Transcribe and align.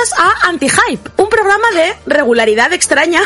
Bienvenidos 0.00 0.18
a 0.18 0.48
Anti-Hype, 0.48 1.10
un 1.22 1.28
programa 1.28 1.70
de 1.74 1.94
regularidad 2.06 2.72
extraña 2.72 3.20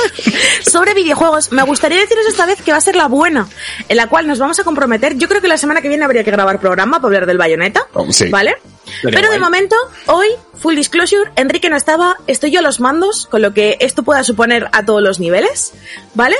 sobre 0.70 0.92
videojuegos. 0.92 1.52
Me 1.52 1.62
gustaría 1.62 1.98
deciros 1.98 2.26
esta 2.26 2.44
vez 2.44 2.60
que 2.60 2.70
va 2.70 2.76
a 2.76 2.82
ser 2.82 2.96
la 2.96 3.06
buena, 3.06 3.48
en 3.88 3.96
la 3.96 4.08
cual 4.08 4.26
nos 4.26 4.38
vamos 4.38 4.60
a 4.60 4.64
comprometer. 4.64 5.16
Yo 5.16 5.26
creo 5.26 5.40
que 5.40 5.48
la 5.48 5.56
semana 5.56 5.80
que 5.80 5.88
viene 5.88 6.04
habría 6.04 6.22
que 6.22 6.30
grabar 6.30 6.60
programa 6.60 6.98
para 6.98 7.06
hablar 7.06 7.26
del 7.26 7.38
bayoneta, 7.38 7.86
Oh, 7.94 8.12
sí. 8.12 8.28
¿vale? 8.28 8.56
Pero 9.00 9.14
Pero 9.16 9.30
de 9.30 9.38
momento, 9.38 9.74
hoy, 10.06 10.28
full 10.60 10.74
disclosure, 10.74 11.30
Enrique 11.36 11.70
no 11.70 11.76
estaba, 11.76 12.18
estoy 12.26 12.50
yo 12.50 12.58
a 12.58 12.62
los 12.62 12.78
mandos, 12.78 13.26
con 13.30 13.40
lo 13.40 13.54
que 13.54 13.78
esto 13.80 14.02
pueda 14.02 14.22
suponer 14.22 14.68
a 14.72 14.84
todos 14.84 15.00
los 15.02 15.18
niveles, 15.18 15.72
¿vale? 16.14 16.36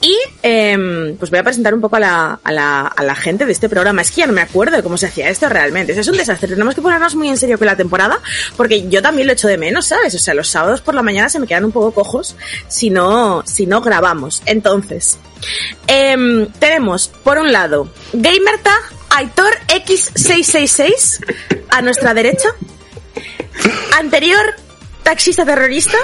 Y 0.00 0.18
em, 0.42 0.91
pues 1.22 1.30
voy 1.30 1.38
a 1.38 1.44
presentar 1.44 1.72
un 1.72 1.80
poco 1.80 1.94
a 1.94 2.00
la, 2.00 2.40
a, 2.42 2.50
la, 2.50 2.80
a 2.80 3.04
la 3.04 3.14
gente 3.14 3.46
de 3.46 3.52
este 3.52 3.68
programa. 3.68 4.02
Es 4.02 4.10
que 4.10 4.22
ya 4.22 4.26
no 4.26 4.32
me 4.32 4.40
acuerdo 4.40 4.76
de 4.76 4.82
cómo 4.82 4.96
se 4.96 5.06
hacía 5.06 5.28
esto 5.28 5.48
realmente. 5.48 5.92
Es 5.92 6.08
un 6.08 6.16
desastre. 6.16 6.48
Tenemos 6.48 6.74
que 6.74 6.82
ponernos 6.82 7.14
muy 7.14 7.28
en 7.28 7.38
serio 7.38 7.58
con 7.58 7.68
la 7.68 7.76
temporada, 7.76 8.18
porque 8.56 8.88
yo 8.88 9.00
también 9.02 9.28
lo 9.28 9.32
echo 9.32 9.46
de 9.46 9.56
menos, 9.56 9.86
¿sabes? 9.86 10.16
O 10.16 10.18
sea, 10.18 10.34
los 10.34 10.48
sábados 10.48 10.80
por 10.80 10.96
la 10.96 11.02
mañana 11.02 11.28
se 11.28 11.38
me 11.38 11.46
quedan 11.46 11.64
un 11.64 11.70
poco 11.70 11.92
cojos 11.92 12.34
si 12.66 12.90
no, 12.90 13.44
si 13.46 13.66
no 13.66 13.82
grabamos. 13.82 14.42
Entonces, 14.46 15.16
em, 15.86 16.48
tenemos, 16.58 17.06
por 17.06 17.38
un 17.38 17.52
lado, 17.52 17.88
Gamertag 18.12 18.82
Aitor 19.10 19.52
X666 19.68 21.24
a 21.68 21.82
nuestra 21.82 22.14
derecha. 22.14 22.48
Anterior, 23.96 24.56
taxista 25.04 25.44
terrorista. 25.44 25.98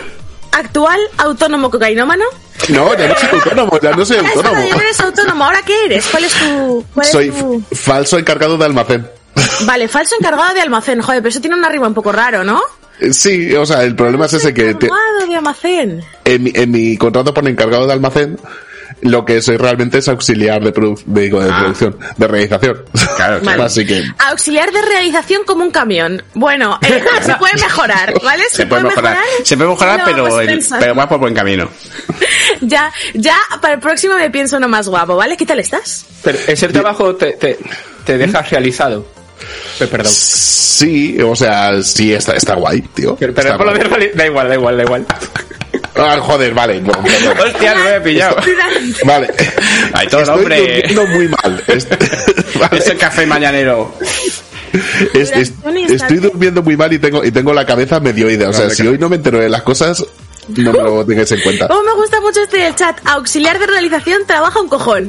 Actual, 0.52 1.00
autónomo 1.16 1.72
cocainómano. 1.72 2.24
No, 2.74 2.96
ya 2.96 3.08
no 3.08 3.14
soy 3.16 3.28
autónomo, 3.32 3.80
ya 3.80 3.90
no 3.92 4.04
soy 4.04 4.16
es 4.18 4.22
autónomo. 4.36 4.66
ya 4.68 4.74
no 4.74 4.80
eres 4.80 5.00
autónomo. 5.00 5.44
¿Ahora 5.44 5.60
qué 5.64 5.84
eres? 5.86 6.06
¿Cuál 6.06 6.24
es 6.24 6.34
tu...? 6.34 6.84
Cuál 6.94 7.06
es 7.06 7.12
Soy 7.12 7.30
tu- 7.30 7.64
f- 7.70 7.76
falso 7.76 8.18
encargado 8.18 8.56
de 8.58 8.64
almacén. 8.64 9.06
Vale, 9.62 9.88
falso 9.88 10.14
encargado 10.18 10.52
de 10.54 10.60
almacén. 10.60 11.00
Joder, 11.00 11.20
pero 11.22 11.30
eso 11.30 11.40
tiene 11.40 11.56
una 11.56 11.68
rima 11.68 11.86
un 11.88 11.94
poco 11.94 12.12
raro, 12.12 12.44
¿no? 12.44 12.60
Eh, 13.00 13.12
Sí, 13.12 13.54
o 13.54 13.64
sea, 13.64 13.82
el 13.84 13.94
problema 13.94 14.26
es 14.26 14.34
ese 14.34 14.52
que 14.52 14.74
te- 14.74 14.86
Encargado 14.86 15.26
de 15.28 15.34
almacén. 15.36 16.04
en, 16.24 16.42
mi, 16.42 16.52
en 16.54 16.70
mi 16.70 16.96
contrato 16.96 17.32
pone 17.32 17.50
encargado 17.50 17.86
de 17.86 17.92
almacén, 17.92 18.38
lo 19.02 19.24
que 19.24 19.40
soy 19.42 19.56
realmente 19.56 19.98
es 19.98 20.08
auxiliar 20.08 20.62
de, 20.62 20.72
produ- 20.74 21.02
de, 21.04 21.20
digo, 21.22 21.40
de 21.42 21.50
Ah. 21.50 21.58
producción, 21.60 21.96
de 22.16 22.26
realización. 22.26 22.84
Claro, 23.16 23.40
Vale. 23.44 23.62
Así 23.62 23.86
que, 23.86 24.02
Auxiliar 24.30 24.70
de 24.72 24.82
realización 24.82 25.42
como 25.44 25.62
un 25.64 25.70
camión. 25.70 26.22
Bueno, 26.34 26.78
eh, 26.82 27.02
se 27.24 27.34
puede 27.36 27.54
mejorar, 27.54 28.14
¿vale? 28.22 28.44
Se 28.50 28.66
puede 28.66 28.82
mejorar, 28.84 29.16
se 29.44 29.56
puede 29.56 29.70
mejorar, 29.70 30.02
pero, 30.04 30.40
el- 30.40 30.64
pero 30.80 30.94
va 30.94 31.08
por 31.08 31.18
buen 31.20 31.34
camino. 31.34 31.68
Ya, 32.60 32.90
ya, 33.14 33.36
para 33.60 33.74
el 33.74 33.80
próximo 33.80 34.14
me 34.16 34.30
pienso 34.30 34.56
uno 34.56 34.68
más 34.68 34.88
guapo, 34.88 35.14
¿vale? 35.16 35.36
¿Qué 35.36 35.46
tal 35.46 35.60
estás? 35.60 36.04
Pero 36.24 36.38
ese 36.48 36.66
trabajo 36.68 37.14
te, 37.14 37.32
te, 37.34 37.56
te 38.04 38.18
dejas 38.18 38.50
realizado. 38.50 39.06
Perdón. 39.78 40.10
sí, 40.12 41.16
o 41.22 41.36
sea, 41.36 41.80
sí, 41.82 42.12
está, 42.12 42.32
está 42.34 42.54
guay, 42.54 42.80
tío. 42.80 43.14
Pero, 43.16 43.32
pero 43.32 43.50
Está 43.50 43.58
por 43.58 43.66
lo 43.66 43.72
menos 43.72 43.92
da 44.14 44.26
igual, 44.26 44.48
da 44.48 44.54
igual, 44.54 44.76
da 44.76 44.82
igual. 44.82 45.06
Ah, 45.96 46.18
joder, 46.20 46.54
vale. 46.54 46.80
bueno, 46.80 47.02
perdón. 47.02 47.48
Hostia, 47.52 47.74
no 47.74 47.84
me 47.84 47.96
he 47.96 48.00
pillado. 48.00 48.36
Vale. 49.04 49.28
Ay, 49.92 50.06
todo 50.08 50.20
Estoy 50.22 50.38
hombre. 50.38 50.58
durmiendo 50.60 51.06
muy 51.06 51.28
mal. 51.28 51.64
Vale. 52.60 52.78
Ese 52.78 52.96
café 52.96 53.26
mañanero. 53.26 53.92
Es- 55.14 55.30
es- 55.32 55.52
estoy 55.90 56.18
durmiendo 56.18 56.62
muy 56.62 56.76
mal 56.76 56.92
y 56.92 56.98
tengo, 56.98 57.24
y 57.24 57.30
tengo 57.30 57.52
la 57.52 57.64
cabeza 57.66 58.00
medio 58.00 58.30
ida. 58.30 58.48
O 58.48 58.52
sea, 58.52 58.70
si 58.70 58.86
hoy 58.86 58.98
no 58.98 59.08
me 59.08 59.16
entero 59.16 59.38
de 59.38 59.48
las 59.48 59.62
cosas, 59.62 60.04
no 60.48 60.72
me 60.72 60.78
lo 60.82 61.04
tengáis 61.06 61.30
en 61.32 61.40
cuenta. 61.40 61.66
Oh, 61.70 61.82
me 61.82 61.92
gusta 61.94 62.20
mucho 62.20 62.40
este 62.42 62.58
del 62.58 62.74
chat. 62.74 62.98
Auxiliar 63.04 63.58
de 63.58 63.66
realización 63.66 64.26
trabaja 64.26 64.60
un 64.60 64.68
cojón. 64.68 65.08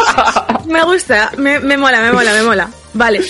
me 0.66 0.82
gusta, 0.84 1.32
me, 1.36 1.58
me 1.60 1.76
mola, 1.76 2.00
me 2.00 2.12
mola, 2.12 2.32
me 2.32 2.42
mola. 2.42 2.68
Vale. 2.94 3.20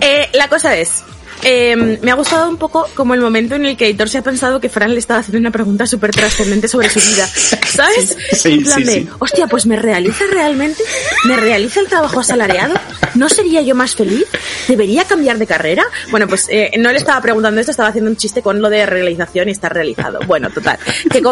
Eh, 0.00 0.28
la 0.34 0.48
cosa 0.48 0.76
es. 0.76 1.02
Eh, 1.42 1.98
me 2.02 2.10
ha 2.10 2.14
gustado 2.14 2.48
un 2.48 2.56
poco 2.56 2.88
como 2.94 3.14
el 3.14 3.20
momento 3.20 3.54
en 3.54 3.66
el 3.66 3.76
que 3.76 3.86
Editor 3.86 4.08
se 4.08 4.18
ha 4.18 4.22
pensado 4.22 4.60
que 4.60 4.68
Fran 4.68 4.92
le 4.92 4.98
estaba 4.98 5.20
haciendo 5.20 5.38
una 5.38 5.50
pregunta 5.50 5.86
súper 5.86 6.10
trascendente 6.10 6.68
sobre 6.68 6.88
su 6.90 7.00
vida. 7.00 7.26
¿Sabes? 7.26 8.16
Sí, 8.32 8.52
en 8.52 8.62
plan 8.64 8.78
sí, 8.78 8.84
de, 8.84 8.92
sí. 8.92 9.08
hostia, 9.18 9.46
pues 9.46 9.66
me 9.66 9.76
realiza 9.76 10.24
realmente, 10.30 10.82
me 11.24 11.36
realiza 11.36 11.80
el 11.80 11.86
trabajo 11.86 12.20
asalariado, 12.20 12.74
¿no 13.14 13.28
sería 13.28 13.62
yo 13.62 13.74
más 13.74 13.94
feliz? 13.94 14.26
¿Debería 14.66 15.04
cambiar 15.04 15.38
de 15.38 15.46
carrera? 15.46 15.84
Bueno, 16.10 16.26
pues 16.28 16.46
eh, 16.50 16.72
no 16.78 16.90
le 16.90 16.98
estaba 16.98 17.20
preguntando 17.20 17.60
esto, 17.60 17.70
estaba 17.70 17.88
haciendo 17.88 18.10
un 18.10 18.16
chiste 18.16 18.42
con 18.42 18.60
lo 18.60 18.70
de 18.70 18.86
realización 18.86 19.48
y 19.48 19.52
estar 19.52 19.72
realizado. 19.72 20.20
Bueno, 20.26 20.50
total. 20.50 20.78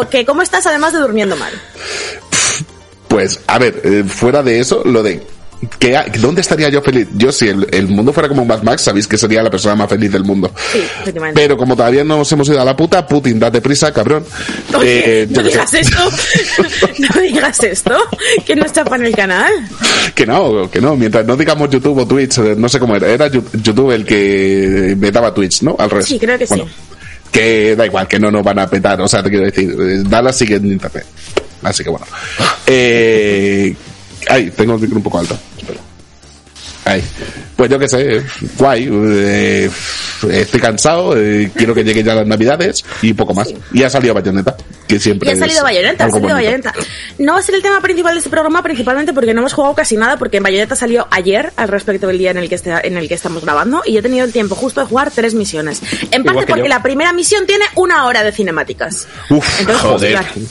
Que 0.09 0.25
cómo 0.25 0.41
estás 0.41 0.65
además 0.67 0.93
de 0.93 0.99
durmiendo 0.99 1.35
mal. 1.35 1.53
Pues, 3.07 3.39
a 3.47 3.57
ver, 3.57 3.81
eh, 3.83 4.03
fuera 4.07 4.43
de 4.43 4.59
eso, 4.59 4.83
lo 4.85 5.01
de 5.01 5.25
¿dónde 6.19 6.41
estaría 6.41 6.69
yo 6.69 6.81
feliz? 6.81 7.07
Yo, 7.15 7.31
si 7.31 7.47
el, 7.47 7.67
el 7.71 7.87
mundo 7.87 8.13
fuera 8.13 8.29
como 8.29 8.45
Mad 8.45 8.61
Max, 8.63 8.83
sabéis 8.83 9.07
que 9.07 9.17
sería 9.17 9.41
la 9.41 9.49
persona 9.49 9.75
más 9.75 9.89
feliz 9.89 10.11
del 10.11 10.23
mundo. 10.23 10.51
Sí. 10.71 10.83
Pero 11.33 11.57
como 11.57 11.75
todavía 11.75 12.03
no 12.03 12.17
nos 12.17 12.31
hemos 12.31 12.47
ido 12.49 12.61
a 12.61 12.65
la 12.65 12.75
puta, 12.75 13.05
Putin, 13.07 13.39
date 13.39 13.59
prisa, 13.61 13.91
cabrón. 13.91 14.23
Oye, 14.77 15.23
Eh, 15.23 15.27
no 15.29 15.41
digas 15.41 15.69
sé. 15.71 15.79
esto. 15.79 15.97
no 16.99 17.21
digas 17.21 17.63
esto. 17.63 17.95
Que 18.45 18.55
nos 18.55 18.71
chapan 18.71 19.05
el 19.05 19.15
canal. 19.15 19.51
Que 20.13 20.25
no, 20.25 20.69
que 20.69 20.79
no, 20.79 20.95
mientras 20.95 21.25
no 21.25 21.35
digamos 21.35 21.69
YouTube 21.69 21.99
o 21.99 22.07
Twitch, 22.07 22.37
eh, 22.37 22.55
no 22.57 22.69
sé 22.69 22.79
cómo 22.79 22.95
era, 22.95 23.07
era 23.07 23.27
YouTube 23.27 23.91
el 23.91 24.05
que 24.05 24.95
me 24.97 25.11
daba 25.11 25.33
Twitch, 25.33 25.63
¿no? 25.63 25.75
Al 25.79 25.89
revés. 25.89 26.05
Sí, 26.05 26.19
creo 26.19 26.37
que 26.37 26.45
sí. 26.45 26.53
Bueno, 26.55 26.71
Que 27.31 27.75
da 27.75 27.85
igual, 27.85 28.07
que 28.07 28.19
no 28.19 28.29
nos 28.31 28.43
van 28.43 28.59
a 28.59 28.67
petar, 28.69 29.01
o 29.01 29.07
sea, 29.07 29.21
te 29.23 29.29
quiero 29.29 29.45
decir, 29.45 29.69
eh, 29.71 30.03
Dallas 30.07 30.37
sigue 30.37 30.55
en 30.55 30.67
internet. 30.71 31.05
Así 31.63 31.83
que 31.83 31.89
bueno. 31.89 32.05
Eh, 32.67 33.75
ay, 34.29 34.51
tengo 34.51 34.75
el 34.75 34.81
micro 34.81 34.97
un 34.97 35.03
poco 35.03 35.19
alto. 35.19 35.37
Espera. 35.57 35.79
Ay. 36.85 37.03
Pues 37.57 37.69
yo 37.69 37.77
qué 37.79 37.89
sé, 37.89 38.21
guay. 38.57 38.87
eh, 38.89 39.69
estoy 40.31 40.59
cansado, 40.61 41.17
eh, 41.17 41.51
quiero 41.53 41.73
que 41.73 41.83
lleguen 41.83 42.05
ya 42.05 42.15
las 42.15 42.25
navidades 42.25 42.85
y 43.01 43.13
poco 43.13 43.33
más. 43.33 43.49
Y 43.73 43.83
ha 43.83 43.89
salido 43.89 44.13
Bayonetta, 44.13 44.55
que 44.87 44.97
siempre 44.99 45.27
Y 45.29 45.33
ha 45.33 45.35
salido 45.35 45.63
Bayonetta, 45.63 46.05
ha 46.05 46.09
salido. 46.11 46.33
Bayonetta. 46.33 46.73
No 47.17 47.33
va 47.33 47.39
a 47.39 47.41
ser 47.41 47.55
el 47.55 47.61
tema 47.61 47.81
principal 47.81 48.13
de 48.13 48.19
este 48.19 48.29
programa, 48.29 48.63
principalmente 48.63 49.11
porque 49.11 49.33
no 49.33 49.41
hemos 49.41 49.51
jugado 49.53 49.73
casi 49.75 49.97
nada, 49.97 50.15
porque 50.17 50.39
Bayonetta 50.39 50.75
salió 50.77 51.07
ayer 51.11 51.51
al 51.57 51.67
respecto 51.67 52.07
del 52.07 52.19
día 52.19 52.31
en 52.31 52.37
el 52.37 52.47
que 52.47 52.55
este- 52.55 52.87
en 52.87 52.95
el 52.95 53.07
que 53.09 53.15
estamos 53.15 53.43
grabando, 53.43 53.81
y 53.85 53.91
yo 53.93 53.99
he 53.99 54.03
tenido 54.03 54.23
el 54.25 54.31
tiempo 54.31 54.55
justo 54.55 54.79
de 54.79 54.87
jugar 54.87 55.11
tres 55.11 55.33
misiones. 55.33 55.81
En 56.11 56.23
parte 56.23 56.41
que 56.41 56.45
porque 56.47 56.61
yo. 56.63 56.69
la 56.69 56.81
primera 56.83 57.11
misión 57.11 57.45
tiene 57.47 57.65
una 57.75 58.05
hora 58.05 58.23
de 58.23 58.31
cinemáticas. 58.31 59.07
Uf, 59.29 59.59
Entonces, 59.59 59.81
joder. 59.81 60.13
pues, 60.13 60.25
claro. 60.25 60.47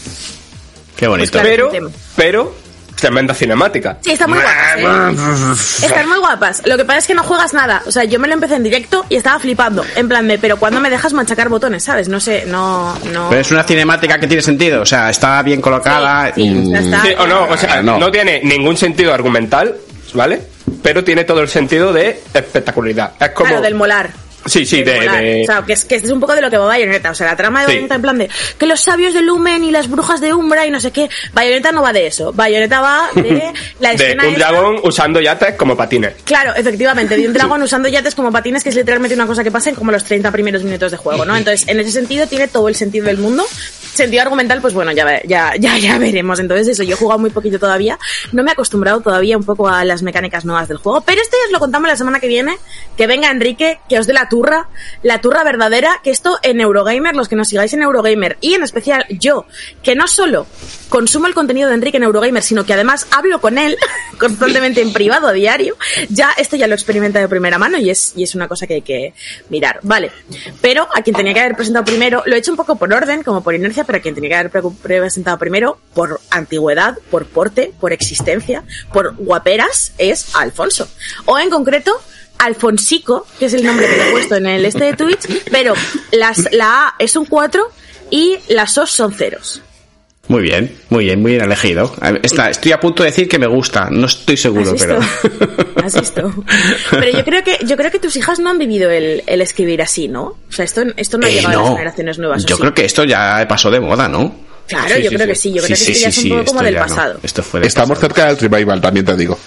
Qué 0.96 1.06
bonito. 1.06 1.30
Claro. 1.32 1.70
Pero, 1.72 1.90
pero, 2.16 2.54
tremenda 2.96 3.34
cinemática. 3.34 3.98
Sí, 4.00 4.12
están 4.12 4.30
muy 4.30 4.38
guapas. 4.40 5.82
¿eh? 5.82 5.86
Están 5.86 6.08
muy 6.08 6.18
guapas. 6.18 6.62
Lo 6.66 6.76
que 6.76 6.84
pasa 6.84 6.98
es 6.98 7.06
que 7.06 7.14
no 7.14 7.22
juegas 7.22 7.54
nada. 7.54 7.82
O 7.86 7.92
sea, 7.92 8.04
yo 8.04 8.18
me 8.18 8.26
lo 8.26 8.34
empecé 8.34 8.56
en 8.56 8.62
directo 8.62 9.04
y 9.08 9.16
estaba 9.16 9.38
flipando. 9.38 9.84
En 9.94 10.08
plan 10.08 10.26
de, 10.26 10.38
pero 10.38 10.56
¿cuándo 10.56 10.80
me 10.80 10.90
dejas 10.90 11.12
machacar 11.12 11.48
botones? 11.48 11.84
¿Sabes? 11.84 12.08
No 12.08 12.18
sé, 12.20 12.44
no, 12.46 12.98
no. 13.12 13.28
Pero 13.28 13.40
es 13.40 13.50
una 13.50 13.62
cinemática 13.62 14.18
que 14.18 14.26
tiene 14.26 14.42
sentido. 14.42 14.82
O 14.82 14.86
sea, 14.86 15.10
está 15.10 15.42
bien 15.42 15.60
colocada. 15.60 16.32
Sí, 16.34 16.42
sí, 16.42 16.74
está. 16.74 17.02
Sí, 17.02 17.10
o 17.18 17.26
no, 17.26 17.44
o 17.48 17.56
sea, 17.56 17.82
no. 17.82 17.98
no. 17.98 18.10
tiene 18.10 18.40
ningún 18.42 18.76
sentido 18.76 19.12
argumental, 19.12 19.76
¿vale? 20.14 20.40
Pero 20.82 21.04
tiene 21.04 21.24
todo 21.24 21.40
el 21.40 21.48
sentido 21.48 21.92
de 21.92 22.22
espectacularidad. 22.32 23.12
Es 23.20 23.30
como... 23.30 23.48
Claro, 23.48 23.62
del 23.62 23.74
molar. 23.74 24.25
Sí, 24.46 24.64
sí, 24.66 24.82
de... 24.82 24.92
de- 25.00 25.42
O 25.42 25.46
sea, 25.46 25.62
que 25.62 25.72
es, 25.72 25.84
que 25.84 25.96
es 25.96 26.10
un 26.10 26.20
poco 26.20 26.34
de 26.34 26.40
lo 26.40 26.50
que 26.50 26.56
va 26.58 26.66
Bayonetta. 26.66 27.10
O 27.10 27.14
sea, 27.14 27.26
la 27.26 27.36
trama 27.36 27.60
de 27.60 27.66
Sí. 27.66 27.72
Bayonetta 27.72 27.94
en 27.96 28.02
plan 28.02 28.18
de 28.18 28.30
que 28.58 28.66
los 28.66 28.80
sabios 28.80 29.14
de 29.14 29.22
Lumen 29.22 29.64
y 29.64 29.70
las 29.70 29.88
brujas 29.90 30.20
de 30.20 30.32
Umbra 30.34 30.66
y 30.66 30.70
no 30.70 30.80
sé 30.80 30.90
qué. 30.90 31.08
Bayonetta 31.32 31.72
no 31.72 31.82
va 31.82 31.92
de 31.92 32.06
eso. 32.06 32.32
Bayonetta 32.32 32.80
va 32.80 33.08
de 33.14 33.52
la 33.80 33.88
de 33.90 33.94
escena 33.94 34.24
un 34.26 34.34
esta- 34.34 34.50
dragón 34.50 34.80
usando 34.82 35.20
yates 35.20 35.54
como 35.56 35.76
patines. 35.76 36.14
Claro, 36.24 36.54
efectivamente, 36.54 37.16
de 37.16 37.26
un 37.26 37.32
dragón 37.34 37.62
usando 37.62 37.88
yates 37.88 38.14
como 38.14 38.30
patines, 38.32 38.62
que 38.62 38.70
es 38.70 38.74
literalmente 38.76 39.14
una 39.14 39.26
cosa 39.26 39.42
que 39.44 39.50
pasa 39.50 39.70
en 39.70 39.76
como 39.76 39.90
los 39.92 40.04
30 40.04 40.30
primeros 40.32 40.62
minutos 40.62 40.90
de 40.90 40.96
juego, 40.96 41.24
¿no? 41.24 41.36
Entonces, 41.36 41.66
en 41.68 41.80
ese 41.80 41.90
sentido, 41.92 42.26
tiene 42.26 42.48
todo 42.48 42.68
el 42.68 42.74
sentido 42.74 43.06
del 43.06 43.18
mundo. 43.18 43.44
Sentido 43.94 44.22
argumental, 44.22 44.60
pues 44.60 44.74
bueno, 44.74 44.92
ya, 44.92 45.22
ya, 45.24 45.52
ya, 45.58 45.78
ya 45.78 45.98
veremos. 45.98 46.38
Entonces, 46.38 46.68
eso, 46.68 46.82
yo 46.82 46.94
he 46.94 46.98
jugado 46.98 47.18
muy 47.18 47.30
poquito 47.30 47.58
todavía. 47.58 47.98
No 48.32 48.42
me 48.42 48.50
he 48.50 48.52
acostumbrado 48.52 49.00
todavía 49.00 49.38
un 49.38 49.44
poco 49.44 49.68
a 49.68 49.84
las 49.86 50.02
mecánicas 50.02 50.44
nuevas 50.44 50.68
del 50.68 50.76
juego. 50.76 51.00
Pero 51.00 51.22
esto 51.22 51.34
ya 51.40 51.46
os 51.46 51.52
lo 51.52 51.58
contamos 51.60 51.88
la 51.88 51.96
semana 51.96 52.20
que 52.20 52.28
viene. 52.28 52.58
Que 52.96 53.06
venga 53.06 53.30
Enrique, 53.30 53.78
que 53.88 53.98
os 53.98 54.06
dé 54.06 54.12
la 54.12 54.28
turra, 54.36 54.68
la 55.02 55.20
turra 55.22 55.44
verdadera. 55.44 56.00
Que 56.04 56.10
esto 56.10 56.38
en 56.42 56.60
Eurogamer, 56.60 57.14
los 57.16 57.28
que 57.28 57.36
nos 57.36 57.48
sigáis 57.48 57.72
en 57.72 57.82
Eurogamer, 57.82 58.36
y 58.42 58.54
en 58.54 58.62
especial 58.62 59.06
yo, 59.08 59.46
que 59.82 59.94
no 59.94 60.06
solo 60.06 60.46
consumo 60.88 61.26
el 61.26 61.34
contenido 61.34 61.68
de 61.68 61.74
Enrique 61.74 61.96
en 61.96 62.02
Eurogamer, 62.04 62.42
sino 62.42 62.64
que 62.64 62.72
además 62.74 63.06
hablo 63.10 63.40
con 63.40 63.58
él 63.58 63.76
constantemente 64.18 64.80
en 64.82 64.92
privado 64.92 65.26
a 65.26 65.32
diario, 65.32 65.76
ya 66.10 66.30
esto 66.36 66.56
ya 66.56 66.66
lo 66.66 66.74
experimenta 66.74 67.18
de 67.18 67.28
primera 67.28 67.58
mano 67.58 67.76
y 67.78 67.90
es, 67.90 68.12
y 68.14 68.22
es 68.22 68.34
una 68.34 68.46
cosa 68.46 68.66
que 68.66 68.74
hay 68.74 68.82
que 68.82 69.14
mirar. 69.48 69.80
Vale. 69.82 70.12
Pero 70.60 70.86
a 70.94 71.02
quien 71.02 71.16
tenía 71.16 71.34
que 71.34 71.40
haber 71.40 71.56
presentado 71.56 71.84
primero, 71.84 72.22
lo 72.26 72.34
he 72.34 72.38
hecho 72.38 72.50
un 72.50 72.56
poco 72.56 72.76
por 72.76 72.92
orden, 72.92 73.22
como 73.22 73.42
por 73.42 73.54
inercia, 73.54 73.84
pero 73.84 73.98
a 73.98 74.00
quien 74.00 74.14
tenía 74.14 74.30
que 74.30 74.36
haber 74.36 74.50
pre- 74.50 74.62
presentado 74.82 75.38
primero, 75.38 75.78
por 75.94 76.20
antigüedad, 76.30 76.98
por 77.10 77.26
porte, 77.26 77.72
por 77.80 77.92
existencia, 77.92 78.62
por 78.92 79.16
guaperas, 79.16 79.92
es 79.98 80.34
Alfonso. 80.36 80.88
O 81.24 81.38
en 81.38 81.50
concreto, 81.50 82.00
Alfonsico, 82.38 83.26
que 83.38 83.46
es 83.46 83.54
el 83.54 83.64
nombre 83.64 83.86
que 83.88 83.96
le 83.96 84.08
he 84.08 84.12
puesto 84.12 84.36
en 84.36 84.46
el 84.46 84.64
este 84.64 84.84
de 84.84 84.92
Twitch, 84.94 85.44
pero 85.50 85.74
las, 86.12 86.48
la 86.52 86.88
A 86.88 86.94
es 86.98 87.16
un 87.16 87.26
4 87.26 87.62
y 88.10 88.36
las 88.48 88.76
O 88.78 88.86
son 88.86 89.12
ceros. 89.12 89.62
Muy 90.28 90.42
bien, 90.42 90.76
muy 90.88 91.04
bien, 91.04 91.22
muy 91.22 91.32
bien 91.32 91.44
elegido. 91.44 91.94
Está, 92.22 92.50
estoy 92.50 92.72
a 92.72 92.80
punto 92.80 93.04
de 93.04 93.10
decir 93.10 93.28
que 93.28 93.38
me 93.38 93.46
gusta, 93.46 93.88
no 93.90 94.06
estoy 94.06 94.36
seguro, 94.36 94.72
¿Has 94.72 94.80
pero. 94.82 94.98
¿Has 95.84 95.94
visto? 96.00 96.34
Pero 96.90 97.16
yo 97.16 97.24
creo 97.24 97.44
que 97.44 97.58
yo 97.64 97.76
creo 97.76 97.92
que 97.92 98.00
tus 98.00 98.16
hijas 98.16 98.40
no 98.40 98.50
han 98.50 98.58
vivido 98.58 98.90
el, 98.90 99.22
el 99.24 99.40
escribir 99.40 99.82
así, 99.82 100.08
¿no? 100.08 100.22
O 100.24 100.38
sea, 100.52 100.64
esto, 100.64 100.82
esto 100.96 101.16
no 101.18 101.26
ha 101.28 101.30
Eh, 101.30 101.34
llegado 101.34 101.60
a 101.60 101.62
las 101.62 101.70
generaciones 101.74 102.18
nuevas. 102.18 102.42
¿o 102.44 102.46
Yo 102.48 102.56
sí? 102.56 102.60
creo 102.62 102.74
que 102.74 102.84
esto 102.84 103.04
ya 103.04 103.46
pasó 103.48 103.70
de 103.70 103.78
moda, 103.78 104.08
¿no? 104.08 104.34
Claro, 104.66 104.98
yo 104.98 105.10
creo 105.10 105.28
que 105.28 105.34
sí. 105.36 105.50
Yo 105.52 105.62
creo 105.62 105.68
que 105.68 105.72
esto 105.74 105.92
ya 105.92 106.08
es 106.08 106.18
un 106.18 106.28
poco 106.30 106.44
como 106.46 106.62
del 106.62 106.74
no. 106.74 106.80
pasado. 106.80 107.20
Esto 107.22 107.42
fue 107.44 107.60
del 107.60 107.68
Estamos 107.68 107.96
pasado. 107.96 108.14
cerca 108.14 108.26
del 108.34 108.50
revival, 108.50 108.80
también 108.80 109.06
te 109.06 109.14
digo. 109.14 109.38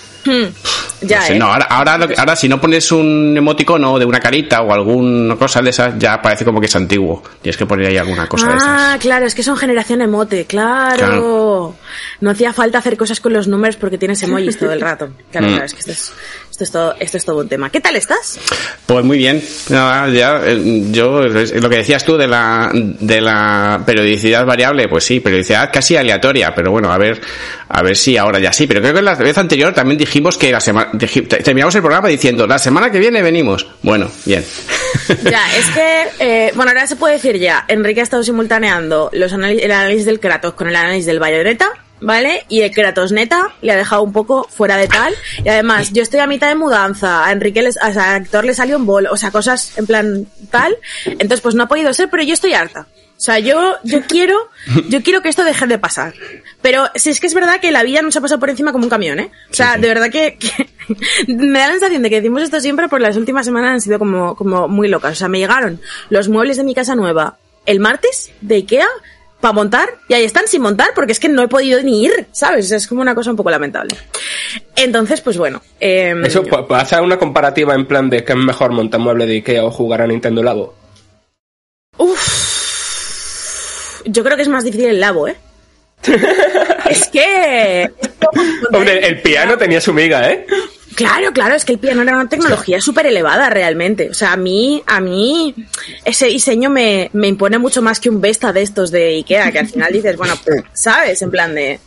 Ya, 1.01 1.19
No 1.21 1.25
sé, 1.27 1.35
¿eh? 1.35 1.39
no, 1.39 1.45
ahora, 1.45 1.65
ahora, 1.69 1.97
lo 1.97 2.07
que- 2.09 2.15
ahora 2.17 2.35
si 2.35 2.49
no 2.49 2.59
pones 2.59 2.91
un 2.91 3.33
emoticono 3.37 3.97
de 3.97 4.03
una 4.03 4.19
carita 4.19 4.61
o 4.61 4.73
alguna 4.73 5.35
cosa 5.37 5.61
de 5.61 5.69
esas, 5.69 5.97
ya 5.97 6.21
parece 6.21 6.43
como 6.43 6.59
que 6.59 6.65
es 6.65 6.75
antiguo. 6.75 7.23
Tienes 7.41 7.55
que 7.55 7.65
poner 7.65 7.87
ahí 7.87 7.97
alguna 7.97 8.27
cosa 8.27 8.47
de 8.49 8.57
esas. 8.57 8.67
Ah, 8.69 8.97
claro, 8.99 9.25
es 9.25 9.33
que 9.33 9.41
son 9.43 9.55
generación 9.55 10.01
emote, 10.01 10.45
claro. 10.45 10.97
Claro. 10.97 11.75
No 12.19 12.29
hacía 12.31 12.51
falta 12.51 12.79
hacer 12.79 12.97
cosas 12.97 13.21
con 13.21 13.31
los 13.31 13.47
números 13.47 13.77
porque 13.77 13.97
tienes 13.97 14.21
emojis 14.23 14.57
todo 14.57 14.73
el 14.73 14.81
rato. 14.81 15.09
Claro, 15.31 15.47
Mm. 15.47 15.49
claro, 15.51 15.65
es 15.65 15.73
que 15.73 15.79
esto 15.79 15.91
es, 15.93 16.13
esto 16.51 16.63
es 16.65 16.71
todo, 16.71 16.95
esto 16.99 17.17
es 17.17 17.25
todo 17.25 17.39
un 17.39 17.47
tema. 17.47 17.69
¿Qué 17.69 17.79
tal 17.79 17.95
estás? 17.95 18.37
Pues 18.85 19.05
muy 19.05 19.17
bien. 19.19 19.41
Nada, 19.69 20.09
ya, 20.09 20.41
eh, 20.45 20.87
yo, 20.91 21.21
lo 21.21 21.69
que 21.69 21.77
decías 21.77 22.03
tú 22.03 22.17
de 22.17 22.27
la, 22.27 22.71
de 22.73 23.21
la 23.21 23.81
periodicidad 23.85 24.45
variable, 24.45 24.89
pues 24.89 25.05
sí, 25.05 25.21
periodicidad 25.21 25.69
casi 25.71 25.95
aleatoria, 25.95 26.53
pero 26.53 26.71
bueno, 26.71 26.91
a 26.91 26.97
ver, 26.97 27.21
a 27.69 27.83
ver 27.83 27.95
si 27.95 28.17
ahora 28.17 28.39
ya 28.39 28.51
sí. 28.51 28.67
Pero 28.67 28.81
creo 28.81 28.93
que 28.95 29.01
la 29.01 29.15
vez 29.15 29.37
anterior 29.37 29.73
también 29.73 29.97
dijimos 29.97 30.37
que 30.37 30.51
la 30.51 30.59
semana, 30.59 30.91
terminamos 30.97 31.75
el 31.75 31.81
programa 31.81 32.07
diciendo, 32.09 32.47
la 32.47 32.57
semana 32.57 32.91
que 32.91 32.99
viene 32.99 33.21
venimos. 33.21 33.65
Bueno, 33.81 34.09
bien. 34.25 34.43
Ya, 35.23 35.55
es 35.55 35.67
que, 35.69 36.07
eh, 36.19 36.51
bueno, 36.55 36.71
ahora 36.71 36.85
se 36.85 36.95
puede 36.95 37.15
decir 37.15 37.37
ya, 37.37 37.65
Enrique 37.67 37.99
ha 37.99 38.03
estado 38.03 38.23
simultaneando 38.23 39.09
los 39.13 39.33
el 39.33 39.71
análisis 39.71 40.05
del 40.05 40.19
Kratos 40.19 40.53
con 40.53 40.67
el 40.67 40.75
análisis 40.75 41.05
del 41.05 41.19
Bayonetta, 41.19 41.67
¿vale? 41.99 42.45
Y 42.47 42.61
el 42.61 42.71
Kratos 42.71 43.11
neta 43.11 43.53
le 43.61 43.71
ha 43.71 43.75
dejado 43.75 44.03
un 44.03 44.13
poco 44.13 44.47
fuera 44.49 44.77
de 44.77 44.87
tal. 44.87 45.13
Y 45.43 45.49
además, 45.49 45.91
yo 45.93 46.03
estoy 46.03 46.19
a 46.19 46.27
mitad 46.27 46.47
de 46.47 46.55
mudanza, 46.55 47.25
a 47.25 47.31
Enrique, 47.31 47.61
les, 47.61 47.75
sea, 47.75 48.13
a 48.13 48.17
Héctor 48.17 48.45
le 48.45 48.53
salió 48.53 48.77
un 48.77 48.85
bolo, 48.85 49.11
o 49.11 49.17
sea, 49.17 49.31
cosas 49.31 49.77
en 49.77 49.85
plan 49.85 50.27
tal. 50.51 50.75
Entonces, 51.05 51.41
pues 51.41 51.55
no 51.55 51.63
ha 51.63 51.67
podido 51.67 51.93
ser, 51.93 52.09
pero 52.09 52.23
yo 52.23 52.33
estoy 52.33 52.53
harta. 52.53 52.87
O 53.19 53.21
sea, 53.21 53.37
yo, 53.37 53.75
yo 53.83 54.01
quiero, 54.07 54.49
yo 54.87 55.03
quiero 55.03 55.21
que 55.21 55.27
esto 55.27 55.43
deje 55.43 55.67
de 55.67 55.77
pasar. 55.77 56.13
Pero 56.61 56.85
si 56.95 57.09
es 57.09 57.19
que 57.19 57.27
es 57.27 57.33
verdad 57.33 57.59
que 57.59 57.69
la 57.69 57.83
vida 57.83 58.01
nos 58.01 58.15
ha 58.15 58.21
pasado 58.21 58.39
por 58.39 58.49
encima 58.49 58.71
como 58.71 58.85
un 58.85 58.89
camión, 58.89 59.19
¿eh? 59.19 59.29
O 59.51 59.53
sea, 59.53 59.77
de 59.77 59.87
verdad 59.89 60.09
que, 60.09 60.37
que 60.37 60.69
me 61.27 61.59
da 61.59 61.67
la 61.67 61.73
sensación 61.73 62.01
de 62.01 62.09
que 62.09 62.21
decimos 62.21 62.43
esto 62.43 62.61
siempre, 62.61 62.87
pero 62.87 63.01
las 63.01 63.17
últimas 63.17 63.45
semanas 63.45 63.71
han 63.73 63.81
sido 63.81 63.99
como, 63.99 64.35
como 64.35 64.69
muy 64.69 64.87
locas. 64.87 65.11
O 65.11 65.15
sea, 65.15 65.27
me 65.27 65.37
llegaron 65.37 65.81
los 66.09 66.29
muebles 66.29 66.55
de 66.55 66.63
mi 66.63 66.73
casa 66.73 66.95
nueva 66.95 67.37
el 67.65 67.81
martes 67.81 68.31
de 68.39 68.55
Ikea 68.55 68.87
para 69.41 69.53
montar 69.53 69.89
y 70.07 70.13
ahí 70.13 70.23
están 70.23 70.47
sin 70.47 70.61
montar 70.61 70.89
porque 70.95 71.11
es 71.11 71.19
que 71.19 71.27
no 71.27 71.43
he 71.43 71.49
podido 71.49 71.81
ni 71.83 72.05
ir, 72.05 72.27
¿sabes? 72.31 72.65
O 72.65 72.69
sea, 72.69 72.77
es 72.77 72.87
como 72.87 73.01
una 73.01 73.15
cosa 73.15 73.31
un 73.31 73.37
poco 73.37 73.51
lamentable. 73.51 73.97
Entonces, 74.77 75.19
pues 75.19 75.37
bueno. 75.37 75.61
em, 75.81 76.23
Eso, 76.23 76.43
hacer 76.69 77.01
una 77.01 77.19
comparativa 77.19 77.75
en 77.75 77.85
plan 77.85 78.09
de 78.09 78.23
que 78.23 78.31
es 78.31 78.39
mejor 78.39 78.71
montar 78.71 79.01
muebles 79.01 79.27
de 79.27 79.35
Ikea 79.35 79.65
o 79.65 79.71
jugar 79.71 80.01
a 80.03 80.07
Nintendo 80.07 80.41
Labo. 80.41 80.73
Uf. 81.97 82.58
Yo 84.05 84.23
creo 84.23 84.35
que 84.35 84.43
es 84.43 84.47
más 84.47 84.63
difícil 84.63 84.87
el 84.87 84.99
labo, 84.99 85.27
¿eh? 85.27 85.35
es 86.89 87.07
que... 87.07 87.91
Hombre, 88.73 89.05
el 89.07 89.21
piano 89.21 89.57
tenía 89.57 89.81
su 89.81 89.93
miga, 89.93 90.29
¿eh? 90.29 90.45
Claro, 90.95 91.31
claro, 91.31 91.55
es 91.55 91.63
que 91.63 91.73
el 91.73 91.79
piano 91.79 92.01
era 92.01 92.13
una 92.13 92.27
tecnología 92.27 92.81
súper 92.81 93.05
elevada 93.05 93.49
realmente. 93.49 94.09
O 94.09 94.13
sea, 94.13 94.33
a 94.33 94.37
mí, 94.37 94.83
a 94.85 94.99
mí, 94.99 95.55
ese 96.03 96.25
diseño 96.27 96.69
me, 96.69 97.09
me 97.13 97.27
impone 97.27 97.57
mucho 97.57 97.81
más 97.81 97.99
que 97.99 98.09
un 98.09 98.19
Vesta 98.19 98.51
de 98.51 98.63
estos 98.63 98.91
de 98.91 99.15
Ikea, 99.15 99.51
que 99.51 99.59
al 99.59 99.67
final 99.67 99.93
dices, 99.93 100.17
bueno, 100.17 100.33
¿sabes? 100.73 101.21
En 101.21 101.31
plan 101.31 101.55
de 101.55 101.79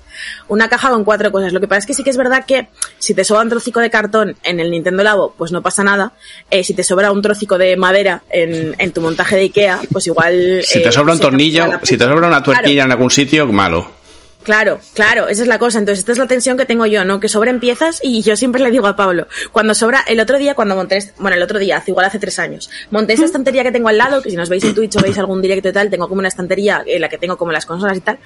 una 0.49 0.69
caja 0.69 0.91
con 0.91 1.05
cuatro 1.05 1.31
cosas. 1.33 1.53
Lo 1.53 1.61
que 1.61 1.69
pasa 1.69 1.81
es 1.81 1.87
que 1.87 1.95
sí 1.95 2.03
que 2.05 2.11
es 2.11 2.17
verdad 2.17 2.45
que 2.47 2.69
si 2.99 3.15
te 3.15 3.25
sobra 3.25 3.43
un 3.43 3.49
trocico 3.51 3.81
de 3.81 3.91
cartón 3.91 4.37
en 4.43 4.61
el 4.61 4.71
Nintendo 4.71 5.03
Labo, 5.03 5.35
pues 5.37 5.53
no 5.53 5.63
pasa 5.63 5.83
nada. 5.85 6.13
Eh, 6.51 6.65
si 6.65 6.75
te 6.75 6.83
sobra 6.85 7.11
un 7.13 7.23
trocico 7.23 7.59
de 7.59 7.77
madera 7.77 8.23
en, 8.31 8.75
en 8.79 8.93
tu 8.93 9.01
montaje 9.01 9.37
de 9.37 9.43
Ikea, 9.43 9.81
pues 9.93 10.07
igual... 10.07 10.63
Si 10.65 10.79
eh, 10.79 10.83
te 10.83 10.93
sobra 10.93 11.13
un 11.15 11.21
tornillo, 11.21 11.65
si 11.83 11.97
te 11.97 12.05
sobra 12.05 12.27
una 12.29 12.43
Claro. 12.43 12.45
tuerquilla 12.45 12.85
en 12.85 12.93
algún 12.93 13.11
sitio, 13.11 13.47
malo. 13.47 14.02
Claro, 14.43 14.81
claro, 14.95 15.29
esa 15.29 15.43
es 15.43 15.49
la 15.49 15.59
cosa. 15.59 15.79
Entonces, 15.79 16.01
esta 16.01 16.13
es 16.13 16.19
la 16.19 16.27
tensión 16.27 16.57
que 16.57 16.65
tengo 16.67 16.85
yo, 16.87 17.05
¿no? 17.05 17.21
Que 17.21 17.29
sobren 17.29 17.61
piezas 17.61 18.01
y 18.03 18.23
yo 18.23 18.37
siempre 18.37 18.61
le 18.63 18.71
digo 18.71 18.87
a 18.87 18.97
Pablo, 18.97 19.29
cuando 19.53 19.75
sobra, 19.75 20.03
el 20.07 20.19
otro 20.21 20.39
día, 20.39 20.55
cuando 20.55 20.75
monté, 20.75 20.97
est- 20.97 21.17
bueno, 21.19 21.37
el 21.37 21.43
otro 21.43 21.59
día, 21.59 21.77
hace 21.77 21.91
igual 21.93 22.07
hace 22.07 22.19
tres 22.19 22.39
años, 22.39 22.69
monté 22.91 23.13
esa 23.13 23.25
estantería 23.25 23.63
que 23.63 23.71
tengo 23.73 23.89
al 23.89 23.99
lado, 23.99 24.21
que 24.23 24.31
si 24.31 24.37
nos 24.37 24.49
veis 24.49 24.65
en 24.65 24.75
Twitch 24.75 24.97
o 24.97 25.01
veis 25.01 25.17
algún 25.19 25.41
directo 25.43 25.69
y 25.69 25.73
tal, 25.73 25.91
tengo 25.91 26.09
como 26.09 26.19
una 26.19 26.29
estantería 26.29 26.83
en 26.87 27.01
la 27.01 27.09
que 27.09 27.19
tengo 27.19 27.37
como 27.39 27.53
las 27.53 27.67
consolas 27.67 27.97
y 27.97 28.01
tal, 28.01 28.19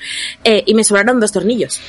eh, 0.45 0.63
y 0.67 0.75
me 0.75 0.85
sobraron 0.85 1.21
dos 1.21 1.33
tornillos. 1.33 1.81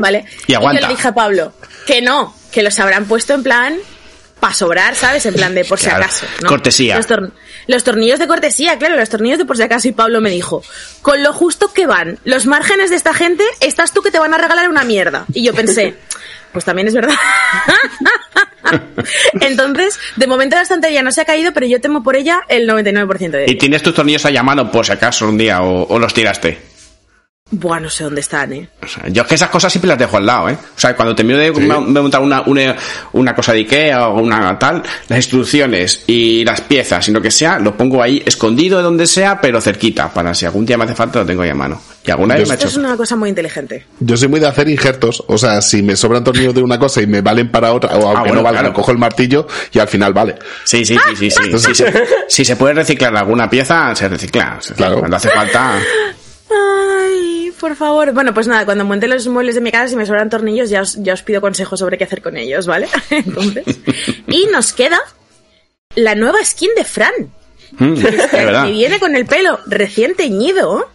¿Vale? 0.00 0.24
Y 0.46 0.54
aguanta. 0.54 0.80
yo 0.82 0.88
le 0.88 0.94
dije 0.94 1.08
a 1.08 1.14
Pablo, 1.14 1.52
que 1.86 2.02
no, 2.02 2.34
que 2.52 2.62
los 2.62 2.78
habrán 2.80 3.06
puesto 3.06 3.34
en 3.34 3.42
plan 3.42 3.76
para 4.40 4.54
sobrar, 4.54 4.94
¿sabes? 4.94 5.24
En 5.26 5.34
plan 5.34 5.54
de 5.54 5.64
por 5.64 5.78
si 5.78 5.88
acaso. 5.88 6.26
¿no? 6.42 6.48
Cortesía. 6.48 6.96
Los, 6.96 7.06
tor- 7.06 7.32
los 7.66 7.84
tornillos 7.84 8.18
de 8.18 8.26
cortesía, 8.26 8.78
claro, 8.78 8.96
los 8.96 9.08
tornillos 9.08 9.38
de 9.38 9.44
por 9.44 9.56
si 9.56 9.62
acaso. 9.62 9.88
Y 9.88 9.92
Pablo 9.92 10.20
me 10.20 10.30
dijo, 10.30 10.62
con 11.02 11.22
lo 11.22 11.32
justo 11.32 11.72
que 11.72 11.86
van 11.86 12.18
los 12.24 12.46
márgenes 12.46 12.90
de 12.90 12.96
esta 12.96 13.14
gente, 13.14 13.44
estás 13.60 13.92
tú 13.92 14.02
que 14.02 14.10
te 14.10 14.18
van 14.18 14.34
a 14.34 14.38
regalar 14.38 14.68
una 14.68 14.84
mierda. 14.84 15.24
Y 15.34 15.44
yo 15.44 15.54
pensé, 15.54 15.94
pues 16.52 16.64
también 16.64 16.88
es 16.88 16.94
verdad. 16.94 17.14
Entonces, 19.40 19.98
de 20.16 20.26
momento 20.26 20.56
la 20.56 20.62
estantería 20.62 21.02
no 21.02 21.12
se 21.12 21.22
ha 21.22 21.24
caído, 21.24 21.52
pero 21.52 21.66
yo 21.66 21.80
temo 21.80 22.02
por 22.02 22.16
ella 22.16 22.40
el 22.48 22.68
99% 22.68 23.30
de 23.30 23.42
Y 23.46 23.50
ella. 23.50 23.58
tienes 23.58 23.82
tus 23.82 23.94
tornillos 23.94 24.24
ahí 24.26 24.36
a 24.36 24.42
mano 24.42 24.70
por 24.70 24.84
si 24.86 24.92
acaso 24.92 25.28
un 25.28 25.38
día 25.38 25.62
o, 25.62 25.86
o 25.88 25.98
los 25.98 26.12
tiraste. 26.14 26.58
Buah, 27.50 27.80
no 27.80 27.88
sé 27.88 28.04
dónde 28.04 28.20
están, 28.20 28.52
eh. 28.52 28.68
O 28.82 28.86
sea, 28.86 29.08
yo 29.08 29.22
es 29.22 29.28
que 29.28 29.34
esas 29.34 29.48
cosas 29.48 29.72
siempre 29.72 29.88
las 29.88 29.96
dejo 29.98 30.18
al 30.18 30.26
lado, 30.26 30.50
¿eh? 30.50 30.58
O 30.76 30.78
sea, 30.78 30.94
cuando 30.94 31.14
termino 31.14 31.38
de, 31.38 31.50
de 31.50 32.00
montar 32.00 32.20
una, 32.20 32.42
una, 32.42 32.76
una 33.12 33.34
cosa 33.34 33.52
de 33.52 33.60
Ikea 33.60 34.08
o 34.08 34.20
una 34.20 34.58
tal, 34.58 34.82
las 35.08 35.18
instrucciones 35.18 36.02
y 36.06 36.44
las 36.44 36.60
piezas 36.60 37.08
y 37.08 37.10
lo 37.12 37.22
que 37.22 37.30
sea, 37.30 37.58
lo 37.58 37.74
pongo 37.74 38.02
ahí 38.02 38.22
escondido 38.26 38.76
de 38.76 38.84
donde 38.84 39.06
sea, 39.06 39.40
pero 39.40 39.62
cerquita, 39.62 40.12
para 40.12 40.34
si 40.34 40.44
algún 40.44 40.66
día 40.66 40.76
me 40.76 40.84
hace 40.84 40.94
falta 40.94 41.20
lo 41.20 41.24
tengo 41.26 41.40
ahí 41.40 41.48
a 41.48 41.54
mano. 41.54 41.80
Y 42.04 42.10
alguna 42.10 42.34
vez 42.34 42.46
me 42.46 42.52
ha 42.52 42.54
Esto 42.56 42.66
hecho... 42.68 42.78
es 42.80 42.84
una 42.86 42.96
cosa 42.98 43.16
muy 43.16 43.30
inteligente. 43.30 43.86
Yo 44.00 44.16
soy 44.18 44.28
muy 44.28 44.40
de 44.40 44.46
hacer 44.48 44.68
injertos, 44.68 45.24
o 45.26 45.38
sea, 45.38 45.62
si 45.62 45.82
me 45.82 45.96
sobran 45.96 46.22
tornillos 46.24 46.54
de 46.54 46.62
una 46.62 46.78
cosa 46.78 47.00
y 47.00 47.06
me 47.06 47.22
valen 47.22 47.50
para 47.50 47.72
otra, 47.72 47.96
o 47.96 48.08
aunque 48.08 48.20
bueno, 48.28 48.34
no 48.36 48.42
valgan, 48.42 48.62
claro. 48.64 48.74
cojo 48.74 48.92
el 48.92 48.98
martillo 48.98 49.46
y 49.72 49.78
al 49.78 49.88
final 49.88 50.12
vale. 50.12 50.34
Sí, 50.64 50.84
sí, 50.84 50.96
sí, 51.16 51.30
sí, 51.30 51.30
sí. 51.30 51.58
Si 51.58 51.74
se, 51.74 51.92
si 52.28 52.44
se 52.44 52.56
puede 52.56 52.74
reciclar 52.74 53.16
alguna 53.16 53.48
pieza, 53.48 53.94
se 53.94 54.06
recicla. 54.06 54.58
Se- 54.60 54.74
Claro. 54.74 54.98
Cuando 54.98 55.16
hace 55.16 55.30
falta... 55.30 55.78
Por 57.60 57.74
favor. 57.76 58.12
Bueno, 58.12 58.32
pues 58.34 58.46
nada, 58.46 58.64
cuando 58.64 58.84
monte 58.84 59.08
los 59.08 59.26
muebles 59.26 59.54
de 59.54 59.60
mi 59.60 59.70
casa, 59.72 59.88
si 59.88 59.96
me 59.96 60.06
sobran 60.06 60.30
tornillos, 60.30 60.70
ya 60.70 60.82
os, 60.82 60.94
ya 61.02 61.12
os 61.14 61.22
pido 61.22 61.40
consejos 61.40 61.78
sobre 61.80 61.98
qué 61.98 62.04
hacer 62.04 62.22
con 62.22 62.36
ellos, 62.36 62.66
¿vale? 62.66 62.88
Entonces. 63.10 63.64
Y 64.28 64.46
nos 64.52 64.72
queda 64.72 64.98
la 65.94 66.14
nueva 66.14 66.44
skin 66.44 66.70
de 66.76 66.84
Fran. 66.84 67.12
Mm, 67.78 67.92
es 67.94 68.32
verdad. 68.32 68.66
Que 68.66 68.72
viene 68.72 68.98
con 68.98 69.14
el 69.16 69.26
pelo 69.26 69.58
recién 69.66 70.14
teñido. 70.14 70.90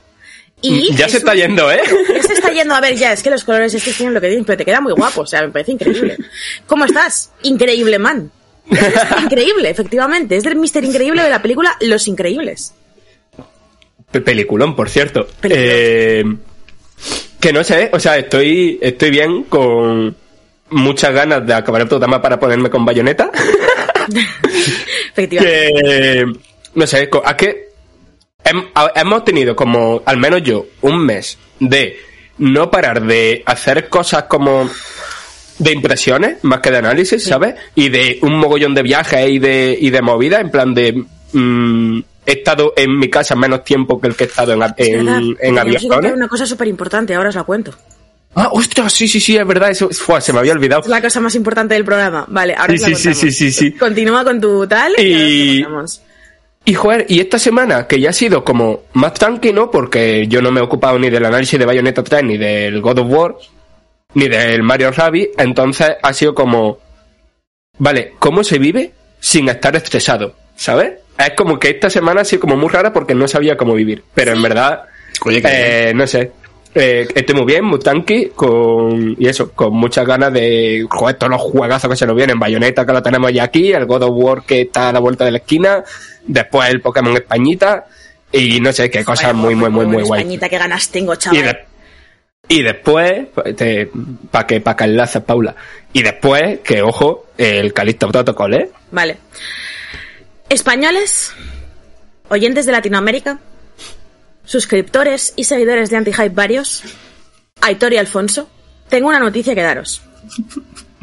Y 0.62 0.96
Ya 0.96 1.08
es 1.08 1.12
se 1.12 1.18
está 1.18 1.32
un- 1.32 1.38
yendo, 1.38 1.70
¿eh? 1.72 1.82
Ya 2.16 2.24
se 2.24 2.34
está 2.34 2.52
yendo. 2.52 2.74
A 2.74 2.80
ver, 2.82 2.96
ya, 2.96 3.12
es 3.12 3.22
que 3.22 3.30
los 3.30 3.44
colores 3.44 3.74
estos 3.74 3.96
tienen 3.98 4.14
lo 4.14 4.22
que 4.22 4.28
tienen, 4.28 4.46
pero 4.46 4.58
te 4.58 4.64
queda 4.66 4.80
muy 4.80 4.94
guapo. 4.94 5.22
O 5.22 5.26
sea, 5.28 5.42
me 5.42 5.50
parece 5.50 5.74
increíble. 5.74 6.18
¿Cómo 6.66 6.86
estás? 6.86 7.32
Increíble, 7.44 8.00
man. 8.00 8.32
Increíble, 9.24 9.70
efectivamente. 9.70 10.38
Es 10.38 10.44
del 10.44 10.56
Mister 10.56 10.84
Increíble 10.86 11.22
de 11.22 11.30
la 11.30 11.42
película 11.42 11.76
Los 11.82 12.08
Increíbles. 12.08 12.74
Pe- 14.10 14.22
Peliculón, 14.22 14.74
por 14.76 14.90
cierto. 14.90 15.28
Peliculón. 15.42 15.68
Eh, 15.70 16.24
que 17.40 17.52
no 17.54 17.64
sé, 17.64 17.90
o 17.94 18.00
sea, 18.00 18.18
estoy, 18.18 18.80
estoy 18.82 19.10
bien 19.12 19.44
con 19.44 20.16
muchas 20.70 21.14
ganas 21.14 21.46
de 21.46 21.54
acabar 21.54 21.82
el 21.82 21.88
programa 21.88 22.22
para 22.22 22.40
ponerme 22.40 22.70
con 22.70 22.86
bayoneta. 22.86 23.30
Efectivamente. 25.12 25.44
que 25.44 26.26
no 26.76 26.88
sé, 26.88 27.04
es 27.04 27.36
que 27.38 27.70
hem- 28.44 28.70
hemos 28.96 29.24
tenido 29.26 29.56
como, 29.56 30.02
al 30.06 30.18
menos 30.18 30.42
yo, 30.44 30.66
un 30.82 31.06
mes 31.06 31.38
de 31.60 31.98
no 32.40 32.72
parar 32.72 33.04
de 33.04 33.44
hacer 33.46 33.90
cosas 33.90 34.24
como 34.24 34.70
de 35.60 35.72
impresiones 35.72 36.38
más 36.44 36.60
que 36.62 36.72
de 36.72 36.78
análisis, 36.78 37.24
¿sabes? 37.24 37.56
Y 37.76 37.90
de 37.90 38.18
un 38.22 38.38
mogollón 38.38 38.74
de 38.74 38.82
viajes 38.82 39.30
y 39.30 39.38
de, 39.40 39.78
y 39.80 39.92
de 39.92 40.02
movidas, 40.02 40.42
en 40.42 40.50
plan 40.50 40.74
de 40.74 41.04
mm, 41.34 42.00
he 42.26 42.32
estado 42.32 42.74
en 42.76 42.98
mi 42.98 43.10
casa 43.10 43.36
menos 43.36 43.64
tiempo 43.64 44.00
que 44.00 44.08
el 44.08 44.16
que 44.16 44.24
he 44.24 44.28
estado 44.28 44.54
en, 44.54 44.62
en, 44.78 45.38
en 45.40 45.60
aviones. 45.60 45.84
una 46.14 46.28
cosa 46.28 46.46
súper 46.46 46.68
importante, 46.68 47.14
ahora 47.16 47.30
os 47.30 47.36
la 47.36 47.44
cuento. 47.44 47.74
Ah, 48.36 48.50
ostras, 48.52 48.92
sí, 48.94 49.08
sí, 49.08 49.20
sí, 49.20 49.38
es 49.38 49.46
verdad, 49.46 49.70
eso 49.70 49.90
fue, 49.92 50.20
se 50.20 50.34
me 50.34 50.40
había 50.40 50.54
olvidado. 50.54 50.82
Es 50.82 50.88
la 50.88 51.02
cosa 51.02 51.20
más 51.20 51.36
importante 51.36 51.76
del 51.76 51.86
programa. 51.86 52.26
Vale, 52.28 52.56
ahora 52.56 52.74
Sí, 52.76 52.80
la 52.80 52.88
sí, 52.88 52.96
sí, 52.96 53.14
sí, 53.14 53.32
sí, 53.32 53.52
sí. 53.52 53.72
Continúa 53.74 54.24
con 54.24 54.42
tu 54.42 54.66
tal 54.68 54.94
y, 54.98 55.62
Y-. 55.62 55.66
Y 56.66 56.74
joder, 56.74 57.06
y 57.10 57.20
esta 57.20 57.38
semana, 57.38 57.88
que 57.88 58.00
ya 58.00 58.12
ha 58.12 58.14
sido 58.14 58.44
como 58.44 58.84
más 58.94 59.14
tranquilo, 59.14 59.70
porque 59.70 60.28
yo 60.28 60.42
no 60.42 60.50
me 60.50 60.62
he 60.62 60.64
ocupado 60.64 60.98
ni 60.98 61.10
del 61.10 61.26
análisis 61.26 61.60
de 61.60 61.66
Bayonetta 61.66 62.04
3, 62.04 62.24
ni 62.24 62.38
del 62.38 62.82
God 62.82 63.00
of 63.00 63.08
War, 63.10 63.36
ni 64.14 64.30
del 64.30 64.64
Mario 64.64 64.92
Rabbids, 64.92 65.32
entonces 65.38 65.98
ha 66.02 66.14
sido 66.14 66.34
como, 66.34 66.80
vale, 67.78 68.14
¿cómo 68.18 68.44
se 68.46 68.60
vive 68.60 68.94
sin 69.20 69.50
estar 69.50 69.76
estresado? 69.76 70.36
¿Sabes? 70.56 70.94
Es 71.18 71.32
como 71.36 71.60
que 71.60 71.70
esta 71.70 71.90
semana 71.90 72.22
ha 72.22 72.26
sido 72.26 72.42
como 72.42 72.56
muy 72.58 72.70
rara 72.70 72.92
porque 72.92 73.14
no 73.16 73.28
sabía 73.28 73.56
cómo 73.58 73.74
vivir, 73.76 74.04
pero 74.14 74.32
en 74.34 74.42
verdad, 74.42 74.84
Oye, 75.26 75.42
eh, 75.46 75.94
no 75.96 76.08
sé. 76.08 76.32
eh, 76.76 77.08
estoy 77.14 77.36
muy 77.36 77.46
bien, 77.46 77.64
muy 77.66 77.80
tranqui, 77.80 78.32
con, 78.36 79.16
y 79.20 79.28
eso, 79.28 79.52
con 79.52 79.74
muchas 79.76 80.08
ganas 80.08 80.34
de, 80.34 80.86
joder, 80.90 81.16
todos 81.18 81.32
los 81.32 81.42
juegazos 81.42 81.90
que 81.90 81.96
se 81.96 82.08
nos 82.08 82.16
vienen, 82.16 82.40
Bayonetta 82.40 82.86
que 82.86 82.94
lo 82.94 83.04
tenemos 83.04 83.32
ya 83.32 83.44
aquí, 83.44 83.72
el 83.72 83.86
God 83.86 84.04
of 84.04 84.12
War 84.14 84.42
que 84.44 84.62
está 84.62 84.90
a 84.90 84.94
la 84.94 85.00
vuelta 85.00 85.24
de 85.26 85.32
la 85.32 85.38
esquina, 85.38 85.84
después 86.26 86.70
el 86.70 86.82
Pokémon 86.82 87.16
Españita, 87.16 87.86
y 88.32 88.60
no 88.60 88.74
sé, 88.74 88.90
qué 88.90 89.06
cosas 89.06 89.36
muy, 89.36 89.54
muy, 89.54 89.70
muy, 89.70 89.86
muy 89.86 90.02
guay. 90.04 90.22
Españita, 90.22 90.50
qué 90.50 90.58
ganas 90.58 90.90
tengo, 90.90 91.14
Y, 91.14 91.18
chaval. 91.18 91.44
de- 91.44 91.66
y 92.50 92.62
después, 92.64 93.28
para 94.32 94.46
que, 94.48 94.60
para 94.62 94.76
que 94.76 94.84
enlaces, 94.86 95.22
Paula, 95.22 95.56
y 95.94 96.02
después, 96.02 96.60
que 96.62 96.82
ojo, 96.82 97.28
el 97.38 97.72
Calixto 97.72 98.10
Protocol, 98.10 98.54
¿eh? 98.56 98.70
Vale. 98.92 99.18
Españoles, 100.50 101.34
oyentes 102.30 102.66
de 102.66 102.72
Latinoamérica, 102.72 103.40
suscriptores 104.46 105.34
y 105.36 105.46
seguidores 105.46 105.90
de 105.90 105.98
Anti-Hype 105.98 106.30
varios, 106.30 106.84
Aitor 107.62 107.94
y 107.94 107.98
Alfonso, 107.98 108.50
tengo 108.90 109.08
una 109.08 109.20
noticia 109.20 109.56
que 109.56 109.62
daros. 109.62 110.02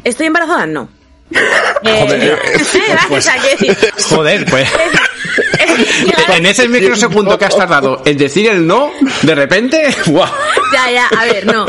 ¿Estoy 0.03 0.27
embarazada? 0.27 0.65
No. 0.65 0.89
Eh, 1.31 2.01
Joder. 2.01 2.39
gracias, 2.89 3.27
a. 3.27 4.15
Joder, 4.15 4.45
pues. 4.45 4.69
En 6.31 6.45
ese 6.45 6.67
microsegundo 6.67 7.37
que 7.37 7.45
has 7.45 7.55
tardado 7.57 8.01
en 8.05 8.17
decir 8.17 8.49
el 8.49 8.65
no, 8.65 8.91
de 9.21 9.35
repente, 9.35 9.95
¡guau! 10.07 10.31
Ya, 10.73 10.91
ya, 10.91 11.07
a 11.07 11.25
ver, 11.25 11.45
no. 11.45 11.65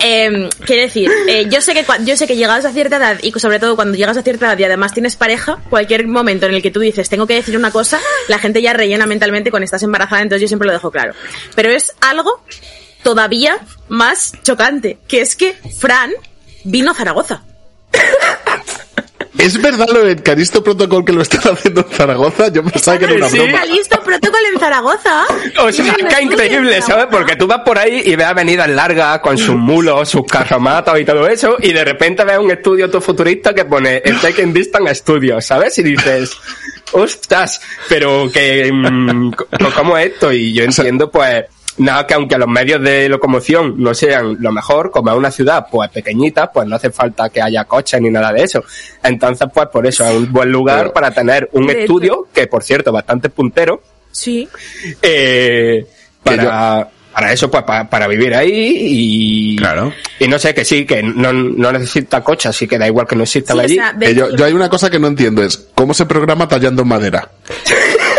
Eh, 0.00 0.48
quiero 0.64 0.82
decir, 0.82 1.10
eh, 1.28 1.46
yo 1.50 1.60
sé 1.60 1.74
que 1.74 1.84
yo 2.04 2.16
sé 2.16 2.26
que 2.26 2.44
a 2.44 2.72
cierta 2.72 2.96
edad 2.96 3.18
y 3.22 3.32
sobre 3.38 3.58
todo 3.58 3.76
cuando 3.76 3.96
llegas 3.96 4.16
a 4.16 4.22
cierta 4.22 4.46
edad 4.46 4.58
y 4.58 4.64
además 4.64 4.92
tienes 4.92 5.16
pareja, 5.16 5.58
cualquier 5.68 6.06
momento 6.06 6.46
en 6.46 6.54
el 6.54 6.62
que 6.62 6.70
tú 6.70 6.80
dices 6.80 7.08
tengo 7.08 7.26
que 7.26 7.34
decir 7.34 7.56
una 7.56 7.70
cosa, 7.70 8.00
la 8.28 8.38
gente 8.38 8.62
ya 8.62 8.72
rellena 8.72 9.06
mentalmente 9.06 9.50
con 9.50 9.62
estás 9.62 9.82
embarazada, 9.82 10.22
entonces 10.22 10.42
yo 10.42 10.48
siempre 10.48 10.66
lo 10.66 10.72
dejo 10.72 10.90
claro. 10.90 11.12
Pero 11.54 11.70
es 11.70 11.92
algo 12.00 12.42
todavía 13.02 13.58
más 13.88 14.32
chocante, 14.42 14.98
que 15.06 15.20
es 15.20 15.36
que 15.36 15.54
Fran 15.78 16.12
vino 16.64 16.92
a 16.92 16.94
Zaragoza. 16.94 17.44
¿Es 19.38 19.60
verdad 19.60 19.86
lo 19.92 20.02
del 20.04 20.22
Caristo 20.22 20.62
Protocol 20.64 21.04
que 21.04 21.12
lo 21.12 21.22
están 21.22 21.52
haciendo 21.54 21.82
en 21.82 21.96
Zaragoza? 21.96 22.48
Yo 22.48 22.64
pensaba 22.64 22.98
que 22.98 23.04
era 23.04 23.14
una 23.14 23.28
Sí. 23.28 23.38
broma. 23.38 23.52
¿Está 23.52 23.66
listo 23.66 24.00
protocolo 24.02 24.44
en 24.52 24.58
Zaragoza? 24.60 25.24
O 25.58 25.72
sea, 25.72 25.94
increíble, 26.20 26.82
¿sabes? 26.82 27.06
Porque 27.10 27.36
tú 27.36 27.46
vas 27.46 27.60
por 27.64 27.78
ahí 27.78 28.02
y 28.04 28.16
ves 28.16 28.26
avenidas 28.26 28.68
largas 28.68 29.18
con 29.20 29.36
sus 29.38 29.54
mulos, 29.56 30.08
sus 30.08 30.24
carromatos 30.26 30.98
y 31.00 31.04
todo 31.04 31.26
eso, 31.28 31.56
y 31.60 31.72
de 31.72 31.84
repente 31.84 32.24
ves 32.24 32.38
un 32.38 32.50
estudio 32.50 32.90
tu 32.90 33.00
futurista 33.00 33.54
que 33.54 33.64
pone 33.64 34.02
el 34.04 34.18
Taking 34.20 34.52
Distance 34.52 34.94
Studios, 34.96 35.44
¿sabes? 35.44 35.78
Y 35.78 35.82
dices, 35.82 36.32
ostras, 36.92 37.60
pero 37.88 38.30
que, 38.32 38.70
mm, 38.72 39.32
co- 39.32 39.46
¿cómo 39.74 39.96
es 39.98 40.12
esto? 40.12 40.32
Y 40.32 40.52
yo 40.52 40.64
entiendo, 40.64 41.10
pues, 41.10 41.44
nada, 41.78 42.06
que 42.06 42.14
aunque 42.14 42.38
los 42.38 42.48
medios 42.48 42.80
de 42.82 43.08
locomoción 43.08 43.74
no 43.82 43.94
sean 43.94 44.36
lo 44.40 44.52
mejor, 44.52 44.90
como 44.90 45.10
es 45.10 45.16
una 45.16 45.30
ciudad, 45.30 45.66
pues, 45.70 45.90
pequeñita, 45.90 46.50
pues 46.52 46.66
no 46.66 46.76
hace 46.76 46.90
falta 46.90 47.28
que 47.28 47.42
haya 47.42 47.64
coches 47.64 48.00
ni 48.00 48.10
nada 48.10 48.32
de 48.32 48.42
eso. 48.44 48.64
Entonces, 49.02 49.48
pues, 49.52 49.68
por 49.68 49.86
eso 49.86 50.04
es 50.04 50.12
un 50.14 50.32
buen 50.32 50.50
lugar 50.50 50.78
Pero- 50.78 50.92
para 50.92 51.10
tener 51.10 51.48
un 51.52 51.66
De 51.66 51.80
estudio, 51.82 52.28
que 52.32 52.46
por 52.46 52.62
cierto, 52.62 52.92
bastante 52.92 53.28
puntero, 53.28 53.82
Sí. 54.10 54.48
eh, 55.02 55.84
para, 56.22 56.88
para 57.12 57.32
eso, 57.32 57.50
pues 57.50 57.62
para, 57.64 57.88
para 57.88 58.06
vivir 58.08 58.34
ahí 58.34 58.50
y, 58.52 59.56
Claro. 59.56 59.92
y 60.18 60.28
no 60.28 60.38
sé, 60.38 60.54
que 60.54 60.64
sí, 60.64 60.84
que 60.86 61.02
no, 61.02 61.32
no 61.32 61.72
necesita 61.72 62.22
coche, 62.22 62.48
así 62.48 62.66
que 62.66 62.78
da 62.78 62.86
igual 62.86 63.06
que 63.06 63.16
no 63.16 63.22
exista 63.22 63.52
Sí, 63.54 63.58
o 63.58 63.62
allí. 63.62 63.74
sea, 63.74 63.92
de 63.92 64.06
Que 64.06 64.14
yo, 64.14 64.34
yo 64.34 64.44
hay 64.44 64.52
una 64.52 64.68
cosa 64.68 64.90
que 64.90 64.98
no 64.98 65.06
entiendo 65.08 65.42
es 65.42 65.68
cómo 65.74 65.92
se 65.94 66.06
programa 66.06 66.48
tallando 66.48 66.82
en 66.82 66.88
madera. 66.88 67.28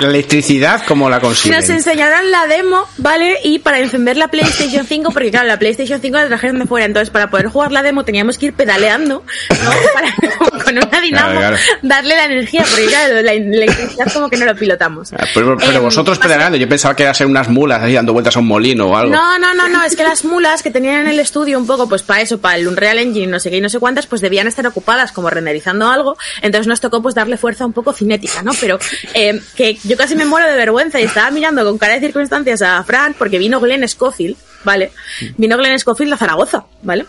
La 0.00 0.08
electricidad, 0.08 0.82
¿cómo 0.86 1.08
la 1.08 1.20
consiguen? 1.20 1.58
Nos 1.58 1.70
enseñaron 1.70 2.30
la 2.30 2.46
demo, 2.46 2.86
¿vale? 2.98 3.38
Y 3.44 3.60
para 3.60 3.78
encender 3.78 4.16
la 4.16 4.28
PlayStation 4.28 4.86
5, 4.86 5.10
porque 5.10 5.30
claro, 5.30 5.46
la 5.48 5.58
PlayStation 5.58 6.00
5 6.00 6.16
la 6.18 6.26
trajeron 6.28 6.58
de 6.58 6.66
fuera, 6.66 6.84
entonces 6.86 7.08
para 7.10 7.30
poder 7.30 7.46
jugar 7.48 7.72
la 7.72 7.82
demo 7.82 8.04
teníamos 8.04 8.36
que 8.36 8.46
ir 8.46 8.52
pedaleando, 8.52 9.24
¿no? 9.50 9.70
Para, 9.94 10.14
con 10.64 10.76
una 10.76 11.00
dinamo, 11.00 11.38
Claro, 11.38 11.38
claro. 11.38 11.56
darle 11.82 12.14
la 12.16 12.24
energía, 12.26 12.64
porque 12.68 12.86
claro, 12.86 13.14
la, 13.14 13.22
la 13.22 13.32
electricidad 13.32 14.12
como 14.12 14.28
que 14.28 14.36
no 14.36 14.44
lo 14.44 14.54
pilotamos. 14.54 15.12
Ah, 15.14 15.24
Pero, 15.32 15.56
pero 15.56 15.72
Em, 15.78 15.82
vosotros 15.82 16.18
pedaleando, 16.18 16.56
yo 16.58 16.68
pensaba 16.68 16.94
que 16.94 17.02
era 17.04 17.14
ser 17.14 17.26
unas 17.26 17.48
mulas 17.48 17.82
así 17.82 17.94
dando 17.94 18.12
vueltas 18.12 18.36
a 18.36 18.40
un 18.40 18.46
molino 18.46 18.86
o 18.88 18.96
algo. 18.96 19.12
No, 19.14 19.38
no, 19.38 19.54
no, 19.54 19.68
no, 19.68 19.82
es 19.84 19.96
que 19.96 20.02
las 20.04 20.24
mulas 20.24 20.62
que 20.62 20.70
tenían 20.70 21.02
en 21.02 21.08
el 21.08 21.20
estudio 21.20 21.58
un 21.58 21.66
poco, 21.66 21.88
pues 21.88 22.02
para 22.02 22.20
eso, 22.20 22.38
para 22.38 22.56
el 22.56 22.68
Unreal 22.68 22.98
Engine, 22.98 23.26
no 23.28 23.40
sé 23.40 23.50
qué 23.50 23.56
y 23.56 23.60
no 23.60 23.68
sé 23.68 23.78
cuántas, 23.78 24.06
pues 24.06 24.20
debían 24.20 24.46
estar 24.46 24.66
ocupadas 24.66 25.12
como 25.12 25.30
renderizando 25.30 25.88
algo, 25.88 26.16
entonces 26.42 26.66
nos 26.66 26.80
tocó 26.80 27.00
pues 27.02 27.14
darle 27.14 27.36
fuerza 27.38 27.64
un 27.64 27.72
poco 27.72 27.92
cinética, 27.92 28.42
¿no? 28.42 28.52
Pero 28.60 28.78
eh, 29.14 29.40
que 29.54 29.78
yo 29.86 29.96
casi 29.96 30.16
me 30.16 30.24
muero 30.24 30.46
de 30.48 30.56
vergüenza 30.56 31.00
y 31.00 31.04
estaba 31.04 31.30
mirando 31.30 31.64
con 31.64 31.78
cara 31.78 31.94
de 31.94 32.00
circunstancias 32.00 32.62
a 32.62 32.82
Fran 32.84 33.14
porque 33.14 33.38
vino 33.38 33.60
Glenn 33.60 33.86
Scofield, 33.88 34.36
¿vale? 34.64 34.92
Vino 35.36 35.56
Glenn 35.56 35.78
Scofield 35.78 36.12
a 36.12 36.16
Zaragoza, 36.16 36.66
¿vale? 36.82 37.06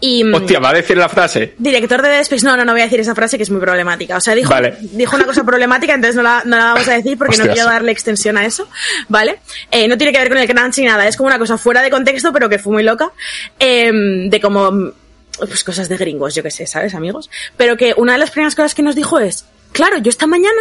Y 0.00 0.24
mm, 0.24 0.34
Hostia, 0.34 0.58
va 0.58 0.70
a 0.70 0.74
decir 0.74 0.96
la 0.96 1.08
frase. 1.08 1.54
director 1.58 2.02
de 2.02 2.08
Dead 2.08 2.26
no, 2.42 2.56
no, 2.56 2.64
no 2.64 2.72
voy 2.72 2.80
a 2.80 2.84
decir 2.84 3.00
esa 3.00 3.14
frase 3.14 3.36
que 3.36 3.44
es 3.44 3.50
muy 3.50 3.60
problemática. 3.60 4.16
O 4.16 4.20
sea, 4.20 4.34
dijo, 4.34 4.50
Vale. 4.50 4.76
dijo 4.80 5.16
una 5.16 5.24
cosa 5.24 5.44
problemática, 5.44 5.94
entonces 5.94 6.16
no 6.16 6.22
la, 6.22 6.42
no 6.44 6.56
la 6.56 6.64
vamos 6.64 6.88
a 6.88 6.94
decir 6.94 7.16
porque 7.16 7.36
no 7.36 7.44
quiero 7.44 7.68
darle 7.68 7.92
extensión 7.92 8.36
a 8.36 8.44
eso, 8.44 8.68
¿vale? 9.08 9.38
Eh, 9.70 9.88
no 9.88 9.96
tiene 9.96 10.12
que 10.12 10.18
ver 10.18 10.28
con 10.28 10.38
el 10.38 10.48
crunch 10.48 10.78
ni 10.78 10.84
nada, 10.84 11.06
es 11.06 11.16
como 11.16 11.28
una 11.28 11.38
cosa 11.38 11.58
fuera 11.58 11.82
de 11.82 11.90
contexto, 11.90 12.32
pero 12.32 12.48
que 12.48 12.58
fue 12.58 12.72
muy 12.72 12.82
loca, 12.82 13.12
eh, 13.58 13.90
de 14.28 14.40
como, 14.40 14.92
pues 15.38 15.64
cosas 15.64 15.88
de 15.88 15.96
gringos, 15.96 16.34
yo 16.34 16.42
qué 16.42 16.50
sé, 16.50 16.66
¿sabes, 16.66 16.94
amigos? 16.94 17.30
Pero 17.56 17.76
que 17.76 17.94
una 17.96 18.12
de 18.12 18.18
las 18.18 18.30
primeras 18.30 18.54
cosas 18.54 18.74
que 18.74 18.82
nos 18.82 18.94
dijo 18.94 19.18
es, 19.18 19.44
claro, 19.72 19.98
yo 19.98 20.10
esta 20.10 20.26
mañana 20.26 20.60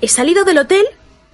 he 0.00 0.08
salido 0.08 0.44
del 0.44 0.58
hotel 0.58 0.84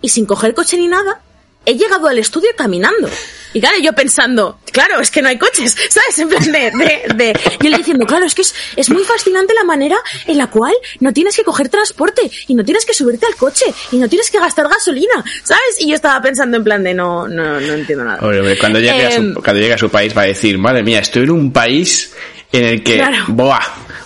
y 0.01 0.09
sin 0.09 0.27
coger 0.27 0.55
coche 0.55 0.77
ni 0.77 0.89
nada, 0.89 1.21
he 1.65 1.75
llegado 1.77 2.09
al 2.09 2.19
estudio 2.19 2.49
caminando. 2.57 3.09
Y 3.55 3.61
claro, 3.61 3.77
yo 3.81 3.93
pensando, 3.93 4.59
claro, 4.73 4.99
es 5.01 5.11
que 5.11 5.21
no 5.23 5.29
hay 5.29 5.37
coches, 5.39 5.77
¿sabes? 5.91 6.19
En 6.19 6.29
plan 6.29 6.51
de, 6.51 6.71
de, 6.73 7.15
de- 7.15 7.41
y 7.61 7.67
él 7.69 7.75
diciendo, 7.77 8.05
claro, 8.07 8.25
es 8.25 8.35
que 8.35 8.43
es, 8.43 8.55
es 8.77 8.89
muy 8.91 9.05
fascinante 9.05 9.53
la 9.55 9.63
manera 9.63 9.97
en 10.27 10.39
la 10.39 10.49
cual 10.49 10.73
no 11.01 11.13
tienes 11.13 11.37
que 11.37 11.45
coger 11.45 11.69
transporte 11.69 12.23
y 12.49 12.55
no 12.55 12.65
tienes 12.65 12.85
que 12.87 12.95
subirte 12.95 13.27
al 13.27 13.37
coche 13.37 13.67
y 13.93 13.97
no 13.99 14.09
tienes 14.09 14.31
que 14.31 14.39
gastar 14.41 14.69
gasolina, 14.69 15.23
¿sabes? 15.45 15.77
Y 15.81 15.89
yo 15.91 15.95
estaba 15.95 16.21
pensando 16.23 16.57
en 16.57 16.65
plan 16.65 16.83
de, 16.83 16.95
no, 16.95 17.29
no, 17.29 17.61
no 17.61 17.73
entiendo 17.75 18.05
nada. 18.05 18.19
Cuando 18.59 18.81
llegue, 18.81 19.07
a 19.07 19.15
Em, 19.15 19.35
su, 19.35 19.43
cuando 19.43 19.61
llegue 19.61 19.75
a 19.75 19.79
su 19.79 19.91
país 19.91 20.17
va 20.17 20.23
a 20.23 20.27
decir, 20.27 20.57
madre 20.59 20.83
mía, 20.83 21.01
estoy 21.01 21.25
en 21.25 21.31
un 21.31 21.53
país 21.53 22.13
en 22.51 22.65
el 22.65 22.83
que, 22.83 22.97
Claro. 22.97 23.17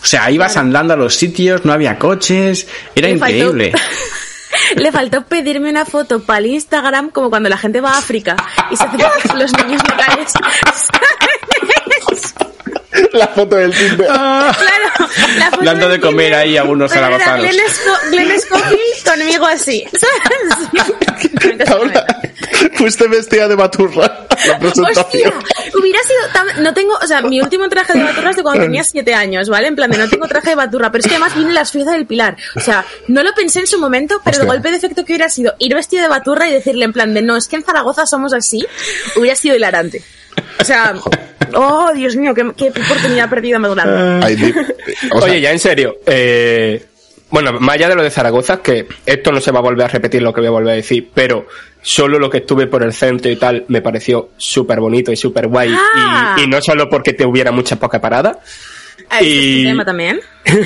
O 0.02 0.08
sea, 0.08 0.30
ibas 0.30 0.56
andando 0.56 0.92
a 0.94 0.96
los 0.96 1.14
sitios, 1.16 1.64
no 1.64 1.72
había 1.72 1.98
coches, 1.98 2.66
era 2.94 3.08
faltó- 3.08 3.14
increíble. 3.14 3.72
Le 4.76 4.92
faltó 4.92 5.24
pedirme 5.24 5.70
una 5.70 5.84
foto 5.84 6.20
para 6.20 6.38
el 6.38 6.46
Instagram 6.46 7.10
como 7.10 7.30
cuando 7.30 7.48
la 7.48 7.56
gente 7.56 7.80
va 7.80 7.90
a 7.90 7.98
África 7.98 8.36
y 8.70 8.76
se 8.76 8.84
hace 8.84 8.98
fotos 8.98 9.22
con 9.28 9.38
los 9.38 9.52
niños 9.52 9.82
locales. 9.88 10.32
La 13.16 13.28
foto 13.28 13.56
del 13.56 13.74
Tinder. 13.74 14.06
Claro, 14.06 14.52
la 15.38 15.50
foto 15.50 15.64
Dando 15.64 15.88
de 15.88 16.00
comer 16.00 16.26
Tinder, 16.26 16.40
ahí 16.40 16.56
a 16.56 16.64
unos 16.64 16.92
zaragozanos. 16.92 17.46
Glenn, 17.46 17.66
Glenn 18.10 18.40
Scofield 18.40 19.04
conmigo 19.04 19.46
así, 19.46 19.84
¿sabes? 19.92 21.66
Paula, 21.66 22.06
fuiste 22.74 23.08
vestida 23.08 23.48
de 23.48 23.54
baturra. 23.54 24.26
La. 24.46 24.68
Hostia, 24.68 25.32
hubiera 25.78 25.98
sido 26.02 26.20
tan... 26.32 26.62
No 26.62 26.74
tengo... 26.74 26.94
O 27.02 27.06
sea, 27.06 27.22
mi 27.22 27.40
último 27.40 27.68
traje 27.68 27.94
de 27.94 28.04
baturra 28.04 28.30
es 28.30 28.36
de 28.36 28.42
cuando 28.42 28.64
tenía 28.64 28.84
siete 28.84 29.14
años, 29.14 29.48
¿vale? 29.48 29.68
En 29.68 29.76
plan 29.76 29.90
de 29.90 29.98
no 29.98 30.08
tengo 30.08 30.28
traje 30.28 30.50
de 30.50 30.56
baturra, 30.56 30.92
pero 30.92 31.00
es 31.00 31.08
que 31.08 31.14
además 31.14 31.34
vine 31.34 31.52
las 31.52 31.72
fiestas 31.72 31.94
del 31.94 32.06
Pilar. 32.06 32.36
O 32.54 32.60
sea, 32.60 32.84
no 33.08 33.22
lo 33.22 33.32
pensé 33.34 33.60
en 33.60 33.66
su 33.66 33.78
momento, 33.78 34.20
pero 34.24 34.36
el 34.36 34.42
Hostia. 34.42 34.52
golpe 34.54 34.70
de 34.70 34.76
efecto 34.76 35.04
que 35.04 35.12
hubiera 35.12 35.30
sido 35.30 35.54
ir 35.58 35.74
vestido 35.74 36.02
de 36.02 36.08
baturra 36.08 36.48
y 36.48 36.52
decirle 36.52 36.84
en 36.84 36.92
plan 36.92 37.14
de 37.14 37.22
no, 37.22 37.36
es 37.36 37.48
que 37.48 37.56
en 37.56 37.64
Zaragoza 37.64 38.06
somos 38.06 38.34
así, 38.34 38.66
hubiera 39.16 39.36
sido 39.36 39.56
hilarante. 39.56 40.02
O 40.60 40.64
sea, 40.64 40.94
oh, 41.54 41.92
Dios 41.94 42.16
mío, 42.16 42.34
qué, 42.34 42.50
qué 42.56 42.68
oportunidad 42.70 43.28
perdida 43.30 43.58
o 45.12 45.20
sea, 45.20 45.28
Oye, 45.28 45.40
ya 45.40 45.52
en 45.52 45.58
serio, 45.58 45.96
eh, 46.06 46.84
bueno, 47.30 47.52
más 47.60 47.74
allá 47.76 47.88
de 47.88 47.94
lo 47.96 48.02
de 48.02 48.10
Zaragoza, 48.10 48.62
que 48.62 48.86
esto 49.04 49.32
no 49.32 49.40
se 49.40 49.50
va 49.52 49.58
a 49.58 49.62
volver 49.62 49.86
a 49.86 49.88
repetir 49.88 50.22
lo 50.22 50.32
que 50.32 50.40
voy 50.40 50.48
a 50.48 50.52
volver 50.52 50.72
a 50.72 50.76
decir, 50.76 51.10
pero 51.12 51.46
solo 51.82 52.18
lo 52.18 52.30
que 52.30 52.38
estuve 52.38 52.66
por 52.66 52.82
el 52.82 52.92
centro 52.92 53.30
y 53.30 53.36
tal 53.36 53.64
me 53.68 53.82
pareció 53.82 54.30
súper 54.36 54.80
bonito 54.80 55.12
y 55.12 55.16
súper 55.16 55.48
guay. 55.48 55.72
Ah. 55.74 56.36
Y, 56.38 56.42
y 56.42 56.46
no 56.46 56.60
solo 56.62 56.88
porque 56.88 57.12
te 57.12 57.24
hubiera 57.24 57.50
muchas 57.52 57.78
pocas 57.78 58.00
paradas, 58.00 58.36
Ah, 59.10 59.20
¿ese 59.20 59.28
es 59.28 59.34
y- 59.34 59.64
tema 59.64 59.84
también? 59.84 60.20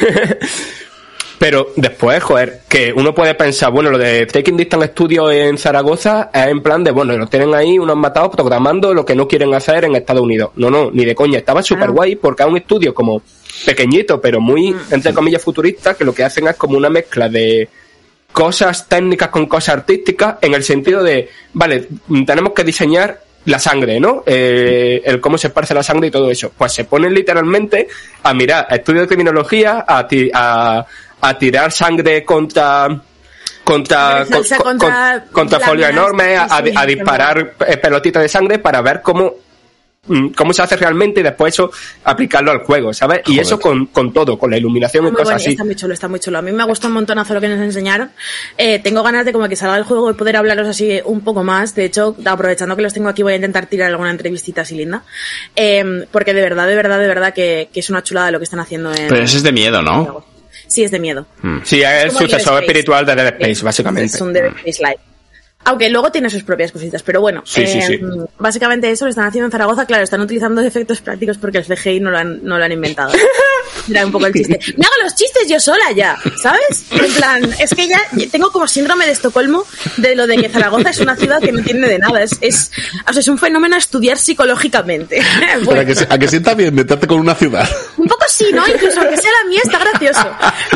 Pero 1.40 1.68
después, 1.74 2.22
joder, 2.22 2.60
que 2.68 2.92
uno 2.94 3.14
puede 3.14 3.34
pensar, 3.34 3.70
bueno, 3.72 3.88
lo 3.88 3.96
de 3.96 4.26
Taking 4.26 4.58
Distance 4.58 4.88
Studio 4.88 5.30
en 5.30 5.56
Zaragoza 5.56 6.28
es 6.34 6.48
en 6.48 6.60
plan 6.62 6.84
de, 6.84 6.90
bueno, 6.90 7.16
lo 7.16 7.26
tienen 7.28 7.54
ahí 7.54 7.78
unos 7.78 7.96
matados 7.96 8.28
programando 8.28 8.92
lo 8.92 9.06
que 9.06 9.14
no 9.14 9.26
quieren 9.26 9.54
hacer 9.54 9.86
en 9.86 9.96
Estados 9.96 10.22
Unidos. 10.22 10.50
No, 10.56 10.68
no, 10.68 10.90
ni 10.92 11.06
de 11.06 11.14
coña. 11.14 11.38
Estaba 11.38 11.62
súper 11.62 11.92
guay 11.92 12.16
porque 12.16 12.42
es 12.42 12.48
un 12.50 12.58
estudio 12.58 12.92
como 12.92 13.22
pequeñito, 13.64 14.20
pero 14.20 14.38
muy, 14.38 14.76
entre 14.90 15.14
comillas, 15.14 15.42
futurista, 15.42 15.94
que 15.94 16.04
lo 16.04 16.12
que 16.14 16.24
hacen 16.24 16.46
es 16.46 16.56
como 16.56 16.76
una 16.76 16.90
mezcla 16.90 17.30
de 17.30 17.70
cosas 18.32 18.86
técnicas 18.86 19.30
con 19.30 19.46
cosas 19.46 19.76
artísticas 19.76 20.36
en 20.42 20.52
el 20.52 20.62
sentido 20.62 21.02
de, 21.02 21.26
vale, 21.54 21.88
mm, 22.08 22.24
tenemos 22.26 22.52
que 22.52 22.64
diseñar 22.64 23.18
la 23.46 23.58
sangre, 23.58 23.98
¿no? 23.98 24.22
Eh, 24.26 25.00
el 25.06 25.18
cómo 25.22 25.38
se 25.38 25.46
esparce 25.46 25.72
la 25.72 25.82
sangre 25.82 26.08
y 26.08 26.10
todo 26.10 26.30
eso. 26.30 26.52
Pues 26.56 26.72
se 26.74 26.84
ponen 26.84 27.14
literalmente 27.14 27.88
a 28.22 28.34
mirar 28.34 28.66
estudios 28.70 29.04
de 29.04 29.08
criminología, 29.08 29.86
a, 29.88 30.06
ti- 30.06 30.30
a, 30.34 30.84
a 31.20 31.38
tirar 31.38 31.72
sangre 31.72 32.24
contra 32.24 32.88
contra 33.64 34.24
con- 34.26 34.42
contra 34.58 35.20
con- 35.24 35.32
contra 35.32 35.60
folios 35.60 35.94
láminas, 35.94 36.50
enormes, 36.50 36.76
a, 36.76 36.86
disparar 36.86 37.54
eh, 37.66 37.76
pelotitas 37.76 38.22
de 38.22 38.28
sangre 38.28 38.58
para 38.58 38.80
ver 38.80 39.00
cómo 39.02 39.34
mm, 40.08 40.28
cómo 40.30 40.52
se 40.52 40.62
hace 40.62 40.76
realmente 40.76 41.20
y 41.20 41.22
después 41.22 41.54
eso 41.54 41.70
aplicarlo 42.02 42.50
al 42.50 42.60
juego, 42.64 42.92
¿sabes? 42.92 43.20
Y 43.26 43.38
eso 43.38 43.60
con, 43.60 43.86
con 43.86 44.12
todo, 44.12 44.36
con 44.38 44.50
la 44.50 44.56
iluminación 44.56 45.04
y 45.06 45.10
Muy 45.10 45.16
cosas 45.18 45.36
así. 45.36 45.50
Está 45.50 45.64
muy 45.64 45.76
chulo, 45.76 45.94
está 45.94 46.08
muy 46.08 46.18
chulo. 46.18 46.38
A 46.38 46.42
mí 46.42 46.50
me 46.50 46.64
gustó 46.64 46.88
un 46.88 46.94
montonazo 46.94 47.34
lo 47.34 47.40
que 47.40 47.48
nos 47.48 47.60
enseñaron. 47.60 48.10
Eh, 48.58 48.80
tengo 48.80 49.02
ganas 49.04 49.24
de 49.24 49.32
como 49.32 49.46
que 49.48 49.54
salga 49.56 49.76
el 49.76 49.84
juego 49.84 50.10
y 50.10 50.14
poder 50.14 50.36
hablaros 50.36 50.66
así 50.66 51.00
un 51.04 51.20
poco 51.20 51.44
más. 51.44 51.74
De 51.76 51.84
hecho, 51.84 52.16
aprovechando 52.24 52.74
que 52.74 52.82
los 52.82 52.92
tengo 52.94 53.08
aquí, 53.10 53.22
voy 53.22 53.34
a 53.34 53.36
intentar 53.36 53.66
tirar 53.66 53.90
alguna 53.90 54.10
entrevistita 54.10 54.62
así 54.62 54.74
linda. 54.74 55.04
Eh, 55.54 56.06
porque 56.10 56.34
de 56.34 56.40
verdad, 56.40 56.66
de 56.66 56.74
verdad, 56.74 56.98
de 56.98 57.06
verdad 57.06 57.32
que, 57.34 57.68
que 57.72 57.80
es 57.80 57.90
una 57.90 58.02
chulada 58.02 58.30
lo 58.32 58.38
que 58.38 58.44
están 58.44 58.60
haciendo 58.60 58.92
en... 58.92 59.06
Pero 59.08 59.22
ese 59.22 59.36
es 59.36 59.42
de 59.44 59.52
miedo, 59.52 59.80
¿no? 59.82 60.24
Sí, 60.70 60.84
es 60.84 60.90
de 60.90 60.98
miedo. 61.00 61.26
Sí, 61.64 61.82
es 61.82 61.82
Dead 61.82 62.10
sucesor 62.10 62.62
espiritual 62.62 63.04
de 63.04 63.14
Dead 63.16 63.26
Space, 63.26 63.50
Es- 63.50 63.62
básicamente. 63.62 64.14
Es 64.16 64.20
un 64.20 64.32
Dead 64.32 64.46
Space 64.64 64.82
Live. 64.82 64.98
Aunque 65.64 65.90
luego 65.90 66.10
tiene 66.10 66.30
sus 66.30 66.42
propias 66.42 66.72
cositas, 66.72 67.02
pero 67.02 67.20
bueno, 67.20 67.42
Sí, 67.44 67.66
sí, 67.66 67.78
eh, 67.78 67.82
sí. 67.82 68.00
básicamente 68.38 68.90
eso 68.90 69.04
lo 69.04 69.10
están 69.10 69.26
haciendo 69.26 69.44
en 69.46 69.52
Zaragoza, 69.52 69.84
claro, 69.84 70.04
están 70.04 70.22
utilizando 70.22 70.62
efectos 70.62 71.02
prácticos 71.02 71.36
porque 71.36 71.58
el 71.58 71.64
CGI 71.66 72.00
no 72.00 72.10
lo 72.10 72.16
han, 72.16 72.42
no 72.44 72.56
lo 72.56 72.64
han 72.64 72.72
inventado. 72.72 73.12
Era 73.90 74.06
un 74.06 74.12
poco 74.12 74.26
el 74.26 74.32
chiste. 74.32 74.58
Me 74.76 74.86
hago 74.86 74.94
los 75.02 75.14
chistes 75.14 75.48
yo 75.48 75.58
sola 75.60 75.92
ya, 75.94 76.16
¿sabes? 76.42 76.84
En 76.90 77.12
plan, 77.12 77.54
es 77.58 77.70
que 77.74 77.88
ya 77.88 78.00
tengo 78.30 78.50
como 78.52 78.66
síndrome 78.68 79.06
de 79.06 79.12
Estocolmo 79.12 79.64
de 79.96 80.14
lo 80.14 80.26
de 80.26 80.36
que 80.36 80.48
Zaragoza 80.48 80.90
es 80.90 81.00
una 81.00 81.16
ciudad 81.16 81.40
que 81.40 81.52
no 81.52 81.62
tiene 81.62 81.88
de 81.88 81.98
nada, 81.98 82.22
es, 82.22 82.36
es, 82.40 82.70
o 83.08 83.12
sea, 83.12 83.20
es 83.20 83.28
un 83.28 83.38
fenómeno 83.38 83.74
a 83.74 83.78
estudiar 83.78 84.16
psicológicamente. 84.18 85.22
Pero 85.40 85.64
Bueno. 85.64 85.80
a 85.80 85.84
que, 85.84 86.06
a 86.08 86.18
que 86.18 86.28
sienta 86.28 86.54
bien 86.54 86.74
meterte 86.74 87.06
con 87.06 87.18
una 87.20 87.34
ciudad. 87.34 87.68
Un 87.96 88.06
poco 88.08 88.24
sí, 88.28 88.46
¿no? 88.52 88.66
Incluso 88.66 89.00
aunque 89.00 89.16
sea 89.16 89.30
la 89.42 89.48
mía, 89.48 89.60
está 89.64 89.78
gracioso. 89.78 90.30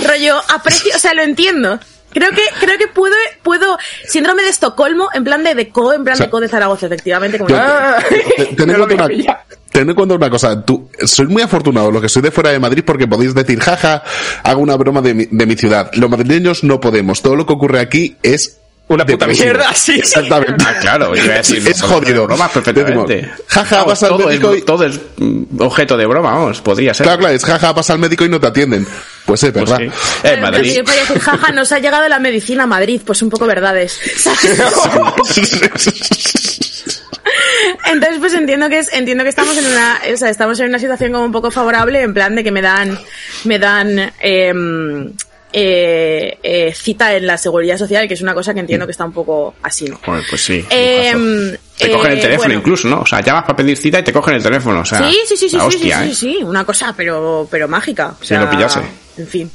Rollo, 0.07 0.41
aprecio, 0.49 0.93
o 0.95 0.99
sea, 0.99 1.15
lo 1.15 1.23
entiendo. 1.23 1.79
Creo 2.15 2.31
que, 2.31 2.43
creo 2.61 2.79
que 2.79 2.87
puedo, 2.89 3.15
puedo, 3.43 3.77
síndrome 4.07 4.43
de 4.45 4.49
Estocolmo, 4.49 5.09
en 5.13 5.25
plan 5.25 5.45
de 5.45 5.55
deco, 5.55 5.93
en 5.93 6.05
plan 6.05 6.15
O 6.15 6.17
sea, 6.17 6.27
de 6.27 6.31
co 6.31 6.41
de 6.41 6.49
Zaragoza, 6.49 6.87
efectivamente. 6.87 7.39
Como 7.39 7.55
Ah, 7.55 7.99
Te- 8.09 8.47
Ten 8.57 8.71
en 8.71 8.77
cuenta 8.77 8.95
una, 8.95 9.07
pillado. 9.09 9.39
ten 9.73 9.89
en 9.91 9.95
cuenta 9.95 10.15
una 10.15 10.31
cosa, 10.31 10.65
tú, 10.65 10.89
sois 11.05 11.29
muy 11.29 11.43
afortunados 11.43 11.93
los 11.93 12.01
que 12.01 12.09
sois 12.09 12.23
de 12.23 12.31
fuera 12.31 12.51
de 12.51 12.59
Madrid 12.61 12.85
porque 12.87 13.07
podéis 13.09 13.35
decir, 13.35 13.59
jaja, 13.61 14.03
hago 14.45 14.61
una 14.63 14.77
broma 14.77 15.03
de 15.03 15.13
mi, 15.15 15.27
de 15.31 15.47
mi 15.47 15.57
ciudad. 15.57 15.91
Los 15.95 16.09
madrileños 16.09 16.63
no 16.65 16.81
podemos. 16.81 17.21
Todo 17.21 17.37
lo 17.37 17.45
que 17.47 17.53
ocurre 17.53 17.81
aquí 17.81 18.17
es 18.23 18.61
Una 18.87 19.05
puta 19.07 19.27
depresivo. 19.27 19.47
mierda, 19.47 19.73
sí. 19.75 19.93
Exactamente. 19.99 20.63
Ah, 20.67 20.77
claro, 20.79 21.17
iba 21.17 21.35
a 21.35 21.37
decir, 21.39 21.67
Es 21.67 21.81
jodido. 21.81 22.27
Bromas 22.27 22.51
perfectamente. 22.51 23.15
Decimos, 23.17 23.41
jaja, 23.49 23.77
Vamos, 23.77 23.89
vas 23.89 24.03
al 24.03 24.09
todo, 24.11 24.27
médico 24.29 24.53
es, 24.53 24.59
y- 24.59 24.63
todo 24.63 24.85
es 24.85 25.01
mm, 25.17 25.43
objeto 25.61 25.97
de 25.97 26.05
broma, 26.07 26.33
vamos, 26.33 26.61
podría 26.61 26.93
ser. 26.93 27.05
Claro, 27.05 27.21
claro, 27.21 27.35
es 27.35 27.45
jaja, 27.45 27.73
vas 27.73 27.89
al 27.91 27.99
médico 27.99 28.25
y 28.27 28.29
no 28.29 28.39
te 28.41 28.47
atienden. 28.49 28.87
Pues 29.25 29.43
es 29.43 29.53
Pues 29.53 29.65
verdad. 29.71 29.79
sí. 29.79 29.85
Eh, 29.85 29.91
Pero 30.23 30.43
Madrid. 30.43 30.75
yo 30.77 30.85
podría 30.85 31.01
decir, 31.03 31.19
jaja, 31.19 31.51
nos 31.53 31.73
ha 31.73 31.79
llegado 31.79 32.07
la 32.09 32.19
medicina 32.19 32.65
a 32.65 32.67
Madrid, 32.67 33.01
pues 33.07 33.23
un 33.23 33.31
poco 33.31 33.47
verdades. 33.47 33.99
Entonces, 37.87 38.19
pues 38.19 38.35
entiendo 38.35 38.69
que 38.69 38.79
es, 38.81 38.93
entiendo 38.93 39.25
que 39.25 39.31
estamos 39.31 39.57
en 39.57 39.67
una, 39.67 40.01
o 40.13 40.17
sea, 40.17 40.29
estamos 40.29 40.59
en 40.61 40.69
una 40.69 40.79
situación 40.79 41.13
como 41.13 41.25
un 41.25 41.33
poco 41.33 41.51
favorable, 41.51 42.03
en 42.03 42.13
plan 42.15 42.35
de 42.35 42.45
que 42.45 42.51
me 42.51 42.63
dan, 42.63 42.99
me 43.45 43.59
dan, 43.59 44.13
em, 44.21 45.13
eh, 45.57 46.37
eh, 46.43 46.75
cita 46.75 47.15
en 47.15 47.29
la 47.29 47.39
seguridad 47.39 47.79
social, 47.79 48.09
que 48.09 48.15
es 48.15 48.23
una 48.23 48.35
cosa 48.35 48.53
que 48.53 48.59
entiendo 48.59 48.87
que 48.87 48.91
está 48.91 49.05
un 49.05 49.13
poco 49.13 49.55
así, 49.63 49.85
¿no? 49.85 50.01
Joder, 50.05 50.25
pues 50.29 50.45
sí. 50.45 50.59
Lujazo. 50.59 51.59
te 51.79 51.93
cogen 51.93 52.13
el 52.13 52.19
eh, 52.19 52.23
teléfono 52.23 52.47
bueno. 52.49 52.55
incluso, 52.61 52.89
¿no? 52.89 53.01
O 53.03 53.07
sea, 53.07 53.21
llamas 53.21 53.45
para 53.45 53.57
pedir 53.57 53.77
cita 53.77 54.01
y 54.01 54.03
te 54.03 54.13
cogen 54.13 54.35
el 54.35 54.43
teléfono. 54.43 54.81
O 54.81 54.85
sea, 54.85 55.09
Sí, 55.09 55.17
sí, 55.29 55.37
sí, 55.37 55.49
sí, 55.49 55.57
la 55.57 55.63
sí, 55.63 55.69
hostia, 55.69 55.99
sí, 55.99 56.05
¿eh? 56.05 56.15
sí, 56.15 56.15
sí, 56.15 56.43
una 56.43 56.65
cosa, 56.65 56.93
pero, 56.97 57.47
pero 57.49 57.69
mágica. 57.69 58.17
O 58.21 58.25
Si 58.25 58.35
lo 58.35 58.51
pillase. 58.51 58.81
En 59.17 59.29
fin. 59.29 59.51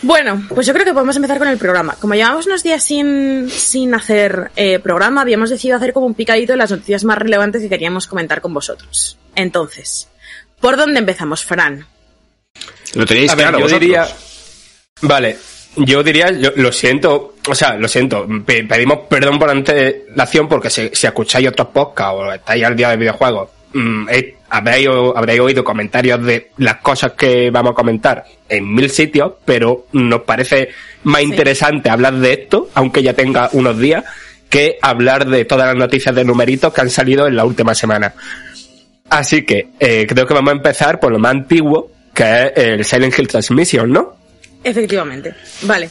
Bueno, 0.00 0.42
pues 0.48 0.66
yo 0.66 0.72
creo 0.72 0.86
que 0.86 0.92
podemos 0.94 1.16
empezar 1.16 1.38
con 1.38 1.48
el 1.48 1.58
programa. 1.58 1.96
Como 2.00 2.14
llevamos 2.14 2.46
unos 2.46 2.62
días 2.62 2.82
sin, 2.82 3.50
sin 3.50 3.94
hacer 3.94 4.50
eh, 4.56 4.78
programa, 4.78 5.20
habíamos 5.20 5.50
decidido 5.50 5.76
hacer 5.76 5.92
como 5.92 6.06
un 6.06 6.14
picadito 6.14 6.52
de 6.54 6.58
las 6.58 6.70
noticias 6.70 7.04
más 7.04 7.18
relevantes 7.18 7.60
que 7.62 7.68
queríamos 7.68 8.06
comentar 8.06 8.40
con 8.40 8.54
vosotros. 8.54 9.18
Entonces, 9.34 10.08
¿por 10.60 10.76
dónde 10.78 10.98
empezamos, 11.00 11.44
Fran? 11.44 11.86
Lo 12.94 13.04
tenéis 13.06 13.32
A 13.32 13.34
ver, 13.34 13.44
claro 13.44 13.58
yo 13.58 13.64
vosotros. 13.64 13.80
diría. 13.80 14.06
Vale, 15.02 15.36
yo 15.76 16.02
diría, 16.02 16.30
yo- 16.30 16.52
lo 16.56 16.70
siento, 16.72 17.34
o 17.48 17.54
sea, 17.54 17.74
lo 17.76 17.88
siento, 17.88 18.26
pe- 18.46 18.64
pedimos 18.64 19.00
perdón 19.08 19.38
por 19.38 19.50
antelación 19.50 20.48
porque 20.48 20.70
si, 20.70 20.90
si 20.92 21.06
escucháis 21.06 21.48
otros 21.48 21.68
podcasts 21.68 22.14
o 22.16 22.32
estáis 22.32 22.64
al 22.64 22.76
día 22.76 22.90
de 22.90 22.96
videojuegos, 22.96 23.50
mm, 23.72 24.08
eh, 24.08 24.36
habréis, 24.50 24.88
oído 25.40 25.64
comentarios 25.64 26.24
de 26.24 26.50
las 26.58 26.76
cosas 26.76 27.12
que 27.12 27.50
vamos 27.50 27.72
a 27.72 27.74
comentar 27.74 28.24
en 28.48 28.72
mil 28.72 28.88
sitios, 28.88 29.32
pero 29.44 29.86
nos 29.92 30.22
parece 30.22 30.68
más 31.02 31.20
Sí. 31.22 31.26
interesante 31.28 31.90
hablar 31.90 32.14
de 32.14 32.32
esto, 32.32 32.68
aunque 32.74 33.02
ya 33.02 33.14
tenga 33.14 33.48
unos 33.52 33.76
días, 33.78 34.04
que 34.48 34.78
hablar 34.80 35.26
de 35.26 35.44
todas 35.44 35.66
las 35.66 35.76
noticias 35.76 36.14
de 36.14 36.24
numeritos 36.24 36.72
que 36.72 36.80
han 36.82 36.90
salido 36.90 37.26
en 37.26 37.34
la 37.34 37.44
última 37.44 37.74
semana. 37.74 38.14
Así 39.10 39.44
que 39.44 39.70
eh, 39.80 40.06
creo 40.08 40.24
que 40.24 40.34
vamos 40.34 40.52
a 40.52 40.56
empezar 40.56 41.00
por 41.00 41.10
lo 41.10 41.18
más 41.18 41.32
antiguo, 41.32 41.90
que 42.14 42.22
es 42.46 42.52
el 42.56 42.84
Silent 42.84 43.18
Hill 43.18 43.26
Transmission, 43.28 43.90
¿no? 43.92 44.16
Efectivamente. 44.64 45.34
Vale. 45.62 45.90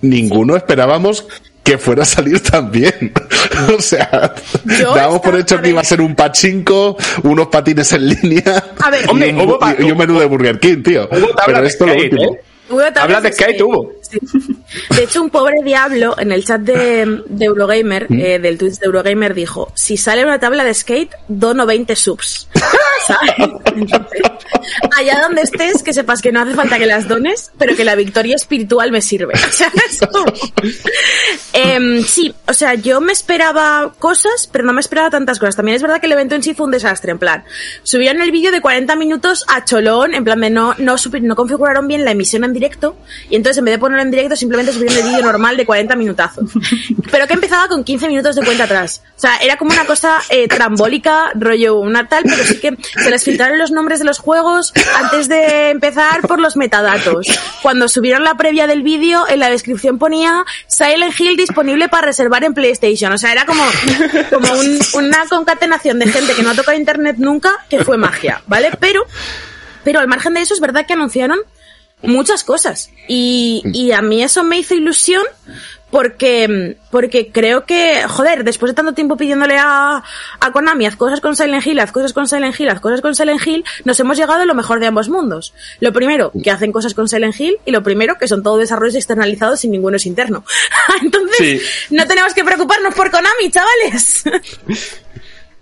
Ninguno 0.00 0.56
esperábamos 0.56 1.26
que 1.66 1.78
fuera 1.78 2.04
a 2.04 2.06
salir 2.06 2.40
tan 2.40 2.70
bien. 2.70 3.12
o 3.76 3.80
sea, 3.82 4.34
Yo 4.64 4.94
dábamos 4.94 5.20
por 5.20 5.36
hecho 5.36 5.60
que 5.60 5.70
iba 5.70 5.80
a 5.80 5.84
ser 5.84 6.00
un 6.00 6.14
pachinko, 6.14 6.96
unos 7.24 7.48
patines 7.48 7.92
en 7.92 8.08
línea. 8.08 8.64
A 8.78 8.90
ver, 8.90 9.04
Hombre, 9.10 9.28
y 9.28 9.32
un, 9.32 9.40
hubo 9.40 9.58
y 9.78 9.90
un 9.90 9.98
menú 9.98 10.18
de 10.18 10.26
Burger 10.26 10.60
King, 10.60 10.82
tío. 10.84 11.08
Pero 11.44 11.64
esto 11.64 11.86
lo 11.86 11.94
último. 11.94 12.34
¿eh? 12.34 12.40
Hablas 12.96 13.22
de 13.22 13.62
hubo. 13.62 13.92
Sí. 14.02 14.18
De 14.94 15.04
hecho, 15.04 15.22
un 15.22 15.30
pobre 15.30 15.62
diablo 15.64 16.16
en 16.18 16.32
el 16.32 16.44
chat 16.44 16.60
de, 16.60 17.22
de 17.26 17.44
Eurogamer, 17.44 18.06
¿Mm? 18.08 18.20
eh, 18.20 18.38
del 18.38 18.58
Twitch 18.58 18.78
de 18.78 18.86
Eurogamer, 18.86 19.34
dijo: 19.34 19.72
Si 19.74 19.96
sale 19.96 20.24
una 20.24 20.38
tabla 20.38 20.64
de 20.64 20.74
skate, 20.74 21.14
dono 21.28 21.66
20 21.66 21.94
subs. 21.96 22.48
Entonces, 23.74 24.22
allá 24.96 25.20
donde 25.22 25.42
estés, 25.42 25.82
que 25.82 25.92
sepas 25.92 26.22
que 26.22 26.32
no 26.32 26.40
hace 26.40 26.54
falta 26.54 26.78
que 26.78 26.86
las 26.86 27.08
dones, 27.08 27.52
pero 27.58 27.76
que 27.76 27.84
la 27.84 27.94
victoria 27.94 28.36
espiritual 28.36 28.90
me 28.90 29.00
sirve. 29.00 29.36
¿Sabes? 29.50 30.00
Em, 31.52 32.02
sí, 32.02 32.34
o 32.46 32.52
sea, 32.52 32.74
yo 32.74 33.00
me 33.00 33.12
esperaba 33.12 33.92
cosas, 33.98 34.48
pero 34.50 34.64
no 34.64 34.72
me 34.72 34.80
esperaba 34.80 35.10
tantas 35.10 35.38
cosas. 35.38 35.56
También 35.56 35.76
es 35.76 35.82
verdad 35.82 36.00
que 36.00 36.06
el 36.06 36.12
evento 36.12 36.34
en 36.34 36.42
sí 36.42 36.54
fue 36.54 36.66
un 36.66 36.72
desastre, 36.72 37.12
en 37.12 37.18
plan, 37.18 37.44
subieron 37.82 38.22
el 38.22 38.30
vídeo 38.30 38.50
de 38.50 38.60
40 38.60 38.96
minutos 38.96 39.44
a 39.48 39.64
cholón, 39.64 40.14
en 40.14 40.24
plan 40.24 40.40
de 40.40 40.50
no, 40.50 40.74
no, 40.78 40.96
no 41.22 41.36
configuraron 41.36 41.88
bien 41.88 42.04
la 42.04 42.12
emisión 42.12 42.44
en 42.44 42.52
directo, 42.52 42.96
y 43.30 43.36
entonces 43.36 43.58
en 43.58 43.64
vez 43.64 43.74
de 43.74 43.78
ponerlo 43.78 44.02
en 44.02 44.10
directo, 44.10 44.36
simplemente 44.36 44.72
subieron 44.72 44.96
el 44.96 45.04
vídeo 45.04 45.22
normal 45.22 45.56
de 45.56 45.66
40 45.66 45.96
minutazos. 45.96 46.50
Pero 47.10 47.26
que 47.26 47.34
empezaba 47.34 47.68
con 47.68 47.84
15 47.84 48.08
minutos 48.08 48.36
de 48.36 48.44
cuenta 48.44 48.64
atrás. 48.64 49.02
O 49.16 49.20
sea, 49.20 49.36
era 49.38 49.56
como 49.56 49.72
una 49.72 49.84
cosa 49.84 50.18
eh, 50.28 50.48
trambólica, 50.48 51.30
rollo 51.34 51.76
una 51.76 52.08
tal, 52.08 52.24
pero 52.24 52.44
sí 52.44 52.58
que 52.58 52.76
se 53.02 53.10
les 53.10 53.24
filtraron 53.24 53.58
los 53.58 53.70
nombres 53.70 53.98
de 53.98 54.04
los 54.04 54.18
juegos 54.18 54.72
antes 54.96 55.28
de 55.28 55.70
empezar 55.70 56.22
por 56.22 56.40
los 56.40 56.56
metadatos. 56.56 57.26
Cuando 57.62 57.88
subieron 57.88 58.24
la 58.24 58.36
previa 58.36 58.66
del 58.66 58.82
vídeo, 58.82 59.24
en 59.28 59.40
la 59.40 59.50
descripción 59.50 59.98
ponía 59.98 60.44
Silent 60.66 61.18
Hill 61.18 61.36
disponible 61.36 61.88
para 61.88 62.06
reservar 62.06 62.44
en 62.44 62.54
PlayStation. 62.54 63.12
O 63.12 63.18
sea, 63.18 63.32
era 63.32 63.44
como, 63.46 63.62
como 64.30 64.52
un- 64.58 64.78
una 64.94 65.26
concatenación 65.28 65.98
de 65.98 66.06
gente 66.08 66.34
que 66.34 66.42
no 66.42 66.50
ha 66.50 66.54
tocado 66.54 66.76
internet 66.76 67.16
nunca, 67.18 67.52
que 67.68 67.84
fue 67.84 67.96
magia, 67.96 68.42
¿vale? 68.46 68.70
Pero, 68.80 69.02
pero 69.84 70.00
al 70.00 70.08
margen 70.08 70.34
de 70.34 70.40
eso 70.40 70.54
es 70.54 70.60
verdad 70.60 70.86
que 70.86 70.92
anunciaron 70.94 71.38
muchas 72.02 72.44
cosas. 72.44 72.90
Y, 73.08 73.62
y 73.72 73.92
a 73.92 74.02
mí 74.02 74.22
eso 74.22 74.44
me 74.44 74.58
hizo 74.58 74.74
ilusión 74.74 75.22
porque, 75.90 76.76
porque 76.90 77.30
creo 77.30 77.64
que, 77.64 78.02
joder, 78.08 78.42
después 78.44 78.70
de 78.72 78.74
tanto 78.74 78.92
tiempo 78.92 79.16
pidiéndole 79.16 79.56
a, 79.56 80.02
a 80.40 80.52
Konami, 80.52 80.84
haz 80.86 80.96
cosas 80.96 81.20
con 81.20 81.36
Silent 81.36 81.64
Hill, 81.66 81.78
haz 81.80 81.92
cosas 81.92 82.12
con 82.12 82.26
Silent 82.28 82.58
Hill, 82.58 82.68
haz 82.68 82.80
cosas 82.80 83.00
con 83.00 83.14
Silent 83.14 83.46
Hill, 83.46 83.64
nos 83.84 83.98
hemos 84.00 84.16
llegado 84.18 84.42
a 84.42 84.44
lo 84.46 84.54
mejor 84.54 84.80
de 84.80 84.86
ambos 84.86 85.08
mundos. 85.08 85.54
Lo 85.80 85.92
primero, 85.92 86.32
que 86.42 86.50
hacen 86.50 86.72
cosas 86.72 86.92
con 86.92 87.08
Silent 87.08 87.38
Hill, 87.38 87.56
y 87.64 87.70
lo 87.70 87.82
primero, 87.82 88.16
que 88.18 88.26
son 88.28 88.42
todo 88.42 88.58
desarrollos 88.58 88.96
externalizados 88.96 89.60
sin 89.60 89.70
ninguno 89.70 89.96
es 89.96 90.06
interno. 90.06 90.44
Entonces, 91.02 91.36
Sí. 91.36 91.60
no 91.94 92.06
tenemos 92.06 92.34
que 92.34 92.44
preocuparnos 92.44 92.94
por 92.94 93.10
Konami, 93.10 93.50
chavales. 93.50 94.24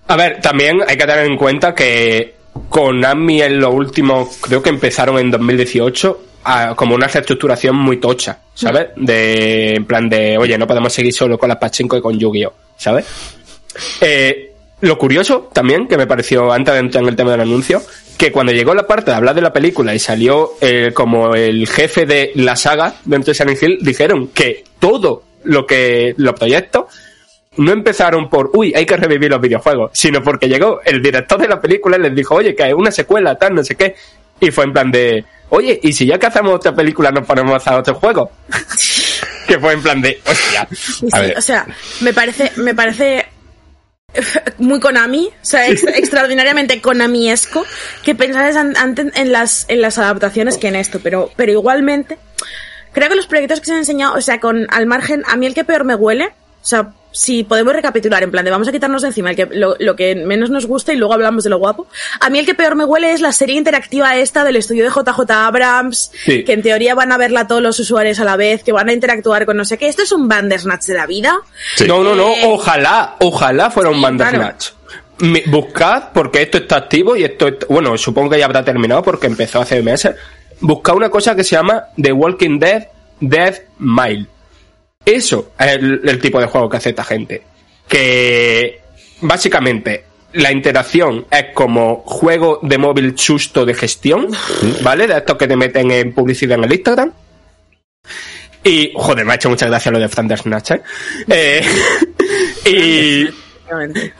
A 0.08 0.16
ver, 0.16 0.40
también 0.40 0.78
hay 0.86 0.96
que 0.96 1.06
tener 1.06 1.26
en 1.26 1.36
cuenta 1.36 1.74
que 1.74 2.34
Konami 2.68 3.40
en 3.42 3.58
lo 3.60 3.70
último, 3.70 4.30
creo 4.40 4.62
que 4.62 4.68
empezaron 4.70 5.18
en 5.18 5.30
2018, 5.30 6.20
a- 6.44 6.74
como 6.76 6.94
una 6.94 7.06
reestructuración 7.08 7.74
muy 7.76 7.98
tocha, 7.98 8.38
¿sabes? 8.54 8.88
De, 8.96 9.74
en 9.76 9.84
plan 9.86 10.08
de, 10.08 10.36
oye, 10.38 10.56
no 10.58 10.66
podemos 10.66 10.92
seguir 10.92 11.12
solo 11.12 11.38
con 11.38 11.48
las 11.48 11.58
Pachinko 11.58 11.96
y 11.96 12.00
con 12.02 12.18
Yu-Gi-Oh, 12.18 12.52
¿sabes? 12.76 13.06
Eh, 14.00 14.52
lo 14.80 14.98
curioso 14.98 15.50
también, 15.52 15.88
que 15.88 15.96
me 15.96 16.06
pareció 16.06 16.52
antes 16.52 16.74
de 16.74 16.80
entrar 16.80 17.02
en 17.02 17.08
el 17.08 17.16
tema 17.16 17.30
del 17.32 17.40
anuncio, 17.40 17.82
que 18.18 18.30
cuando 18.30 18.52
llegó 18.52 18.74
la 18.74 18.86
parte 18.86 19.10
de 19.10 19.16
hablar 19.16 19.34
de 19.34 19.40
la 19.40 19.52
película 19.52 19.94
y 19.94 19.98
salió 19.98 20.52
eh, 20.60 20.90
como 20.94 21.34
el 21.34 21.66
jefe 21.66 22.06
de 22.06 22.32
la 22.34 22.54
saga 22.56 22.94
dentro 23.04 23.32
de 23.32 23.34
Silent 23.34 23.62
Hill, 23.62 23.78
dijeron 23.80 24.28
que 24.28 24.64
todo 24.78 25.24
lo 25.44 25.66
que 25.66 26.14
los 26.18 26.34
proyectos 26.34 26.84
no 27.56 27.72
empezaron 27.72 28.28
por, 28.28 28.50
uy, 28.54 28.72
hay 28.74 28.84
que 28.84 28.96
revivir 28.96 29.30
los 29.30 29.40
videojuegos, 29.40 29.90
sino 29.94 30.22
porque 30.22 30.48
llegó 30.48 30.80
el 30.84 31.00
director 31.00 31.40
de 31.40 31.48
la 31.48 31.60
película 31.60 31.96
y 31.96 32.00
les 32.00 32.14
dijo, 32.14 32.34
oye, 32.34 32.54
que 32.54 32.64
hay 32.64 32.72
una 32.72 32.90
secuela, 32.90 33.36
tal, 33.36 33.54
no 33.54 33.62
sé 33.64 33.76
qué. 33.76 33.94
Y 34.40 34.50
fue 34.50 34.64
en 34.64 34.72
plan 34.72 34.90
de, 34.90 35.24
oye, 35.50 35.78
¿y 35.82 35.92
si 35.92 36.06
ya 36.06 36.18
que 36.18 36.26
hacemos 36.26 36.54
otra 36.54 36.74
película 36.74 37.10
nos 37.10 37.26
ponemos 37.26 37.52
a 37.52 37.56
hacer 37.56 37.72
otro 37.74 37.94
juego? 37.94 38.30
que 39.48 39.58
fue 39.58 39.72
en 39.74 39.82
plan 39.82 40.00
de, 40.02 40.20
hostia. 40.26 40.68
Sí, 40.72 41.06
o 41.36 41.40
sea, 41.40 41.66
me 42.00 42.12
parece, 42.12 42.50
me 42.56 42.74
parece 42.74 43.26
muy 44.58 44.80
Konami, 44.80 45.26
o 45.28 45.32
sea, 45.44 45.68
ex- 45.68 45.82
extraordinariamente 45.94 46.80
Konamiesco, 46.80 47.64
que 48.02 48.14
pensases 48.14 48.56
an- 48.56 48.76
antes 48.76 49.06
en 49.16 49.32
las, 49.32 49.66
en 49.68 49.80
las 49.82 49.98
adaptaciones 49.98 50.56
que 50.58 50.68
en 50.68 50.76
esto, 50.76 51.00
pero, 51.02 51.30
pero 51.36 51.52
igualmente, 51.52 52.18
creo 52.92 53.08
que 53.08 53.16
los 53.16 53.26
proyectos 53.26 53.60
que 53.60 53.66
se 53.66 53.72
han 53.72 53.78
enseñado, 53.78 54.14
o 54.14 54.20
sea, 54.20 54.40
con 54.40 54.66
al 54.70 54.86
margen, 54.86 55.22
a 55.26 55.36
mí 55.36 55.46
el 55.46 55.54
que 55.54 55.64
peor 55.64 55.84
me 55.84 55.94
huele, 55.94 56.32
o 56.64 56.66
sea, 56.66 56.92
si 57.12 57.44
podemos 57.44 57.72
recapitular, 57.74 58.22
en 58.24 58.30
plan 58.32 58.44
de 58.44 58.50
vamos 58.50 58.66
a 58.66 58.72
quitarnos 58.72 59.02
de 59.02 59.08
encima 59.08 59.30
el 59.30 59.36
que, 59.36 59.46
lo, 59.52 59.76
lo 59.78 59.94
que 59.94 60.16
menos 60.16 60.50
nos 60.50 60.66
gusta 60.66 60.92
y 60.92 60.96
luego 60.96 61.14
hablamos 61.14 61.44
de 61.44 61.50
lo 61.50 61.58
guapo. 61.58 61.86
A 62.20 62.28
mí 62.30 62.40
el 62.40 62.46
que 62.46 62.54
peor 62.54 62.74
me 62.74 62.84
huele 62.84 63.12
es 63.12 63.20
la 63.20 63.30
serie 63.30 63.54
interactiva 63.56 64.16
esta 64.16 64.42
del 64.42 64.56
estudio 64.56 64.82
de 64.82 64.90
JJ 64.90 65.30
Abrams, 65.30 66.10
Sí. 66.24 66.42
que 66.42 66.54
en 66.54 66.62
teoría 66.62 66.96
van 66.96 67.12
a 67.12 67.16
verla 67.18 67.46
todos 67.46 67.62
los 67.62 67.78
usuarios 67.78 68.18
a 68.18 68.24
la 68.24 68.36
vez, 68.36 68.64
que 68.64 68.72
van 68.72 68.88
a 68.88 68.92
interactuar 68.92 69.46
con 69.46 69.56
no 69.56 69.64
sé 69.64 69.78
qué. 69.78 69.86
Esto 69.86 70.02
es 70.02 70.10
un 70.10 70.26
Bandersnatch 70.26 70.86
de 70.86 70.94
la 70.94 71.06
vida. 71.06 71.36
Sí. 71.76 71.86
No, 71.86 72.02
no, 72.02 72.16
no, 72.16 72.28
Eh, 72.30 72.40
ojalá, 72.46 73.14
ojalá 73.20 73.70
fuera 73.70 73.90
un 73.90 74.02
Bandersnatch. 74.02 74.70
Buscad, 75.46 76.04
porque 76.12 76.42
esto 76.42 76.58
está 76.58 76.76
activo 76.78 77.14
y 77.14 77.22
esto, 77.22 77.46
est- 77.46 77.64
bueno, 77.68 77.96
supongo 77.96 78.30
que 78.30 78.38
ya 78.40 78.46
habrá 78.46 78.64
terminado 78.64 79.02
porque 79.02 79.28
empezó 79.28 79.60
hace 79.60 79.80
meses. 79.82 80.16
Buscad 80.60 80.96
una 80.96 81.10
cosa 81.10 81.36
que 81.36 81.44
se 81.44 81.54
llama 81.54 81.84
The 82.00 82.10
Walking 82.12 82.58
Dead 82.58 82.88
Death 83.20 83.58
Mile. 83.78 84.26
Eso 85.04 85.52
es 85.58 85.72
el, 85.72 86.00
el 86.04 86.20
tipo 86.20 86.40
de 86.40 86.46
juego 86.46 86.68
que 86.68 86.76
hace 86.78 86.90
esta 86.90 87.04
gente. 87.04 87.42
Que 87.88 88.80
básicamente 89.20 90.04
la 90.34 90.52
interacción 90.52 91.26
es 91.30 91.46
como 91.54 92.02
juego 92.04 92.58
de 92.62 92.78
móvil 92.78 93.18
susto 93.18 93.64
de 93.64 93.74
gestión, 93.74 94.28
¿vale? 94.82 95.06
De 95.06 95.16
estos 95.16 95.36
que 95.36 95.46
te 95.46 95.56
meten 95.56 95.90
en 95.90 96.12
publicidad 96.12 96.58
en 96.58 96.64
el 96.64 96.72
Instagram. 96.72 97.12
Y, 98.62 98.92
joder, 98.94 99.26
me 99.26 99.32
ha 99.32 99.36
hecho 99.36 99.50
mucha 99.50 99.66
gracia 99.66 99.92
lo 99.92 99.98
de 99.98 100.06
Bandersnatch, 100.06 100.70
¿eh? 100.70 100.82
Eh, 101.28 101.62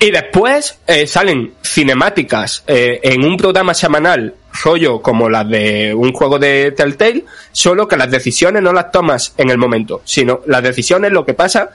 y, 0.00 0.06
y 0.06 0.10
después 0.10 0.78
eh, 0.86 1.06
salen 1.06 1.54
cinemáticas 1.62 2.62
eh, 2.66 3.00
en 3.02 3.24
un 3.24 3.38
programa 3.38 3.72
semanal, 3.72 4.34
rollo 4.62 5.00
como 5.00 5.28
las 5.28 5.48
de 5.48 5.94
un 5.94 6.12
juego 6.12 6.38
de 6.38 6.72
Telltale, 6.72 7.24
solo 7.52 7.88
que 7.88 7.96
las 7.96 8.10
decisiones 8.10 8.62
no 8.62 8.72
las 8.72 8.90
tomas 8.90 9.34
en 9.36 9.50
el 9.50 9.58
momento, 9.58 10.02
sino 10.04 10.40
las 10.46 10.62
decisiones, 10.62 11.12
lo 11.12 11.24
que 11.24 11.34
pasa, 11.34 11.70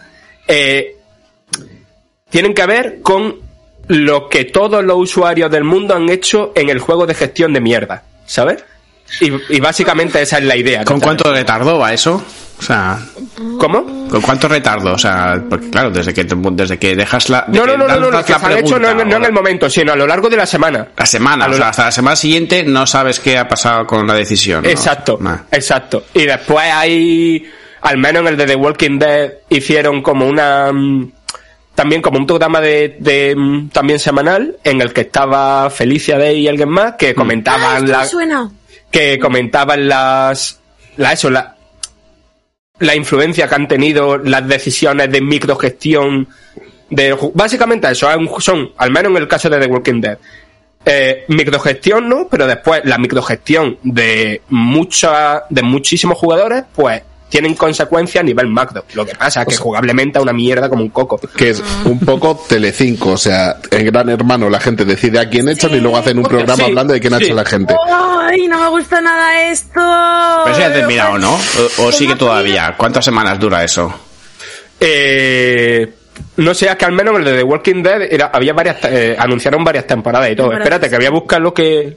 eh, 0.48 0.98
tienen 2.30 2.54
que 2.54 2.66
ver 2.66 3.02
con 3.02 3.38
lo 3.88 4.30
que 4.30 4.46
todos 4.46 4.84
los 4.84 4.98
usuarios 4.98 5.52
del 5.52 5.64
mundo 5.64 5.96
han 5.96 6.10
hecho 6.10 6.52
en 6.56 6.70
el 6.70 6.80
juego 6.80 7.06
de 7.06 7.16
gestión 7.16 7.54
de 7.54 7.62
mierda, 7.62 8.04
¿sabes? 8.26 8.64
Y, 9.22 9.32
y 9.56 9.60
básicamente 9.60 10.22
esa 10.22 10.38
es 10.38 10.44
la 10.46 10.56
idea. 10.56 10.84
¿Con 10.86 11.00
cuánto 11.00 11.32
retardo 11.32 11.78
va 11.80 11.94
eso? 11.94 12.24
O 12.58 12.62
sea, 12.62 13.00
¿Cómo? 13.58 14.08
¿con 14.10 14.22
cuánto 14.22 14.50
retardo? 14.50 14.94
O 14.94 14.98
sea, 14.98 15.42
porque 15.50 15.70
claro, 15.70 15.92
desde 15.92 16.14
que, 16.14 16.26
te- 16.26 16.36
desde 16.36 16.78
que 16.78 16.94
dejas 16.96 17.30
la... 17.30 17.46
No, 17.48 17.66
no, 17.66 17.78
no, 17.78 17.88
no, 17.88 18.12
no, 18.12 18.24
que 18.26 18.34
se 18.34 18.46
han 18.46 18.58
hecho 18.58 18.78
no, 18.78 18.90
en- 18.90 19.08
no 19.08 19.26
el 19.26 19.32
momento, 19.32 19.70
sino 19.70 19.94
a 19.94 19.96
lo 19.96 20.06
largo 20.06 20.30
de 20.30 20.36
la 20.36 20.46
semana. 20.46 20.88
La 20.98 21.06
semana, 21.06 21.48
lo 21.48 21.54
o 21.54 21.58
sea, 21.58 21.70
hasta 21.70 21.86
la 21.86 21.92
semana 21.94 22.16
siguiente 22.18 22.64
no 22.64 22.86
sabes 22.86 23.20
qué 23.22 23.38
ha 23.38 23.48
pasado 23.48 23.86
con 23.86 24.06
la 24.06 24.14
decisión. 24.14 24.64
¿no? 24.64 24.70
Exacto, 24.70 25.18
Nah. 25.22 25.38
exacto. 25.52 26.04
Y 26.14 26.26
después 26.26 26.66
hay, 26.70 27.46
al 27.82 27.98
menos 27.98 28.24
en 28.24 28.28
el 28.28 28.38
de 28.38 28.46
The 28.46 28.56
Walking 28.56 29.00
Dead, 29.00 29.32
hicieron 29.50 30.02
como 30.02 30.28
una, 30.28 30.70
mm, 30.74 31.12
también 31.76 32.02
como 32.02 32.18
un 32.20 32.28
programa 32.28 32.60
de, 32.60 32.98
de, 33.00 33.36
mm, 33.38 33.70
también 33.70 34.00
semanal, 34.00 34.58
en 34.66 34.82
el 34.82 34.92
que 34.92 35.02
estaba 35.02 35.70
Felicia 35.70 36.18
Day 36.18 36.40
y 36.42 36.48
alguien 36.50 36.70
más, 36.70 36.96
que 37.00 37.12
Ah, 37.12 37.16
comentaban 37.16 37.76
esto 37.78 37.86
me 37.86 37.92
la, 37.92 38.06
suena. 38.06 38.52
Que 38.92 39.20
comentaban 39.20 39.88
las, 39.88 40.60
la, 40.98 41.14
eso, 41.14 41.30
la, 41.30 41.56
la 42.80 42.96
influencia 42.96 43.48
que 43.48 43.56
han 43.56 43.68
tenido 43.68 44.18
las 44.18 44.48
decisiones 44.48 45.12
de 45.12 45.22
microgestión 45.22 46.28
de 46.90 47.16
básicamente 47.34 47.90
eso 47.90 48.10
son, 48.40 48.72
al 48.78 48.92
menos 48.92 49.12
en 49.12 49.18
el 49.18 49.28
caso 49.28 49.50
de 49.50 49.60
The 49.60 49.68
Walking 49.68 50.02
Dead 50.02 50.18
eh, 50.86 51.26
microgestión 51.28 52.10
no 52.10 52.28
pero 52.30 52.48
después 52.48 52.82
la 52.86 52.98
microgestión 52.98 53.78
de 53.84 54.42
mucha 54.50 55.44
de 55.50 55.62
muchísimos 55.62 56.18
jugadores 56.18 56.64
pues 56.74 57.04
tienen 57.30 57.54
consecuencias 57.56 58.22
a 58.22 58.26
nivel 58.26 58.48
macro 58.48 58.84
lo 58.94 59.06
que 59.06 59.14
pasa 59.16 59.42
es 59.44 59.48
que 59.48 59.56
jugablemente 59.56 60.18
es 60.20 60.24
una 60.24 60.34
mierda 60.34 60.68
como 60.70 60.82
un 60.84 60.90
coco 60.90 61.20
Que 61.36 61.52
es 61.52 61.64
un 61.86 62.00
poco 62.00 62.44
Telecinco, 62.50 63.12
o 63.12 63.18
sea, 63.18 63.58
en 63.72 63.86
Gran 63.86 64.10
Hermano 64.10 64.50
la 64.50 64.60
gente 64.60 64.84
decide 64.86 65.20
a 65.20 65.30
quién 65.30 65.48
echan 65.48 65.72
y 65.76 65.80
luego 65.80 65.98
hacen 65.98 66.18
un 66.18 66.26
programa 66.26 66.56
Sí, 66.58 66.64
hablando 66.64 66.94
de 66.94 67.00
quién 67.00 67.14
ha 67.14 67.18
sí. 67.20 67.26
hecho 67.26 67.36
la 67.36 67.46
gente. 67.46 67.76
Ay, 67.90 68.48
no 68.48 68.60
me 68.60 68.68
gusta 68.70 69.00
nada 69.02 69.50
esto. 69.50 69.80
Pero 70.46 70.58
ya 70.58 70.68
ha 70.68 70.74
terminado, 70.74 71.18
¿no? 71.18 71.34
O, 71.36 71.38
o 71.38 71.70
¿Cómo 71.78 71.92
sigue 71.92 72.16
todavía. 72.16 72.76
¿Cuántas 72.78 73.06
semanas 73.06 73.40
dura 73.40 73.64
eso? 73.64 73.94
Eh, 74.80 75.94
no 76.38 76.54
sé, 76.54 76.68
es 76.68 76.76
que 76.76 76.86
al 76.86 76.92
menos 76.94 77.16
en 77.16 77.20
el 77.22 77.26
de 77.26 77.38
The 77.38 77.44
Walking 77.44 77.84
Dead 77.84 78.02
era- 78.04 78.32
había 78.34 78.54
varias, 78.54 78.78
eh, 78.86 79.16
anunciaron 79.18 79.64
varias 79.64 79.86
temporadas 79.88 80.32
y 80.32 80.36
todo. 80.36 80.48
Temporadas. 80.50 80.66
Espérate, 80.74 80.90
que 80.90 80.96
voy 80.98 81.06
a 81.06 81.12
buscar 81.12 81.42
lo 81.42 81.54
que, 81.54 81.96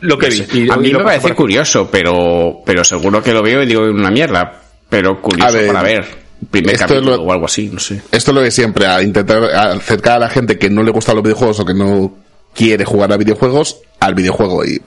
lo 0.00 0.18
que 0.18 0.28
vi. 0.28 0.46
Y- 0.52 0.70
a 0.70 0.76
mí 0.76 0.92
me 0.92 1.02
parece 1.04 1.34
curioso, 1.34 1.88
pero, 1.90 2.60
pero 2.64 2.84
seguro 2.84 3.22
que 3.22 3.32
lo 3.32 3.42
veo 3.42 3.62
y 3.62 3.66
digo 3.66 3.82
una 3.82 4.10
mierda. 4.10 4.60
Pero 4.88 5.20
curioso 5.22 5.48
A 5.48 5.52
ver, 5.52 5.66
para 5.68 5.82
ver. 5.82 6.20
Primer 6.50 6.76
capítulo 6.78 7.16
lo- 7.16 7.22
o 7.24 7.32
algo 7.32 7.44
así, 7.46 7.68
no 7.68 7.78
sé. 7.78 7.96
Esto 8.10 8.30
es 8.30 8.34
lo 8.34 8.40
de 8.40 8.50
siempre, 8.50 8.86
a 8.86 9.02
intentar 9.02 9.44
acercar 9.44 10.14
a 10.16 10.18
la 10.20 10.28
gente 10.30 10.58
que 10.58 10.70
no 10.70 10.82
le 10.82 10.90
gustan 10.90 11.14
los 11.14 11.22
videojuegos 11.22 11.60
o 11.60 11.64
que 11.64 11.74
no 11.74 12.16
quiere 12.54 12.84
jugar 12.84 13.12
a 13.12 13.16
videojuegos 13.16 13.76
al 14.00 14.14
videojuego 14.14 14.64
y 14.64 14.80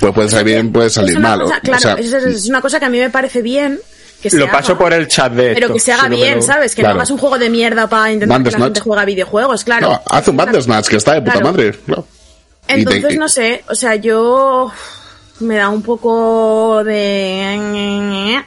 pues 0.00 0.12
puede 0.12 0.28
salir 0.28 0.44
bien, 0.46 0.72
puede 0.72 0.90
salir 0.90 1.18
mal. 1.20 1.40
claro, 1.62 1.76
o 1.76 1.80
sea, 1.80 1.94
es, 1.94 2.46
una 2.48 2.60
cosa 2.60 2.78
que 2.80 2.86
a 2.86 2.90
mí 2.90 2.98
me 2.98 3.10
parece 3.10 3.42
bien. 3.42 3.78
Que 4.20 4.30
se 4.30 4.38
Lo 4.38 4.50
paso 4.50 4.72
haga, 4.72 4.78
por 4.80 4.92
el 4.94 5.06
chat 5.08 5.30
de 5.32 5.52
Pero 5.52 5.66
esto, 5.66 5.74
que 5.74 5.78
se 5.80 5.92
haga 5.92 6.04
si 6.04 6.08
no 6.08 6.16
me 6.16 6.22
bien, 6.22 6.36
lo- 6.36 6.42
¿sabes? 6.42 6.74
Que 6.74 6.80
Claro. 6.80 6.94
no 6.94 7.00
hagas 7.00 7.10
un 7.10 7.18
juego 7.18 7.38
de 7.38 7.50
mierda 7.50 7.86
para 7.86 8.10
intentar 8.12 8.42
que 8.42 8.50
la 8.50 8.58
gente 8.58 8.80
juega 8.80 9.04
videojuegos, 9.04 9.62
claro. 9.62 9.90
no, 9.90 10.02
hace 10.08 10.30
un 10.30 10.36
Bandersnatch 10.38 10.88
que 10.88 10.96
está 10.96 11.12
de 11.14 11.20
puta 11.20 11.32
Claro. 11.32 11.46
madre. 11.52 11.72
claro. 11.84 12.06
Te- 12.66 12.74
Entonces, 12.74 13.16
no 13.18 13.28
sé, 13.28 13.62
o 13.68 13.74
sea, 13.74 13.94
yo 13.96 14.70
me 15.40 15.56
da 15.56 15.68
un 15.68 15.82
poco 15.82 16.82
de 16.84 18.42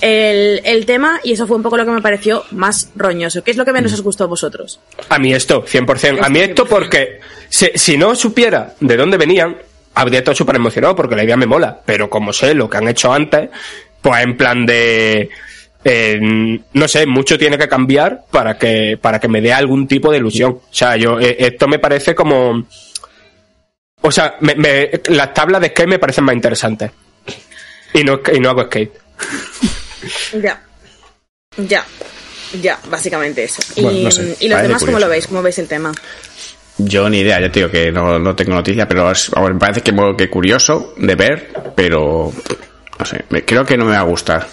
el, 0.00 0.60
el 0.64 0.86
tema 0.86 1.20
y 1.22 1.32
eso 1.32 1.46
fue 1.46 1.56
un 1.56 1.62
poco 1.62 1.76
lo 1.76 1.84
que 1.84 1.90
me 1.90 2.02
pareció 2.02 2.44
más 2.52 2.90
roñoso. 2.96 3.42
¿Qué 3.42 3.50
es 3.52 3.56
lo 3.56 3.64
que 3.64 3.72
menos 3.72 3.92
Mm. 3.92 3.94
os 3.94 4.02
gustó 4.02 4.24
a 4.24 4.26
vosotros? 4.26 4.80
A 5.08 5.18
mí 5.18 5.32
esto, 5.32 5.64
100%. 5.64 6.18
A 6.22 6.28
mí 6.28 6.40
esto 6.40 6.66
porque 6.66 7.20
si, 7.48 7.70
si 7.74 7.96
no 7.96 8.14
supiera 8.14 8.74
de 8.80 8.96
dónde 8.96 9.16
venían, 9.16 9.56
habría 9.94 10.18
estado 10.20 10.34
súper 10.34 10.56
emocionado 10.56 10.94
porque 10.96 11.16
la 11.16 11.24
idea 11.24 11.36
me 11.36 11.46
mola. 11.46 11.80
Pero 11.84 12.10
como 12.10 12.32
sé 12.32 12.54
lo 12.54 12.68
que 12.68 12.76
han 12.76 12.88
hecho 12.88 13.12
antes, 13.12 13.48
pues 14.02 14.22
en 14.22 14.36
plan 14.36 14.66
de... 14.66 15.30
eh, 15.84 16.18
no 16.72 16.88
sé, 16.88 17.06
mucho 17.06 17.38
tiene 17.38 17.56
que 17.56 17.68
cambiar 17.68 18.24
para 18.30 18.58
que, 18.58 18.98
para 19.00 19.18
que 19.20 19.28
me 19.28 19.40
dé 19.40 19.52
algún 19.52 19.86
tipo 19.88 20.10
de 20.10 20.18
ilusión. 20.18 20.52
O 20.52 20.62
sea, 20.74 20.96
yo, 20.96 21.18
eh, 21.20 21.36
esto 21.38 21.66
me 21.68 21.78
parece 21.78 22.14
como... 22.14 22.66
O 24.06 24.10
sea, 24.10 24.36
me, 24.40 24.54
me- 24.54 24.90
las 25.08 25.32
tablas 25.32 25.60
de 25.62 25.68
skate 25.68 25.88
me 25.88 25.98
parecen 25.98 26.24
más 26.24 26.34
interesantes. 26.34 26.90
Y 27.94 28.04
no, 28.04 28.20
y 28.32 28.38
no 28.40 28.50
hago 28.50 28.64
skate. 28.64 28.92
Ya. 30.42 30.62
Ya. 31.56 31.84
Ya, 32.60 32.78
básicamente 32.88 33.44
eso. 33.44 33.62
Y, 33.76 33.82
Bueno, 33.82 33.98
no 34.00 34.10
sé, 34.10 34.36
y 34.40 34.48
los 34.48 34.60
demás, 34.62 34.84
¿cómo 34.84 34.98
lo 34.98 35.08
veis? 35.08 35.26
¿Cómo 35.26 35.42
veis 35.42 35.58
el 35.58 35.66
tema? 35.68 35.92
Yo 36.76 37.08
ni 37.08 37.20
idea, 37.20 37.40
ya 37.40 37.50
te 37.50 37.60
digo 37.60 37.70
que 37.70 37.90
no, 37.90 38.18
no 38.18 38.36
tengo 38.36 38.52
noticia, 38.54 38.86
pero 38.86 39.10
es- 39.10 39.30
me 39.36 39.54
parece 39.58 39.80
que, 39.80 39.92
que 40.18 40.28
curioso 40.30 40.92
de 40.98 41.14
ver, 41.14 41.52
pero 41.74 42.32
no 42.98 43.04
sé, 43.06 43.24
me- 43.30 43.44
creo 43.44 43.64
que 43.64 43.76
no 43.76 43.84
me 43.86 43.92
va 43.92 44.00
a 44.00 44.04
gustar. 44.04 44.46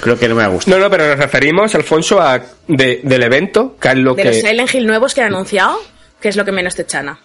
Creo 0.00 0.18
que 0.18 0.28
no 0.28 0.34
me 0.34 0.42
va 0.42 0.48
a 0.48 0.52
gustar. 0.52 0.74
No, 0.74 0.80
no, 0.82 0.90
pero 0.90 1.06
nos 1.06 1.18
referimos, 1.18 1.74
Alfonso, 1.74 2.20
a 2.20 2.42
de- 2.66 3.00
del 3.02 3.22
evento, 3.22 3.76
que 3.80 3.88
es 3.88 3.96
lo 3.96 4.14
De 4.14 4.22
que... 4.24 4.28
los 4.30 4.36
Silent 4.38 4.74
Hill 4.74 4.86
nuevos 4.86 5.14
que 5.14 5.20
han 5.22 5.28
anunciado, 5.28 5.78
¿qué 6.20 6.28
es 6.30 6.36
lo 6.36 6.44
que 6.44 6.52
menos 6.52 6.74
te 6.74 6.84
chana? 6.86 7.18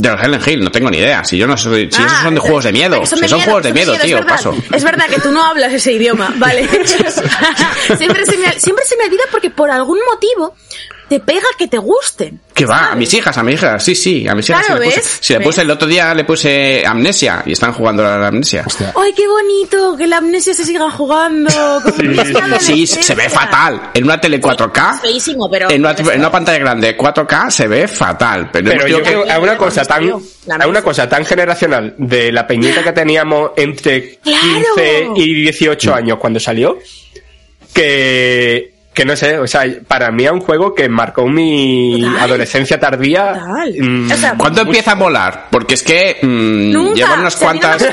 De 0.00 0.08
los 0.10 0.20
Silent 0.20 0.46
Hill, 0.46 0.60
no 0.62 0.70
tengo 0.70 0.90
ni 0.90 0.98
idea. 0.98 1.24
Si 1.24 1.36
yo 1.36 1.44
no 1.48 1.56
soy, 1.56 1.90
si 1.90 2.00
esos 2.00 2.12
Ah, 2.18 2.20
son 2.22 2.34
de 2.34 2.40
juegos 2.40 2.62
de 2.62 2.72
miedo, 2.72 3.04
son 3.04 3.18
si 3.18 3.28
son 3.28 3.38
miedo, 3.38 3.50
juegos 3.50 3.62
de 3.64 3.72
miedo, 3.72 3.94
es 3.94 4.00
tío, 4.00 4.14
verdad. 4.18 4.28
paso. 4.30 4.54
Es 4.72 4.84
verdad 4.84 5.06
que 5.08 5.20
tú 5.20 5.32
no 5.32 5.42
hablas 5.44 5.72
ese 5.72 5.90
idioma, 5.92 6.32
vale. 6.36 6.68
siempre, 7.98 8.24
se 8.24 8.36
me, 8.36 8.60
siempre 8.60 8.84
se 8.84 8.96
me 8.96 9.04
olvida 9.06 9.24
porque 9.32 9.50
por 9.50 9.68
algún 9.72 9.98
motivo 10.08 10.54
te 11.08 11.20
pega 11.20 11.46
que 11.58 11.68
te 11.68 11.78
gusten. 11.78 12.40
Que 12.54 12.66
va, 12.66 12.90
a 12.92 12.94
mis 12.96 13.12
hijas, 13.14 13.36
a 13.38 13.42
mis 13.42 13.54
hijas, 13.54 13.82
sí, 13.82 13.94
sí, 13.94 14.26
a 14.28 14.34
mis 14.34 14.48
hijas 14.50 14.66
Claro, 14.66 14.82
sí 14.82 14.88
le 14.88 14.94
puse. 14.94 15.00
¿ves? 15.08 15.18
Si 15.20 15.32
le 15.32 15.38
¿Ves? 15.38 15.46
puse 15.48 15.60
el 15.62 15.70
otro 15.70 15.86
día, 15.88 16.12
le 16.14 16.24
puse 16.24 16.82
amnesia 16.84 17.42
y 17.46 17.52
están 17.52 17.72
jugando 17.72 18.04
a 18.06 18.18
la 18.18 18.26
amnesia. 18.28 18.64
Hostia. 18.66 18.92
¡Ay, 18.96 19.12
qué 19.16 19.26
bonito! 19.28 19.96
Que 19.96 20.06
la 20.06 20.16
amnesia 20.18 20.52
se 20.54 20.64
siga 20.64 20.90
jugando. 20.90 21.50
Sí, 22.60 22.86
se 22.86 23.14
ve 23.14 23.28
fatal. 23.30 23.90
En 23.94 24.04
una 24.04 24.20
tele 24.20 24.40
4K, 24.40 24.94
Es 24.96 25.00
feísimo, 25.00 25.48
pero... 25.50 25.70
en 25.70 25.80
una, 25.80 25.92
en 25.92 26.18
una 26.18 26.30
pantalla 26.30 26.58
grande 26.58 26.96
4K 26.96 27.50
se 27.50 27.68
ve 27.68 27.86
fatal. 27.88 28.50
Pero, 28.52 28.70
Pero 28.70 28.86
yo 28.88 29.02
creo 29.02 29.24
que- 29.24 29.30
es 29.32 29.38
una 29.38 29.56
cosa 29.56 29.84
tan 29.84 30.10
una 30.66 30.82
cosa 30.82 31.08
tan 31.08 31.24
generacional 31.24 31.94
de 31.98 32.32
la 32.32 32.46
peñita 32.46 32.82
que 32.82 32.92
teníamos 32.92 33.52
entre 33.56 34.16
¡Claro! 34.18 34.40
15 34.74 35.08
y 35.16 35.34
18 35.42 35.94
años 35.94 36.18
cuando 36.18 36.40
salió 36.40 36.78
que 37.72 38.77
que 38.98 39.04
no 39.04 39.14
sé, 39.14 39.38
o 39.38 39.46
sea, 39.46 39.64
para 39.86 40.10
mí 40.10 40.24
es 40.24 40.32
un 40.32 40.40
juego 40.40 40.74
que 40.74 40.88
marcó 40.88 41.26
mi 41.28 42.00
Total. 42.02 42.18
adolescencia 42.18 42.80
tardía. 42.80 43.34
Total. 43.34 43.74
mm, 43.78 44.10
O 44.10 44.16
sea, 44.16 44.34
¿Cuándo 44.36 44.62
empieza 44.62 44.92
a 44.92 44.94
molar? 44.96 45.46
Porque 45.52 45.74
es 45.74 45.84
que 45.84 46.18
mm, 46.20 46.72
Nunca. 46.72 46.94
llevan 46.96 47.20
unas 47.20 47.34
no 47.36 47.40
cuantas. 47.40 47.86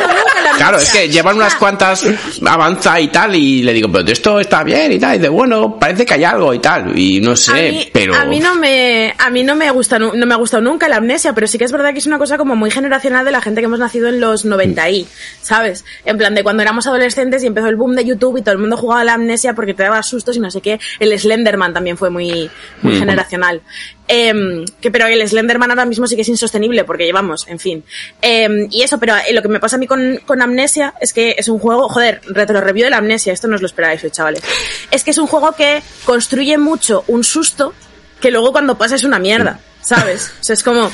claro, 0.57 0.77
es 0.77 0.91
que 0.91 1.07
llevan 1.09 1.35
unas 1.35 1.53
Ah. 1.53 1.57
cuantas 1.59 2.05
avanza 2.45 2.99
y 2.99 3.07
tal 3.09 3.35
y 3.35 3.61
le 3.61 3.71
digo, 3.73 3.87
pero 3.91 4.11
esto 4.11 4.39
está 4.39 4.63
bien 4.63 4.91
y 4.93 4.99
tal. 4.99 5.15
Y 5.17 5.19
de 5.19 5.29
bueno, 5.29 5.77
parece 5.79 6.05
que 6.05 6.15
hay 6.15 6.23
algo 6.23 6.53
y 6.53 6.59
tal. 6.59 6.97
Y 6.97 7.21
no 7.21 7.35
sé, 7.35 7.51
a 7.51 7.71
mí, 7.71 7.89
pero. 7.93 8.15
a 8.15 8.25
mí 8.25 8.39
no 8.39 8.55
me 8.55 9.13
a 9.17 9.29
mí 9.29 9.43
no 9.43 9.55
me 9.55 9.69
gusta 9.69 9.99
no 9.99 10.11
me 10.13 10.33
ha 10.33 10.37
gustado 10.37 10.61
nunca 10.63 10.87
la 10.89 10.95
amnesia 10.97 11.33
pero 11.33 11.45
sí 11.45 11.57
que 11.59 11.65
es 11.65 11.71
verdad 11.71 11.93
que 11.93 11.99
es 11.99 12.07
una 12.07 12.17
cosa 12.17 12.37
como 12.39 12.55
muy 12.55 12.71
generacional 12.71 13.23
de 13.25 13.31
la 13.31 13.41
gente 13.41 13.61
que 13.61 13.65
hemos 13.65 13.79
nacido 13.79 14.09
en 14.09 14.19
los 14.19 14.43
90 14.45 14.89
y 14.89 15.07
sabes 15.41 15.85
en 16.05 16.17
plan 16.17 16.33
de 16.33 16.41
cuando 16.43 16.63
éramos 16.63 16.87
adolescentes 16.87 17.43
y 17.43 17.47
empezó 17.47 17.67
el 17.67 17.75
boom 17.75 17.95
de 17.95 18.05
YouTube 18.05 18.37
y 18.37 18.41
todo 18.41 18.53
el 18.53 18.59
mundo 18.59 18.77
jugaba 18.77 19.01
a 19.01 19.03
la 19.03 19.13
amnesia 19.13 19.53
porque 19.53 19.73
te 19.73 19.83
daba 19.83 20.01
sustos 20.01 20.35
y 20.37 20.39
no 20.39 20.49
sé 20.49 20.61
qué 20.61 20.79
el 20.99 21.17
Slenderman 21.19 21.73
también 21.73 21.97
fue 21.97 22.09
muy 22.09 22.49
muy 22.81 22.95
Mm. 22.95 22.99
generacional 22.99 23.61
Em, 24.07 24.65
que 24.79 24.91
pero 24.91 25.07
el 25.07 25.27
Slenderman 25.27 25.71
ahora 25.71 25.85
mismo 25.85 26.05
sí 26.05 26.15
que 26.15 26.21
es 26.21 26.29
insostenible 26.29 26.83
porque 26.83 27.05
llevamos 27.05 27.47
en 27.47 27.57
fin 27.59 27.83
Em, 28.21 28.67
y 28.69 28.83
eso 28.83 28.99
pero 28.99 29.15
eh, 29.17 29.33
lo 29.33 29.41
que 29.41 29.47
me 29.47 29.59
pasa 29.59 29.77
a 29.77 29.79
mí 29.79 29.87
con, 29.87 30.17
con 30.25 30.41
amnesia 30.41 30.93
es 31.01 31.11
que 31.11 31.35
es 31.37 31.47
un 31.49 31.57
juego 31.57 31.89
joder 31.89 32.21
retro 32.27 32.61
review 32.61 32.83
de 32.85 32.91
la 32.91 32.97
amnesia 32.97 33.33
esto 33.33 33.47
no 33.47 33.55
os 33.55 33.61
lo 33.61 33.67
esperáis 33.67 34.03
hoy 34.03 34.11
chavales 34.11 34.43
es 34.91 35.03
que 35.03 35.11
es 35.11 35.17
un 35.17 35.25
juego 35.27 35.53
que 35.53 35.81
construye 36.05 36.57
mucho 36.57 37.03
un 37.07 37.23
susto 37.23 37.73
que 38.21 38.31
luego 38.31 38.51
cuando 38.51 38.77
pasa 38.77 38.95
es 38.95 39.03
una 39.03 39.19
mierda, 39.19 39.59
¿sabes? 39.81 40.31
O 40.39 40.43
sea, 40.43 40.53
es 40.53 40.63
como, 40.63 40.89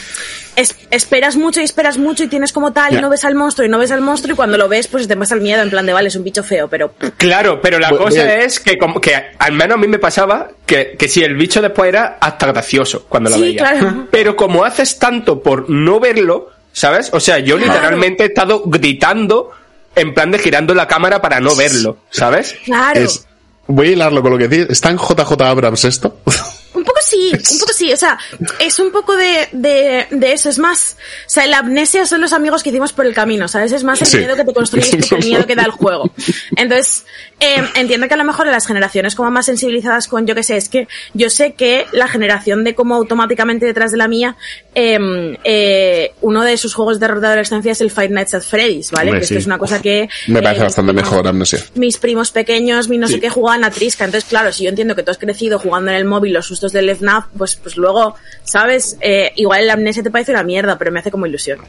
es- 0.62 0.76
esperas 0.92 1.36
mucho 1.36 1.60
y 1.62 1.64
esperas 1.64 1.98
mucho 1.98 2.24
y 2.24 2.28
tienes 2.28 2.54
como 2.54 2.72
tal 2.74 2.94
y 2.98 3.02
no 3.02 3.10
ves 3.10 3.26
al 3.26 3.36
monstruo 3.36 3.66
y 3.66 3.70
no 3.70 3.78
ves 3.78 3.92
al 3.92 4.02
monstruo 4.02 4.34
y 4.34 4.36
cuando 4.36 4.58
lo 4.58 4.70
ves 4.70 4.88
pues 4.88 5.08
te 5.08 5.18
pasa 5.18 5.36
el 5.36 5.42
miedo 5.42 5.62
en 5.62 5.70
plan 5.70 5.86
de, 5.86 5.94
vale, 5.94 6.08
es 6.08 6.16
un 6.16 6.24
bicho 6.24 6.44
feo, 6.44 6.68
pero... 6.68 6.94
Claro, 7.18 7.62
pero 7.62 7.80
la 7.80 7.90
cosa 7.90 8.24
bien. 8.24 8.42
es 8.42 8.60
que, 8.60 8.78
como, 8.78 9.02
que 9.02 9.14
al 9.38 9.52
menos 9.54 9.76
a 9.76 9.78
mí 9.80 9.88
me 9.88 10.00
pasaba 10.00 10.50
que, 10.66 10.96
que 10.98 11.08
si 11.08 11.24
el 11.24 11.36
bicho 11.36 11.62
después 11.62 11.90
era 11.90 12.18
hasta 12.22 12.48
gracioso 12.48 13.06
cuando 13.10 13.30
lo 13.30 13.36
Sí, 13.36 13.42
veía. 13.42 13.58
claro. 13.60 14.08
Pero 14.12 14.36
como 14.36 14.64
haces 14.64 14.98
tanto 15.00 15.42
por 15.42 15.70
no 15.70 16.00
verlo, 16.00 16.50
¿sabes? 16.72 17.10
O 17.14 17.20
sea, 17.20 17.40
yo 17.40 17.58
literalmente 17.58 18.24
he 18.24 18.28
estado 18.28 18.64
gritando 18.66 19.52
en 19.96 20.14
plan 20.14 20.32
de 20.32 20.40
girando 20.40 20.74
la 20.74 20.88
cámara 20.88 21.22
para 21.22 21.40
no 21.40 21.56
verlo, 21.56 21.98
¿sabes? 22.10 22.56
Claro. 22.64 23.00
Es, 23.02 23.28
voy 23.68 23.90
a 23.90 23.92
hilarlo 23.92 24.22
con 24.22 24.32
lo 24.32 24.38
que 24.38 24.48
decís. 24.48 24.68
¿Está 24.70 24.90
en 24.90 24.98
JJ 24.98 25.42
Abrams 25.42 25.84
esto? 25.86 26.18
Un 26.74 26.84
poco 26.86 27.00
sí, 27.04 27.32
un 27.34 27.60
poco 27.60 27.74
sí, 27.74 27.92
o 27.92 27.98
sea, 27.98 28.18
es 28.60 28.80
un 28.80 28.92
poco 28.92 29.16
de, 29.18 29.50
de, 29.52 30.08
de 30.10 30.32
eso, 30.34 30.50
es 30.50 30.58
más, 30.58 30.96
o 31.26 31.30
sea, 31.30 31.46
la 31.48 31.58
amnesia 31.60 32.06
son 32.06 32.22
los 32.22 32.32
amigos 32.32 32.64
que 32.64 32.70
hicimos 32.70 32.94
por 32.94 33.06
el 33.06 33.14
camino, 33.14 33.48
¿sabes? 33.50 33.72
Es 33.74 33.84
más 33.84 34.00
el 34.02 34.08
Sí. 34.08 34.18
miedo 34.20 34.36
que 34.38 34.46
te 34.46 34.54
construyes 34.54 34.90
que 35.10 35.16
el 35.16 35.26
miedo 35.26 35.46
que 35.46 35.56
da 35.56 35.64
el 35.64 35.72
juego. 35.72 36.12
Entonces, 36.56 37.06
eh, 37.40 37.58
entiendo 37.76 38.08
que 38.08 38.14
a 38.14 38.18
lo 38.18 38.24
mejor 38.24 38.48
las 38.48 38.66
generaciones 38.68 39.16
como 39.16 39.30
más 39.32 39.48
sensibilizadas 39.48 40.08
con, 40.08 40.26
yo 40.26 40.34
qué 40.36 40.44
sé, 40.44 40.56
es 40.58 40.70
que 40.70 40.88
yo 41.14 41.30
sé 41.30 41.54
que 41.54 41.86
la 41.92 42.08
generación 42.08 42.64
de 42.64 42.74
como 42.76 42.96
automáticamente 42.96 43.66
detrás 43.66 43.92
de 43.92 43.98
la 43.98 44.08
mía, 44.08 44.38
eh, 44.76 45.38
eh, 45.44 46.14
uno 46.22 46.44
de 46.44 46.58
sus 46.58 46.74
juegos 46.74 47.00
de 47.00 47.06
terror 47.08 47.20
de 47.20 47.28
adolescencia 47.28 47.72
es 47.72 47.82
el 47.82 47.92
Five 47.92 48.10
Nights 48.10 48.34
at 48.34 48.44
Freddy's, 48.44 48.92
¿vale? 48.92 49.12
Que 49.12 49.18
esto 49.18 49.34
sí. 49.34 49.38
es 49.40 49.46
una 49.46 49.58
cosa 49.58 49.82
que... 49.82 50.08
Me 50.28 50.42
parece 50.42 50.62
eh, 50.62 50.64
bastante 50.66 50.94
primos- 50.94 51.10
mejor 51.12 51.28
Amnesia. 51.28 51.60
mis 51.76 51.98
primos 51.98 52.32
pequeños, 52.32 52.88
mi 52.88 52.98
no 52.98 53.08
sé 53.08 53.16
Sí. 53.16 53.20
qué, 53.20 53.30
jugaban 53.30 53.64
a 53.66 53.72
Trisca. 53.72 54.06
Entonces, 54.06 54.30
claro, 54.30 54.54
si 54.54 54.64
yo 54.64 54.70
entiendo 54.70 54.96
que 54.96 55.04
tú 55.04 55.12
has 55.12 55.18
crecido 55.18 55.60
jugando 55.60 55.92
en 55.92 55.98
el 55.98 56.06
móvil 56.06 56.34
los 56.34 56.46
sustos 56.62 56.74
del 56.74 56.90
FNAF, 56.96 57.26
pues, 57.38 57.56
pues 57.56 57.76
luego, 57.76 58.16
¿sabes? 58.44 58.96
Eh, 59.02 59.32
igual 59.36 59.66
la 59.66 59.74
amnesia 59.74 60.04
te 60.04 60.12
parece 60.12 60.32
una 60.32 60.44
mierda, 60.44 60.78
pero 60.78 60.92
me 60.92 61.00
hace 61.00 61.10
como 61.10 61.26
ilusión. 61.26 61.60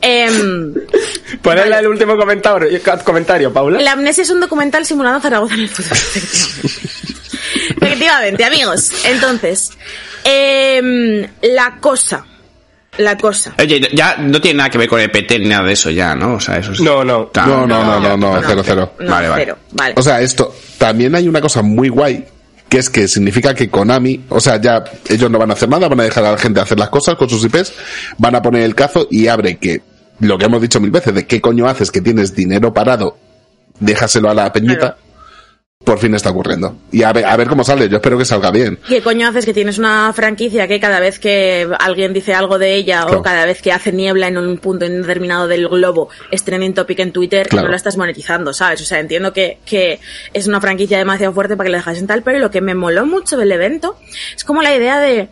Em, 0.00 0.72
¿Puedes 1.42 1.66
leer 1.68 1.80
el 1.84 1.88
último 1.88 2.16
comentario, 2.16 2.68
comentario 3.04 3.52
Paula? 3.52 3.80
la 3.80 3.92
amnesia 3.92 4.22
es 4.22 4.30
un 4.30 4.40
documental 4.40 4.86
simulando 4.86 5.20
Zaragoza 5.20 5.54
en 5.54 5.60
el 5.60 5.68
futuro. 5.68 5.94
efectivamente. 5.94 6.80
Efectivamente, 7.82 8.44
amigos. 8.44 8.90
Entonces, 9.04 9.70
em, 10.24 11.26
la 11.42 11.76
cosa. 11.80 12.24
La 12.98 13.16
cosa. 13.16 13.54
Oye, 13.58 13.80
ya 13.92 14.16
no 14.18 14.40
tiene 14.40 14.58
nada 14.58 14.70
que 14.70 14.78
ver 14.78 14.88
con 14.88 15.00
el 15.00 15.10
PT 15.10 15.38
ni 15.38 15.48
nada 15.48 15.64
de 15.66 15.72
eso 15.72 15.90
ya, 15.90 16.14
¿no? 16.14 16.34
O 16.34 16.40
sea, 16.40 16.58
eso 16.58 16.72
es... 16.72 16.80
No, 16.80 17.04
no. 17.04 17.30
No, 17.34 17.66
no, 17.66 17.84
no, 17.84 18.00
no, 18.00 18.16
no, 18.16 18.42
cero, 18.46 18.62
cero. 18.64 18.92
No, 18.98 19.10
Vale, 19.10 19.28
vale. 19.28 19.44
cero, 19.44 19.58
vale. 19.72 19.94
O 19.96 20.02
sea, 20.02 20.20
esto, 20.20 20.54
también 20.76 21.14
hay 21.14 21.28
una 21.28 21.40
cosa 21.40 21.62
muy 21.62 21.88
guay, 21.88 22.24
que 22.70 22.78
es 22.78 22.88
que 22.88 23.08
significa 23.08 23.52
que 23.52 23.68
Konami, 23.68 24.24
o 24.28 24.38
sea, 24.40 24.60
ya 24.60 24.84
ellos 25.08 25.28
no 25.28 25.38
van 25.38 25.50
a 25.50 25.54
hacer 25.54 25.68
nada, 25.68 25.88
van 25.88 26.00
a 26.00 26.04
dejar 26.04 26.24
a 26.24 26.30
la 26.30 26.38
gente 26.38 26.60
hacer 26.60 26.78
las 26.78 26.88
cosas 26.88 27.16
con 27.16 27.28
sus 27.28 27.44
IPs, 27.44 27.72
van 28.16 28.36
a 28.36 28.42
poner 28.42 28.62
el 28.62 28.76
cazo 28.76 29.08
y 29.10 29.26
abre 29.26 29.58
que, 29.58 29.82
lo 30.20 30.38
que 30.38 30.44
hemos 30.44 30.62
dicho 30.62 30.80
mil 30.80 30.92
veces, 30.92 31.12
de 31.12 31.26
qué 31.26 31.40
coño 31.40 31.66
haces 31.66 31.90
que 31.90 32.00
tienes 32.00 32.32
dinero 32.32 32.72
parado, 32.72 33.18
déjaselo 33.80 34.30
a 34.30 34.34
la 34.34 34.52
peñita. 34.52 34.96
Por 35.84 35.98
fin 35.98 36.14
está 36.14 36.28
ocurriendo. 36.30 36.76
Y 36.92 37.02
a 37.04 37.12
ver, 37.12 37.24
a 37.24 37.34
ver 37.36 37.48
cómo 37.48 37.64
sale, 37.64 37.88
yo 37.88 37.96
espero 37.96 38.18
que 38.18 38.26
salga 38.26 38.50
bien. 38.50 38.78
¿Qué 38.86 39.00
coño 39.00 39.26
haces 39.26 39.46
que 39.46 39.54
tienes 39.54 39.78
una 39.78 40.12
franquicia 40.12 40.68
que 40.68 40.78
cada 40.78 41.00
vez 41.00 41.18
que 41.18 41.66
alguien 41.78 42.12
dice 42.12 42.34
algo 42.34 42.58
de 42.58 42.74
ella 42.74 43.02
Claro. 43.04 43.20
o 43.20 43.22
cada 43.22 43.46
vez 43.46 43.62
que 43.62 43.72
hace 43.72 43.90
niebla 43.90 44.28
en 44.28 44.36
un 44.36 44.58
punto 44.58 44.86
determinado 44.86 45.48
del 45.48 45.68
globo 45.68 46.10
es 46.30 46.44
trending 46.44 46.74
topic 46.74 46.98
en 46.98 47.12
Twitter 47.12 47.48
Claro. 47.48 47.64
no 47.66 47.70
la 47.70 47.76
estás 47.76 47.96
monetizando, 47.96 48.52
¿sabes? 48.52 48.82
O 48.82 48.84
sea, 48.84 49.00
entiendo 49.00 49.32
que, 49.32 49.58
que 49.64 50.00
es 50.34 50.46
una 50.46 50.60
franquicia 50.60 50.98
demasiado 50.98 51.32
fuerte 51.32 51.56
para 51.56 51.68
que 51.68 51.72
la 51.72 51.78
dejasen 51.78 52.06
tal, 52.06 52.22
pero 52.22 52.38
lo 52.38 52.50
que 52.50 52.60
me 52.60 52.74
moló 52.74 53.06
mucho 53.06 53.38
del 53.38 53.50
evento 53.50 53.96
es 54.36 54.44
como 54.44 54.60
la 54.60 54.74
idea 54.76 55.00
de 55.00 55.30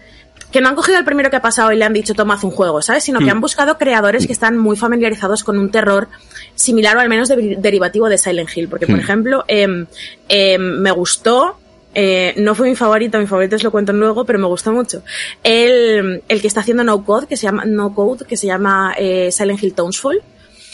que 0.53 0.61
no 0.61 0.69
han 0.69 0.75
cogido 0.75 0.99
al 0.99 1.05
primero 1.05 1.29
que 1.31 1.37
ha 1.37 1.43
pasado 1.43 1.73
y 1.73 1.77
le 1.77 1.85
han 1.85 1.93
dicho 1.93 2.15
toma 2.15 2.35
haz 2.35 2.45
un 2.45 2.51
juego, 2.51 2.81
¿sabes? 2.83 3.05
Sino 3.05 3.19
que 3.21 3.31
han 3.31 3.41
buscado 3.41 3.77
creadores 3.79 4.27
que 4.27 4.33
están 4.33 4.57
muy 4.57 4.77
familiarizados 4.77 5.45
con 5.45 5.59
un 5.59 5.71
terror 5.71 6.09
similar 6.55 6.97
o 6.97 7.01
al 7.01 7.09
menos 7.09 7.29
de- 7.29 7.57
derivativo 7.59 8.09
de 8.09 8.17
Silent 8.19 8.49
Hill. 8.57 8.69
Porque, 8.69 8.87
por 8.87 8.99
ejemplo, 8.99 9.45
em, 9.49 9.87
em, 10.29 10.61
me 10.81 10.91
gustó 10.91 11.59
eh, 11.95 12.35
no 12.37 12.55
fue 12.55 12.69
mi 12.69 12.77
favorito, 12.77 13.19
mi 13.19 13.27
favorito 13.27 13.57
os 13.57 13.63
lo 13.65 13.71
cuento 13.73 13.93
luego, 13.93 14.25
pero 14.25 14.39
me 14.39 14.47
gustó 14.47 14.71
mucho. 14.73 15.03
El, 15.43 16.23
el 16.29 16.41
que 16.41 16.47
está 16.47 16.61
haciendo 16.61 16.85
No 16.85 17.03
Code, 17.05 17.27
que 17.27 17.37
se 17.37 17.45
llama, 17.45 17.65
no 17.65 17.95
Code, 17.95 18.25
que 18.27 18.37
se 18.37 18.47
llama 18.47 18.95
eh, 18.99 19.31
Silent 19.33 19.61
Hill 19.63 19.75
Townsfall, 19.75 20.23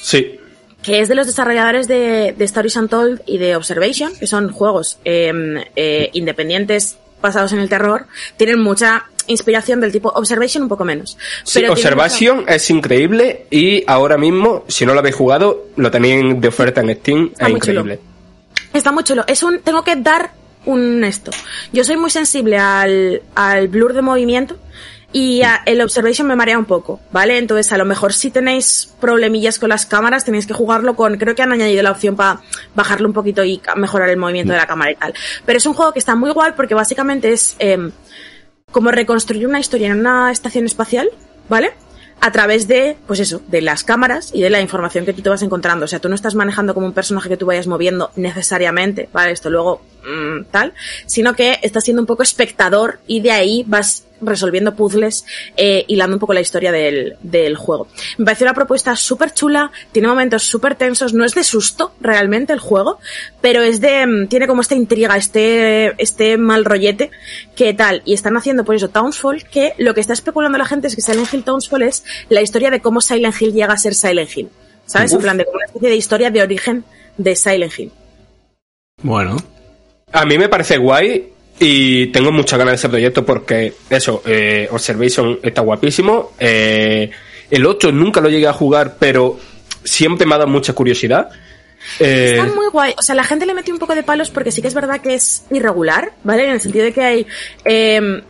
Sí. 0.02 0.38
que 0.82 1.00
es 1.00 1.08
de 1.08 1.14
los 1.14 1.26
desarrolladores 1.26 1.88
de, 1.88 2.34
de 2.36 2.44
Stories 2.44 2.76
Untold 2.76 3.22
y 3.26 3.38
de 3.38 3.56
Observation, 3.56 4.12
que 4.16 4.26
son 4.26 4.50
juegos 4.50 4.98
eh, 5.04 5.32
eh, 5.76 6.10
independientes 6.12 6.96
basados 7.24 7.52
en 7.52 7.58
el 7.58 7.68
terror, 7.68 8.06
tienen 8.36 8.60
mucha 8.60 9.06
inspiración 9.26 9.80
del 9.80 9.90
tipo 9.90 10.10
Observation 10.10 10.62
un 10.64 10.68
poco 10.68 10.84
menos. 10.84 11.16
Sí, 11.42 11.60
Pero 11.60 11.72
Observation 11.72 12.44
es 12.46 12.68
increíble 12.70 13.46
y 13.50 13.82
ahora 13.86 14.16
mismo, 14.18 14.64
si 14.68 14.84
no 14.86 14.92
lo 14.92 15.00
habéis 15.00 15.16
jugado, 15.16 15.64
lo 15.76 15.90
tenéis 15.90 16.40
de 16.40 16.48
oferta 16.48 16.82
en 16.82 16.94
Steam, 16.96 17.30
Está 17.32 17.46
es 17.46 17.50
muy 17.50 17.60
chulo. 17.60 17.80
increíble. 17.80 18.00
mucha- 18.04 18.78
Está 18.78 18.92
muy 18.92 19.02
chulo. 19.04 19.24
Es 19.26 19.42
un, 19.42 19.60
tengo 19.60 19.82
que 19.82 19.96
dar 19.96 20.32
un 20.66 21.02
esto. 21.04 21.30
Yo 21.72 21.84
soy 21.84 21.96
muy 21.96 22.10
sensible 22.10 22.58
al, 22.58 23.22
al 23.34 23.68
blur 23.68 23.92
de 23.94 24.02
movimiento 24.02 24.56
y 25.14 25.42
el 25.66 25.80
observation 25.80 26.26
me 26.26 26.34
marea 26.34 26.58
un 26.58 26.64
poco, 26.64 26.98
¿vale? 27.12 27.38
Entonces, 27.38 27.70
a 27.72 27.78
lo 27.78 27.84
mejor 27.84 28.12
si 28.12 28.32
tenéis 28.32 28.92
problemillas 29.00 29.60
con 29.60 29.68
las 29.68 29.86
cámaras, 29.86 30.24
tenéis 30.24 30.44
que 30.44 30.54
jugarlo 30.54 30.96
con, 30.96 31.18
creo 31.18 31.36
que 31.36 31.42
han 31.42 31.52
añadido 31.52 31.84
la 31.84 31.92
opción 31.92 32.16
para 32.16 32.40
bajarlo 32.74 33.06
un 33.06 33.14
poquito 33.14 33.44
y 33.44 33.62
mejorar 33.76 34.08
el 34.08 34.16
movimiento 34.16 34.52
de 34.52 34.58
la 34.58 34.66
cámara 34.66 34.90
y 34.90 34.96
tal. 34.96 35.14
Pero 35.46 35.56
es 35.56 35.66
un 35.66 35.74
juego 35.74 35.92
que 35.92 36.00
está 36.00 36.16
muy 36.16 36.30
igual 36.30 36.56
porque 36.56 36.74
básicamente 36.74 37.30
es 37.30 37.54
em, 37.60 37.92
como 38.72 38.90
reconstruir 38.90 39.46
una 39.46 39.60
historia 39.60 39.86
en 39.86 40.00
una 40.00 40.32
estación 40.32 40.64
espacial, 40.64 41.08
¿vale? 41.48 41.74
A 42.20 42.32
través 42.32 42.66
de, 42.66 42.96
pues 43.06 43.20
eso, 43.20 43.40
de 43.46 43.62
las 43.62 43.84
cámaras 43.84 44.32
y 44.34 44.42
de 44.42 44.50
la 44.50 44.60
información 44.60 45.04
que 45.04 45.12
tú 45.12 45.22
te 45.22 45.28
vas 45.28 45.42
encontrando. 45.42 45.84
O 45.84 45.88
sea, 45.88 46.00
tú 46.00 46.08
no 46.08 46.16
estás 46.16 46.34
manejando 46.34 46.74
como 46.74 46.86
un 46.86 46.92
personaje 46.92 47.28
que 47.28 47.36
tú 47.36 47.46
vayas 47.46 47.68
moviendo 47.68 48.10
necesariamente, 48.16 49.08
¿vale? 49.12 49.30
Esto 49.30 49.48
luego, 49.48 49.80
mm, 50.02 50.46
tal, 50.50 50.72
sino 51.06 51.36
que 51.36 51.60
estás 51.62 51.84
siendo 51.84 52.02
un 52.02 52.06
poco 52.06 52.24
espectador 52.24 52.98
y 53.06 53.20
de 53.20 53.30
ahí 53.30 53.64
vas 53.68 54.06
resolviendo 54.26 54.74
puzzles, 54.74 55.24
eh, 55.56 55.84
hilando 55.88 56.16
un 56.16 56.20
poco 56.20 56.32
la 56.32 56.40
historia 56.40 56.72
del, 56.72 57.16
del 57.22 57.56
juego. 57.56 57.88
Me 58.18 58.24
parece 58.24 58.44
una 58.44 58.54
propuesta 58.54 58.96
súper 58.96 59.32
chula, 59.32 59.70
tiene 59.92 60.08
momentos 60.08 60.42
súper 60.42 60.74
tensos, 60.74 61.14
no 61.14 61.24
es 61.24 61.34
de 61.34 61.44
susto 61.44 61.92
realmente 62.00 62.52
el 62.52 62.58
juego, 62.58 62.98
pero 63.40 63.62
es 63.62 63.80
de, 63.80 64.06
mm, 64.06 64.28
tiene 64.28 64.46
como 64.46 64.60
esta 64.60 64.74
intriga, 64.74 65.16
este, 65.16 66.00
este 66.02 66.36
mal 66.36 66.64
rollete, 66.64 67.10
que 67.56 67.74
tal, 67.74 68.02
y 68.04 68.14
están 68.14 68.36
haciendo 68.36 68.64
por 68.64 68.74
eso 68.74 68.88
Townsfall, 68.88 69.44
que 69.44 69.74
lo 69.78 69.94
que 69.94 70.00
está 70.00 70.12
especulando 70.12 70.58
la 70.58 70.66
gente 70.66 70.88
es 70.88 70.96
que 70.96 71.02
Silent 71.02 71.32
Hill 71.32 71.44
Townsfall 71.44 71.82
es 71.82 72.04
la 72.28 72.42
historia 72.42 72.70
de 72.70 72.80
cómo 72.80 73.00
Silent 73.00 73.40
Hill 73.40 73.52
llega 73.52 73.72
a 73.72 73.78
ser 73.78 73.94
Silent 73.94 74.36
Hill. 74.36 74.48
¿Sabes? 74.86 75.12
En 75.12 75.18
Uf. 75.18 75.22
plan 75.22 75.36
de 75.38 75.44
como 75.44 75.56
una 75.56 75.66
especie 75.66 75.88
de 75.88 75.96
historia 75.96 76.30
de 76.30 76.42
origen 76.42 76.84
de 77.16 77.36
Silent 77.36 77.78
Hill. 77.78 77.92
Bueno. 79.02 79.36
A 80.12 80.24
mí 80.24 80.38
me 80.38 80.48
parece 80.48 80.78
guay 80.78 81.33
y 81.58 82.06
tengo 82.08 82.32
muchas 82.32 82.58
ganas 82.58 82.72
de 82.72 82.76
ese 82.76 82.88
proyecto 82.88 83.24
porque, 83.24 83.74
eso, 83.90 84.22
eh, 84.26 84.68
Observation 84.70 85.38
está 85.42 85.60
guapísimo. 85.62 86.32
eh, 86.38 87.10
el 87.50 87.66
8 87.66 87.92
nunca 87.92 88.20
lo 88.20 88.28
llegué 88.30 88.46
a 88.48 88.52
jugar, 88.52 88.96
pero 88.98 89.38
siempre 89.84 90.26
me 90.26 90.34
ha 90.34 90.38
dado 90.38 90.50
mucha 90.50 90.72
curiosidad. 90.72 91.28
Eh, 92.00 92.36
Está 92.38 92.52
muy 92.54 92.68
guay. 92.72 92.94
O 92.98 93.02
sea, 93.02 93.14
la 93.14 93.24
gente 93.24 93.44
le 93.46 93.52
metió 93.54 93.72
un 93.74 93.78
poco 93.78 93.94
de 93.94 94.02
palos 94.02 94.30
porque 94.30 94.50
sí 94.50 94.62
que 94.62 94.68
es 94.68 94.74
verdad 94.74 95.00
que 95.02 95.14
es 95.14 95.44
irregular, 95.50 96.12
¿vale? 96.24 96.44
En 96.44 96.50
el 96.52 96.60
sentido 96.60 96.84
de 96.84 96.92
que 96.92 97.02
hay. 97.02 97.26
eh, 97.64 98.22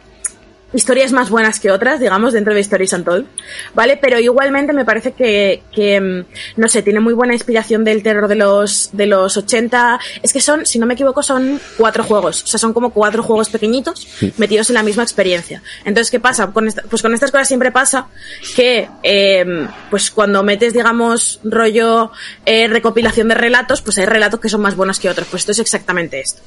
historias 0.74 1.12
más 1.12 1.30
buenas 1.30 1.60
que 1.60 1.70
otras, 1.70 2.00
digamos, 2.00 2.32
dentro 2.32 2.52
de 2.52 2.60
Stories 2.60 2.92
Untold, 2.92 3.26
¿vale? 3.74 3.96
Pero 3.96 4.18
igualmente 4.18 4.72
me 4.72 4.84
parece 4.84 5.12
que, 5.12 5.62
que, 5.72 6.00
mm, 6.00 6.24
no 6.60 6.68
sé, 6.68 6.82
tiene 6.82 7.00
muy 7.00 7.14
buena 7.14 7.32
inspiración 7.34 7.84
del 7.84 8.02
terror 8.02 8.28
de 8.28 8.34
los, 8.34 8.90
de 8.92 9.06
los 9.06 9.36
80. 9.36 10.00
Es 10.22 10.32
que 10.32 10.40
son, 10.40 10.66
si 10.66 10.78
no 10.78 10.86
me 10.86 10.94
equivoco, 10.94 11.22
son 11.22 11.60
cuatro 11.76 12.02
juegos. 12.04 12.42
O 12.42 12.46
sea, 12.46 12.58
son 12.58 12.72
como 12.72 12.90
cuatro 12.90 13.22
juegos 13.22 13.48
pequeñitos 13.50 14.06
metidos 14.36 14.68
en 14.70 14.74
la 14.74 14.82
misma 14.82 15.02
experiencia. 15.02 15.62
Entonces, 15.84 16.10
¿qué 16.10 16.20
pasa? 16.20 16.48
Con 16.48 16.66
esta- 16.68 16.82
pues 16.82 17.02
con 17.02 17.14
estas 17.14 17.30
cosas 17.30 17.48
siempre 17.48 17.70
pasa 17.72 18.08
que, 18.56 18.88
eh, 19.02 19.66
pues 19.90 20.10
cuando 20.10 20.42
metes, 20.42 20.72
digamos, 20.72 21.40
rollo 21.44 22.10
eh, 22.46 22.66
recopilación 22.68 23.28
de 23.28 23.34
relatos, 23.34 23.80
pues 23.82 23.98
hay 23.98 24.06
relatos 24.06 24.40
que 24.40 24.48
son 24.48 24.60
más 24.60 24.74
buenos 24.76 24.98
que 24.98 25.08
otros. 25.08 25.28
Pues 25.30 25.42
esto 25.42 25.52
es 25.52 25.58
exactamente 25.60 26.20
esto. 26.20 26.42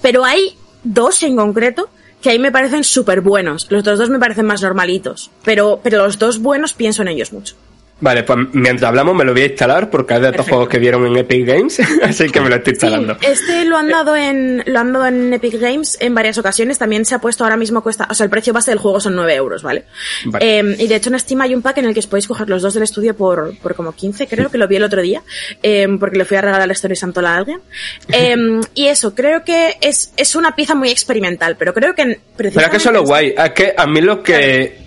Pero 0.00 0.24
hay 0.24 0.56
dos 0.82 1.22
en 1.22 1.36
concreto 1.36 1.90
que 2.20 2.30
ahí 2.30 2.38
me 2.38 2.52
parecen 2.52 2.84
súper 2.84 3.20
buenos. 3.20 3.66
Los 3.70 3.80
otros 3.80 3.98
dos 3.98 4.10
me 4.10 4.18
parecen 4.18 4.46
más 4.46 4.62
normalitos. 4.62 5.30
Pero, 5.44 5.80
pero 5.82 5.98
los 5.98 6.18
dos 6.18 6.40
buenos 6.40 6.72
pienso 6.72 7.02
en 7.02 7.08
ellos 7.08 7.32
mucho. 7.32 7.54
Vale, 7.98 8.24
pues 8.24 8.38
mientras 8.52 8.90
hablamos 8.90 9.14
me 9.14 9.24
lo 9.24 9.32
voy 9.32 9.42
a 9.42 9.46
instalar 9.46 9.88
porque 9.88 10.14
es 10.14 10.20
de 10.20 10.28
estos 10.28 10.46
juegos 10.46 10.68
que 10.68 10.78
vieron 10.78 11.06
en 11.06 11.16
Epic 11.16 11.46
Games, 11.46 11.80
así 12.02 12.28
que 12.28 12.42
me 12.42 12.50
lo 12.50 12.56
estoy 12.56 12.74
instalando. 12.74 13.16
Sí, 13.18 13.26
este 13.26 13.64
lo 13.64 13.78
han 13.78 13.88
dado 13.88 14.14
en, 14.14 14.62
lo 14.66 14.78
han 14.80 14.92
dado 14.92 15.06
en 15.06 15.32
Epic 15.32 15.58
Games 15.58 15.96
en 16.00 16.14
varias 16.14 16.36
ocasiones. 16.36 16.76
También 16.76 17.06
se 17.06 17.14
ha 17.14 17.20
puesto 17.20 17.44
ahora 17.44 17.56
mismo 17.56 17.82
cuesta, 17.82 18.06
o 18.10 18.14
sea, 18.14 18.24
el 18.24 18.30
precio 18.30 18.52
base 18.52 18.70
del 18.70 18.78
juego 18.78 19.00
son 19.00 19.16
9 19.16 19.34
euros, 19.34 19.62
¿vale? 19.62 19.84
Vale. 20.26 20.58
Eh, 20.58 20.76
y 20.78 20.86
de 20.88 20.94
hecho 20.94 21.08
en 21.08 21.18
Steam 21.18 21.40
hay 21.40 21.54
un 21.54 21.62
pack 21.62 21.78
en 21.78 21.86
el 21.86 21.94
que 21.94 22.00
os 22.00 22.06
podéis 22.06 22.28
coger 22.28 22.50
los 22.50 22.60
dos 22.60 22.74
del 22.74 22.82
estudio 22.82 23.16
por, 23.16 23.56
por 23.58 23.74
como 23.74 23.92
15, 23.92 24.26
creo 24.26 24.50
que 24.50 24.58
lo 24.58 24.68
vi 24.68 24.76
el 24.76 24.84
otro 24.84 25.00
día, 25.00 25.22
eh, 25.62 25.88
porque 25.98 26.18
le 26.18 26.26
fui 26.26 26.36
a 26.36 26.42
regalar 26.42 26.66
la 26.66 26.74
Story 26.74 26.96
Santola 26.96 27.34
a 27.34 27.36
alguien. 27.38 27.60
Eh, 28.12 28.34
y 28.74 28.86
eso, 28.86 29.14
creo 29.14 29.44
que 29.44 29.76
es, 29.80 30.12
es 30.16 30.36
una 30.36 30.54
pieza 30.54 30.74
muy 30.74 30.88
experimental, 30.88 31.56
pero 31.58 31.74
creo 31.74 31.94
que 31.94 32.18
Pero 32.36 32.48
es 32.48 32.68
que 32.68 32.76
eso 32.76 32.88
es 32.88 32.94
lo 32.94 33.02
guay, 33.04 33.34
es 33.36 33.50
que 33.50 33.74
a 33.76 33.86
mí 33.86 34.00
lo 34.00 34.22
que... 34.22 34.85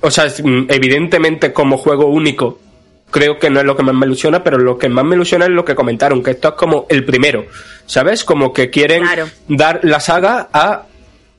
O 0.00 0.10
sea, 0.10 0.26
mm, 0.26 0.66
evidentemente 0.68 1.52
como 1.52 1.76
juego 1.76 2.06
único, 2.06 2.58
creo 3.10 3.38
que 3.38 3.50
no 3.50 3.60
es 3.60 3.66
lo 3.66 3.76
que 3.76 3.82
más 3.82 3.94
me 3.94 4.06
ilusiona, 4.06 4.42
pero 4.42 4.58
lo 4.58 4.78
que 4.78 4.88
más 4.88 5.04
me 5.04 5.14
ilusiona 5.16 5.44
es 5.46 5.50
lo 5.50 5.64
que 5.64 5.74
comentaron, 5.74 6.22
que 6.22 6.30
esto 6.32 6.48
es 6.48 6.54
como 6.54 6.86
el 6.88 7.04
primero, 7.04 7.46
¿sabes? 7.86 8.24
Como 8.24 8.52
que 8.52 8.70
quieren 8.70 9.02
Claro. 9.02 9.28
dar 9.48 9.80
la 9.82 10.00
saga 10.00 10.48
a 10.52 10.84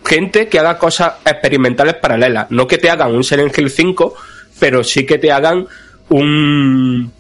gente 0.04 0.48
que 0.48 0.60
haga 0.60 0.78
cosas 0.78 1.14
experimentales 1.26 1.96
paralelas. 1.96 2.48
No 2.52 2.68
que 2.68 2.78
te 2.78 2.90
hagan 2.90 3.14
un 3.16 3.24
Silent 3.24 3.58
Hill 3.58 3.70
5, 3.70 4.14
pero 4.60 4.84
sí 4.84 5.06
que 5.06 5.18
te 5.18 5.32
hagan 5.32 5.66
un... 6.10 7.12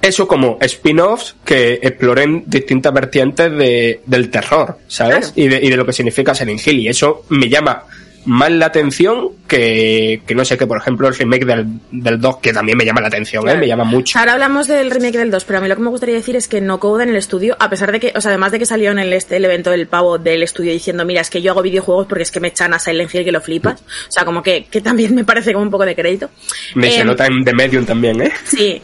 Eso 0.00 0.28
como 0.28 0.58
spin-offs 0.60 1.34
que 1.44 1.74
exploren 1.82 2.44
distintas 2.46 2.92
vertientes 2.92 3.50
de, 3.50 4.00
del 4.06 4.30
terror, 4.30 4.78
¿sabes? 4.86 5.32
Claro. 5.32 5.32
Y, 5.36 5.48
de, 5.48 5.60
y 5.66 5.70
de 5.70 5.76
lo 5.76 5.84
que 5.84 5.92
significa 5.92 6.34
Silent 6.34 6.64
Hill. 6.66 6.80
Y 6.80 6.88
eso 6.88 7.24
me 7.30 7.48
llama 7.48 7.82
más 8.26 8.50
la 8.50 8.66
atención 8.66 9.30
que, 9.46 10.20
que 10.26 10.34
no 10.34 10.44
sé, 10.44 10.58
que 10.58 10.66
por 10.66 10.78
ejemplo 10.78 11.08
el 11.08 11.14
remake 11.14 11.46
del, 11.46 11.66
del 11.90 12.20
2, 12.20 12.36
que 12.38 12.52
también 12.52 12.76
me 12.76 12.84
llama 12.84 13.00
la 13.00 13.08
atención, 13.08 13.48
¿eh? 13.48 13.56
Me 13.56 13.66
llama 13.66 13.84
mucho. 13.84 14.18
Ahora 14.18 14.34
hablamos 14.34 14.68
del 14.68 14.90
remake 14.90 15.16
del 15.16 15.30
2, 15.30 15.44
pero 15.44 15.58
a 15.58 15.62
mí 15.62 15.68
lo 15.68 15.76
que 15.76 15.82
me 15.82 15.88
gustaría 15.88 16.14
decir 16.14 16.36
es 16.36 16.48
que 16.48 16.60
no 16.60 16.78
Code 16.78 17.04
en 17.04 17.10
el 17.10 17.16
estudio, 17.16 17.56
a 17.58 17.70
pesar 17.70 17.90
de 17.92 18.00
que, 18.00 18.12
o 18.14 18.20
sea, 18.20 18.30
además 18.30 18.52
de 18.52 18.58
que 18.58 18.66
salió 18.66 18.90
en 18.90 18.98
el, 18.98 19.12
este, 19.12 19.36
el 19.36 19.44
evento 19.44 19.70
del 19.70 19.86
pavo 19.86 20.18
del 20.18 20.42
estudio 20.42 20.72
diciendo, 20.72 21.04
mira, 21.04 21.22
es 21.22 21.30
que 21.30 21.40
yo 21.40 21.52
hago 21.52 21.62
videojuegos 21.62 22.06
porque 22.06 22.22
es 22.22 22.30
que 22.30 22.40
me 22.40 22.48
echan 22.48 22.74
a 22.74 22.78
Silent 22.78 23.14
Hill 23.14 23.24
que 23.24 23.32
lo 23.32 23.40
flipas. 23.40 23.80
O 23.80 24.12
sea, 24.12 24.24
como 24.24 24.42
que, 24.42 24.66
que 24.66 24.80
también 24.80 25.14
me 25.14 25.24
parece 25.24 25.52
como 25.52 25.64
un 25.64 25.70
poco 25.70 25.86
de 25.86 25.94
crédito. 25.94 26.28
Me 26.74 26.90
se 26.90 27.00
Em, 27.00 27.06
nota 27.06 27.26
en 27.26 27.44
The 27.44 27.52
Medium 27.54 27.86
también, 27.86 28.20
¿eh? 28.20 28.32
Sí. 28.44 28.82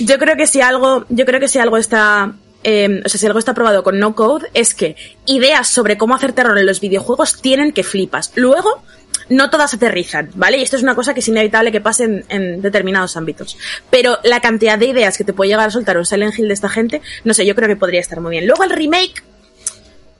Yo 0.00 0.18
creo 0.18 0.36
que 0.36 0.46
si 0.46 0.60
algo, 0.60 1.04
yo 1.08 1.24
creo 1.24 1.38
que 1.38 1.48
si 1.48 1.58
algo 1.58 1.76
está, 1.76 2.32
eh, 2.64 3.02
o 3.04 3.08
sea, 3.08 3.18
si 3.20 3.26
algo 3.26 3.38
está 3.38 3.54
probado 3.54 3.82
con 3.82 3.98
no 3.98 4.14
code, 4.14 4.48
es 4.54 4.74
que 4.74 4.96
ideas 5.26 5.68
sobre 5.68 5.96
cómo 5.98 6.14
hacer 6.14 6.32
terror 6.32 6.58
en 6.58 6.66
los 6.66 6.80
videojuegos 6.80 7.40
tienen 7.40 7.72
que 7.72 7.82
flipas. 7.84 8.32
Luego, 8.34 8.82
no 9.28 9.50
todas 9.50 9.72
aterrizan, 9.74 10.30
¿vale? 10.34 10.58
Y 10.58 10.62
esto 10.62 10.76
es 10.76 10.82
una 10.82 10.94
cosa 10.94 11.14
que 11.14 11.20
es 11.20 11.28
inevitable 11.28 11.72
que 11.72 11.80
pase 11.80 12.04
en, 12.04 12.24
en 12.28 12.62
determinados 12.62 13.16
ámbitos. 13.16 13.56
Pero 13.90 14.18
la 14.24 14.40
cantidad 14.40 14.78
de 14.78 14.86
ideas 14.86 15.16
que 15.16 15.24
te 15.24 15.32
puede 15.32 15.50
llegar 15.50 15.68
a 15.68 15.70
soltar 15.70 15.96
un 15.96 16.04
Silent 16.06 16.38
Hill 16.38 16.48
de 16.48 16.54
esta 16.54 16.68
gente, 16.68 17.00
no 17.24 17.32
sé, 17.34 17.46
yo 17.46 17.54
creo 17.54 17.68
que 17.68 17.76
podría 17.76 18.00
estar 18.00 18.20
muy 18.20 18.32
bien. 18.32 18.46
Luego 18.46 18.64
el 18.64 18.70
remake 18.70 19.22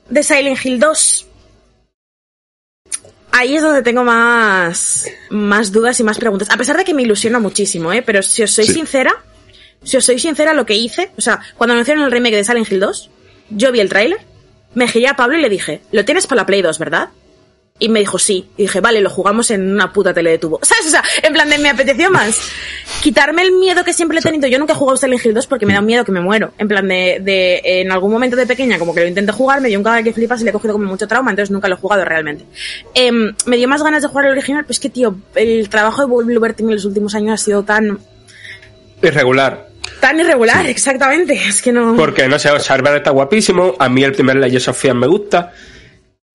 de 0.09 0.23
Silent 0.23 0.65
Hill 0.65 0.79
2. 0.79 1.27
Ahí 3.31 3.55
es 3.55 3.61
donde 3.63 3.81
tengo 3.81 4.03
más, 4.03 5.07
más 5.31 5.71
dudas 5.71 5.99
y 5.99 6.03
más 6.03 6.19
preguntas. 6.19 6.49
A 6.51 6.57
pesar 6.57 6.77
de 6.77 6.83
que 6.85 6.93
me 6.93 7.01
ilusiona 7.01 7.39
muchísimo, 7.39 7.91
¿eh? 7.91 8.03
Pero 8.03 8.21
si 8.21 8.43
os 8.43 8.51
soy 8.51 8.65
Sí. 8.65 8.73
sincera, 8.73 9.11
si 9.83 9.97
os 9.97 10.05
soy 10.05 10.19
sincera, 10.19 10.53
lo 10.53 10.65
que 10.65 10.75
hice, 10.75 11.11
o 11.17 11.21
sea, 11.21 11.39
cuando 11.57 11.73
anunciaron 11.73 12.03
el 12.03 12.11
remake 12.11 12.35
de 12.35 12.43
Silent 12.43 12.71
Hill 12.71 12.79
2, 12.79 13.09
yo 13.49 13.71
vi 13.71 13.79
el 13.79 13.89
tráiler, 13.89 14.19
me 14.75 14.87
giré 14.87 15.07
a 15.07 15.15
Pablo 15.15 15.37
y 15.37 15.41
le 15.41 15.49
dije, 15.49 15.81
lo 15.91 16.05
tienes 16.05 16.27
para 16.27 16.41
la 16.41 16.45
Play 16.45 16.61
2, 16.61 16.79
¿verdad? 16.79 17.09
Y 17.79 17.89
me 17.89 17.99
dijo 17.99 18.19
sí. 18.19 18.47
Y 18.55 18.63
dije, 18.63 18.81
vale, 18.81 19.01
lo 19.01 19.09
jugamos 19.09 19.49
en 19.51 19.71
una 19.71 19.91
puta 19.91 20.13
tele 20.13 20.29
de 20.29 20.37
tubo. 20.37 20.59
¿Sabes? 20.61 20.85
O 20.87 20.89
sea, 20.89 21.03
en 21.21 21.33
plan 21.33 21.49
de 21.49 21.57
me 21.57 21.69
apeteció 21.69 22.11
más. 22.11 22.39
Quitarme 23.01 23.41
el 23.41 23.51
miedo 23.51 23.83
que 23.83 23.93
siempre 23.93 24.19
he 24.19 24.21
tenido. 24.21 24.47
Yo 24.47 24.59
nunca 24.59 24.73
he 24.73 24.75
jugado 24.75 24.95
Silent 24.95 25.25
Hill 25.25 25.33
2 25.33 25.47
porque 25.47 25.65
me 25.65 25.73
da 25.73 25.81
miedo 25.81 26.05
que 26.05 26.11
me 26.11 26.21
muero. 26.21 26.53
En 26.59 26.67
plan 26.67 26.87
de, 26.87 27.19
de 27.19 27.61
en 27.81 27.91
algún 27.91 28.11
momento 28.11 28.37
de 28.37 28.45
pequeña, 28.45 28.77
como 28.77 28.93
que 28.93 29.01
lo 29.01 29.07
intenté 29.07 29.31
jugar, 29.31 29.59
me 29.59 29.69
dio 29.69 29.79
un 29.79 29.83
caballo 29.83 30.03
que 30.03 30.13
flipas 30.13 30.39
y 30.41 30.43
le 30.43 30.51
he 30.51 30.53
cogido 30.53 30.73
como 30.73 30.85
mucho 30.85 31.07
trauma, 31.07 31.31
entonces 31.31 31.51
nunca 31.51 31.67
lo 31.67 31.75
he 31.75 31.79
jugado 31.79 32.05
realmente. 32.05 32.45
Em, 32.93 33.33
me 33.47 33.57
dio 33.57 33.67
más 33.67 33.83
ganas 33.83 34.03
de 34.03 34.07
jugar 34.07 34.25
el 34.25 34.31
original, 34.31 34.65
pues 34.65 34.79
que 34.79 34.89
tío, 34.89 35.17
el 35.35 35.67
trabajo 35.67 36.05
de 36.05 36.23
Bluebird 36.23 36.55
en 36.59 36.71
los 36.71 36.85
últimos 36.85 37.15
años 37.15 37.33
ha 37.33 37.43
sido 37.43 37.63
tan, 37.63 37.99
Irregular. 39.03 39.67
Tan 39.99 40.19
irregular, 40.19 40.65
exactamente. 40.65 41.33
Es 41.33 41.61
que 41.61 41.71
no. 41.71 41.95
Porque, 41.95 42.27
no 42.27 42.37
sé, 42.39 42.49
Server 42.59 42.95
está 42.97 43.11
guapísimo. 43.11 43.75
A 43.79 43.89
mí 43.89 44.03
el 44.03 44.11
primer 44.13 44.37
Legends 44.37 44.67
of 44.67 44.77
Fear 44.79 44.95
me 44.95 45.07
gusta. 45.07 45.51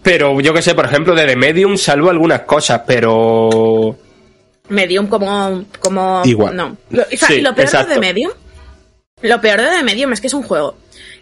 Pero 0.02 0.40
yo 0.40 0.54
que 0.54 0.62
sé, 0.62 0.74
por 0.74 0.84
ejemplo, 0.86 1.14
de 1.14 1.26
The 1.26 1.36
Medium 1.36 1.76
salvo 1.76 2.10
algunas 2.10 2.42
cosas, 2.42 2.82
pero. 2.86 3.96
Medium 4.68 5.06
como, 5.06 5.64
como, 5.80 6.22
Igual. 6.24 6.54
no. 6.56 6.76
Lo, 6.90 7.02
o 7.02 7.06
sea, 7.16 7.28
Sí, 7.28 7.40
lo 7.40 7.54
peor 7.54 7.66
exacto. 7.66 7.88
de 7.88 7.94
The 7.94 8.00
Medium, 8.00 8.30
lo 9.22 9.40
peor 9.40 9.60
de 9.62 9.68
The 9.68 9.82
Medium 9.82 10.12
es 10.12 10.20
que 10.20 10.26
es 10.26 10.34
un 10.34 10.42
juego 10.42 10.76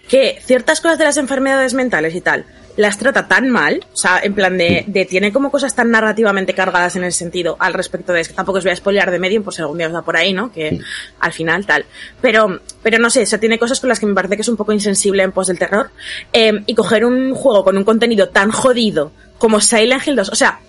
que 0.09 0.39
ciertas 0.45 0.81
cosas 0.81 0.99
de 0.99 1.05
las 1.05 1.17
enfermedades 1.17 1.75
mentales 1.75 2.15
y 2.15 2.21
tal 2.21 2.45
las 2.77 2.99
trata 2.99 3.27
tan 3.27 3.51
mal, 3.51 3.85
o 3.93 3.97
sea, 3.97 4.21
en 4.23 4.35
plan 4.35 4.57
de, 4.57 4.85
de 4.87 5.05
tiene 5.05 5.33
como 5.33 5.51
cosas 5.51 5.75
tan 5.75 5.91
narrativamente 5.91 6.55
cargadas 6.55 6.97
en 6.97 7.05
ese 7.05 7.19
sentido 7.19 7.57
al 7.59 7.75
respecto 7.75 8.13
de, 8.13 8.21
es 8.21 8.29
que 8.29 8.35
tampoco 8.35 8.59
os 8.59 8.65
voy 8.65 8.73
a 8.73 8.77
spoilear 8.77 9.11
de 9.11 9.19
Medium 9.19 9.43
por 9.43 9.55
si 9.55 9.63
algún 9.63 9.79
día 9.79 9.87
os 9.87 9.93
da 9.93 10.03
por 10.03 10.17
ahí, 10.17 10.33
¿no? 10.33 10.53
Que 10.53 10.79
al 11.21 11.33
final 11.33 11.67
tal. 11.67 11.87
Pero, 12.21 12.61
pero 12.83 12.99
no 12.99 13.11
sé, 13.11 13.23
o 13.23 13.27
sea, 13.27 13.41
tiene 13.41 13.59
cosas 13.59 13.81
con 13.81 13.89
las 13.89 14.01
que 14.01 14.07
me 14.07 14.15
parece 14.15 14.37
que 14.37 14.43
es 14.43 14.49
un 14.49 14.57
poco 14.57 14.73
insensible 14.73 15.23
en 15.23 15.33
pos 15.33 15.47
del 15.49 15.59
terror. 15.59 15.91
Eh, 16.33 16.53
y 16.67 16.75
coger 16.75 17.05
un 17.05 17.35
juego 17.35 17.65
con 17.65 17.77
un 17.77 17.85
contenido 17.85 18.29
tan 18.29 18.51
jodido 18.51 19.13
como 19.39 19.61
Silent 19.61 20.07
Hill 20.07 20.17
2, 20.17 20.29
o 20.31 20.35
sea, 20.35 20.61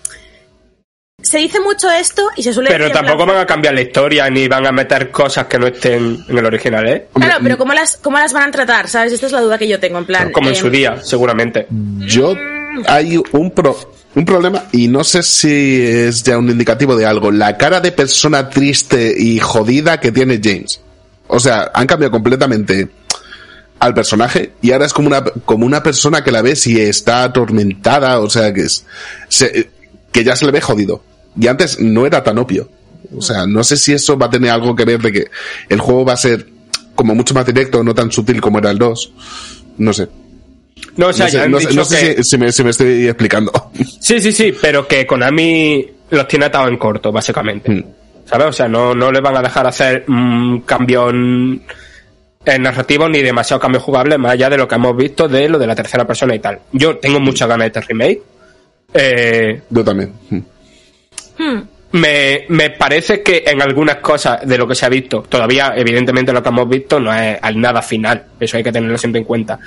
se 1.20 1.38
dice 1.38 1.58
mucho 1.60 1.90
esto 1.90 2.28
y 2.36 2.44
se 2.44 2.52
suele 2.52 2.70
Pero 2.70 2.84
decir 2.84 2.94
tampoco 2.94 3.24
plan- 3.24 3.34
van 3.34 3.42
a 3.42 3.46
cambiar 3.46 3.74
la 3.74 3.80
historia 3.80 4.30
ni 4.30 4.46
van 4.46 4.64
a 4.66 4.72
meter 4.72 5.10
cosas 5.10 5.46
que 5.46 5.58
no 5.58 5.66
estén 5.66 6.24
en 6.28 6.38
el 6.38 6.46
original, 6.46 6.86
¿eh? 6.86 7.08
Claro, 7.12 7.40
pero 7.42 7.58
¿cómo 7.58 7.72
las, 7.74 7.96
¿cómo 7.96 8.18
las 8.18 8.32
van 8.32 8.48
a 8.48 8.52
tratar? 8.52 8.88
¿Sabes? 8.88 9.12
Esta 9.12 9.26
es 9.26 9.32
la 9.32 9.40
duda 9.40 9.58
que 9.58 9.66
yo 9.66 9.80
tengo, 9.80 9.98
en 9.98 10.04
plan... 10.06 10.30
Como 10.30 10.48
en 10.48 10.54
eh, 10.54 10.58
su 10.58 10.70
día, 10.70 11.00
seguramente. 11.02 11.66
Yo 12.06 12.36
hay 12.86 13.20
un 13.32 13.50
pro, 13.50 13.76
un 14.14 14.24
problema 14.24 14.66
y 14.70 14.86
no 14.86 15.02
sé 15.02 15.24
si 15.24 15.82
es 15.84 16.22
ya 16.22 16.38
un 16.38 16.48
indicativo 16.50 16.94
de 16.94 17.04
algo. 17.04 17.32
La 17.32 17.56
cara 17.56 17.80
de 17.80 17.90
persona 17.90 18.48
triste 18.48 19.12
y 19.18 19.40
jodida 19.40 19.98
que 19.98 20.12
tiene 20.12 20.40
James. 20.42 20.80
O 21.26 21.40
sea, 21.40 21.72
han 21.74 21.88
cambiado 21.88 22.12
completamente 22.12 22.88
al 23.80 23.92
personaje 23.92 24.52
y 24.62 24.70
ahora 24.70 24.86
es 24.86 24.92
como 24.92 25.08
una 25.08 25.22
como 25.44 25.64
una 25.66 25.82
persona 25.82 26.22
que 26.24 26.32
la 26.32 26.42
ves 26.42 26.66
y 26.68 26.80
está 26.80 27.24
atormentada, 27.24 28.18
o 28.20 28.30
sea, 28.30 28.52
que 28.52 28.62
es 28.62 28.84
se- 29.28 29.70
que 30.12 30.24
ya 30.24 30.36
se 30.36 30.46
le 30.46 30.52
ve 30.52 30.60
jodido. 30.60 31.02
Y 31.40 31.46
antes 31.46 31.78
no 31.80 32.06
era 32.06 32.22
tan 32.22 32.38
obvio. 32.38 32.68
O 33.16 33.22
sea, 33.22 33.46
no 33.46 33.62
sé 33.64 33.76
si 33.76 33.92
eso 33.92 34.18
va 34.18 34.26
a 34.26 34.30
tener 34.30 34.50
algo 34.50 34.74
que 34.74 34.84
ver 34.84 35.00
de 35.00 35.12
que 35.12 35.26
el 35.68 35.80
juego 35.80 36.04
va 36.04 36.14
a 36.14 36.16
ser 36.16 36.46
como 36.94 37.14
mucho 37.14 37.32
más 37.34 37.46
directo, 37.46 37.82
no 37.84 37.94
tan 37.94 38.10
sutil 38.10 38.40
como 38.40 38.58
era 38.58 38.70
el 38.70 38.78
2. 38.78 39.12
No 39.78 39.92
sé. 39.92 40.08
No, 40.96 41.08
o 41.08 41.12
sea, 41.12 41.26
no 41.26 41.30
sé, 41.30 41.36
ya 41.36 41.44
han 41.44 41.50
no 41.52 41.60
sé- 41.60 41.68
dicho 41.68 41.80
no 41.80 41.84
sé 41.84 42.14
que... 42.16 42.22
si, 42.24 42.30
si 42.30 42.38
me, 42.38 42.50
si 42.52 42.64
me 42.64 42.70
estoy 42.70 43.06
explicando. 43.06 43.52
Sí, 44.00 44.20
sí, 44.20 44.32
sí, 44.32 44.54
pero 44.60 44.86
que 44.88 45.06
Konami 45.06 45.86
los 46.10 46.26
tiene 46.26 46.46
atados 46.46 46.68
en 46.70 46.76
corto, 46.78 47.12
básicamente. 47.12 47.70
Mm. 47.70 47.84
¿Sabes? 48.24 48.46
O 48.48 48.52
sea, 48.52 48.68
no, 48.68 48.94
no 48.94 49.10
le 49.12 49.20
van 49.20 49.36
a 49.36 49.42
dejar 49.42 49.66
hacer 49.66 50.04
un 50.08 50.62
cambio 50.62 51.10
en, 51.10 51.62
en 52.44 52.62
narrativo 52.62 53.08
ni 53.08 53.22
demasiado 53.22 53.60
cambio 53.60 53.80
jugable, 53.80 54.18
más 54.18 54.32
allá 54.32 54.50
de 54.50 54.56
lo 54.58 54.66
que 54.68 54.74
hemos 54.74 54.96
visto 54.96 55.28
de 55.28 55.48
lo 55.48 55.58
de 55.58 55.66
la 55.66 55.74
tercera 55.74 56.06
persona 56.06 56.34
y 56.34 56.38
tal. 56.40 56.58
Yo 56.72 56.96
tengo 56.98 57.20
muchas 57.20 57.48
ganas 57.48 57.64
de 57.72 57.78
este 57.78 57.92
remake. 57.92 58.22
Eh, 58.92 59.62
Yo 59.70 59.84
también. 59.84 60.12
Mm. 60.30 60.36
hmm, 61.38 61.62
me, 61.92 62.44
me 62.48 62.70
parece 62.70 63.22
que 63.22 63.44
en 63.46 63.62
algunas 63.62 63.96
cosas 63.96 64.46
de 64.46 64.58
lo 64.58 64.66
que 64.66 64.74
se 64.74 64.86
ha 64.86 64.88
visto, 64.90 65.22
todavía 65.22 65.72
evidentemente 65.76 66.32
lo 66.32 66.42
que 66.42 66.48
hemos 66.48 66.68
visto 66.68 67.00
no 67.00 67.12
es 67.14 67.38
al 67.40 67.60
nada 67.60 67.80
final, 67.82 68.26
eso 68.38 68.56
hay 68.56 68.62
que 68.62 68.72
tenerlo 68.72 68.98
siempre 68.98 69.20
en 69.20 69.26
cuenta. 69.26 69.58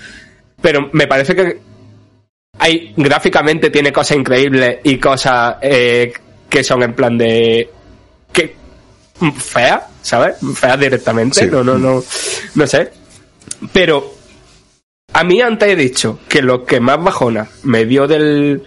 Pero 0.61 0.89
me 0.93 1.07
parece 1.07 1.35
que 1.35 1.59
hay 2.59 2.93
gráficamente 2.95 3.69
tiene 3.71 3.91
cosas 3.91 4.17
increíbles 4.17 4.79
y 4.83 4.97
cosas 4.97 5.55
eh, 5.61 6.13
que 6.47 6.63
son 6.63 6.83
en 6.83 6.93
plan 6.93 7.17
de 7.17 7.69
que 8.31 8.55
feas, 9.37 9.81
¿sabes? 10.01 10.35
Feas 10.55 10.79
directamente, 10.79 11.45
Sí. 11.45 11.47
no, 11.51 11.63
no, 11.63 11.77
no, 11.77 12.03
no 12.55 12.67
sé. 12.67 12.91
Pero 13.73 14.13
a 15.13 15.23
mí 15.23 15.41
antes 15.41 15.69
he 15.69 15.75
dicho 15.75 16.19
que 16.27 16.41
lo 16.41 16.65
que 16.65 16.79
más 16.79 17.03
bajona 17.03 17.47
me 17.63 17.85
dio 17.85 18.07
del, 18.07 18.61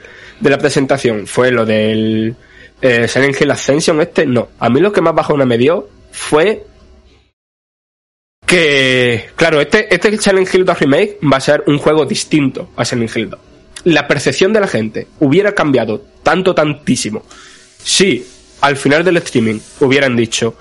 de 0.44 0.50
la 0.50 0.58
presentación 0.58 1.26
fue 1.26 1.50
lo 1.50 1.64
del 1.64 2.36
eh, 2.82 3.08
Silent 3.08 3.40
Hill 3.40 3.50
Ascension 3.50 4.00
este, 4.02 4.26
no. 4.26 4.48
A 4.58 4.68
mí 4.68 4.78
lo 4.80 4.92
que 4.92 5.00
más 5.00 5.14
bajona 5.14 5.46
me 5.46 5.56
dio 5.58 5.88
fue 6.12 6.66
que, 8.46 9.30
claro, 9.36 9.60
este, 9.60 9.92
este 9.92 10.16
Silent 10.18 10.52
Hill 10.54 10.64
2 10.64 10.78
Remake 10.80 11.18
va 11.32 11.38
a 11.38 11.40
ser 11.40 11.64
un 11.66 11.78
juego 11.78 12.04
distinto 12.04 12.70
a 12.76 12.84
Silent 12.84 13.16
Hill 13.16 13.30
2. 13.30 13.40
La 13.84 14.06
percepción 14.06 14.52
de 14.52 14.60
la 14.60 14.68
gente 14.68 15.06
hubiera 15.20 15.52
cambiado 15.52 16.02
tanto, 16.22 16.54
tantísimo 16.54 17.24
si 17.82 18.26
al 18.60 18.76
final 18.76 19.04
del 19.04 19.16
streaming 19.18 19.58
hubieran 19.80 20.16
dicho, 20.16 20.56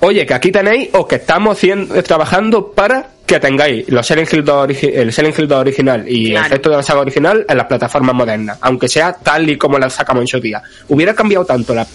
oye, 0.00 0.24
que 0.26 0.34
aquí 0.34 0.52
tenéis 0.52 0.90
o 0.92 1.06
que 1.08 1.16
estamos 1.16 1.56
haciendo- 1.56 2.02
trabajando 2.02 2.72
para 2.72 3.10
que 3.28 3.38
tengáis 3.38 3.88
los 3.90 4.04
Silent 4.06 4.32
Hill 4.32 4.42
2 4.44 4.68
origi- 4.68 4.92
el 4.92 5.12
Silent 5.12 5.38
Hill 5.38 5.46
2 5.46 5.58
original 5.60 6.04
y 6.08 6.30
Claro. 6.30 6.46
el 6.46 6.50
resto 6.52 6.70
de 6.70 6.76
la 6.78 6.82
saga 6.82 7.00
original 7.02 7.44
en 7.48 7.56
las 7.56 7.66
plataformas 7.66 8.14
modernas, 8.14 8.58
aunque 8.62 8.88
sea 8.88 9.12
tal 9.12 9.48
y 9.50 9.56
como 9.58 9.78
la 9.78 9.90
sacamos 9.90 10.22
en 10.22 10.26
su 10.28 10.40
día. 10.40 10.62
Hubiera 10.88 11.14
cambiado 11.14 11.44
tanto 11.44 11.74
la 11.74 11.86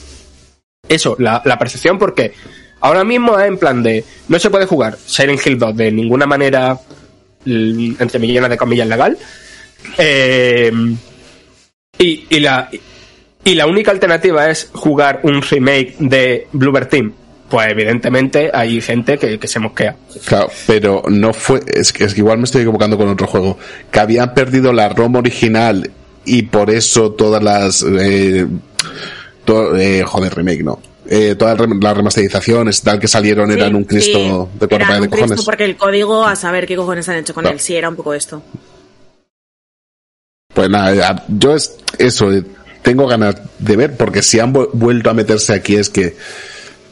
eso, 0.88 1.15
la, 1.19 1.41
la 1.43 1.57
percepción, 1.57 1.97
porque 1.97 2.34
ahora 2.81 3.03
mismo 3.03 3.39
es 3.39 3.47
en 3.47 3.57
plan 3.57 3.81
de 3.81 4.03
no 4.27 4.38
se 4.39 4.49
puede 4.49 4.65
jugar 4.67 4.95
Silent 5.05 5.45
Hill 5.45 5.57
2 5.57 5.75
de 5.75 5.91
ninguna 5.91 6.25
manera, 6.27 6.77
l- 7.45 7.95
entre 7.99 8.19
millones 8.19 8.49
de 8.51 8.57
comillas, 8.57 8.88
legal. 8.88 9.17
Eh, 9.97 10.71
y, 11.97 12.25
y 12.29 12.39
la 12.39 12.69
y 13.45 13.55
la 13.55 13.65
única 13.67 13.91
alternativa 13.91 14.49
es 14.49 14.69
jugar 14.73 15.19
un 15.23 15.41
remake 15.41 15.95
de 15.99 16.47
Bluebird 16.53 16.88
Team. 16.89 17.13
Pues 17.53 17.67
evidentemente 17.69 18.49
hay 18.51 18.81
gente 18.81 19.19
que, 19.19 19.37
que 19.37 19.47
se 19.47 19.59
mosquea. 19.59 19.95
Claro, 20.25 20.49
pero 20.65 21.03
no 21.07 21.33
fue. 21.33 21.59
Es 21.71 21.93
que, 21.93 22.05
es 22.05 22.15
que 22.15 22.21
igual 22.21 22.39
me 22.39 22.45
estoy 22.45 22.61
equivocando 22.63 22.97
con 22.97 23.07
otro 23.09 23.27
juego. 23.27 23.59
Que 23.91 23.99
habían 23.99 24.33
perdido 24.33 24.73
la 24.73 24.89
ROM 24.89 25.17
original 25.17 25.91
y 26.25 26.41
por 26.41 26.71
eso 26.71 27.11
todas 27.11 27.43
las. 27.43 27.83
Eh, 27.83 28.47
to- 29.45 29.75
eh, 29.77 30.01
joder, 30.03 30.33
remake, 30.33 30.63
no. 30.63 30.79
Eh, 31.07 31.35
todas 31.37 31.59
las 31.59 31.67
rem- 31.69 31.79
las 31.83 31.95
remasterizaciones 31.95 32.81
tal 32.81 32.99
que 32.99 33.07
salieron 33.07 33.51
eran 33.51 33.75
un 33.75 33.83
Cristo 33.83 34.17
sí, 34.17 34.59
de 34.59 34.67
cuatro 34.67 34.87
de 34.95 35.01
un 35.01 35.07
Cristo 35.09 35.19
cojones. 35.27 35.45
porque 35.45 35.65
el 35.65 35.77
código, 35.77 36.25
a 36.25 36.35
saber 36.35 36.65
qué 36.65 36.75
cojones 36.75 37.07
han 37.07 37.17
hecho 37.17 37.35
con 37.35 37.43
Claro. 37.43 37.53
él. 37.55 37.59
Sí, 37.61 37.75
era 37.75 37.87
un 37.87 37.95
poco 37.95 38.15
esto. 38.15 38.41
Pues 40.55 40.69
nada, 40.71 41.23
yo 41.27 41.55
es 41.55 41.77
eso, 41.99 42.31
eh, 42.31 42.43
tengo 42.81 43.05
ganas 43.05 43.35
de 43.59 43.75
ver, 43.75 43.95
porque 43.95 44.23
si 44.23 44.39
han 44.39 44.53
vu- 44.53 44.69
vuelto 44.73 45.11
a 45.11 45.13
meterse 45.13 45.53
aquí 45.53 45.75
es 45.75 45.89
que 45.89 46.15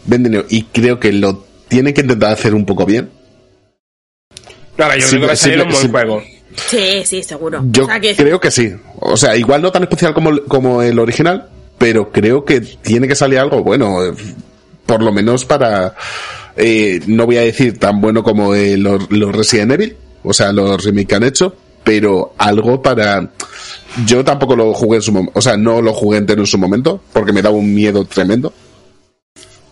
venden 0.06 0.46
y 0.50 0.64
creo 0.64 1.00
que 1.00 1.12
lo 1.14 1.46
tienen 1.68 1.94
que 1.94 2.02
intentar 2.02 2.34
hacer 2.34 2.54
un 2.54 2.66
poco 2.66 2.86
bien. 2.86 3.10
Ahora, 4.78 4.98
yo 4.98 5.04
Sí, 5.08 5.10
creo 5.10 5.22
que 5.22 5.28
va 5.28 5.34
a 5.34 5.36
sí, 5.36 5.44
salir 5.44 5.62
un 5.62 5.70
buen 5.70 5.82
sí. 5.82 5.88
juego. 5.90 6.22
Sí, 6.70 7.02
sí, 7.06 7.24
seguro. 7.24 7.64
Yo 7.72 7.84
O 7.84 7.86
sea, 7.88 8.00
que- 8.00 8.16
creo 8.16 8.40
que 8.40 8.52
sí. 8.52 8.74
O 9.00 9.16
sea, 9.16 9.36
igual 9.38 9.62
no 9.62 9.72
tan 9.72 9.84
especial 9.84 10.14
como, 10.14 10.42
como 10.48 10.82
el 10.82 11.00
original, 11.00 11.50
pero 11.78 12.12
creo 12.12 12.44
que 12.44 12.62
tiene 12.62 13.08
que 13.08 13.16
salir 13.16 13.40
algo 13.40 13.64
bueno, 13.64 14.00
por 14.86 15.02
lo 15.02 15.12
menos 15.12 15.46
para, 15.46 15.96
eh, 16.58 17.00
no 17.08 17.26
voy 17.26 17.38
a 17.38 17.42
decir 17.42 17.78
tan 17.78 18.02
bueno 18.02 18.24
como 18.24 18.54
eh, 18.56 18.76
los, 18.78 19.10
los 19.12 19.34
Resident 19.36 19.72
Evil, 19.74 19.96
o 20.24 20.34
sea, 20.34 20.52
los 20.52 20.84
remake 20.84 21.08
que 21.08 21.16
han 21.16 21.24
hecho, 21.24 21.56
pero 21.84 22.34
algo 22.38 22.82
para... 22.82 23.30
Yo 24.06 24.24
tampoco 24.24 24.56
lo 24.56 24.74
jugué 24.74 24.98
en 24.98 25.02
su 25.02 25.12
momento, 25.12 25.32
o 25.38 25.42
sea, 25.42 25.58
no 25.58 25.82
lo 25.82 25.94
jugué 25.94 26.18
entero 26.18 26.42
en 26.42 26.48
su 26.48 26.58
momento, 26.58 27.02
porque 27.14 27.34
me 27.34 27.42
daba 27.42 27.56
un 27.56 27.74
miedo 27.74 28.06
tremendo. 28.06 28.54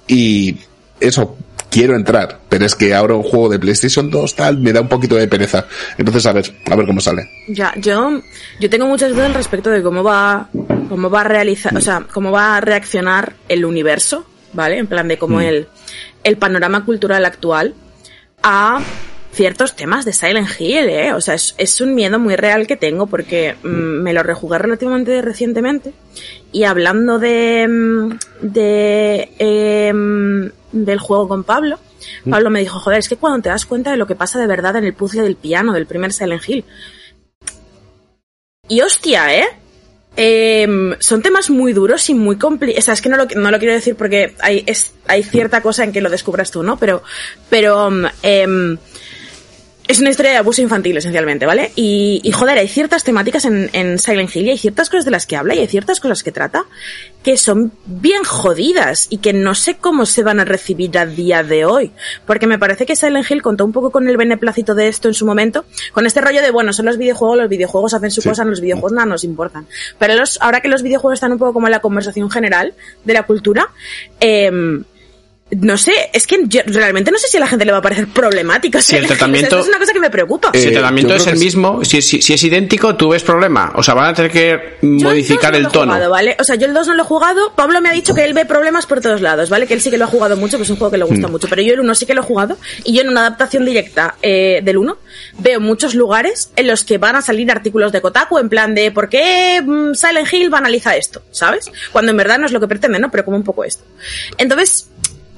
Y 0.10 0.58
eso, 1.00 1.38
quiero 1.70 1.96
entrar, 1.96 2.40
pero 2.50 2.66
es 2.66 2.76
que 2.76 2.96
ahora 2.96 3.14
un 3.14 3.24
juego 3.24 3.48
de 3.48 3.60
PlayStation 3.60 4.10
2 4.10 4.36
tal, 4.36 4.58
me 4.58 4.74
da 4.74 4.82
un 4.82 4.90
poquito 4.90 5.16
de 5.16 5.28
pereza. 5.28 5.66
Entonces, 5.98 6.26
a 6.26 6.34
ver, 6.34 6.52
a 6.70 6.76
ver 6.76 6.88
cómo 6.88 7.00
sale. 7.00 7.30
Ya, 7.48 7.74
yo, 7.78 8.22
yo 8.60 8.70
tengo 8.70 8.88
muchas 8.88 9.12
dudas 9.12 9.28
al 9.28 9.36
respecto 9.36 9.70
de 9.70 9.84
cómo 9.84 10.04
va, 10.04 10.50
cómo 10.90 11.10
va 11.10 11.22
a 11.22 11.26
realizar, 11.26 11.78
o 11.78 11.82
sea, 11.82 12.06
cómo 12.12 12.32
va 12.32 12.58
a 12.58 12.62
reaccionar 12.62 13.34
el 13.48 13.66
universo, 13.66 14.26
¿vale? 14.54 14.80
En 14.80 14.88
plan 14.88 15.08
de 15.08 15.20
cómo 15.20 15.42
el, 15.42 15.68
el 16.24 16.38
panorama 16.38 16.84
cultural 16.86 17.24
actual 17.26 17.76
a 18.42 18.82
ciertos 19.40 19.74
temas 19.74 20.04
de 20.04 20.12
Silent 20.12 20.50
Hill, 20.60 20.90
¿eh? 20.90 21.14
O 21.14 21.22
sea, 21.22 21.34
es, 21.34 21.56
es 21.58 21.80
un 21.80 21.96
miedo 21.96 22.20
muy 22.20 22.36
real 22.36 22.68
que 22.68 22.76
tengo 22.76 23.08
porque 23.08 23.56
mm, 23.64 24.04
me 24.04 24.12
lo 24.12 24.22
rejugué 24.22 24.58
relativamente 24.58 25.22
recientemente 25.22 25.94
y 26.52 26.66
hablando 26.66 27.20
de, 27.20 27.66
mm, 27.66 28.18
de, 28.42 29.32
em, 29.40 30.52
del 30.74 31.00
juego 31.00 31.30
con 31.30 31.46
Pablo, 31.46 31.80
Pablo 32.30 32.50
me 32.50 32.60
dijo, 32.60 32.80
joder, 32.80 33.00
es 33.00 33.08
que 33.08 33.16
cuando 33.16 33.42
te 33.42 33.48
das 33.48 33.66
cuenta 33.66 33.92
de 33.92 33.98
lo 33.98 34.08
que 34.08 34.16
pasa 34.16 34.42
de 34.42 34.48
verdad 34.48 34.76
en 34.76 34.84
el 34.84 34.94
puzzle 34.94 35.22
del 35.22 35.38
piano 35.38 35.72
del 35.72 35.86
primer 35.86 36.12
Silent 36.12 36.44
Hill, 36.46 36.66
y 38.68 38.82
hostia, 38.82 39.34
¿eh? 39.34 39.48
Em, 40.18 40.96
son 41.00 41.22
temas 41.22 41.50
muy 41.50 41.72
duros 41.72 42.10
y 42.10 42.14
muy 42.14 42.38
complicados. 42.38 42.84
O 42.84 42.86
sea, 42.86 42.94
es 42.94 43.02
que 43.02 43.08
no 43.08 43.16
lo, 43.16 43.26
no 43.38 43.52
lo 43.52 43.58
quiero 43.58 43.74
decir 43.74 43.96
porque 43.96 44.36
hay, 44.40 44.66
es, 44.68 44.96
hay 45.08 45.24
cierta 45.24 45.62
cosa 45.62 45.86
en 45.86 45.94
que 45.94 46.02
lo 46.02 46.10
descubras 46.10 46.52
tú, 46.52 46.62
¿no? 46.62 46.78
Pero, 46.78 47.02
pero 47.50 47.90
mm, 47.90 48.06
em, 48.22 48.78
es 49.90 50.00
una 50.00 50.12
historia 50.12 50.32
de 50.32 50.38
abuso 50.38 50.62
infantil, 50.62 50.96
esencialmente, 50.98 51.48
¿vale? 51.48 51.72
Y, 51.76 52.22
y 52.24 52.32
joder, 52.32 52.60
hay 52.60 52.68
ciertas 52.68 53.04
temáticas 53.04 53.44
en, 53.46 53.72
en 53.74 53.98
Silent 53.98 54.34
Hill 54.36 54.46
y 54.46 54.52
hay 54.52 54.58
ciertas 54.60 54.88
cosas 54.88 55.04
de 55.04 55.10
las 55.10 55.26
que 55.26 55.36
habla 55.36 55.56
y 55.56 55.60
hay 55.60 55.68
ciertas 55.68 56.00
cosas 56.00 56.22
que 56.22 56.32
trata 56.32 56.66
que 57.24 57.38
son 57.38 57.72
bien 57.88 58.24
jodidas 58.24 59.08
y 59.10 59.18
que 59.18 59.34
no 59.34 59.56
sé 59.56 59.78
cómo 59.78 60.06
se 60.06 60.22
van 60.22 60.40
a 60.40 60.46
recibir 60.46 60.96
a 61.00 61.08
día 61.08 61.42
de 61.42 61.66
hoy. 61.66 61.92
Porque 62.28 62.46
me 62.46 62.60
parece 62.60 62.86
que 62.86 62.96
Silent 62.96 63.30
Hill 63.30 63.42
contó 63.42 63.66
un 63.66 63.72
poco 63.72 63.90
con 63.90 64.08
el 64.08 64.16
beneplácito 64.16 64.76
de 64.76 64.88
esto 64.90 65.08
en 65.08 65.16
su 65.16 65.26
momento, 65.26 65.66
con 65.92 66.06
este 66.06 66.22
rollo 66.22 66.44
de, 66.44 66.52
bueno, 66.52 66.72
son 66.72 66.86
los 66.86 66.98
videojuegos, 67.00 67.40
los 67.40 67.50
videojuegos 67.50 67.96
hacen 67.96 68.12
su 68.12 68.22
Sí. 68.22 68.30
cosa, 68.30 68.46
los 68.46 68.62
videojuegos 68.62 68.92
nada 68.92 69.08
nos 69.08 69.24
importan. 69.24 69.66
Pero 69.98 70.14
los, 70.14 70.38
ahora 70.40 70.62
que 70.62 70.68
los 70.70 70.84
videojuegos 70.84 71.16
están 71.18 71.32
un 71.32 71.40
poco 71.40 71.54
como 71.54 71.66
en 71.66 71.72
la 71.72 71.80
conversación 71.82 72.30
general 72.30 72.76
de 73.06 73.14
la 73.14 73.24
cultura, 73.24 73.70
em, 74.20 74.84
no 75.52 75.78
sé, 75.78 75.92
es 76.14 76.28
que 76.28 76.38
yo 76.48 76.62
realmente 76.68 77.12
no 77.12 77.18
sé 77.18 77.28
si 77.28 77.38
a 77.38 77.40
la 77.40 77.48
gente 77.48 77.66
le 77.66 77.72
va 77.72 77.80
a 77.80 77.82
parecer 77.82 78.08
problemático. 78.08 78.80
Si 78.82 78.96
el 78.96 79.08
tratamiento- 79.08 79.48
esto 79.58 79.60
es 79.62 79.68
una 79.68 79.80
cosa 79.80 79.94
que 79.94 80.00
me 80.00 80.10
preocupa. 80.12 80.52
Eh, 80.54 80.60
Si 80.62 80.68
el 80.68 80.74
tratamiento 80.74 81.10
yo 81.14 81.16
es 81.18 81.28
el 81.28 81.34
que 81.34 81.40
mismo, 81.40 81.84
si, 81.84 82.02
si- 82.02 82.22
si 82.22 82.34
es 82.34 82.44
idéntico, 82.44 82.96
tú 82.96 83.10
ves 83.10 83.24
problema. 83.24 83.72
O 83.76 83.82
sea, 83.84 83.94
van 83.96 84.08
a 84.10 84.14
tener 84.14 84.32
que 84.32 84.78
Yo 84.82 84.90
modificar 85.10 85.56
el 85.56 85.62
el 85.62 85.64
2 85.64 85.74
no 85.74 85.80
lo 85.80 85.82
he 85.82 85.86
tono. 85.86 85.94
jugado, 85.94 86.12
¿vale? 86.12 86.38
O 86.40 86.44
sea, 86.44 86.56
yo 86.56 86.68
el 86.68 86.74
2 86.74 86.88
no 86.88 86.94
lo 86.96 87.04
he 87.04 87.06
jugado. 87.06 87.54
Pablo 87.56 87.82
me 87.82 87.90
ha 87.90 87.94
dicho 87.94 88.14
que 88.14 88.24
él 88.26 88.34
ve 88.34 88.46
problemas 88.46 88.86
por 88.86 89.02
todos 89.02 89.22
lados, 89.22 89.50
¿vale? 89.50 89.66
Que 89.66 89.74
él 89.74 89.82
sí 89.82 89.90
que 89.90 89.98
lo 89.98 90.06
ha 90.06 90.08
jugado 90.08 90.38
mucho, 90.38 90.58
pues 90.58 90.68
es 90.68 90.72
un 90.72 90.78
juego 90.78 90.92
que 90.92 90.98
le 91.00 91.06
gusta 91.06 91.28
mucho. 91.28 91.48
Pero 91.50 91.62
yo 91.64 91.74
el 91.74 91.80
1 91.80 91.96
sí 91.96 92.06
que 92.06 92.14
lo 92.14 92.22
he 92.22 92.26
jugado. 92.26 92.58
Y 92.84 92.94
yo 92.94 93.02
en 93.02 93.10
una 93.10 93.22
adaptación 93.22 93.66
directa 93.66 94.16
eh, 94.22 94.62
del 94.64 94.78
1 94.78 94.98
veo 95.40 95.60
muchos 95.60 95.96
lugares 95.96 96.52
en 96.56 96.68
los 96.68 96.84
que 96.84 96.98
van 97.00 97.16
a 97.16 97.22
salir 97.22 97.50
artículos 97.52 97.92
de 97.92 98.02
Kotaku 98.02 98.38
en 98.38 98.50
plan 98.50 98.76
de 98.76 98.92
¿por 98.92 99.10
qué 99.10 99.62
mm, 99.66 99.96
Silent 99.96 100.32
Hill 100.32 100.50
banaliza 100.52 100.96
esto? 100.96 101.24
¿Sabes? 101.32 101.72
Cuando 101.92 102.12
en 102.12 102.18
verdad 102.18 102.38
no 102.38 102.46
es 102.46 102.52
lo 102.52 102.60
que 102.60 102.68
pretende, 102.68 103.00
¿no? 103.00 103.10
Pero 103.10 103.26
como 103.26 103.36
un 103.38 103.44
poco 103.44 103.64
esto. 103.64 103.84
Entonces, 104.38 104.88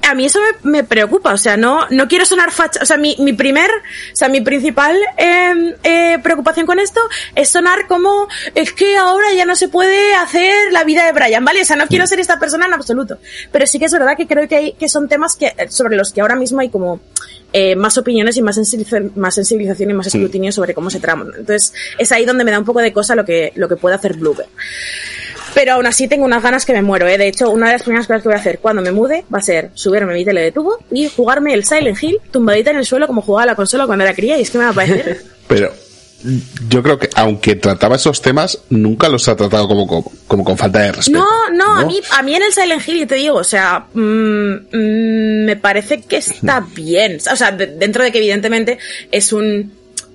a 0.02 0.14
mí 0.14 0.24
eso 0.26 0.40
me, 0.62 0.70
me 0.70 0.84
preocupa, 0.84 1.32
o 1.32 1.38
sea, 1.38 1.56
no, 1.56 1.86
no 1.90 2.08
quiero 2.08 2.24
sonar 2.24 2.50
facha, 2.50 2.80
o 2.82 2.86
sea, 2.86 2.96
mi, 2.96 3.16
mi 3.18 3.32
primer, 3.32 3.70
o 3.70 4.16
sea, 4.16 4.28
mi 4.28 4.40
principal 4.40 4.96
eh, 5.16 5.76
eh, 5.84 6.18
preocupación 6.22 6.66
con 6.66 6.78
esto 6.78 7.00
es 7.34 7.48
sonar 7.48 7.86
como, 7.86 8.28
es 8.54 8.72
que 8.72 8.96
ahora 8.96 9.32
ya 9.36 9.44
no 9.44 9.56
se 9.56 9.68
puede 9.68 10.14
hacer 10.14 10.72
la 10.72 10.84
vida 10.84 11.04
de 11.06 11.12
Brian, 11.12 11.44
¿vale? 11.44 11.62
O 11.62 11.64
sea, 11.64 11.76
no 11.76 11.86
quiero 11.86 12.06
ser 12.06 12.20
esta 12.20 12.38
persona 12.38 12.66
en 12.66 12.74
absoluto, 12.74 13.18
pero 13.50 13.66
sí 13.66 13.78
que 13.78 13.84
es 13.86 13.92
verdad 13.92 14.16
que 14.16 14.26
creo 14.26 14.48
que 14.48 14.56
hay, 14.56 14.72
que 14.72 14.88
son 14.88 15.08
temas 15.08 15.36
que, 15.36 15.52
sobre 15.68 15.96
los 15.96 16.12
que 16.12 16.20
ahora 16.20 16.36
mismo 16.36 16.60
hay 16.60 16.68
como, 16.68 17.00
eh, 17.52 17.76
más 17.76 17.98
opiniones 17.98 18.36
y 18.36 18.42
más, 18.42 18.56
sensibiliza- 18.56 19.10
más 19.14 19.34
sensibilización 19.34 19.90
y 19.90 19.94
más 19.94 20.06
escrutinio 20.06 20.52
sobre 20.52 20.74
cómo 20.74 20.90
se 20.90 21.00
traman. 21.00 21.28
Entonces, 21.36 21.74
es 21.98 22.10
ahí 22.12 22.24
donde 22.24 22.44
me 22.44 22.50
da 22.50 22.58
un 22.58 22.64
poco 22.64 22.80
de 22.80 22.92
cosa 22.92 23.14
lo 23.14 23.24
que, 23.24 23.52
lo 23.56 23.68
que 23.68 23.76
puede 23.76 23.94
hacer 23.94 24.14
Bluebird. 24.14 24.48
Pero 25.54 25.74
aún 25.74 25.86
así 25.86 26.08
tengo 26.08 26.24
unas 26.24 26.42
ganas 26.42 26.64
que 26.64 26.72
me 26.72 26.82
muero, 26.82 27.06
¿eh? 27.08 27.18
De 27.18 27.28
hecho, 27.28 27.50
una 27.50 27.66
de 27.66 27.72
las 27.74 27.82
primeras 27.82 28.06
cosas 28.06 28.22
que 28.22 28.28
voy 28.28 28.36
a 28.36 28.40
hacer 28.40 28.58
cuando 28.58 28.82
me 28.82 28.90
mude 28.92 29.24
va 29.32 29.38
a 29.38 29.42
ser 29.42 29.70
subirme 29.74 30.14
mi 30.14 30.24
tele 30.24 30.40
de 30.42 30.52
tubo 30.52 30.78
y 30.90 31.08
jugarme 31.08 31.52
el 31.54 31.64
Silent 31.64 32.02
Hill 32.02 32.18
tumbadita 32.30 32.70
en 32.70 32.76
el 32.78 32.86
suelo 32.86 33.06
como 33.06 33.22
jugaba 33.22 33.46
la 33.46 33.54
consola 33.54 33.86
cuando 33.86 34.04
era 34.04 34.14
cría 34.14 34.38
y 34.38 34.42
es 34.42 34.50
que 34.50 34.58
me 34.58 34.64
va 34.64 34.70
a 34.70 34.74
parecer... 34.74 35.22
Pero 35.48 35.72
yo 36.68 36.82
creo 36.84 36.98
que 36.98 37.10
aunque 37.16 37.56
trataba 37.56 37.96
esos 37.96 38.22
temas, 38.22 38.56
nunca 38.70 39.08
los 39.08 39.26
ha 39.28 39.34
tratado 39.36 39.66
como, 39.66 39.86
como, 39.88 40.12
como 40.28 40.44
con 40.44 40.56
falta 40.56 40.78
de 40.78 40.92
respeto. 40.92 41.18
No, 41.18 41.50
no, 41.50 41.80
a 41.80 41.84
mí, 41.84 42.00
a 42.12 42.22
mí 42.22 42.34
en 42.34 42.42
el 42.44 42.52
Silent 42.52 42.86
Hill, 42.88 43.00
yo 43.00 43.06
te 43.08 43.16
digo, 43.16 43.34
o 43.38 43.44
sea, 43.44 43.86
mm, 43.92 44.52
mm, 44.72 45.44
me 45.44 45.56
parece 45.56 46.00
que 46.02 46.18
está 46.18 46.64
bien. 46.74 47.18
O 47.30 47.36
sea, 47.36 47.50
de- 47.50 47.66
dentro 47.66 48.04
de 48.04 48.12
que 48.12 48.18
evidentemente 48.18 48.78
es 49.10 49.32
un... 49.32 49.72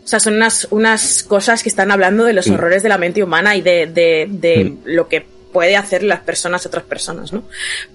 O 0.07 0.09
sea, 0.09 0.21
son 0.21 0.35
unas, 0.35 0.69
unas 0.71 1.21
cosas 1.21 1.61
que 1.63 1.67
están 1.67 1.91
hablando 1.91 2.23
de 2.23 2.31
los 2.31 2.49
horrores 2.49 2.81
de 2.81 2.87
la 2.87 2.97
mente 2.97 3.21
humana 3.21 3.57
y 3.57 3.61
de, 3.61 3.87
de, 3.87 4.25
de 4.29 4.77
lo 4.85 5.09
que 5.09 5.25
puede 5.51 5.75
hacer 5.75 6.01
las 6.01 6.21
personas 6.21 6.65
a 6.65 6.69
otras 6.69 6.85
personas, 6.85 7.33
¿no? 7.33 7.43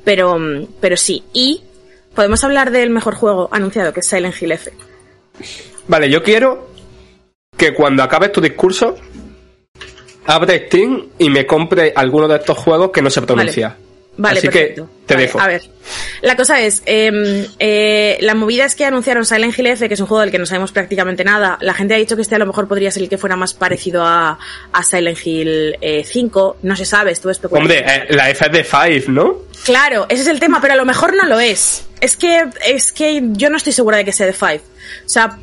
Pero, 0.04 0.38
mm, 0.38 0.66
pero 0.78 0.98
sí. 0.98 1.24
Y 1.32 1.62
podemos 2.14 2.44
hablar 2.44 2.70
del 2.70 2.90
mejor 2.90 3.14
juego 3.14 3.48
anunciado, 3.50 3.94
que 3.94 4.00
es 4.00 4.06
Silent 4.06 4.34
Hill 4.42 4.52
F. 4.52 4.74
Vale, 5.88 6.10
yo 6.10 6.22
quiero 6.22 6.68
que 7.56 7.72
cuando 7.72 8.02
acabes 8.02 8.30
tu 8.30 8.42
discurso, 8.42 8.94
abre 10.26 10.66
Steam 10.66 11.12
y 11.16 11.30
me 11.30 11.46
compre 11.46 11.94
alguno 11.96 12.28
de 12.28 12.36
estos 12.36 12.58
juegos 12.58 12.90
que 12.90 13.00
no 13.00 13.08
se 13.08 13.22
pronuncia. 13.22 13.68
Vale, 13.68 13.91
Así 14.24 14.46
perfecto. 14.46 14.86
que 14.86 15.06
te 15.06 15.14
Vale, 15.14 15.26
dejo. 15.26 15.40
A 15.40 15.46
ver, 15.46 15.62
la 16.20 16.36
cosa 16.36 16.60
es, 16.60 16.82
eh, 16.84 17.48
eh, 17.58 18.18
la 18.20 18.34
movida 18.34 18.66
es 18.66 18.74
que 18.74 18.84
anunciaron 18.84 19.24
Silent 19.24 19.58
Hill 19.58 19.66
F, 19.68 19.88
que 19.88 19.94
es 19.94 20.00
un 20.00 20.06
juego 20.06 20.20
del 20.20 20.30
que 20.30 20.38
no 20.38 20.44
sabemos 20.46 20.70
prácticamente 20.70 21.24
nada. 21.24 21.56
La 21.62 21.72
gente 21.72 21.94
ha 21.94 21.96
dicho 21.96 22.14
que 22.14 22.22
este 22.22 22.34
a 22.34 22.38
lo 22.38 22.46
mejor 22.46 22.68
podría 22.68 22.90
ser 22.90 23.02
el 23.04 23.08
que 23.08 23.16
fuera 23.16 23.36
más 23.36 23.54
parecido 23.54 24.04
a, 24.04 24.38
a 24.72 24.82
Silent 24.82 25.18
Hill 25.24 25.78
eh, 25.80 26.04
5. 26.06 26.58
No 26.62 26.76
se 26.76 26.84
sabe, 26.84 27.12
estuve 27.12 27.32
especulando. 27.32 27.72
Hombre, 27.72 27.84
eh, 27.90 28.06
la 28.10 28.28
F 28.30 28.44
es 28.44 28.52
de 28.52 28.64
Five, 28.64 29.04
¿no? 29.08 29.38
Claro, 29.64 30.06
ese 30.08 30.22
es 30.22 30.28
el 30.28 30.40
tema, 30.40 30.60
pero 30.60 30.74
a 30.74 30.76
lo 30.76 30.84
mejor 30.84 31.14
no 31.16 31.24
lo 31.24 31.40
es. 31.40 31.86
Es 32.00 32.16
que, 32.16 32.44
es 32.66 32.92
que 32.92 33.22
yo 33.32 33.48
no 33.48 33.56
estoy 33.56 33.72
segura 33.72 33.96
de 33.96 34.04
que 34.04 34.12
sea 34.12 34.26
de 34.26 34.34
Five. 34.34 34.60
O 35.06 35.08
sea, 35.08 35.38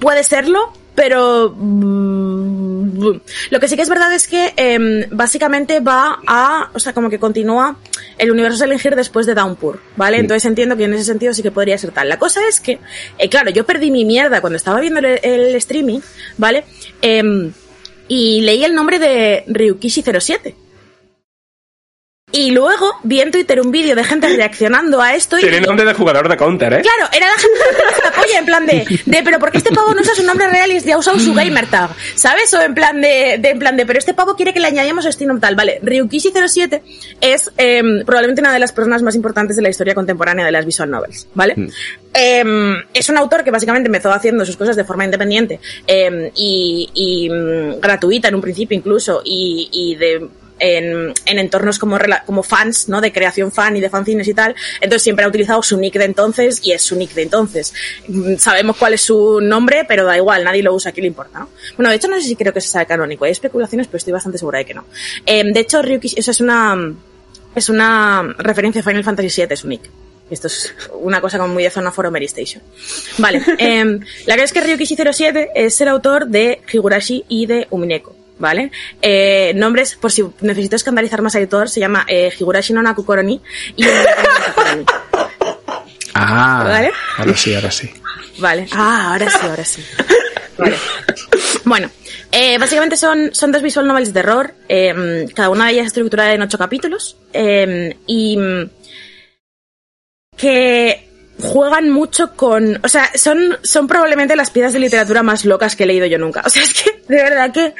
puede 0.00 0.24
serlo, 0.24 0.72
pero 0.96 1.54
mm, 1.56 3.20
lo 3.50 3.60
que 3.60 3.68
sí 3.68 3.76
que 3.76 3.82
es 3.82 3.88
verdad 3.88 4.12
es 4.12 4.26
que 4.26 4.52
em, 4.56 5.04
básicamente 5.10 5.78
va 5.78 6.18
a, 6.26 6.70
o 6.74 6.80
sea, 6.80 6.92
como 6.92 7.10
que 7.10 7.20
continúa 7.20 7.76
el 8.18 8.32
universo 8.32 8.64
Hill 8.64 8.96
después 8.96 9.26
de 9.26 9.34
Downpour, 9.34 9.78
¿vale? 9.96 10.18
Entonces 10.18 10.44
entiendo 10.46 10.76
que 10.76 10.84
en 10.84 10.94
ese 10.94 11.04
sentido 11.04 11.34
sí 11.34 11.42
que 11.42 11.50
podría 11.52 11.76
ser 11.78 11.92
tal. 11.92 12.08
La 12.08 12.18
cosa 12.18 12.40
es 12.48 12.60
que, 12.60 12.80
eh, 13.18 13.28
claro, 13.28 13.50
yo 13.50 13.64
perdí 13.64 13.90
mi 13.90 14.04
mierda 14.04 14.40
cuando 14.40 14.56
estaba 14.56 14.80
viendo 14.80 15.00
el, 15.00 15.20
el 15.22 15.54
streaming, 15.56 16.00
¿vale? 16.38 16.64
Em, 17.02 17.52
y 18.08 18.40
leí 18.40 18.64
el 18.64 18.74
nombre 18.74 18.98
de 18.98 19.44
Ryukishi07. 19.46 20.54
Y 22.36 22.50
luego 22.50 22.92
vi 23.02 23.22
en 23.22 23.30
Twitter 23.30 23.58
un 23.62 23.70
vídeo 23.70 23.96
de 23.96 24.04
gente 24.04 24.28
reaccionando 24.28 25.00
a 25.00 25.14
esto 25.14 25.38
y 25.38 25.40
Tiene 25.40 25.62
nombre 25.62 25.86
de 25.86 25.94
jugador 25.94 26.28
de 26.28 26.36
counter, 26.36 26.70
¿eh? 26.70 26.82
Claro, 26.82 27.10
era 27.10 27.28
la 27.28 27.38
gente 27.38 27.58
que 27.70 28.04
la 28.04 28.12
polla, 28.12 28.38
en 28.38 28.44
plan 28.44 28.66
de, 28.66 29.00
de, 29.06 29.22
pero 29.22 29.38
¿por 29.38 29.50
qué 29.50 29.56
este 29.56 29.74
pavo 29.74 29.94
no 29.94 30.02
usa 30.02 30.14
su 30.14 30.22
nombre 30.22 30.46
real 30.48 30.70
y 30.70 30.92
ha 30.92 30.98
usado 30.98 31.18
su 31.18 31.32
gamer 31.32 31.66
tag? 31.68 31.88
¿Sabes? 32.14 32.52
O 32.52 32.60
en 32.60 32.74
plan 32.74 33.00
de, 33.00 33.38
de 33.40 33.48
en 33.48 33.58
plan 33.58 33.74
de, 33.74 33.86
pero 33.86 33.98
este 33.98 34.12
pavo 34.12 34.36
quiere 34.36 34.52
que 34.52 34.60
le 34.60 34.66
añadamos 34.66 35.06
Steam 35.06 35.40
tal. 35.40 35.56
Vale, 35.56 35.80
Ryukishi07 35.82 36.82
es 37.22 37.50
eh, 37.56 37.82
probablemente 38.04 38.42
una 38.42 38.52
de 38.52 38.58
las 38.58 38.72
personas 38.72 39.02
más 39.02 39.14
importantes 39.14 39.56
de 39.56 39.62
la 39.62 39.70
historia 39.70 39.94
contemporánea 39.94 40.44
de 40.44 40.52
las 40.52 40.66
visual 40.66 40.90
novels, 40.90 41.28
¿vale? 41.32 41.54
Eh, 42.12 42.44
es 42.92 43.08
un 43.08 43.16
autor 43.16 43.44
que 43.44 43.50
básicamente 43.50 43.86
empezó 43.86 44.12
haciendo 44.12 44.44
sus 44.44 44.58
cosas 44.58 44.76
de 44.76 44.84
forma 44.84 45.06
independiente 45.06 45.58
eh, 45.86 46.30
y, 46.36 46.90
y 46.92 47.30
mm, 47.30 47.80
gratuita 47.80 48.28
en 48.28 48.34
un 48.34 48.42
principio 48.42 48.76
incluso 48.76 49.22
y, 49.24 49.70
y 49.72 49.94
de 49.94 50.28
en, 50.58 51.12
en, 51.26 51.38
entornos 51.38 51.78
como, 51.78 51.98
como 52.24 52.42
fans, 52.42 52.88
¿no? 52.88 53.00
De 53.00 53.12
creación 53.12 53.52
fan 53.52 53.76
y 53.76 53.80
de 53.80 53.90
fanzines 53.90 54.28
y 54.28 54.34
tal. 54.34 54.54
Entonces 54.80 55.02
siempre 55.02 55.24
ha 55.24 55.28
utilizado 55.28 55.62
su 55.62 55.76
nick 55.76 55.94
de 55.94 56.04
entonces 56.04 56.60
y 56.62 56.72
es 56.72 56.82
su 56.82 56.96
nick 56.96 57.12
de 57.14 57.22
entonces. 57.22 57.72
Sabemos 58.38 58.76
cuál 58.76 58.94
es 58.94 59.02
su 59.02 59.40
nombre, 59.40 59.84
pero 59.86 60.04
da 60.04 60.16
igual, 60.16 60.44
nadie 60.44 60.62
lo 60.62 60.74
usa, 60.74 60.90
aquí 60.90 61.00
le 61.00 61.08
importa, 61.08 61.40
¿no? 61.40 61.48
Bueno, 61.76 61.90
de 61.90 61.96
hecho 61.96 62.08
no 62.08 62.16
sé 62.20 62.22
si 62.22 62.36
creo 62.36 62.52
que 62.52 62.60
se 62.60 62.68
sabe 62.68 62.86
canónico. 62.86 63.24
Hay 63.24 63.32
especulaciones, 63.32 63.86
pero 63.86 63.98
estoy 63.98 64.12
bastante 64.12 64.38
segura 64.38 64.58
de 64.58 64.64
que 64.64 64.74
no. 64.74 64.84
Eh, 65.24 65.44
de 65.52 65.60
hecho, 65.60 65.82
Ryuki, 65.82 66.14
eso 66.16 66.30
es 66.30 66.40
una, 66.40 66.94
es 67.54 67.68
una 67.68 68.34
referencia 68.38 68.80
a 68.80 68.84
Final 68.84 69.04
Fantasy 69.04 69.42
VII, 69.42 69.56
su 69.56 69.68
nick. 69.68 69.82
Esto 70.28 70.48
es 70.48 70.74
una 71.00 71.20
cosa 71.20 71.38
como 71.38 71.54
muy 71.54 71.62
de 71.62 71.70
zona 71.70 71.92
foro 71.92 72.10
Mary 72.10 72.24
Station. 72.24 72.62
Vale, 73.18 73.42
eh, 73.58 73.84
la 74.26 74.36
verdad 74.36 74.44
es 74.44 74.52
que 74.52 74.62
Ryukishi07 74.62 75.50
es 75.54 75.80
el 75.80 75.88
autor 75.88 76.26
de 76.26 76.62
Higurashi 76.72 77.24
y 77.28 77.46
de 77.46 77.68
Umineko. 77.70 78.25
¿Vale? 78.38 78.70
Eh, 79.00 79.52
nombres, 79.56 79.96
por 79.96 80.12
si 80.12 80.22
necesito 80.42 80.76
escandalizar 80.76 81.22
más 81.22 81.34
al 81.34 81.42
editor, 81.42 81.70
se 81.70 81.80
llama 81.80 82.04
eh, 82.06 82.30
Higurashi 82.38 82.72
no 82.72 82.82
Naku 82.82 83.04
Koroni 83.04 83.40
y. 83.76 83.84
Ah, 86.18 86.64
¿Vale? 86.64 86.92
ahora 87.18 87.36
sí, 87.36 87.54
ahora 87.54 87.70
sí. 87.70 87.90
Vale. 88.38 88.66
Ah, 88.72 89.12
ahora 89.12 89.30
sí, 89.30 89.38
ahora 89.42 89.64
sí. 89.64 89.84
Vale. 90.58 90.76
Bueno, 91.64 91.90
eh, 92.32 92.58
básicamente 92.58 92.96
son, 92.96 93.34
son 93.34 93.52
dos 93.52 93.62
visual 93.62 93.86
novels 93.86 94.08
de 94.08 94.20
terror, 94.20 94.54
eh, 94.68 95.26
cada 95.34 95.50
una 95.50 95.66
de 95.66 95.72
ellas 95.72 95.86
estructurada 95.86 96.32
en 96.32 96.42
ocho 96.42 96.58
capítulos, 96.58 97.16
eh, 97.32 97.96
y 98.06 98.38
que 100.36 101.08
juegan 101.40 101.90
mucho 101.90 102.34
con, 102.34 102.80
o 102.82 102.88
sea, 102.88 103.10
son, 103.14 103.58
son 103.62 103.86
probablemente 103.86 104.36
las 104.36 104.50
piezas 104.50 104.72
de 104.72 104.78
literatura 104.78 105.22
más 105.22 105.44
locas 105.44 105.76
que 105.76 105.84
he 105.84 105.86
leído 105.86 106.06
yo 106.06 106.18
nunca. 106.18 106.42
O 106.46 106.50
sea, 106.50 106.62
es 106.62 106.72
que, 106.72 106.90
de 107.08 107.22
verdad 107.22 107.52
que, 107.52 107.74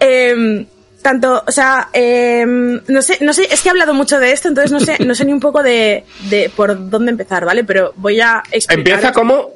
eh, 0.00 0.66
tanto, 1.06 1.44
o 1.46 1.52
sea, 1.52 1.88
eh, 1.92 2.44
no 2.44 3.00
sé, 3.00 3.18
no 3.20 3.32
sé, 3.32 3.46
es 3.48 3.62
que 3.62 3.68
he 3.68 3.70
hablado 3.70 3.94
mucho 3.94 4.18
de 4.18 4.32
esto, 4.32 4.48
entonces 4.48 4.72
no 4.72 4.80
sé, 4.80 4.96
no 5.04 5.14
sé 5.14 5.24
ni 5.24 5.32
un 5.32 5.38
poco 5.38 5.62
de, 5.62 6.04
de 6.28 6.50
por 6.54 6.90
dónde 6.90 7.12
empezar, 7.12 7.44
¿vale? 7.44 7.62
Pero 7.62 7.92
voy 7.94 8.20
a 8.20 8.42
explicar. 8.50 8.78
Empieza 8.78 9.12
como 9.12 9.50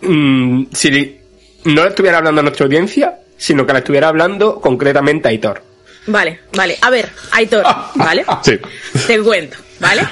mmm, 0.00 0.64
si 0.72 1.20
no 1.64 1.84
le 1.84 1.90
estuviera 1.90 2.18
hablando 2.18 2.40
a 2.40 2.42
nuestra 2.42 2.66
audiencia, 2.66 3.20
sino 3.36 3.64
que 3.64 3.72
le 3.72 3.78
estuviera 3.78 4.08
hablando 4.08 4.60
concretamente 4.60 5.28
a 5.28 5.30
Aitor. 5.30 5.62
Vale, 6.06 6.40
vale. 6.54 6.76
A 6.80 6.90
ver, 6.90 7.08
Aitor, 7.30 7.64
¿vale? 7.94 8.24
Sí. 8.42 8.58
Te 9.06 9.20
cuento, 9.20 9.58
¿vale? 9.78 10.02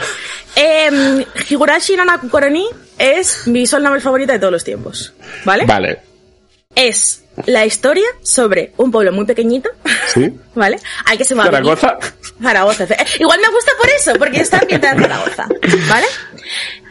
Eh, 0.55 1.27
Higurashi 1.51 1.97
no 1.97 2.05
Naku 2.05 2.29
Koroni 2.29 2.69
es 2.99 3.49
mi 3.49 3.61
visual 3.61 3.83
novel 3.83 4.01
favorita 4.01 4.33
de 4.33 4.39
todos 4.39 4.53
los 4.53 4.65
tiempos, 4.65 5.13
¿vale? 5.45 5.67
Vale. 5.67 6.01
Es 6.75 7.25
la 7.47 7.65
historia 7.67 8.07
sobre 8.23 8.73
un 8.77 8.91
pueblo 8.91 9.13
muy 9.13 9.25
pequeñito, 9.27 9.71
Sí. 10.13 10.33
¿vale? 10.55 10.79
Al 11.07 11.19
que 11.19 11.25
se 11.25 11.35
va 11.35 11.45
Zaragoza. 11.45 11.99
Zaragoza. 12.43 12.85
Eh, 12.85 12.97
Igual 13.21 13.41
me 13.41 13.49
gusta 13.53 13.73
por 13.81 13.91
eso, 13.91 14.13
porque 14.19 14.41
está 14.41 14.59
ambientada 14.59 14.95
en 14.95 15.03
Zaragoza, 15.03 15.49
¿vale? 15.89 16.07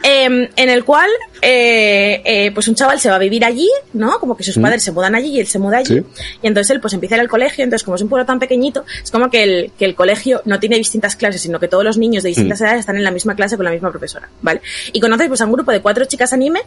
Eh, 0.04 0.50
en 0.56 0.70
el 0.70 0.84
cual, 0.84 1.10
eh, 1.42 2.22
eh, 2.24 2.52
pues 2.54 2.68
un 2.68 2.76
chaval 2.76 3.00
se 3.00 3.10
va 3.10 3.16
a 3.16 3.20
vivir 3.20 3.44
allí, 3.44 3.70
¿no? 3.94 4.20
Como 4.20 4.38
que 4.38 4.44
sus 4.44 4.58
padres 4.58 4.84
se 4.84 4.92
mudan 4.92 5.16
allí 5.16 5.30
y 5.30 5.40
él 5.40 5.48
se 5.48 5.60
muda 5.60 5.78
allí. 5.78 5.96
Sí. 5.96 6.04
Y 6.42 6.48
entonces 6.48 6.72
él 6.72 6.82
pues 6.82 6.94
empieza 6.94 7.16
a 7.16 7.18
ir 7.18 7.22
al 7.22 7.28
colegio, 7.28 7.64
entonces 7.64 7.84
como 7.84 7.96
es 7.96 8.02
un 8.02 8.10
pueblo 8.10 8.26
tan 8.26 8.40
pequeñito, 8.40 8.86
es 9.04 9.12
como 9.12 9.30
que 9.30 9.44
el, 9.44 9.72
que 9.78 9.86
el 9.86 9.96
colegio 9.96 10.42
no 10.46 10.60
tiene 10.60 10.78
distintas 10.78 11.16
clases, 11.16 11.42
sino 11.42 11.60
que 11.60 11.68
todos 11.68 11.84
los 11.84 11.98
niños 11.98 12.24
de 12.24 12.30
distintas 12.30 12.62
edades 12.62 12.82
están 12.82 12.96
en 12.96 13.04
la 13.04 13.12
misma 13.12 13.36
clase 13.36 13.58
con 13.58 13.66
la 13.66 13.72
misma 13.72 13.90
profesora, 13.90 14.30
¿vale? 14.42 14.62
Y 14.94 15.00
conoces 15.00 15.28
pues 15.28 15.42
a 15.42 15.46
un 15.46 15.54
grupo 15.54 15.72
de 15.72 15.82
cuatro 15.82 16.06
chicas 16.06 16.34
anime, 16.34 16.62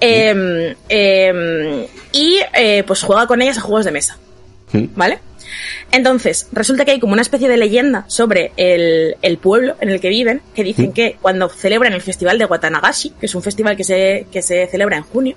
eh, 0.00 0.76
eh, 0.88 1.88
y 2.12 2.38
eh, 2.54 2.84
pues 2.86 3.02
juega 3.02 3.26
con 3.26 3.40
ellas 3.42 3.58
a 3.58 3.60
juegos 3.60 3.84
de 3.84 3.90
mesa. 3.90 4.18
Mm. 4.72 4.86
¿Vale? 4.94 5.18
Entonces, 5.92 6.48
resulta 6.52 6.84
que 6.84 6.92
hay 6.92 7.00
como 7.00 7.12
una 7.12 7.22
especie 7.22 7.48
de 7.48 7.56
leyenda 7.56 8.04
sobre 8.08 8.52
el, 8.56 9.16
el 9.22 9.38
pueblo 9.38 9.76
en 9.80 9.90
el 9.90 10.00
que 10.00 10.08
viven, 10.08 10.42
que 10.54 10.64
dicen 10.64 10.92
que 10.92 11.16
cuando 11.20 11.48
celebran 11.48 11.92
el 11.92 12.02
festival 12.02 12.38
de 12.38 12.46
Watanagashi, 12.46 13.10
que 13.20 13.26
es 13.26 13.34
un 13.34 13.42
festival 13.42 13.76
que 13.76 13.84
se, 13.84 14.26
que 14.32 14.42
se 14.42 14.66
celebra 14.66 14.96
en 14.96 15.02
junio, 15.02 15.36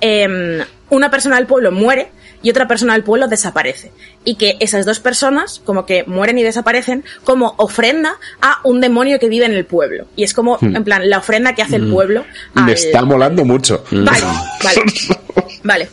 em, 0.00 0.60
una 0.90 1.10
persona 1.10 1.36
del 1.36 1.46
pueblo 1.46 1.72
muere 1.72 2.08
y 2.42 2.50
otra 2.50 2.68
persona 2.68 2.94
del 2.94 3.04
pueblo 3.04 3.28
desaparece. 3.28 3.92
Y 4.24 4.36
que 4.36 4.56
esas 4.60 4.84
dos 4.84 5.00
personas, 5.00 5.60
como 5.64 5.86
que 5.86 6.04
mueren 6.04 6.38
y 6.38 6.42
desaparecen, 6.42 7.04
como 7.24 7.54
ofrenda 7.56 8.16
a 8.40 8.60
un 8.64 8.80
demonio 8.80 9.18
que 9.18 9.28
vive 9.28 9.46
en 9.46 9.52
el 9.52 9.64
pueblo. 9.64 10.06
Y 10.16 10.24
es 10.24 10.34
como, 10.34 10.58
en 10.60 10.84
plan, 10.84 11.08
la 11.08 11.18
ofrenda 11.18 11.54
que 11.54 11.62
hace 11.62 11.76
el 11.76 11.90
pueblo 11.90 12.24
al, 12.54 12.64
Me 12.64 12.72
está 12.72 13.02
molando 13.04 13.44
mucho. 13.44 13.84
Vale, 13.90 14.26
vale. 14.62 14.82
Vale. 15.64 15.88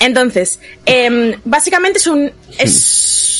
Entonces, 0.00 0.60
em, 0.86 1.34
básicamente 1.44 1.98
es 1.98 2.06
un. 2.06 2.32
Es. 2.58 3.39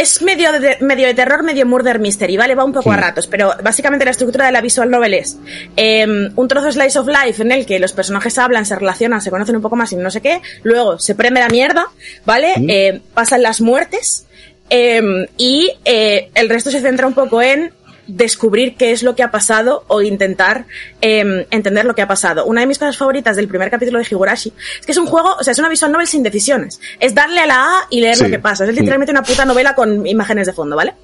Es 0.00 0.22
medio 0.22 0.50
de, 0.58 0.78
medio 0.80 1.06
de 1.08 1.12
terror, 1.12 1.42
medio 1.42 1.66
murder 1.66 1.98
mystery, 1.98 2.38
¿vale? 2.38 2.54
Va 2.54 2.64
un 2.64 2.72
poco 2.72 2.90
a 2.90 2.96
ratos, 2.96 3.26
pero 3.26 3.52
básicamente 3.62 4.06
la 4.06 4.12
estructura 4.12 4.46
de 4.46 4.52
la 4.52 4.62
visual 4.62 4.90
novel 4.90 5.12
es 5.12 5.36
em, 5.76 6.32
un 6.34 6.48
trozo 6.48 6.72
slice 6.72 6.98
of 6.98 7.06
life 7.06 7.42
en 7.42 7.52
el 7.52 7.66
que 7.66 7.78
los 7.78 7.92
personajes 7.92 8.38
hablan, 8.38 8.64
se 8.64 8.76
relacionan, 8.76 9.20
se 9.20 9.28
conocen 9.28 9.56
un 9.56 9.60
poco 9.60 9.76
más 9.76 9.92
y 9.92 9.96
no 9.96 10.10
sé 10.10 10.22
qué, 10.22 10.40
luego 10.62 10.98
se 10.98 11.14
prende 11.14 11.40
la 11.40 11.50
mierda, 11.50 11.84
¿vale? 12.24 12.54
Eh, 12.66 13.02
pasan 13.12 13.42
las 13.42 13.60
muertes 13.60 14.26
em, 14.70 15.26
y 15.36 15.70
eh, 15.84 16.30
el 16.34 16.48
resto 16.48 16.70
se 16.70 16.80
centra 16.80 17.06
un 17.06 17.12
poco 17.12 17.42
en 17.42 17.70
descubrir 18.12 18.76
qué 18.76 18.92
es 18.92 19.02
lo 19.02 19.14
que 19.14 19.22
ha 19.22 19.30
pasado 19.30 19.84
o 19.88 20.02
intentar 20.02 20.66
eh, 21.00 21.46
entender 21.50 21.84
lo 21.84 21.94
que 21.94 22.02
ha 22.02 22.08
pasado. 22.08 22.44
Una 22.44 22.60
de 22.60 22.66
mis 22.66 22.78
cosas 22.78 22.96
favoritas 22.96 23.36
del 23.36 23.48
primer 23.48 23.70
capítulo 23.70 23.98
de 23.98 24.06
Higurashi 24.10 24.52
es 24.80 24.86
que 24.86 24.92
es 24.92 24.98
un 24.98 25.06
juego, 25.06 25.34
o 25.38 25.42
sea, 25.44 25.52
es 25.52 25.58
una 25.58 25.68
visual 25.68 25.92
novel 25.92 26.06
sin 26.06 26.22
decisiones. 26.22 26.80
Es 26.98 27.14
darle 27.14 27.40
a 27.40 27.46
la 27.46 27.64
A 27.64 27.86
y 27.90 28.00
leer 28.00 28.16
Sí. 28.16 28.24
lo 28.24 28.30
que 28.30 28.38
pasa. 28.38 28.64
Es 28.64 28.70
literalmente 28.74 29.12
una 29.12 29.22
puta 29.22 29.44
novela 29.44 29.74
con 29.74 30.06
imágenes 30.06 30.46
de 30.46 30.52
fondo, 30.52 30.76
¿vale? 30.76 30.94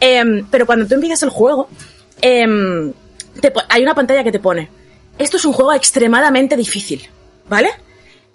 Eh, 0.00 0.24
pero 0.50 0.66
cuando 0.66 0.86
tú 0.86 0.94
empiezas 0.94 1.22
el 1.22 1.30
juego, 1.30 1.68
eh, 2.22 2.92
te 3.40 3.50
po- 3.50 3.62
hay 3.68 3.82
una 3.82 3.94
pantalla 3.94 4.24
que 4.24 4.32
te 4.32 4.38
pone, 4.40 4.68
esto 5.18 5.36
es 5.36 5.44
un 5.44 5.52
juego 5.52 5.72
extremadamente 5.74 6.56
difícil, 6.56 7.08
¿vale? 7.48 7.70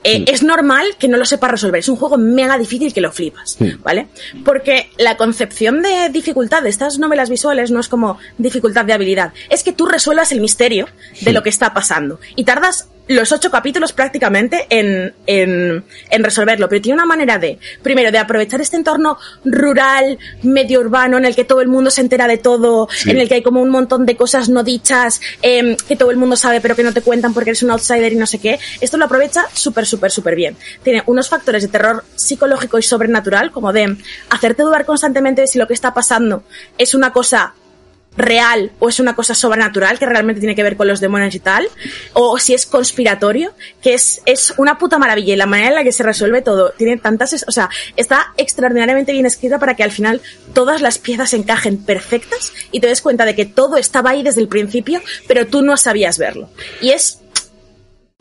Eh, 0.03 0.25
Es 0.27 0.43
normal 0.43 0.85
que 0.97 1.07
no 1.07 1.17
lo 1.17 1.25
sepas 1.25 1.51
resolver. 1.51 1.79
Es 1.79 1.89
un 1.89 1.95
juego 1.95 2.17
mega 2.17 2.57
difícil 2.57 2.93
que 2.93 3.01
lo 3.01 3.11
flipas, 3.11 3.57
¿vale? 3.83 4.07
Porque 4.43 4.89
la 4.97 5.17
concepción 5.17 5.81
de 5.81 6.09
dificultad 6.09 6.63
de 6.63 6.69
estas 6.69 6.97
novelas 6.99 7.29
visuales 7.29 7.71
no 7.71 7.79
es 7.79 7.87
como 7.87 8.17
dificultad 8.37 8.85
de 8.85 8.93
habilidad. 8.93 9.33
Es 9.49 9.63
que 9.63 9.73
tú 9.73 9.85
resuelvas 9.85 10.31
el 10.31 10.41
misterio 10.41 10.87
de 11.21 11.33
lo 11.33 11.43
que 11.43 11.49
está 11.49 11.73
pasando. 11.73 12.19
Y 12.35 12.43
tardas 12.43 12.89
los 13.15 13.31
ocho 13.31 13.51
capítulos 13.51 13.93
prácticamente 13.93 14.65
en, 14.69 15.13
en, 15.25 15.83
en 16.09 16.23
resolverlo. 16.23 16.69
Pero 16.69 16.81
tiene 16.81 16.95
una 16.95 17.05
manera 17.05 17.37
de, 17.37 17.59
primero, 17.81 18.11
de 18.11 18.17
aprovechar 18.17 18.61
este 18.61 18.77
entorno 18.77 19.17
rural, 19.43 20.17
medio 20.43 20.79
urbano, 20.79 21.17
en 21.17 21.25
el 21.25 21.35
que 21.35 21.43
todo 21.43 21.61
el 21.61 21.67
mundo 21.67 21.91
se 21.91 22.01
entera 22.01 22.27
de 22.27 22.37
todo, 22.37 22.87
en 23.05 23.19
el 23.19 23.27
que 23.27 23.35
hay 23.35 23.43
como 23.43 23.61
un 23.61 23.69
montón 23.69 24.05
de 24.05 24.15
cosas 24.15 24.49
no 24.49 24.63
dichas, 24.63 25.21
em, 25.41 25.75
que 25.75 25.95
todo 25.95 26.11
el 26.11 26.17
mundo 26.17 26.35
sabe 26.35 26.61
pero 26.61 26.75
que 26.75 26.83
no 26.83 26.93
te 26.93 27.01
cuentan 27.01 27.33
porque 27.33 27.51
eres 27.51 27.63
un 27.63 27.71
outsider 27.71 28.13
y 28.13 28.15
no 28.15 28.25
sé 28.25 28.39
qué. 28.39 28.59
Esto 28.79 28.97
lo 28.97 29.05
aprovecha 29.05 29.45
súper, 29.53 29.85
súper, 29.85 30.11
súper 30.11 30.35
bien. 30.35 30.57
Tiene 30.83 31.03
unos 31.05 31.29
factores 31.29 31.63
de 31.63 31.69
terror 31.69 32.03
psicológico 32.15 32.77
y 32.79 32.83
sobrenatural, 32.83 33.51
como 33.51 33.73
de 33.73 33.97
hacerte 34.29 34.63
dudar 34.63 34.85
constantemente 34.85 35.41
de 35.41 35.47
si 35.47 35.59
lo 35.59 35.67
que 35.67 35.73
está 35.73 35.93
pasando 35.93 36.43
es 36.77 36.93
una 36.93 37.11
cosa 37.11 37.53
real 38.17 38.71
o 38.79 38.89
es 38.89 38.99
una 38.99 39.15
cosa 39.15 39.33
sobrenatural 39.33 39.97
que 39.97 40.05
realmente 40.05 40.41
tiene 40.41 40.53
que 40.55 40.63
ver 40.63 40.75
con 40.75 40.87
los 40.87 40.99
demonios 40.99 41.33
y 41.33 41.39
tal, 41.39 41.67
o 42.13 42.37
si 42.39 42.53
es 42.53 42.65
conspiratorio, 42.65 43.53
que 43.81 43.93
es, 43.93 44.21
es 44.25 44.53
una 44.57 44.77
puta 44.77 44.97
maravilla 44.97 45.33
y 45.33 45.37
la 45.37 45.45
manera 45.45 45.69
en 45.69 45.75
la 45.75 45.83
que 45.83 45.93
se 45.93 46.03
resuelve 46.03 46.41
todo 46.41 46.71
tiene 46.77 46.97
tantas, 46.97 47.45
o 47.47 47.51
sea, 47.51 47.69
está 47.95 48.33
extraordinariamente 48.37 49.13
bien 49.13 49.25
escrita 49.25 49.59
para 49.59 49.75
que 49.75 49.83
al 49.83 49.91
final 49.91 50.21
todas 50.53 50.81
las 50.81 50.97
piezas 50.97 51.33
encajen 51.33 51.77
perfectas 51.77 52.51
y 52.71 52.81
te 52.81 52.87
des 52.87 53.01
cuenta 53.01 53.23
de 53.25 53.33
que 53.35 53.45
todo 53.45 53.77
estaba 53.77 54.09
ahí 54.09 54.23
desde 54.23 54.41
el 54.41 54.49
principio, 54.49 55.01
pero 55.27 55.47
tú 55.47 55.61
no 55.61 55.77
sabías 55.77 56.17
verlo. 56.17 56.49
Y 56.81 56.89
es, 56.89 57.21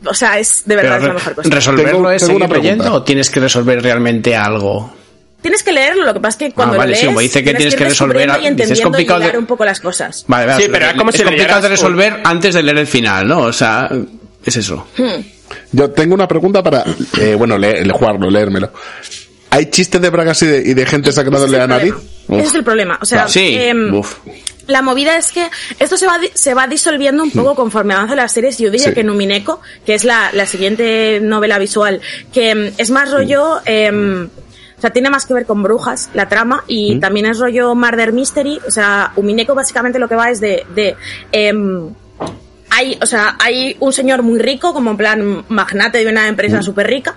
o 0.05 0.13
sea, 0.13 0.39
es 0.39 0.63
de 0.65 0.77
verdad 0.77 0.91
Pero 0.99 1.01
es 1.01 1.07
la 1.09 1.13
mejor 1.15 1.35
cosa. 1.35 1.49
¿Resolverlo 1.49 1.91
Tengo- 1.91 2.11
es 2.11 2.21
tengo 2.25 2.35
una 2.37 2.47
seguir 2.47 2.63
leyendo 2.63 2.93
o 2.93 3.03
tienes 3.03 3.29
que 3.29 3.39
resolver 3.41 3.83
realmente 3.83 4.35
algo? 4.37 4.93
Tienes 5.41 5.63
que 5.63 5.71
leerlo, 5.71 6.05
lo 6.05 6.13
que 6.13 6.19
pasa 6.19 6.37
es 6.45 6.49
que 6.49 6.53
cuando 6.55 6.75
Ah, 6.75 6.77
vale, 6.79 6.91
lo 6.91 6.95
sí, 6.97 7.01
lees, 7.01 7.07
como 7.09 7.19
dice 7.19 7.43
que 7.43 7.53
tienes 7.55 7.75
que 7.75 7.83
resolver 7.85 8.29
y 8.43 8.47
entendiendo 8.47 8.83
complicado 8.83 9.23
y 9.27 9.31
de- 9.31 9.37
un 9.37 9.45
poco 9.47 9.65
las 9.65 9.79
cosas. 9.79 10.23
Vale, 10.27 10.45
vale, 10.45 10.63
Sí, 10.63 10.69
pero 10.71 10.85
es 10.85 10.93
como 10.93 11.11
si 11.11 11.17
es 11.19 11.23
complicado 11.23 11.61
de 11.61 11.69
resolver 11.69 12.19
antes 12.23 12.53
de 12.53 12.61
leer 12.63 12.77
el 12.77 12.87
final, 12.87 13.27
¿no? 13.27 13.39
O 13.39 13.53
sea, 13.53 13.89
es 14.45 14.55
eso. 14.57 14.87
Yo 15.71 15.89
tengo 15.91 16.13
una 16.13 16.27
pregunta 16.27 16.61
para, 16.61 16.83
eh, 17.19 17.35
bueno, 17.35 17.57
leer, 17.57 17.89
jugarlo, 17.91 18.29
leérmelo. 18.29 18.71
¿Hay 19.49 19.65
chistes 19.69 19.99
de 20.01 20.09
bragas 20.09 20.41
y 20.43 20.45
de, 20.45 20.57
y 20.69 20.73
de 20.73 20.85
gente 20.85 21.11
sacándole 21.11 21.57
la 21.57 21.67
nariz? 21.67 21.93
Ese 22.29 22.41
es 22.43 22.55
el 22.55 22.63
problema. 22.63 22.97
O 23.01 23.05
sea, 23.05 23.27
Sí, 23.27 23.55
em, 23.59 23.93
uf. 23.93 24.17
la 24.67 24.81
movida 24.81 25.17
es 25.17 25.31
que 25.33 25.47
esto 25.79 25.97
se 25.97 26.05
va, 26.05 26.19
se 26.33 26.53
va 26.53 26.67
disolviendo 26.67 27.21
un 27.23 27.31
poco 27.31 27.55
conforme 27.55 27.93
avanza 27.93 28.15
las 28.15 28.31
series. 28.31 28.57
Yo 28.59 28.69
diría 28.71 28.89
Sí. 28.89 28.93
que 28.93 29.03
Numineko, 29.03 29.59
que 29.85 29.95
es 29.95 30.03
la, 30.05 30.29
la 30.33 30.45
siguiente 30.45 31.19
novela 31.21 31.57
visual, 31.59 31.99
que 32.31 32.51
em, 32.51 32.71
es 32.77 32.91
más 32.91 33.11
rollo... 33.11 33.59
em, 33.65 34.29
o 34.81 34.87
sea, 34.89 34.89
tiene 34.89 35.11
más 35.11 35.27
que 35.27 35.35
ver 35.35 35.45
con 35.45 35.61
brujas, 35.61 36.09
la 36.15 36.27
trama, 36.27 36.63
y 36.65 36.99
también 36.99 37.27
es 37.27 37.37
rollo 37.37 37.75
murder 37.75 38.13
mystery. 38.13 38.59
O 38.67 38.71
sea, 38.71 39.13
Umineko 39.15 39.53
básicamente 39.53 39.99
lo 39.99 40.09
que 40.09 40.15
va 40.15 40.31
es 40.31 40.39
de... 40.39 40.65
de 40.73 40.95
em, 41.31 41.93
hay, 42.71 42.97
o 42.99 43.05
sea, 43.05 43.35
hay 43.37 43.77
un 43.79 43.93
señor 43.93 44.23
muy 44.23 44.39
rico, 44.39 44.73
como 44.73 44.89
en 44.89 44.97
plan 44.97 45.45
magnate 45.49 45.99
de 45.99 46.09
una 46.09 46.27
empresa 46.27 46.63
súper 46.63 46.87
rica, 46.87 47.15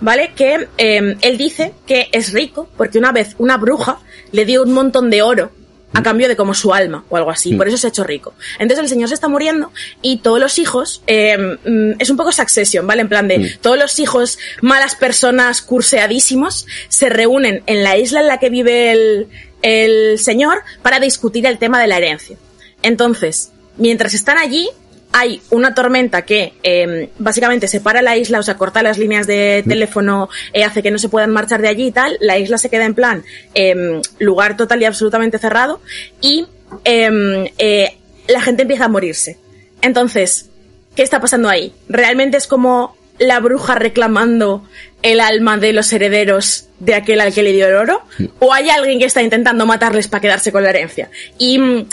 ¿vale? 0.00 0.32
Que 0.34 0.68
eh, 0.78 1.16
él 1.20 1.36
dice 1.36 1.74
que 1.86 2.08
es 2.12 2.32
rico 2.32 2.70
porque 2.78 2.96
una 2.96 3.12
vez 3.12 3.34
una 3.36 3.58
bruja 3.58 3.98
le 4.30 4.46
dio 4.46 4.62
un 4.62 4.72
montón 4.72 5.10
de 5.10 5.20
oro 5.20 5.50
a 5.94 6.02
cambio 6.02 6.28
de 6.28 6.36
como 6.36 6.54
su 6.54 6.72
alma 6.72 7.04
o 7.08 7.16
algo 7.16 7.30
así, 7.30 7.54
por 7.54 7.68
eso 7.68 7.76
se 7.76 7.86
ha 7.86 7.90
hecho 7.90 8.04
rico. 8.04 8.34
Entonces 8.58 8.84
el 8.84 8.88
señor 8.88 9.08
se 9.08 9.14
está 9.14 9.28
muriendo 9.28 9.72
y 10.00 10.18
todos 10.18 10.40
los 10.40 10.58
hijos, 10.58 11.02
eh, 11.06 11.36
mm, 11.36 11.92
es 11.98 12.10
un 12.10 12.16
poco 12.16 12.32
succession, 12.32 12.86
¿vale? 12.86 13.02
En 13.02 13.08
plan 13.08 13.28
de 13.28 13.58
todos 13.60 13.78
los 13.78 13.98
hijos, 13.98 14.38
malas 14.60 14.94
personas, 14.94 15.62
curseadísimos, 15.62 16.66
se 16.88 17.08
reúnen 17.08 17.62
en 17.66 17.82
la 17.82 17.96
isla 17.96 18.20
en 18.20 18.26
la 18.28 18.38
que 18.38 18.50
vive 18.50 18.92
el, 18.92 19.28
el 19.62 20.18
señor 20.18 20.62
para 20.82 21.00
discutir 21.00 21.46
el 21.46 21.58
tema 21.58 21.80
de 21.80 21.86
la 21.86 21.98
herencia. 21.98 22.36
Entonces, 22.82 23.52
mientras 23.76 24.14
están 24.14 24.38
allí, 24.38 24.68
hay 25.12 25.42
una 25.50 25.74
tormenta 25.74 26.22
que 26.22 26.54
eh, 26.62 27.10
básicamente 27.18 27.68
separa 27.68 28.02
la 28.02 28.16
isla, 28.16 28.38
o 28.38 28.42
sea, 28.42 28.56
corta 28.56 28.82
las 28.82 28.98
líneas 28.98 29.26
de 29.26 29.62
teléfono, 29.66 30.28
eh, 30.52 30.64
hace 30.64 30.82
que 30.82 30.90
no 30.90 30.98
se 30.98 31.08
puedan 31.08 31.30
marchar 31.30 31.60
de 31.60 31.68
allí 31.68 31.88
y 31.88 31.92
tal. 31.92 32.16
La 32.20 32.38
isla 32.38 32.58
se 32.58 32.70
queda 32.70 32.84
en 32.84 32.94
plan 32.94 33.24
eh, 33.54 34.00
lugar 34.18 34.56
total 34.56 34.82
y 34.82 34.86
absolutamente 34.86 35.38
cerrado 35.38 35.80
y 36.20 36.46
eh, 36.84 37.52
eh, 37.58 37.96
la 38.28 38.40
gente 38.40 38.62
empieza 38.62 38.86
a 38.86 38.88
morirse. 38.88 39.38
Entonces, 39.80 40.50
¿qué 40.94 41.02
está 41.02 41.20
pasando 41.20 41.48
ahí? 41.48 41.72
¿Realmente 41.88 42.36
es 42.36 42.46
como 42.46 42.96
la 43.18 43.40
bruja 43.40 43.74
reclamando 43.74 44.64
el 45.02 45.20
alma 45.20 45.58
de 45.58 45.72
los 45.72 45.92
herederos 45.92 46.68
de 46.78 46.94
aquel 46.94 47.20
al 47.20 47.32
que 47.32 47.42
le 47.42 47.52
dio 47.52 47.66
el 47.66 47.74
oro? 47.74 48.02
¿O 48.38 48.52
hay 48.52 48.70
alguien 48.70 48.98
que 48.98 49.04
está 49.04 49.22
intentando 49.22 49.66
matarles 49.66 50.08
para 50.08 50.20
quedarse 50.20 50.52
con 50.52 50.62
la 50.62 50.70
herencia? 50.70 51.10
Y 51.38 51.58
mm, 51.58 51.86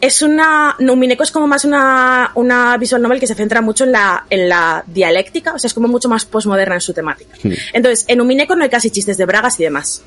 es 0.00 0.22
una. 0.22 0.76
Numineko 0.78 1.22
es 1.22 1.30
como 1.30 1.46
más 1.46 1.64
una, 1.64 2.30
una 2.34 2.76
visual 2.76 3.02
novel 3.02 3.20
que 3.20 3.26
se 3.26 3.34
centra 3.34 3.60
mucho 3.60 3.84
en 3.84 3.92
la, 3.92 4.26
en 4.28 4.48
la 4.48 4.84
dialéctica, 4.86 5.54
o 5.54 5.58
sea, 5.58 5.68
es 5.68 5.74
como 5.74 5.88
mucho 5.88 6.08
más 6.08 6.24
postmoderna 6.24 6.74
en 6.74 6.80
su 6.80 6.92
temática. 6.92 7.34
Entonces, 7.72 8.04
en 8.08 8.18
Numineko 8.18 8.54
no 8.56 8.64
hay 8.64 8.70
casi 8.70 8.90
chistes 8.90 9.16
de 9.16 9.24
bragas 9.24 9.58
y 9.60 9.64
demás. 9.64 10.02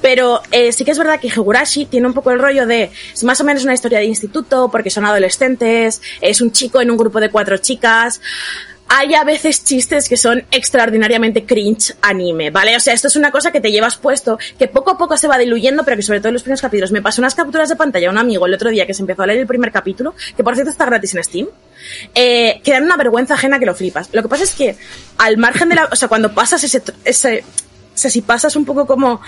Pero 0.00 0.42
eh, 0.50 0.72
sí 0.72 0.84
que 0.84 0.90
es 0.90 0.98
verdad 0.98 1.20
que 1.20 1.28
Higurashi 1.28 1.84
tiene 1.86 2.08
un 2.08 2.14
poco 2.14 2.30
el 2.32 2.38
rollo 2.38 2.66
de. 2.66 2.90
Es 3.12 3.22
más 3.24 3.40
o 3.40 3.44
menos 3.44 3.62
una 3.62 3.74
historia 3.74 3.98
de 3.98 4.04
instituto, 4.04 4.68
porque 4.70 4.90
son 4.90 5.04
adolescentes, 5.04 6.02
es 6.20 6.40
un 6.40 6.50
chico 6.50 6.80
en 6.80 6.90
un 6.90 6.96
grupo 6.96 7.20
de 7.20 7.30
cuatro 7.30 7.56
chicas. 7.58 8.20
Hay 8.94 9.14
a 9.14 9.24
veces 9.24 9.64
chistes 9.64 10.06
que 10.06 10.18
son 10.18 10.44
extraordinariamente 10.50 11.46
cringe 11.46 11.94
anime, 12.02 12.50
¿vale? 12.50 12.76
O 12.76 12.80
sea, 12.80 12.92
esto 12.92 13.08
es 13.08 13.16
una 13.16 13.30
cosa 13.30 13.50
que 13.50 13.58
te 13.58 13.70
llevas 13.72 13.96
puesto, 13.96 14.38
que 14.58 14.68
poco 14.68 14.90
a 14.90 14.98
poco 14.98 15.16
se 15.16 15.28
va 15.28 15.38
diluyendo, 15.38 15.82
pero 15.82 15.96
que 15.96 16.02
sobre 16.02 16.20
todo 16.20 16.28
en 16.28 16.34
los 16.34 16.42
primeros 16.42 16.60
capítulos. 16.60 16.92
Me 16.92 17.00
pasó 17.00 17.22
unas 17.22 17.34
capturas 17.34 17.70
de 17.70 17.76
pantalla 17.76 18.08
a 18.08 18.10
un 18.10 18.18
amigo 18.18 18.44
el 18.44 18.52
otro 18.52 18.68
día 18.68 18.86
que 18.86 18.92
se 18.92 19.00
empezó 19.00 19.22
a 19.22 19.26
leer 19.26 19.38
el 19.40 19.46
primer 19.46 19.72
capítulo, 19.72 20.14
que 20.36 20.44
por 20.44 20.54
cierto 20.54 20.70
está 20.70 20.84
gratis 20.84 21.14
en 21.14 21.24
Steam, 21.24 21.48
eh, 22.14 22.60
que 22.62 22.72
dan 22.72 22.84
una 22.84 22.98
vergüenza 22.98 23.32
ajena 23.32 23.58
que 23.58 23.64
lo 23.64 23.74
flipas. 23.74 24.10
Lo 24.12 24.20
que 24.22 24.28
pasa 24.28 24.44
es 24.44 24.52
que, 24.52 24.76
al 25.16 25.38
margen 25.38 25.70
de 25.70 25.76
la. 25.76 25.86
O 25.90 25.96
sea, 25.96 26.08
cuando 26.08 26.34
pasas 26.34 26.62
ese. 26.62 26.82
ese 27.06 27.44
o 27.94 27.98
sea, 27.98 28.10
si 28.10 28.20
pasas 28.20 28.56
un 28.56 28.66
poco 28.66 28.86
como 28.86 29.22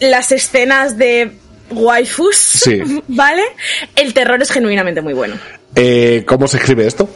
las 0.00 0.32
escenas 0.32 0.98
de 0.98 1.30
waifus, 1.70 2.36
Sí. 2.36 2.80
¿vale? 3.08 3.42
El 3.94 4.14
terror 4.14 4.42
es 4.42 4.50
genuinamente 4.50 5.00
muy 5.00 5.12
bueno. 5.12 5.36
Eh, 5.76 6.24
¿Cómo 6.26 6.48
se 6.48 6.56
escribe 6.56 6.86
esto? 6.86 7.08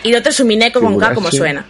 y 0.05 0.11
el 0.11 0.17
otro 0.17 0.31
es 0.31 0.41
Umineko 0.41 0.81
con 0.81 0.99
K 0.99 1.15
como 1.15 1.31
suena. 1.31 1.67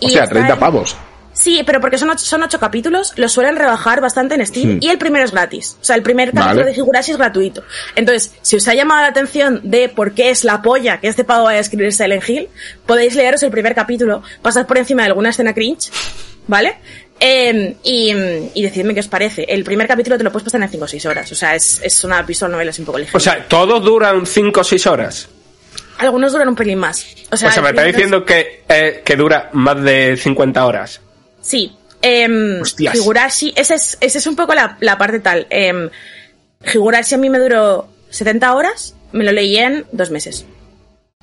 O 0.00 0.08
sea, 0.08 0.24
está 0.24 0.34
30 0.34 0.54
en- 0.54 0.58
pavos. 0.58 0.96
Sí, 1.34 1.62
pero 1.66 1.80
porque 1.80 1.98
son 1.98 2.08
ocho, 2.10 2.24
son 2.24 2.42
ocho 2.44 2.58
capítulos, 2.60 3.12
los 3.16 3.32
suelen 3.32 3.56
rebajar 3.56 4.00
bastante 4.00 4.36
en 4.36 4.46
Steam 4.46 4.78
y 4.80 4.88
el 4.88 4.98
primero 4.98 5.24
es 5.24 5.32
gratis. 5.32 5.76
O 5.80 5.84
sea, 5.84 5.96
el 5.96 6.02
primer 6.02 6.28
capítulo 6.30 6.60
Vale. 6.60 6.64
de 6.72 6.78
Higurashi 6.78 7.10
es 7.10 7.16
gratuito. 7.18 7.64
Entonces, 7.96 8.32
si 8.40 8.56
os 8.56 8.66
ha 8.68 8.74
llamado 8.74 9.02
la 9.02 9.08
atención 9.08 9.60
de 9.64 9.88
por 9.88 10.12
qué 10.14 10.30
es 10.30 10.44
la 10.44 10.62
polla 10.62 11.00
que 11.00 11.08
este 11.08 11.24
pavo 11.24 11.44
vaya 11.44 11.58
a 11.58 11.60
escribir 11.60 11.92
Silent 11.92 12.26
Hill, 12.28 12.48
podéis 12.86 13.14
leeros 13.16 13.42
el 13.42 13.50
primer 13.50 13.74
capítulo, 13.74 14.22
pasar 14.42 14.66
por 14.66 14.78
encima 14.78 15.02
de 15.02 15.08
alguna 15.08 15.30
escena 15.30 15.52
cringe, 15.52 15.90
¿vale? 16.46 16.76
Eh, 17.20 17.76
y, 17.82 18.12
y 18.54 18.62
decidme 18.62 18.94
qué 18.94 19.00
os 19.00 19.08
parece. 19.08 19.44
El 19.48 19.64
primer 19.64 19.86
capítulo 19.88 20.16
te 20.18 20.24
lo 20.24 20.30
puedes 20.32 20.44
pasar 20.44 20.62
en 20.62 20.68
5 20.68 20.84
o 20.84 20.88
6 20.88 21.06
horas. 21.06 21.32
O 21.32 21.34
sea, 21.34 21.54
es, 21.54 21.80
es 21.82 22.04
una 22.04 22.22
visual 22.22 22.50
novela 22.52 22.70
así 22.70 22.80
un 22.82 22.86
poco 22.86 22.98
ligera. 22.98 23.16
O 23.16 23.20
sea, 23.20 23.46
todos 23.48 23.82
duran 23.84 24.26
5 24.26 24.60
o 24.60 24.64
6 24.64 24.86
horas. 24.86 25.28
Algunos 25.98 26.32
duran 26.32 26.48
un 26.48 26.56
pelín 26.56 26.78
más. 26.78 27.06
O 27.30 27.36
sea, 27.36 27.48
O 27.48 27.52
sea, 27.52 27.58
el 27.60 27.62
me 27.64 27.68
está 27.70 27.86
es- 27.88 27.94
diciendo 27.94 28.24
que, 28.24 28.64
eh, 28.68 29.02
que 29.04 29.16
dura 29.16 29.50
más 29.52 29.80
de 29.82 30.16
50 30.16 30.64
horas. 30.66 31.00
Sí. 31.44 31.76
Eh. 32.02 32.60
Higurashi, 32.94 33.52
esa 33.56 33.74
es, 33.74 33.96
esa 34.00 34.18
es 34.18 34.26
un 34.26 34.36
poco 34.36 34.54
la, 34.54 34.76
la 34.80 34.98
parte 34.98 35.20
tal. 35.20 35.46
Eh, 35.50 35.88
Higurashi 36.72 37.14
a 37.14 37.18
mí 37.18 37.30
me 37.30 37.38
duró 37.38 37.88
70 38.10 38.54
horas, 38.54 38.94
me 39.12 39.24
lo 39.24 39.32
leí 39.32 39.56
en 39.56 39.84
dos 39.92 40.10
meses. 40.10 40.46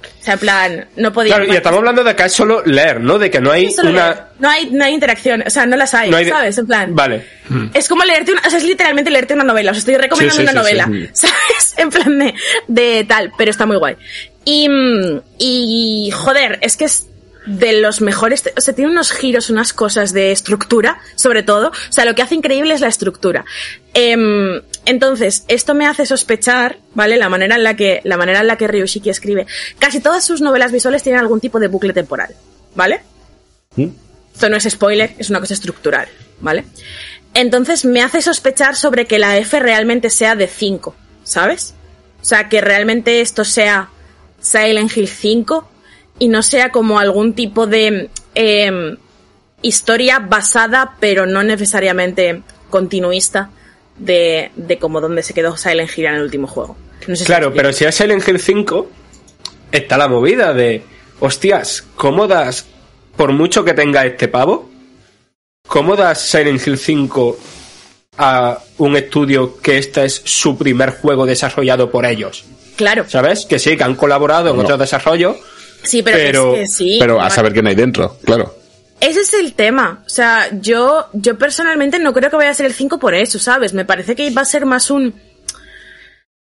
O 0.01 0.23
sea, 0.23 0.33
en 0.33 0.39
plan, 0.39 0.87
no 0.95 1.13
podía. 1.13 1.35
Claro, 1.35 1.51
y 1.51 1.55
estamos 1.55 1.77
hablando 1.79 2.03
de 2.03 2.15
que 2.15 2.23
es 2.23 2.33
solo 2.33 2.63
leer, 2.65 3.01
¿no? 3.01 3.19
De 3.19 3.29
que 3.29 3.39
no 3.39 3.51
hay 3.51 3.73
una... 3.83 4.29
No 4.39 4.49
hay, 4.49 4.69
no 4.71 4.83
hay 4.83 4.93
interacción, 4.93 5.43
o 5.45 5.49
sea, 5.49 5.65
no 5.67 5.77
las 5.77 5.93
hay, 5.93 6.09
no 6.09 6.17
hay 6.17 6.27
¿sabes? 6.27 6.57
En 6.57 6.67
plan. 6.67 6.95
Vale. 6.95 7.25
Es 7.73 7.87
como 7.87 8.03
leerte 8.03 8.31
una, 8.31 8.41
o 8.45 8.49
sea, 8.49 8.57
es 8.57 8.65
literalmente 8.65 9.11
leerte 9.11 9.33
una 9.35 9.43
novela. 9.43 9.71
Os 9.71 9.77
estoy 9.77 9.97
recomendando 9.97 10.41
Sí, 10.41 10.47
sí, 10.47 10.51
una 10.51 10.51
sí, 10.51 10.57
novela. 10.57 11.09
¿sabes? 11.13 11.73
En 11.77 11.89
plan 11.89 12.17
de, 12.17 12.33
de 12.67 13.03
tal, 13.03 13.31
pero 13.37 13.51
está 13.51 13.65
muy 13.65 13.77
guay. 13.77 13.95
Y, 14.43 14.67
mm, 14.69 15.21
y, 15.37 16.11
joder, 16.11 16.57
es 16.61 16.77
que 16.77 16.85
es 16.85 17.07
de 17.45 17.73
los 17.81 18.01
mejores, 18.01 18.43
o 18.55 18.61
sea, 18.61 18.75
tiene 18.75 18.91
unos 18.91 19.11
giros, 19.11 19.49
unas 19.49 19.73
cosas 19.73 20.13
de 20.13 20.31
estructura, 20.31 20.99
sobre 21.15 21.43
todo. 21.43 21.69
O 21.69 21.91
sea, 21.91 22.05
lo 22.05 22.13
que 22.13 22.21
hace 22.21 22.35
increíble 22.35 22.73
es 22.73 22.81
la 22.81 22.87
estructura. 22.87 23.45
Em, 23.93 24.61
entonces, 24.85 25.43
esto 25.47 25.73
me 25.73 25.87
hace 25.87 26.05
sospechar, 26.05 26.77
¿vale? 26.93 27.17
La 27.17 27.29
manera 27.29 27.55
en 27.55 27.63
la 27.63 27.75
que, 27.75 28.01
la 28.03 28.17
manera 28.17 28.41
en 28.41 28.47
la 28.47 28.57
que 28.57 28.67
Ryushiki 28.67 29.09
escribe. 29.09 29.47
Casi 29.79 29.99
todas 29.99 30.23
sus 30.23 30.41
novelas 30.41 30.71
visuales 30.71 31.03
tienen 31.03 31.19
algún 31.19 31.39
tipo 31.39 31.59
de 31.59 31.67
bucle 31.67 31.93
temporal, 31.93 32.35
¿vale? 32.75 33.01
Esto 33.77 34.49
no 34.49 34.57
es 34.57 34.67
spoiler, 34.69 35.15
es 35.17 35.29
una 35.29 35.39
cosa 35.39 35.53
estructural, 35.53 36.07
¿vale? 36.39 36.65
Entonces 37.33 37.85
me 37.85 38.01
hace 38.01 38.21
sospechar 38.21 38.75
sobre 38.75 39.05
que 39.05 39.17
la 39.17 39.37
F 39.37 39.59
realmente 39.59 40.09
sea 40.09 40.35
de 40.35 40.47
5, 40.47 40.95
¿sabes? 41.23 41.73
O 42.21 42.25
sea, 42.25 42.49
que 42.49 42.61
realmente 42.61 43.21
esto 43.21 43.45
sea 43.45 43.89
Silent 44.41 44.95
Hill 44.95 45.07
5 45.07 45.71
y 46.21 46.27
no 46.27 46.43
sea 46.43 46.69
como 46.69 46.99
algún 46.99 47.33
tipo 47.33 47.65
de 47.65 48.11
em, 48.35 48.95
historia 49.63 50.19
basada, 50.19 50.95
pero 50.99 51.25
no 51.25 51.41
necesariamente 51.41 52.43
continuista, 52.69 53.49
de, 53.97 54.51
de 54.55 54.77
como 54.77 55.01
donde 55.01 55.23
se 55.23 55.33
quedó 55.33 55.57
Silent 55.57 55.89
Hill 55.97 56.05
en 56.05 56.15
el 56.15 56.21
último 56.21 56.45
juego. 56.45 56.77
No 57.07 57.15
sé 57.15 57.23
si 57.23 57.25
Claro, 57.25 57.51
pero 57.55 57.73
si 57.73 57.85
es 57.85 57.95
Silent 57.95 58.27
Hill 58.27 58.39
5, 58.39 58.87
está 59.71 59.97
la 59.97 60.07
movida 60.07 60.53
de, 60.53 60.83
hostias, 61.19 61.83
¿cómo 61.95 62.27
das, 62.27 62.67
por 63.15 63.31
mucho 63.31 63.65
que 63.65 63.73
tenga 63.73 64.05
este 64.05 64.27
pavo, 64.27 64.69
cómo 65.67 65.95
das 65.95 66.21
Silent 66.21 66.65
Hill 66.67 66.77
5 66.77 67.37
a 68.19 68.59
un 68.77 68.95
estudio 68.95 69.57
que 69.59 69.79
este 69.79 70.05
es 70.05 70.21
su 70.23 70.55
primer 70.55 70.91
juego 70.91 71.25
desarrollado 71.25 71.89
por 71.89 72.05
ellos? 72.05 72.45
Claro. 72.75 73.05
¿Sabes? 73.07 73.47
Que 73.47 73.57
sí, 73.57 73.75
que 73.75 73.83
han 73.83 73.95
colaborado 73.95 74.51
en 74.51 74.57
No. 74.57 74.61
otros 74.63 74.77
desarrollos. 74.79 75.37
Sí, 75.83 76.03
pero, 76.03 76.17
Pero- 76.17 76.55
es 76.55 76.59
que 76.59 76.67
sí. 76.67 76.97
Pero 76.99 77.21
a 77.21 77.29
saber 77.29 77.53
quién 77.53 77.67
hay 77.67 77.75
dentro, 77.75 78.17
claro. 78.23 78.55
Ese 78.99 79.21
es 79.21 79.33
el 79.33 79.53
tema. 79.53 80.03
O 80.05 80.09
sea, 80.09 80.47
yo, 80.61 81.07
yo 81.13 81.35
personalmente 81.37 81.97
no 81.97 82.13
creo 82.13 82.29
que 82.29 82.35
vaya 82.35 82.51
a 82.51 82.53
ser 82.53 82.67
el 82.67 82.73
5 82.73 82.99
por 82.99 83.15
eso, 83.15 83.39
¿sabes? 83.39 83.73
Me 83.73 83.83
parece 83.83 84.15
que 84.15 84.29
va 84.29 84.43
a 84.43 84.45
ser 84.45 84.65
más 84.65 84.91
un. 84.91 85.15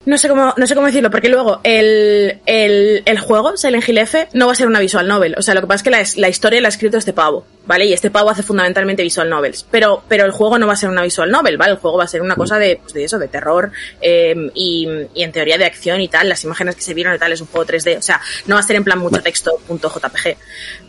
No 0.06 0.16
sé 0.16 0.30
cómo, 0.30 0.54
no 0.56 0.66
sé 0.66 0.74
cómo 0.74 0.86
decirlo, 0.86 1.10
porque 1.10 1.28
luego 1.28 1.60
el, 1.62 2.40
el, 2.46 3.02
el 3.04 3.18
juego, 3.18 3.58
Silent 3.58 3.86
Hill 3.86 3.98
F, 3.98 4.28
no 4.32 4.46
va 4.46 4.52
a 4.52 4.54
ser 4.54 4.66
una 4.66 4.80
visual 4.80 5.06
novel. 5.06 5.34
O 5.36 5.42
sea, 5.42 5.52
lo 5.52 5.60
que 5.60 5.66
pasa 5.66 5.76
es 5.76 5.82
que 5.82 5.90
la, 5.90 6.22
la 6.22 6.30
historia 6.30 6.58
la 6.62 6.68
ha 6.68 6.70
escrito 6.70 6.96
este 6.96 7.12
pavo, 7.12 7.44
¿vale? 7.66 7.84
Y 7.84 7.92
este 7.92 8.10
pavo 8.10 8.30
hace 8.30 8.42
fundamentalmente 8.42 9.02
visual 9.02 9.28
novels. 9.28 9.66
Pero, 9.70 10.02
pero 10.08 10.24
el 10.24 10.30
juego 10.30 10.58
no 10.58 10.66
va 10.66 10.72
a 10.72 10.76
ser 10.76 10.88
una 10.88 11.02
visual 11.02 11.30
novel, 11.30 11.58
¿vale? 11.58 11.72
El 11.72 11.78
juego 11.78 11.98
va 11.98 12.04
a 12.04 12.08
ser 12.08 12.22
una 12.22 12.34
cosa 12.34 12.56
de, 12.56 12.78
pues 12.80 12.94
de 12.94 13.04
eso, 13.04 13.18
de 13.18 13.28
terror, 13.28 13.72
eh, 14.00 14.34
y, 14.54 14.88
y 15.12 15.22
en 15.22 15.32
teoría 15.32 15.58
de 15.58 15.66
acción 15.66 16.00
y 16.00 16.08
tal. 16.08 16.30
Las 16.30 16.44
imágenes 16.44 16.76
que 16.76 16.82
se 16.82 16.94
vieron 16.94 17.14
y 17.14 17.18
tal 17.18 17.32
es 17.32 17.42
un 17.42 17.48
juego 17.48 17.66
3D. 17.66 17.98
O 17.98 18.02
sea, 18.02 18.22
no 18.46 18.54
va 18.54 18.60
a 18.62 18.64
ser 18.64 18.76
en 18.76 18.84
plan 18.84 18.98
mucho 18.98 19.20
texto, 19.20 19.60
punto 19.68 19.92
JPG. 19.94 20.34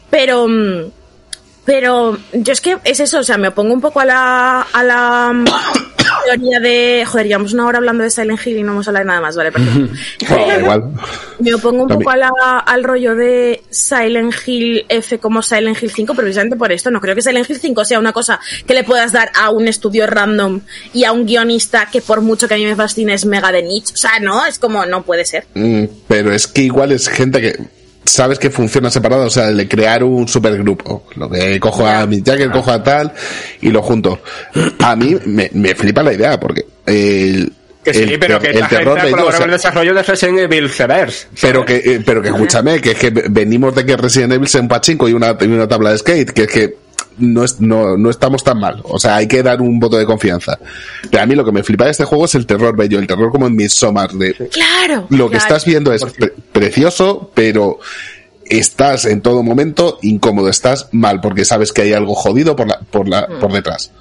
Pero, 0.09 0.47
mm, 0.47 0.91
pero 1.71 2.17
yo 2.33 2.51
es 2.51 2.59
que 2.59 2.77
es 2.83 2.99
eso, 2.99 3.19
o 3.19 3.23
sea, 3.23 3.37
me 3.37 3.47
opongo 3.47 3.73
un 3.73 3.79
poco 3.81 4.01
a 4.01 4.05
la, 4.05 4.61
a 4.73 4.83
la 4.83 5.31
mm, 5.33 5.45
teoría 6.25 6.59
de. 6.59 7.05
Joder, 7.07 7.27
llevamos 7.27 7.53
una 7.53 7.65
hora 7.65 7.77
hablando 7.77 8.03
de 8.03 8.09
Silent 8.09 8.45
Hill 8.45 8.57
y 8.57 8.63
no 8.63 8.73
hemos 8.73 8.87
hablado 8.89 9.05
de 9.05 9.07
nada 9.07 9.21
más, 9.21 9.35
vale, 9.37 9.51
igual. 10.59 10.83
me 11.39 11.53
opongo 11.53 11.83
un 11.83 11.87
También. 11.87 11.99
poco 12.05 12.09
a 12.11 12.17
la- 12.17 12.59
al 12.65 12.83
rollo 12.83 13.15
de 13.15 13.63
Silent 13.69 14.33
Hill 14.45 14.85
F 14.89 15.17
como 15.19 15.41
Silent 15.41 15.81
Hill 15.81 15.91
5, 15.91 16.13
precisamente 16.13 16.57
por 16.57 16.71
esto. 16.73 16.91
No 16.91 16.99
creo 16.99 17.15
que 17.15 17.21
Silent 17.21 17.49
Hill 17.49 17.59
5 17.59 17.85
sea 17.85 17.99
una 17.99 18.11
cosa 18.11 18.39
que 18.67 18.73
le 18.73 18.83
puedas 18.83 19.11
dar 19.13 19.31
a 19.39 19.49
un 19.49 19.67
estudio 19.67 20.07
random 20.07 20.59
y 20.93 21.05
a 21.05 21.13
un 21.13 21.25
guionista 21.25 21.87
que 21.91 22.01
por 22.01 22.19
mucho 22.21 22.47
que 22.49 22.55
a 22.55 22.57
mí 22.57 22.65
me 22.65 22.75
fascine 22.75 23.13
es 23.13 23.25
mega 23.25 23.51
de 23.51 23.63
niche. 23.63 23.93
O 23.93 23.97
sea, 23.97 24.19
no, 24.19 24.45
es 24.45 24.59
como, 24.59 24.85
no 24.85 25.03
puede 25.03 25.23
ser. 25.25 25.45
Mm, 25.53 25.85
pero 26.09 26.33
es 26.33 26.47
que 26.47 26.63
igual 26.63 26.91
es 26.91 27.07
gente 27.07 27.39
que 27.39 27.55
sabes 28.05 28.39
que 28.39 28.49
funciona 28.49 28.89
separado, 28.89 29.25
o 29.25 29.29
sea, 29.29 29.49
el 29.49 29.57
de 29.57 29.67
crear 29.67 30.03
un 30.03 30.27
supergrupo. 30.27 31.05
Lo 31.15 31.29
que 31.29 31.59
cojo 31.59 31.85
a 31.85 32.05
Mick 32.05 32.25
Jagger, 32.25 32.51
cojo 32.51 32.71
a 32.71 32.83
tal 32.83 33.13
y 33.61 33.69
lo 33.69 33.81
junto. 33.81 34.21
A 34.79 34.95
mí 34.95 35.15
me, 35.25 35.49
me 35.53 35.75
flipa 35.75 36.03
la 36.03 36.13
idea 36.13 36.39
porque 36.39 36.65
el, 36.85 37.51
Que 37.83 37.93
sí, 37.93 38.03
el 38.03 38.19
pero 38.19 38.39
que 38.39 38.49
el 38.49 38.59
la 38.59 38.67
terror 38.67 38.99
gente 38.99 39.43
el 39.43 39.51
desarrollo 39.51 39.93
de 39.93 40.03
Resident 40.03 40.39
Evil 40.39 40.69
Reverse. 40.69 41.27
pero 41.41 41.65
que, 41.65 41.77
eh, 41.77 42.01
pero 42.05 42.21
que 42.21 42.29
escúchame, 42.29 42.81
que 42.81 42.91
es 42.91 42.97
que 42.97 43.09
venimos 43.09 43.75
de 43.75 43.85
que 43.85 43.97
Resident 43.97 44.33
Evil 44.33 44.47
sea 44.47 44.61
un 44.61 44.67
pachinko 44.67 45.07
y 45.07 45.13
una, 45.13 45.37
y 45.39 45.45
una 45.45 45.67
tabla 45.67 45.91
de 45.91 45.97
skate, 45.97 46.31
que 46.31 46.43
es 46.43 46.51
que 46.51 46.75
no, 47.17 47.43
es, 47.43 47.59
no, 47.61 47.97
no 47.97 48.09
estamos 48.09 48.43
tan 48.43 48.59
mal. 48.59 48.81
O 48.83 48.99
sea, 48.99 49.15
hay 49.17 49.27
que 49.27 49.41
dar 49.43 49.61
un 49.61 49.79
voto 49.79 49.97
de 49.97 50.05
confianza. 50.05 50.57
Pero 51.09 51.23
a 51.23 51.25
mí 51.25 51.35
lo 51.35 51.43
que 51.45 51.51
me 51.51 51.63
flipa 51.63 51.85
de 51.85 51.91
este 51.91 52.05
juego 52.05 52.25
es 52.25 52.35
el 52.35 52.45
terror 52.45 52.75
bello, 52.75 52.99
el 52.99 53.07
terror 53.07 53.31
como 53.31 53.47
en 53.47 53.55
Midsommar, 53.55 54.11
de 54.11 54.33
Claro. 54.49 55.07
lo 55.09 55.29
que 55.29 55.37
claro. 55.37 55.55
estás 55.55 55.65
viendo 55.65 55.93
es 55.93 56.03
pre- 56.03 56.33
precioso, 56.51 57.31
pero 57.33 57.79
estás 58.45 59.05
en 59.05 59.21
todo 59.21 59.43
momento 59.43 59.97
incómodo, 60.01 60.49
estás 60.49 60.89
mal 60.91 61.21
porque 61.21 61.45
sabes 61.45 61.71
que 61.71 61.83
hay 61.83 61.93
algo 61.93 62.15
jodido 62.15 62.55
por 62.55 62.67
la, 62.67 62.79
por 62.79 63.07
la, 63.07 63.27
por 63.27 63.51
detrás. 63.53 63.91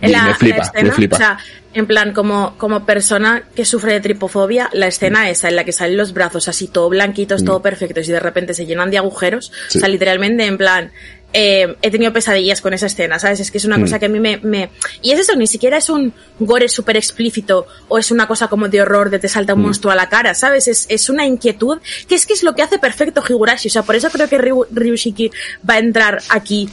Y 0.00 0.06
En 0.06 0.12
la- 0.12 0.22
me 0.22 0.28
la 0.30 0.34
flipa, 0.36 0.62
escena, 0.62 0.82
me 0.82 0.90
flipa. 0.92 1.16
O 1.16 1.18
sea, 1.18 1.38
en 1.74 1.86
plan, 1.86 2.12
como, 2.12 2.56
como 2.56 2.84
persona 2.84 3.44
que 3.54 3.64
sufre 3.64 3.92
de 3.92 4.00
tripofobia, 4.00 4.70
la 4.72 4.86
escena 4.88 5.28
esa 5.30 5.48
en 5.48 5.56
la 5.56 5.64
que 5.64 5.72
salen 5.72 5.96
los 5.96 6.12
brazos 6.14 6.48
así 6.48 6.66
todo 6.66 6.88
blanquitos, 6.88 7.44
todo 7.44 7.60
perfectos 7.62 8.08
y 8.08 8.12
de 8.12 8.18
repente 8.18 8.54
se 8.54 8.66
llenan 8.66 8.90
de 8.90 8.98
agujeros. 8.98 9.50
Mm. 9.50 9.70
Sí. 9.70 9.78
O 9.78 9.80
sea, 9.80 9.88
literalmente 9.88 10.46
en 10.46 10.58
plan, 10.58 10.90
eh, 11.32 11.76
he 11.82 11.90
tenido 11.90 12.12
pesadillas 12.12 12.60
con 12.62 12.72
esa 12.72 12.86
escena, 12.86 13.18
¿sabes? 13.18 13.40
Es 13.40 13.50
que 13.50 13.58
es 13.58 13.64
una 13.66 13.76
Mm. 13.78 13.82
cosa 13.82 13.98
que 13.98 14.06
a 14.06 14.08
mí 14.08 14.18
me, 14.18 14.38
me... 14.38 14.70
Y 15.02 15.12
es 15.12 15.20
eso, 15.20 15.36
ni 15.36 15.46
siquiera 15.46 15.76
es 15.76 15.90
un 15.90 16.12
gore 16.38 16.68
súper 16.68 16.96
explícito 16.96 17.66
o 17.88 17.98
es 17.98 18.10
una 18.10 18.26
cosa 18.26 18.48
como 18.48 18.68
de 18.68 18.80
horror 18.80 19.10
de 19.10 19.18
te 19.18 19.28
salta 19.28 19.54
Mm. 19.54 19.58
un 19.58 19.64
monstruo 19.66 19.92
a 19.92 19.96
la 19.96 20.08
cara, 20.08 20.34
¿sabes? 20.34 20.68
Es, 20.68 20.86
es 20.88 21.10
una 21.10 21.26
inquietud 21.26 21.78
que 22.08 22.14
es 22.14 22.24
que 22.26 22.32
es 22.32 22.42
lo 22.42 22.54
que 22.54 22.62
hace 22.62 22.78
perfecto 22.78 23.22
Higurashi. 23.28 23.68
O 23.68 23.70
sea, 23.70 23.82
por 23.82 23.94
eso 23.96 24.08
creo 24.10 24.28
que 24.28 24.38
Ryu- 24.38 24.66
Ryushiki 24.70 25.30
va 25.68 25.74
a 25.74 25.78
entrar 25.78 26.22
aquí 26.30 26.68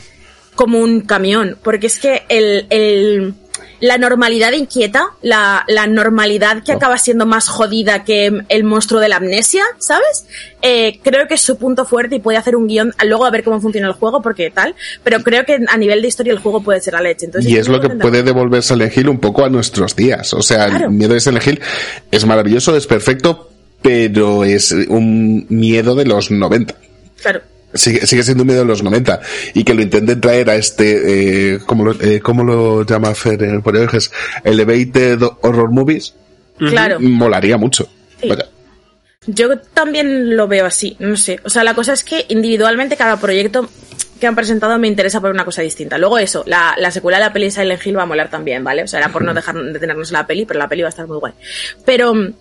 como 0.56 0.80
un 0.80 1.02
camión, 1.02 1.58
porque 1.62 1.88
es 1.88 2.00
que 2.00 2.24
el, 2.30 2.66
el, 2.70 3.34
la 3.80 3.98
normalidad 3.98 4.54
inquieta, 4.54 5.06
la, 5.22 5.64
la 5.68 5.88
normalidad 5.88 6.64
que 6.64 6.72
acaba 6.72 6.98
siendo 6.98 7.26
más 7.26 7.48
jodida 7.48 8.04
que 8.04 8.32
el 8.50 8.64
monstruo 8.64 9.00
de 9.00 9.10
la 9.10 9.18
amnesia, 9.18 9.64
¿sabes? 9.80 10.26
Eh, 10.62 11.00
creo 11.04 11.28
que 11.28 11.36
es 11.36 11.42
su 11.42 11.58
punto 11.58 11.86
fuerte 11.86 12.16
y 12.16 12.20
puede 12.20 12.38
hacer 12.38 12.56
un 12.56 12.68
guion, 12.68 12.94
luego 13.06 13.26
a 13.26 13.32
ver 13.32 13.44
cómo 13.44 13.62
funciona 13.62 13.88
el 13.88 13.94
juego, 13.94 14.22
porque 14.22 14.50
tal, 14.50 14.76
pero 15.04 15.22
creo 15.22 15.46
que 15.46 15.60
a 15.68 15.78
nivel 15.78 16.02
de 16.02 16.08
historia 16.08 16.34
el 16.34 16.40
juego 16.40 16.62
puede 16.62 16.80
ser 16.82 16.94
la 16.94 17.02
leche. 17.02 17.26
Entonces, 17.28 17.52
Y 17.52 17.58
es 17.58 17.68
lo 17.68 17.80
que 17.80 17.90
puede 17.90 18.24
devolver 18.24 18.64
Silent 18.64 18.96
Hill 18.98 19.10
un 19.10 19.20
poco 19.20 19.46
a 19.46 19.50
nuestros 19.50 19.96
días. 19.96 20.34
O 20.34 20.42
sea, 20.42 20.68
Claro. 20.68 20.86
el 20.86 20.92
miedo 20.92 21.14
de 21.14 21.20
Silent 21.20 21.46
Hill 21.46 21.62
es 22.12 22.26
maravilloso, 22.26 22.76
es 22.76 22.88
perfecto, 22.88 23.50
pero 23.82 24.44
es 24.44 24.72
un 24.72 25.46
miedo 25.50 25.96
de 25.96 26.06
los 26.06 26.32
90. 26.32 26.74
Claro. 27.22 27.42
Sigue, 27.76 28.08
sigue 28.08 28.24
siendo 28.24 28.44
un 28.44 28.48
miedo 28.48 28.62
de 28.62 28.68
los 28.68 28.82
90 28.82 29.20
y 29.54 29.64
que 29.64 29.74
lo 29.74 29.82
intenten 29.82 30.20
traer 30.22 30.50
a 30.50 30.56
este, 30.56 31.54
eh, 31.56 31.60
¿cómo, 31.66 31.86
lo, 31.86 32.02
eh, 32.02 32.20
¿cómo 32.22 32.44
lo 32.44 32.84
llama 32.86 33.14
Fer 33.14 33.44
en 33.44 33.56
el 33.56 33.62
Poderojes? 33.62 34.12
Elevated 34.44 35.22
Horror 35.42 35.72
Movies, 35.72 36.14
Claro. 36.58 37.00
molaría 37.02 37.58
mucho. 37.58 37.88
Sí. 38.22 38.30
Vaya. 38.30 38.46
Yo 39.28 39.58
también 39.60 40.38
lo 40.38 40.48
veo 40.48 40.66
así, 40.66 40.96
no 41.00 41.18
sé. 41.18 41.40
O 41.44 41.50
sea, 41.50 41.64
la 41.64 41.74
cosa 41.74 41.94
es 41.94 42.04
que 42.04 42.26
individualmente 42.30 42.96
cada 42.96 43.20
proyecto 43.20 43.68
que 44.20 44.28
han 44.28 44.36
presentado 44.36 44.78
me 44.80 44.88
interesa 44.88 45.20
por 45.20 45.32
una 45.32 45.44
cosa 45.44 45.62
distinta. 45.62 45.98
Luego 45.98 46.18
eso, 46.20 46.44
la, 46.48 46.76
la 46.78 46.92
secuela 46.92 47.18
de 47.18 47.26
la 47.26 47.34
peli 47.34 47.46
de 47.46 47.52
Silent 47.52 47.86
Hill 47.86 47.98
va 47.98 48.04
a 48.04 48.06
molar 48.08 48.30
también, 48.30 48.64
¿vale? 48.64 48.84
O 48.84 48.88
sea, 48.88 49.00
era 49.00 49.10
por 49.10 49.24
no 49.24 49.34
dejar 49.34 49.56
de 49.56 49.80
tenernos 49.80 50.12
la 50.12 50.26
peli, 50.28 50.46
pero 50.46 50.60
la 50.60 50.70
peli 50.70 50.84
va 50.84 50.88
a 50.88 50.90
estar 50.90 51.08
muy 51.08 51.18
guay. 51.18 51.34
Pero 51.86 52.14
mm, 52.14 52.34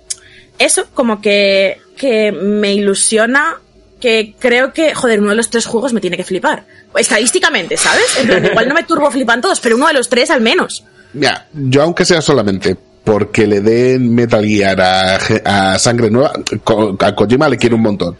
eso 0.58 0.86
como 0.94 1.20
que, 1.20 1.80
que 1.96 2.30
me 2.30 2.72
ilusiona 2.74 3.56
que 4.04 4.34
creo 4.38 4.70
que, 4.70 4.94
joder, 4.94 5.18
uno 5.18 5.30
de 5.30 5.36
los 5.36 5.48
tres 5.48 5.64
juegos 5.64 5.94
me 5.94 6.00
tiene 6.02 6.18
que 6.18 6.24
flipar. 6.24 6.66
Estadísticamente, 6.94 7.78
¿sabes? 7.78 8.18
En 8.20 8.26
plan, 8.26 8.44
igual 8.44 8.68
no 8.68 8.74
me 8.74 8.82
turbo 8.82 9.10
flipan 9.10 9.40
todos, 9.40 9.60
pero 9.60 9.76
uno 9.76 9.86
de 9.86 9.94
los 9.94 10.10
tres 10.10 10.28
al 10.30 10.42
menos. 10.42 10.84
Mira, 11.14 11.46
yo 11.54 11.82
aunque 11.82 12.04
sea 12.04 12.20
solamente 12.20 12.76
porque 13.02 13.46
le 13.46 13.62
den 13.62 14.14
Metal 14.14 14.44
Gear 14.44 14.78
a, 15.46 15.78
Sangre 15.78 16.10
Nueva, 16.10 16.32
a 17.00 17.14
Kojima 17.14 17.48
le 17.48 17.56
quiero 17.56 17.76
un 17.76 17.82
montón. 17.82 18.18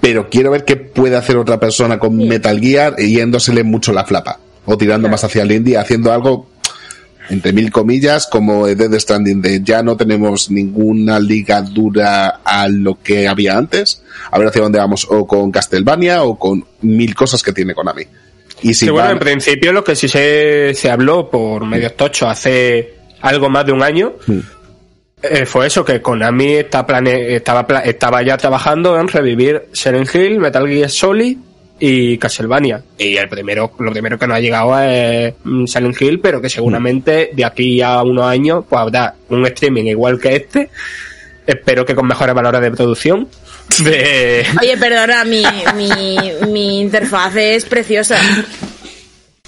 Pero 0.00 0.28
quiero 0.28 0.50
ver 0.50 0.64
qué 0.64 0.74
puede 0.74 1.14
hacer 1.14 1.36
otra 1.36 1.60
persona 1.60 1.96
con 1.96 2.16
Metal 2.16 2.58
Gear 2.60 2.96
yéndosele 2.96 3.62
mucho 3.62 3.92
la 3.92 4.04
flapa. 4.04 4.40
O 4.66 4.76
tirando 4.76 5.02
Claro. 5.06 5.12
más 5.12 5.22
hacia 5.22 5.42
el 5.44 5.52
indie, 5.52 5.78
haciendo 5.78 6.12
algo, 6.12 6.48
entre 7.30 7.52
mil 7.52 7.70
comillas, 7.70 8.26
como 8.26 8.66
Dead 8.66 8.92
Stranding, 8.98 9.40
de 9.40 9.60
ya 9.62 9.82
no 9.82 9.96
tenemos 9.96 10.50
ninguna 10.50 11.18
ligadura 11.18 12.40
a 12.44 12.68
lo 12.68 12.98
que 13.02 13.26
había 13.28 13.56
antes. 13.56 14.02
A 14.30 14.38
ver 14.38 14.48
hacia 14.48 14.62
dónde 14.62 14.78
vamos, 14.78 15.06
o 15.10 15.26
con 15.26 15.50
Castlevania, 15.50 16.22
o 16.24 16.38
con 16.38 16.64
mil 16.82 17.14
cosas 17.14 17.42
que 17.42 17.52
tiene 17.52 17.74
Konami. 17.74 18.02
Y 18.62 18.68
si 18.74 18.86
Sí, 18.86 18.90
bueno, 18.90 19.10
en 19.10 19.18
principio 19.18 19.72
lo 19.72 19.82
que 19.84 19.96
sí 19.96 20.08
se, 20.08 20.72
se 20.74 20.90
habló 20.90 21.28
por 21.30 21.64
medios 21.66 21.96
tochos 21.96 22.28
hace 22.28 22.94
algo 23.20 23.48
más 23.50 23.66
de 23.66 23.72
un 23.72 23.82
año 23.82 24.14
eh, 25.22 25.46
fue 25.46 25.66
eso, 25.66 25.84
que 25.84 26.00
Konami 26.02 26.52
está 26.56 26.86
plane- 26.86 27.34
estaba, 27.36 27.66
pla- 27.66 27.80
estaba 27.80 28.22
ya 28.22 28.36
trabajando 28.36 28.98
en 29.00 29.08
revivir 29.08 29.68
Silent 29.72 30.14
Hill, 30.14 30.38
Metal 30.38 30.66
Gear 30.68 30.90
Solid 30.90 31.38
y 31.78 32.18
Castlevania. 32.18 32.82
Y 32.98 33.16
el 33.16 33.28
primero, 33.28 33.72
lo 33.78 33.92
primero 33.92 34.18
que 34.18 34.26
nos 34.26 34.36
ha 34.36 34.40
llegado 34.40 34.78
es 34.80 35.34
mm, 35.44 35.66
Silent 35.66 36.00
Hill, 36.00 36.20
pero 36.20 36.40
que 36.40 36.48
seguramente 36.48 37.30
de 37.32 37.44
aquí 37.44 37.80
a 37.82 38.02
unos 38.02 38.24
años 38.24 38.64
pues 38.68 38.80
habrá 38.80 39.14
un 39.28 39.46
streaming 39.46 39.84
igual 39.84 40.20
que 40.20 40.36
este. 40.36 40.70
Espero 41.46 41.84
que 41.84 41.94
con 41.94 42.06
mejores 42.06 42.34
valores 42.34 42.60
de 42.60 42.70
producción. 42.70 43.28
De, 43.82 44.46
Oye, 44.60 44.76
perdona, 44.76 45.24
mi, 45.24 45.44
mi, 45.74 46.16
mi 46.48 46.80
interfaz 46.80 47.36
es 47.36 47.64
preciosa. 47.64 48.18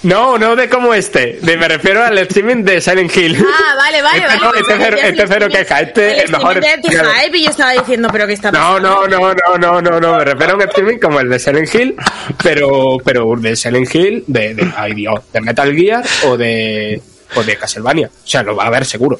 No, 0.03 0.37
no 0.37 0.55
de 0.55 0.69
como 0.69 0.93
este. 0.93 1.39
De, 1.41 1.57
me 1.57 1.67
refiero 1.67 2.03
al 2.03 2.15
streaming 2.19 2.63
de 2.63 2.79
Silent 2.79 3.15
Hill. 3.17 3.35
Ah, 3.39 3.75
vale, 3.75 4.01
vale, 4.03 4.17
Este 4.19 4.27
vale. 4.27 4.39
no, 4.41 4.53
este 4.53 4.73
cero- 4.77 4.97
este 5.01 5.21
el 5.23 5.27
cero 5.27 5.47
queja, 5.51 5.79
este 5.81 6.11
el 6.13 6.19
es 6.25 6.31
mejor 6.31 6.57
streaming 6.57 6.81
de. 6.91 6.99
Anti-Hype 6.99 7.37
y 7.37 7.43
yo 7.43 7.49
estaba 7.49 7.71
diciendo, 7.71 8.09
pero 8.11 8.27
que 8.27 8.33
está 8.33 8.51
No, 8.51 8.59
pasando? 8.59 9.07
no, 9.07 9.07
no, 9.07 9.33
no, 9.33 9.57
no, 9.57 9.81
no, 9.81 9.99
no, 9.99 10.17
me 10.17 10.23
refiero 10.25 10.53
a 10.53 10.55
un 10.55 10.61
streaming 10.61 10.97
como 10.99 11.19
el 11.19 11.29
de 11.29 11.39
Silent 11.39 11.73
Hill, 11.73 11.95
pero, 12.43 12.97
pero 13.03 13.33
de 13.37 13.55
Silent 13.55 13.95
Hill, 13.95 14.23
de, 14.27 14.53
de, 14.53 14.71
ay 14.77 14.93
Dios, 14.93 15.19
de 15.33 15.41
Metal 15.41 15.75
Gear 15.75 16.03
o 16.25 16.37
de, 16.37 17.01
o 17.35 17.43
de 17.43 17.55
Castlevania. 17.57 18.07
O 18.07 18.27
sea, 18.27 18.43
lo 18.43 18.55
va 18.55 18.65
a 18.65 18.67
haber 18.67 18.85
seguro. 18.85 19.19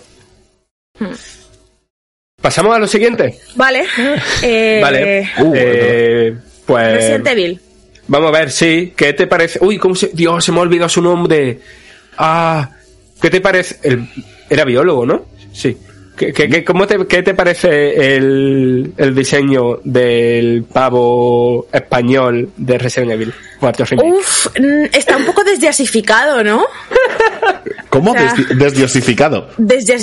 Pasamos 2.39 2.75
a 2.75 2.79
lo 2.79 2.85
siguiente. 2.87 3.39
Vale. 3.55 3.83
Eh, 4.43 4.79
Vale. 4.79 5.31
Uh, 5.39 5.53
Eh, 5.55 6.35
pues. 6.67 6.93
Resident 6.93 7.27
Evil. 7.29 7.61
Vamos 8.07 8.29
a 8.29 8.39
ver, 8.39 8.51
sí. 8.51 8.93
¿Qué 8.95 9.13
te 9.13 9.27
parece? 9.27 9.59
Uy, 9.61 9.77
¿cómo 9.77 9.95
se.? 9.95 10.11
Dios, 10.13 10.43
se 10.43 10.51
me 10.51 10.59
ha 10.59 10.61
olvidado 10.61 10.89
su 10.89 11.01
nombre. 11.01 11.59
Ah. 12.17 12.69
¿Qué 13.21 13.29
te 13.29 13.41
parece? 13.41 13.79
El... 13.83 14.07
Era 14.49 14.63
biólogo, 14.63 15.05
¿no? 15.05 15.25
Sí. 15.51 15.75
¿Qué, 16.15 16.33
qué, 16.33 16.49
qué- 16.49 16.63
cómo 16.63 16.87
te, 16.87 17.05
qué 17.05 17.21
te 17.21 17.33
parece 17.35 18.15
el, 18.15 18.91
el 18.97 19.13
diseño 19.13 19.79
del 19.83 20.63
pavo 20.63 21.67
español 21.71 22.49
de 22.57 22.77
Resident 22.79 23.11
Evil 23.11 23.33
4 23.59 23.85
Remake? 23.85 24.07
Uf, 24.09 24.47
mm, 24.59 24.85
está 24.93 25.15
un 25.17 25.25
poco 25.25 25.43
desdiasificado, 25.43 26.43
¿no? 26.43 26.65
¿Cómo? 27.99 28.11
O 28.11 28.13
sea- 28.13 28.33
Desdi- 28.33 28.47
desdiosificado. 28.57 29.49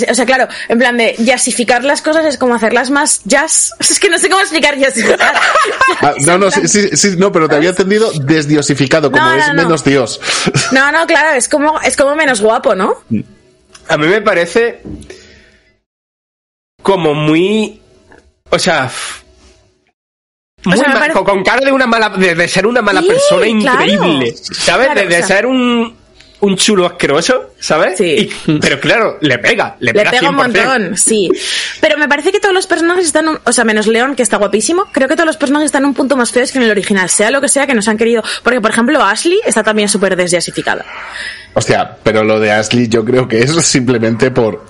O 0.09 0.13
sea, 0.13 0.25
claro, 0.25 0.47
en 0.69 0.77
plan 0.79 0.97
de 0.97 1.15
jazzificar 1.25 1.83
las 1.83 2.01
cosas 2.01 2.25
es 2.25 2.37
como 2.37 2.55
hacerlas 2.55 2.89
más 2.89 3.21
jazz. 3.25 3.71
Es 3.79 3.99
que 3.99 4.09
no 4.09 4.17
sé 4.19 4.29
cómo 4.29 4.41
explicar 4.41 4.77
jazzificar. 4.77 5.33
Ah, 6.01 6.13
no, 6.25 6.37
no, 6.37 6.51
sí, 6.51 6.67
sí, 6.67 6.89
sí, 6.95 7.15
no, 7.17 7.31
pero 7.31 7.47
te 7.47 7.55
había 7.55 7.69
entendido 7.69 8.11
desdiosificado, 8.11 9.11
como 9.11 9.23
No, 9.23 9.35
no, 9.35 9.41
es 9.41 9.47
no. 9.49 9.53
menos 9.53 9.83
Dios. 9.83 10.19
No, 10.71 10.91
no, 10.91 11.05
claro, 11.07 11.35
es 11.37 11.47
como, 11.49 11.79
es 11.81 11.95
como 11.95 12.15
menos 12.15 12.41
guapo, 12.41 12.75
¿no? 12.75 12.95
A 13.87 13.97
mí 13.97 14.07
me 14.07 14.21
parece 14.21 14.81
como 16.81 17.13
muy. 17.13 17.81
O 18.49 18.59
sea. 18.59 18.91
Muy 20.63 20.77
sea, 20.79 20.93
parece- 20.93 21.23
con, 21.23 21.43
cara 21.43 21.63
de 21.63 21.71
una 21.71 21.85
mala 21.85 22.09
de, 22.09 22.33
de 22.33 22.47
ser 22.47 22.65
una 22.65 22.81
mala 22.81 23.01
Sí, 23.01 23.07
persona 23.07 23.45
claro. 23.61 23.83
increíble 23.85 24.35
sabes 24.35 24.87
Claro, 24.87 25.01
de, 25.01 25.07
de 25.07 25.13
o 25.15 25.17
sea- 25.19 25.27
ser 25.27 25.45
un 25.45 25.95
un 26.41 26.57
chulo 26.57 26.85
asqueroso 26.85 27.51
sabes 27.59 27.97
Sí. 27.97 28.29
Y- 28.47 28.59
pero 28.59 28.79
claro 28.79 29.17
le 29.21 29.37
pega 29.39 29.77
le 29.79 29.93
Le 29.93 29.99
pega, 29.99 30.11
pega 30.11 30.29
un 30.29 30.35
100%. 30.35 30.65
montón, 30.65 30.97
sí. 30.97 31.29
Pero 31.81 31.97
me 31.97 32.07
parece 32.07 32.31
que 32.31 32.39
todos 32.39 32.53
los 32.53 32.67
personajes 32.67 33.05
están, 33.05 33.27
un- 33.27 33.39
o 33.43 33.51
sea, 33.51 33.63
menos 33.63 33.87
León, 33.87 34.15
que 34.15 34.23
está 34.23 34.37
guapísimo, 34.37 34.85
creo 34.91 35.07
que 35.07 35.15
todos 35.15 35.27
los 35.27 35.37
personajes 35.37 35.67
están 35.67 35.85
un 35.85 35.93
punto 35.93 36.15
más 36.17 36.31
feos 36.31 36.51
que 36.51 36.57
en 36.57 36.65
el 36.65 36.71
original, 36.71 37.09
sea 37.09 37.31
lo 37.31 37.41
que 37.41 37.47
sea 37.49 37.65
que 37.65 37.73
nos 37.73 37.87
han 37.87 37.97
querido. 37.97 38.23
Porque, 38.43 38.59
por 38.61 38.71
ejemplo, 38.71 39.01
Ashley 39.03 39.39
está 39.45 39.63
también 39.63 39.87
súper 39.89 40.15
desjasificada. 40.15 40.85
Hostia, 41.53 41.95
pero 42.03 42.23
lo 42.23 42.39
de 42.39 42.51
Ashley 42.51 42.87
yo 42.89 43.05
creo 43.05 43.27
que 43.27 43.39
es 43.41 43.51
simplemente 43.65 44.29
por 44.31 44.65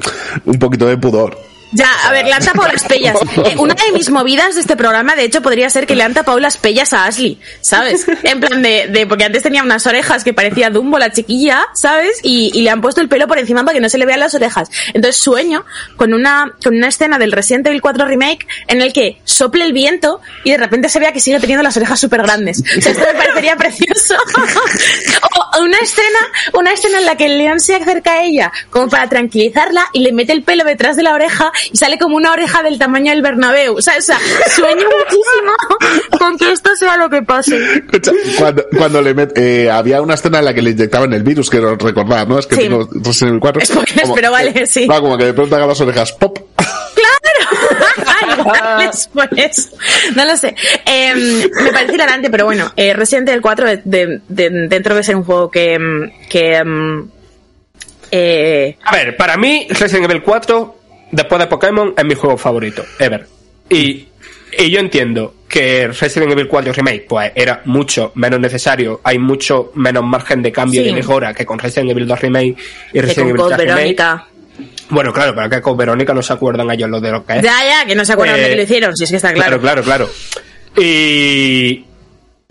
un 0.46 0.60
poquito 0.60 0.86
de 0.86 0.98
pudor. 0.98 1.38
Ya, 1.72 1.90
a 2.06 2.12
ver, 2.12 2.26
le 2.26 2.34
han 2.34 2.44
tapado 2.44 2.72
las 2.72 2.84
pellas. 2.84 3.18
Eh, 3.46 3.56
una 3.58 3.76
de 3.76 3.92
mis 3.92 4.10
movidas 4.10 4.56
de 4.56 4.62
este 4.62 4.76
programa, 4.76 5.16
de 5.16 5.24
hecho, 5.24 5.42
podría 5.42 5.70
ser 5.70 5.86
que 5.86 5.96
le 5.96 6.04
han 6.04 6.14
tapado 6.14 6.40
las 6.40 6.58
pellas 6.58 6.94
a 6.94 7.06
Ashley, 7.06 7.40
¿sabes? 7.62 8.08
En 8.24 8.40
plan 8.40 8.62
de, 8.62 8.88
de 8.88 9.06
porque 9.06 9.26
antes 9.26 9.44
tenía 9.44 9.62
unas 9.62 9.86
orejas 9.86 10.24
que 10.24 10.34
parecía 10.34 10.70
Dumbo, 10.70 10.98
la 10.98 11.12
chiquilla, 11.12 11.66
¿sabes? 11.74 12.20
Y, 12.24 12.50
y 12.54 12.62
le 12.62 12.70
han 12.70 12.82
puesto 12.82 13.02
el 13.02 13.10
pelo 13.10 13.28
por 13.28 13.38
encima 13.38 13.64
para 13.64 13.76
que 13.76 13.82
no 13.82 13.90
se 13.90 13.98
le 13.98 14.06
vean 14.06 14.22
las 14.22 14.34
orejas. 14.34 14.70
Entonces 14.94 15.22
sueño 15.22 15.66
con 15.98 16.14
una, 16.14 16.56
con 16.64 16.76
una 16.76 16.88
escena 16.88 17.20
del 17.20 17.32
Resident 17.32 17.68
Evil 17.68 17.82
4 17.82 18.06
Remake 18.06 18.48
en 18.68 18.82
el 18.82 18.94
que 18.94 19.22
sople 19.26 19.66
el 19.66 19.74
viento 19.74 20.22
y 20.44 20.52
de 20.52 20.58
repente 20.58 20.90
se 20.90 21.00
vea 21.00 21.12
que 21.12 21.20
sigue 21.20 21.40
teniendo 21.40 21.62
las 21.62 21.76
orejas 21.78 22.00
súper 22.00 22.24
grandes. 22.24 22.64
O 22.78 22.82
sea, 22.82 22.94
esto 22.94 23.06
me 23.06 23.20
parecería 23.20 23.56
precioso. 23.58 24.16
o 25.58 25.62
una 25.62 25.78
escena, 25.78 26.20
una 26.54 26.72
escena 26.72 27.00
en 27.00 27.06
la 27.06 27.18
que 27.18 27.26
el 27.26 27.38
león 27.38 27.60
se 27.60 27.76
acerca 27.76 28.14
a 28.14 28.24
ella 28.24 28.52
como 28.70 28.90
para 28.90 29.10
tranquilizarla 29.10 29.88
y 29.94 30.00
le 30.00 30.14
mete 30.14 30.32
el 30.32 30.44
pelo 30.44 30.64
detrás 30.64 30.96
de 30.96 31.04
la 31.04 31.14
oreja 31.14 31.52
y 31.72 31.78
sale 31.78 31.98
como 31.98 32.16
una 32.16 32.32
oreja 32.32 32.64
del 32.64 32.78
tamaño 32.80 33.12
del 33.12 33.22
Bernabéu. 33.22 33.76
O 33.78 33.82
sea, 33.82 33.96
o 33.98 34.02
sea, 34.02 34.18
sueño 34.56 34.86
muchísimo 34.86 36.18
con 36.20 36.38
que 36.38 36.52
esto 36.52 36.76
sea 36.76 36.98
lo 36.98 37.10
que 37.10 37.22
pase. 37.22 37.58
Escucha, 37.76 38.12
Cuando, 38.38 38.66
cuando 38.78 39.02
le 39.02 39.16
met- 39.16 39.34
eh, 39.38 39.70
había 39.70 40.02
una 40.02 40.14
escena 40.16 40.40
en 40.40 40.46
la 40.46 40.54
que 40.54 40.62
le 40.62 40.72
inyectaban 40.72 41.14
el 41.14 41.24
virus, 41.24 41.50
quiero 41.50 41.76
recordar, 41.76 42.28
¿no? 42.28 42.40
Es 42.40 42.48
que 42.48 42.56
Sí. 42.56 42.62
tengo 42.64 42.88
Resident 42.92 43.30
Evil 43.30 43.40
4. 43.40 43.66
Spoilers, 43.66 44.12
pero 44.16 44.32
vale, 44.32 44.66
sí. 44.68 44.86
va, 44.88 45.00
como 45.02 45.18
que 45.18 45.26
de 45.26 45.34
pronto 45.34 45.56
haga 45.56 45.68
las 45.68 45.82
orejas 45.82 46.12
pop. 46.14 46.38
Igual 48.38 48.90
es 48.94 49.08
por 49.08 49.28
eso. 49.40 49.70
No 50.16 50.26
lo 50.26 50.36
sé. 50.38 50.56
Eh, 50.86 51.14
me 51.64 51.72
parece 51.72 51.94
hilarante, 51.94 52.30
pero 52.30 52.46
bueno, 52.46 52.72
eh, 52.76 52.94
Resident 52.94 53.30
Evil 53.30 53.42
4 53.42 53.68
de- 53.68 53.82
de- 53.86 54.22
de- 54.28 54.68
dentro 54.68 54.96
de 54.96 55.04
ser 55.04 55.16
un 55.16 55.24
juego 55.24 55.50
que... 55.52 55.78
mm, 55.80 56.28
que 56.30 56.64
mm, 56.64 57.10
eh, 58.12 58.78
a 58.84 58.96
ver 58.96 59.18
para 59.18 59.36
mí 59.36 59.68
Resident 59.70 60.06
Evil 60.10 60.22
4 60.24 60.76
después 61.12 61.40
de 61.40 61.48
Pokémon 61.48 61.94
es 61.98 62.06
mi 62.06 62.16
juego 62.16 62.38
favorito 62.38 62.84
ever 63.00 63.26
y 63.70 64.08
y 64.58 64.70
yo 64.70 64.80
entiendo 64.80 65.34
que 65.50 65.88
Resident 65.90 66.32
Evil 66.32 66.48
4 66.48 66.72
Remake 66.72 67.06
pues 67.10 67.32
era 67.36 67.62
mucho 67.66 68.12
menos 68.16 68.40
necesario, 68.40 69.02
hay 69.04 69.20
mucho 69.20 69.72
menos 69.76 70.04
margen 70.06 70.42
de 70.42 70.52
cambio 70.52 70.82
Sí. 70.82 70.88
y 70.88 70.90
de 70.92 70.96
mejora 70.96 71.34
que 71.34 71.46
con 71.46 71.60
Resident 71.60 71.92
Evil 71.92 72.08
2 72.08 72.20
Remake 72.22 72.56
y 72.94 73.02
Resident 73.02 73.30
Evil 73.32 73.42
Code 73.42 73.56
3 73.56 73.66
Remake. 73.68 73.76
Verónica. 73.82 74.28
Bueno, 74.90 75.12
claro, 75.12 75.34
pero 75.36 75.50
que 75.50 75.62
con 75.62 75.76
Verónica 75.76 76.14
no 76.14 76.22
se 76.22 76.32
acuerdan 76.32 76.72
ellos 76.72 76.90
lo 76.90 77.02
de 77.02 77.12
lo 77.12 77.26
que 77.26 77.34
es. 77.38 77.42
Ya, 77.44 77.58
ya, 77.68 77.86
que 77.86 77.96
no 77.96 78.06
se 78.06 78.14
acuerdan 78.14 78.38
de 78.38 78.46
Eh, 78.46 78.50
que 78.52 78.56
lo 78.56 78.62
hicieron, 78.64 78.96
si 78.96 79.04
es 79.04 79.10
que 79.10 79.16
está 79.18 79.34
Claro, 79.34 79.60
claro. 79.60 79.82
claro, 79.84 80.06
claro. 80.06 80.82
Y, 80.82 81.84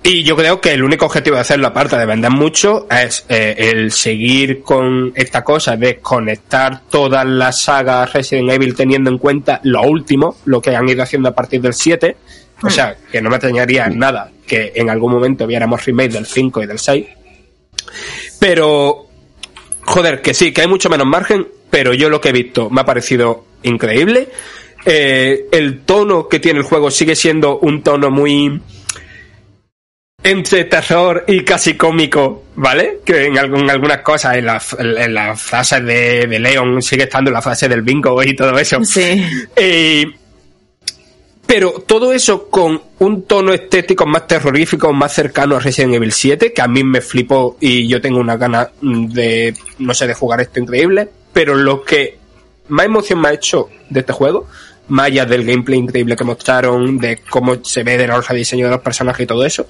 y 0.07 0.23
yo 0.23 0.37
creo 0.37 0.61
que 0.61 0.75
el 0.75 0.85
único 0.85 1.07
objetivo 1.07 1.37
de 1.37 1.41
hacerlo, 1.41 1.69
aparte 1.69 1.97
de 1.97 2.05
vender 2.05 2.31
mucho, 2.31 2.87
es 2.91 3.25
eh, 3.31 3.55
el 3.57 3.91
seguir 3.91 4.63
con 4.63 5.13
esta 5.15 5.43
cosa 5.43 5.79
de 5.79 5.97
conectar 5.97 6.83
todas 6.91 7.25
las 7.25 7.63
sagas 7.63 8.13
Resident 8.13 8.51
Evil 8.51 8.75
teniendo 8.75 9.09
en 9.09 9.17
cuenta 9.17 9.63
lo 9.65 9.81
último, 9.81 10.37
lo 10.45 10.61
que 10.61 10.77
han 10.77 10.87
ido 10.87 11.03
haciendo 11.03 11.31
a 11.31 11.35
partir 11.35 11.63
del 11.63 11.73
7. 11.73 12.17
O 12.63 12.69
sea, 12.69 12.95
que 13.11 13.23
no 13.23 13.31
me 13.31 13.37
extrañaría 13.37 13.89
nada 13.89 14.31
que 14.47 14.73
en 14.75 14.91
algún 14.91 15.11
momento 15.11 15.47
viéramos 15.47 15.83
remake 15.87 16.13
del 16.13 16.27
5 16.27 16.63
y 16.63 16.67
del 16.67 16.79
6. 16.79 17.07
Pero, 18.39 19.07
joder, 19.87 20.21
que 20.21 20.35
sí, 20.35 20.53
que 20.53 20.61
hay 20.61 20.69
mucho 20.69 20.91
menos 20.91 21.07
margen, 21.07 21.49
pero 21.71 21.95
yo 21.95 22.11
lo 22.11 22.21
que 22.21 22.29
he 22.29 22.33
visto 22.33 22.69
me 22.69 22.83
ha 22.83 22.85
parecido 22.85 23.47
increíble. 23.63 24.29
Eh, 24.85 25.47
el 25.51 25.81
tono 25.81 26.29
que 26.29 26.41
tiene 26.41 26.59
el 26.59 26.67
juego 26.67 26.91
sigue 26.91 27.17
siendo 27.17 27.59
un 27.59 27.83
tono 27.83 28.11
muy 28.11 28.61
entre 30.25 30.64
terror 30.64 31.25
y 31.29 31.45
casi 31.45 31.75
cómico, 31.75 32.45
¿vale? 32.57 33.01
Que 33.05 33.27
en, 33.27 33.39
algún- 33.39 33.61
en 33.61 33.70
algunas 33.70 33.99
cosas, 34.01 34.37
en 34.37 34.47
las 34.47 34.75
en 34.79 35.37
frases 35.37 35.85
de, 35.85 36.27
de 36.27 36.39
Leon 36.41 36.81
sigue 36.83 37.05
estando 37.05 37.31
la 37.31 37.43
frase 37.43 37.68
del 37.68 37.83
bingo 37.83 38.20
y 38.22 38.35
todo 38.35 38.59
eso. 38.59 38.83
Sí. 38.85 39.22
Eh, 39.55 40.07
pero 41.47 41.72
todo 41.87 42.12
eso 42.14 42.49
con 42.49 42.81
un 43.01 43.25
tono 43.27 43.53
estético 43.53 44.07
más 44.07 44.27
terrorífico, 44.27 44.93
más 44.95 45.12
cercano 45.12 45.57
a 45.57 45.61
Resident 45.61 45.95
Evil 45.95 46.11
7, 46.12 46.55
que 46.55 46.62
a 46.62 46.66
mí 46.68 46.83
me 46.83 47.03
flipó 47.03 47.59
y 47.61 47.87
yo 47.87 48.01
tengo 48.01 48.18
una 48.18 48.37
gana 48.39 48.70
de, 48.81 49.55
no 49.79 49.93
sé, 49.93 50.07
de 50.07 50.14
jugar 50.14 50.41
esto 50.41 50.59
increíble. 50.59 51.07
Pero 51.35 51.55
lo 51.55 51.85
que 51.85 52.16
más 52.68 52.87
emoción 52.87 53.20
me 53.20 53.29
ha 53.29 53.33
hecho 53.35 53.68
de 53.91 54.01
este 54.01 54.14
juego, 54.14 54.49
más 54.89 55.07
allá 55.09 55.27
del 55.27 55.45
gameplay 55.45 55.79
increíble 55.79 56.16
que 56.16 56.25
mostraron, 56.25 56.97
de 56.99 57.18
cómo 57.29 57.62
se 57.62 57.83
ve 57.83 57.99
de 57.99 58.07
los 58.07 58.27
rediseño 58.27 58.64
de 58.64 58.70
los 58.72 58.81
personajes 58.81 59.25
y 59.25 59.27
todo 59.27 59.45
eso, 59.45 59.66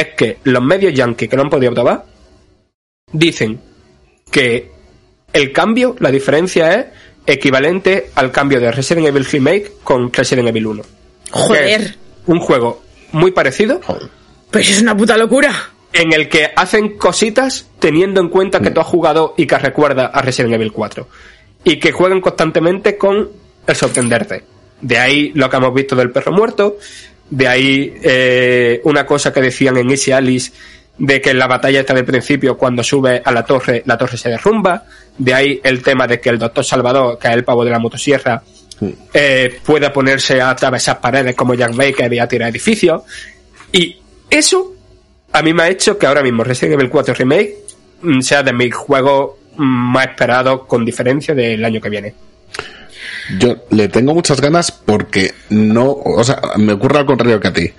es 0.00 0.14
que 0.14 0.38
los 0.44 0.62
medios 0.62 0.94
yankees 0.94 1.28
que 1.28 1.36
no 1.36 1.42
han 1.42 1.50
podido 1.50 1.74
probar 1.74 2.04
dicen 3.12 3.60
que 4.30 4.70
el 5.32 5.52
cambio, 5.52 5.96
la 5.98 6.10
diferencia 6.10 6.74
es 6.74 6.86
equivalente 7.26 8.10
al 8.14 8.30
cambio 8.30 8.60
de 8.60 8.70
Resident 8.70 9.06
Evil 9.08 9.24
Remake 9.24 9.72
con 9.82 10.12
Resident 10.12 10.48
Evil 10.48 10.66
1. 10.66 10.82
Joder. 11.30 11.96
Un 12.26 12.40
juego 12.40 12.82
muy 13.12 13.32
parecido 13.32 13.80
Pues 14.50 14.70
es 14.70 14.80
una 14.82 14.96
puta 14.96 15.16
locura. 15.16 15.70
en 15.92 16.12
el 16.12 16.28
que 16.28 16.50
hacen 16.54 16.96
cositas 16.96 17.68
teniendo 17.78 18.20
en 18.20 18.28
cuenta 18.28 18.60
que 18.60 18.70
tú 18.70 18.80
has 18.80 18.86
jugado 18.86 19.34
y 19.36 19.46
que 19.46 19.58
recuerda 19.58 20.06
a 20.06 20.22
Resident 20.22 20.54
Evil 20.54 20.72
4. 20.72 21.08
Y 21.64 21.78
que 21.78 21.92
juegan 21.92 22.20
constantemente 22.20 22.96
con 22.96 23.30
el 23.66 23.76
sorprenderte. 23.76 24.44
De 24.80 24.96
ahí 24.98 25.32
lo 25.34 25.50
que 25.50 25.56
hemos 25.56 25.74
visto 25.74 25.96
del 25.96 26.10
perro 26.12 26.32
muerto. 26.32 26.76
De 27.30 27.46
ahí 27.46 27.94
eh, 28.02 28.80
una 28.84 29.04
cosa 29.04 29.32
que 29.32 29.40
decían 29.40 29.76
en 29.76 29.90
Easy 29.90 30.12
Alice 30.12 30.52
de 30.98 31.20
que 31.20 31.30
en 31.30 31.38
la 31.38 31.46
batalla 31.46 31.80
está 31.80 31.94
del 31.94 32.04
principio, 32.04 32.56
cuando 32.56 32.82
sube 32.82 33.22
a 33.24 33.30
la 33.30 33.44
torre, 33.44 33.82
la 33.86 33.96
torre 33.96 34.16
se 34.16 34.28
derrumba. 34.28 34.84
De 35.16 35.32
ahí 35.32 35.60
el 35.62 35.82
tema 35.82 36.06
de 36.06 36.20
que 36.20 36.30
el 36.30 36.38
doctor 36.38 36.64
Salvador, 36.64 37.18
que 37.18 37.28
es 37.28 37.34
el 37.34 37.44
pavo 37.44 37.64
de 37.64 37.70
la 37.70 37.78
motosierra, 37.78 38.42
eh, 39.12 39.60
pueda 39.64 39.92
ponerse 39.92 40.40
a 40.40 40.50
atravesar 40.50 41.00
paredes 41.00 41.34
como 41.34 41.54
Jack 41.54 41.74
Baker 41.74 42.12
y 42.12 42.18
a 42.18 42.26
tirar 42.26 42.50
edificios. 42.50 43.02
Y 43.72 43.96
eso 44.28 44.74
a 45.32 45.42
mí 45.42 45.52
me 45.52 45.64
ha 45.64 45.68
hecho 45.68 45.98
que 45.98 46.06
ahora 46.06 46.22
mismo 46.22 46.42
Resident 46.42 46.74
Evil 46.74 46.90
4 46.90 47.14
Remake 47.14 47.56
mm, 48.02 48.20
sea 48.20 48.42
de 48.42 48.52
mis 48.52 48.74
juegos 48.74 49.32
mm, 49.56 49.92
más 49.92 50.08
esperados 50.08 50.66
con 50.66 50.84
diferencia 50.84 51.34
del 51.34 51.64
año 51.64 51.80
que 51.80 51.90
viene. 51.90 52.14
Yo 53.38 53.56
le 53.70 53.88
tengo 53.88 54.14
muchas 54.14 54.40
ganas 54.40 54.70
porque 54.72 55.34
no, 55.50 55.90
o 55.90 56.24
sea, 56.24 56.40
me 56.56 56.72
ocurre 56.72 56.98
al 57.00 57.06
contrario 57.06 57.40
que 57.40 57.48
a 57.48 57.52
ti. 57.52 57.70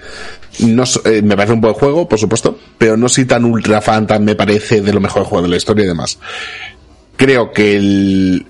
No, 0.59 0.83
eh, 1.05 1.21
me 1.23 1.35
parece 1.35 1.53
un 1.53 1.61
buen 1.61 1.73
juego, 1.73 2.07
por 2.07 2.19
supuesto, 2.19 2.59
pero 2.77 2.97
no 2.97 3.09
soy 3.09 3.25
tan 3.25 3.45
ultra 3.45 3.81
fan, 3.81 4.05
tan 4.05 4.23
me 4.25 4.35
parece 4.35 4.81
de 4.81 4.93
lo 4.93 4.99
mejor 4.99 5.23
juego 5.23 5.43
de 5.43 5.49
la 5.49 5.57
historia 5.57 5.85
y 5.85 5.87
demás. 5.87 6.19
Creo 7.15 7.51
que 7.51 7.77
el, 7.77 8.45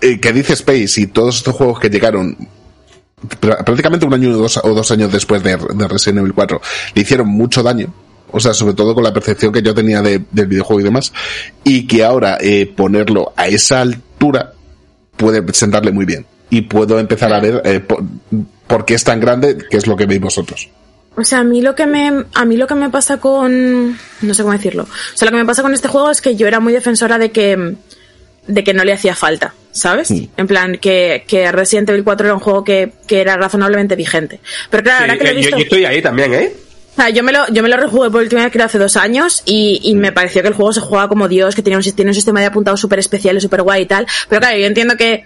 que 0.00 0.32
dice 0.32 0.54
Space 0.54 1.00
y 1.00 1.06
todos 1.06 1.36
estos 1.36 1.54
juegos 1.54 1.78
que 1.78 1.90
llegaron 1.90 2.36
pr- 3.40 3.64
prácticamente 3.64 4.04
un 4.06 4.14
año 4.14 4.30
o 4.30 4.36
dos, 4.38 4.60
o 4.62 4.74
dos 4.74 4.90
años 4.90 5.12
después 5.12 5.42
de, 5.42 5.56
de 5.56 5.88
Resident 5.88 6.18
Evil 6.20 6.34
4 6.34 6.60
le 6.94 7.02
hicieron 7.02 7.28
mucho 7.28 7.62
daño. 7.62 7.92
O 8.34 8.40
sea, 8.40 8.54
sobre 8.54 8.74
todo 8.74 8.94
con 8.94 9.04
la 9.04 9.12
percepción 9.12 9.52
que 9.52 9.62
yo 9.62 9.74
tenía 9.74 10.00
de- 10.02 10.22
del 10.30 10.46
videojuego 10.46 10.80
y 10.80 10.84
demás. 10.84 11.12
Y 11.64 11.86
que 11.86 12.02
ahora 12.04 12.38
eh, 12.40 12.66
ponerlo 12.74 13.32
a 13.36 13.46
esa 13.48 13.82
altura 13.82 14.54
puede 15.22 15.54
sentarle 15.54 15.92
muy 15.92 16.04
bien. 16.04 16.26
Y 16.50 16.62
puedo 16.62 16.98
empezar 16.98 17.32
a 17.32 17.40
ver 17.40 17.62
eh, 17.64 17.80
por, 17.80 18.02
por 18.66 18.84
qué 18.84 18.94
es 18.94 19.04
tan 19.04 19.20
grande, 19.20 19.56
que 19.70 19.76
es 19.76 19.86
lo 19.86 19.96
que 19.96 20.06
veis 20.06 20.20
vosotros. 20.20 20.68
O 21.14 21.24
sea, 21.24 21.38
a 21.40 21.44
mí 21.44 21.60
lo 21.62 21.74
que 21.74 21.86
me 21.86 22.24
a 22.34 22.44
mí 22.44 22.56
lo 22.56 22.66
que 22.66 22.74
me 22.74 22.88
pasa 22.90 23.18
con 23.18 23.90
no 24.22 24.34
sé 24.34 24.42
cómo 24.42 24.52
decirlo. 24.52 24.84
O 24.84 25.16
sea, 25.16 25.26
lo 25.26 25.32
que 25.32 25.38
me 25.38 25.44
pasa 25.46 25.62
con 25.62 25.74
este 25.74 25.88
juego 25.88 26.10
es 26.10 26.20
que 26.20 26.36
yo 26.36 26.46
era 26.46 26.58
muy 26.60 26.72
defensora 26.72 27.18
de 27.18 27.30
que 27.30 27.74
de 28.46 28.64
que 28.64 28.74
no 28.74 28.82
le 28.82 28.92
hacía 28.92 29.14
falta, 29.14 29.54
¿sabes? 29.72 30.08
Sí. 30.08 30.28
En 30.36 30.46
plan 30.46 30.78
que, 30.78 31.24
que 31.28 31.52
Resident 31.52 31.88
Evil 31.90 32.02
4 32.02 32.26
era 32.26 32.34
un 32.34 32.40
juego 32.40 32.64
que, 32.64 32.92
que 33.06 33.20
era 33.20 33.36
razonablemente 33.36 33.94
vigente. 33.94 34.40
Pero 34.70 34.82
claro, 34.82 35.00
ahora 35.02 35.16
que 35.18 35.24
lo 35.24 35.30
he 35.30 35.32
Sí, 35.34 35.36
visto 35.36 35.50
yo, 35.50 35.58
yo 35.58 35.62
estoy 35.64 35.84
ahí 35.84 36.02
también, 36.02 36.34
¿eh? 36.34 36.52
O 36.92 36.94
sea, 36.94 37.08
yo 37.08 37.22
me 37.22 37.32
lo, 37.32 37.48
yo 37.48 37.62
me 37.62 37.70
lo 37.70 37.78
rejugué 37.78 38.10
por 38.10 38.22
última 38.22 38.42
vez 38.42 38.52
creo 38.52 38.66
hace 38.66 38.78
dos 38.78 38.96
años 38.96 39.42
y, 39.46 39.80
y 39.82 39.94
me 39.94 40.12
pareció 40.12 40.42
que 40.42 40.48
el 40.48 40.54
juego 40.54 40.74
se 40.74 40.80
juega 40.80 41.08
como 41.08 41.26
Dios, 41.26 41.54
que 41.54 41.62
tiene 41.62 41.78
un, 41.78 41.82
sistema 41.82 42.40
de 42.40 42.46
apuntados 42.46 42.80
súper 42.80 42.98
especial 42.98 43.36
y 43.36 43.40
súper 43.40 43.62
guay 43.62 43.82
y 43.82 43.86
tal. 43.86 44.06
Pero 44.28 44.40
claro, 44.40 44.58
yo 44.58 44.66
entiendo 44.66 44.96
que 44.96 45.24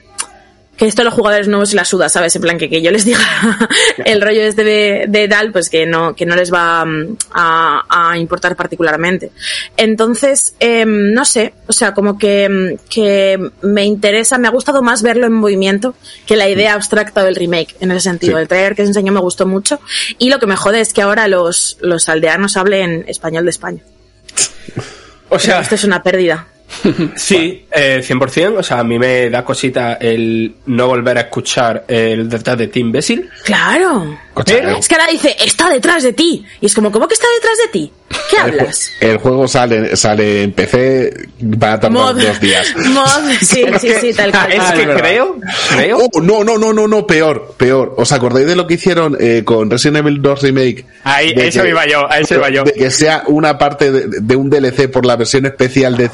que 0.76 0.86
esto 0.86 1.02
a 1.02 1.04
los 1.04 1.14
jugadores 1.14 1.48
nuevos 1.48 1.70
se 1.70 1.76
la 1.76 1.84
suda, 1.84 2.08
¿sabes? 2.08 2.36
En 2.36 2.42
plan, 2.42 2.58
que, 2.58 2.68
que 2.68 2.82
yo 2.82 2.90
les 2.90 3.04
diga 3.04 3.18
el 4.04 4.20
rollo 4.20 4.42
este 4.42 4.64
de, 4.64 5.04
de 5.08 5.28
tal, 5.28 5.52
pues 5.52 5.70
que 5.70 5.86
no, 5.86 6.14
que 6.14 6.26
no 6.26 6.36
les 6.36 6.52
va 6.52 6.84
mm, 6.84 7.16
a, 7.32 8.10
a 8.10 8.18
importar 8.18 8.56
particularmente. 8.56 9.30
Entonces, 9.76 10.54
eh, 10.60 10.84
no 10.86 11.24
sé, 11.24 11.54
o 11.66 11.72
sea, 11.72 11.94
como 11.94 12.18
que, 12.18 12.48
mm, 12.48 12.88
que 12.90 13.50
me 13.62 13.84
interesa, 13.84 14.38
me 14.38 14.48
ha 14.48 14.50
gustado 14.50 14.82
más 14.82 15.02
verlo 15.02 15.26
en 15.26 15.32
movimiento 15.32 15.94
que 16.26 16.36
la 16.36 16.48
idea 16.48 16.74
abstracta 16.74 17.24
del 17.24 17.36
remake, 17.36 17.76
en 17.80 17.90
ese 17.90 18.00
sentido. 18.00 18.36
Sí. 18.36 18.42
El 18.42 18.48
trailer 18.48 18.74
que 18.74 18.82
se 18.82 18.88
enseñó 18.88 19.12
me 19.12 19.20
gustó 19.20 19.46
mucho. 19.46 19.80
Y 20.18 20.30
lo 20.30 20.38
que 20.38 20.46
me 20.46 20.56
jode 20.56 20.80
es 20.80 20.92
que 20.92 21.02
ahora 21.02 21.28
los, 21.28 21.78
los 21.80 22.08
aldeanos 22.08 22.56
hablen 22.56 23.04
español 23.08 23.44
de 23.44 23.50
España. 23.50 23.82
O 25.28 25.38
sea, 25.38 25.60
Esto 25.60 25.74
es 25.74 25.84
una 25.84 26.02
pérdida. 26.02 26.46
sí, 27.16 27.66
eh, 27.70 28.02
100%. 28.06 28.58
O 28.58 28.62
sea, 28.62 28.80
a 28.80 28.84
mí 28.84 28.98
me 28.98 29.30
da 29.30 29.44
cosita 29.44 29.94
el 29.94 30.54
no 30.66 30.86
volver 30.88 31.18
a 31.18 31.22
escuchar 31.22 31.84
el 31.88 32.28
detrás 32.28 32.58
de 32.58 32.68
ti, 32.68 32.80
imbécil. 32.80 33.28
Claro. 33.44 34.18
Pero- 34.44 34.76
Es 34.76 34.86
que 34.88 34.94
ahora 34.96 35.06
dice, 35.10 35.34
está 35.44 35.70
detrás 35.70 36.02
de 36.02 36.12
ti. 36.12 36.44
Y 36.60 36.66
es 36.66 36.74
como, 36.74 36.92
¿cómo 36.92 37.08
que 37.08 37.14
está 37.14 37.26
detrás 37.36 37.56
de 37.64 37.68
ti? 37.72 37.92
¿Qué 38.30 38.38
hablas? 38.38 38.92
el 39.00 39.18
juego 39.18 39.48
sale, 39.48 39.96
sale 39.96 40.42
en 40.44 40.52
PC, 40.52 41.12
va 41.42 41.72
a 41.74 41.80
tardar 41.80 41.90
Mod. 42.14 42.20
dos 42.22 42.40
días. 42.40 42.72
Mod, 42.90 43.30
sí, 43.40 43.64
sí, 43.80 43.90
sí, 44.00 44.12
tal 44.12 44.30
cual. 44.30 44.52
Es 44.52 44.60
Ah, 44.60 44.72
que 44.74 44.82
es 44.82 44.88
creo, 45.00 45.36
creo. 45.70 45.98
Oh, 45.98 46.20
no, 46.20 46.44
no, 46.44 46.56
no, 46.58 46.72
no, 46.72 46.86
no, 46.86 47.06
peor, 47.06 47.54
peor. 47.56 47.94
¿Os 47.96 48.12
acordáis 48.12 48.46
de 48.46 48.56
lo 48.56 48.66
que 48.66 48.74
hicieron 48.74 49.16
eh, 49.18 49.42
con 49.44 49.70
Resident 49.70 49.98
Evil 49.98 50.20
2 50.22 50.42
Remake? 50.42 50.84
Ahí, 51.04 51.32
eso 51.36 51.62
que- 51.62 51.70
iba 51.70 51.86
yo, 51.86 52.10
a 52.10 52.18
eso 52.18 52.34
iba 52.34 52.50
yo. 52.50 52.64
De 52.64 52.72
que 52.74 52.90
sea 52.90 53.24
una 53.26 53.56
parte 53.58 53.90
de, 53.90 54.06
de 54.20 54.36
un 54.36 54.50
DLC 54.50 54.88
por 54.90 55.06
la 55.06 55.16
versión 55.16 55.46
especial 55.46 55.96
de 55.96 56.08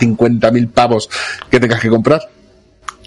50.000 0.51 0.70
pavos 0.72 1.09
que 1.51 1.61
tengas 1.61 1.80
que 1.80 1.88
comprar. 1.88 2.20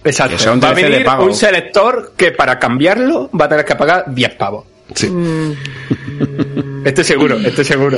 Exacto. 0.04 0.36
Un 0.52 0.62
va 0.62 0.70
a 0.70 0.74
DLC 0.74 0.76
de 0.84 0.90
venir 0.90 1.06
pago. 1.06 1.26
un 1.26 1.34
selector 1.34 2.14
que 2.16 2.32
para 2.32 2.60
cambiarlo 2.60 3.30
va 3.32 3.46
a 3.46 3.50
tener 3.50 3.66
que 3.66 3.76
pagar 3.76 4.06
10 4.08 4.36
pavos. 4.36 4.66
Sí. 4.94 5.12
Estoy 6.86 7.04
seguro, 7.04 7.38
estoy 7.40 7.66
seguro. 7.66 7.98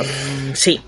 Sí. 0.54 0.80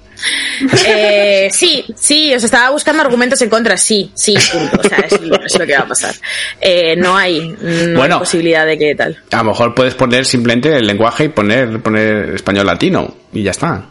Eh, 0.86 1.48
sí, 1.50 1.84
sí, 1.96 2.34
os 2.34 2.42
estaba 2.44 2.70
buscando 2.70 3.02
argumentos 3.02 3.40
en 3.42 3.48
contra. 3.50 3.76
Sí, 3.76 4.10
sí, 4.14 4.34
punto. 4.52 4.80
O 4.80 4.88
sea, 4.88 4.98
es 4.98 5.20
lo, 5.20 5.36
es 5.44 5.58
lo 5.58 5.66
que 5.66 5.74
va 5.74 5.80
a 5.80 5.88
pasar. 5.88 6.14
Eh, 6.60 6.96
no 6.96 7.16
hay, 7.16 7.40
no 7.60 7.98
Bueno. 7.98 8.14
hay 8.16 8.20
posibilidad 8.20 8.66
de 8.66 8.78
que 8.78 8.94
tal. 8.94 9.18
A 9.30 9.38
lo 9.38 9.44
mejor 9.44 9.74
puedes 9.74 9.94
poner 9.94 10.24
simplemente 10.26 10.74
el 10.76 10.86
lenguaje 10.86 11.24
y 11.24 11.28
poner, 11.28 11.80
poner 11.80 12.30
español 12.34 12.66
latino 12.66 13.14
y 13.32 13.42
ya 13.42 13.50
está. 13.52 13.84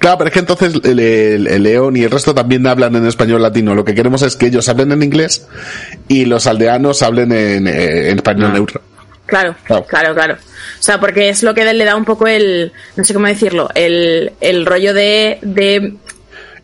Claro, 0.00 0.16
pero 0.18 0.28
es 0.28 0.32
que 0.34 0.40
entonces 0.40 0.74
el, 0.82 0.98
el- 0.98 1.46
el 1.46 1.62
León 1.62 1.94
y 1.96 2.02
el 2.04 2.10
resto 2.10 2.34
también 2.34 2.66
hablan 2.66 2.96
en 2.96 3.06
español 3.06 3.42
latino. 3.42 3.74
Lo 3.74 3.84
que 3.84 3.94
queremos 3.94 4.22
es 4.22 4.34
que 4.34 4.46
ellos 4.46 4.68
hablen 4.68 4.90
en 4.92 5.02
inglés 5.02 5.46
y 6.08 6.24
los 6.24 6.46
aldeanos 6.46 7.02
hablen 7.02 7.30
en, 7.32 7.66
eh, 7.68 8.08
en 8.10 8.16
español 8.16 8.48
Ah. 8.50 8.54
neutro. 8.54 8.80
Claro, 9.26 9.54
Claro. 9.64 9.84
claro, 9.86 10.14
claro. 10.14 10.34
O 10.34 10.82
sea, 10.82 10.98
porque 10.98 11.28
es 11.28 11.42
lo 11.44 11.54
que 11.54 11.64
le 11.72 11.84
da 11.84 11.94
un 11.94 12.04
poco 12.06 12.26
el, 12.26 12.72
no 12.96 13.04
sé 13.04 13.12
cómo 13.14 13.26
decirlo, 13.26 13.68
el, 13.74 14.32
el 14.40 14.64
rollo 14.66 14.92
de, 14.94 15.38
de 15.42 15.92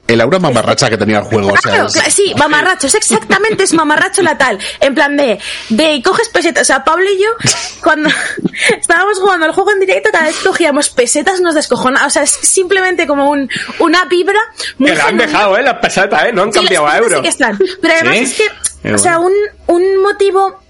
El 0.07 0.21
aura 0.21 0.39
mamarracha 0.39 0.89
que 0.89 0.97
tenía 0.97 1.19
el 1.19 1.25
juego. 1.25 1.49
o 1.49 1.57
sea, 1.57 1.73
Claro, 1.73 1.87
es- 1.89 1.93
claro, 1.95 2.11
sí, 2.11 2.33
mamarracho, 2.39 2.87
es 2.87 2.95
exactamente 2.95 3.65
es 3.65 3.73
mamarracho 3.73 4.23
la 4.23 4.39
tal. 4.39 4.59
En 4.81 4.95
plan 4.95 5.17
de, 5.17 5.39
de 5.71 6.03
coges 6.03 6.29
pesetas. 6.29 6.63
O 6.63 6.65
sea, 6.65 6.85
Pablo 6.85 7.05
y 7.11 7.19
yo, 7.23 7.29
cuando 7.83 8.09
estábamos 8.81 9.19
jugando 9.19 9.47
al 9.47 9.53
juego 9.53 9.73
en 9.73 9.81
directo, 9.81 10.11
cada 10.13 10.27
vez 10.27 10.37
cogíamos 10.45 10.91
pesetas 10.91 11.41
nos 11.41 11.55
descojona. 11.55 12.07
O 12.07 12.11
sea, 12.11 12.23
es 12.23 12.31
simplemente 12.31 13.07
como 13.07 13.31
un, 13.31 13.49
una 13.81 14.05
vibra 14.05 14.39
muy 14.79 14.91
Que 14.91 14.97
la 14.97 15.07
han 15.07 15.17
dejado, 15.19 15.57
¿eh? 15.57 15.63
Las 15.63 15.79
pesetas, 15.79 16.25
¿eh? 16.27 16.33
No 16.33 16.43
han 16.43 16.53
Sí, 16.53 16.61
cambiado 16.61 16.87
a 16.87 16.99
sí 16.99 17.15
que 17.23 17.29
están. 17.29 17.59
Pero 17.83 17.95
además 17.95 18.17
¿Sí? 18.17 18.23
es 18.23 18.35
que, 18.83 18.95
o 18.95 18.99
sea, 18.99 19.19
un, 19.19 19.33
un 19.67 20.03
motivo 20.03 20.61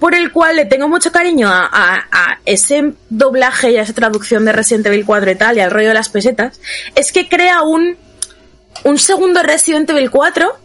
por 0.00 0.14
el 0.16 0.32
cual 0.32 0.56
le 0.56 0.64
tengo 0.64 0.88
mucho 0.88 1.12
cariño 1.12 1.48
a, 1.48 1.68
a- 1.72 2.06
a 2.10 2.38
ese 2.44 2.94
doblaje 3.08 3.70
y 3.70 3.76
a 3.76 3.82
esa 3.82 3.92
traducción 3.92 4.44
de 4.44 4.50
Resident 4.50 4.86
Evil 4.86 5.04
4 5.06 5.30
y 5.30 5.34
tal, 5.36 5.56
y 5.56 5.60
al 5.60 5.70
rollo 5.70 5.88
de 5.88 5.94
las 5.94 6.08
pesetas, 6.08 6.58
es 6.96 7.12
que 7.12 7.28
crea 7.28 7.62
un, 7.62 7.96
un 8.84 8.98
segundo 8.98 9.42
Resident 9.42 9.88
Evil 9.90 10.10
4 10.10 10.58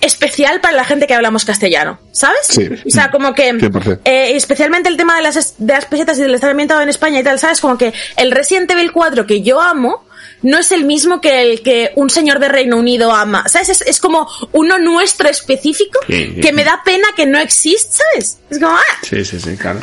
especial 0.00 0.60
para 0.60 0.76
la 0.76 0.84
gente 0.84 1.06
que 1.06 1.14
hablamos 1.14 1.44
castellano, 1.44 1.98
¿sabes? 2.12 2.46
Sí. 2.48 2.68
O 2.86 2.90
sea, 2.90 3.10
como 3.10 3.32
que 3.34 3.52
100%. 3.54 4.00
eh, 4.04 4.36
especialmente 4.36 4.88
el 4.90 4.96
tema 4.96 5.16
de 5.16 5.22
las, 5.22 5.54
de 5.58 5.72
las 5.72 5.86
pesetas 5.86 6.18
y 6.18 6.22
del 6.22 6.34
estar 6.34 6.50
ambientado 6.50 6.82
en 6.82 6.90
España 6.90 7.20
y 7.20 7.22
tal, 7.22 7.38
¿sabes? 7.38 7.60
Como 7.60 7.78
que 7.78 7.94
el 8.16 8.30
Resident 8.30 8.70
Evil 8.70 8.92
4 8.92 9.26
que 9.26 9.40
yo 9.42 9.60
amo 9.60 10.04
no 10.46 10.58
es 10.58 10.70
el 10.70 10.84
mismo 10.84 11.20
que 11.20 11.42
el 11.42 11.62
que 11.62 11.90
un 11.96 12.08
señor 12.08 12.38
de 12.38 12.48
Reino 12.48 12.76
Unido 12.76 13.12
ama, 13.12 13.44
¿sabes? 13.48 13.68
Es, 13.68 13.80
es 13.82 14.00
como 14.00 14.28
uno 14.52 14.78
nuestro 14.78 15.28
específico 15.28 15.98
Sí, 16.06 16.32
sí, 16.34 16.40
que 16.40 16.48
sí. 16.48 16.54
me 16.54 16.64
da 16.64 16.80
pena 16.84 17.08
que 17.16 17.26
no 17.26 17.38
exista, 17.40 18.04
¿sabes? 18.12 18.38
Es 18.48 18.58
como, 18.60 18.76
ah, 18.76 18.80
Sí, 19.02 19.24
sí, 19.24 19.40
sí, 19.40 19.56
claro. 19.56 19.80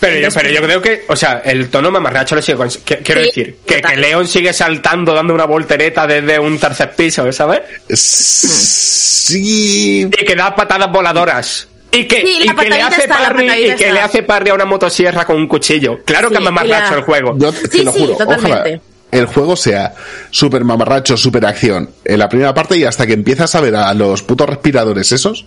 Pero 0.00 0.20
yo, 0.20 0.28
pero 0.34 0.50
yo 0.50 0.62
creo 0.62 0.82
que, 0.82 1.04
o 1.08 1.16
sea, 1.16 1.40
el 1.44 1.70
tono 1.70 1.90
mamarracho 1.90 2.34
lo 2.34 2.42
sigue 2.42 2.58
cons- 2.58 2.80
que- 2.84 2.98
Quiero 2.98 3.22
Sí, 3.22 3.26
decir, 3.28 3.56
que, 3.66 3.82
León 3.96 4.28
sigue 4.28 4.52
saltando, 4.52 5.14
dando 5.14 5.32
una 5.32 5.46
voltereta 5.46 6.06
desde 6.06 6.38
un 6.38 6.58
tercer 6.58 6.94
piso, 6.94 7.32
¿sabes? 7.32 7.62
Sí. 7.88 10.02
Y 10.02 10.10
que 10.10 10.34
da 10.36 10.54
patadas 10.54 10.92
voladoras. 10.92 11.68
Y 11.90 12.04
que, 12.06 12.20
Sí, 12.22 12.44
la 12.44 12.52
y 12.52 12.56
que 12.56 12.68
le 12.70 12.82
hace 12.82 13.02
está, 13.02 13.18
parry, 13.18 13.44
y 13.46 13.48
que 13.66 13.72
está. 13.72 13.92
le 13.92 14.00
hace 14.00 14.22
parry 14.24 14.50
a 14.50 14.54
una 14.54 14.64
motosierra 14.64 15.24
con 15.24 15.36
un 15.36 15.46
cuchillo. 15.46 16.00
Claro 16.04 16.28
que 16.28 16.34
es 16.36 16.40
mamarracho 16.42 16.88
y 16.88 16.90
la- 16.90 16.96
el 16.98 17.02
juego. 17.04 17.34
Yo 17.38 17.52
te 17.52 17.68
Sí, 17.68 17.82
lo 17.84 17.92
sí, 17.92 18.00
juro, 18.00 18.16
totalmente. 18.16 18.52
ojalá 18.52 18.80
el 19.14 19.26
juego 19.26 19.56
sea 19.56 19.94
super 20.30 20.64
mamarracho, 20.64 21.16
super 21.16 21.46
acción 21.46 21.90
en 22.04 22.18
la 22.18 22.28
primera 22.28 22.52
parte 22.52 22.76
y 22.76 22.84
hasta 22.84 23.06
que 23.06 23.12
empiezas 23.12 23.54
a 23.54 23.60
ver 23.60 23.76
a 23.76 23.94
los 23.94 24.22
putos 24.22 24.48
respiradores 24.48 25.12
esos, 25.12 25.46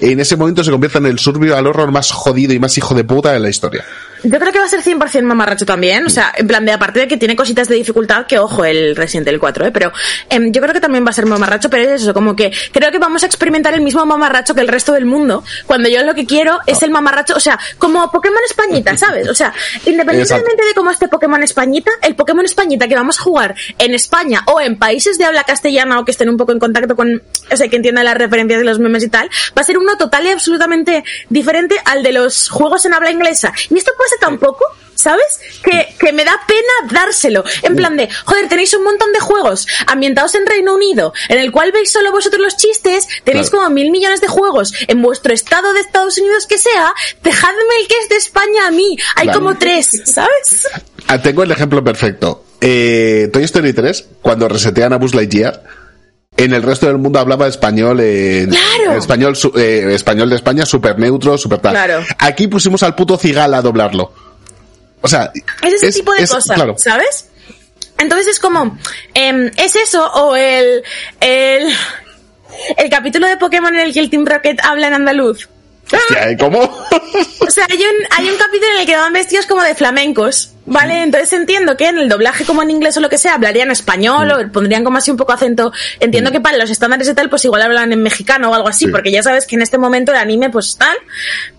en 0.00 0.20
ese 0.20 0.36
momento 0.36 0.62
se 0.62 0.70
convierte 0.70 0.98
en 0.98 1.06
el 1.06 1.18
survival 1.18 1.66
horror 1.66 1.90
más 1.90 2.10
jodido 2.10 2.52
y 2.52 2.58
más 2.58 2.76
hijo 2.76 2.94
de 2.94 3.04
puta 3.04 3.32
de 3.32 3.40
la 3.40 3.48
historia. 3.48 3.84
Yo 4.24 4.38
creo 4.38 4.52
que 4.52 4.58
va 4.58 4.66
a 4.66 4.68
ser 4.68 4.82
100% 4.82 5.22
mamarracho 5.22 5.66
también. 5.66 6.06
O 6.06 6.10
sea, 6.10 6.32
en 6.36 6.46
plan 6.46 6.64
de, 6.64 6.72
aparte 6.72 7.00
de 7.00 7.08
que 7.08 7.16
tiene 7.16 7.34
cositas 7.34 7.68
de 7.68 7.74
dificultad, 7.74 8.26
que 8.26 8.38
ojo, 8.38 8.64
el 8.64 8.94
Resident 8.94 9.26
Evil 9.28 9.40
4, 9.40 9.66
¿eh? 9.66 9.70
Pero 9.72 9.92
em, 10.30 10.52
yo 10.52 10.60
creo 10.60 10.72
que 10.72 10.80
también 10.80 11.04
va 11.04 11.10
a 11.10 11.12
ser 11.12 11.26
mamarracho, 11.26 11.68
pero 11.70 11.82
es 11.82 12.02
eso, 12.02 12.14
como 12.14 12.36
que 12.36 12.52
creo 12.72 12.90
que 12.90 12.98
vamos 12.98 13.22
a 13.22 13.26
experimentar 13.26 13.74
el 13.74 13.80
mismo 13.80 14.04
mamarracho 14.06 14.54
que 14.54 14.60
el 14.60 14.68
resto 14.68 14.92
del 14.92 15.06
mundo, 15.06 15.42
cuando 15.66 15.88
yo 15.88 16.02
lo 16.02 16.14
que 16.14 16.26
quiero 16.26 16.60
es 16.66 16.82
el 16.82 16.90
mamarracho, 16.90 17.34
o 17.34 17.40
sea, 17.40 17.58
como 17.78 18.10
Pokémon 18.10 18.40
Españita, 18.48 18.96
¿sabes? 18.96 19.28
O 19.28 19.34
sea, 19.34 19.52
independientemente 19.86 20.64
de 20.64 20.74
cómo 20.74 20.90
esté 20.90 21.08
Pokémon 21.08 21.42
Españita, 21.42 21.90
el 22.02 22.14
Pokémon 22.14 22.44
Españita 22.44 22.88
que 22.88 22.94
vamos 22.94 23.18
a 23.18 23.22
jugar 23.22 23.54
en 23.78 23.94
España 23.94 24.42
o 24.46 24.60
en 24.60 24.78
países 24.78 25.18
de 25.18 25.24
habla 25.24 25.44
castellana 25.44 25.98
o 25.98 26.04
que 26.04 26.12
estén 26.12 26.28
un 26.28 26.36
poco 26.36 26.52
en 26.52 26.58
contacto 26.58 26.96
con, 26.96 27.22
o 27.50 27.56
sea, 27.56 27.68
que 27.68 27.76
entiendan 27.76 28.04
las 28.04 28.16
referencias 28.16 28.60
de 28.60 28.64
los 28.64 28.78
memes 28.78 29.02
y 29.02 29.08
tal, 29.08 29.28
va 29.56 29.62
a 29.62 29.64
ser 29.64 29.78
uno 29.78 29.96
total 29.96 30.26
y 30.26 30.30
absolutamente 30.30 31.04
diferente 31.28 31.76
al 31.84 32.02
de 32.02 32.12
los 32.12 32.48
juegos 32.48 32.84
en 32.84 32.94
habla 32.94 33.10
inglesa. 33.10 33.52
Y 33.70 33.78
esto 33.78 33.92
pasa 34.12 34.20
tampoco, 34.20 34.64
¿sabes? 34.94 35.40
Que, 35.62 35.94
que 35.98 36.12
me 36.12 36.24
da 36.24 36.38
pena 36.46 36.92
dárselo. 37.00 37.44
En 37.62 37.76
plan 37.76 37.96
de, 37.96 38.08
joder, 38.24 38.48
tenéis 38.48 38.72
un 38.74 38.84
montón 38.84 39.12
de 39.12 39.20
juegos 39.20 39.66
ambientados 39.86 40.34
en 40.34 40.46
Reino 40.46 40.74
Unido, 40.74 41.12
en 41.28 41.38
el 41.38 41.50
cual 41.52 41.72
veis 41.72 41.90
solo 41.92 42.12
vosotros 42.12 42.40
los 42.42 42.56
chistes, 42.56 43.06
tenéis 43.24 43.50
Claro. 43.50 43.64
como 43.64 43.74
mil 43.74 43.90
millones 43.90 44.20
de 44.20 44.28
juegos 44.28 44.72
en 44.88 45.02
vuestro 45.02 45.32
estado 45.32 45.72
de 45.72 45.80
Estados 45.80 46.18
Unidos 46.18 46.46
que 46.46 46.58
sea, 46.58 46.92
dejadme 47.22 47.62
el 47.80 47.88
que 47.88 47.98
es 48.02 48.08
de 48.08 48.16
España 48.16 48.66
a 48.66 48.70
mí. 48.70 48.96
Hay 49.16 49.24
Claro. 49.24 49.40
como 49.40 49.56
tres, 49.58 49.88
¿sabes? 50.04 50.68
Ah, 51.08 51.20
Tengo 51.20 51.42
el 51.42 51.50
ejemplo 51.50 51.82
perfecto. 51.82 52.44
Eh, 52.60 53.28
Toy 53.32 53.42
Story 53.44 53.72
3, 53.72 54.06
cuando 54.22 54.48
resetean 54.48 54.92
a 54.92 54.96
Buzz 54.98 55.14
Lightyear, 55.14 55.62
en 56.36 56.52
el 56.54 56.62
resto 56.62 56.86
del 56.86 56.98
mundo 56.98 57.18
hablaba 57.18 57.46
español, 57.46 57.98
eh, 58.00 58.46
¡Claro! 58.48 58.98
español, 58.98 59.36
su- 59.36 59.52
eh, 59.56 59.94
español 59.94 60.30
de 60.30 60.36
España, 60.36 60.64
súper 60.66 60.98
neutro, 60.98 61.36
súper 61.38 61.58
tal. 61.60 61.72
Claro. 61.72 62.04
Aquí 62.18 62.48
pusimos 62.48 62.82
al 62.82 62.94
puto 62.94 63.16
cigal 63.18 63.52
a 63.54 63.60
doblarlo. 63.62 64.12
O 65.00 65.08
sea, 65.08 65.30
Es 65.62 65.74
ese 65.74 65.88
es- 65.88 65.94
tipo 65.96 66.12
de 66.12 66.20
cosas, 66.26 66.44
claro. 66.54 66.74
¿sabes? 66.78 67.28
Entonces 67.98 68.28
es 68.28 68.38
como, 68.40 68.78
em, 69.14 69.50
¿es 69.56 69.76
eso 69.76 70.04
o 70.06 70.34
el, 70.34 70.82
el, 71.20 71.72
el 72.78 72.90
capítulo 72.90 73.28
de 73.28 73.36
Pokémon 73.36 73.72
en 73.74 73.80
el 73.80 73.92
que 73.92 74.00
el 74.00 74.10
Team 74.10 74.24
Rocket 74.26 74.58
habla 74.64 74.88
en 74.88 74.94
andaluz? 74.94 75.48
Hostia, 75.92 76.30
¿eh? 76.30 76.36
¿cómo? 76.38 76.60
O 77.40 77.50
sea, 77.50 77.66
hay 77.68 77.76
un, 77.78 78.06
hay 78.16 78.30
un 78.30 78.36
capítulo 78.38 78.72
en 78.74 78.80
el 78.80 78.86
que 78.86 78.96
van 78.96 79.12
vestidos 79.12 79.46
como 79.46 79.62
de 79.62 79.74
flamencos, 79.74 80.51
¿vale? 80.66 81.02
Entonces 81.02 81.32
entiendo 81.32 81.76
que 81.76 81.88
en 81.88 81.98
el 81.98 82.08
doblaje 82.08 82.44
como 82.44 82.62
en 82.62 82.70
inglés 82.70 82.96
o 82.96 83.00
lo 83.00 83.08
que 83.08 83.18
sea 83.18 83.34
hablarían 83.34 83.70
español 83.70 84.30
o 84.30 84.52
pondrían 84.52 84.84
como 84.84 84.98
así 84.98 85.10
un 85.10 85.16
poco 85.16 85.32
acento. 85.32 85.72
Entiendo 86.00 86.30
que 86.30 86.40
para 86.40 86.58
los 86.58 86.70
estándares 86.70 87.08
y 87.08 87.14
tal 87.14 87.28
pues 87.30 87.44
igual 87.44 87.62
hablan 87.62 87.92
en 87.92 88.02
mexicano 88.02 88.50
o 88.50 88.54
algo 88.54 88.68
así, 88.68 88.86
Sí. 88.86 88.90
porque 88.90 89.10
ya 89.10 89.22
sabes 89.22 89.46
que 89.46 89.56
en 89.56 89.62
este 89.62 89.78
momento 89.78 90.12
el 90.12 90.18
anime 90.18 90.50
pues 90.50 90.76
tal. 90.76 90.96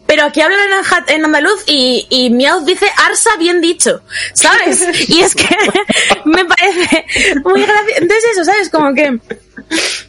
Pero 0.05 0.25
aquí 0.25 0.41
hablan 0.41 0.59
en, 1.07 1.25
andaluz 1.25 1.63
y, 1.65 2.05
y 2.09 2.29
Meowth 2.29 2.65
dice 2.65 2.85
Arsa 3.07 3.31
bien 3.39 3.61
dicho, 3.61 4.01
¿sabes? 4.33 4.85
Y 5.09 5.21
es 5.21 5.33
que 5.33 5.47
me 6.25 6.43
parece 6.45 7.05
muy 7.43 7.61
gracioso. 7.61 8.01
Entonces 8.01 8.23
eso, 8.33 8.45
¿sabes? 8.45 8.69
Como 8.69 8.93
que... 8.93 9.17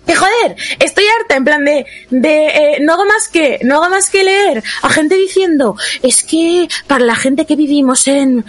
Que 0.07 0.15
joder. 0.15 0.57
Estoy 0.81 1.05
harta, 1.21 1.37
en 1.37 1.45
plan 1.45 1.65
de, 1.65 1.87
de 2.11 2.47
eh, 2.47 2.79
no 2.81 2.95
hago 2.95 3.05
más 3.07 3.29
que, 3.29 3.61
no 3.63 3.77
hago 3.77 3.89
más 3.89 4.11
que 4.11 4.25
leer 4.25 4.63
a 4.83 4.91
gente 4.91 5.15
diciendo, 5.15 5.77
es 6.03 6.23
que 6.25 6.69
para 6.87 7.05
la 7.05 7.15
gente 7.15 7.47
que 7.47 7.57
vivimos 7.57 8.07
en 8.09 8.45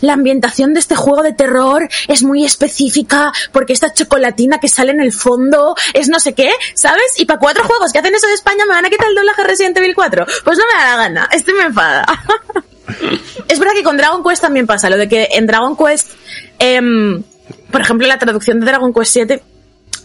La 0.00 0.14
ambientación 0.14 0.72
de 0.72 0.80
este 0.80 0.96
juego 0.96 1.22
de 1.22 1.34
terror 1.34 1.86
es 2.08 2.22
muy 2.22 2.44
específica 2.44 3.32
porque 3.52 3.74
esta 3.74 3.92
chocolatina 3.92 4.58
que 4.58 4.68
sale 4.68 4.92
en 4.92 5.00
el 5.00 5.12
fondo 5.12 5.74
es 5.92 6.08
no 6.08 6.18
sé 6.20 6.32
qué, 6.32 6.50
¿sabes? 6.72 7.18
Y 7.18 7.26
para 7.26 7.38
cuatro 7.38 7.64
juegos 7.64 7.92
que 7.92 7.98
hacen 7.98 8.14
eso 8.14 8.26
de 8.26 8.32
España 8.32 8.64
me 8.66 8.72
van 8.72 8.86
a 8.86 8.88
quitar 8.88 9.08
el 9.08 9.14
doblaje 9.14 9.44
Resident 9.44 9.76
Evil 9.76 9.94
4. 9.94 10.26
Pues 10.42 10.56
no 10.56 10.64
me 10.72 10.82
da 10.82 10.90
la 10.90 10.96
gana, 10.96 11.28
este 11.32 11.52
me 11.52 11.64
enfada. 11.64 12.06
es 13.48 13.58
verdad 13.58 13.74
que 13.74 13.82
con 13.82 13.98
Dragon 13.98 14.22
Quest 14.24 14.40
también 14.40 14.66
pasa, 14.66 14.88
lo 14.88 14.96
de 14.96 15.06
que 15.06 15.28
en 15.32 15.46
Dragon 15.46 15.76
Quest, 15.76 16.12
em, 16.58 17.22
por 17.70 17.82
ejemplo, 17.82 18.06
la 18.06 18.18
traducción 18.18 18.60
de 18.60 18.66
Dragon 18.66 18.94
Quest 18.94 19.12
7 19.12 19.42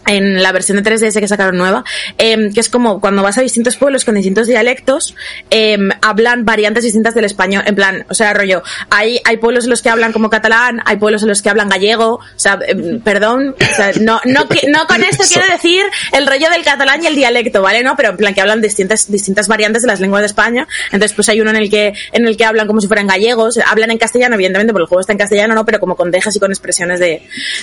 en 0.06 0.42
la 0.42 0.52
versión 0.52 0.82
de 0.82 0.90
3DS 0.90 1.20
que 1.20 1.28
sacaron 1.28 1.56
nueva, 1.56 1.84
eh, 2.18 2.50
que 2.52 2.60
es 2.60 2.68
como 2.68 3.00
cuando 3.00 3.22
vas 3.22 3.38
a 3.38 3.42
distintos 3.42 3.76
pueblos 3.76 4.04
con 4.04 4.14
distintos 4.14 4.46
dialectos, 4.46 5.14
eh, 5.50 5.78
hablan 6.02 6.44
variantes 6.44 6.84
distintas 6.84 7.14
del 7.14 7.24
español, 7.24 7.64
en 7.66 7.74
plan, 7.74 8.06
o 8.08 8.14
sea, 8.14 8.32
rollo, 8.32 8.62
hay, 8.90 9.20
hay 9.24 9.36
pueblos 9.38 9.64
en 9.64 9.70
los 9.70 9.82
que 9.82 9.90
hablan 9.90 10.12
como 10.12 10.30
catalán, 10.30 10.80
hay 10.84 10.96
pueblos 10.96 11.22
en 11.22 11.28
los 11.28 11.42
que 11.42 11.50
hablan 11.50 11.68
gallego, 11.68 12.14
o 12.14 12.22
sea, 12.36 12.58
eh, 12.66 13.00
perdón, 13.02 13.54
o 13.58 13.74
sea, 13.74 13.92
no, 14.00 14.20
no, 14.24 14.46
no 14.68 14.86
con 14.86 15.02
esto 15.02 15.24
quiero 15.30 15.46
decir 15.50 15.82
el 16.12 16.26
rollo 16.26 16.48
del 16.50 16.64
catalán 16.64 17.02
y 17.02 17.06
el 17.06 17.14
dialecto, 17.14 17.62
¿vale? 17.62 17.82
No, 17.82 17.96
pero 17.96 18.10
en 18.10 18.16
plan 18.16 18.34
que 18.34 18.40
hablan 18.40 18.60
distintas, 18.60 19.10
distintas 19.10 19.48
variantes 19.48 19.82
de 19.82 19.88
las 19.88 20.00
lenguas 20.00 20.22
de 20.22 20.26
España, 20.26 20.66
entonces 20.86 21.12
pues 21.14 21.28
hay 21.28 21.40
uno 21.40 21.50
en 21.50 21.56
el 21.56 21.70
que, 21.70 21.94
en 22.12 22.26
el 22.26 22.36
que 22.36 22.44
hablan 22.44 22.66
como 22.66 22.80
si 22.80 22.86
fueran 22.86 23.06
gallegos, 23.06 23.58
hablan 23.58 23.90
en 23.90 23.98
castellano, 23.98 24.34
evidentemente, 24.34 24.72
porque 24.72 24.84
el 24.84 24.88
juego 24.88 25.00
está 25.00 25.12
en 25.12 25.18
castellano, 25.18 25.54
¿no? 25.54 25.64
Pero 25.64 25.80
como 25.80 25.96
con 25.96 26.10
dejas 26.10 26.36
y 26.36 26.40
con 26.40 26.50
expresiones 26.50 27.00
de, 27.00 27.22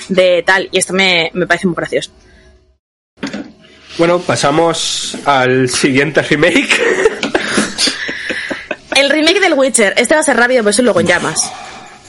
de 0.09 0.43
tal, 0.45 0.69
y 0.71 0.77
esto 0.77 0.93
me, 0.93 1.31
me 1.33 1.47
parece 1.47 1.67
muy 1.67 1.75
gracioso. 1.75 2.11
Bueno, 3.97 4.19
pasamos 4.19 5.17
al 5.25 5.69
siguiente 5.69 6.21
remake. 6.21 6.81
El 8.95 9.09
remake 9.09 9.39
del 9.39 9.53
Witcher. 9.53 9.93
Este 9.97 10.13
va 10.13 10.21
a 10.21 10.23
ser 10.23 10.37
rápido, 10.37 10.63
pues 10.63 10.75
eso 10.75 10.83
luego 10.83 10.99
en 10.99 11.07
llamas. 11.07 11.51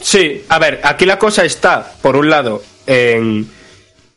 Sí, 0.01 0.45
a 0.49 0.59
ver, 0.59 0.81
aquí 0.83 1.07
la 1.07 1.19
cosa 1.19 1.45
está, 1.45 1.93
por 2.03 2.17
un 2.17 2.29
lado, 2.29 2.63
en 2.87 3.49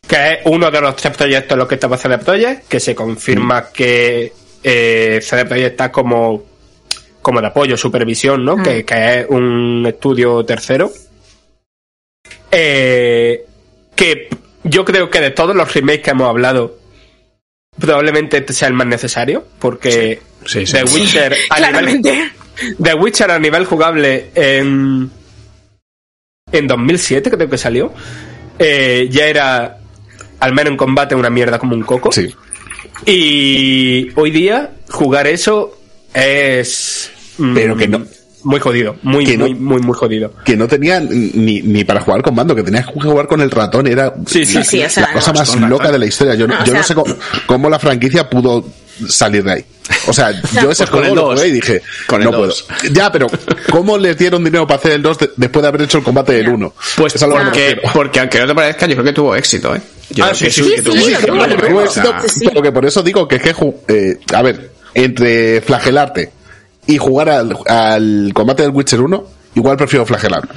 que 0.05 0.33
es 0.33 0.39
uno 0.45 0.71
de 0.71 0.81
los 0.81 0.95
tres 0.95 1.15
proyectos 1.15 1.53
en 1.53 1.59
los 1.59 1.67
que 1.67 1.75
estaba 1.75 1.97
CD 1.97 2.17
Projekt, 2.17 2.67
que 2.67 2.79
se 2.79 2.95
confirma 2.95 3.69
que 3.69 4.31
eh, 4.63 5.19
CD 5.21 5.45
Projekt 5.45 5.71
está 5.71 5.91
como, 5.91 6.43
como 7.21 7.41
de 7.41 7.47
apoyo, 7.47 7.77
supervisión, 7.77 8.43
¿no? 8.43 8.57
Mm. 8.57 8.63
Que, 8.63 8.85
que 8.85 9.19
es 9.19 9.25
un 9.29 9.85
estudio 9.87 10.43
tercero. 10.45 10.91
Eh, 12.51 13.45
que 13.95 14.29
yo 14.63 14.85
creo 14.85 15.09
que 15.09 15.19
de 15.19 15.31
todos 15.31 15.55
los 15.55 15.73
remakes 15.73 16.03
que 16.03 16.11
hemos 16.11 16.29
hablado, 16.29 16.77
probablemente 17.79 18.37
este 18.37 18.53
sea 18.53 18.67
el 18.67 18.73
más 18.73 18.87
necesario, 18.87 19.45
porque 19.59 20.21
Sí, 20.45 20.65
sí. 20.65 20.73
The 20.73 20.83
Witcher 20.85 21.35
a 21.49 21.81
nivel. 21.81 22.01
The 22.81 22.93
Witcher 22.95 23.31
a 23.31 23.39
nivel 23.39 23.65
jugable 23.65 24.31
en, 24.35 25.09
en 26.51 26.67
2007 26.67 27.29
creo 27.31 27.49
que 27.49 27.57
salió, 27.57 27.93
eh, 28.57 29.07
ya 29.11 29.25
era, 29.27 29.77
al 30.39 30.53
menos 30.53 30.71
en 30.71 30.77
combate, 30.77 31.15
una 31.15 31.29
mierda 31.29 31.59
como 31.59 31.75
un 31.75 31.83
coco. 31.83 32.11
Sí. 32.11 32.33
Y 33.05 34.09
hoy 34.15 34.31
día 34.31 34.71
jugar 34.89 35.27
eso 35.27 35.77
es... 36.13 37.11
mm, 37.37 37.53
Pero 37.53 37.75
que 37.77 37.87
no- 37.87 38.05
Muy 38.43 38.59
jodido, 38.59 38.95
muy, 39.03 39.25
Que 39.25 39.37
no- 39.37 39.45
muy, 39.45 39.55
muy, 39.55 39.81
muy 39.81 39.95
jodido. 39.95 40.31
Que 40.45 40.55
no 40.55 40.67
tenía 40.67 40.99
ni, 40.99 41.61
ni 41.61 41.83
para 41.83 42.01
jugar 42.01 42.21
con 42.21 42.35
mando, 42.35 42.55
que 42.55 42.63
tenías 42.63 42.85
que 42.85 42.99
jugar 43.01 43.27
con 43.27 43.41
el 43.41 43.49
ratón, 43.51 43.87
era 43.87 44.13
Sí, 44.27 44.45
sí, 44.45 44.55
la, 44.59 44.63
sí, 44.63 44.83
o 44.83 44.89
sea, 44.89 45.03
la 45.07 45.13
cosa 45.13 45.33
no, 45.33 45.39
más 45.39 45.55
loca 45.69 45.91
de 45.91 45.99
la 45.99 46.05
historia. 46.05 46.35
Yo, 46.35 46.47
yo 46.47 46.55
no 46.57 46.65
sea- 46.65 46.83
sé 46.83 46.95
cómo, 46.95 47.13
cómo 47.45 47.69
la 47.69 47.79
franquicia 47.79 48.29
pudo 48.29 48.63
salir 49.09 49.43
de 49.43 49.51
ahí. 49.53 49.65
O 50.07 50.13
sea, 50.13 50.31
yo 50.61 50.71
ese 50.71 50.85
Pues 50.85 50.89
con 50.89 50.99
juego 50.99 51.07
el 51.07 51.15
lo 51.15 51.35
jugué 51.35 51.47
y 51.47 51.51
dije, 51.51 51.81
Con 52.05 52.21
el 52.21 52.25
no 52.31 52.37
puedo. 52.37 52.53
Ya, 52.91 53.11
pero 53.11 53.27
¿cómo 53.71 53.97
les 53.97 54.17
dieron 54.17 54.43
dinero 54.43 54.65
para 54.67 54.79
hacer 54.79 54.91
el 54.93 55.01
2 55.01 55.17
después 55.35 55.61
de 55.63 55.67
haber 55.67 55.81
hecho 55.81 55.97
el 55.97 56.03
combate 56.03 56.33
del 56.33 56.49
1? 56.49 56.73
Pues 56.95 57.15
Eso 57.15 57.29
porque, 57.29 57.79
porque 57.93 58.19
aunque 58.19 58.39
no 58.39 58.47
te 58.47 58.55
parezca, 58.55 58.85
yo 58.85 58.93
creo 58.93 59.05
que 59.05 59.13
tuvo 59.13 59.35
éxito, 59.35 59.75
¿eh? 59.75 59.81
Yo 60.11 60.23
Ah, 60.25 60.27
creo 60.29 60.35
sí, 60.39 60.45
que 60.45 60.51
sí, 60.51 60.63
sí, 60.77 60.81
tuvo 60.83 60.95
sí, 60.95 61.11
éxito. 61.13 61.33
pero 62.49 62.61
que 62.61 62.71
por 62.71 62.85
eso 62.85 63.01
digo 63.03 63.27
que 63.27 63.35
es 63.37 63.41
que, 63.41 63.55
eh, 63.87 64.19
a 64.33 64.41
ver, 64.41 64.71
entre 64.93 65.61
flagelarte 65.61 66.31
y 66.87 66.97
jugar 66.97 67.29
al, 67.29 67.57
al 67.67 68.31
combate 68.33 68.63
del 68.63 68.71
Witcher 68.71 69.01
1, 69.01 69.23
igual 69.57 69.77
prefiero 69.77 70.05
flagelarme. 70.05 70.53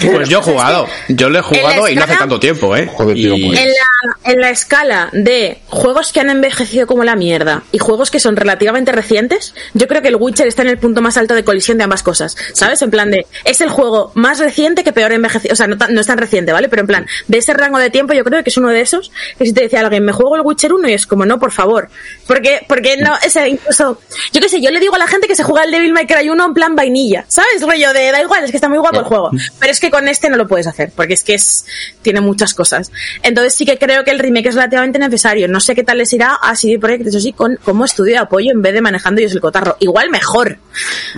Pues 0.00 0.28
yo 0.28 0.40
he 0.40 0.42
jugado, 0.42 0.86
yo 1.08 1.30
lo 1.30 1.38
he 1.38 1.42
jugado 1.42 1.88
y 1.88 1.94
no 1.94 2.04
hace 2.04 2.16
tanto 2.16 2.38
tiempo, 2.40 2.76
¿eh? 2.76 2.90
Joder, 2.92 3.14
tío, 3.16 3.34
Y- 3.36 3.46
pues. 3.46 3.60
En 3.60 3.68
la, 3.68 4.32
en 4.32 4.40
la 4.40 4.50
escala 4.50 5.08
de 5.12 5.60
juegos 5.68 6.12
que 6.12 6.20
han 6.20 6.30
envejecido 6.30 6.86
como 6.86 7.04
la 7.04 7.14
mierda 7.16 7.62
y 7.72 7.78
juegos 7.78 8.10
que 8.10 8.18
son 8.20 8.36
relativamente 8.36 8.92
recientes, 8.92 9.54
yo 9.74 9.86
creo 9.86 10.02
que 10.02 10.08
el 10.08 10.16
Witcher 10.16 10.46
está 10.46 10.62
en 10.62 10.68
el 10.68 10.78
punto 10.78 11.00
más 11.02 11.16
alto 11.16 11.34
de 11.34 11.44
colisión 11.44 11.78
de 11.78 11.84
ambas 11.84 12.02
cosas. 12.02 12.36
¿Sabes? 12.52 12.82
En 12.82 12.90
plan 12.90 13.10
de, 13.10 13.26
es 13.44 13.60
el 13.60 13.68
juego 13.68 14.12
más 14.14 14.38
reciente 14.38 14.82
que 14.84 14.92
peor 14.92 15.12
envejecido. 15.12 15.52
O 15.52 15.56
sea, 15.56 15.66
no, 15.66 15.78
tan- 15.78 15.94
no 15.94 16.00
es 16.00 16.06
tan 16.06 16.18
reciente, 16.18 16.52
¿vale? 16.52 16.68
Pero 16.68 16.80
en 16.80 16.86
plan, 16.86 17.06
de 17.28 17.38
ese 17.38 17.52
rango 17.54 17.78
de 17.78 17.90
tiempo, 17.90 18.12
yo 18.12 18.24
creo 18.24 18.42
que 18.42 18.50
es 18.50 18.56
uno 18.56 18.68
de 18.70 18.80
esos 18.80 19.12
que 19.38 19.46
si 19.46 19.52
te 19.52 19.62
decía 19.62 19.80
alguien, 19.80 20.04
me 20.04 20.12
juego 20.12 20.36
el 20.36 20.42
Witcher 20.44 20.72
1 20.72 20.88
y 20.88 20.92
es 20.94 21.06
como, 21.06 21.24
no, 21.26 21.38
por 21.38 21.52
favor. 21.52 21.88
Porque, 22.26 22.60
porque 22.66 22.96
no, 22.96 23.16
ese, 23.24 23.48
incluso, 23.48 24.00
yo 24.32 24.40
qué 24.40 24.48
sé, 24.48 24.60
yo 24.60 24.70
le 24.70 24.80
digo 24.80 24.94
a 24.94 24.98
la 24.98 25.06
gente 25.06 25.28
que 25.28 25.36
se 25.36 25.42
juega 25.44 25.64
el 25.64 25.70
Devil 25.70 25.92
May 25.92 26.06
Cry 26.06 26.28
1 26.28 26.44
en 26.46 26.54
plan 26.54 26.74
vainilla, 26.74 27.24
¿sabes? 27.28 27.60
Rollo 27.60 27.92
de, 27.92 28.10
da 28.10 28.22
igual, 28.22 28.31
es 28.40 28.50
que 28.50 28.56
está 28.56 28.68
muy 28.68 28.78
guapo 28.78 28.98
el 29.00 29.04
juego. 29.04 29.30
Pero 29.58 29.72
es 29.72 29.80
que 29.80 29.90
con 29.90 30.08
este 30.08 30.28
no 30.28 30.36
lo 30.36 30.46
puedes 30.48 30.66
hacer, 30.66 30.92
porque 30.94 31.14
es 31.14 31.24
que 31.24 31.34
es, 31.34 31.64
tiene 32.02 32.20
muchas 32.20 32.54
cosas. 32.54 32.90
Entonces 33.22 33.54
sí 33.54 33.64
que 33.64 33.78
creo 33.78 34.04
que 34.04 34.10
el 34.10 34.18
remake 34.18 34.46
es 34.46 34.54
relativamente 34.54 34.98
necesario. 34.98 35.48
No 35.48 35.60
sé 35.60 35.74
qué 35.74 35.84
tal 35.84 35.98
les 35.98 36.12
irá 36.12 36.34
a 36.34 36.54
CD 36.56 36.78
Projekt, 36.78 37.06
eso 37.06 37.20
sí, 37.20 37.32
con, 37.32 37.56
como 37.64 37.84
estudio 37.84 38.12
de 38.12 38.18
apoyo 38.18 38.50
en 38.50 38.62
vez 38.62 38.74
de 38.74 38.80
manejando 38.80 39.20
ellos 39.20 39.32
el 39.32 39.40
cotarro. 39.40 39.76
Igual 39.80 40.10
mejor. 40.10 40.58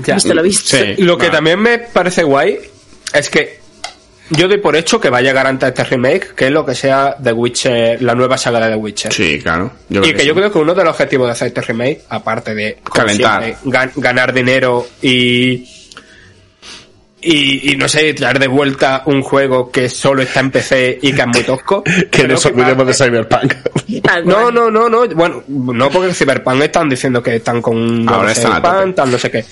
Ya. 0.05 0.15
Visto 0.15 0.35
lo 0.35 0.43
visto. 0.43 0.77
Sí. 0.77 0.97
Lo 0.99 1.19
que 1.19 1.31
también 1.31 1.61
me 1.61 1.79
parece 1.79 2.23
guay 2.23 2.59
es 3.13 3.31
que 3.31 3.65
yo 4.31 4.49
doy 4.49 4.59
por 4.59 4.75
hecho 4.75 5.01
que 5.01 5.11
va 5.11 5.19
a 5.19 5.23
llegar 5.23 5.47
antes 5.47 5.69
este 5.69 5.85
remake 5.85 6.35
que 6.35 6.51
lo 6.51 6.65
que 6.65 6.75
sea 6.75 7.17
The 7.23 7.33
Witcher, 7.33 8.03
la 8.03 8.15
nueva 8.15 8.39
saga 8.39 8.61
de 8.61 8.71
The 8.71 8.77
Witcher. 8.77 9.13
Sí, 9.13 9.39
claro. 9.41 9.73
Yo 9.89 10.03
y 10.03 10.13
que 10.13 10.21
sí. 10.21 10.27
yo 10.27 10.35
creo 10.35 10.51
que 10.51 10.59
uno 10.59 10.75
de 10.75 10.83
los 10.83 10.93
objetivos 10.93 11.27
de 11.27 11.33
hacer 11.33 11.49
este 11.49 11.61
remake, 11.61 12.03
aparte 12.09 12.55
de 12.55 12.79
Calentar. 12.83 13.57
ganar 13.97 14.33
dinero 14.33 14.87
y, 15.03 15.69
y 17.25 17.73
y 17.73 17.77
no 17.77 17.89
sé, 17.89 18.13
traer 18.15 18.39
de 18.39 18.47
vuelta 18.49 19.03
un 19.07 19.23
juego 19.23 19.71
que 19.71 19.89
solo 19.89 20.23
está 20.23 20.41
en 20.41 20.51
PC 20.51 20.99
y 21.03 21.13
que 21.13 21.21
es 21.23 21.27
muy 21.27 21.43
tosco. 21.43 21.83
Que 22.11 22.29
nos 22.29 22.45
olvidemos 22.47 22.87
de 22.87 22.95
Cyberpunk. 22.95 23.55
No, 24.25 24.51
no, 24.51 24.71
no, 24.71 24.89
no. 24.89 25.07
Bueno, 25.09 25.43
no 25.49 25.91
porque 25.91 26.13
Cyberpunk 26.15 26.63
están 26.63 26.89
diciendo 26.89 27.23
que 27.23 27.37
están 27.37 27.61
con 27.63 27.77
un 27.77 28.09
Cyberpunk, 28.35 28.95
tal, 28.95 29.11
no 29.11 29.19
sé 29.19 29.31
qué. 29.31 29.45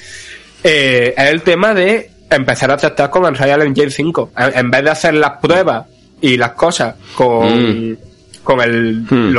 Eh, 0.65 1.15
es 1.17 1.29
el 1.31 1.43
tema 1.43 1.75
de 1.75 2.11
empezar 2.31 2.71
a 2.71 2.77
tratar 2.77 3.11
con 3.11 3.25
Unreal 3.25 3.63
Engine 3.63 3.91
5. 3.91 4.33
En 4.37 4.59
en 4.59 4.71
vez 4.71 4.85
de 4.85 4.91
hacer 4.91 5.15
las 5.15 5.33
pruebas 5.41 5.87
y 6.21 6.37
las 6.37 6.53
cosas 6.53 6.95
con, 7.15 7.99
con 8.45 8.61
el, 8.61 9.03
Mm. 9.11 9.37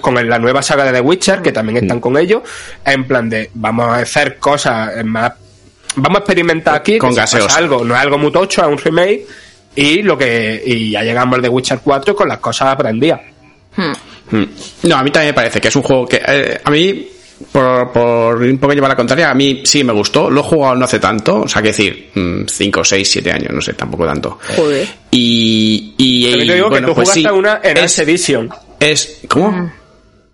con 0.00 0.16
el- 0.18 0.28
la 0.28 0.38
nueva 0.38 0.62
saga 0.62 0.84
de 0.86 0.92
The 0.92 1.00
Witcher, 1.00 1.42
que 1.42 1.52
también 1.52 1.78
están 1.84 2.00
con 2.00 2.16
ellos, 2.16 2.42
en 2.84 3.04
plan 3.04 3.28
de 3.28 3.50
vamos 3.54 3.86
a 3.88 3.96
hacer 3.98 4.38
cosas 4.38 5.04
más, 5.04 5.32
vamos 5.96 6.16
a 6.16 6.20
experimentar 6.20 6.74
aquí, 6.76 6.98
Con 6.98 7.14
gaseosa. 7.14 7.56
algo, 7.56 7.84
no 7.84 7.94
es 7.94 8.00
algo 8.00 8.18
muy 8.18 8.32
tocho, 8.32 8.62
es 8.62 8.68
un 8.68 8.78
remake, 8.78 9.26
y 9.74 10.02
lo 10.02 10.16
que, 10.16 10.62
y 10.64 10.90
ya 10.90 11.02
llegamos 11.02 11.36
al 11.36 11.42
The 11.42 11.48
Witcher 11.48 11.80
4 11.82 12.14
con 12.14 12.28
las 12.28 12.38
cosas 12.38 12.68
aprendidas. 12.68 13.20
Hmm. 13.76 13.92
Mm. 14.36 14.44
No, 14.84 14.96
a 14.96 15.02
mí 15.02 15.10
también 15.10 15.30
me 15.30 15.34
parece 15.34 15.60
que 15.60 15.68
es 15.68 15.76
un 15.76 15.82
juego 15.82 16.06
que 16.06 16.20
eh, 16.26 16.60
a 16.62 16.70
mí 16.70 17.08
por, 17.50 17.90
por 17.92 18.36
un 18.42 18.58
poco 18.58 18.72
llevar 18.72 18.90
la 18.90 18.96
contraria, 18.96 19.30
a 19.30 19.34
mí 19.34 19.62
sí 19.64 19.82
me 19.82 19.92
gustó, 19.92 20.30
lo 20.30 20.40
he 20.40 20.44
jugado 20.44 20.76
no 20.76 20.84
hace 20.84 20.98
tanto, 20.98 21.40
o 21.40 21.48
sea, 21.48 21.60
que 21.62 21.68
decir, 21.68 22.10
5, 22.46 22.84
6, 22.84 23.10
7 23.10 23.32
años, 23.32 23.50
no 23.52 23.60
sé, 23.60 23.72
tampoco 23.74 24.06
tanto. 24.06 24.38
Joder. 24.56 24.86
Y, 25.10 25.94
y, 25.96 26.46
te 26.46 26.54
digo 26.54 26.68
bueno, 26.68 26.86
que 26.86 26.90
tú 26.92 26.94
pues 26.94 27.08
jugaste 27.08 27.20
sí, 27.20 27.26
una 27.28 27.54
es, 27.56 27.98
Edition. 27.98 28.50
es, 28.78 29.20
¿cómo? 29.28 29.72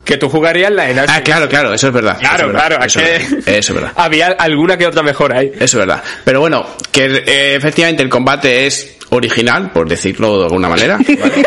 Que 0.04 0.16
tú 0.16 0.28
jugarías 0.28 0.72
la 0.72 0.88
Enhanced 0.90 1.14
Ah, 1.14 1.20
claro, 1.22 1.48
claro, 1.48 1.74
eso 1.74 1.88
es 1.88 1.92
verdad. 1.92 2.18
Claro, 2.18 2.36
eso 2.36 2.46
es 2.46 2.52
verdad, 2.52 2.66
claro, 2.68 2.84
eso, 2.84 3.00
es 3.00 3.44
que 3.44 3.58
eso 3.58 3.72
es 3.72 3.74
verdad. 3.74 3.92
había 3.96 4.28
alguna 4.28 4.76
que 4.78 4.86
otra 4.86 5.02
mejor 5.02 5.32
ahí. 5.36 5.48
Eso 5.54 5.64
es 5.64 5.86
verdad. 5.86 6.02
Pero 6.24 6.40
bueno, 6.40 6.66
que 6.90 7.04
eh, 7.04 7.54
efectivamente 7.56 8.02
el 8.02 8.08
combate 8.08 8.66
es 8.66 8.96
original, 9.10 9.70
por 9.70 9.88
decirlo 9.88 10.38
de 10.38 10.44
alguna 10.44 10.68
manera. 10.68 10.98
¿vale? 11.08 11.44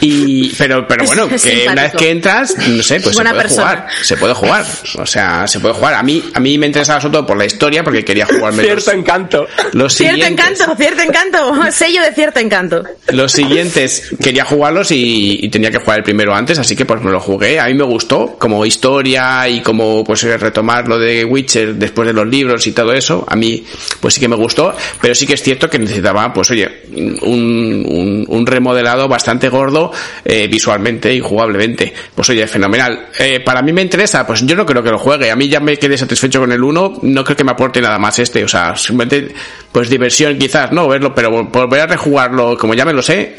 Y, 0.00 0.52
pero, 0.56 0.86
pero 0.86 1.04
bueno, 1.04 1.28
Es 1.30 1.42
que 1.42 1.66
una 1.70 1.82
vez 1.82 1.92
que 1.92 2.10
entras, 2.10 2.56
no 2.68 2.82
sé, 2.82 3.00
pues 3.00 3.16
se 3.16 3.22
puede 3.22 3.34
persona. 3.34 3.66
jugar. 3.68 3.86
Se 4.02 4.16
puede 4.16 4.34
jugar. 4.34 4.64
O 4.98 5.06
sea, 5.06 5.46
se 5.46 5.60
puede 5.60 5.74
jugar. 5.74 5.94
A 5.94 6.02
mí, 6.02 6.22
a 6.34 6.40
mí 6.40 6.58
me 6.58 6.66
interesaba 6.66 7.00
sobre 7.00 7.12
todo 7.12 7.26
por 7.26 7.36
la 7.38 7.44
historia, 7.46 7.82
porque 7.84 8.04
quería 8.04 8.26
jugarme 8.26 8.62
los, 8.62 8.66
Cierto 8.84 8.92
encanto. 8.92 9.46
los 9.72 9.94
Cierto 9.94 10.16
siguientes. 10.16 10.56
encanto, 10.60 10.76
cierto 10.76 11.02
encanto. 11.02 11.70
Sello 11.72 12.02
de 12.02 12.12
cierto 12.12 12.40
encanto. 12.40 12.84
Los 13.08 13.32
siguientes 13.32 14.10
quería 14.22 14.44
jugarlos 14.44 14.90
y, 14.90 15.38
y 15.44 15.48
tenía 15.48 15.70
que 15.70 15.78
jugar 15.78 15.98
el 15.98 16.04
primero 16.04 16.34
antes, 16.34 16.58
así 16.58 16.74
que 16.76 16.84
pues 16.84 17.00
me 17.02 17.10
lo 17.10 17.20
jugué. 17.20 17.58
A 17.60 17.66
mí 17.66 17.74
me 17.74 17.84
gustó 17.84 18.36
como 18.38 18.64
historia 18.66 19.48
y 19.48 19.60
como 19.60 20.04
pues 20.04 20.22
retomar 20.22 20.88
lo 20.88 20.98
de 20.98 21.24
Witcher 21.24 21.74
después 21.74 22.06
de 22.06 22.12
los 22.14 22.26
libros 22.26 22.66
y 22.66 22.72
todo 22.72 22.92
eso. 22.92 23.24
A 23.28 23.36
mí 23.36 23.64
pues 24.00 24.14
sí 24.14 24.20
que 24.20 24.28
me 24.28 24.36
gustó, 24.36 24.74
pero 25.00 25.14
sí 25.14 25.26
que 25.26 25.34
es 25.34 25.42
cierto 25.42 25.68
que 25.68 25.78
necesitaba 25.78 26.32
pues 26.32 26.50
oye 26.50 26.82
un, 27.22 27.84
un, 27.86 28.24
un 28.28 28.46
remodelado 28.46 29.08
bastante 29.08 29.48
gordo 29.48 29.89
juego 29.90 30.04
eh, 30.24 30.48
visualmente 30.48 31.12
y 31.12 31.20
jugablemente. 31.20 31.92
Pues 32.14 32.30
oye, 32.30 32.46
fenomenal. 32.46 33.08
Eh, 33.18 33.40
para 33.40 33.62
mí 33.62 33.72
me 33.72 33.82
interesa, 33.82 34.26
pues 34.26 34.44
yo 34.46 34.56
no 34.56 34.66
creo 34.66 34.82
que 34.82 34.90
lo 34.90 34.98
juegue. 34.98 35.30
A 35.30 35.36
mí 35.36 35.48
ya 35.48 35.60
me 35.60 35.76
quedé 35.76 35.96
satisfecho 35.96 36.40
con 36.40 36.52
el 36.52 36.62
1, 36.62 37.00
no 37.02 37.24
creo 37.24 37.36
que 37.36 37.44
me 37.44 37.52
aporte 37.52 37.80
nada 37.80 37.98
más 37.98 38.18
este. 38.18 38.44
O 38.44 38.48
sea, 38.48 38.76
simplemente, 38.76 39.34
pues 39.72 39.88
diversión 39.88 40.38
quizás, 40.38 40.72
¿no? 40.72 40.88
Verlo, 40.88 41.14
pero 41.14 41.30
volver 41.44 41.80
a 41.80 41.86
rejugarlo, 41.86 42.56
como 42.56 42.74
ya 42.74 42.84
me 42.84 42.92
lo 42.92 43.02
sé, 43.02 43.36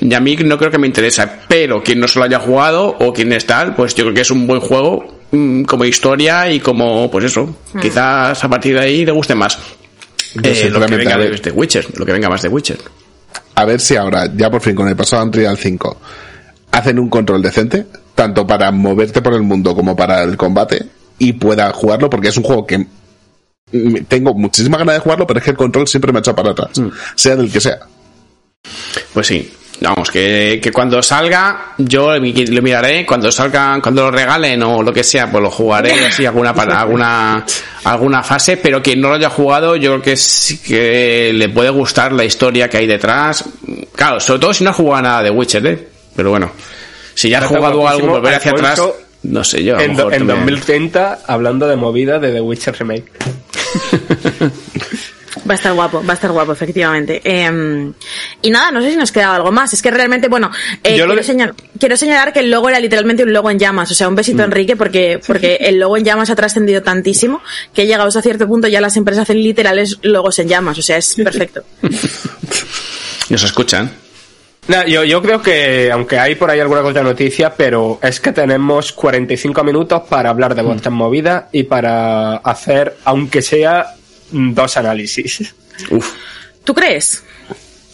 y 0.00 0.14
a 0.14 0.20
mí 0.20 0.36
no 0.36 0.58
creo 0.58 0.70
que 0.70 0.78
me 0.78 0.86
interesa. 0.86 1.40
Pero 1.48 1.82
quien 1.82 2.00
no 2.00 2.08
se 2.08 2.18
lo 2.18 2.24
haya 2.24 2.38
jugado 2.38 2.96
o 2.98 3.12
quien 3.12 3.32
es 3.32 3.46
tal, 3.46 3.74
pues 3.74 3.94
yo 3.94 4.04
creo 4.04 4.14
que 4.14 4.20
es 4.22 4.30
un 4.30 4.46
buen 4.46 4.60
juego 4.60 5.22
mm, 5.30 5.62
como 5.64 5.84
historia 5.84 6.50
y 6.50 6.60
como, 6.60 7.10
pues 7.10 7.24
eso, 7.26 7.54
Hmm. 7.72 7.80
quizás 7.80 8.42
a 8.42 8.48
partir 8.48 8.74
de 8.74 8.80
ahí 8.80 9.04
le 9.04 9.12
guste 9.12 9.34
más. 9.34 9.58
Eh, 10.42 10.68
lo 10.70 10.84
que 10.84 10.96
venga 10.96 11.16
de, 11.16 11.30
de 11.30 11.50
Witcher, 11.50 11.86
lo 11.98 12.04
que 12.04 12.12
venga 12.12 12.28
más 12.28 12.42
de 12.42 12.48
Witcher. 12.48 12.78
A 13.58 13.64
ver 13.64 13.80
si 13.80 13.96
ahora, 13.96 14.30
ya 14.36 14.48
por 14.50 14.60
fin 14.60 14.76
con 14.76 14.86
el 14.86 14.94
pasado 14.94 15.24
Unreal 15.24 15.58
5, 15.58 15.96
hacen 16.70 16.98
un 17.00 17.08
control 17.10 17.42
decente, 17.42 17.86
tanto 18.14 18.46
para 18.46 18.70
moverte 18.70 19.20
por 19.20 19.34
el 19.34 19.42
mundo 19.42 19.74
como 19.74 19.96
para 19.96 20.22
el 20.22 20.36
combate, 20.36 20.86
y 21.18 21.32
pueda 21.32 21.72
jugarlo, 21.72 22.08
porque 22.08 22.28
es 22.28 22.36
un 22.36 22.44
juego 22.44 22.64
que 22.64 22.86
tengo 24.06 24.32
muchísima 24.34 24.78
ganas 24.78 24.94
de 24.94 25.00
jugarlo, 25.00 25.26
pero 25.26 25.40
es 25.40 25.44
que 25.44 25.50
el 25.50 25.56
control 25.56 25.88
siempre 25.88 26.12
me 26.12 26.18
ha 26.18 26.20
echado 26.20 26.36
para 26.36 26.52
atrás, 26.52 26.78
Mm. 26.78 26.88
sea 27.16 27.34
del 27.34 27.50
que 27.50 27.60
sea. 27.60 27.80
Pues 29.12 29.26
sí. 29.26 29.52
Vamos, 29.80 30.10
que, 30.10 30.58
que 30.60 30.72
cuando 30.72 31.00
salga, 31.02 31.74
yo 31.78 32.16
lo 32.16 32.62
miraré, 32.62 33.06
cuando 33.06 33.30
salga, 33.30 33.78
cuando 33.80 34.02
lo 34.02 34.10
regalen 34.10 34.60
o 34.64 34.82
lo 34.82 34.92
que 34.92 35.04
sea, 35.04 35.30
pues 35.30 35.42
lo 35.42 35.50
jugaré 35.50 35.92
así 36.06 36.26
alguna 36.26 36.52
para 36.52 36.80
alguna 36.80 37.44
alguna 37.84 38.22
fase, 38.22 38.56
pero 38.56 38.82
quien 38.82 39.00
no 39.00 39.08
lo 39.08 39.14
haya 39.14 39.30
jugado, 39.30 39.76
yo 39.76 39.92
creo 39.92 40.02
que 40.02 40.16
sí 40.16 40.58
que 40.58 41.32
le 41.32 41.48
puede 41.48 41.70
gustar 41.70 42.12
la 42.12 42.24
historia 42.24 42.68
que 42.68 42.78
hay 42.78 42.86
detrás. 42.86 43.44
Claro, 43.94 44.18
sobre 44.18 44.40
todo 44.40 44.52
si 44.52 44.64
no 44.64 44.70
has 44.70 44.76
jugado 44.76 45.02
nada 45.02 45.22
de 45.22 45.30
Witcher, 45.30 45.66
¿eh? 45.66 45.88
Pero 46.16 46.30
bueno, 46.30 46.50
si 47.14 47.28
ya 47.28 47.38
has 47.38 47.46
jugado 47.46 47.86
algo, 47.86 48.08
volver 48.08 48.34
hacia 48.34 48.50
atrás, 48.50 48.82
no 49.22 49.44
sé 49.44 49.62
yo. 49.62 49.76
a 49.76 49.84
En, 49.84 49.94
mejor 49.94 50.12
en 50.12 50.26
también. 50.26 50.56
2030, 50.56 51.20
hablando 51.26 51.68
de 51.68 51.76
movida 51.76 52.18
de 52.18 52.32
The 52.32 52.40
Witcher 52.40 52.76
Remake. 52.78 53.04
Va 55.48 55.52
a 55.52 55.56
estar 55.56 55.72
guapo, 55.74 56.02
va 56.04 56.12
a 56.12 56.14
estar 56.14 56.30
guapo, 56.32 56.52
efectivamente. 56.52 57.20
Eh, 57.24 57.92
y 58.42 58.50
nada, 58.50 58.70
no 58.70 58.80
sé 58.80 58.90
si 58.90 58.96
nos 58.96 59.12
quedaba 59.12 59.36
algo 59.36 59.52
más. 59.52 59.72
Es 59.72 59.82
que 59.82 59.90
realmente, 59.90 60.28
bueno, 60.28 60.50
eh, 60.82 60.94
quiero, 60.94 61.14
que- 61.14 61.22
señal- 61.22 61.54
quiero 61.78 61.96
señalar 61.96 62.32
que 62.32 62.40
el 62.40 62.50
logo 62.50 62.68
era 62.68 62.80
literalmente 62.80 63.22
un 63.22 63.32
logo 63.32 63.50
en 63.50 63.58
llamas. 63.58 63.90
O 63.90 63.94
sea, 63.94 64.08
un 64.08 64.14
besito 64.14 64.42
a 64.42 64.46
Mm. 64.46 64.50
Enrique, 64.50 64.76
porque, 64.76 65.20
porque 65.26 65.56
el 65.60 65.78
logo 65.78 65.96
en 65.96 66.04
llamas 66.04 66.30
ha 66.30 66.36
trascendido 66.36 66.82
tantísimo 66.82 67.40
que 67.74 67.86
llegados 67.86 68.16
a 68.16 68.22
cierto 68.22 68.46
punto 68.46 68.68
ya 68.68 68.80
las 68.80 68.96
empresas 68.96 69.22
hacen 69.22 69.42
literales 69.42 69.98
logos 70.02 70.38
en 70.38 70.48
llamas. 70.48 70.78
O 70.78 70.82
sea, 70.82 70.96
es 70.96 71.14
perfecto. 71.16 71.62
Nos 73.30 73.42
escuchan. 73.42 73.90
No, 74.68 74.86
yo, 74.86 75.02
yo 75.04 75.22
creo 75.22 75.40
que, 75.40 75.90
aunque 75.90 76.18
hay 76.18 76.34
por 76.34 76.50
ahí 76.50 76.60
alguna 76.60 76.82
cosa 76.82 76.98
de 76.98 77.04
noticia, 77.04 77.54
pero 77.54 77.98
es 78.02 78.20
que 78.20 78.32
tenemos 78.32 78.92
45 78.92 79.64
minutos 79.64 80.02
para 80.10 80.28
hablar 80.28 80.54
de 80.54 80.60
vuestras 80.62 80.92
movidas 80.92 81.44
y 81.52 81.62
para 81.62 82.36
hacer, 82.36 82.96
aunque 83.04 83.40
sea, 83.40 83.86
mm, 83.96 83.97
dos 84.30 84.76
análisis. 84.76 85.54
Uf, 85.90 86.12
¿Tú 86.64 86.74
crees? 86.74 87.22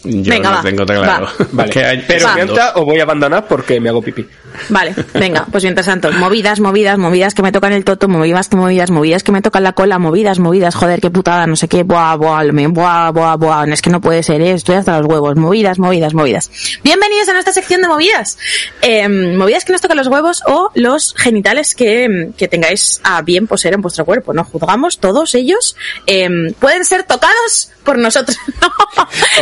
Yo 0.05 0.31
Venga, 0.31 0.49
no 0.49 0.55
va, 0.57 0.61
tengo 0.61 0.85
claro. 0.85 1.25
va. 1.39 1.47
Vale, 1.51 1.85
hay- 1.85 2.03
pero 2.07 2.27
mientras 2.35 2.71
os 2.75 2.85
voy 2.85 2.99
a 2.99 3.03
abandonar 3.03 3.47
porque 3.47 3.79
me 3.79 3.89
hago 3.89 4.01
pipí. 4.01 4.25
Vale, 4.69 4.95
venga, 5.13 5.45
pues 5.51 5.63
mientras 5.63 5.85
tanto, 5.85 6.11
movidas, 6.13 6.59
movidas, 6.61 6.97
movidas 6.97 7.33
que 7.33 7.41
me 7.41 7.51
tocan 7.51 7.73
el 7.73 7.83
toto, 7.83 8.07
movidas 8.07 8.47
que 8.47 8.55
movidas, 8.55 8.89
movidas 8.89 9.23
que 9.23 9.31
me 9.33 9.41
tocan 9.41 9.63
la 9.63 9.73
cola, 9.73 9.99
movidas, 9.99 10.39
movidas, 10.39 10.75
joder, 10.75 11.01
qué 11.01 11.09
putada, 11.09 11.45
no 11.45 11.55
sé 11.57 11.67
qué, 11.67 11.83
buah, 11.83 12.15
buah, 12.15 12.43
buah, 12.69 13.11
buah, 13.11 13.35
buah, 13.35 13.65
es 13.65 13.81
que 13.81 13.89
no 13.89 13.99
puede 13.99 14.23
ser, 14.23 14.39
eh, 14.41 14.51
estoy 14.51 14.75
hasta 14.75 14.97
los 14.99 15.07
huevos, 15.07 15.35
movidas, 15.35 15.77
movidas, 15.77 16.13
movidas. 16.13 16.49
Bienvenidos 16.83 17.27
a 17.27 17.33
nuestra 17.33 17.51
sección 17.53 17.81
de 17.81 17.87
movidas. 17.89 18.37
Eh, 18.81 19.09
movidas 19.09 19.65
que 19.65 19.73
nos 19.73 19.81
tocan 19.81 19.97
los 19.97 20.07
huevos 20.07 20.41
o 20.47 20.69
los 20.75 21.13
genitales 21.17 21.75
que, 21.75 22.29
que 22.37 22.47
tengáis 22.47 23.01
a 23.03 23.21
bien 23.23 23.47
poseer 23.47 23.73
en 23.73 23.81
vuestro 23.81 24.05
cuerpo, 24.05 24.33
¿no? 24.33 24.45
Juzgamos 24.45 24.99
todos 24.99 25.35
ellos, 25.35 25.75
eh, 26.07 26.29
pueden 26.59 26.85
ser 26.85 27.03
tocados 27.03 27.71
por 27.83 27.97
nosotros. 27.97 28.37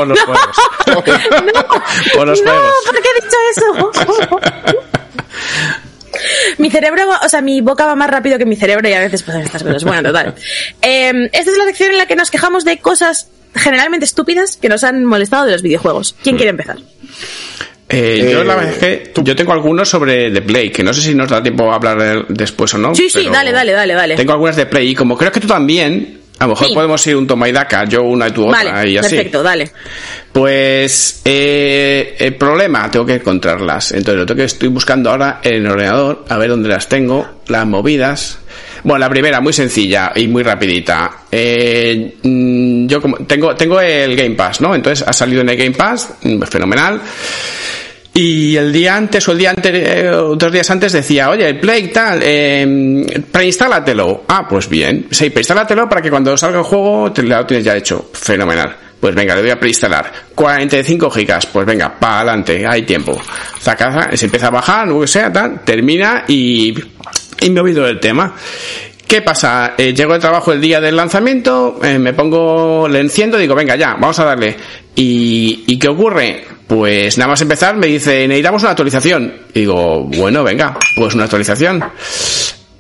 No. 0.06 0.15
Juegos. 0.53 1.03
No, 1.53 1.63
Por 2.15 2.27
los 2.27 2.41
no, 2.41 2.51
juegos. 2.51 2.71
¿por 2.85 3.01
qué 3.01 3.09
he 3.09 3.21
dicho 3.21 3.38
eso? 3.51 4.39
mi 6.57 6.69
cerebro, 6.69 7.03
o 7.23 7.30
sea, 7.30 7.41
mi 7.41 7.61
boca 7.61 7.85
va 7.85 7.95
más 7.95 8.09
rápido 8.09 8.38
que 8.38 8.45
mi 8.45 8.55
cerebro 8.55 8.88
y 8.88 8.93
a 8.93 8.99
veces 8.99 9.23
pasan 9.23 9.41
estas 9.41 9.63
cosas. 9.63 9.84
Bueno, 9.84 10.03
total. 10.03 10.35
Eh, 10.81 11.11
esta 11.31 11.51
es 11.51 11.57
la 11.57 11.65
sección 11.65 11.91
en 11.91 11.97
la 11.97 12.05
que 12.05 12.15
nos 12.15 12.30
quejamos 12.31 12.65
de 12.65 12.80
cosas 12.80 13.30
generalmente 13.55 14.05
estúpidas 14.05 14.57
que 14.57 14.69
nos 14.69 14.84
han 14.84 15.05
molestado 15.05 15.45
de 15.45 15.51
los 15.51 15.61
videojuegos. 15.61 16.15
¿Quién 16.23 16.35
quiere 16.38 16.51
empezar? 16.51 16.77
Eh, 17.89 18.30
yo 18.31 18.41
Eh, 18.41 18.45
la 18.45 18.55
verdad 18.55 18.71
es 18.73 18.77
que 18.80 19.13
yo 19.23 19.35
tengo 19.35 19.53
algunos 19.53 19.89
sobre 19.89 20.31
The 20.31 20.41
Play, 20.41 20.71
que 20.71 20.84
no 20.84 20.93
sé 20.93 21.01
si 21.01 21.13
nos 21.13 21.30
da 21.30 21.41
tiempo 21.43 21.71
a 21.71 21.75
hablar 21.75 21.99
de- 21.99 22.25
después 22.30 22.73
o 22.73 22.77
no. 22.77 22.95
Sí, 22.95 23.09
sí, 23.09 23.27
dale, 23.31 23.51
dale, 23.51 23.71
dale, 23.73 23.93
dale. 23.93 24.15
Tengo 24.15 24.34
algunas 24.34 24.55
de 24.55 24.65
Play 24.65 24.89
y 24.91 24.95
como 24.95 25.17
creo 25.17 25.31
que 25.31 25.39
tú 25.39 25.47
también, 25.47 26.21
a 26.43 26.47
lo 26.47 26.53
mejor 26.53 26.67
Sí. 26.67 26.73
podemos 26.73 27.07
ir 27.07 27.15
un 27.15 27.25
toma 27.27 27.47
y 27.47 27.51
daca, 27.51 27.85
yo 27.85 28.03
una 28.03 28.27
y 28.27 28.31
tú 28.31 28.47
otra 28.47 28.63
Vale, 28.73 28.91
y 28.91 28.97
así. 28.97 29.09
perfecto, 29.15 29.41
dale. 29.43 29.71
Pues 30.31 31.21
eh, 31.25 32.15
el 32.19 32.35
problema, 32.35 32.89
tengo 32.91 33.05
que 33.05 33.15
encontrarlas. 33.15 33.91
Entonces 33.91 34.15
lo 34.15 34.25
tengo 34.25 34.37
que 34.39 34.43
estoy 34.45 34.67
buscando 34.69 35.09
ahora 35.11 35.39
en 35.43 35.65
el 35.65 35.67
ordenador, 35.71 36.25
a 36.27 36.37
ver 36.37 36.49
dónde 36.49 36.69
las 36.69 36.87
tengo, 36.89 37.41
las 37.47 37.65
movidas. 37.65 38.39
Bueno, 38.83 38.99
la 38.99 39.09
primera, 39.09 39.39
muy 39.39 39.53
sencilla 39.53 40.11
y 40.15 40.27
muy 40.27 40.43
rapidita. 40.43 41.09
Eh, 41.31 42.15
mm, 42.21 42.87
yo 42.87 42.99
como 43.01 43.17
tengo, 43.19 43.55
tengo 43.55 43.79
el 43.79 44.15
Game 44.15 44.35
Pass, 44.35 44.59
¿no? 44.59 44.75
Entonces 44.75 45.07
ha 45.07 45.13
salido 45.13 45.41
en 45.41 45.49
el 45.49 45.55
Game 45.57 45.71
Pass, 45.71 46.09
mm, 46.23 46.41
fenomenal. 46.43 46.99
Y 48.15 48.56
el 48.56 48.72
día 48.72 48.95
antes 48.95 49.27
o 49.27 49.31
el 49.31 49.40
día 49.40 49.49
antes, 49.49 49.72
eh, 49.73 50.10
otros 50.10 50.52
días 50.52 50.69
antes 50.69 50.91
decía, 50.91 51.31
oye, 51.31 51.48
el 51.49 51.60
Play 51.60 51.88
tal, 51.88 52.19
eh, 52.22 53.23
preinstálatelo. 53.31 54.23
Ah, 54.27 54.45
pues 54.48 54.69
bien. 54.69 55.07
Sí, 55.10 55.31
preinstálatelo 55.31 55.90
para 55.90 56.02
que 56.02 56.11
cuando 56.11 56.38
salga 56.38 56.60
el 56.60 56.64
juego 56.64 57.11
te 57.11 57.23
lo 57.23 57.45
tienes 57.45 57.65
ya 57.65 57.76
hecho. 57.76 58.10
Fenomenal. 58.14 58.76
Pues 58.99 59.15
venga, 59.15 59.35
le 59.35 59.41
voy 59.41 59.49
a 59.49 59.60
preinstalar. 59.60 60.11
45 60.35 61.10
gigas. 61.10 61.48
Pues 61.48 61.65
venga, 61.65 61.99
para 61.99 62.19
adelante, 62.19 62.65
hay 62.68 62.84
tiempo. 62.84 63.19
Zaca, 63.60 64.15
se 64.15 64.26
empieza 64.26 64.48
a 64.48 64.52
bajar, 64.52 64.88
lo 64.88 65.02
que 65.02 65.07
sea, 65.07 65.34
tal, 65.34 65.61
termina 65.61 66.23
y, 66.27 66.73
y 67.41 67.49
me 67.49 67.61
oído 67.61 67.84
del 67.84 67.99
tema. 67.99 68.35
¿Qué 69.07 69.22
pasa? 69.22 69.73
Eh, 69.77 69.94
llego 69.94 70.14
de 70.14 70.19
trabajo 70.19 70.53
el 70.53 70.61
día 70.61 70.80
del 70.80 70.95
lanzamiento, 70.95 71.80
eh, 71.84 71.99
me 71.99 72.14
pongo, 72.14 72.88
le 72.88 72.99
enciendo, 72.99 73.38
digo, 73.38 73.56
venga, 73.56 73.76
ya, 73.76 73.94
vamos 73.94 74.18
a 74.19 74.26
darle. 74.26 74.56
¿Y, 74.95 75.65
¿Y 75.68 75.77
qué 75.77 75.88
ocurre? 75.90 76.45
Pues 76.73 77.17
nada 77.19 77.29
más 77.29 77.41
empezar 77.41 77.75
me 77.75 77.85
dice, 77.87 78.27
necesitamos 78.27 78.63
una 78.63 78.71
actualización. 78.71 79.31
Y 79.53 79.59
digo, 79.61 80.05
bueno, 80.05 80.43
venga, 80.43 80.75
pues 80.95 81.13
una 81.13 81.25
actualización. 81.25 81.83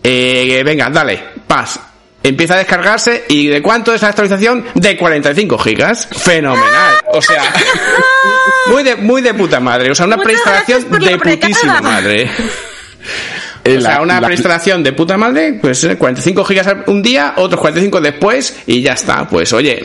Eh, 0.03 0.61
venga, 0.65 0.89
dale, 0.89 1.19
paz. 1.45 1.79
Empieza 2.23 2.55
a 2.55 2.57
descargarse 2.57 3.25
y 3.29 3.47
¿de 3.47 3.61
cuánto 3.61 3.93
es 3.93 4.01
la 4.01 4.07
actualización? 4.09 4.65
De 4.73 4.97
45 4.97 5.57
gigas. 5.59 6.07
Fenomenal. 6.11 6.95
O 7.13 7.21
sea, 7.21 7.43
muy 8.71 8.81
de, 8.83 8.95
muy 8.95 9.21
de 9.21 9.33
puta 9.33 9.59
madre. 9.59 9.91
O 9.91 9.95
sea, 9.95 10.05
una 10.07 10.17
preinstalación 10.17 10.89
de 10.89 11.17
putísima 11.17 11.81
madre. 11.81 12.23
Eh, 12.23 12.27
O 13.77 13.81
sea, 13.81 14.01
una 14.01 14.19
la- 14.19 14.27
preinstalación 14.27 14.83
de 14.83 14.91
puta 14.91 15.17
madre, 15.17 15.57
pues 15.61 15.83
eh, 15.85 15.95
45 15.97 16.43
gigas 16.43 16.67
un 16.87 17.01
día, 17.01 17.33
otros 17.37 17.61
45 17.61 18.01
después 18.01 18.57
y 18.67 18.81
ya 18.81 18.91
está. 18.93 19.25
Pues 19.27 19.53
oye, 19.53 19.79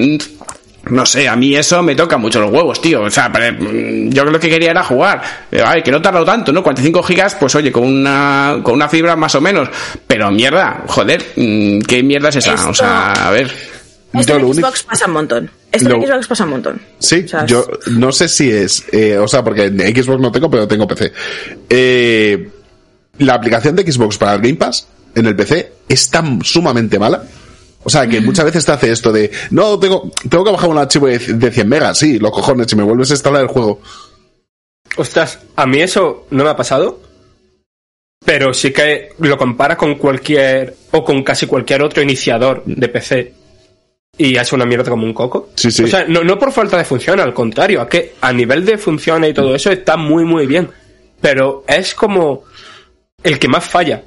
no 0.90 1.06
sé, 1.06 1.28
a 1.28 1.36
mí 1.36 1.54
eso 1.56 1.82
me 1.82 1.94
toca 1.94 2.16
mucho 2.18 2.40
los 2.40 2.50
huevos, 2.50 2.80
tío. 2.80 3.02
O 3.02 3.10
sea, 3.10 3.28
mm, 3.28 4.10
yo 4.10 4.24
lo 4.24 4.38
que 4.40 4.48
quería 4.48 4.70
era 4.70 4.82
jugar. 4.84 5.22
Ay, 5.64 5.82
que 5.82 5.90
no 5.90 6.00
tardado 6.02 6.24
tanto, 6.24 6.52
¿no? 6.52 6.62
45 6.62 7.02
gigas, 7.02 7.34
pues 7.34 7.54
oye, 7.54 7.70
con 7.72 7.84
una, 7.84 8.60
con 8.62 8.74
una 8.74 8.88
fibra 8.88 9.16
más 9.16 9.34
o 9.34 9.40
menos. 9.40 9.68
Pero 10.06 10.30
mierda, 10.30 10.84
joder, 10.86 11.22
mm, 11.36 11.80
¿qué 11.80 12.02
mierda 12.02 12.28
es 12.30 12.36
esa? 12.36 12.54
Esto- 12.54 12.70
O 12.70 12.74
sea, 12.74 13.12
a 13.12 13.30
ver. 13.30 13.50
Esto 14.14 14.32
Yo 14.32 14.36
en 14.36 14.42
lo 14.42 14.48
único- 14.48 14.66
Xbox 14.68 14.82
pasa 14.84 15.06
un 15.06 15.12
montón. 15.12 15.50
Esto 15.70 15.90
en 15.94 16.02
Xbox 16.06 16.26
pasa 16.28 16.44
un 16.44 16.50
montón. 16.50 16.80
Sí, 16.98 17.22
O 17.26 17.28
sea, 17.28 17.44
yo 17.46 17.66
no 17.90 18.10
sé 18.10 18.26
si 18.28 18.50
es, 18.50 18.84
eh, 18.90 19.18
o 19.18 19.28
sea, 19.28 19.44
porque 19.44 19.64
en 19.66 19.78
Xbox 19.78 20.18
no 20.20 20.32
tengo, 20.32 20.50
pero 20.50 20.66
tengo 20.66 20.88
PC. 20.88 21.12
Eh, 21.68 22.48
la 23.18 23.34
aplicación 23.34 23.76
de 23.76 23.90
Xbox 23.90 24.16
para 24.16 24.34
el 24.34 24.40
Game 24.40 24.54
Pass 24.54 24.86
en 25.14 25.26
el 25.26 25.36
PC 25.36 25.72
es 25.88 26.08
tan 26.10 26.42
sumamente 26.42 26.98
mala. 26.98 27.22
O 27.84 27.90
sea, 27.90 28.06
que 28.06 28.20
muchas 28.20 28.44
veces 28.44 28.64
te 28.64 28.72
hace 28.72 28.90
esto 28.90 29.12
de, 29.12 29.30
no, 29.50 29.78
tengo, 29.78 30.10
tengo 30.28 30.44
que 30.44 30.50
bajar 30.52 30.68
un 30.68 30.78
archivo 30.78 31.06
de, 31.06 31.18
de 31.18 31.50
100 31.50 31.68
megas, 31.68 31.98
sí, 31.98 32.18
los 32.18 32.32
cojones, 32.32 32.66
si 32.68 32.76
me 32.76 32.82
vuelves 32.82 33.10
a 33.10 33.14
instalar 33.14 33.42
el 33.42 33.48
juego. 33.48 33.80
Ostras, 34.96 35.38
a 35.56 35.66
mí 35.66 35.80
eso 35.80 36.26
no 36.30 36.44
me 36.44 36.50
ha 36.50 36.56
pasado. 36.56 37.00
Pero 38.24 38.52
sí 38.52 38.72
que 38.72 39.10
lo 39.20 39.38
comparas 39.38 39.76
con 39.76 39.94
cualquier 39.94 40.74
o 40.90 41.04
con 41.04 41.22
casi 41.22 41.46
cualquier 41.46 41.82
otro 41.82 42.02
iniciador 42.02 42.64
de 42.66 42.88
PC 42.88 43.32
y 44.18 44.36
hace 44.36 44.54
una 44.56 44.66
mierda 44.66 44.90
como 44.90 45.06
un 45.06 45.14
coco. 45.14 45.50
Sí, 45.54 45.70
sí. 45.70 45.84
O 45.84 45.86
sea, 45.86 46.04
no, 46.06 46.24
no 46.24 46.38
por 46.38 46.52
falta 46.52 46.76
de 46.76 46.84
función, 46.84 47.20
al 47.20 47.32
contrario, 47.32 47.82
es 47.82 47.88
que 47.88 48.14
a 48.20 48.32
nivel 48.32 48.64
de 48.64 48.76
funciones 48.76 49.30
y 49.30 49.34
todo 49.34 49.54
eso 49.54 49.70
está 49.70 49.96
muy, 49.96 50.24
muy 50.24 50.46
bien. 50.46 50.68
Pero 51.20 51.64
es 51.66 51.94
como 51.94 52.42
el 53.22 53.38
que 53.38 53.48
más 53.48 53.64
falla. 53.64 54.02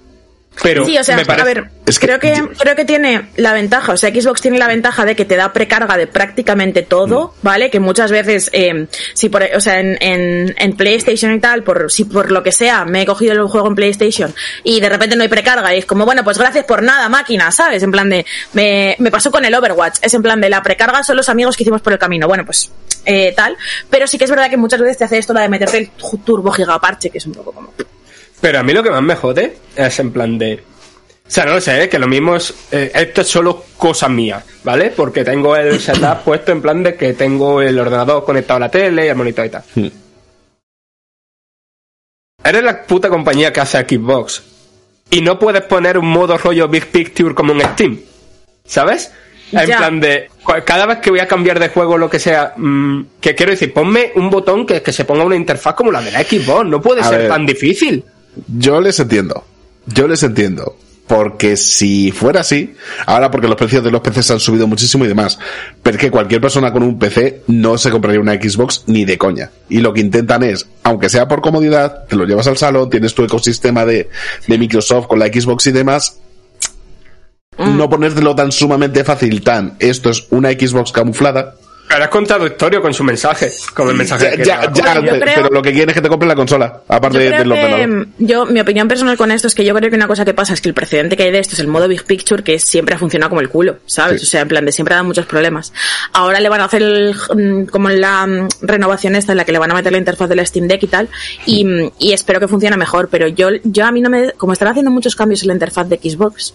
Pero 0.64 0.86
Sí, 0.86 0.98
o 0.98 1.04
sea, 1.04 1.16
me 1.16 1.26
parece... 1.26 1.42
a 1.42 1.46
ver, 1.46 1.70
Es 1.86 1.98
que 1.98 2.08
creo 2.08 2.20
que 2.20 2.34
creo 2.60 2.76
que 2.76 2.86
tiene 2.86 3.30
la 3.38 3.54
ventaja, 3.54 3.94
o 3.94 3.98
sea, 3.98 4.12
Xbox 4.12 4.42
tiene 4.42 4.60
la 4.60 4.68
ventaja 4.68 5.06
de 5.06 5.16
que 5.16 5.26
te 5.26 5.36
da 5.36 5.52
precarga 5.54 5.98
de 5.98 6.08
prácticamente 6.08 6.84
todo, 6.84 7.30
Mm. 7.42 7.46
¿vale? 7.46 7.70
Que 7.70 7.80
muchas 7.80 8.12
veces, 8.12 8.50
eh, 8.54 8.86
si 9.14 9.30
por, 9.30 9.44
o 9.56 9.60
sea, 9.62 9.80
en, 9.80 9.98
en, 10.02 10.54
en 10.58 10.78
PlayStation 10.78 11.34
y 11.34 11.40
tal, 11.40 11.64
por 11.64 11.90
si 11.92 12.04
por 12.04 12.32
lo 12.32 12.44
que 12.44 12.52
sea 12.52 12.86
me 12.86 13.02
he 13.02 13.06
cogido 13.06 13.34
el 13.34 13.42
juego 13.48 13.68
en 13.70 13.76
PlayStation 13.76 14.34
y 14.64 14.80
de 14.82 14.90
repente 14.90 15.16
no 15.16 15.24
hay 15.24 15.30
precarga 15.30 15.74
y 15.74 15.80
es 15.80 15.86
como, 15.86 16.06
bueno, 16.06 16.24
pues 16.24 16.38
gracias 16.38 16.66
por 16.66 16.84
nada, 16.84 17.10
máquina, 17.10 17.50
¿sabes? 17.52 17.82
En 17.82 17.92
plan 17.92 18.10
de, 18.10 18.26
me, 18.54 18.96
me 19.00 19.10
pasó 19.10 19.32
con 19.32 19.44
el 19.46 19.54
Overwatch, 19.56 20.00
es 20.02 20.14
en 20.14 20.22
plan 20.22 20.40
de 20.42 20.50
la 20.50 20.62
precarga 20.62 21.02
son 21.04 21.18
los 21.18 21.30
amigos 21.30 21.56
que 21.58 21.64
hicimos 21.64 21.82
por 21.82 21.94
el 21.94 22.00
camino, 22.00 22.28
bueno, 22.28 22.46
pues 22.46 22.72
eh, 23.06 23.34
tal, 23.36 23.58
pero 23.90 24.06
sí 24.06 24.18
que 24.18 24.26
es 24.26 24.30
verdad 24.30 24.50
que 24.50 24.58
muchas 24.58 24.80
veces 24.80 24.98
te 24.98 25.06
hace 25.06 25.18
esto 25.18 25.34
la 25.34 25.42
de 25.42 25.50
meterte 25.50 25.78
el 25.78 25.90
turbo 26.24 26.52
gigaparche, 26.52 27.10
que 27.10 27.18
es 27.18 27.26
un 27.26 27.34
poco 27.34 27.52
como... 27.54 27.74
Pero 28.42 28.60
a 28.60 28.64
mí 28.64 28.74
lo 28.74 28.82
que 28.84 28.90
más 28.92 29.02
me 29.04 29.16
jode 29.16 29.56
es 29.76 30.00
en 30.00 30.12
plan 30.12 30.38
de... 30.38 30.56
O 30.56 31.34
sea, 31.34 31.46
no 31.46 31.54
lo 31.54 31.62
sé, 31.62 31.84
¿eh? 31.84 31.90
que 31.90 32.00
lo 32.00 32.08
mismo 32.08 32.36
es... 32.36 32.54
eh, 32.72 32.92
esto 32.94 33.22
es 33.22 33.28
solo 33.28 33.64
cosa 33.78 34.10
mía, 34.10 34.44
¿vale? 34.64 34.92
Porque 34.96 35.24
tengo 35.24 35.56
el 35.56 35.80
setup 35.80 36.24
puesto 36.26 36.52
en 36.52 36.62
plan 36.62 36.84
de 36.84 36.96
que 36.96 37.14
tengo 37.14 37.62
el 37.62 37.80
ordenador 37.80 38.26
conectado 38.26 38.58
a 38.58 38.62
la 38.62 38.70
tele 38.72 39.06
y 39.06 39.10
el 39.10 39.16
monitor 39.16 39.46
y 39.46 39.50
tal. 39.50 39.64
Hmm. 39.76 39.88
Eres 42.44 42.64
la 42.64 42.82
puta 42.84 43.10
compañía 43.10 43.54
que 43.54 43.60
hace 43.62 43.80
Xbox. 43.80 44.44
Y 45.12 45.22
no 45.22 45.38
puedes 45.38 45.62
poner 45.64 45.98
un 45.98 46.08
modo 46.08 46.38
rollo 46.38 46.68
Big 46.68 46.88
Picture 46.88 47.36
como 47.36 47.54
en 47.54 47.62
Steam. 47.62 48.00
¿Sabes? 48.66 49.12
En 49.52 49.68
Ya. 49.68 49.78
plan 49.78 50.00
de... 50.00 50.30
Cada 50.66 50.86
vez 50.86 51.00
que 51.00 51.12
voy 51.12 51.20
a 51.20 51.28
cambiar 51.28 51.60
de 51.60 51.70
juego 51.70 51.94
o 51.94 51.98
lo 51.98 52.10
que 52.10 52.20
sea... 52.20 52.54
mm, 52.58 53.04
que 53.20 53.36
quiero 53.36 53.52
decir, 53.52 53.74
ponme 53.74 54.12
un 54.16 54.30
botón 54.30 54.66
que, 54.66 54.82
que 54.82 54.92
se 54.92 55.06
ponga 55.06 55.24
una 55.24 55.36
interfaz 55.36 55.76
como 55.76 55.92
la 55.92 56.02
de 56.02 56.12
la 56.12 56.24
Xbox. 56.24 56.66
No 56.68 56.82
puede 56.82 57.02
A 57.02 57.06
ser 57.06 57.20
ver. 57.20 57.30
tan 57.30 57.46
difícil. 57.46 58.04
Yo 58.58 58.82
les 58.82 59.00
entiendo. 59.00 59.44
Yo 59.86 60.08
les 60.08 60.24
entiendo. 60.24 60.76
Porque 61.08 61.58
si 61.58 62.12
fuera 62.12 62.40
así, 62.40 62.74
ahora 63.06 63.30
porque 63.32 63.50
los 63.50 63.58
precios 63.58 63.84
de 63.84 63.92
los 63.92 64.00
PCs 64.00 64.32
han 64.32 64.40
subido 64.40 64.66
muchísimo 64.66 65.04
y 65.04 65.10
demás, 65.10 65.40
pero 65.84 65.98
es 65.98 66.02
que 66.02 66.10
cualquier 66.10 66.40
persona 66.40 66.72
con 66.72 66.84
un 66.84 66.98
PC 66.98 67.44
no 67.48 67.78
se 67.78 67.92
compraría 67.92 68.22
una 68.22 68.36
Xbox 68.36 68.84
ni 68.88 69.04
de 69.04 69.18
coña. 69.18 69.52
Y 69.68 69.80
lo 69.80 69.92
que 69.92 70.00
intentan 70.00 70.42
es, 70.44 70.68
aunque 70.84 71.10
sea 71.10 71.28
por 71.28 71.42
comodidad, 71.42 72.06
te 72.08 72.16
lo 72.16 72.24
llevas 72.26 72.48
al 72.48 72.56
salón, 72.56 72.90
tienes 72.90 73.14
tu 73.14 73.26
ecosistema 73.26 73.84
de, 73.86 74.10
de 74.48 74.58
Microsoft 74.58 75.08
con 75.08 75.20
la 75.20 75.28
Xbox 75.28 75.68
y 75.68 75.72
demás, 75.74 76.22
no 77.58 77.90
ponértelo 77.90 78.34
tan 78.34 78.52
sumamente 78.52 79.04
fácil, 79.04 79.44
tan, 79.44 79.76
esto 79.80 80.10
es 80.10 80.28
una 80.30 80.52
Xbox 80.52 80.94
camuflada. 80.94 81.56
Pero 81.92 82.04
has 82.06 82.10
contado 82.10 82.48
historia 82.48 82.80
con 82.82 82.94
su 82.94 83.04
mensaje, 83.04 83.52
con 83.74 83.90
el 83.90 83.96
mensaje 83.96 84.26
Ya, 84.26 84.32
que 84.32 84.44
ya, 84.44 84.72
ya, 84.74 85.02
creo- 85.02 85.20
pero 85.20 85.50
lo 85.50 85.62
que 85.62 85.72
quieren 85.72 85.90
es 85.90 85.96
que 85.96 86.02
te 86.02 86.10
compre 86.10 86.28
la 86.28 86.36
consola, 86.36 86.82
aparte 86.88 87.18
Yo 87.18 87.24
de- 87.24 87.38
del 87.38 87.52
que, 87.52 87.64
ordenador. 87.66 88.08
yo, 88.18 88.46
mi 88.46 88.60
opinión 88.60 88.88
personal 88.88 89.18
con 89.18 89.32
esto 89.32 89.48
es 89.48 89.56
que 89.56 89.66
yo 89.66 89.74
creo 89.76 89.90
que 89.90 89.96
una 89.96 90.08
cosa 90.08 90.24
que 90.26 90.34
pasa 90.34 90.54
es 90.54 90.62
que 90.62 90.70
el 90.70 90.74
precedente 90.76 91.18
que 91.18 91.24
hay 91.24 91.32
de 91.32 91.40
esto 91.40 91.54
es 91.56 91.60
el 91.60 91.68
modo 91.68 91.88
Big 91.88 92.04
Picture, 92.06 92.44
que 92.44 92.60
siempre 92.60 92.96
ha 92.96 92.98
funcionado 92.98 93.30
como 93.30 93.42
el 93.42 93.50
culo, 93.50 93.78
¿sabes? 93.86 94.22
Sí. 94.22 94.28
O 94.28 94.30
sea, 94.30 94.42
en 94.42 94.48
plan 94.48 94.66
de 94.66 94.72
siempre 94.72 94.94
ha 94.94 94.98
dado 94.98 95.08
muchos 95.08 95.26
problemas. 95.26 95.74
Ahora 96.14 96.40
le 96.40 96.50
van 96.50 96.62
a 96.62 96.66
hacer 96.66 96.82
el, 96.82 97.14
mm, 97.36 97.66
como 97.66 97.90
la 97.90 98.26
mm, 98.28 98.48
renovación 98.62 99.16
esta 99.16 99.34
en 99.34 99.38
la 99.38 99.46
que 99.46 99.52
le 99.52 99.60
van 99.60 99.72
a 99.72 99.74
meter 99.76 99.92
la 99.92 99.98
interfaz 99.98 100.30
de 100.30 100.36
la 100.36 100.46
Steam 100.46 100.68
Deck 100.68 100.84
y 100.84 100.88
tal, 100.88 101.10
y, 101.46 101.66
mm, 101.66 101.92
y 102.00 102.14
espero 102.14 102.40
que 102.40 102.48
funcione 102.48 102.78
mejor, 102.78 103.10
pero 103.10 103.28
yo, 103.28 103.50
yo 103.64 103.86
a 103.86 103.92
mí 103.92 104.02
no 104.02 104.10
me, 104.10 104.32
como 104.34 104.54
están 104.54 104.68
haciendo 104.70 104.92
muchos 104.92 105.16
cambios 105.16 105.42
en 105.42 105.48
la 105.50 105.54
interfaz 105.54 105.90
de 105.90 105.98
Xbox, 105.98 106.54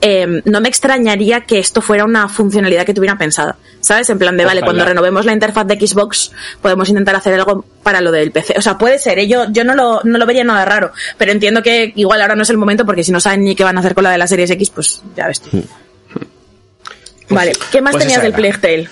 eh, 0.00 0.42
no 0.44 0.60
me 0.60 0.68
extrañaría 0.68 1.40
que 1.40 1.58
esto 1.58 1.82
fuera 1.82 2.04
una 2.04 2.28
funcionalidad 2.28 2.84
que 2.86 2.94
tuviera 2.94 3.18
pensada, 3.18 3.56
¿sabes? 3.80 4.08
En 4.10 4.18
plan 4.18 4.36
de, 4.36 4.44
vale, 4.44 4.60
Cuando 4.68 4.84
renovemos 4.84 5.24
la 5.24 5.32
interfaz 5.32 5.66
de 5.66 5.74
Xbox, 5.86 6.32
podemos 6.62 6.88
intentar 6.88 7.14
hacer 7.16 7.34
algo 7.34 7.64
para 7.82 8.00
lo 8.00 8.10
del 8.12 8.30
PC. 8.32 8.54
O 8.58 8.62
sea, 8.62 8.78
puede 8.78 8.98
ser, 8.98 9.18
¿eh? 9.18 9.26
yo, 9.28 9.46
yo 9.50 9.64
no, 9.64 9.74
lo, 9.74 10.00
no 10.04 10.18
lo 10.18 10.26
vería 10.26 10.44
nada 10.44 10.64
raro, 10.64 10.92
pero 11.16 11.32
entiendo 11.32 11.62
que 11.62 11.92
igual 11.96 12.20
ahora 12.22 12.34
no 12.36 12.42
es 12.42 12.50
el 12.50 12.56
momento 12.58 12.84
porque 12.86 13.04
si 13.04 13.12
no 13.12 13.20
saben 13.20 13.42
ni 13.44 13.54
qué 13.54 13.64
van 13.64 13.76
a 13.76 13.80
hacer 13.80 13.94
con 13.94 14.04
la 14.04 14.10
de 14.10 14.18
la 14.18 14.26
Series 14.26 14.50
X, 14.50 14.70
pues 14.70 15.02
ya 15.16 15.26
ves 15.26 15.40
tú. 15.40 15.62
Vale, 17.30 17.52
¿qué 17.70 17.80
más 17.80 17.92
pues 17.92 18.04
tenías 18.04 18.22
del. 18.22 18.32
Plague 18.32 18.58
Tale? 18.58 18.88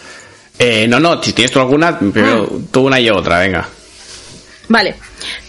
Eh, 0.59 0.87
no, 0.89 1.01
no, 1.01 1.23
si 1.23 1.33
tienes 1.33 1.53
tú 1.53 1.61
alguna, 1.61 1.99
primero 1.99 2.49
Ah. 2.51 2.59
tú 2.71 2.87
una 2.87 3.01
y 3.01 3.09
otra, 3.11 3.39
venga. 3.41 3.69
Vale. 4.69 4.97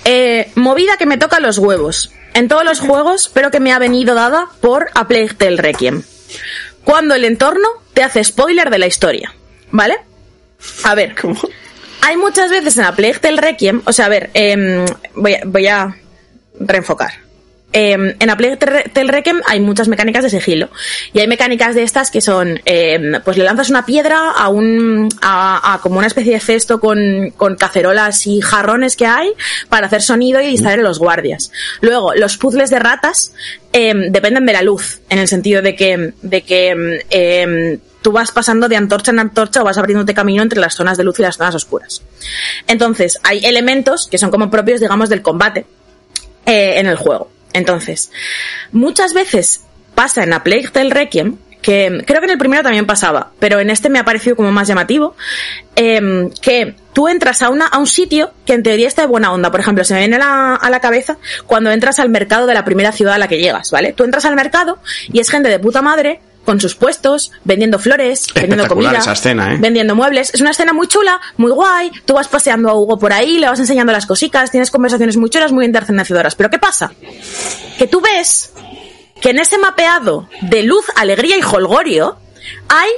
Eh, 0.05 0.51
movida 0.55 0.97
que 0.97 1.05
me 1.05 1.17
toca 1.17 1.39
los 1.39 1.57
huevos. 1.57 2.11
En 2.33 2.47
todos 2.47 2.63
los 2.63 2.79
juegos, 2.79 3.31
pero 3.33 3.49
que 3.51 3.59
me 3.59 3.73
ha 3.73 3.79
venido 3.79 4.13
dada 4.15 4.47
por 4.61 4.87
A 4.93 5.07
Plague 5.07 5.33
Tale 5.33 5.57
Requiem. 5.57 6.03
Cuando 6.83 7.15
el 7.15 7.25
entorno 7.25 7.67
te 7.93 8.03
hace 8.03 8.23
spoiler 8.23 8.69
de 8.69 8.77
la 8.77 8.87
historia. 8.87 9.33
¿Vale? 9.71 9.97
A 10.83 10.95
ver. 10.95 11.15
Hay 12.01 12.17
muchas 12.17 12.49
veces 12.49 12.77
en 12.77 12.85
A 12.85 12.95
Plague 12.95 13.19
Tale 13.19 13.41
Requiem, 13.41 13.81
o 13.85 13.91
sea, 13.91 14.05
a 14.05 14.09
ver, 14.09 14.29
em, 14.33 14.85
voy, 15.15 15.33
a, 15.33 15.41
voy 15.45 15.67
a 15.67 15.95
reenfocar. 16.59 17.11
Em, 17.73 18.15
en 18.17 18.29
A 18.29 18.37
Plague 18.37 18.55
Tale 18.57 19.11
Requiem 19.11 19.41
hay 19.45 19.59
muchas 19.59 19.87
mecánicas 19.87 20.23
de 20.23 20.29
sigilo. 20.29 20.69
Y 21.11 21.19
hay 21.19 21.27
mecánicas 21.27 21.75
de 21.75 21.83
estas 21.83 22.09
que 22.09 22.21
son, 22.21 22.61
em, 22.65 23.21
pues 23.23 23.37
le 23.37 23.43
lanzas 23.43 23.69
una 23.69 23.85
piedra 23.85 24.31
a 24.31 24.47
un, 24.47 25.09
a, 25.21 25.73
a 25.73 25.81
como 25.81 25.97
una 25.97 26.07
especie 26.07 26.33
de 26.33 26.39
cesto 26.39 26.79
con, 26.79 27.31
con 27.35 27.55
cacerolas 27.55 28.25
y 28.25 28.41
jarrones 28.41 28.95
que 28.95 29.05
hay 29.05 29.33
para 29.67 29.87
hacer 29.87 30.01
sonido 30.01 30.39
y 30.39 30.47
distraer 30.47 30.79
a 30.79 30.83
los 30.83 30.99
guardias. 30.99 31.51
Luego, 31.81 32.13
los 32.15 32.37
puzzles 32.37 32.69
de 32.69 32.79
ratas 32.79 33.33
dependen 33.73 34.45
de 34.45 34.53
la 34.53 34.63
luz, 34.63 35.01
en 35.09 35.19
el 35.19 35.27
sentido 35.27 35.61
de 35.61 35.75
que, 35.75 36.13
de 36.21 36.41
que 36.41 37.79
tú 38.07 38.13
vas 38.13 38.31
pasando 38.31 38.69
de 38.69 38.77
antorcha 38.77 39.11
en 39.11 39.19
antorcha 39.19 39.61
o 39.61 39.65
vas 39.65 39.77
abriéndote 39.77 40.13
camino 40.13 40.41
entre 40.41 40.61
las 40.61 40.75
zonas 40.75 40.97
de 40.97 41.03
luz 41.03 41.19
y 41.19 41.23
las 41.23 41.35
zonas 41.35 41.55
oscuras. 41.55 42.01
Entonces, 42.65 43.19
hay 43.21 43.45
elementos 43.45 44.07
que 44.07 44.17
son 44.17 44.31
como 44.31 44.49
propios, 44.49 44.79
digamos, 44.79 45.09
del 45.09 45.21
combate 45.21 45.65
eh, 46.45 46.79
en 46.79 46.85
el 46.85 46.95
juego. 46.95 47.29
Entonces, 47.51 48.09
muchas 48.71 49.13
veces 49.13 49.59
pasa 49.93 50.23
en 50.23 50.31
A 50.31 50.41
Plague 50.41 50.69
Tale 50.69 50.89
Requiem, 50.89 51.35
que 51.61 52.01
creo 52.07 52.21
que 52.21 52.27
en 52.27 52.31
el 52.31 52.37
primero 52.37 52.63
también 52.63 52.85
pasaba, 52.85 53.31
pero 53.39 53.59
en 53.59 53.69
este 53.69 53.89
me 53.89 53.99
ha 53.99 54.05
parecido 54.05 54.37
como 54.37 54.53
más 54.53 54.69
llamativo, 54.69 55.17
em, 55.75 56.31
que 56.41 56.75
tú 56.93 57.09
entras 57.09 57.41
a, 57.41 57.49
una, 57.49 57.67
a 57.67 57.77
un 57.77 57.87
sitio 57.87 58.31
que 58.45 58.53
en 58.53 58.63
teoría 58.63 58.87
está 58.87 59.01
de 59.01 59.09
buena 59.09 59.33
onda. 59.33 59.51
Por 59.51 59.59
ejemplo, 59.59 59.83
se 59.83 59.95
me 59.95 59.99
viene 59.99 60.15
a 60.15 60.19
la, 60.19 60.55
a 60.55 60.69
la 60.69 60.79
cabeza 60.79 61.17
cuando 61.45 61.71
entras 61.71 61.99
al 61.99 62.07
mercado 62.07 62.47
de 62.47 62.53
la 62.53 62.63
primera 62.63 62.93
ciudad 62.93 63.15
a 63.15 63.17
la 63.17 63.27
que 63.27 63.39
llegas, 63.39 63.69
¿vale? 63.69 63.91
Tú 63.91 64.05
entras 64.05 64.23
al 64.23 64.35
mercado 64.35 64.79
y 65.11 65.19
es 65.19 65.29
gente 65.29 65.49
de 65.49 65.59
puta 65.59 65.81
madre 65.81 66.21
con 66.47 66.61
sus 66.61 66.75
puestos, 66.75 67.33
vendiendo 67.43 67.77
flores, 67.77 68.27
vendiendo 68.33 68.69
comida, 68.69 68.99
esa 68.99 69.11
escena, 69.11 69.53
¿eh? 69.53 69.57
vendiendo 69.59 69.97
muebles. 69.97 70.33
Es 70.33 70.39
una 70.39 70.51
escena 70.51 70.71
muy 70.71 70.87
chula, 70.87 71.19
muy 71.35 71.51
guay. 71.51 71.91
Tú 72.05 72.13
vas 72.13 72.29
paseando 72.29 72.69
a 72.69 72.73
Hugo 72.73 72.97
por 72.97 73.11
ahí, 73.11 73.37
le 73.37 73.49
vas 73.49 73.59
enseñando 73.59 73.91
las 73.91 74.05
cositas, 74.05 74.49
tienes 74.49 74.71
conversaciones 74.71 75.17
muy 75.17 75.29
chulas, 75.29 75.51
muy 75.51 75.65
enternecedoras. 75.65 76.35
Pero 76.35 76.49
¿qué 76.49 76.57
pasa? 76.57 76.93
Que 77.77 77.85
tú 77.85 77.99
ves 77.99 78.53
que 79.19 79.31
en 79.31 79.39
ese 79.39 79.57
mapeado 79.57 80.29
de 80.39 80.63
luz, 80.63 80.85
alegría 80.95 81.37
y 81.37 81.41
holgorio 81.41 82.17
hay 82.69 82.91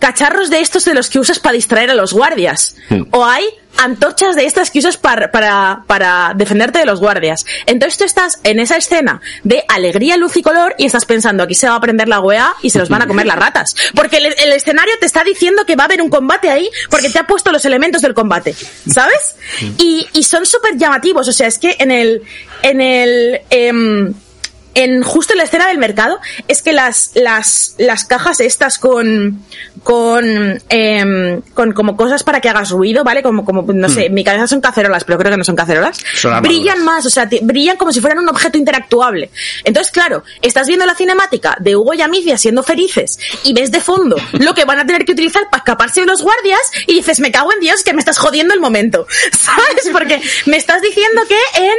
cacharros 0.00 0.50
de 0.50 0.60
estos 0.60 0.84
de 0.84 0.94
los 0.94 1.08
que 1.08 1.20
usas 1.20 1.38
para 1.38 1.52
distraer 1.52 1.90
a 1.90 1.94
los 1.94 2.12
guardias. 2.12 2.74
O 3.12 3.24
hay 3.24 3.44
antorchas 3.76 4.34
de 4.34 4.46
estas 4.46 4.70
que 4.70 4.80
usas 4.80 4.96
para, 4.96 5.30
para, 5.30 5.84
para 5.86 6.32
defenderte 6.34 6.80
de 6.80 6.86
los 6.86 7.00
guardias. 7.00 7.46
Entonces 7.66 7.98
tú 7.98 8.04
estás 8.04 8.40
en 8.42 8.58
esa 8.58 8.76
escena 8.76 9.20
de 9.44 9.64
alegría, 9.68 10.16
luz 10.16 10.36
y 10.36 10.42
color 10.42 10.74
y 10.78 10.86
estás 10.86 11.04
pensando, 11.04 11.44
aquí 11.44 11.54
se 11.54 11.68
va 11.68 11.76
a 11.76 11.80
prender 11.80 12.08
la 12.08 12.20
UEA 12.20 12.54
y 12.62 12.70
se 12.70 12.78
los 12.78 12.88
van 12.88 13.02
a 13.02 13.06
comer 13.06 13.26
las 13.26 13.38
ratas. 13.38 13.76
Porque 13.94 14.16
el, 14.16 14.26
el 14.26 14.52
escenario 14.52 14.92
te 14.98 15.06
está 15.06 15.22
diciendo 15.22 15.64
que 15.66 15.76
va 15.76 15.84
a 15.84 15.86
haber 15.86 16.02
un 16.02 16.10
combate 16.10 16.50
ahí 16.50 16.68
porque 16.90 17.10
te 17.10 17.18
ha 17.18 17.26
puesto 17.26 17.52
los 17.52 17.64
elementos 17.64 18.02
del 18.02 18.14
combate. 18.14 18.54
¿Sabes? 18.90 19.36
Y, 19.78 20.08
y 20.14 20.24
son 20.24 20.46
súper 20.46 20.76
llamativos. 20.76 21.28
O 21.28 21.32
sea, 21.32 21.46
es 21.46 21.58
que 21.58 21.76
en 21.78 21.90
el, 21.90 22.22
en 22.62 22.80
el, 22.80 23.40
em, 23.50 24.14
en 24.74 25.02
justo 25.02 25.32
en 25.34 25.38
la 25.38 25.44
escena 25.44 25.66
del 25.68 25.78
mercado 25.78 26.18
es 26.48 26.62
que 26.62 26.72
las 26.72 27.10
las 27.14 27.74
las 27.78 28.04
cajas 28.04 28.40
estas 28.40 28.78
con 28.78 29.44
con 29.82 30.62
em, 30.68 31.40
con 31.54 31.72
como 31.72 31.96
cosas 31.96 32.22
para 32.22 32.40
que 32.40 32.48
hagas 32.48 32.70
ruido 32.70 33.02
vale 33.02 33.22
como 33.22 33.44
como 33.44 33.62
no 33.72 33.88
sé 33.88 34.06
en 34.06 34.14
mi 34.14 34.22
cabeza 34.24 34.46
son 34.46 34.60
cacerolas 34.60 35.04
pero 35.04 35.18
creo 35.18 35.32
que 35.32 35.38
no 35.38 35.44
son 35.44 35.56
cacerolas. 35.56 35.98
Son 36.14 36.32
brillan 36.42 36.84
más 36.84 37.04
o 37.06 37.10
sea 37.10 37.28
te- 37.28 37.40
brillan 37.42 37.76
como 37.76 37.92
si 37.92 38.00
fueran 38.00 38.18
un 38.18 38.28
objeto 38.28 38.58
interactuable. 38.58 39.30
Entonces 39.64 39.90
claro 39.92 40.22
estás 40.42 40.66
viendo 40.68 40.86
la 40.86 40.94
cinemática 40.94 41.56
de 41.60 41.76
Hugo 41.76 41.94
y 41.94 42.02
Amicia 42.02 42.36
siendo 42.38 42.62
felices 42.62 43.18
y 43.44 43.52
ves 43.52 43.70
de 43.70 43.80
fondo 43.80 44.16
lo 44.34 44.54
que 44.54 44.64
van 44.64 44.78
a 44.78 44.86
tener 44.86 45.04
que 45.04 45.12
utilizar 45.12 45.44
para 45.50 45.58
escaparse 45.62 46.00
de 46.00 46.06
los 46.06 46.22
guardias 46.22 46.60
y 46.86 46.94
dices 46.94 47.20
me 47.20 47.32
cago 47.32 47.52
en 47.52 47.60
Dios 47.60 47.82
que 47.82 47.92
me 47.92 48.00
estás 48.00 48.18
jodiendo 48.18 48.54
el 48.54 48.60
momento 48.60 49.06
sabes 49.32 49.88
porque 49.92 50.20
me 50.46 50.56
estás 50.56 50.82
diciendo 50.82 51.22
que 51.28 51.38
en 51.60 51.74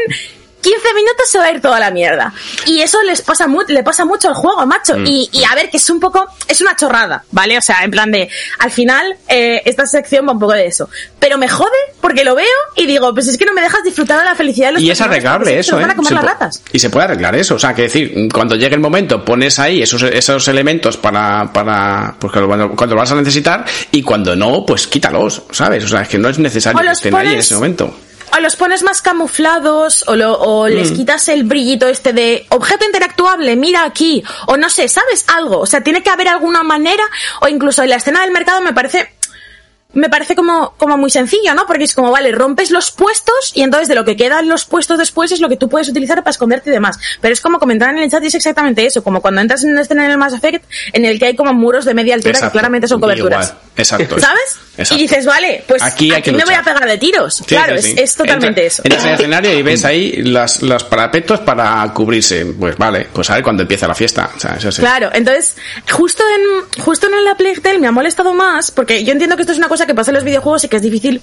15 0.62 0.94
minutos 0.94 1.30
se 1.30 1.38
va 1.40 1.46
a 1.46 1.52
ir 1.52 1.62
toda 1.62 1.80
la 1.80 1.92
mierda. 1.92 2.34
Y 2.66 2.82
eso 2.82 3.02
les 3.04 3.22
pasa 3.22 3.48
mu 3.48 3.60
le 3.68 3.84
pasa 3.84 4.06
mucho 4.06 4.28
al 4.30 4.34
juego, 4.36 4.66
macho. 4.66 4.98
Y, 4.98 5.30
y 5.32 5.44
a 5.44 5.56
ver, 5.56 5.70
que 5.70 5.78
es 5.78 5.90
un 5.90 6.00
poco, 6.00 6.26
es 6.48 6.62
una 6.62 6.76
chorrada, 6.76 7.24
¿vale? 7.32 7.58
O 7.58 7.62
sea, 7.62 7.84
en 7.84 7.92
plan 7.92 8.12
de, 8.12 8.30
al 8.60 8.72
final, 8.72 9.16
eh, 9.28 9.62
esta 9.66 9.86
sección 9.86 10.28
va 10.28 10.32
un 10.34 10.40
poco 10.40 10.54
de 10.54 10.66
eso. 10.68 10.90
Pero 11.20 11.38
me 11.38 11.48
jode 11.48 11.70
porque 12.00 12.24
lo 12.24 12.36
veo 12.36 12.46
y 12.76 12.86
digo, 12.86 13.14
pues 13.14 13.28
es 13.28 13.38
que 13.38 13.46
no 13.46 13.54
me 13.54 13.62
dejas 13.62 13.84
disfrutar 13.84 14.20
de 14.20 14.26
la 14.26 14.36
felicidad 14.36 14.68
de 14.68 14.74
los 14.74 14.82
Y 14.84 14.90
es 14.92 15.00
arreglable 15.02 15.60
eso, 15.60 15.80
¿eh? 15.80 15.86
Se 16.04 16.14
las 16.14 16.24
ratas. 16.24 16.64
Y 16.72 16.80
se 16.80 16.90
puede 16.90 17.06
arreglar 17.06 17.36
eso. 17.36 17.56
O 17.56 17.60
sea, 17.60 17.74
que 17.74 17.84
decir, 17.84 18.28
cuando 18.34 18.56
llegue 18.56 18.76
el 18.76 18.82
momento, 18.82 19.24
pones 19.24 19.60
ahí 19.60 19.82
esos, 19.82 20.02
esos 20.04 20.48
elementos 20.48 20.98
para, 20.98 21.52
para, 21.54 22.16
pues 22.20 22.34
cuando, 22.34 22.72
cuando 22.72 22.96
lo 22.96 23.02
vas 23.02 23.12
a 23.12 23.16
necesitar 23.16 23.66
y 23.92 24.02
cuando 24.02 24.36
no, 24.36 24.66
pues 24.66 24.88
quítalos, 24.88 25.44
¿sabes? 25.52 25.84
O 25.84 25.88
sea, 25.88 26.02
es 26.02 26.08
que 26.10 26.18
no 26.18 26.30
es 26.30 26.40
necesario 26.40 26.80
que 26.82 26.88
estén 26.92 27.16
ahí 27.16 27.28
en 27.28 27.34
pones- 27.34 27.40
ese 27.46 27.56
momento. 27.56 27.96
O 28.36 28.40
los 28.40 28.56
pones 28.56 28.84
más 28.84 29.02
camuflados 29.02 30.03
o, 30.08 30.16
lo- 30.16 30.40
o 30.40 30.68
les 30.68 30.91
quitas 30.91 31.28
el 31.30 31.44
brillito 31.44 31.88
este 31.88 32.14
de 32.14 32.45
objeto 32.49 32.86
interactuable, 32.86 33.56
mira 33.56 33.84
aquí, 33.84 34.24
o 34.48 34.58
no 34.58 34.70
sé, 34.70 34.88
¿sabes 34.88 35.26
algo? 35.28 35.60
O 35.60 35.66
sea, 35.66 35.82
tiene 35.82 36.02
que 36.03 36.10
haber 36.10 36.28
alguna 36.28 36.64
manera, 36.64 37.03
o 37.41 37.48
incluso 37.48 37.84
en 37.84 37.90
la 37.90 37.98
escena 37.98 38.22
del 38.22 38.32
mercado 38.32 38.62
me 38.62 38.74
parece 38.74 39.12
me 39.93 40.09
parece 40.09 40.35
como, 40.35 40.73
como 40.77 40.97
muy 40.97 41.09
sencillo, 41.09 41.53
¿no? 41.53 41.65
Porque 41.65 41.84
es 41.84 41.93
como, 41.93 42.11
vale, 42.11 42.31
rompes 42.31 42.72
los 42.72 42.91
puestos 42.91 43.51
y 43.55 43.61
entonces 43.63 43.88
de 43.88 43.95
lo 43.95 44.05
que 44.05 44.15
quedan 44.15 44.47
los 44.47 44.65
puestos 44.65 44.97
después 44.97 45.31
es 45.31 45.39
lo 45.41 45.49
que 45.49 45.57
tú 45.57 45.68
puedes 45.69 45.89
utilizar 45.89 46.19
para 46.19 46.31
esconderte 46.31 46.69
y 46.69 46.73
demás. 46.73 46.97
Pero 47.19 47.34
es 47.34 47.41
como 47.41 47.59
comentaron 47.59 47.97
en 47.97 48.03
el 48.03 48.11
chat 48.11 48.23
y 48.23 48.27
es 48.27 48.35
exactamente 48.35 48.85
eso, 48.85 49.03
como 49.03 49.22
cuando 49.22 49.41
entras 49.41 49.63
en 49.63 49.72
una 49.72 49.81
escena 49.81 50.05
en 50.05 50.11
el 50.11 50.18
Mass 50.18 50.34
Effect 50.34 50.63
en 50.93 51.05
el 51.05 51.19
que 51.19 51.26
hay 51.27 51.35
como 51.35 51.53
muros 51.53 51.85
de 51.85 51.93
media 51.93 52.15
altura 52.15 52.31
Exacto. 52.31 52.51
que 52.51 52.53
claramente 52.53 52.88
son 52.88 53.01
coberturas. 53.01 53.47
Igual. 53.49 53.61
Exacto. 53.77 54.19
¿Sabes? 54.19 54.57
Exacto. 54.77 54.95
Y 54.95 55.07
dices, 55.07 55.26
vale, 55.26 55.63
pues 55.68 55.81
Aquí 55.84 56.13
aquí, 56.13 56.31
me 56.31 56.43
voy 56.45 56.53
a 56.53 56.63
pegar 56.63 56.85
de 56.88 56.97
tiros. 56.97 57.35
Sí, 57.38 57.43
claro, 57.45 57.76
sí, 57.77 57.84
sí. 57.84 57.93
Es, 57.97 58.11
es 58.11 58.15
totalmente 58.15 58.61
Entra- 58.61 58.68
eso. 58.68 58.81
Entras 58.85 59.03
en 59.03 59.09
el 59.09 59.15
escenario 59.15 59.53
y 59.59 59.61
ves 59.61 59.85
ahí 59.85 60.22
las, 60.23 60.61
los 60.61 60.84
parapetos 60.84 61.39
para 61.41 61.84
cubrirse. 61.93 62.45
Pues 62.45 62.77
vale, 62.77 63.07
pues 63.11 63.30
a 63.30 63.35
ver 63.35 63.43
cuando 63.43 63.63
empieza 63.63 63.88
la 63.88 63.95
fiesta. 63.95 64.30
O 64.35 64.39
sea, 64.39 64.55
eso 64.55 64.72
sí. 64.72 64.81
Claro, 64.81 65.09
entonces, 65.13 65.55
justo 65.91 66.23
en, 66.35 66.81
justo 66.84 67.07
en 67.07 67.26
la 67.26 67.35
Plague 67.35 67.59
Tale 67.61 67.80
me 67.80 67.88
ha 67.88 67.91
molestado 67.91 68.34
más, 68.34 68.72
porque 68.72 69.03
yo 69.03 69.11
entiendo 69.11 69.35
que 69.35 69.41
esto 69.43 69.51
es 69.53 69.57
una 69.57 69.68
cosa 69.68 69.81
que 69.86 69.95
pasa 69.95 70.12
en 70.12 70.16
los 70.16 70.24
videojuegos 70.24 70.64
y 70.64 70.68
que 70.68 70.78
es 70.78 70.82
difícil, 70.82 71.22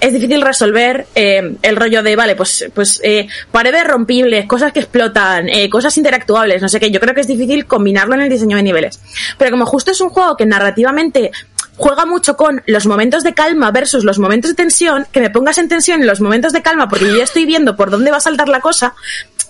es 0.00 0.12
difícil 0.12 0.40
resolver 0.40 1.06
eh, 1.14 1.56
el 1.62 1.76
rollo 1.76 2.02
de, 2.02 2.16
vale, 2.16 2.36
pues, 2.36 2.66
pues 2.74 3.00
eh, 3.02 3.28
paredes 3.50 3.84
rompibles, 3.86 4.46
cosas 4.46 4.72
que 4.72 4.80
explotan, 4.80 5.48
eh, 5.48 5.68
cosas 5.70 5.96
interactuables, 5.96 6.62
no 6.62 6.68
sé 6.68 6.80
qué. 6.80 6.90
Yo 6.90 7.00
creo 7.00 7.14
que 7.14 7.20
es 7.20 7.26
difícil 7.26 7.66
combinarlo 7.66 8.14
en 8.14 8.22
el 8.22 8.28
diseño 8.28 8.56
de 8.56 8.62
niveles. 8.62 9.00
Pero 9.38 9.50
como 9.50 9.66
justo 9.66 9.90
es 9.90 10.00
un 10.00 10.10
juego 10.10 10.36
que 10.36 10.46
narrativamente 10.46 11.30
juega 11.76 12.06
mucho 12.06 12.36
con 12.36 12.62
los 12.66 12.86
momentos 12.86 13.24
de 13.24 13.34
calma 13.34 13.70
versus 13.70 14.04
los 14.04 14.18
momentos 14.18 14.50
de 14.50 14.54
tensión, 14.54 15.06
que 15.10 15.20
me 15.20 15.30
pongas 15.30 15.58
en 15.58 15.68
tensión 15.68 16.00
en 16.00 16.06
los 16.06 16.20
momentos 16.20 16.52
de 16.52 16.62
calma 16.62 16.88
porque 16.88 17.06
yo 17.06 17.16
ya 17.16 17.24
estoy 17.24 17.46
viendo 17.46 17.76
por 17.76 17.90
dónde 17.90 18.10
va 18.10 18.18
a 18.18 18.20
saltar 18.20 18.48
la 18.48 18.60
cosa, 18.60 18.94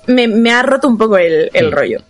me, 0.07 0.29
me 0.29 0.53
ha 0.53 0.63
roto 0.63 0.89
un 0.89 0.99
poco 0.99 1.19
el, 1.19 1.51
el 1.53 1.71
rollo. 1.71 2.03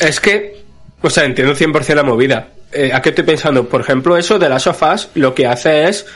Es 0.00 0.20
que, 0.20 0.64
o 1.00 1.10
sea, 1.10 1.24
entiendo 1.24 1.54
100% 1.54 1.94
la 1.94 2.02
movida. 2.02 2.48
Eh, 2.72 2.90
¿A 2.92 3.00
qué 3.02 3.10
estoy 3.10 3.24
pensando? 3.24 3.68
Por 3.68 3.80
ejemplo, 3.82 4.16
eso 4.16 4.38
de 4.38 4.48
las 4.48 4.62
sofás 4.62 5.10
lo 5.14 5.34
que 5.34 5.46
hace 5.46 5.88
es 5.88 6.06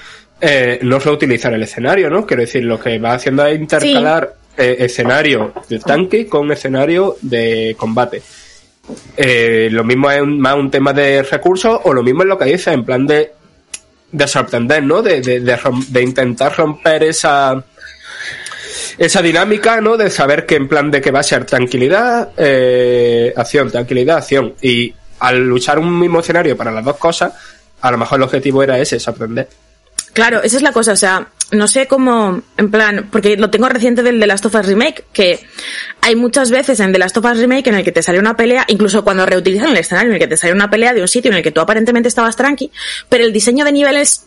eh, 0.40 0.78
no 0.82 0.98
reutilizar 0.98 1.52
el 1.52 1.62
escenario, 1.62 2.08
¿no? 2.10 2.26
Quiero 2.26 2.42
decir, 2.42 2.64
lo 2.64 2.78
que 2.80 2.98
va 2.98 3.12
haciendo 3.14 3.44
es 3.46 3.58
intercalar 3.58 4.34
eh, 4.56 4.76
escenario 4.80 5.52
de 5.68 5.78
tanque 5.80 6.26
con 6.26 6.50
escenario 6.50 7.16
de 7.20 7.74
combate. 7.78 8.22
Eh, 9.16 9.68
lo 9.70 9.84
mismo 9.84 10.10
es 10.10 10.20
un- 10.22 10.40
más 10.40 10.54
un 10.54 10.70
tema 10.70 10.92
de 10.92 11.22
recursos 11.22 11.80
o 11.84 11.92
lo 11.92 12.02
mismo 12.02 12.22
es 12.22 12.28
lo 12.28 12.38
que 12.38 12.44
dice, 12.46 12.72
en 12.72 12.84
plan 12.84 13.06
de, 13.06 13.32
de 14.12 14.26
sorprender, 14.28 14.82
¿no? 14.82 15.02
De, 15.02 15.20
de, 15.20 15.40
de 15.40 15.56
rom- 15.58 15.86
de 15.88 16.02
intentar 16.02 16.56
romper 16.56 17.02
esa 17.04 17.62
esa 18.98 19.20
dinámica, 19.20 19.80
¿no? 19.80 19.96
De 19.96 20.08
saber 20.10 20.46
que 20.46 20.54
en 20.56 20.68
plan 20.68 20.90
de 20.90 21.00
que 21.02 21.10
va 21.10 21.20
a 21.20 21.24
ser 21.24 21.44
tranquilidad, 21.44 22.30
eh, 22.36 23.32
acción, 23.36 23.70
tranquilidad, 23.70 24.18
acción. 24.18 24.54
Y 24.62 24.94
al 25.20 25.46
luchar 25.46 25.78
un 25.78 25.98
mismo 25.98 26.20
escenario 26.20 26.56
para 26.56 26.70
las 26.70 26.84
dos 26.84 26.96
cosas, 26.96 27.32
a 27.80 27.90
lo 27.90 27.98
mejor 27.98 28.18
el 28.18 28.24
objetivo 28.24 28.62
era 28.62 28.78
ese, 28.78 28.98
sorprender. 28.98 29.48
Claro, 30.12 30.42
esa 30.42 30.56
es 30.56 30.62
la 30.62 30.72
cosa, 30.72 30.92
o 30.92 30.96
sea, 30.96 31.28
no 31.50 31.68
sé 31.68 31.86
cómo, 31.86 32.40
en 32.56 32.70
plan, 32.70 33.08
porque 33.12 33.36
lo 33.36 33.50
tengo 33.50 33.68
reciente 33.68 34.02
del 34.02 34.18
The 34.18 34.26
Last 34.26 34.46
of 34.46 34.54
Us 34.54 34.66
Remake, 34.66 35.04
que 35.12 35.46
hay 36.00 36.16
muchas 36.16 36.50
veces 36.50 36.80
en 36.80 36.90
The 36.92 36.98
Last 36.98 37.18
of 37.18 37.24
Us 37.26 37.38
Remake 37.38 37.68
en 37.68 37.74
el 37.74 37.84
que 37.84 37.92
te 37.92 38.02
sale 38.02 38.18
una 38.18 38.34
pelea, 38.34 38.64
incluso 38.68 39.04
cuando 39.04 39.26
reutilizan 39.26 39.68
el 39.68 39.76
escenario, 39.76 40.08
en 40.08 40.14
el 40.14 40.20
que 40.20 40.28
te 40.28 40.38
sale 40.38 40.54
una 40.54 40.70
pelea 40.70 40.94
de 40.94 41.02
un 41.02 41.08
sitio 41.08 41.30
en 41.30 41.36
el 41.36 41.42
que 41.42 41.50
tú 41.50 41.60
aparentemente 41.60 42.08
estabas 42.08 42.34
tranqui, 42.34 42.70
pero 43.10 43.24
el 43.24 43.32
diseño 43.32 43.64
de 43.64 43.72
niveles 43.72 44.24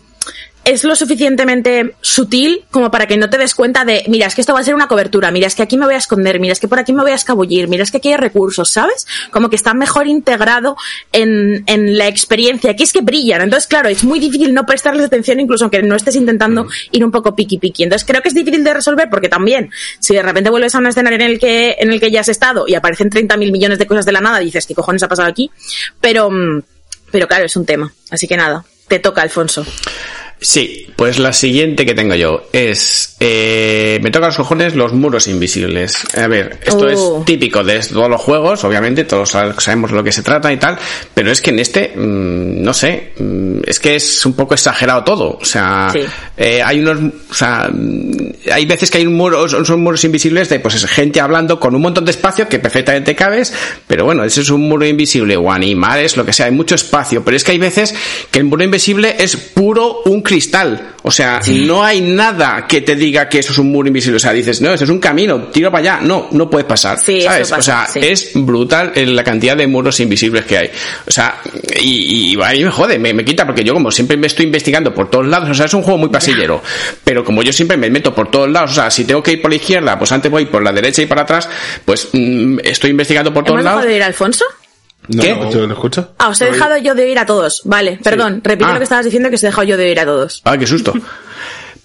es 0.65 0.83
lo 0.83 0.95
suficientemente 0.95 1.95
sutil 2.01 2.65
como 2.71 2.91
para 2.91 3.07
que 3.07 3.17
no 3.17 3.29
te 3.29 3.37
des 3.37 3.55
cuenta 3.55 3.85
de, 3.85 4.03
mira, 4.07 4.27
es 4.27 4.35
que 4.35 4.41
esto 4.41 4.53
va 4.53 4.59
a 4.59 4.63
ser 4.63 4.75
una 4.75 4.87
cobertura, 4.87 5.31
mira, 5.31 5.47
es 5.47 5.55
que 5.55 5.63
aquí 5.63 5.77
me 5.77 5.85
voy 5.85 5.95
a 5.95 5.97
esconder, 5.97 6.39
mira, 6.39 6.53
es 6.53 6.59
que 6.59 6.67
por 6.67 6.79
aquí 6.79 6.93
me 6.93 7.01
voy 7.01 7.11
a 7.11 7.15
escabullir, 7.15 7.67
mira, 7.67 7.83
es 7.83 7.91
que 7.91 7.97
aquí 7.97 8.09
hay 8.09 8.17
recursos, 8.17 8.69
¿sabes? 8.69 9.07
Como 9.31 9.49
que 9.49 9.55
está 9.55 9.73
mejor 9.73 10.07
integrado 10.07 10.75
en, 11.11 11.63
en 11.65 11.97
la 11.97 12.07
experiencia, 12.07 12.75
que 12.75 12.83
es 12.83 12.93
que 12.93 13.01
brillan. 13.01 13.41
Entonces, 13.41 13.67
claro, 13.67 13.89
es 13.89 14.03
muy 14.03 14.19
difícil 14.19 14.53
no 14.53 14.65
prestarles 14.65 15.05
atención 15.05 15.39
incluso 15.39 15.65
aunque 15.65 15.81
no 15.81 15.95
estés 15.95 16.15
intentando 16.15 16.67
ir 16.91 17.03
un 17.03 17.11
poco 17.11 17.35
piqui 17.35 17.57
piqui. 17.57 17.83
Entonces, 17.83 18.05
creo 18.07 18.21
que 18.21 18.29
es 18.29 18.35
difícil 18.35 18.63
de 18.63 18.73
resolver 18.73 19.09
porque 19.09 19.29
también, 19.29 19.71
si 19.99 20.13
de 20.13 20.21
repente 20.21 20.49
vuelves 20.49 20.75
a 20.75 20.79
un 20.79 20.87
escenario 20.87 21.15
en 21.17 21.31
el 21.31 21.39
que, 21.39 21.77
en 21.79 21.91
el 21.91 21.99
que 21.99 22.11
ya 22.11 22.21
has 22.21 22.29
estado 22.29 22.65
y 22.67 22.75
aparecen 22.75 23.09
30 23.09 23.37
mil 23.37 23.51
millones 23.51 23.79
de 23.79 23.87
cosas 23.87 24.05
de 24.05 24.11
la 24.11 24.21
nada, 24.21 24.39
dices, 24.39 24.65
¿qué 24.65 24.75
cojones 24.75 25.03
ha 25.03 25.07
pasado 25.07 25.27
aquí? 25.27 25.49
Pero, 26.01 26.29
mm, 26.29 26.61
pero 27.11 27.27
claro, 27.27 27.45
es 27.45 27.55
un 27.55 27.65
tema. 27.65 27.91
Así 28.11 28.27
que 28.27 28.37
nada, 28.37 28.65
te 28.87 28.99
toca, 28.99 29.21
Alfonso. 29.21 29.65
Sí, 30.41 30.87
pues 30.95 31.19
la 31.19 31.33
siguiente 31.33 31.85
que 31.85 31.93
tengo 31.93 32.15
yo 32.15 32.43
es. 32.53 33.15
eh, 33.19 33.99
me 34.01 34.11
toca 34.11 34.27
los 34.27 34.37
cojones 34.37 34.73
los 34.75 34.93
muros 34.93 35.27
invisibles. 35.27 35.97
A 36.15 36.27
ver, 36.27 36.59
esto 36.63 36.85
Oh. 36.85 37.19
es 37.19 37.25
típico 37.25 37.61
de 37.65 37.79
todos 37.81 38.09
los 38.09 38.21
juegos, 38.21 38.63
obviamente, 38.63 39.03
todos 39.03 39.35
sab- 39.35 39.59
sabemos 39.59 39.91
de 39.91 39.97
lo 39.97 40.03
que 40.05 40.13
se 40.13 40.21
trata 40.23 40.53
y 40.53 40.57
tal, 40.57 40.77
pero 41.13 41.29
es 41.31 41.41
que 41.41 41.49
en 41.49 41.59
este, 41.59 41.89
mm, 41.93 42.63
no 42.63 42.73
sé, 42.73 43.11
mm, 43.19 43.59
es 43.67 43.79
que 43.81 43.97
es 43.97 44.25
un 44.25 44.33
poco 44.33 44.53
exagerado 44.53 45.03
todo. 45.03 45.37
O 45.41 45.43
sea, 45.43 45.89
Sí. 45.91 45.99
eh, 46.37 46.61
hay 46.63 46.79
unos. 46.79 47.13
O 47.29 47.33
sea, 47.33 47.69
mm, 47.69 48.11
hay 48.53 48.65
veces 48.65 48.89
que 48.89 48.99
hay 48.99 49.05
un 49.05 49.15
muro, 49.15 49.47
son 49.49 49.81
muros 49.83 50.01
invisibles 50.05 50.47
de 50.47 50.59
pues 50.61 50.75
es 50.75 50.85
gente 50.85 51.19
hablando 51.19 51.59
con 51.59 51.75
un 51.75 51.81
montón 51.81 52.05
de 52.05 52.11
espacio 52.11 52.47
que 52.47 52.59
perfectamente 52.59 53.13
cabes, 53.15 53.53
pero 53.87 54.05
bueno, 54.05 54.23
ese 54.23 54.39
es 54.41 54.49
un 54.49 54.61
muro 54.61 54.85
invisible 54.85 55.35
o 55.35 55.51
animales, 55.51 56.15
lo 56.15 56.25
que 56.25 56.31
sea, 56.31 56.45
hay 56.45 56.53
mucho 56.53 56.75
espacio, 56.75 57.25
pero 57.25 57.35
es 57.35 57.43
que 57.43 57.51
hay 57.51 57.57
veces 57.57 57.93
que 58.31 58.39
el 58.39 58.45
muro 58.45 58.63
invisible 58.63 59.17
es 59.19 59.35
puro 59.35 60.01
un 60.05 60.21
cristal, 60.29 60.93
o 61.01 61.09
sea, 61.09 61.41
no 61.47 61.83
hay 61.83 62.01
nada 62.01 62.67
que 62.67 62.81
te 62.81 62.95
diga 62.95 63.27
que 63.27 63.39
eso 63.39 63.51
es 63.51 63.57
un 63.57 63.71
muro 63.71 63.87
invisible, 63.87 64.17
o 64.17 64.19
sea, 64.19 64.31
dices, 64.31 64.61
no, 64.61 64.71
eso 64.71 64.83
es 64.83 64.89
un 64.91 64.99
camino, 64.99 65.45
tiro 65.45 65.71
para 65.71 65.95
allá, 65.95 66.05
no, 66.05 66.27
no 66.31 66.47
puedes 66.51 66.67
pasar, 66.67 66.99
Sí, 67.03 67.17
eso 67.17 67.29
¿sabes? 67.29 67.49
pasa, 67.49 67.57
o 67.59 67.61
sea, 67.63 67.87
sí. 67.91 67.99
es 68.07 68.31
brutal 68.35 68.91
en 68.93 69.15
la 69.15 69.23
cantidad 69.23 69.57
de 69.57 69.65
muros 69.65 69.99
invisibles 69.99 70.45
que 70.45 70.57
hay, 70.59 70.69
o 71.07 71.11
sea, 71.11 71.39
y, 71.81 72.35
y 72.35 72.41
a 72.41 72.51
mí 72.51 72.63
me 72.63 72.69
jode, 72.69 72.99
me, 72.99 73.11
me 73.11 73.25
quita, 73.25 73.43
porque 73.47 73.63
yo 73.63 73.73
como 73.73 73.89
siempre 73.89 74.17
me 74.17 74.27
estoy 74.27 74.45
investigando 74.45 74.93
por 74.93 75.09
todos 75.09 75.25
lados, 75.25 75.49
o 75.49 75.53
sea, 75.55 75.65
es 75.65 75.73
un 75.73 75.81
juego 75.81 75.97
muy 75.97 76.09
pasillero, 76.09 76.61
pero 77.03 77.23
como 77.25 77.41
yo 77.41 77.51
siempre 77.51 77.75
me 77.75 77.89
meto 77.89 78.13
por 78.13 78.29
todos 78.29 78.47
lados, 78.51 78.71
o 78.71 78.75
sea, 78.75 78.91
si 78.91 79.05
tengo 79.05 79.23
que 79.23 79.31
ir 79.31 79.41
por 79.41 79.49
la 79.49 79.55
izquierda, 79.57 79.97
pues 79.97 80.11
antes 80.11 80.29
voy 80.29 80.45
por 80.45 80.61
la 80.61 80.71
derecha 80.71 81.01
y 81.01 81.07
para 81.07 81.23
atrás, 81.23 81.49
pues 81.83 82.09
mm, 82.13 82.59
estoy 82.63 82.91
investigando 82.91 83.33
por 83.33 83.43
todos 83.43 83.55
¿Hemos 83.55 83.63
dejado 83.63 83.79
lados. 83.79 83.89
de 83.89 83.97
ir 83.97 84.03
Alfonso? 84.03 84.45
No, 85.07 85.23
¿Qué? 85.23 85.35
no, 85.35 85.49
¿Yo 85.51 85.65
lo 85.65 85.73
escucho? 85.73 86.11
Ah, 86.19 86.29
os 86.29 86.39
he 86.41 86.45
dejado 86.45 86.77
yo 86.77 86.93
de 86.93 87.03
oír 87.03 87.17
a 87.17 87.25
todos. 87.25 87.61
Vale, 87.65 87.99
perdón, 88.03 88.41
repite 88.43 88.69
Ah. 88.69 88.73
lo 88.73 88.77
que 88.79 88.83
estabas 88.83 89.05
diciendo 89.05 89.29
que 89.29 89.35
os 89.35 89.43
he 89.43 89.47
dejado 89.47 89.63
yo 89.63 89.75
de 89.77 89.85
oír 89.85 89.99
a 89.99 90.05
todos. 90.05 90.41
Ah, 90.45 90.57
qué 90.57 90.67
susto. 90.67 90.93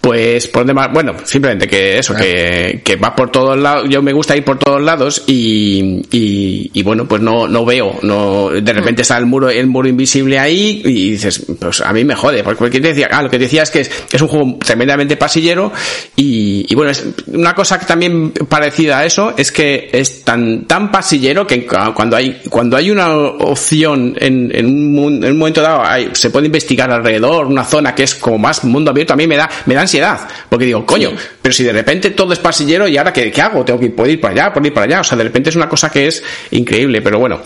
Pues 0.05 0.45
por 0.49 0.67
demás, 0.67 0.89
bueno, 0.93 1.15
simplemente 1.23 1.67
que 1.67 1.97
eso, 1.97 2.13
que, 2.13 2.81
que 2.83 2.95
va 2.95 3.15
por 3.15 3.31
todos 3.31 3.57
lados, 3.57 3.89
yo 3.89 4.03
me 4.03 4.13
gusta 4.13 4.37
ir 4.37 4.43
por 4.43 4.59
todos 4.59 4.79
lados 4.79 5.23
y, 5.25 5.99
y, 6.11 6.69
y 6.73 6.83
bueno, 6.83 7.07
pues 7.07 7.23
no, 7.23 7.47
no 7.47 7.65
veo, 7.65 7.97
no, 8.03 8.49
de 8.51 8.71
repente 8.73 9.01
está 9.01 9.17
el 9.17 9.25
muro, 9.25 9.49
el 9.49 9.65
muro 9.65 9.87
invisible 9.89 10.37
ahí 10.37 10.83
y 10.85 11.11
dices, 11.13 11.43
pues 11.59 11.81
a 11.81 11.91
mí 11.91 12.03
me 12.05 12.13
jode, 12.13 12.43
porque 12.43 12.79
te 12.79 12.89
decía, 12.89 13.09
ah, 13.11 13.23
lo 13.23 13.31
que 13.31 13.39
decía 13.39 13.63
es 13.63 13.71
que 13.71 13.79
es, 13.81 13.89
es 14.11 14.21
un 14.21 14.27
juego 14.27 14.57
tremendamente 14.63 15.17
pasillero 15.17 15.71
y, 16.15 16.67
y 16.69 16.75
bueno, 16.75 16.91
es 16.91 17.03
una 17.25 17.55
cosa 17.55 17.79
que 17.79 17.87
también 17.87 18.29
parecida 18.47 18.99
a 18.99 19.05
eso 19.05 19.33
es 19.35 19.51
que 19.51 19.89
es 19.91 20.23
tan, 20.23 20.65
tan 20.65 20.91
pasillero 20.91 21.47
que 21.47 21.65
cuando 21.65 22.15
hay, 22.15 22.41
cuando 22.49 22.77
hay 22.77 22.91
una 22.91 23.11
opción 23.17 24.15
en, 24.19 24.51
en, 24.53 24.67
un, 24.99 25.23
en 25.23 25.31
un 25.31 25.37
momento 25.39 25.63
dado, 25.63 25.83
hay- 25.83 26.09
se 26.13 26.29
puede 26.29 26.45
investigar 26.45 26.91
alrededor, 26.91 27.47
una 27.47 27.63
zona 27.63 27.95
que 27.95 28.03
es 28.03 28.13
como 28.13 28.37
más 28.37 28.63
mundo 28.63 28.91
abierto, 28.91 29.13
a 29.13 29.17
mí 29.17 29.25
me 29.25 29.35
da, 29.35 29.49
me 29.65 29.73
da 29.73 29.81
ansiedad, 29.95 30.27
porque 30.49 30.65
digo, 30.65 30.85
coño, 30.85 31.11
pero 31.41 31.53
si 31.53 31.63
de 31.63 31.71
repente 31.71 32.11
todo 32.11 32.33
es 32.33 32.39
pasillero 32.39 32.87
y 32.87 32.97
ahora 32.97 33.13
qué, 33.13 33.31
qué 33.31 33.41
hago, 33.41 33.63
tengo 33.63 33.79
que 33.79 33.85
ir, 33.85 33.95
puedo 33.95 34.09
ir 34.11 34.19
para 34.19 34.33
allá, 34.33 34.53
puedo 34.53 34.67
ir 34.67 34.73
para 34.73 34.85
allá, 34.85 35.01
o 35.01 35.03
sea, 35.03 35.17
de 35.17 35.23
repente 35.23 35.49
es 35.49 35.55
una 35.55 35.69
cosa 35.69 35.89
que 35.89 36.07
es 36.07 36.23
increíble, 36.51 37.01
pero 37.01 37.19
bueno. 37.19 37.41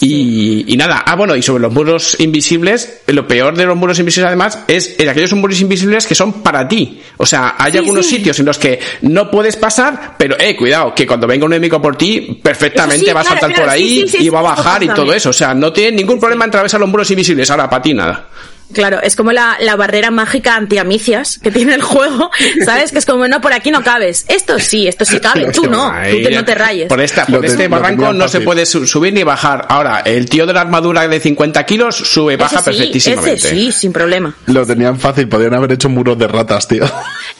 Y, 0.00 0.64
y 0.72 0.76
nada, 0.76 1.02
ah, 1.06 1.16
bueno, 1.16 1.34
y 1.34 1.42
sobre 1.42 1.62
los 1.62 1.72
muros 1.72 2.16
invisibles, 2.20 3.00
lo 3.06 3.26
peor 3.26 3.56
de 3.56 3.64
los 3.64 3.76
muros 3.76 3.98
invisibles 3.98 4.28
además 4.28 4.64
es 4.68 4.98
en 4.98 5.08
aquellos 5.08 5.32
muros 5.32 5.60
invisibles 5.60 6.06
que 6.06 6.14
son 6.14 6.34
para 6.42 6.68
ti. 6.68 7.00
O 7.16 7.26
sea, 7.26 7.54
hay 7.58 7.72
Sí, 7.72 7.78
algunos 7.78 8.06
sí. 8.06 8.16
sitios 8.16 8.38
en 8.38 8.46
los 8.46 8.58
que 8.58 8.78
no 9.02 9.30
puedes 9.30 9.56
pasar, 9.56 10.14
pero 10.18 10.36
eh, 10.38 10.54
cuidado, 10.56 10.94
que 10.94 11.06
cuando 11.06 11.26
venga 11.26 11.46
un 11.46 11.52
enemigo 11.52 11.80
por 11.80 11.96
ti, 11.96 12.40
perfectamente 12.42 13.12
va 13.12 13.20
a 13.20 13.24
claro, 13.24 13.40
saltar 13.40 13.60
por 13.60 13.68
ahí 13.70 14.04
y 14.18 14.28
va 14.28 14.40
a 14.40 14.42
bajar 14.42 14.82
y 14.82 14.88
todo 14.88 15.12
eso. 15.12 15.30
O 15.30 15.32
sea, 15.32 15.54
no 15.54 15.72
tiene 15.72 15.96
ningún 15.96 16.20
problema 16.20 16.44
en 16.44 16.50
atravesar 16.50 16.80
los 16.80 16.88
muros 16.88 17.10
invisibles. 17.10 17.50
Ahora, 17.50 17.68
para 17.68 17.82
ti 17.82 17.94
nada. 17.94 18.28
Claro, 18.72 19.00
es 19.02 19.16
como 19.16 19.32
la, 19.32 19.56
la 19.60 19.76
barrera 19.76 20.10
mágica 20.10 20.54
anti-amicias 20.56 21.38
que 21.42 21.50
tiene 21.50 21.74
el 21.74 21.82
juego, 21.82 22.30
¿sabes? 22.64 22.92
Que 22.92 22.98
es 22.98 23.06
como, 23.06 23.26
no, 23.26 23.40
por 23.40 23.52
aquí 23.52 23.70
no 23.70 23.82
cabes. 23.82 24.24
Esto 24.28 24.58
sí, 24.58 24.86
esto 24.86 25.04
sí 25.04 25.20
cabe, 25.20 25.50
tú 25.52 25.66
no, 25.68 25.90
tú 26.10 26.16
que 26.22 26.30
no 26.34 26.44
te 26.44 26.54
rayes. 26.54 26.88
Por, 26.88 27.00
esta, 27.00 27.24
por 27.26 27.40
te- 27.40 27.46
este 27.48 27.68
barranco 27.68 28.12
no 28.12 28.28
se 28.28 28.40
puede 28.40 28.66
su- 28.66 28.86
subir 28.86 29.12
ni 29.14 29.22
bajar. 29.22 29.66
Ahora, 29.68 30.00
el 30.00 30.28
tío 30.28 30.46
de 30.46 30.52
la 30.52 30.60
armadura 30.60 31.06
de 31.08 31.18
50 31.20 31.64
kilos 31.66 31.96
sube, 31.96 32.36
baja 32.36 32.58
sí, 32.58 32.64
perfectísimamente. 32.64 33.32
ese 33.34 33.50
sí, 33.50 33.72
sin 33.72 33.92
problema. 33.92 34.34
Lo 34.46 34.66
tenían 34.66 34.98
fácil, 34.98 35.28
podrían 35.28 35.54
haber 35.54 35.72
hecho 35.72 35.88
muros 35.88 36.18
de 36.18 36.28
ratas, 36.28 36.68
tío. 36.68 36.84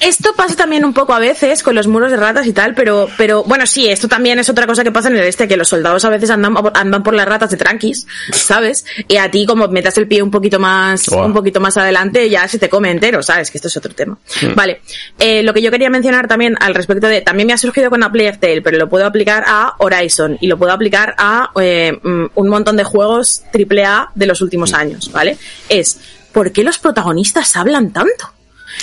Esto 0.01 0.31
pasa 0.37 0.55
también 0.57 0.85
un 0.85 0.93
poco 0.93 1.13
a 1.13 1.19
veces 1.19 1.63
con 1.63 1.75
los 1.75 1.87
muros 1.89 2.11
de 2.11 2.17
ratas 2.17 2.47
y 2.47 2.53
tal, 2.53 2.75
pero, 2.75 3.09
pero 3.19 3.43
bueno, 3.45 3.67
sí, 3.67 3.89
esto 3.89 4.09
también 4.09 4.39
es 4.39 4.49
otra 4.49 4.67
cosa 4.67 4.85
que 4.85 4.93
pasa 4.93 5.09
en 5.09 5.17
el 5.17 5.25
este, 5.25 5.49
que 5.49 5.57
los 5.57 5.69
soldados 5.69 6.05
a 6.05 6.09
veces 6.11 6.31
andan, 6.31 6.55
andan 6.75 7.03
por 7.03 7.15
las 7.15 7.27
ratas 7.27 7.51
de 7.51 7.57
tranquis, 7.57 8.07
¿sabes? 8.33 8.85
Y 9.09 9.17
a 9.17 9.31
ti 9.31 9.45
como 9.45 9.67
metas 9.69 9.99
el 9.99 10.07
pie 10.07 10.23
un 10.23 10.31
poquito 10.31 10.59
más, 10.61 11.07
Buah. 11.19 11.27
un 11.27 11.35
poquito 11.35 11.61
más 11.61 11.77
adelante 11.77 12.28
ya 12.28 12.47
se 12.49 12.59
te 12.59 12.69
come 12.69 12.90
entero, 12.90 13.23
¿sabes? 13.23 13.51
Que 13.51 13.59
esto 13.59 13.69
es 13.69 13.77
otro 13.77 13.95
tema. 13.95 14.19
Hmm. 14.40 14.55
Vale. 14.55 14.81
Eh, 15.19 15.43
lo 15.43 15.53
que 15.53 15.62
yo 15.62 15.70
quería 15.70 15.90
mencionar 15.90 16.28
también 16.28 16.57
al 16.61 16.74
respecto 16.74 17.07
de, 17.07 17.20
también 17.20 17.47
me 17.47 17.53
ha 17.53 17.59
surgido 17.59 17.90
con 17.90 18.03
A 18.03 18.12
Plague 18.12 18.39
Tale, 18.39 18.62
pero 18.62 18.78
lo 18.78 18.89
puedo 18.89 19.07
aplicar 19.07 19.45
a 19.47 19.74
Horizon 19.78 20.39
y 20.40 20.47
lo 20.47 20.59
puedo 20.59 20.73
aplicar 20.73 21.15
a 21.19 21.51
eh, 21.61 21.99
mm, 22.03 22.27
un 22.35 22.49
montón 22.49 22.77
de 22.77 22.85
juegos 22.85 23.43
AAA 23.53 24.12
de 24.15 24.27
los 24.27 24.40
últimos 24.40 24.74
años, 24.74 25.11
¿vale? 25.12 25.36
Es, 25.69 26.01
¿por 26.32 26.53
qué 26.53 26.62
los 26.62 26.78
protagonistas 26.78 27.57
hablan 27.57 27.93
tanto? 27.93 28.38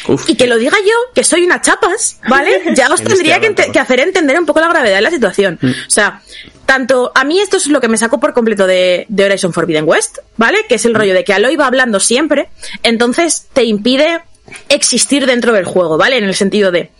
Uf. 0.07 0.29
Y 0.29 0.35
que 0.35 0.47
lo 0.47 0.57
diga 0.57 0.77
yo, 0.83 1.13
que 1.13 1.23
soy 1.23 1.43
una 1.45 1.61
chapas, 1.61 2.19
¿vale? 2.27 2.61
Ya 2.75 2.89
os 2.93 3.01
En 3.01 3.07
tendría 3.07 3.35
este 3.35 3.41
que, 3.41 3.47
ente- 3.53 3.61
rato. 3.63 3.71
que 3.73 3.79
hacer 3.79 3.99
entender 3.99 4.39
un 4.39 4.45
poco 4.45 4.59
la 4.59 4.67
gravedad 4.69 4.95
de 4.97 5.01
la 5.01 5.11
situación. 5.11 5.59
O 5.61 5.89
sea, 5.89 6.21
tanto, 6.65 7.11
a 7.15 7.23
mí 7.23 7.39
esto 7.39 7.57
es 7.57 7.67
lo 7.67 7.79
que 7.81 7.87
me 7.87 7.97
sacó 7.97 8.19
por 8.19 8.33
completo 8.33 8.67
de, 8.67 9.05
de 9.09 9.25
Horizon 9.25 9.53
Forbidden 9.53 9.85
West, 9.87 10.17
¿vale? 10.37 10.59
Que 10.67 10.75
es 10.75 10.85
el 10.85 10.95
rollo 10.95 11.13
de 11.13 11.23
que 11.23 11.33
Aloy 11.33 11.55
va 11.55 11.67
hablando 11.67 11.99
siempre, 11.99 12.49
entonces 12.83 13.47
te 13.53 13.63
impide 13.63 14.21
existir 14.69 15.25
dentro 15.25 15.53
del 15.53 15.65
juego, 15.65 15.97
¿vale? 15.97 16.17
En 16.17 16.23
el 16.25 16.35
sentido 16.35 16.71
de... 16.71 16.91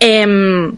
em, 0.00 0.76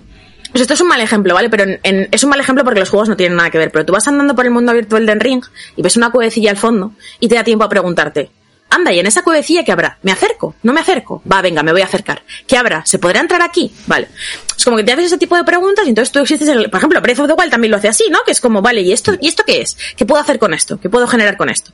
pues 0.53 0.63
esto 0.63 0.75
es 0.75 0.81
un 0.81 0.87
mal 0.89 1.01
ejemplo, 1.01 1.35
¿vale? 1.35 1.51
Pero 1.51 1.65
en- 1.65 1.81
en- 1.83 2.09
es 2.13 2.23
un 2.23 2.31
mal 2.31 2.39
ejemplo 2.39 2.63
porque 2.65 2.79
los 2.81 2.89
juegos 2.89 3.09
no 3.09 3.17
tienen 3.17 3.37
nada 3.37 3.51
que 3.51 3.59
ver. 3.59 3.73
Pero 3.73 3.85
tú 3.85 3.93
vas 3.93 4.07
andando 4.07 4.35
por 4.37 4.45
el 4.45 4.53
mundo 4.53 4.73
del 4.73 5.05
Den 5.07 5.19
Ring 5.21 5.43
y 5.77 5.83
ves 5.83 5.97
una 5.97 6.11
cuevecilla 6.11 6.51
al 6.51 6.57
fondo 6.57 6.93
y 7.19 7.27
te 7.29 7.35
da 7.35 7.43
tiempo 7.43 7.65
a 7.65 7.69
preguntarte, 7.69 8.31
anda, 8.75 8.93
¿y 8.93 8.99
en 8.99 9.07
esa 9.07 9.23
cuevecilla 9.23 9.65
qué 9.65 9.73
habrá? 9.73 9.99
¿Me 10.03 10.13
acerco? 10.13 10.55
¿No 10.63 10.73
me 10.73 10.81
acerco? 10.81 11.23
Va, 11.31 11.41
venga, 11.43 11.63
me 11.63 11.73
voy 11.73 11.83
a 11.83 11.87
acercar. 11.87 12.23
¿Qué 12.47 12.57
habrá? 12.57 12.85
¿Se 12.85 12.99
podrá 12.99 13.21
entrar 13.21 13.43
aquí? 13.43 13.73
Vale. 13.87 14.09
Es 14.57 14.65
como 14.65 14.77
que 14.77 14.85
te 14.85 14.93
haces 14.93 15.07
ese 15.07 15.19
tipo 15.19 15.37
de 15.37 15.45
preguntas 15.45 15.85
y 15.87 15.91
entonces 15.91 16.13
tú 16.13 16.21
existes 16.21 16.49
el... 16.49 16.71
Por 16.71 16.79
ejemplo, 16.79 17.01
Breath 17.01 17.19
of 17.21 17.27
the 17.29 17.35
Wild 17.35 17.51
también 17.51 17.71
lo 17.71 17.77
hace 17.77 17.89
así, 17.89 18.05
¿no? 18.11 18.21
Que 18.25 18.33
es 18.33 18.41
como, 18.41 18.63
vale, 18.63 18.81
¿y 18.83 18.93
esto, 18.93 19.13
¿y 19.21 19.29
esto 19.29 19.43
qué 19.47 19.61
es? 19.61 19.77
¿Qué 19.97 20.05
puedo 20.07 20.21
hacer 20.21 20.39
con 20.39 20.55
esto? 20.55 20.79
¿Qué 20.81 20.89
puedo 20.89 21.07
generar 21.07 21.37
con 21.37 21.49
esto? 21.51 21.73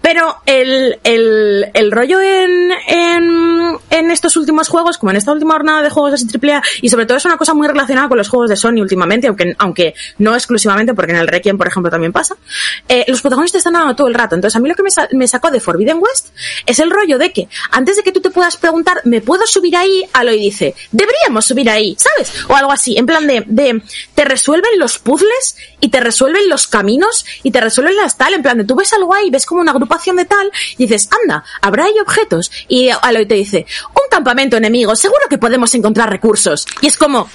Pero 0.00 0.38
el, 0.46 0.98
el, 1.04 1.70
el 1.74 1.90
rollo 1.92 2.20
en, 2.20 2.70
en, 2.88 3.78
en 3.90 4.10
estos 4.10 4.36
últimos 4.36 4.68
juegos, 4.68 4.98
como 4.98 5.10
en 5.10 5.16
esta 5.16 5.32
última 5.32 5.54
jornada 5.54 5.82
de 5.82 5.90
juegos 5.90 6.14
así 6.14 6.26
AAA, 6.26 6.62
y 6.82 6.88
sobre 6.88 7.06
todo 7.06 7.18
es 7.18 7.24
una 7.24 7.36
cosa 7.36 7.54
muy 7.54 7.66
relacionada 7.68 8.08
con 8.08 8.18
los 8.18 8.28
juegos 8.28 8.50
de 8.50 8.56
Sony 8.56 8.80
últimamente, 8.80 9.26
aunque, 9.28 9.54
aunque 9.58 9.94
no 10.18 10.34
exclusivamente, 10.34 10.94
porque 10.94 11.12
en 11.12 11.18
el 11.18 11.28
Requiem, 11.28 11.56
por 11.58 11.66
ejemplo, 11.68 11.90
también 11.90 12.12
pasa, 12.12 12.36
eh, 12.88 13.04
los 13.08 13.20
protagonistas 13.22 13.58
están 13.60 13.76
hablando 13.76 13.96
todo 13.96 14.08
el 14.08 14.14
rato. 14.14 14.34
Entonces, 14.34 14.56
a 14.56 14.60
mí 14.60 14.68
lo 14.68 14.74
que 14.74 14.82
me, 14.82 14.90
sa- 14.90 15.08
sacó 15.26 15.50
de 15.50 15.60
Forbidden 15.60 15.98
West 15.98 16.28
es 16.66 16.78
el 16.78 16.90
rollo 16.90 17.18
de 17.18 17.32
que, 17.32 17.48
antes 17.70 17.96
de 17.96 18.02
que 18.02 18.12
tú 18.12 18.20
te 18.20 18.30
puedas 18.30 18.56
preguntar, 18.56 19.00
¿me 19.04 19.20
puedo 19.20 19.46
subir 19.46 19.76
ahí? 19.76 20.04
Aloy 20.12 20.38
dice, 20.38 20.74
deberíamos 20.92 21.44
subir 21.44 21.68
ahí, 21.70 21.96
¿sabes? 21.98 22.13
O 22.48 22.54
algo 22.56 22.72
así, 22.72 22.96
en 22.96 23.06
plan 23.06 23.26
de, 23.26 23.44
de, 23.46 23.82
te 24.14 24.24
resuelven 24.24 24.78
los 24.78 24.98
puzzles 24.98 25.56
y 25.80 25.88
te 25.88 26.00
resuelven 26.00 26.48
los 26.48 26.66
caminos 26.68 27.24
y 27.42 27.50
te 27.50 27.60
resuelven 27.60 27.96
las 27.96 28.16
tal, 28.16 28.34
en 28.34 28.42
plan 28.42 28.58
de, 28.58 28.64
tú 28.64 28.74
ves 28.74 28.92
algo 28.92 29.14
ahí, 29.14 29.30
ves 29.30 29.46
como 29.46 29.60
una 29.60 29.72
agrupación 29.72 30.16
de 30.16 30.24
tal, 30.24 30.50
y 30.76 30.86
dices, 30.86 31.08
anda, 31.22 31.44
habrá 31.60 31.84
ahí 31.84 31.94
objetos. 32.00 32.50
Y 32.68 32.88
Aloy 33.02 33.26
te 33.26 33.34
dice, 33.34 33.66
un 33.90 34.08
campamento 34.10 34.56
enemigo, 34.56 34.94
seguro 34.96 35.22
que 35.28 35.38
podemos 35.38 35.74
encontrar 35.74 36.10
recursos. 36.10 36.66
Y 36.80 36.86
es 36.88 36.96
como, 36.96 37.28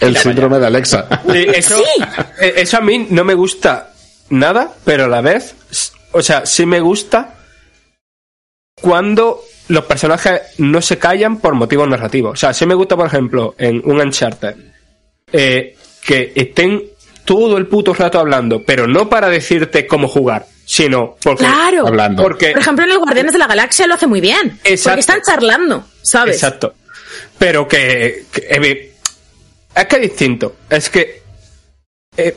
El 0.00 0.16
síndrome 0.16 0.58
de 0.58 0.66
Alexa. 0.66 1.06
Sí, 1.30 1.46
eso, 1.54 1.76
Sí. 1.76 2.02
eh, 2.40 2.54
eso 2.56 2.76
a 2.78 2.80
mí 2.80 3.06
no 3.10 3.24
me 3.24 3.34
gusta 3.34 3.92
nada, 4.30 4.72
pero 4.84 5.04
a 5.04 5.08
la 5.08 5.20
vez, 5.20 5.54
o 6.12 6.22
sea, 6.22 6.46
sí 6.46 6.64
me 6.66 6.80
gusta 6.80 7.34
cuando 8.80 9.42
los 9.68 9.84
personajes 9.84 10.42
no 10.58 10.82
se 10.82 10.98
callan 10.98 11.38
por 11.38 11.54
motivos 11.54 11.88
narrativos. 11.88 12.32
O 12.32 12.36
sea, 12.36 12.52
sí 12.52 12.66
me 12.66 12.74
gusta, 12.74 12.96
por 12.96 13.06
ejemplo, 13.06 13.54
en 13.58 13.80
un 13.84 14.00
Uncharted, 14.00 14.54
eh, 15.32 15.76
que 16.04 16.32
estén 16.34 16.82
todo 17.24 17.56
el 17.56 17.66
puto 17.66 17.94
rato 17.94 18.18
hablando, 18.18 18.62
pero 18.62 18.86
no 18.86 19.08
para 19.08 19.28
decirte 19.28 19.86
cómo 19.86 20.08
jugar, 20.08 20.46
sino 20.66 21.16
porque... 21.22 21.44
claro. 21.44 21.86
Hablando. 21.86 22.22
Porque, 22.22 22.50
Por 22.52 22.60
ejemplo, 22.60 22.84
en 22.84 22.92
el 22.92 22.98
Guardianes 22.98 23.32
de 23.32 23.38
la 23.38 23.46
Galaxia 23.46 23.86
lo 23.86 23.94
hace 23.94 24.06
muy 24.06 24.20
bien. 24.20 24.58
Exacto. 24.64 24.90
Porque 24.90 25.00
están 25.00 25.22
charlando, 25.22 25.84
¿sabes? 26.02 26.36
Exacto. 26.36 26.74
Pero 27.38 27.66
que, 27.66 28.26
que, 28.30 28.46
eh, 28.50 28.92
es 29.74 29.86
que 29.86 29.96
es 29.96 30.02
distinto. 30.02 30.56
Es 30.68 30.90
que 30.90 31.22
eh, 32.16 32.34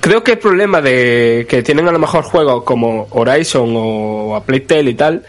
creo 0.00 0.22
que 0.22 0.32
el 0.32 0.38
problema 0.38 0.82
de 0.82 1.46
que 1.48 1.62
tienen 1.62 1.88
a 1.88 1.92
lo 1.92 1.98
mejor 1.98 2.24
juegos 2.24 2.64
como 2.64 3.08
Horizon 3.10 3.72
o 3.74 4.36
a 4.36 4.44
Playtale 4.44 4.90
y 4.90 4.94
tal 4.94 5.24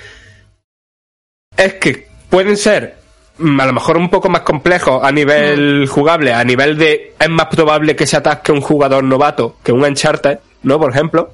es 1.57 1.73
que 1.75 2.07
pueden 2.29 2.57
ser 2.57 2.95
mm, 3.37 3.59
a 3.59 3.65
lo 3.65 3.73
mejor 3.73 3.97
un 3.97 4.09
poco 4.09 4.29
más 4.29 4.41
complejos 4.41 5.03
a 5.03 5.11
nivel 5.11 5.87
jugable, 5.87 6.33
a 6.33 6.43
nivel 6.43 6.77
de 6.77 7.13
es 7.19 7.29
más 7.29 7.47
probable 7.47 7.95
que 7.95 8.07
se 8.07 8.17
atasque 8.17 8.51
un 8.51 8.61
jugador 8.61 9.03
novato 9.03 9.57
que 9.63 9.71
un 9.71 9.83
Uncharted, 9.83 10.39
¿no? 10.63 10.79
Por 10.79 10.91
ejemplo. 10.91 11.31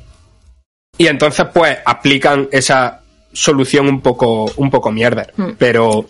Y 0.98 1.08
entonces 1.08 1.46
pues 1.54 1.78
aplican 1.86 2.50
esa 2.52 3.02
solución 3.32 3.88
un 3.88 4.02
poco 4.02 4.52
un 4.58 4.70
poco 4.70 4.92
mierda, 4.92 5.28
Mm. 5.38 5.52
pero 5.58 6.06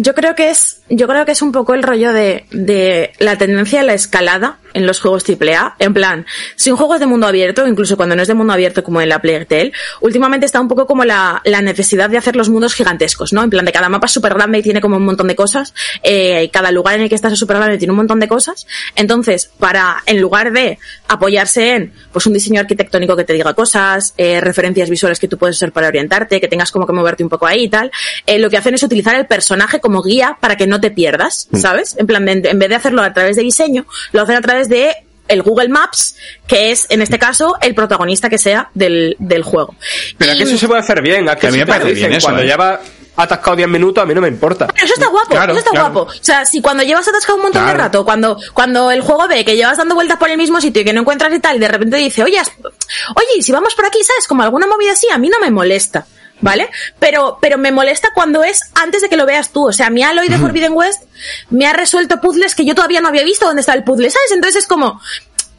Yo 0.00 0.14
creo 0.14 0.36
que 0.36 0.50
es, 0.50 0.82
yo 0.88 1.08
creo 1.08 1.26
que 1.26 1.32
es 1.32 1.42
un 1.42 1.50
poco 1.50 1.74
el 1.74 1.82
rollo 1.82 2.12
de, 2.12 2.44
de 2.52 3.12
la 3.18 3.36
tendencia 3.36 3.80
a 3.80 3.82
la 3.82 3.94
escalada 3.94 4.58
en 4.74 4.86
los 4.86 5.00
juegos 5.00 5.24
AAA. 5.28 5.76
En 5.78 5.92
plan, 5.92 6.26
si 6.54 6.70
un 6.70 6.76
juego 6.76 6.94
es 6.94 7.00
de 7.00 7.06
mundo 7.06 7.26
abierto, 7.26 7.66
incluso 7.66 7.96
cuando 7.96 8.14
no 8.14 8.22
es 8.22 8.28
de 8.28 8.34
mundo 8.34 8.52
abierto 8.52 8.84
como 8.84 9.00
en 9.00 9.08
la 9.08 9.20
Plague 9.20 9.46
Tale, 9.46 9.72
últimamente 10.00 10.46
está 10.46 10.60
un 10.60 10.68
poco 10.68 10.86
como 10.86 11.04
la, 11.04 11.40
la 11.44 11.62
necesidad 11.62 12.10
de 12.10 12.18
hacer 12.18 12.36
los 12.36 12.48
mundos 12.48 12.74
gigantescos, 12.74 13.32
¿no? 13.32 13.42
En 13.42 13.50
plan, 13.50 13.64
de 13.64 13.72
cada 13.72 13.88
mapa 13.88 14.06
es 14.06 14.12
súper 14.12 14.34
grande 14.34 14.58
y 14.58 14.62
tiene 14.62 14.80
como 14.80 14.96
un 14.96 15.04
montón 15.04 15.26
de 15.26 15.34
cosas, 15.34 15.74
eh, 16.02 16.44
y 16.44 16.48
cada 16.48 16.70
lugar 16.70 16.94
en 16.94 17.02
el 17.02 17.08
que 17.08 17.14
estás 17.14 17.32
es 17.32 17.38
súper 17.38 17.56
grande 17.56 17.74
y 17.74 17.78
tiene 17.78 17.92
un 17.92 17.98
montón 17.98 18.20
de 18.20 18.28
cosas. 18.28 18.66
Entonces, 18.94 19.50
para, 19.58 20.02
en 20.06 20.20
lugar 20.20 20.52
de 20.52 20.78
apoyarse 21.08 21.74
en, 21.74 21.92
pues 22.12 22.26
un 22.26 22.32
diseño 22.32 22.60
arquitectónico 22.60 23.16
que 23.16 23.24
te 23.24 23.32
diga 23.32 23.54
cosas, 23.54 24.14
eh, 24.16 24.40
referencias 24.40 24.88
visuales 24.88 25.18
que 25.18 25.28
tú 25.28 25.38
puedes 25.38 25.56
usar 25.56 25.72
para 25.72 25.88
orientarte, 25.88 26.40
que 26.40 26.48
tengas 26.48 26.70
como 26.70 26.86
que 26.86 26.92
moverte 26.92 27.22
un 27.22 27.28
poco 27.28 27.46
ahí 27.46 27.64
y 27.64 27.68
tal, 27.68 27.90
eh, 28.26 28.38
lo 28.38 28.48
que 28.50 28.56
hacen 28.56 28.74
es 28.74 28.82
utilizar 28.82 29.14
el 29.16 29.26
personaje 29.26 29.80
como 29.80 29.87
guía 30.02 30.36
para 30.40 30.56
que 30.56 30.66
no 30.66 30.80
te 30.80 30.90
pierdas, 30.90 31.48
¿sabes? 31.60 31.96
En 31.98 32.06
plan, 32.06 32.24
de- 32.24 32.42
en 32.50 32.58
vez 32.58 32.68
de 32.68 32.74
hacerlo 32.76 33.02
a 33.02 33.12
través 33.12 33.36
de 33.36 33.42
diseño, 33.42 33.86
lo 34.12 34.22
hacen 34.22 34.36
a 34.36 34.40
través 34.40 34.68
de 34.68 34.94
el 35.28 35.42
Google 35.42 35.68
Maps, 35.68 36.16
que 36.46 36.70
es, 36.70 36.86
en 36.88 37.02
este 37.02 37.18
caso, 37.18 37.56
el 37.60 37.74
protagonista 37.74 38.30
que 38.30 38.38
sea 38.38 38.70
del, 38.74 39.14
del 39.18 39.42
juego. 39.42 39.74
pero 40.16 40.32
que 40.32 40.38
Y- 40.38 40.42
eso 40.42 40.56
se 40.56 40.66
puede 40.68 40.80
hacer 40.80 41.02
bien, 41.02 41.28
es 41.28 41.36
que 41.36 41.48
A 41.48 41.50
mí 41.50 41.58
me 41.58 41.66
parece 41.66 41.92
bien 41.92 42.12
eso, 42.14 42.26
cuando 42.26 42.42
¿eh? 42.42 42.46
lleva 42.46 42.80
atascado 43.14 43.56
10 43.56 43.68
minutos 43.68 44.00
a 44.00 44.06
mí 44.06 44.14
no 44.14 44.20
me 44.20 44.28
importa. 44.28 44.68
Pero 44.68 44.84
eso 44.86 44.94
está 44.94 45.08
guapo, 45.08 45.30
Claro, 45.30 45.50
eso 45.52 45.58
está 45.58 45.70
claro. 45.72 45.90
guapo. 45.92 46.10
O 46.12 46.24
sea, 46.24 46.46
si 46.46 46.62
cuando 46.62 46.84
llevas 46.84 47.08
atascado 47.08 47.34
un 47.36 47.42
montón 47.42 47.66
de 47.66 47.74
rato, 47.74 48.04
cuando, 48.04 48.38
cuando 48.54 48.90
el 48.92 49.00
juego 49.00 49.26
ve 49.26 49.44
que 49.44 49.56
llevas 49.56 49.76
dando 49.76 49.96
vueltas 49.96 50.18
por 50.18 50.30
el 50.30 50.38
mismo 50.38 50.60
sitio 50.60 50.82
y 50.82 50.84
que 50.84 50.92
no 50.92 51.00
encuentras 51.00 51.32
y 51.34 51.40
tal, 51.40 51.56
y 51.56 51.58
de 51.58 51.66
repente 51.68 51.96
dice, 51.96 52.22
oye, 52.22 52.40
oye, 52.40 53.28
y 53.36 53.42
si 53.42 53.50
vamos 53.52 53.74
por 53.74 53.84
aquí, 53.86 53.98
¿sabes? 54.04 54.26
Como 54.28 54.44
alguna 54.44 54.66
movida 54.68 54.92
así, 54.92 55.08
a 55.12 55.18
mí 55.18 55.28
no 55.28 55.38
me 55.40 55.50
molesta. 55.50 56.06
¿Vale? 56.40 56.70
Pero, 56.98 57.38
pero 57.40 57.58
me 57.58 57.72
molesta 57.72 58.10
cuando 58.14 58.44
es 58.44 58.60
antes 58.74 59.02
de 59.02 59.08
que 59.08 59.16
lo 59.16 59.26
veas 59.26 59.50
tú. 59.50 59.68
O 59.68 59.72
sea, 59.72 59.90
mi 59.90 60.02
Aloy 60.02 60.28
de 60.28 60.38
Forbidden 60.38 60.72
West 60.72 61.02
me 61.50 61.66
ha 61.66 61.72
resuelto 61.72 62.20
puzzles 62.20 62.54
que 62.54 62.64
yo 62.64 62.74
todavía 62.74 63.00
no 63.00 63.08
había 63.08 63.24
visto 63.24 63.46
dónde 63.46 63.60
está 63.60 63.74
el 63.74 63.82
puzzle, 63.82 64.10
¿sabes? 64.10 64.30
Entonces 64.32 64.62
es 64.62 64.68
como, 64.68 65.00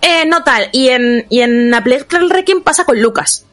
eh, 0.02 0.26
no 0.26 0.44
tal. 0.44 0.70
Y 0.72 0.90
en, 0.90 1.26
y 1.30 1.42
en 1.42 1.74
A 1.74 1.84
Plague 1.84 2.06
Requiem 2.30 2.62
pasa 2.62 2.86
con 2.86 3.02
Lucas. 3.02 3.46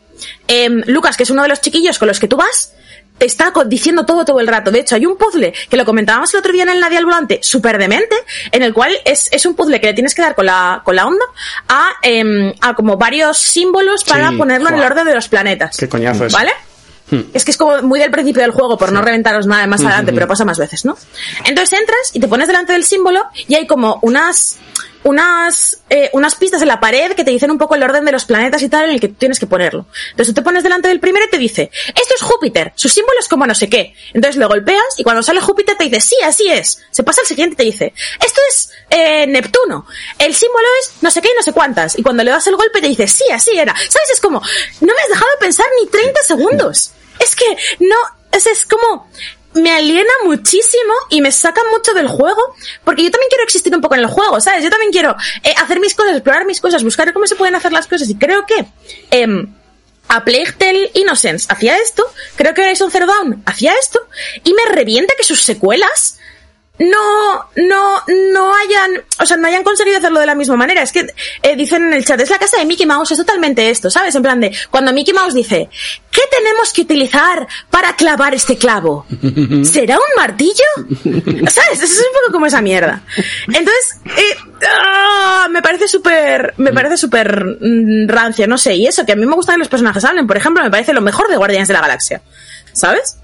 Em, 0.47 0.83
Lucas, 0.87 1.17
que 1.17 1.25
es 1.25 1.31
uno 1.31 1.43
de 1.43 1.49
los 1.49 1.61
chiquillos 1.61 1.99
con 1.99 2.09
los 2.09 2.21
que 2.21 2.29
tú 2.29 2.37
vas, 2.37 2.73
te 3.19 3.27
está 3.27 3.53
diciendo 3.67 4.05
todo 4.05 4.25
todo 4.25 4.41
el 4.41 4.47
rato. 4.47 4.71
De 4.71 4.81
hecho, 4.81 4.95
hay 4.95 5.07
un 5.07 5.17
puzzle 5.17 5.53
que 5.71 5.77
lo 5.77 5.85
comentábamos 5.85 6.33
el 6.35 6.41
otro 6.41 6.53
día 6.53 6.65
en 6.65 6.69
el 6.69 6.81
Nadia 6.81 6.99
al 6.99 7.05
Volante, 7.05 7.41
súper 7.43 7.79
demente, 7.79 8.15
en 8.53 8.63
el 8.63 8.75
cual 8.75 8.93
es, 9.05 9.29
es 9.33 9.47
un 9.47 9.55
puzzle 9.55 9.81
que 9.81 9.89
le 9.89 9.95
tienes 9.95 10.15
que 10.15 10.23
dar 10.23 10.35
con 10.35 10.47
la, 10.47 10.83
con 10.85 10.97
la 10.97 11.07
onda 11.07 11.25
a, 11.69 11.93
em, 12.03 12.53
a 12.61 12.75
como 12.75 12.97
varios 12.97 13.39
símbolos 13.39 14.05
para 14.05 14.31
Sí, 14.31 14.37
ponerlo 14.37 14.69
en 14.69 14.75
el 14.77 14.83
orden 14.83 15.07
de 15.07 15.15
los 15.15 15.29
planetas. 15.29 15.77
Qué 15.77 15.89
coñazo 15.89 16.27
es. 16.27 16.33
¿Vale? 16.33 16.53
Es 17.33 17.45
que 17.45 17.53
es 17.53 17.57
como 17.57 17.83
muy 17.83 18.01
del 18.01 18.11
principio 18.11 18.43
del 18.43 18.51
juego, 18.51 18.77
por 18.77 18.93
no 18.93 19.01
reventaros 19.01 19.47
nada 19.47 19.67
más 19.67 19.81
adelante, 19.83 20.13
pero 20.13 20.27
pasa 20.27 20.45
más 20.45 20.59
veces, 20.59 20.85
¿no? 20.85 20.97
Entonces 21.45 21.79
entras 21.79 22.11
y 22.15 22.21
te 22.21 22.27
pones 22.27 22.49
delante 22.49 22.73
del 22.73 22.85
símbolo 22.85 23.25
y 23.47 23.55
hay 23.55 23.67
como 23.67 23.99
unas 24.03 24.59
unas 25.07 25.79
eh, 25.89 26.11
unas 26.13 26.35
pistas 26.35 26.61
en 26.63 26.69
la 26.69 26.81
pared 26.81 27.13
que 27.13 27.23
te 27.23 27.31
dicen 27.31 27.51
un 27.53 27.59
poco 27.59 27.77
el 27.77 27.83
orden 27.85 28.05
de 28.05 28.11
los 28.11 28.25
planetas 28.25 28.61
y 28.63 28.69
tal 28.69 28.87
en 28.87 28.91
el 28.91 29.01
que 29.01 29.09
tú 29.09 29.15
tienes 29.15 29.39
que 29.39 29.47
ponerlo. 29.47 29.87
Entonces 30.11 30.35
tú 30.35 30.41
te 30.41 30.43
pones 30.43 30.65
delante 30.65 30.89
del 30.89 30.99
primero 30.99 31.27
y 31.27 31.31
te 31.31 31.39
dice, 31.39 31.71
esto 31.89 32.15
es 32.15 32.23
Júpiter, 32.23 32.73
su 32.75 32.89
símbolo 32.89 33.19
es 33.21 33.29
como 33.29 33.47
no 33.47 33.55
sé 33.55 33.69
qué. 33.69 33.95
Entonces 34.13 34.37
lo 34.37 34.49
golpeas 34.49 34.83
y 34.99 35.05
cuando 35.05 35.23
sale 35.23 35.41
Júpiter 35.41 35.77
te 35.77 35.85
dice, 35.85 36.01
sí, 36.01 36.17
así 36.25 36.49
es. 36.51 36.83
Se 36.91 37.05
pasa 37.05 37.21
al 37.21 37.27
siguiente 37.29 37.55
y 37.55 37.57
te 37.57 37.63
dice, 37.63 37.95
esto 38.25 38.41
es 38.51 38.71
eh, 38.91 39.27
Neptuno, 39.29 39.87
el 40.19 40.35
símbolo 40.35 40.67
es 40.81 40.95
no 41.03 41.11
sé 41.13 41.23
qué 41.23 41.29
y 41.29 41.37
no 41.37 41.43
sé 41.43 41.53
cuántas. 41.53 41.97
Y 41.97 42.03
cuando 42.03 42.25
le 42.25 42.33
das 42.33 42.47
el 42.49 42.57
golpe 42.57 42.81
te 42.81 42.89
dice, 42.89 43.07
sí, 43.07 43.25
así 43.33 43.57
era. 43.57 43.75
¿Sabes? 43.77 44.11
Es 44.13 44.21
como, 44.21 44.41
no 44.81 44.93
me 44.93 45.03
has 45.03 45.09
dejado 45.09 45.31
pensar 45.39 45.67
ni 45.81 45.89
30 45.89 46.23
segundos. 46.25 46.91
Es 47.21 47.37
que 47.37 47.47
no, 47.79 47.97
es, 48.33 48.47
es 48.47 48.67
como, 48.67 49.09
me 49.57 49.73
aliena 49.73 50.13
muchísimo 50.25 50.93
y 51.11 51.21
me 51.21 51.33
saca 51.33 51.61
mucho 51.73 51.93
del 51.93 52.09
juego, 52.09 52.41
porque 52.85 53.03
yo 53.03 53.11
también 53.11 53.29
quiero 53.29 53.45
existir 53.45 53.75
un 53.75 53.81
poco 53.81 53.95
en 53.95 54.03
el 54.03 54.07
juego, 54.07 54.41
¿sabes? 54.41 54.63
Yo 54.63 54.71
también 54.71 54.93
quiero 54.93 55.17
eh, 55.43 55.55
hacer 55.57 55.81
mis 55.81 55.95
cosas, 55.95 56.13
explorar 56.13 56.47
mis 56.47 56.61
cosas, 56.61 56.85
buscar 56.85 57.13
cómo 57.13 57.27
se 57.27 57.37
pueden 57.37 57.55
hacer 57.55 57.73
las 57.73 57.87
cosas, 57.87 58.09
y 58.09 58.17
creo 58.17 58.47
que 58.47 58.67
em, 59.11 59.53
a 60.09 60.25
Plague 60.25 60.53
Tale 60.53 60.91
Innocence 60.95 61.47
hacía 61.49 61.77
esto, 61.79 62.05
creo 62.37 62.55
que 62.55 62.63
Horizon 62.63 62.91
Zero 62.91 63.07
Dawn 63.07 63.43
hacía 63.47 63.75
esto, 63.81 64.01
y 64.45 64.55
me 64.55 64.65
revienta 64.67 65.15
que 65.17 65.25
sus 65.25 65.43
secuelas 65.43 66.19
no, 66.79 67.49
no, 67.57 68.03
no 68.33 68.55
hayan, 68.55 69.03
o 69.19 69.27
sea, 69.27 69.37
no 69.37 69.47
hayan 69.49 69.63
conseguido 69.63 69.99
hacerlo 69.99 70.21
de 70.21 70.27
la 70.27 70.35
misma 70.35 70.57
manera. 70.57 70.83
Es 70.83 70.93
que 70.93 71.07
eh, 71.43 71.57
dicen 71.57 71.85
en 71.85 71.95
el 71.95 72.05
chat, 72.05 72.21
es 72.21 72.31
la 72.31 72.39
casa 72.39 72.59
de 72.59 72.67
Mickey 72.67 72.87
Mouse, 72.87 73.13
es 73.13 73.19
totalmente 73.19 73.71
esto, 73.71 73.91
¿sabes? 73.91 74.15
En 74.15 74.23
plan 74.23 74.41
de, 74.41 74.55
cuando 74.71 74.93
Mickey 74.93 75.15
Mouse 75.15 75.33
dice, 75.33 75.71
¿qué 76.11 76.21
tenemos 76.31 76.73
que 76.73 76.83
utilizar 76.83 77.47
para 77.71 77.97
clavar 77.97 78.35
este 78.35 78.59
clavo? 78.59 79.07
¿Será 79.65 79.97
un 79.97 80.17
martillo? 80.17 80.65
¿Sabes? 81.49 81.83
Eso 81.83 81.85
es 81.85 81.99
un 81.99 82.21
poco 82.21 82.33
como 82.33 82.47
esa 82.47 82.61
mierda. 82.61 83.03
Entonces, 83.47 84.01
eh, 84.05 84.37
ah, 84.69 85.49
me 85.51 85.63
parece 85.63 85.89
súper, 85.89 86.55
me 86.59 86.73
parece 86.73 86.99
súper 86.99 87.57
mm, 87.61 88.09
rancio, 88.09 88.47
no 88.47 88.59
sé, 88.59 88.75
y 88.75 88.87
eso, 88.87 89.07
que 89.07 89.13
a 89.13 89.17
mí 89.17 89.25
me 89.25 89.35
gusta 89.35 89.53
que 89.53 89.59
los 89.59 89.69
personajes 89.69 90.05
hablen, 90.05 90.27
por 90.27 90.37
ejemplo, 90.37 90.63
me 90.63 90.71
parece 90.71 90.93
lo 90.93 91.01
mejor 91.01 91.29
de 91.29 91.37
Guardianes 91.37 91.69
de 91.69 91.75
la 91.75 91.81
Galaxia. 91.81 92.21
¿Sabes? 92.73 93.17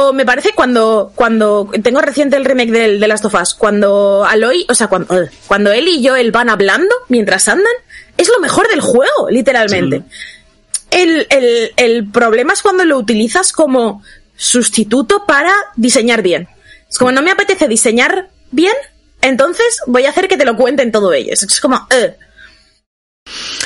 O 0.00 0.12
me 0.12 0.24
parece 0.24 0.52
cuando, 0.54 1.10
cuando, 1.16 1.68
tengo 1.82 2.00
reciente 2.00 2.36
el 2.36 2.44
remake 2.44 2.70
del, 2.70 3.00
de 3.00 3.08
Last 3.08 3.24
of 3.24 3.34
Us, 3.34 3.54
cuando 3.54 4.24
Aloy, 4.24 4.64
o 4.68 4.74
sea, 4.74 4.86
cuando, 4.86 5.22
eh, 5.22 5.28
cuando 5.48 5.72
él 5.72 5.88
y 5.88 6.06
Joel 6.06 6.30
van 6.30 6.48
hablando 6.48 6.94
mientras 7.08 7.48
andan, 7.48 7.72
es 8.16 8.28
lo 8.28 8.38
mejor 8.38 8.68
del 8.68 8.80
juego, 8.80 9.28
literalmente. 9.28 10.04
El, 10.92 11.26
el, 11.30 11.72
el 11.74 12.08
problema 12.10 12.52
es 12.52 12.62
cuando 12.62 12.84
lo 12.84 12.96
utilizas 12.96 13.50
como 13.50 14.04
sustituto 14.36 15.26
para 15.26 15.52
diseñar 15.74 16.22
bien. 16.22 16.48
Es 16.88 16.96
como 16.96 17.10
no 17.10 17.20
me 17.20 17.32
apetece 17.32 17.66
diseñar 17.66 18.30
bien, 18.52 18.74
entonces 19.20 19.80
voy 19.88 20.06
a 20.06 20.10
hacer 20.10 20.28
que 20.28 20.36
te 20.36 20.44
lo 20.44 20.56
cuenten 20.56 20.92
todo 20.92 21.12
ellos. 21.12 21.42
Es 21.42 21.60
como, 21.60 21.88
eh. 21.90 22.14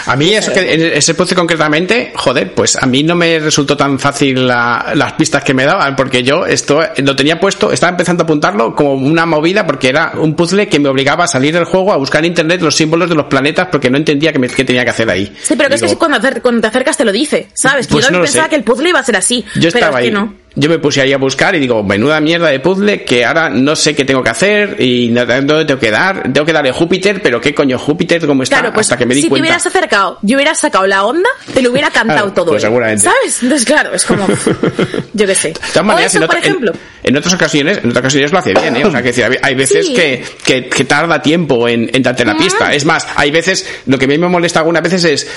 A 0.07 0.17
mí 0.17 0.31
eso 0.35 0.53
que 0.53 0.73
en 0.75 0.81
ese 0.95 1.15
puzzle 1.15 1.37
concretamente, 1.37 2.13
joder, 2.15 2.55
pues 2.55 2.77
a 2.77 2.87
mí 2.87 3.03
no 3.03 3.15
me 3.15 3.39
resultó 3.39 3.77
tan 3.77 3.99
fácil 3.99 4.47
la- 4.47 4.93
las 4.95 5.13
pistas 5.15 5.45
que 5.45 5.55
me 5.55 5.65
daban, 5.65 5.95
porque 5.97 6.23
yo 6.23 6.47
esto 6.47 6.81
lo 6.99 7.17
tenía 7.17 7.39
puesto, 7.41 7.73
estaba 7.73 7.91
empezando 7.91 8.23
a 8.23 8.25
apuntarlo 8.25 8.75
como 8.75 8.95
una 8.95 9.27
movida, 9.27 9.67
porque 9.67 9.89
era 9.89 10.13
un 10.17 10.35
puzzle 10.35 10.69
que 10.69 10.79
me 10.79 10.89
obligaba 10.89 11.25
a 11.25 11.29
salir 11.29 11.55
del 11.55 11.65
juego 11.65 11.93
a 11.93 11.97
buscar 11.97 12.21
en 12.25 12.27
internet 12.33 12.61
los 12.63 12.75
símbolos 12.77 13.09
de 13.09 13.15
los 13.15 13.27
planetas, 13.27 13.69
porque 13.71 13.91
no 13.91 13.97
entendía 13.97 14.33
qué, 14.33 14.39
me- 14.39 14.49
qué 14.49 14.65
tenía 14.65 14.85
que 14.85 14.91
hacer 14.91 15.09
ahí. 15.11 15.33
Sí, 15.43 15.55
pero 15.57 15.69
que 15.69 15.77
es 15.77 15.83
que 15.83 15.97
cuando, 15.97 16.21
te 16.21 16.67
acercas 16.67 16.97
te 16.97 17.05
lo 17.05 17.13
dice, 17.13 17.49
¿sabes? 17.55 17.87
Que 17.87 17.93
Pues 17.93 18.07
yo 18.07 18.11
no 18.13 18.21
pensaba 18.23 18.45
sé. 18.45 18.51
que 18.51 18.57
el 18.57 18.65
puzzle 18.65 18.89
iba 18.89 19.01
a 19.01 19.05
ser 19.05 19.17
así. 19.17 19.45
Yo 19.55 19.71
pero 19.73 19.87
estaba 19.87 20.01
es 20.01 20.07
que 20.07 20.11
no. 20.13 20.35
Yo 20.55 20.69
me 20.69 20.79
puse 20.79 21.01
ahí 21.01 21.13
a 21.13 21.17
buscar 21.19 21.55
y 21.55 21.59
digo, 21.59 21.83
menuda 21.83 22.21
mierda 22.21 22.49
de 22.49 22.61
puzzle 22.61 23.05
que 23.05 23.25
ahora 23.25 23.49
no 23.49 23.75
sé 23.75 23.95
qué 23.95 24.05
tengo 24.05 24.23
que 24.23 24.31
hacer 24.31 24.77
y 24.81 25.09
no- 25.09 25.25
dónde 25.25 25.65
tengo 25.65 25.81
que 25.81 25.91
dar. 25.91 26.25
Tengo 26.33 26.45
que 26.45 26.53
darle 26.53 26.71
a 26.71 26.73
Júpiter, 26.75 27.23
pero 27.23 27.41
qué 27.41 27.55
coño 27.55 27.79
Júpiter, 27.79 28.27
cómo 28.27 28.43
está, 28.43 28.59
Claro, 28.61 28.75
pues 28.75 28.87
hasta 28.87 28.99
que 28.99 29.07
me 29.07 29.15
di 29.15 29.23
si 29.23 29.27
te 29.27 29.31
cuenta. 29.31 29.43
hubieras 29.47 29.67
acercado 29.67 30.19
y 30.27 30.35
hubieras 30.35 30.59
sacado 30.59 30.87
la 30.87 31.05
onda, 31.05 31.29
te 31.55 31.63
lo 31.63 31.71
hubiera 31.71 31.91
cantado 31.91 32.19
Claro, 32.21 32.33
todo. 32.35 32.51
pues 32.51 32.63
seguramente. 32.63 33.03
¿Sabes? 33.05 33.43
Entonces, 33.43 33.67
claro, 33.67 33.95
es 33.95 34.05
como. 34.05 34.27
Yo 35.15 35.27
qué 35.27 35.35
sé. 35.35 35.49
De 35.49 35.55
todas 35.55 35.77
O 35.79 35.85
maneras, 35.85 36.15
eso, 36.15 36.23
en, 36.23 36.29
por 36.29 36.37
ejemplo. 36.39 36.73
en 37.03 37.17
otras 37.17 37.35
ocasiones, 37.35 37.79
en 37.79 37.89
otras 37.91 38.03
ocasiones 38.05 38.33
lo 38.33 38.39
hace 38.39 38.53
bien, 38.53 38.77
¿eh? 38.77 38.85
O 38.85 38.91
sea, 38.91 39.01
que 39.03 39.09
decir, 39.09 39.39
hay- 39.43 39.55
veces 39.55 39.87
Sí. 39.87 39.95
que, 39.95 40.23
que, 40.45 40.69
que 40.69 40.85
tarda 40.85 41.21
tiempo 41.23 41.67
en, 41.69 41.91
en 41.95 42.03
darte 42.03 42.25
la 42.25 42.37
pista. 42.37 42.73
Es 42.75 42.85
más, 42.85 43.07
hay 43.17 43.31
veces, 43.31 43.67
lo 43.87 43.99
que 43.99 44.05
a 44.05 44.09
mí 44.09 44.19
me 44.19 44.29
molesta 44.29 44.61
algunas 44.61 44.83
veces 44.83 45.05
es, 45.05 45.29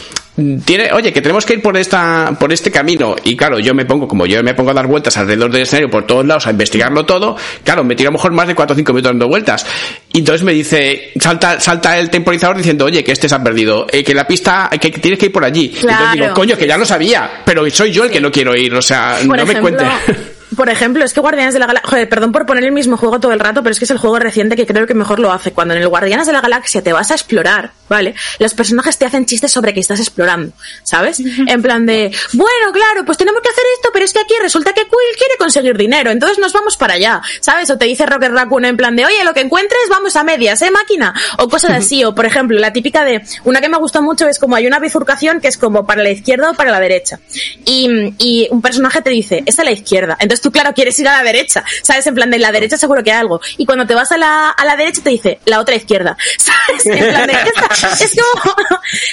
tiene, 0.65 0.91
oye, 0.91 1.13
que 1.13 1.21
tenemos 1.21 1.45
que 1.45 1.53
ir 1.53 1.61
por 1.61 1.77
esta, 1.77 2.35
por 2.39 2.51
este 2.51 2.69
camino. 2.71 3.15
Y 3.23 3.37
claro, 3.37 3.59
yo 3.59 3.73
me 3.73 3.85
pongo, 3.85 4.07
como 4.07 4.25
yo 4.25 4.43
me 4.43 4.53
pongo 4.53 4.71
a 4.71 4.73
dar 4.73 4.87
vueltas 4.87 5.15
alrededor 5.17 5.49
del 5.51 5.61
escenario 5.61 5.89
por 5.89 6.05
todos 6.05 6.25
lados 6.25 6.45
a 6.47 6.51
investigarlo 6.51 7.05
todo, 7.05 7.37
claro, 7.63 7.83
me 7.83 7.95
tiro 7.95 8.09
a 8.09 8.11
lo 8.11 8.17
mejor 8.17 8.31
más 8.33 8.47
de 8.47 8.55
4 8.55 8.73
o 8.73 8.77
5 8.77 8.93
minutos 8.93 9.11
dando 9.11 9.27
vueltas. 9.27 9.65
Y 10.11 10.19
entonces 10.19 10.43
me 10.43 10.51
dice, 10.53 11.11
salta, 11.19 11.59
salta 11.59 11.97
el 11.97 12.09
temporizador 12.09 12.57
diciendo, 12.57 12.85
oye, 12.85 13.03
que 13.03 13.11
este 13.13 13.29
se 13.29 13.35
ha 13.35 13.43
perdido, 13.43 13.87
eh, 13.91 14.03
que 14.03 14.13
la 14.13 14.27
pista, 14.27 14.69
que 14.79 14.91
tienes 14.91 15.19
que 15.19 15.27
ir 15.27 15.31
por 15.31 15.45
allí. 15.45 15.65
Entonces 15.67 15.85
Claro. 15.85 16.11
digo, 16.13 16.33
coño, 16.33 16.57
que 16.57 16.67
ya 16.67 16.77
lo 16.77 16.85
sabía, 16.85 17.29
pero 17.45 17.69
soy 17.69 17.91
yo 17.91 18.03
el 18.03 18.11
que 18.11 18.19
no 18.19 18.31
quiero 18.31 18.55
ir, 18.55 18.73
o 18.75 18.81
sea, 18.81 19.17
Por 19.25 19.37
no 19.37 19.45
me 19.45 19.59
cuente. 19.59 19.85
por 20.55 20.69
ejemplo, 20.69 21.03
es 21.03 21.13
que 21.13 21.19
Guardianes 21.19 21.53
de 21.53 21.59
la 21.59 21.67
Galaxia. 21.67 21.89
Joder, 21.89 22.09
perdón 22.09 22.31
por 22.31 22.45
poner 22.45 22.63
el 22.63 22.71
mismo 22.71 22.97
juego 22.97 23.19
todo 23.19 23.31
el 23.31 23.39
rato, 23.39 23.63
pero 23.63 23.71
es 23.71 23.79
que 23.79 23.85
es 23.85 23.91
el 23.91 23.97
juego 23.97 24.19
reciente 24.19 24.55
que 24.55 24.65
creo 24.65 24.87
que 24.87 24.93
mejor 24.93 25.19
lo 25.19 25.31
hace. 25.31 25.53
Cuando 25.53 25.73
en 25.73 25.81
el 25.81 25.87
Guardianes 25.87 26.27
de 26.27 26.33
la 26.33 26.41
Galaxia 26.41 26.81
te 26.83 26.93
vas 26.93 27.11
a 27.11 27.15
explorar, 27.15 27.71
¿vale? 27.89 28.15
Los 28.39 28.53
personajes 28.53 28.97
te 28.97 29.05
hacen 29.05 29.25
chistes 29.25 29.51
sobre 29.51 29.73
que 29.73 29.79
estás 29.79 29.99
explorando, 29.99 30.53
¿sabes? 30.83 31.19
En 31.47 31.61
plan 31.61 31.85
de, 31.85 32.11
bueno, 32.33 32.71
claro, 32.73 33.05
pues 33.05 33.17
tenemos 33.17 33.41
que 33.41 33.49
hacer 33.49 33.63
esto, 33.75 33.89
pero 33.93 34.05
es 34.05 34.13
que 34.13 34.19
aquí 34.19 34.33
resulta 34.41 34.73
que 34.73 34.81
Quill 34.81 35.17
quiere 35.17 35.37
conseguir 35.37 35.77
dinero, 35.77 36.11
entonces 36.11 36.39
nos 36.39 36.53
vamos 36.53 36.75
para 36.75 36.95
allá, 36.95 37.21
¿sabes? 37.39 37.69
O 37.69 37.77
te 37.77 37.85
dice 37.85 38.05
Rocket 38.05 38.31
Raccoon 38.31 38.65
en 38.65 38.77
plan 38.77 38.95
de, 38.95 39.05
oye, 39.05 39.23
lo 39.23 39.33
que 39.33 39.41
encuentres, 39.41 39.81
vamos 39.89 40.15
a 40.15 40.23
medias, 40.23 40.61
¿eh, 40.61 40.71
máquina? 40.71 41.13
O 41.37 41.47
cosas 41.47 41.71
así, 41.77 42.03
o 42.03 42.15
por 42.15 42.25
ejemplo, 42.25 42.59
la 42.59 42.73
típica 42.73 43.05
de, 43.05 43.21
una 43.43 43.61
que 43.61 43.69
me 43.69 43.77
gustó 43.77 44.01
mucho 44.01 44.27
es 44.27 44.39
como 44.39 44.55
hay 44.55 44.67
una 44.67 44.79
bifurcación 44.79 45.39
que 45.39 45.47
es 45.47 45.57
como 45.57 45.85
para 45.85 46.03
la 46.03 46.09
izquierda 46.09 46.51
o 46.51 46.53
para 46.53 46.71
la 46.71 46.79
derecha. 46.79 47.19
Y, 47.65 48.13
y 48.17 48.47
un 48.51 48.61
personaje 48.61 49.01
te 49.01 49.09
dice, 49.09 49.43
esta 49.45 49.61
es 49.61 49.65
la 49.65 49.71
izquierda. 49.71 50.17
Entonces 50.19 50.41
tú, 50.45 50.51
claro, 50.51 50.73
quieres 50.75 50.97
ir 50.99 51.07
a 51.07 51.17
la 51.17 51.23
derecha, 51.23 51.63
¿sabes? 51.81 52.05
En 52.05 52.13
plan 52.13 52.29
de 52.29 52.37
la 52.37 52.51
derecha 52.51 52.77
seguro 52.77 53.03
que 53.03 53.11
hay 53.11 53.17
algo. 53.19 53.41
Y 53.57 53.65
cuando 53.65 53.87
te 53.87 53.95
vas 53.95 54.11
a 54.11 54.17
la, 54.17 54.49
a 54.51 54.63
la 54.65 54.75
derecha 54.75 55.01
te 55.03 55.09
dice, 55.09 55.39
la 55.45 55.59
otra 55.59 55.73
izquierda, 55.75 56.15
¿sabes? 56.37 56.85
En 56.85 57.09
plan 57.09 57.25
de, 57.27 57.33
es 58.03 58.15
como, 58.15 58.55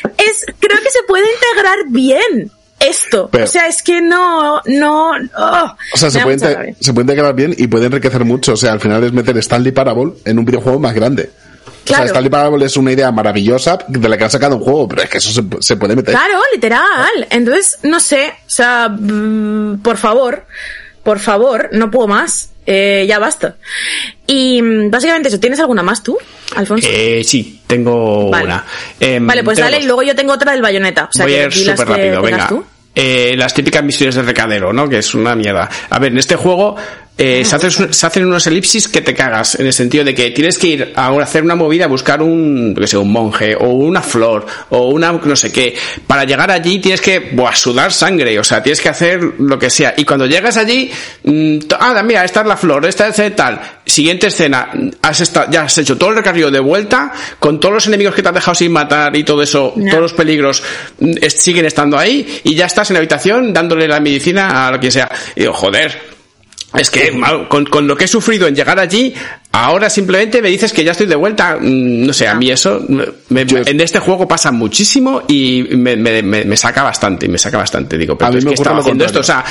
es, 0.19 0.45
creo 0.59 0.79
que 0.81 0.91
se 0.91 1.03
puede 1.09 1.25
integrar 1.33 1.79
bien 1.89 2.51
esto. 2.79 3.29
Pero- 3.33 3.45
o 3.45 3.47
sea, 3.49 3.67
es 3.67 3.83
que 3.83 4.03
no, 4.03 4.61
no, 4.67 5.13
oh, 5.39 5.77
O 5.95 5.97
sea, 5.97 6.11
se 6.11 6.21
puede, 6.21 6.37
mucha 6.37 6.49
inte- 6.51 6.55
rabia. 6.59 6.75
se 6.81 6.93
puede 6.93 7.05
integrar 7.05 7.35
bien 7.35 7.55
y 7.57 7.67
puede 7.67 7.87
enriquecer 7.87 8.25
mucho. 8.25 8.53
O 8.53 8.57
sea, 8.57 8.73
al 8.73 8.81
final 8.81 9.03
es 9.05 9.13
meter 9.13 9.37
Stanley 9.39 9.73
Parable 9.73 10.13
en 10.25 10.39
un 10.39 10.45
videojuego 10.45 10.79
más 10.79 10.93
grande. 10.95 11.31
O 11.65 11.85
Claro. 11.85 12.03
sea, 12.05 12.07
Stanley 12.13 12.31
Parable 12.31 12.65
es 12.67 12.77
una 12.77 12.93
idea 12.93 13.11
maravillosa 13.11 13.79
de 13.89 14.09
la 14.09 14.17
que 14.17 14.25
han 14.25 14.31
sacado 14.31 14.57
un 14.57 14.63
juego, 14.63 14.87
pero 14.89 15.03
es 15.03 15.09
que 15.11 15.19
eso 15.19 15.31
se, 15.31 15.43
se 15.61 15.77
puede 15.77 15.97
meter. 15.97 16.15
Claro, 16.15 16.41
literal. 16.55 17.27
Entonces, 17.31 17.79
no 17.83 17.99
sé, 17.99 18.29
o 18.47 18.51
sea, 18.51 18.89
mm, 18.89 19.81
por 19.83 19.97
favor, 19.97 20.45
por 21.03 21.19
favor, 21.19 21.69
no 21.73 21.91
puedo 21.91 22.09
más. 22.09 22.51
Eh, 22.65 23.05
ya 23.09 23.19
basta. 23.19 23.57
Y 24.27 24.63
mm, 24.63 24.91
básicamente 24.91 25.29
eso, 25.29 25.41
¿tienes 25.41 25.59
alguna 25.59 25.83
más 25.83 26.03
tú, 26.03 26.17
Alfonso? 26.55 26.89
Eh, 26.91 27.23
sí, 27.25 27.61
tengo 27.67 28.31
Vale. 28.31 28.45
una. 28.45 28.65
Em, 29.01 29.27
vale, 29.27 29.43
pues 29.43 29.59
dale, 29.59 29.77
dos. 29.77 29.85
y 29.85 29.87
luego 29.87 30.03
yo 30.05 30.15
tengo 30.15 30.33
otra 30.33 30.53
del 30.53 30.63
bayoneta. 30.63 31.05
O 31.05 31.13
sea, 31.13 31.25
Voy 31.25 31.35
que 31.35 31.41
a 31.41 31.45
ir 31.47 31.53
súper 31.53 31.89
rápido, 31.89 32.23
venga. 32.23 32.47
tú. 32.49 32.65
Eh, 32.95 33.35
las 33.37 33.53
típicas 33.55 33.83
misiones 33.83 34.15
de 34.15 34.23
recadero, 34.23 34.73
¿no? 34.73 34.89
Que 34.89 34.99
es 34.99 35.15
una 35.15 35.35
mierda. 35.35 35.69
A 35.91 35.99
ver, 35.99 36.13
en 36.13 36.19
este 36.19 36.37
juego 36.37 36.77
eh, 37.19 37.45
se, 37.45 37.55
hacen, 37.57 37.93
se 37.93 38.07
hacen 38.07 38.25
unos 38.27 38.47
elipsis 38.47 38.89
que 38.89 39.03
te 39.03 39.15
cagas, 39.15 39.55
en 39.57 39.67
el 39.67 39.73
sentido 39.73 40.03
de 40.03 40.15
que 40.15 40.31
tienes 40.31 40.57
que 40.59 40.67
ir 40.67 40.93
a 40.97 41.09
hacer 41.21 41.43
una 41.43 41.55
movida, 41.55 41.85
a 41.85 41.89
buscar 41.89 42.23
un, 42.23 42.75
que 42.75 42.87
sé, 42.87 42.97
un 42.97 43.13
monje, 43.13 43.55
o 43.55 43.69
una 43.69 44.01
flor, 44.01 44.47
o 44.71 44.89
una 44.89 45.13
no 45.13 45.37
sé 45.37 45.53
qué. 45.53 45.77
Para 46.07 46.25
llegar 46.25 46.51
allí 46.51 46.79
tienes 46.79 47.01
que, 47.01 47.21
buah, 47.21 47.55
sudar 47.55 47.93
sangre, 47.93 48.39
o 48.39 48.45
sea, 48.45 48.63
tienes 48.63 48.81
que 48.81 48.89
hacer 48.89 49.23
lo 49.39 49.59
que 49.59 49.69
sea. 49.71 49.95
Y 49.97 50.05
cuando 50.05 50.27
llegas 50.27 50.57
allí, 50.57 50.91
mm, 51.25 51.59
to- 51.61 51.77
ah, 51.79 52.03
mira, 52.03 52.25
esta 52.25 52.41
es 52.41 52.47
la 52.47 52.57
flor, 52.57 52.87
esta 52.87 53.09
es 53.09 53.37
tal. 53.37 53.61
Siguiente 53.85 54.29
escena, 54.29 54.71
has 55.03 55.21
esta- 55.21 55.51
ya 55.51 55.65
has 55.65 55.79
hecho 55.79 55.99
todo 55.99 56.11
el 56.11 56.17
recorrido 56.17 56.51
de 56.51 56.61
vuelta, 56.61 57.13
con 57.39 57.61
todos 57.61 57.75
los 57.75 57.87
enemigos 57.87 58.15
que 58.15 58.23
te 58.23 58.29
has 58.29 58.35
dejado 58.35 58.55
sin 58.55 58.73
matar 58.73 59.15
y 59.17 59.23
todo 59.23 59.43
eso, 59.43 59.75
todos 59.91 60.03
los 60.03 60.13
peligros 60.15 60.63
mm, 60.99 61.13
siguen 61.29 61.67
estando 61.67 61.99
ahí, 61.99 62.41
y 62.43 62.55
ya 62.55 62.67
estás 62.67 62.91
en 62.91 62.95
la 62.95 62.99
habitación 63.01 63.53
dándole 63.53 63.87
la 63.87 64.01
medicina 64.01 64.67
a 64.67 64.71
lo 64.73 64.81
que 64.81 64.91
sea. 64.91 65.11
Y 65.37 65.41
digo, 65.41 65.53
joder, 65.53 66.12
es 66.79 66.91
que 66.91 67.19
con, 67.49 67.67
con 67.67 67.87
lo 67.87 67.97
que 67.97 68.05
he 68.05 68.09
sufrido 68.09 68.47
en 68.47 68.55
llegar 68.55 68.79
allí, 68.79 69.15
ahora 69.53 69.91
simplemente 69.91 70.41
me 70.43 70.49
dices 70.49 70.73
que 70.73 70.83
ya 70.85 70.93
estoy 70.93 71.07
de 71.07 71.15
vuelta. 71.17 71.59
Mm, 71.61 71.93
No 72.07 72.13
sé, 72.13 72.27
a 72.27 72.35
mí 72.35 72.51
eso 72.51 72.81
me- 73.29 73.45
Yo- 73.47 73.59
en 73.65 73.81
este 73.81 73.99
juego 73.99 74.27
pasa 74.27 74.51
muchísimo 74.51 75.23
y 75.29 75.63
me, 75.77 75.95
me- 75.97 76.23
me- 76.23 76.45
me 76.45 76.57
saca 76.57 76.83
bastante, 76.83 77.29
me 77.29 77.39
saca 77.39 77.59
bastante. 77.59 77.97
Digo, 77.99 78.17
pero 78.17 78.29
A 78.29 78.31
mí 78.33 78.39
es 78.39 78.45
me 78.45 78.51
que 78.51 78.55
ocurre 78.55 78.63
estaba 78.65 78.81
haciendo 78.81 79.05
esto, 79.05 79.21
o 79.21 79.23
sea, 79.23 79.45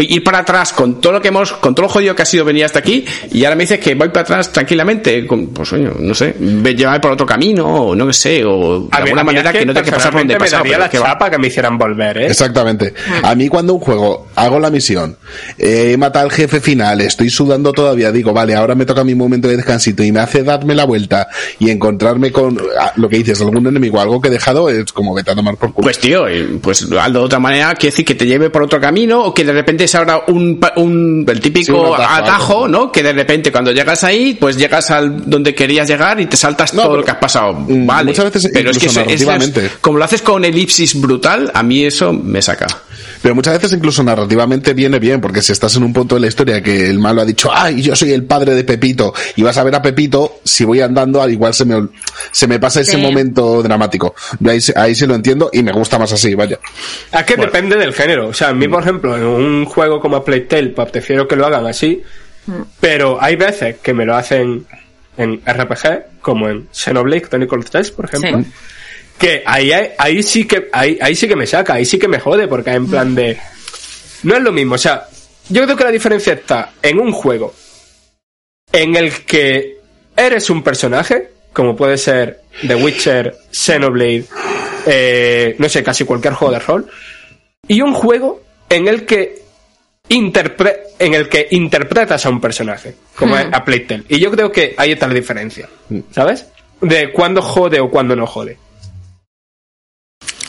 ir 0.00 0.22
para 0.24 0.38
atrás 0.38 0.72
con 0.72 1.00
todo 1.00 1.12
lo 1.14 1.22
que 1.22 1.28
hemos, 1.28 1.52
con 1.54 1.74
todo 1.74 1.84
lo 1.86 1.88
jodido 1.88 2.14
que 2.14 2.22
ha 2.22 2.26
sido 2.26 2.44
venir 2.44 2.64
hasta 2.64 2.78
aquí 2.80 3.04
y 3.32 3.44
ahora 3.44 3.56
me 3.56 3.62
dices 3.64 3.78
que 3.80 3.94
voy 3.94 4.08
para 4.08 4.20
atrás 4.22 4.52
tranquilamente, 4.52 5.26
con- 5.26 5.48
pues 5.48 5.72
oye, 5.72 5.88
no 5.98 6.14
sé, 6.14 6.34
llevarme 6.76 7.00
por 7.00 7.12
otro 7.12 7.26
camino 7.26 7.66
o 7.66 7.94
no 7.96 8.12
sé, 8.12 8.44
o 8.44 8.80
de 8.80 8.88
A 8.90 8.96
alguna 8.98 9.24
manera 9.24 9.50
es 9.50 9.56
que, 9.58 9.66
no 9.66 9.72
tenga 9.72 9.84
que 9.84 9.90
pasar 9.92 10.12
por 10.12 10.20
donde 10.20 10.36
pasado. 10.36 10.64
me 10.64 10.70
daría 10.70 10.84
la 10.84 10.90
que 10.90 10.98
va. 10.98 11.06
chapa 11.06 11.30
que 11.30 11.38
me 11.38 11.46
hicieran 11.48 11.78
volver, 11.78 12.18
¿eh? 12.18 12.26
Exactamente. 12.26 12.92
A 13.22 13.34
mí 13.34 13.48
cuando 13.48 13.74
un 13.74 13.80
juego 13.80 14.28
hago 14.34 14.58
la 14.60 14.70
misión, 14.70 15.16
eh, 15.58 15.92
he 15.92 15.96
matado 15.96 16.24
al 16.26 16.32
jefe 16.32 16.60
final, 16.60 17.00
estoy 17.00 17.30
sudando 17.30 17.72
todavía, 17.72 18.10
digo, 18.12 18.32
vale, 18.32 18.54
ahora 18.54 18.74
me 18.74 18.84
toca 18.86 19.04
mi 19.04 19.14
momento 19.14 19.43
de 19.48 19.56
descansito 19.56 20.02
y 20.02 20.12
me 20.12 20.20
hace 20.20 20.42
darme 20.42 20.74
la 20.74 20.84
vuelta 20.84 21.28
y 21.58 21.70
encontrarme 21.70 22.30
con 22.32 22.60
ah, 22.78 22.92
lo 22.96 23.08
que 23.08 23.18
dices, 23.18 23.40
algún 23.40 23.66
enemigo, 23.66 24.00
algo 24.00 24.20
que 24.20 24.28
he 24.28 24.30
dejado, 24.30 24.68
es 24.68 24.92
como 24.92 25.14
vete 25.14 25.30
a 25.30 25.34
tomar 25.34 25.56
por 25.56 25.72
culo. 25.72 25.84
Pues 25.84 25.98
tío, 25.98 26.26
eh, 26.28 26.58
pues 26.62 26.82
hazlo 26.82 27.20
de 27.20 27.24
otra 27.24 27.38
manera, 27.38 27.74
quiere 27.74 27.92
decir 27.92 28.04
que 28.04 28.14
te 28.14 28.26
lleve 28.26 28.50
por 28.50 28.62
otro 28.62 28.80
camino 28.80 29.22
o 29.24 29.34
que 29.34 29.44
de 29.44 29.52
repente 29.52 29.86
se 29.88 29.96
abra 29.96 30.22
un, 30.28 30.58
un 30.76 31.24
el 31.28 31.36
Sí, 31.36 31.42
típico 31.42 31.92
un 31.94 32.00
atajo. 32.00 32.68
¿no? 32.68 32.90
Que 32.92 33.02
de 33.02 33.12
repente 33.12 33.50
cuando 33.52 33.72
llegas 33.72 34.04
ahí, 34.04 34.36
pues 34.38 34.56
llegas 34.56 34.90
al 34.90 35.28
donde 35.28 35.54
querías 35.54 35.88
llegar 35.88 36.20
y 36.20 36.26
te 36.26 36.36
saltas 36.36 36.72
No, 36.74 36.82
todo 36.82 36.90
pero, 36.92 37.00
lo 37.00 37.04
que 37.04 37.10
has 37.10 37.18
pasado. 37.18 37.52
mm, 37.54 37.86
Vale. 37.86 38.10
muchas 38.10 38.24
veces 38.26 38.50
pero 38.52 38.70
es 38.70 38.78
que 38.78 38.86
eso- 38.86 39.00
es- 39.00 39.24
como 39.80 39.98
lo 39.98 40.04
haces 40.04 40.22
con 40.22 40.44
elipsis 40.44 41.00
brutal, 41.00 41.50
a 41.54 41.62
mí 41.62 41.84
eso 41.84 42.12
me 42.12 42.40
saca. 42.42 42.66
Pero 43.22 43.34
muchas 43.34 43.54
veces 43.54 43.72
incluso 43.72 44.02
narrativamente 44.02 44.74
viene 44.74 44.98
bien, 44.98 45.20
porque 45.20 45.40
si 45.42 45.52
estás 45.52 45.74
en 45.76 45.82
un 45.82 45.92
punto 45.92 46.14
de 46.14 46.20
la 46.20 46.26
historia 46.26 46.62
que 46.62 46.88
el 46.88 46.98
malo 46.98 47.22
ha 47.22 47.24
dicho, 47.24 47.50
ay, 47.52 47.80
yo 47.82 47.96
soy 47.96 48.12
el 48.12 48.24
padre 48.24 48.54
de 48.54 48.64
Pepito, 48.64 49.14
y 49.36 49.42
vas 49.42 49.56
a 49.58 49.64
ver 49.64 49.74
a 49.74 49.82
Pepito, 49.82 50.40
si 50.44 50.64
voy 50.64 50.80
andando, 50.80 51.20
al 51.22 51.32
igual 51.32 51.52
se 51.54 51.64
me, 51.64 51.88
se 52.30 52.46
me 52.46 52.58
pasa 52.58 52.80
ese 52.80 52.92
Sí. 52.92 52.96
momento 52.98 53.62
dramático. 53.62 54.14
Ahí, 54.46 54.60
se- 54.60 54.74
ahí 54.76 54.94
sí 54.94 55.06
lo 55.06 55.14
entiendo 55.14 55.50
y 55.52 55.62
me 55.62 55.72
gusta 55.72 55.98
más 55.98 56.12
así, 56.12 56.34
vaya. 56.34 56.58
Es 57.12 57.24
que 57.24 57.36
depende 57.36 57.76
del 57.76 57.92
género. 57.92 58.28
O 58.28 58.32
sea, 58.34 58.48
a 58.48 58.54
mí, 58.54 58.68
por 58.68 58.82
ejemplo, 58.82 59.16
en 59.16 59.24
un 59.24 59.64
juego 59.64 60.00
como 60.00 60.16
a 60.16 60.24
Playtale, 60.24 60.68
pues 60.70 60.90
prefiero 60.90 61.26
que 61.28 61.36
lo 61.36 61.46
hagan 61.46 61.66
así. 61.66 62.02
Pero 62.80 63.18
hay 63.20 63.36
veces 63.36 63.76
que 63.82 63.94
me 63.94 64.04
lo 64.04 64.14
hacen 64.16 64.66
en 65.16 65.40
RPG, 65.46 66.20
como 66.20 66.48
en 66.48 66.68
Xenoblade 66.72 67.22
Chronicles 67.22 67.70
3, 67.70 67.90
por 67.92 68.04
ejemplo. 68.06 68.40
Sí. 68.40 68.46
Que 69.18 69.42
ahí, 69.46 69.72
hay- 69.72 69.90
ahí 69.96 70.22
sí 70.22 70.44
que 70.46 70.68
ahí, 70.72 70.98
ahí 71.00 71.14
sí 71.14 71.26
que 71.28 71.36
me 71.36 71.46
saca, 71.46 71.74
ahí 71.74 71.84
sí 71.84 71.98
que 71.98 72.08
me 72.08 72.18
jode, 72.18 72.48
porque 72.48 72.70
en 72.72 72.86
plan 72.88 73.14
de. 73.14 73.38
No 74.24 74.36
es 74.36 74.42
lo 74.42 74.52
mismo, 74.52 74.74
o 74.74 74.78
sea, 74.78 75.06
yo 75.48 75.62
creo 75.64 75.76
que 75.76 75.84
la 75.84 75.90
diferencia 75.90 76.32
está 76.32 76.72
en 76.82 76.98
un 76.98 77.12
juego 77.12 77.54
en 78.72 78.96
el 78.96 79.12
que 79.24 79.78
eres 80.16 80.50
un 80.50 80.62
personaje, 80.62 81.30
como 81.52 81.76
puede 81.76 81.96
ser 81.98 82.40
The 82.66 82.74
Witcher, 82.74 83.36
Xenoblade, 83.50 84.24
eh, 84.86 85.54
no 85.58 85.68
sé, 85.68 85.82
casi 85.82 86.04
cualquier 86.04 86.34
juego 86.34 86.52
de 86.54 86.60
rol, 86.60 86.90
y 87.68 87.80
un 87.80 87.94
juego 87.94 88.42
en 88.68 88.88
el 88.88 89.06
que 89.06 89.42
interpre- 90.08 90.78
en 90.98 91.14
el 91.14 91.28
que 91.28 91.48
interpretas 91.52 92.26
a 92.26 92.30
un 92.30 92.40
personaje, 92.40 92.94
como 93.16 93.36
es 93.36 93.46
a 93.52 93.64
Plague 93.64 93.80
Tale. 93.86 94.04
Y 94.08 94.18
yo 94.18 94.30
creo 94.30 94.50
que 94.52 94.74
ahí 94.76 94.92
está 94.92 95.06
la 95.06 95.14
diferencia, 95.14 95.68
¿sabes? 96.10 96.46
De 96.80 97.12
cuándo 97.12 97.40
jode 97.40 97.80
o 97.80 97.90
cuándo 97.90 98.14
no 98.16 98.26
jode. 98.26 98.58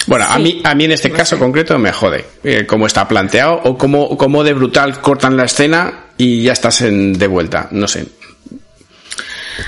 Bueno, 0.08 0.26
a 0.28 0.38
mí, 0.38 0.62
a 0.64 0.76
mí 0.76 0.86
en 0.86 0.92
este 0.92 1.10
caso 1.12 1.40
concreto 1.40 1.80
me 1.80 1.92
jode 1.92 2.26
eh, 2.44 2.66
cómo 2.68 2.86
está 2.86 3.08
planteado 3.08 3.62
o 3.64 3.76
cómo, 3.78 4.16
cómo 4.18 4.44
de 4.44 4.54
brutal 4.54 5.02
cortan 5.02 5.36
la 5.36 5.46
escena 5.46 6.05
y 6.18 6.44
ya 6.44 6.54
estás 6.54 6.82
en, 6.82 7.14
de 7.14 7.28
vuelta. 7.28 7.68
No 7.72 7.88
sé. 7.88 8.06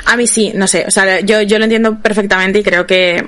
A 0.05 0.17
mí 0.17 0.27
sí, 0.27 0.51
no 0.55 0.67
sé. 0.67 0.85
O 0.87 0.91
sea, 0.91 1.19
yo, 1.21 1.41
yo 1.41 1.57
lo 1.57 1.65
entiendo 1.65 1.97
perfectamente 1.99 2.59
y 2.59 2.63
creo 2.63 2.85
que. 2.85 3.27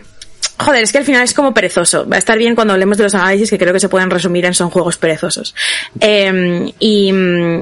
Joder, 0.59 0.83
es 0.83 0.91
que 0.91 0.97
al 0.97 1.05
final 1.05 1.23
es 1.23 1.33
como 1.33 1.53
perezoso. 1.53 2.07
Va 2.07 2.17
a 2.17 2.19
estar 2.19 2.37
bien 2.37 2.53
cuando 2.55 2.73
hablemos 2.73 2.97
de 2.97 3.03
los 3.05 3.15
análisis 3.15 3.49
que 3.49 3.57
creo 3.57 3.71
que 3.73 3.79
se 3.79 3.87
pueden 3.89 4.09
resumir 4.09 4.45
en 4.45 4.53
son 4.53 4.69
juegos 4.69 4.97
perezosos. 4.97 5.55
Eh, 6.01 6.71
y, 6.79 7.11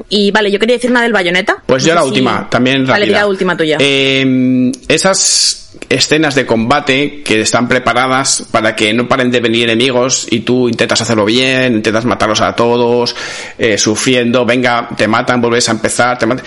y 0.08 0.30
vale, 0.32 0.50
yo 0.50 0.58
quería 0.58 0.76
decir 0.76 0.90
una 0.90 1.02
del 1.02 1.12
bayoneta. 1.12 1.62
Pues 1.66 1.84
No 1.84 1.88
yo 1.90 1.94
la 1.94 2.02
si- 2.02 2.08
última, 2.08 2.50
también 2.50 2.78
rápida. 2.86 2.92
Vale, 2.94 3.06
la 3.06 3.26
última 3.26 3.56
tuya. 3.56 3.76
Eh, 3.80 4.72
esas 4.88 5.70
escenas 5.88 6.34
de 6.34 6.44
combate 6.44 7.22
que 7.22 7.42
están 7.42 7.68
preparadas 7.68 8.44
para 8.50 8.74
que 8.74 8.92
no 8.92 9.06
paren 9.06 9.30
de 9.30 9.38
venir 9.40 9.64
enemigos 9.70 10.26
y 10.30 10.40
tú 10.40 10.68
intentas 10.68 11.00
hacerlo 11.00 11.24
bien, 11.24 11.74
intentas 11.76 12.04
matarlos 12.04 12.40
a 12.40 12.56
todos, 12.56 13.14
eh, 13.58 13.78
sufriendo, 13.78 14.44
venga, 14.44 14.88
te 14.96 15.06
matan, 15.06 15.40
vuelves 15.40 15.68
a 15.68 15.72
empezar, 15.72 16.18
te 16.18 16.26
matan. 16.26 16.44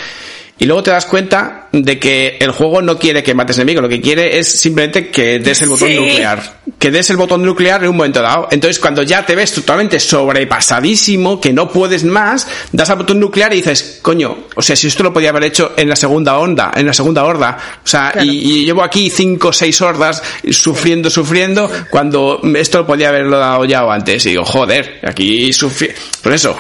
Y 0.61 0.65
luego 0.67 0.83
te 0.83 0.91
das 0.91 1.07
cuenta 1.07 1.67
de 1.71 1.97
que 1.97 2.38
el 2.39 2.51
juego 2.51 2.83
no 2.83 2.99
quiere 2.99 3.23
que 3.23 3.33
mates 3.33 3.57
enemigos, 3.57 3.81
lo 3.81 3.89
que 3.89 3.99
quiere 3.99 4.38
es 4.38 4.47
simplemente 4.47 5.09
que 5.09 5.39
des 5.39 5.59
el 5.63 5.69
botón 5.69 5.88
Sí. 5.88 5.95
nuclear. 5.95 6.59
Que 6.77 6.91
des 6.91 7.09
el 7.09 7.17
botón 7.17 7.43
nuclear 7.43 7.81
en 7.83 7.89
un 7.89 7.97
momento 7.97 8.21
dado. 8.21 8.47
Entonces 8.51 8.77
cuando 8.77 9.01
ya 9.01 9.25
te 9.25 9.33
ves 9.33 9.53
totalmente 9.53 9.99
sobrepasadísimo, 9.99 11.41
que 11.41 11.51
no 11.51 11.67
puedes 11.71 12.03
más, 12.03 12.47
das 12.71 12.89
al 12.91 12.97
botón 12.97 13.19
nuclear 13.19 13.51
y 13.53 13.57
dices, 13.57 13.99
coño, 14.03 14.38
o 14.55 14.61
sea, 14.61 14.75
si 14.75 14.85
esto 14.88 15.01
lo 15.01 15.11
podía 15.11 15.29
haber 15.29 15.45
hecho 15.45 15.73
en 15.75 15.89
la 15.89 15.95
segunda 15.95 16.38
onda, 16.38 16.71
en 16.75 16.85
la 16.85 16.93
segunda 16.93 17.23
horda. 17.23 17.57
O 17.83 17.88
sea, 17.88 18.11
Claro. 18.11 18.27
y, 18.27 18.59
y 18.61 18.65
llevo 18.65 18.83
aquí 18.83 19.09
cinco 19.09 19.47
o 19.47 19.53
seis 19.53 19.81
hordas 19.81 20.21
sufriendo, 20.51 21.09
sufriendo, 21.09 21.71
cuando 21.89 22.39
esto 22.55 22.77
lo 22.79 22.85
podía 22.85 23.09
haberlo 23.09 23.39
dado 23.39 23.65
ya 23.65 23.83
o 23.83 23.89
antes. 23.91 24.23
Y 24.27 24.29
digo, 24.29 24.45
joder, 24.45 24.99
aquí 25.03 25.51
sufrí. 25.53 25.89
Por 26.21 26.33
eso, 26.33 26.55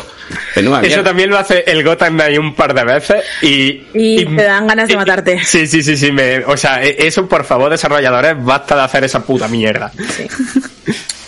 Eso 0.83 1.03
también 1.03 1.29
lo 1.29 1.37
hace 1.37 1.63
el 1.67 1.83
Gotham 1.83 2.13
Knight 2.13 2.37
un 2.39 2.55
par 2.55 2.73
de 2.73 2.83
veces 2.83 3.23
y... 3.41 3.83
Y 3.93 4.25
te 4.25 4.43
dan 4.43 4.67
ganas 4.67 4.87
de 4.87 4.95
matarte. 4.95 5.39
Sí, 5.43 5.67
sí, 5.67 5.83
sí, 5.83 5.97
sí. 5.97 6.11
Me, 6.11 6.39
o 6.45 6.57
sea, 6.57 6.83
e- 6.83 7.07
eso 7.07 7.27
por 7.27 7.43
favor, 7.43 7.71
desarrolladores, 7.71 8.35
basta 8.43 8.75
de 8.75 8.81
hacer 8.81 9.03
esa 9.03 9.21
puta 9.23 9.47
mierda. 9.47 9.91
Sí. 10.15 10.27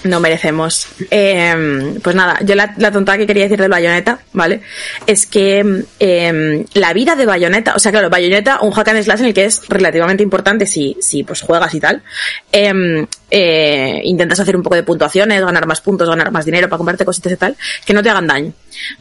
No 0.03 0.19
merecemos. 0.19 0.87
Eh, 1.09 1.95
pues 2.03 2.13
nada, 2.13 2.37
yo 2.43 2.55
la, 2.55 2.73
la 2.77 2.91
tontada 2.91 3.17
que 3.17 3.25
quería 3.25 3.43
decir 3.43 3.57
del 3.61 3.69
Bayonetta, 3.71 4.19
¿vale? 4.33 4.59
Es 5.07 5.25
que 5.25 5.85
eh, 5.97 6.65
la 6.73 6.91
vida 6.91 7.15
de 7.15 7.25
Bayonetta, 7.25 7.73
o 7.73 7.79
sea, 7.79 7.93
claro, 7.93 8.09
Bayonetta, 8.09 8.59
un 8.61 8.71
hack 8.71 8.89
and 8.89 9.01
slash 9.01 9.21
en 9.21 9.27
el 9.27 9.33
que 9.33 9.45
es 9.45 9.61
relativamente 9.69 10.21
importante 10.21 10.65
si, 10.65 10.97
si 10.99 11.23
pues 11.23 11.39
juegas 11.41 11.73
y 11.73 11.79
tal. 11.79 12.03
eh, 12.51 13.05
eh, 13.31 14.01
intentas 14.03 14.39
hacer 14.41 14.55
un 14.55 14.61
poco 14.61 14.75
de 14.75 14.83
puntuaciones, 14.83 15.41
ganar 15.41 15.65
más 15.65 15.79
puntos, 15.81 16.07
ganar 16.09 16.31
más 16.31 16.45
dinero 16.45 16.67
para 16.69 16.77
comprarte 16.77 17.05
cositas 17.05 17.31
y 17.31 17.37
tal, 17.37 17.55
que 17.85 17.93
no 17.93 18.03
te 18.03 18.09
hagan 18.09 18.27
daño. 18.27 18.51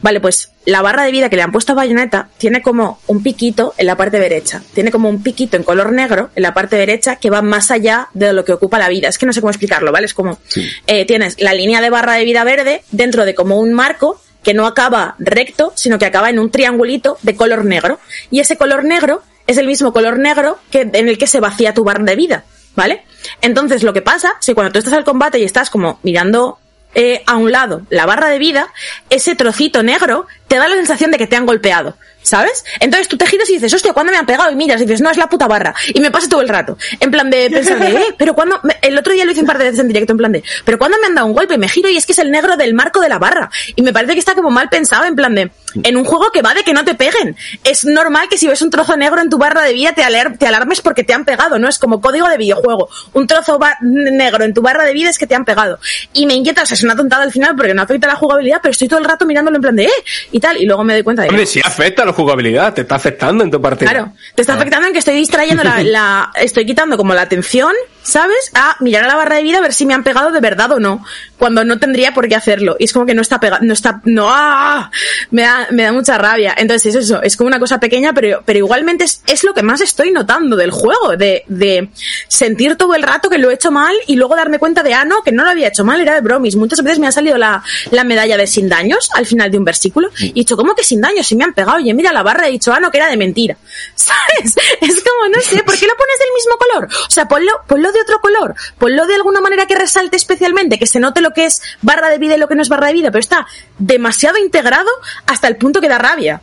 Vale, 0.01 0.19
pues 0.19 0.51
la 0.65 0.81
barra 0.81 1.03
de 1.03 1.11
vida 1.11 1.29
que 1.29 1.35
le 1.35 1.41
han 1.41 1.51
puesto 1.51 1.73
a 1.73 1.75
Bayonetta 1.75 2.29
tiene 2.37 2.61
como 2.61 2.99
un 3.07 3.21
piquito 3.21 3.73
en 3.77 3.85
la 3.85 3.97
parte 3.97 4.19
derecha. 4.19 4.61
Tiene 4.73 4.91
como 4.91 5.09
un 5.09 5.21
piquito 5.21 5.57
en 5.57 5.63
color 5.63 5.91
negro 5.91 6.29
en 6.35 6.43
la 6.43 6.53
parte 6.53 6.75
derecha 6.75 7.17
que 7.17 7.29
va 7.29 7.41
más 7.41 7.71
allá 7.71 8.07
de 8.13 8.33
lo 8.33 8.45
que 8.45 8.53
ocupa 8.53 8.79
la 8.79 8.89
vida. 8.89 9.07
Es 9.07 9.17
que 9.17 9.25
no 9.25 9.33
sé 9.33 9.41
cómo 9.41 9.51
explicarlo, 9.51 9.91
¿vale? 9.91 10.05
Es 10.05 10.13
como 10.13 10.39
eh, 10.87 11.05
tienes 11.05 11.39
la 11.41 11.53
línea 11.53 11.81
de 11.81 11.89
barra 11.89 12.13
de 12.13 12.25
vida 12.25 12.43
verde 12.43 12.83
dentro 12.91 13.25
de 13.25 13.35
como 13.35 13.59
un 13.59 13.73
marco 13.73 14.21
que 14.43 14.53
no 14.53 14.67
acaba 14.67 15.15
recto, 15.19 15.71
sino 15.75 15.97
que 15.97 16.05
acaba 16.05 16.29
en 16.29 16.39
un 16.39 16.51
triangulito 16.51 17.17
de 17.21 17.35
color 17.35 17.65
negro. 17.65 17.99
Y 18.29 18.39
ese 18.39 18.57
color 18.57 18.83
negro 18.83 19.23
es 19.47 19.57
el 19.57 19.67
mismo 19.67 19.93
color 19.93 20.19
negro 20.19 20.59
que, 20.69 20.81
en 20.81 21.07
el 21.07 21.17
que 21.17 21.27
se 21.27 21.39
vacía 21.39 21.73
tu 21.73 21.83
barra 21.83 22.03
de 22.03 22.15
vida, 22.15 22.45
¿vale? 22.75 23.03
Entonces 23.41 23.83
lo 23.83 23.93
que 23.93 24.01
pasa 24.01 24.33
es 24.39 24.45
que 24.45 24.55
cuando 24.55 24.71
tú 24.71 24.79
estás 24.79 24.93
al 24.93 25.03
combate 25.03 25.39
y 25.39 25.43
estás 25.43 25.69
como 25.69 25.99
mirando 26.03 26.59
eh, 26.95 27.23
a 27.25 27.35
un 27.35 27.51
lado 27.51 27.81
la 27.89 28.05
barra 28.05 28.29
de 28.29 28.39
vida, 28.39 28.67
ese 29.09 29.35
trocito 29.35 29.83
negro 29.83 30.27
te 30.47 30.57
da 30.57 30.67
la 30.67 30.75
sensación 30.75 31.11
de 31.11 31.17
que 31.17 31.27
te 31.27 31.35
han 31.35 31.45
golpeado, 31.45 31.97
¿sabes? 32.23 32.65
Entonces 32.79 33.07
tú 33.07 33.17
te 33.17 33.27
giras 33.27 33.49
y 33.49 33.53
dices, 33.53 33.73
hostia, 33.73 33.93
¿cuándo 33.93 34.11
me 34.11 34.17
han 34.17 34.25
pegado? 34.25 34.51
Y 34.51 34.55
miras 34.55 34.81
y 34.81 34.85
dices, 34.85 35.01
no, 35.01 35.11
es 35.11 35.17
la 35.17 35.27
puta 35.27 35.47
barra. 35.47 35.75
Y 35.93 35.99
me 35.99 36.09
pasa 36.09 36.27
todo 36.27 36.41
el 36.41 36.49
rato. 36.49 36.77
En 36.99 37.11
plan 37.11 37.29
de 37.29 37.49
pensar 37.49 37.79
de, 37.79 37.91
eh, 37.91 38.15
pero 38.17 38.33
cuando, 38.33 38.59
el 38.81 38.97
otro 38.97 39.13
día 39.13 39.25
lo 39.25 39.31
hice 39.31 39.41
un 39.41 39.47
par 39.47 39.57
de 39.57 39.65
veces 39.65 39.79
en 39.79 39.87
directo, 39.87 40.13
en 40.13 40.17
plan 40.17 40.31
de, 40.31 40.43
pero 40.65 40.77
cuando 40.77 40.97
me 40.99 41.07
han 41.07 41.15
dado 41.15 41.27
un 41.27 41.33
golpe, 41.33 41.57
me 41.57 41.69
giro 41.69 41.89
y 41.89 41.97
es 41.97 42.05
que 42.05 42.13
es 42.13 42.19
el 42.19 42.31
negro 42.31 42.57
del 42.57 42.73
marco 42.73 42.99
de 42.99 43.09
la 43.09 43.19
barra. 43.19 43.51
Y 43.75 43.81
me 43.81 43.93
parece 43.93 44.13
que 44.13 44.19
está 44.19 44.33
como 44.33 44.49
mal 44.49 44.69
pensado, 44.69 45.05
en 45.05 45.15
plan 45.15 45.35
de, 45.35 45.51
en 45.83 45.97
un 45.97 46.05
juego 46.05 46.31
que 46.31 46.41
va 46.41 46.53
de 46.53 46.63
que 46.63 46.73
no 46.73 46.83
te 46.83 46.95
peguen. 46.95 47.35
Es 47.63 47.85
normal 47.85 48.27
que 48.29 48.37
si 48.37 48.47
ves 48.47 48.61
un 48.61 48.69
trozo 48.69 48.95
negro 48.97 49.21
en 49.21 49.29
tu 49.29 49.37
barra 49.37 49.63
de 49.63 49.73
vida 49.73 49.93
te, 49.93 50.03
te 50.37 50.47
alarmes 50.47 50.81
porque 50.81 51.03
te 51.03 51.13
han 51.13 51.25
pegado, 51.25 51.59
no 51.59 51.67
es 51.67 51.79
como 51.79 52.01
código 52.01 52.27
de 52.29 52.37
videojuego. 52.37 52.89
Un 53.13 53.27
trozo 53.27 53.59
negro 53.81 54.43
en 54.43 54.53
tu 54.53 54.61
barra 54.61 54.85
de 54.85 54.93
vida 54.93 55.09
es 55.09 55.17
que 55.17 55.27
te 55.27 55.35
han 55.35 55.45
pegado. 55.45 55.79
Y 56.13 56.25
me 56.25 56.33
inquieta, 56.33 56.63
o 56.63 56.65
sea, 56.65 56.75
es 56.75 56.83
una 56.83 56.95
tontada 56.95 57.23
al 57.23 57.31
final 57.31 57.55
porque 57.55 57.73
no 57.73 57.81
afecta 57.81 58.07
la 58.07 58.15
jugabilidad, 58.15 58.59
pero 58.61 58.71
estoy 58.71 58.87
todo 58.87 58.99
el 58.99 59.05
rato 59.05 59.25
mirándolo 59.25 59.57
en 59.57 59.61
plan 59.61 59.75
de, 59.75 59.85
eh, 59.85 59.91
y 60.31 60.39
tal, 60.39 60.57
y 60.57 60.65
luego 60.65 60.83
me 60.83 60.93
doy 60.93 61.03
cuenta 61.03 61.23
de 61.23 61.29
Hombre, 61.29 61.45
si 61.45 61.59
afecta 61.63 62.05
jugabilidad, 62.13 62.73
te 62.73 62.81
está 62.81 62.95
afectando 62.95 63.43
en 63.43 63.51
tu 63.51 63.61
partida. 63.61 63.89
Claro, 63.91 64.13
te 64.35 64.41
está 64.41 64.53
afectando 64.55 64.87
en 64.87 64.93
que 64.93 64.99
estoy 64.99 65.15
distrayendo 65.15 65.63
la, 65.63 65.83
la- 65.83 66.31
estoy 66.35 66.65
quitando 66.65 66.95
como 66.97 67.13
la 67.13 67.21
atención, 67.23 67.73
¿sabes? 68.03 68.51
A 68.53 68.75
mirar 68.79 69.05
a 69.05 69.07
la 69.07 69.15
barra 69.15 69.37
de 69.37 69.43
vida 69.43 69.57
a 69.57 69.61
ver 69.61 69.73
si 69.73 69.85
me 69.85 69.93
han 69.93 70.03
pegado 70.03 70.31
de 70.31 70.39
verdad 70.39 70.71
o 70.73 70.79
no, 70.79 71.03
cuando 71.37 71.63
no 71.63 71.79
tendría 71.79 72.13
por 72.13 72.27
qué 72.27 72.35
hacerlo. 72.35 72.75
Y 72.79 72.85
es 72.85 72.93
como 72.93 73.05
que 73.05 73.13
no 73.13 73.21
está 73.21 73.39
pegado, 73.39 73.63
no 73.65 73.73
está, 73.73 74.01
no, 74.05 74.27
¡ah! 74.29 74.91
me 75.31 75.43
da, 75.43 75.67
me 75.71 75.83
da 75.83 75.91
mucha 75.91 76.17
rabia. 76.17 76.53
Entonces 76.57 76.95
es 76.95 77.05
eso, 77.05 77.21
es 77.21 77.37
como 77.37 77.47
una 77.47 77.59
cosa 77.59 77.79
pequeña, 77.79 78.13
pero, 78.13 78.43
pero 78.45 78.59
igualmente 78.59 79.05
es, 79.05 79.23
es 79.25 79.43
lo 79.43 79.53
que 79.53 79.63
más 79.63 79.81
estoy 79.81 80.11
notando 80.11 80.55
del 80.55 80.71
juego, 80.71 81.15
de, 81.17 81.43
de 81.47 81.89
sentir 82.27 82.75
todo 82.75 82.95
el 82.95 83.03
rato 83.03 83.29
que 83.29 83.37
lo 83.37 83.49
he 83.49 83.53
hecho 83.53 83.71
mal 83.71 83.95
y 84.07 84.15
luego 84.15 84.35
darme 84.35 84.59
cuenta 84.59 84.83
de, 84.83 84.93
ah, 84.93 85.05
no, 85.05 85.23
que 85.23 85.31
no 85.31 85.43
lo 85.43 85.49
había 85.49 85.69
hecho 85.69 85.85
mal, 85.85 86.01
era 86.01 86.13
de 86.13 86.21
bromis. 86.21 86.55
Muchas 86.55 86.83
veces 86.83 86.99
me 86.99 87.07
ha 87.07 87.11
salido 87.11 87.37
la, 87.37 87.63
la 87.91 88.03
medalla 88.03 88.37
de 88.37 88.47
sin 88.47 88.67
daños 88.67 89.09
al 89.15 89.25
final 89.25 89.49
de 89.49 89.57
un 89.57 89.63
versículo 89.63 90.09
y 90.19 90.29
he 90.29 90.33
dicho, 90.33 90.57
¿cómo 90.57 90.75
que 90.75 90.83
sin 90.83 91.01
daños? 91.01 91.25
Si 91.25 91.35
me 91.35 91.45
han 91.45 91.53
pegado, 91.53 91.77
oye, 91.77 91.93
mira 91.93 92.11
la 92.11 92.23
barra, 92.23 92.47
he 92.47 92.51
dicho, 92.51 92.73
ah, 92.73 92.79
no, 92.79 92.91
que 92.91 92.97
era 92.97 93.07
de 93.07 93.17
mentira. 93.17 93.57
¿Sabes? 93.95 94.55
Es 94.81 95.03
como, 95.03 95.29
no 95.33 95.41
sé, 95.41 95.63
¿por 95.63 95.77
qué 95.77 95.87
lo 95.87 95.95
pones 95.95 96.19
del 96.19 96.33
mismo 96.35 96.57
color? 96.57 96.89
O 97.07 97.11
sea, 97.11 97.27
ponlo, 97.27 97.51
ponlo 97.67 97.92
de 97.93 98.01
otro 98.01 98.19
color, 98.19 98.55
ponlo 98.77 99.05
de 99.07 99.15
alguna 99.15 99.39
manera 99.41 99.65
que 99.65 99.75
resalte 99.75 100.17
especialmente, 100.17 100.77
que 100.79 100.87
se 100.87 100.99
note 100.99 101.21
lo 101.21 101.31
que 101.31 101.45
es 101.45 101.61
barra 101.81 102.09
de 102.09 102.17
vida 102.17 102.35
y 102.35 102.39
lo 102.39 102.47
que 102.47 102.55
no 102.55 102.61
es 102.61 102.69
barra 102.69 102.87
de 102.87 102.93
vida, 102.93 103.11
pero 103.11 103.19
está 103.21 103.45
demasiado 103.77 104.37
integrado 104.37 104.89
hasta 105.27 105.47
el 105.47 105.55
punto 105.57 105.79
que 105.81 105.89
da 105.89 105.97
rabia. 105.97 106.41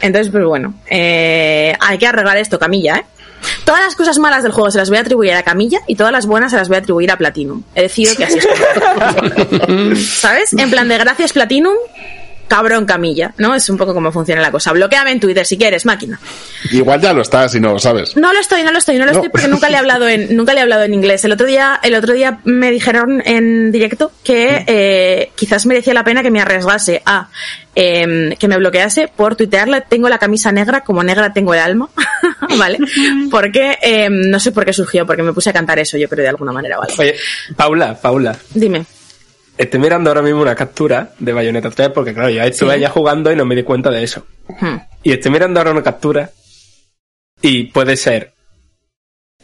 Entonces, 0.00 0.30
pues 0.32 0.44
bueno, 0.44 0.74
eh, 0.88 1.74
hay 1.80 1.98
que 1.98 2.06
arreglar 2.06 2.36
esto, 2.36 2.58
Camilla, 2.58 2.96
¿eh? 2.96 3.04
Todas 3.64 3.80
las 3.82 3.94
cosas 3.96 4.18
malas 4.18 4.42
del 4.42 4.52
juego 4.52 4.70
se 4.70 4.76
las 4.76 4.90
voy 4.90 4.98
a 4.98 5.00
atribuir 5.00 5.32
a 5.32 5.42
Camilla 5.42 5.80
y 5.86 5.96
todas 5.96 6.12
las 6.12 6.26
buenas 6.26 6.50
se 6.50 6.58
las 6.58 6.68
voy 6.68 6.76
a 6.76 6.80
atribuir 6.80 7.10
a 7.10 7.16
Platinum. 7.16 7.62
He 7.74 7.82
decidido 7.82 8.14
que 8.16 8.24
así 8.24 8.38
es. 8.38 8.46
como- 8.46 9.96
¿Sabes? 9.96 10.52
En 10.52 10.70
plan 10.70 10.88
de 10.88 10.98
gracias 10.98 11.32
Platinum, 11.32 11.74
cabrón 12.50 12.84
Camilla, 12.84 13.32
¿no? 13.38 13.54
Es 13.54 13.70
un 13.70 13.76
poco 13.78 13.94
como 13.94 14.10
funciona 14.10 14.42
la 14.42 14.50
cosa. 14.50 14.72
Bloqueame 14.72 15.12
en 15.12 15.20
Twitter 15.20 15.46
si 15.46 15.56
quieres, 15.56 15.86
máquina. 15.86 16.18
Igual 16.72 17.00
ya 17.00 17.12
lo 17.12 17.22
estás 17.22 17.54
y 17.54 17.60
no 17.60 17.72
lo 17.74 17.78
sabes. 17.78 18.16
No 18.16 18.32
lo 18.32 18.40
estoy, 18.40 18.64
no 18.64 18.72
lo 18.72 18.78
estoy, 18.78 18.98
no 18.98 19.06
lo 19.06 19.12
No. 19.12 19.18
estoy 19.18 19.28
porque 19.30 19.46
nunca 19.46 19.68
le 19.68 19.76
he 19.76 19.78
hablado 19.78 20.08
en, 20.08 20.34
nunca 20.36 20.52
le 20.52 20.58
he 20.58 20.62
hablado 20.62 20.82
en 20.82 20.92
inglés. 20.92 21.24
El 21.24 21.30
otro 21.30 21.46
día, 21.46 21.78
el 21.84 21.94
otro 21.94 22.12
día 22.12 22.40
me 22.42 22.72
dijeron 22.72 23.22
en 23.24 23.70
directo 23.70 24.10
que 24.24 24.64
eh, 24.66 25.30
quizás 25.36 25.64
merecía 25.64 25.94
la 25.94 26.02
pena 26.02 26.22
que 26.24 26.32
me 26.32 26.40
arriesgase 26.40 27.00
a 27.06 27.28
em, 27.76 28.32
que 28.34 28.48
me 28.48 28.56
bloquease 28.56 29.06
por 29.14 29.36
tuitearle. 29.36 29.82
Tengo 29.88 30.08
la 30.08 30.18
camisa 30.18 30.50
negra, 30.50 30.80
como 30.80 31.04
negra 31.04 31.32
tengo 31.32 31.54
el 31.54 31.60
alma, 31.60 31.88
¿vale? 32.58 32.78
Porque 33.30 33.78
em, 33.80 34.28
no 34.28 34.40
sé 34.40 34.50
por 34.50 34.64
qué 34.64 34.72
surgió, 34.72 35.06
porque 35.06 35.22
me 35.22 35.32
puse 35.32 35.50
a 35.50 35.52
cantar 35.52 35.78
eso, 35.78 35.96
yo 35.96 36.08
creo 36.08 36.24
de 36.24 36.30
alguna 36.30 36.50
manera, 36.50 36.78
¿vale? 36.78 36.92
Oye, 36.98 37.14
Paula, 37.56 37.94
Paula. 37.94 38.36
Dime. 38.52 38.84
Estoy 39.60 39.78
mirando 39.78 40.08
ahora 40.08 40.22
mismo 40.22 40.40
una 40.40 40.54
captura 40.54 41.12
de 41.18 41.32
Bayonetta 41.34 41.70
3 41.70 41.90
porque, 41.90 42.14
claro, 42.14 42.30
ya 42.30 42.46
estuve 42.46 42.76
Sí. 42.76 42.80
ya 42.80 42.88
jugando 42.88 43.30
y 43.30 43.36
no 43.36 43.44
me 43.44 43.54
di 43.54 43.62
cuenta 43.62 43.90
de 43.90 44.02
eso. 44.02 44.26
Hmm. 44.58 44.76
Y 45.02 45.12
estoy 45.12 45.30
mirando 45.30 45.60
ahora 45.60 45.72
una 45.72 45.82
captura 45.82 46.30
y 47.42 47.64
puede 47.64 47.98
ser. 47.98 48.32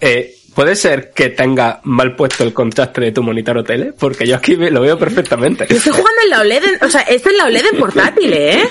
Eh, 0.01 0.35
puede 0.55 0.75
ser 0.75 1.13
que 1.15 1.29
tenga 1.29 1.81
mal 1.85 2.17
puesto 2.17 2.45
el 2.45 2.55
contraste 2.55 3.03
de 3.03 3.13
tu 3.13 3.23
monitor 3.23 3.59
o 3.59 3.63
tele, 3.65 3.93
porque 3.93 4.27
yo 4.27 4.37
aquí 4.37 4.57
lo 4.57 4.81
veo 4.81 4.99
perfectamente. 4.99 5.67
Yo 5.69 5.77
estoy 5.77 5.93
jugando 5.93 6.23
en 6.25 6.31
la 6.31 6.41
OLED, 6.41 6.65
en- 6.65 6.85
o 6.85 6.89
sea, 6.89 7.03
esto 7.03 7.29
es 7.29 7.37
la 7.37 7.45
OLED 7.45 7.65
en 7.75 7.79
portátil, 7.79 8.33
¿eh? 8.33 8.63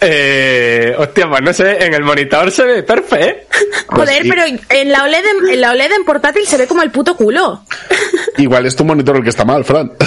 Eh, 0.00 0.94
hostia, 0.96 1.28
pues 1.28 1.42
no 1.42 1.52
sé, 1.52 1.84
en 1.84 1.92
el 1.94 2.02
monitor 2.04 2.50
se 2.50 2.64
ve 2.64 2.82
perfecto. 2.82 3.56
Joder, 3.88 4.24
y- 4.24 4.28
pero 4.30 4.42
en 4.68 4.92
la, 4.92 5.04
OLED 5.04 5.24
en, 5.42 5.48
en 5.50 5.60
la 5.60 5.70
OLED 5.72 5.92
en 5.92 6.04
portátil 6.04 6.46
se 6.46 6.56
ve 6.56 6.66
como 6.66 6.82
el 6.82 6.90
puto 6.90 7.16
culo. 7.16 7.64
Igual 8.38 8.66
es 8.66 8.76
tu 8.76 8.84
monitor 8.84 9.16
el 9.16 9.22
que 9.24 9.30
está 9.30 9.44
mal, 9.44 9.64
Fran. 9.64 9.92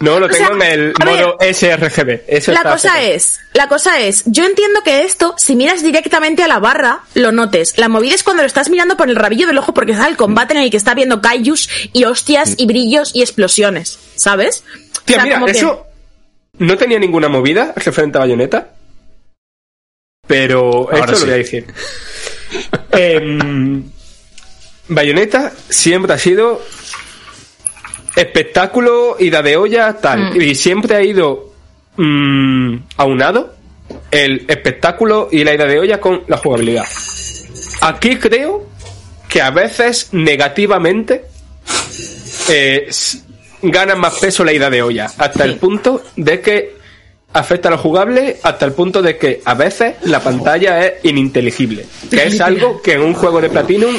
No, 0.00 0.18
lo 0.18 0.28
O 0.28 0.32
sea, 0.32 0.48
tengo 0.48 0.62
en 0.64 0.70
el 0.70 0.94
a 0.98 1.04
ver, 1.04 1.14
modo 1.26 1.36
sRGB. 1.42 2.22
Eso 2.26 2.52
La 2.52 2.60
está 2.60 2.72
cosa 2.72 2.92
perfecto. 2.94 3.16
es, 3.16 3.38
la 3.52 3.68
cosa 3.68 4.00
es, 4.00 4.22
yo 4.24 4.46
entiendo 4.46 4.80
que 4.82 5.02
esto, 5.04 5.34
si 5.36 5.54
miras 5.56 5.82
directamente 5.82 6.42
a 6.42 6.48
la 6.48 6.58
barra, 6.58 7.00
lo 7.12 7.32
notes. 7.32 7.76
La 7.76 7.90
movida 7.90 8.14
es 8.14 8.22
cuando 8.22 8.42
lo 8.42 8.46
estás 8.46 8.70
mirando 8.70 8.96
por 8.96 9.10
el 9.10 9.16
rabillo 9.16 9.46
del 9.46 9.58
ojo 9.58 9.74
porque 9.74 9.92
está 9.92 10.08
el 10.08 10.16
combate 10.16 10.54
en 10.54 10.60
el 10.60 10.70
que 10.70 10.78
está 10.78 10.94
viendo 10.94 11.20
kaijus 11.20 11.68
y 11.92 12.04
hostias 12.04 12.54
y 12.56 12.64
brillos 12.64 13.10
y 13.14 13.20
explosiones, 13.20 13.98
¿sabes? 14.16 14.64
O 14.96 15.04
Tía, 15.04 15.16
sea, 15.16 15.24
mira, 15.24 15.34
como 15.36 15.44
que- 15.46 15.52
eso 15.52 15.86
no 16.60 16.76
tenía 16.76 16.98
ninguna 16.98 17.28
movida 17.28 17.72
referente 17.74 18.18
a 18.18 18.20
Bayonetta. 18.20 18.68
Pero 20.26 20.88
Ahora 20.90 20.98
esto 21.00 21.16
sí. 21.16 21.20
lo 21.22 21.26
voy 21.26 21.34
a 21.34 21.38
decir. 21.38 21.66
Em, 22.92 23.84
Bayonetta 24.88 25.52
siempre 25.68 26.12
ha 26.12 26.18
sido 26.18 26.60
espectáculo, 28.14 29.16
ida 29.18 29.42
de 29.42 29.56
olla, 29.56 29.94
tal. 29.94 30.34
Mm. 30.34 30.40
Y 30.40 30.54
siempre 30.54 30.96
ha 30.96 31.02
ido 31.02 31.52
mm, 31.96 32.76
aunado 32.96 33.54
el 34.10 34.44
espectáculo 34.46 35.28
y 35.32 35.42
la 35.44 35.54
ida 35.54 35.64
de 35.64 35.78
olla 35.78 36.00
con 36.00 36.22
la 36.28 36.36
jugabilidad. 36.36 36.84
Aquí 37.80 38.16
creo 38.16 38.66
que 39.28 39.40
a 39.40 39.50
veces 39.50 40.08
negativamente 40.12 41.24
eh, 42.48 42.88
gana 43.62 43.94
más 43.94 44.14
peso 44.18 44.44
la 44.44 44.52
ida 44.52 44.70
de 44.70 44.82
olla, 44.82 45.10
hasta 45.18 45.44
el 45.44 45.56
punto 45.56 46.02
de 46.16 46.40
que 46.40 46.76
afecta 47.32 47.68
a 47.68 47.72
lo 47.72 47.78
jugable, 47.78 48.38
hasta 48.42 48.66
el 48.66 48.72
punto 48.72 49.02
de 49.02 49.16
que 49.16 49.40
a 49.44 49.54
veces 49.54 49.96
la 50.02 50.20
pantalla 50.20 50.84
es 50.84 51.04
ininteligible, 51.04 51.86
que 52.10 52.24
es 52.24 52.40
algo 52.40 52.82
que 52.82 52.94
en 52.94 53.02
un 53.02 53.14
juego 53.14 53.40
de 53.40 53.50
Platinum 53.50 53.96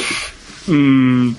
mm, 0.66 1.32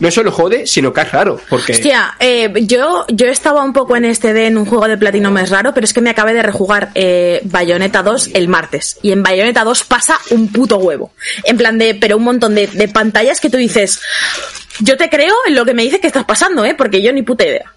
no 0.00 0.10
solo 0.10 0.32
jode, 0.32 0.66
sino 0.66 0.92
que 0.92 1.02
es 1.02 1.12
raro, 1.12 1.38
porque 1.48 1.72
Hostia, 1.72 2.16
eh, 2.18 2.50
yo, 2.62 3.04
yo 3.08 3.26
estaba 3.26 3.62
un 3.62 3.72
poco 3.72 3.96
en 3.96 4.06
este 4.06 4.32
de 4.32 4.46
en 4.46 4.56
un 4.56 4.64
juego 4.64 4.88
de 4.88 4.96
platino 4.96 5.30
más 5.30 5.50
raro, 5.50 5.72
pero 5.74 5.84
es 5.84 5.92
que 5.92 6.00
me 6.00 6.10
acabé 6.10 6.32
de 6.32 6.42
rejugar 6.42 6.90
eh, 6.94 7.40
Bayonetta 7.44 8.02
2 8.02 8.30
el 8.34 8.48
martes. 8.48 8.98
Y 9.02 9.12
en 9.12 9.22
Bayonetta 9.22 9.62
2 9.62 9.84
pasa 9.84 10.18
un 10.30 10.50
puto 10.50 10.78
huevo. 10.78 11.12
En 11.44 11.58
plan 11.58 11.76
de, 11.76 11.94
pero 11.94 12.16
un 12.16 12.24
montón 12.24 12.54
de, 12.54 12.66
de 12.66 12.88
pantallas 12.88 13.40
que 13.40 13.50
tú 13.50 13.58
dices, 13.58 14.00
yo 14.80 14.96
te 14.96 15.08
creo 15.08 15.34
en 15.46 15.54
lo 15.54 15.64
que 15.64 15.74
me 15.74 15.82
dices 15.82 16.00
que 16.00 16.06
estás 16.06 16.24
pasando, 16.24 16.64
¿eh? 16.64 16.74
Porque 16.74 17.02
yo 17.02 17.12
ni 17.12 17.22
puta 17.22 17.44
idea. 17.44 17.72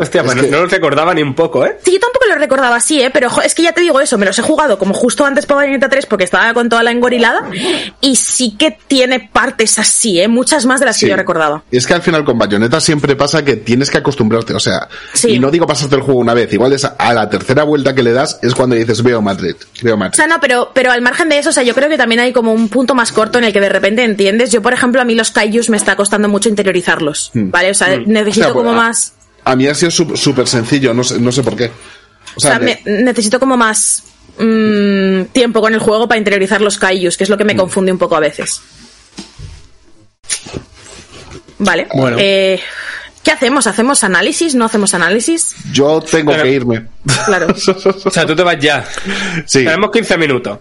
Hostia, 0.00 0.22
pues 0.22 0.36
Es 0.36 0.42
no- 0.42 0.42
que- 0.48 0.50
no 0.50 0.58
lo 0.62 0.66
recordaba 0.66 1.14
ni 1.14 1.22
un 1.22 1.34
poco, 1.34 1.64
¿eh? 1.64 1.76
Sí, 1.84 1.92
yo 1.92 2.00
tampoco 2.00 2.26
lo 2.28 2.34
recordaba 2.36 2.76
así, 2.76 3.00
¿eh? 3.02 3.10
Pero 3.12 3.28
es 3.44 3.54
que 3.54 3.62
ya 3.62 3.72
te 3.72 3.80
digo 3.80 4.00
eso, 4.00 4.18
me 4.18 4.26
los 4.26 4.38
he 4.38 4.42
jugado 4.42 4.78
como 4.78 4.94
justo 4.94 5.24
antes 5.24 5.46
para 5.46 5.60
Bayonetta 5.60 5.88
3 5.88 6.06
porque 6.06 6.24
estaba 6.24 6.52
con 6.54 6.68
toda 6.68 6.82
la 6.82 6.90
engorilada 6.90 7.48
y 8.00 8.16
sí 8.16 8.56
que 8.58 8.76
tiene 8.86 9.28
partes 9.32 9.78
así, 9.78 10.20
¿eh? 10.20 10.28
Muchas 10.28 10.66
más 10.66 10.80
de 10.80 10.86
las 10.86 10.96
Sí. 10.96 11.06
que 11.06 11.10
yo 11.10 11.16
recordaba. 11.16 11.62
Es 11.70 11.86
que 11.86 11.94
al 11.94 12.02
final 12.02 12.24
con 12.24 12.38
Bayonetta 12.38 12.80
siempre 12.80 13.16
pasa 13.16 13.44
que 13.44 13.56
tienes 13.56 13.90
que 13.90 13.98
acostumbrarte, 13.98 14.54
o 14.54 14.60
sea, 14.60 14.88
Sí. 15.12 15.30
y 15.32 15.38
no 15.38 15.50
digo 15.50 15.66
pasarte 15.66 15.94
el 15.96 16.02
juego 16.02 16.20
una 16.20 16.34
vez, 16.34 16.52
igual 16.52 16.72
es 16.72 16.84
a 16.84 17.12
la 17.14 17.28
tercera 17.28 17.64
vuelta 17.64 17.94
que 17.94 18.02
le 18.02 18.12
das 18.12 18.38
es 18.42 18.54
cuando 18.54 18.76
dices 18.76 19.02
veo 19.02 19.20
Madrid, 19.22 19.54
veo 19.82 19.94
O 19.94 19.96
Madrid. 19.98 20.16
sea, 20.16 20.26
no, 20.26 20.40
pero, 20.40 20.70
pero 20.74 20.92
al 20.92 21.02
margen 21.02 21.28
de 21.28 21.38
eso, 21.38 21.50
o 21.50 21.52
sea, 21.52 21.62
yo 21.62 21.74
creo 21.74 21.88
que 21.88 21.98
también 21.98 22.20
hay 22.20 22.32
como 22.32 22.52
un 22.52 22.68
punto 22.68 22.94
más 22.94 23.12
corto 23.12 23.38
en 23.38 23.44
el 23.44 23.52
que 23.52 23.60
de 23.60 23.68
repente 23.68 24.04
entiendes. 24.04 24.50
Yo, 24.52 24.62
por 24.62 24.72
ejemplo, 24.72 25.00
a 25.00 25.04
mí 25.04 25.14
los 25.14 25.30
kaijus 25.30 25.68
me 25.70 25.76
está 25.76 25.96
costando 25.96 26.28
mucho 26.28 26.48
interiorizarlos, 26.48 27.30
Hmm. 27.34 27.50
¿vale? 27.50 27.70
O 27.70 27.74
sea, 27.74 27.94
O 27.94 27.98
necesito 28.06 28.46
sea, 28.46 28.52
como 28.54 28.70
a- 28.70 28.74
más... 28.74 29.12
A 29.44 29.56
mí 29.56 29.66
ha 29.66 29.74
sido 29.74 29.90
súper 29.90 30.46
sencillo, 30.46 30.92
no 30.94 31.02
sé, 31.04 31.18
no 31.20 31.32
sé 31.32 31.42
por 31.42 31.56
qué. 31.56 31.66
O 31.66 31.70
O 32.36 32.40
sea, 32.40 32.58
me- 32.58 32.80
necesito 32.84 33.40
como 33.40 33.56
más 33.56 34.02
mm, 34.38 35.22
tiempo 35.32 35.60
con 35.60 35.72
el 35.74 35.80
juego 35.80 36.06
para 36.06 36.18
interiorizar 36.18 36.60
los 36.60 36.78
kaijus, 36.78 37.16
que 37.16 37.24
es 37.24 37.30
lo 37.30 37.36
que 37.38 37.44
me 37.44 37.56
confunde 37.56 37.90
un 37.92 37.98
poco 37.98 38.16
a 38.16 38.20
veces. 38.20 38.60
Vale. 41.58 41.88
Bueno. 41.94 42.16
Eh, 42.20 42.60
¿Qué 43.22 43.30
hacemos? 43.32 43.66
¿Hacemos 43.66 44.02
análisis? 44.02 44.54
¿No 44.54 44.64
hacemos 44.64 44.94
análisis? 44.94 45.54
yo 45.72 46.00
tengo 46.00 46.32
Pero- 46.32 46.42
que 46.42 46.50
irme. 46.52 46.86
Claro. 47.26 47.48
O 48.04 48.10
sea, 48.10 48.24
tú 48.26 48.34
te 48.34 48.42
vas 48.42 48.56
ya. 48.58 48.84
sí, 49.46 49.64
Tenemos 49.64 49.90
15 49.90 50.16
minutos. 50.16 50.58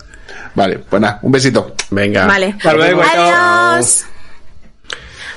vale, 0.55 0.79
pues 0.79 1.01
nada, 1.01 1.19
un 1.21 1.31
besito. 1.31 1.73
Venga. 1.89 2.25
Vale. 2.25 2.55
Hasta 2.57 2.73
luego. 2.73 3.01
Adiós. 3.01 4.05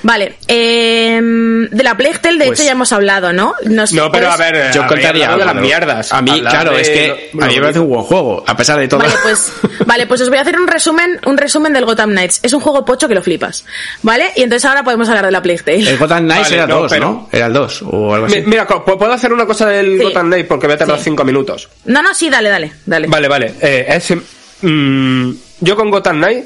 Vale. 0.03 0.35
eh, 0.47 1.19
de 1.21 1.83
la 1.83 1.95
Playtel, 1.97 2.37
de 2.37 2.45
Pues- 2.47 2.59
hecho, 2.59 2.65
ya 2.65 2.73
hemos 2.73 2.91
hablado, 2.91 3.33
¿no? 3.33 3.55
Nos- 3.65 3.93
No, 3.93 4.11
pero 4.11 4.29
a 4.29 4.37
ver, 4.37 4.71
Yo 4.73 4.85
contaría 4.85 5.35
de 5.35 5.45
las 5.45 5.55
mierdas. 5.55 6.11
A 6.13 6.21
mí, 6.21 6.39
claro, 6.41 6.71
de 6.73 6.81
es 6.81 6.89
que 6.89 7.29
lo- 7.33 7.43
a 7.43 7.47
mí 7.47 7.55
me 7.55 7.61
parece 7.61 7.79
un 7.79 7.89
buen 7.89 8.03
juego, 8.03 8.43
a 8.45 8.55
pesar 8.57 8.79
de 8.79 8.87
todo. 8.87 8.99
Vale, 8.99 9.13
pues, 9.23 9.51
vale, 9.85 10.05
pues 10.07 10.21
os 10.21 10.29
voy 10.29 10.37
a 10.37 10.41
hacer 10.41 10.59
un 10.59 10.67
resumen, 10.67 11.19
un 11.25 11.37
resumen 11.37 11.73
del 11.73 11.85
Gotham 11.85 12.11
Knights. 12.11 12.39
Es 12.43 12.53
un 12.53 12.59
juego 12.59 12.83
pocho 12.85 13.07
que 13.07 13.15
lo 13.15 13.21
flipas, 13.23 13.65
¿vale? 14.01 14.31
Y 14.35 14.43
entonces 14.43 14.65
ahora 14.69 14.83
podemos 14.83 15.07
hablar 15.09 15.25
de 15.25 15.31
la 15.31 15.41
Playtel. 15.41 15.87
El 15.87 15.97
Gotham 15.97 16.25
Knights 16.25 16.43
Vale, 16.43 16.55
era 16.55 16.67
no, 16.67 16.79
2, 16.81 16.91
pero- 16.91 17.05
¿no? 17.05 17.29
Era 17.31 17.45
el 17.47 17.53
2 17.53 17.81
o 17.83 18.13
algo 18.13 18.27
Mi- 18.27 18.33
así. 18.33 18.43
Mira, 18.45 18.67
puedo 18.67 19.11
hacer 19.11 19.31
una 19.33 19.45
cosa 19.45 19.67
del 19.67 19.97
Sí. 19.97 20.03
Gotham 20.03 20.27
Knight 20.27 20.47
porque 20.47 20.67
voy 20.67 20.75
a 20.75 20.77
tardar 20.79 20.97
Sí. 20.97 21.05
5 21.05 21.23
minutos. 21.23 21.69
No, 21.85 22.01
no, 22.01 22.13
sí, 22.13 22.29
dale, 22.29 22.49
dale, 22.49 22.73
dale. 22.85 23.07
Vale, 23.07 23.27
vale. 23.27 23.53
Eh, 23.61 23.85
es, 23.87 24.13
mm, 24.61 25.31
yo 25.61 25.75
con 25.75 25.89
Gotham 25.89 26.17
Knight 26.17 26.45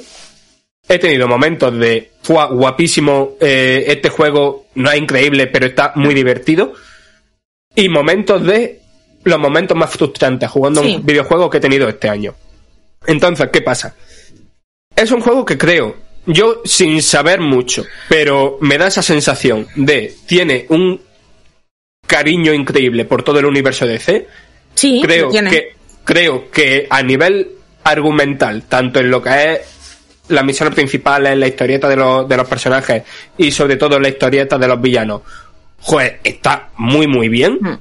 he 0.90 1.00
tenido 1.00 1.28
momentos 1.28 1.78
de 1.78 2.12
fue 2.22 2.46
guapísimo, 2.52 3.34
eh, 3.40 3.86
este 3.88 4.10
juego 4.10 4.68
no 4.76 4.92
es 4.92 4.98
increíble, 5.00 5.48
pero 5.48 5.66
está 5.66 5.92
muy 5.96 6.14
divertido. 6.14 6.74
Y 7.76 7.90
momentos 7.90 8.44
de 8.46 8.80
los 9.24 9.40
momentos 9.40 9.78
más 9.78 9.90
frustrantes 9.92 10.50
jugando 10.50 10.82
Sí. 10.82 10.96
un 10.96 11.06
videojuego 11.06 11.50
que 11.50 11.58
he 11.58 11.62
tenido 11.62 11.88
este 11.90 12.10
año. 12.10 12.34
Entonces, 13.06 13.50
¿qué 13.52 13.62
pasa? 13.62 13.96
Es 14.96 15.12
un 15.12 15.22
juego 15.22 15.46
que 15.46 15.58
creo, 15.58 15.96
yo 16.26 16.62
sin 16.66 17.02
saber 17.02 17.40
mucho, 17.42 17.86
pero 18.10 18.58
me 18.62 18.78
da 18.78 18.88
esa 18.88 19.02
sensación 19.02 19.68
de 19.76 20.14
tiene 20.26 20.66
un 20.70 21.00
cariño 22.06 22.54
increíble 22.54 23.06
por 23.06 23.22
todo 23.24 23.40
el 23.40 23.46
universo 23.46 23.86
de 23.86 23.94
DC 23.94 24.28
Sí, 24.76 25.02
creo 25.04 25.30
tiene. 25.30 25.50
que 25.52 25.70
creo 26.06 26.50
que 26.50 26.88
a 26.90 27.02
nivel 27.04 27.52
argumental 27.84 28.64
tanto 28.64 29.00
en 29.02 29.12
lo 29.12 29.22
que 29.22 29.30
es 29.54 29.60
las 30.30 30.44
misiones 30.44 30.76
principales 30.76 31.38
la 31.38 31.48
historieta 31.48 31.88
de 31.90 31.96
los, 31.96 32.28
de 32.28 32.38
los 32.38 32.48
personajes 32.48 33.04
y 33.38 33.52
sobre 33.52 33.76
todo 33.78 34.00
la 34.00 34.10
historieta 34.10 34.58
de 34.58 34.68
los 34.68 34.82
villanos 34.82 35.22
joder 35.82 36.20
está 36.24 36.70
muy 36.78 37.08
muy 37.08 37.30
bien 37.30 37.58
Mm. 37.62 37.78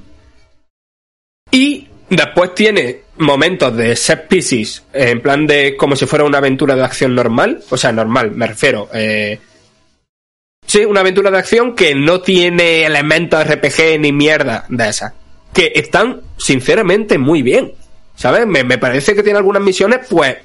y 1.51 1.87
después 2.09 2.53
tiene 2.55 3.01
momentos 3.17 3.75
de 3.75 3.95
set 3.95 4.27
pieces 4.27 4.83
eh, 4.93 5.09
en 5.09 5.21
plan 5.21 5.45
de 5.47 5.75
como 5.75 5.95
si 5.95 6.05
fuera 6.05 6.23
una 6.25 6.37
aventura 6.37 6.75
de 6.75 6.83
acción 6.83 7.15
normal 7.15 7.63
o 7.69 7.77
sea 7.77 7.91
normal 7.91 8.31
me 8.31 8.47
refiero 8.47 8.89
eh, 8.93 9.39
Sí, 10.65 10.83
una 10.83 10.99
aventura 10.99 11.31
de 11.31 11.37
acción 11.37 11.73
que 11.75 11.95
no 11.95 12.19
tiene 12.19 12.85
elementos 12.85 13.41
RPG 13.47 14.01
ni 14.01 14.11
mierda 14.11 14.65
de 14.67 14.89
esas. 14.89 15.13
Que 15.53 15.71
están, 15.73 16.19
sinceramente, 16.37 17.17
muy 17.17 17.41
bien. 17.41 17.71
¿Sabes? 18.15 18.45
Me, 18.45 18.65
me 18.65 18.77
parece 18.77 19.15
que 19.15 19.23
tiene 19.23 19.37
algunas 19.39 19.63
misiones, 19.63 19.99
pues. 20.09 20.35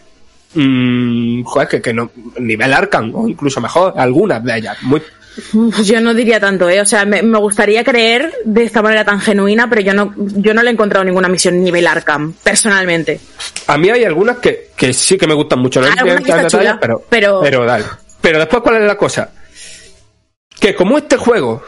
Mm, 0.54 1.42
joder, 1.44 1.68
que, 1.68 1.80
que 1.82 1.92
no. 1.92 2.10
Nivel 2.38 2.72
Arkham, 2.72 3.14
o 3.14 3.28
incluso 3.28 3.60
mejor, 3.60 3.94
algunas 3.96 4.42
de 4.44 4.58
ellas. 4.58 4.76
Muy, 4.82 5.02
Pues 5.52 5.86
yo 5.86 6.00
no 6.00 6.12
diría 6.14 6.38
tanto, 6.40 6.68
¿eh? 6.68 6.80
O 6.80 6.84
sea, 6.84 7.04
me, 7.06 7.22
me 7.22 7.38
gustaría 7.38 7.82
creer 7.84 8.32
de 8.44 8.64
esta 8.64 8.82
manera 8.82 9.04
tan 9.04 9.18
genuina, 9.20 9.68
pero 9.68 9.80
yo 9.80 9.94
no, 9.94 10.14
yo 10.16 10.52
no 10.52 10.62
le 10.62 10.68
he 10.70 10.72
encontrado 10.72 11.04
ninguna 11.04 11.28
misión 11.28 11.62
nivel 11.62 11.86
Arkham, 11.86 12.34
personalmente. 12.42 13.18
a 13.66 13.78
mí 13.78 13.88
hay 13.90 14.04
algunas 14.04 14.38
que, 14.38 14.68
que 14.76 14.92
sí 14.92 15.16
que 15.16 15.26
me 15.26 15.34
gustan 15.34 15.58
mucho. 15.60 15.80
No 15.80 15.86
que 16.04 16.14
detalles, 16.16 16.52
chula, 16.52 16.78
pero, 16.80 17.02
pero- 17.08 17.40
pero 17.42 17.64
dale. 17.64 17.84
Pero 18.20 18.38
después, 18.38 18.62
¿cuál 18.62 18.76
es 18.76 18.86
la 18.86 18.96
cosa? 18.96 19.30
Que 20.60 20.74
como 20.74 20.96
este 20.98 21.16
juego, 21.16 21.62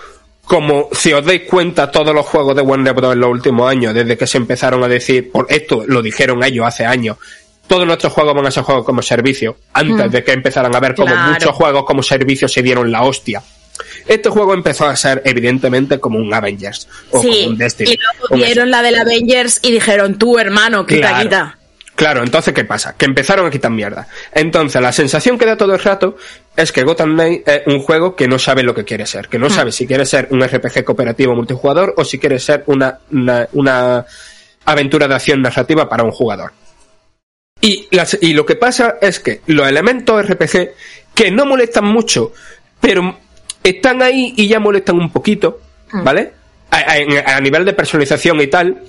como 0.45 0.89
si 0.93 1.13
os 1.13 1.25
dais 1.25 1.43
cuenta, 1.49 1.91
todos 1.91 2.15
los 2.15 2.25
juegos 2.27 2.55
de 2.55 2.63
Warner 2.63 2.93
Bros. 2.95 3.15
en 3.15 3.21
los 3.21 3.31
últimos 3.31 3.69
años, 3.69 3.93
desde 3.95 4.17
que 4.17 4.27
se 4.27 4.37
empezaron 4.39 4.85
a 4.85 4.89
decir, 4.89 5.33
por 5.33 5.47
esto 5.49 5.83
lo 5.87 6.01
dijeron 6.03 6.45
ellos 6.45 6.65
hace 6.67 6.85
años, 6.85 7.17
todos 7.67 7.87
nuestros 7.87 8.13
juegos 8.13 8.35
van 8.35 8.47
a 8.47 8.51
ser 8.51 8.63
juegos 8.63 8.85
como 8.85 9.03
servicio, 9.03 9.57
antes 9.73 10.07
Mm. 10.09 10.11
de 10.11 10.25
que 10.25 10.33
empezaran 10.33 10.75
a 10.75 10.81
ver 10.81 10.95
como 10.95 11.13
Claro. 11.13 11.33
muchos 11.33 11.53
juegos 11.53 11.85
como 11.85 12.03
servicio 12.03 12.47
se 12.49 12.63
dieron 12.63 12.91
la 12.93 13.03
hostia. 13.03 13.43
Este 14.07 14.29
juego 14.31 14.55
empezó 14.55 14.87
a 14.87 14.95
ser 14.97 15.23
evidentemente 15.25 15.99
como 15.99 16.19
un 16.19 16.33
Avengers 16.33 16.87
o 17.11 17.21
sí, 17.23 17.29
como 17.29 17.49
un 17.49 17.59
Destiny. 17.59 17.93
y 17.93 17.99
luego 18.29 18.45
vieron 18.45 18.71
la 18.71 18.83
del 18.83 18.97
Avengers 18.97 19.59
y 19.63 19.73
dijeron, 19.73 20.17
tú 20.19 20.39
hermano, 20.39 20.87
quita, 20.87 21.09
Claro. 21.09 21.23
quita. 21.23 21.59
Claro, 21.97 22.23
entonces, 22.25 22.53
¿qué 22.53 22.65
pasa? 22.65 22.97
Que 22.97 23.05
empezaron 23.05 23.47
a 23.47 23.51
quitar 23.51 23.71
mierda. 23.71 24.09
Entonces, 24.33 24.83
la 24.83 24.91
sensación 24.93 25.39
que 25.39 25.47
da 25.47 25.57
todo 25.57 25.75
el 25.75 25.79
rato 25.81 26.17
es 26.57 26.73
que 26.73 26.83
Gotham 26.83 27.15
Knight 27.15 27.47
es 27.49 27.63
un 27.67 27.79
juego 27.81 28.17
que 28.17 28.27
no 28.27 28.37
sabe 28.37 28.65
lo 28.65 28.75
que 28.75 28.85
quiere 28.85 29.07
ser. 29.07 29.29
Que 29.29 29.39
no 29.39 29.49
sabe 29.49 29.71
si 29.71 29.87
quiere 29.87 30.05
ser 30.05 30.27
un 30.33 30.43
RPG 30.43 30.83
cooperativo 30.85 31.37
multijugador 31.37 31.95
o 31.97 32.05
si 32.05 32.19
quiere 32.19 32.41
ser 32.41 32.65
una, 32.67 32.99
una, 33.13 33.49
una 33.53 34.05
aventura 34.65 35.07
de 35.07 35.15
acción 35.15 35.41
narrativa 35.41 35.89
para 35.89 36.03
un 36.03 36.11
jugador. 36.11 36.53
Y, 37.65 37.89
las- 37.93 38.19
y 38.21 38.35
lo 38.35 38.45
que 38.45 38.57
pasa 38.57 38.97
es 39.01 39.21
que 39.21 39.41
los 39.47 39.67
elementos 39.67 40.23
RPG, 40.23 40.71
que 41.15 41.31
no 41.31 41.47
molestan 41.47 41.87
mucho, 41.87 42.33
pero 42.81 43.17
están 43.63 44.03
ahí 44.03 44.35
y 44.37 44.49
ya 44.49 44.61
molestan 44.61 44.97
un 44.97 45.11
poquito, 45.11 45.61
¿vale? 45.93 46.33
A, 46.71 46.77
a- 46.79 47.37
a 47.37 47.41
nivel 47.41 47.65
de 47.65 47.73
personalización 47.73 48.39
y 48.43 48.49
tal, 48.49 48.83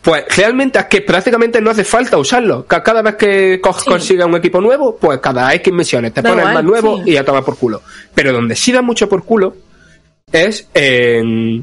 pues 0.00 0.24
realmente 0.36 0.78
es 0.78 0.86
que 0.86 1.02
prácticamente 1.02 1.60
no 1.60 1.70
hace 1.70 1.84
falta 1.84 2.16
usarlo. 2.16 2.64
Ca- 2.66 2.82
Cada 2.82 3.02
vez 3.02 3.16
que 3.16 3.60
co- 3.60 3.74
Sí. 3.78 3.84
consigas 3.90 4.26
un 4.26 4.36
equipo 4.36 4.60
nuevo, 4.60 4.96
pues 4.96 5.18
cada 5.18 5.52
X 5.54 5.70
misiones 5.74 6.14
te 6.14 6.22
Da 6.22 6.30
pones 6.30 6.44
igual, 6.44 6.54
más 6.54 6.64
nuevo 6.64 7.04
sí. 7.04 7.10
y 7.10 7.16
a 7.18 7.24
tomar 7.26 7.44
por 7.44 7.58
culo. 7.58 7.82
Pero 8.14 8.32
donde 8.32 8.56
sí 8.56 8.72
da 8.72 8.80
mucho 8.80 9.06
por 9.08 9.22
culo 9.24 9.54
es 10.32 10.66
en. 10.72 11.62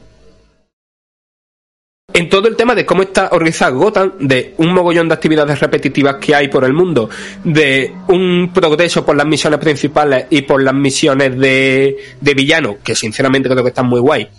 En 2.15 2.29
todo 2.29 2.47
el 2.47 2.55
tema 2.55 2.73
de 2.73 2.85
cómo 2.85 3.03
está 3.03 3.27
organizado 3.33 3.77
Gotham, 3.77 4.13
de 4.19 4.53
un 4.55 4.73
mogollón 4.73 5.09
de 5.09 5.15
actividades 5.15 5.59
repetitivas 5.59 6.15
que 6.15 6.33
hay 6.33 6.47
por 6.47 6.63
el 6.63 6.71
mundo, 6.71 7.09
de 7.43 7.93
un 8.07 8.53
progreso 8.53 9.05
por 9.05 9.17
las 9.17 9.27
misiones 9.27 9.59
principales 9.59 10.27
y 10.29 10.43
por 10.43 10.63
las 10.63 10.73
misiones 10.73 11.37
de, 11.37 11.97
de 12.21 12.33
villano, 12.33 12.77
que 12.81 12.95
sinceramente 12.95 13.49
creo 13.49 13.61
que 13.61 13.67
están 13.67 13.87
muy 13.87 13.99
guay, 13.99 14.29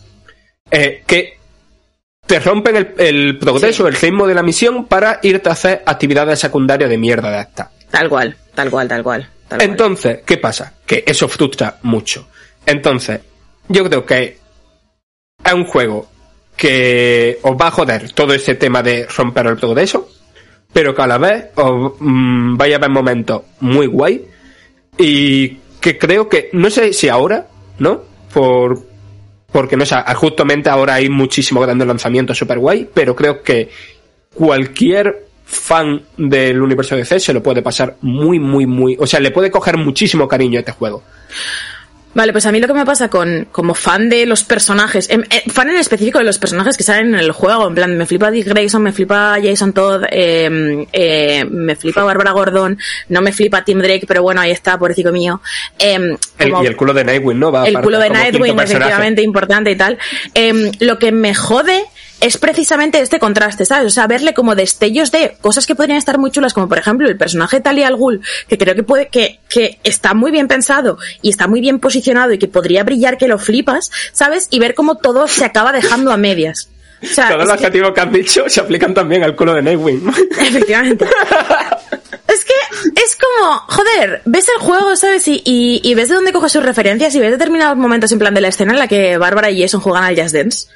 eh, 0.70 1.02
que 1.06 1.36
te 2.26 2.40
rompen 2.40 2.76
el, 2.76 2.94
el 2.96 3.38
progreso, 3.38 3.86
el 3.86 3.94
ritmo 3.94 4.26
de 4.26 4.34
la 4.34 4.42
misión 4.42 4.86
para 4.86 5.20
irte 5.22 5.50
a 5.50 5.52
hacer 5.52 5.82
actividades 5.84 6.38
secundarias 6.38 6.88
de 6.88 6.96
mierda 6.96 7.30
de. 7.30 7.46
Tal 7.90 8.08
cual, 8.08 8.34
tal 8.54 8.70
cual, 8.70 8.88
tal 8.88 9.02
cual. 9.02 9.28
tal 9.48 9.58
cual. 9.58 9.70
Entonces, 9.70 10.20
¿qué 10.24 10.38
pasa? 10.38 10.72
Que 10.86 11.04
eso 11.06 11.28
frustra 11.28 11.76
mucho. 11.82 12.26
Entonces, 12.64 13.20
yo 13.68 13.84
creo 13.84 14.06
que 14.06 14.38
es 15.44 15.52
un 15.52 15.66
juego 15.66 16.15
que 16.56 17.38
os 17.42 17.52
va 17.52 17.68
a 17.68 17.70
joder 17.70 18.12
todo 18.12 18.32
ese 18.32 18.54
tema 18.54 18.82
de 18.82 19.06
romper 19.06 19.46
el 19.46 19.56
progreso, 19.56 20.08
pero 20.72 20.94
que 20.94 21.02
a 21.02 21.06
la 21.06 21.18
vez 21.18 21.50
os 21.56 21.92
mm, 21.98 22.56
vaya 22.56 22.76
a 22.76 22.78
haber 22.78 22.90
momentos 22.90 23.42
muy 23.60 23.86
guay 23.86 24.24
y 24.98 25.48
que 25.80 25.98
creo 25.98 26.28
que, 26.28 26.50
no 26.52 26.70
sé 26.70 26.92
si 26.92 27.08
ahora, 27.08 27.46
¿no? 27.78 28.02
Por, 28.32 28.80
porque 29.52 29.76
no 29.76 29.86
sé, 29.86 29.96
justamente 30.16 30.68
ahora 30.68 30.94
hay 30.94 31.08
muchísimos 31.08 31.64
grandes 31.64 31.86
lanzamientos 31.86 32.38
super 32.38 32.58
guay, 32.58 32.88
pero 32.92 33.14
creo 33.14 33.42
que 33.42 33.68
cualquier 34.34 35.26
fan 35.44 36.02
del 36.16 36.60
universo 36.60 36.96
DC 36.96 37.20
se 37.20 37.32
lo 37.32 37.42
puede 37.42 37.62
pasar 37.62 37.96
muy, 38.00 38.38
muy, 38.38 38.66
muy, 38.66 38.96
o 38.98 39.06
sea, 39.06 39.20
le 39.20 39.30
puede 39.30 39.50
coger 39.50 39.76
muchísimo 39.76 40.26
cariño 40.26 40.58
a 40.58 40.60
este 40.60 40.72
juego. 40.72 41.02
Vale, 42.16 42.32
pues 42.32 42.46
a 42.46 42.50
mí 42.52 42.60
lo 42.60 42.66
que 42.66 42.72
me 42.72 42.86
pasa 42.86 43.10
con, 43.10 43.46
como 43.52 43.74
fan 43.74 44.08
de 44.08 44.24
los 44.24 44.42
personajes, 44.42 45.10
em, 45.10 45.22
eh, 45.28 45.42
fan 45.52 45.68
en 45.68 45.76
específico 45.76 46.18
de 46.18 46.24
los 46.24 46.38
personajes 46.38 46.74
que 46.78 46.82
salen 46.82 47.08
en 47.14 47.20
el 47.20 47.30
juego, 47.30 47.68
en 47.68 47.74
plan, 47.74 47.94
me 47.98 48.06
flipa 48.06 48.30
Dick 48.30 48.46
Grayson, 48.46 48.82
me 48.82 48.92
flipa 48.92 49.36
Jason 49.42 49.74
Todd, 49.74 50.04
eh, 50.10 50.86
eh, 50.94 51.44
me 51.50 51.76
flipa 51.76 52.02
Bárbara 52.04 52.30
Gordon, 52.32 52.78
no 53.10 53.20
me 53.20 53.32
flipa 53.32 53.62
Tim 53.64 53.80
Drake, 53.80 54.06
pero 54.08 54.22
bueno, 54.22 54.40
ahí 54.40 54.50
está, 54.50 54.78
pobrecito 54.78 55.12
mío. 55.12 55.42
Em, 55.78 56.16
El- 56.38 56.50
como- 56.50 56.64
y 56.64 56.66
el 56.66 56.76
culo 56.76 56.94
de 56.94 57.04
Nightwing, 57.04 57.38
¿no? 57.38 57.52
Va 57.52 57.68
el 57.68 57.74
culo 57.82 57.98
de 57.98 58.08
Nightwing, 58.08 58.56
efectivamente, 58.78 59.20
importante 59.22 59.70
y 59.72 59.76
tal. 59.76 59.98
Em, 60.32 60.72
lo 60.80 60.98
que 60.98 61.12
me 61.12 61.34
jode 61.34 61.84
es 62.26 62.36
precisamente 62.38 63.00
este 63.00 63.18
contraste, 63.18 63.64
¿sabes? 63.64 63.86
O 63.86 63.90
sea, 63.90 64.06
verle 64.06 64.34
como 64.34 64.54
destellos 64.54 65.10
de 65.12 65.36
cosas 65.40 65.66
que 65.66 65.74
podrían 65.74 65.98
estar 65.98 66.18
muy 66.18 66.30
chulas, 66.30 66.52
como 66.54 66.68
por 66.68 66.78
ejemplo 66.78 67.08
el 67.08 67.16
personaje 67.16 67.56
de 67.58 67.62
Talia 67.62 67.86
al 67.88 67.96
Ghul, 67.96 68.20
que 68.48 68.58
creo 68.58 68.74
que 68.74 68.82
puede, 68.82 69.08
que, 69.08 69.40
que 69.48 69.78
está 69.84 70.14
muy 70.14 70.30
bien 70.30 70.48
pensado 70.48 70.98
y 71.22 71.30
está 71.30 71.46
muy 71.46 71.60
bien 71.60 71.78
posicionado 71.80 72.32
y 72.32 72.38
que 72.38 72.48
podría 72.48 72.84
brillar 72.84 73.16
que 73.18 73.28
lo 73.28 73.38
flipas, 73.38 73.90
¿sabes? 74.12 74.48
Y 74.50 74.58
ver 74.58 74.74
cómo 74.74 74.96
todo 74.96 75.26
se 75.28 75.44
acaba 75.44 75.72
dejando 75.72 76.12
a 76.12 76.16
medias. 76.16 76.68
O 77.02 77.06
sea, 77.06 77.28
Todos 77.28 77.46
los 77.46 77.56
que- 77.58 77.66
adjetivos 77.66 77.92
que 77.92 78.00
has 78.00 78.12
dicho 78.12 78.44
se 78.48 78.60
aplican 78.60 78.94
también 78.94 79.22
al 79.22 79.36
culo 79.36 79.52
de 79.54 79.62
Nightwing. 79.62 80.08
Efectivamente. 80.40 81.04
es 82.26 82.44
que 82.44 82.54
es 83.04 83.16
como, 83.16 83.58
joder, 83.68 84.22
ves 84.24 84.46
el 84.48 84.62
juego, 84.62 84.96
¿sabes? 84.96 85.28
Y, 85.28 85.42
y, 85.44 85.80
y 85.84 85.94
ves 85.94 86.08
de 86.08 86.14
dónde 86.14 86.32
coge 86.32 86.48
sus 86.48 86.62
referencias 86.62 87.14
y 87.14 87.20
ves 87.20 87.30
determinados 87.30 87.76
momentos 87.76 88.10
en 88.12 88.18
plan 88.18 88.34
de 88.34 88.40
la 88.40 88.48
escena 88.48 88.72
en 88.72 88.78
la 88.78 88.88
que 88.88 89.18
Bárbara 89.18 89.50
y 89.50 89.60
Jason 89.60 89.80
juegan 89.80 90.04
al 90.04 90.20
Just 90.20 90.34
Dance. 90.34 90.66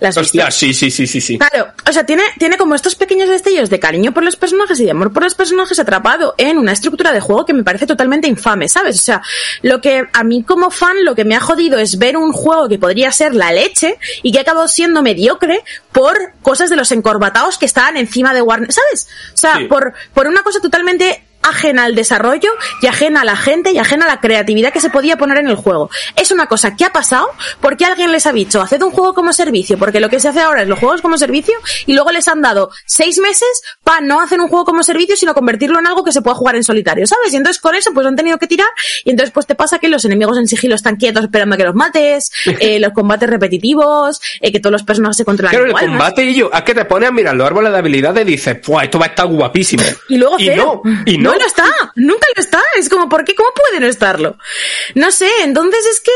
¿Las? 0.00 0.16
Hostia, 0.16 0.50
sí, 0.50 0.74
sí, 0.74 0.90
sí, 0.90 1.06
sí, 1.06 1.20
sí. 1.20 1.38
Claro, 1.38 1.68
o 1.88 1.92
sea, 1.92 2.04
tiene, 2.04 2.24
tiene 2.38 2.56
como 2.56 2.74
estos 2.74 2.96
pequeños 2.96 3.28
destellos 3.28 3.70
de 3.70 3.78
cariño 3.78 4.12
por 4.12 4.24
los 4.24 4.34
personajes 4.34 4.78
y 4.80 4.84
de 4.84 4.90
amor 4.90 5.12
por 5.12 5.22
los 5.22 5.34
personajes 5.36 5.78
atrapado 5.78 6.34
en 6.36 6.58
una 6.58 6.72
estructura 6.72 7.12
de 7.12 7.20
juego 7.20 7.46
que 7.46 7.52
me 7.54 7.62
parece 7.62 7.86
totalmente 7.86 8.26
infame, 8.26 8.68
¿sabes? 8.68 8.96
O 8.96 9.02
sea, 9.02 9.22
lo 9.62 9.80
que 9.80 10.04
a 10.12 10.24
mí 10.24 10.42
como 10.42 10.70
fan 10.72 11.04
lo 11.04 11.14
que 11.14 11.24
me 11.24 11.36
ha 11.36 11.40
jodido 11.40 11.78
es 11.78 11.96
ver 11.98 12.16
un 12.16 12.32
juego 12.32 12.68
que 12.68 12.78
podría 12.78 13.12
ser 13.12 13.34
la 13.36 13.52
leche 13.52 13.96
y 14.24 14.32
que 14.32 14.38
ha 14.38 14.42
acabado 14.42 14.66
siendo 14.66 15.00
mediocre 15.00 15.62
por 15.92 16.16
cosas 16.42 16.70
de 16.70 16.76
los 16.76 16.90
encorbatados 16.90 17.56
que 17.56 17.66
estaban 17.66 17.96
encima 17.96 18.34
de 18.34 18.42
Warner, 18.42 18.72
¿sabes? 18.72 19.06
O 19.32 19.36
sea, 19.36 19.58
Sí. 19.58 19.64
por, 19.66 19.94
por 20.12 20.26
una 20.26 20.42
cosa 20.42 20.60
totalmente 20.60 21.22
ajena 21.44 21.84
al 21.84 21.94
desarrollo 21.94 22.50
y 22.80 22.86
ajena 22.86 23.22
a 23.22 23.24
la 23.24 23.36
gente 23.36 23.72
y 23.72 23.78
ajena 23.78 24.06
a 24.06 24.08
la 24.08 24.20
creatividad 24.20 24.72
que 24.72 24.80
se 24.80 24.90
podía 24.90 25.16
poner 25.16 25.38
en 25.38 25.48
el 25.48 25.56
juego. 25.56 25.90
Es 26.16 26.30
una 26.30 26.46
cosa 26.46 26.74
que 26.76 26.84
ha 26.84 26.92
pasado 26.92 27.28
porque 27.60 27.84
alguien 27.84 28.12
les 28.12 28.26
ha 28.26 28.32
dicho, 28.32 28.60
haced 28.60 28.82
un 28.82 28.90
juego 28.90 29.14
como 29.14 29.32
servicio, 29.32 29.78
porque 29.78 30.00
lo 30.00 30.08
que 30.08 30.20
se 30.20 30.28
hace 30.28 30.40
ahora 30.40 30.62
es 30.62 30.68
los 30.68 30.78
juegos 30.78 31.00
como 31.00 31.18
servicio 31.18 31.54
y 31.86 31.92
luego 31.92 32.10
les 32.10 32.28
han 32.28 32.42
dado 32.42 32.70
seis 32.86 33.18
meses 33.18 33.62
para 33.82 34.00
no 34.00 34.20
hacer 34.20 34.40
un 34.40 34.48
juego 34.48 34.64
como 34.64 34.82
servicio, 34.82 35.16
sino 35.16 35.34
convertirlo 35.34 35.78
en 35.78 35.86
algo 35.86 36.04
que 36.04 36.12
se 36.12 36.22
pueda 36.22 36.34
jugar 36.34 36.56
en 36.56 36.64
solitario, 36.64 37.06
¿sabes? 37.06 37.32
Y 37.32 37.36
entonces 37.36 37.60
con 37.60 37.74
eso 37.74 37.92
pues 37.92 38.06
han 38.06 38.16
tenido 38.16 38.38
que 38.38 38.46
tirar 38.46 38.68
y 39.04 39.10
entonces 39.10 39.32
pues 39.32 39.46
te 39.46 39.54
pasa 39.54 39.78
que 39.78 39.88
los 39.88 40.04
enemigos 40.04 40.38
en 40.38 40.46
sigilo 40.46 40.74
están 40.74 40.96
quietos 40.96 41.24
esperando 41.24 41.54
a 41.54 41.58
que 41.58 41.64
los 41.64 41.74
mates, 41.74 42.32
eh, 42.60 42.78
los 42.80 42.92
combates 42.92 43.28
repetitivos, 43.28 44.20
eh, 44.40 44.50
que 44.52 44.60
todos 44.60 44.72
los 44.72 44.82
personajes 44.82 45.16
se 45.16 45.24
controlan 45.24 45.50
Claro, 45.50 45.64
el 45.66 45.70
igual, 45.70 45.86
¿no? 45.86 45.92
combate 45.92 46.24
y 46.24 46.34
yo, 46.34 46.50
es 46.52 46.62
que 46.62 46.74
te 46.74 46.84
pones 46.84 47.08
a 47.08 47.12
mirar 47.12 47.34
los 47.34 47.46
árboles 47.46 47.72
de 47.72 47.78
habilidades 47.78 48.26
y 48.26 48.30
dices, 48.32 48.58
¡Buah, 48.66 48.84
esto 48.84 48.98
va 48.98 49.06
a 49.06 49.08
estar 49.08 49.26
guapísimo! 49.26 49.82
Y 50.08 50.16
luego 50.16 50.38
y 50.38 50.48
no, 50.50 50.82
y 51.04 51.18
no. 51.18 51.33
Lo 51.34 51.46
está, 51.46 51.70
nunca 51.96 52.26
lo 52.34 52.40
está. 52.42 52.62
Es 52.76 52.88
como, 52.88 53.08
¿por 53.08 53.24
qué? 53.24 53.34
¿Cómo 53.34 53.50
puede 53.54 53.80
no 53.80 53.86
estarlo? 53.86 54.36
No 54.94 55.10
sé, 55.10 55.28
entonces 55.42 55.84
es 55.86 56.00
que 56.00 56.12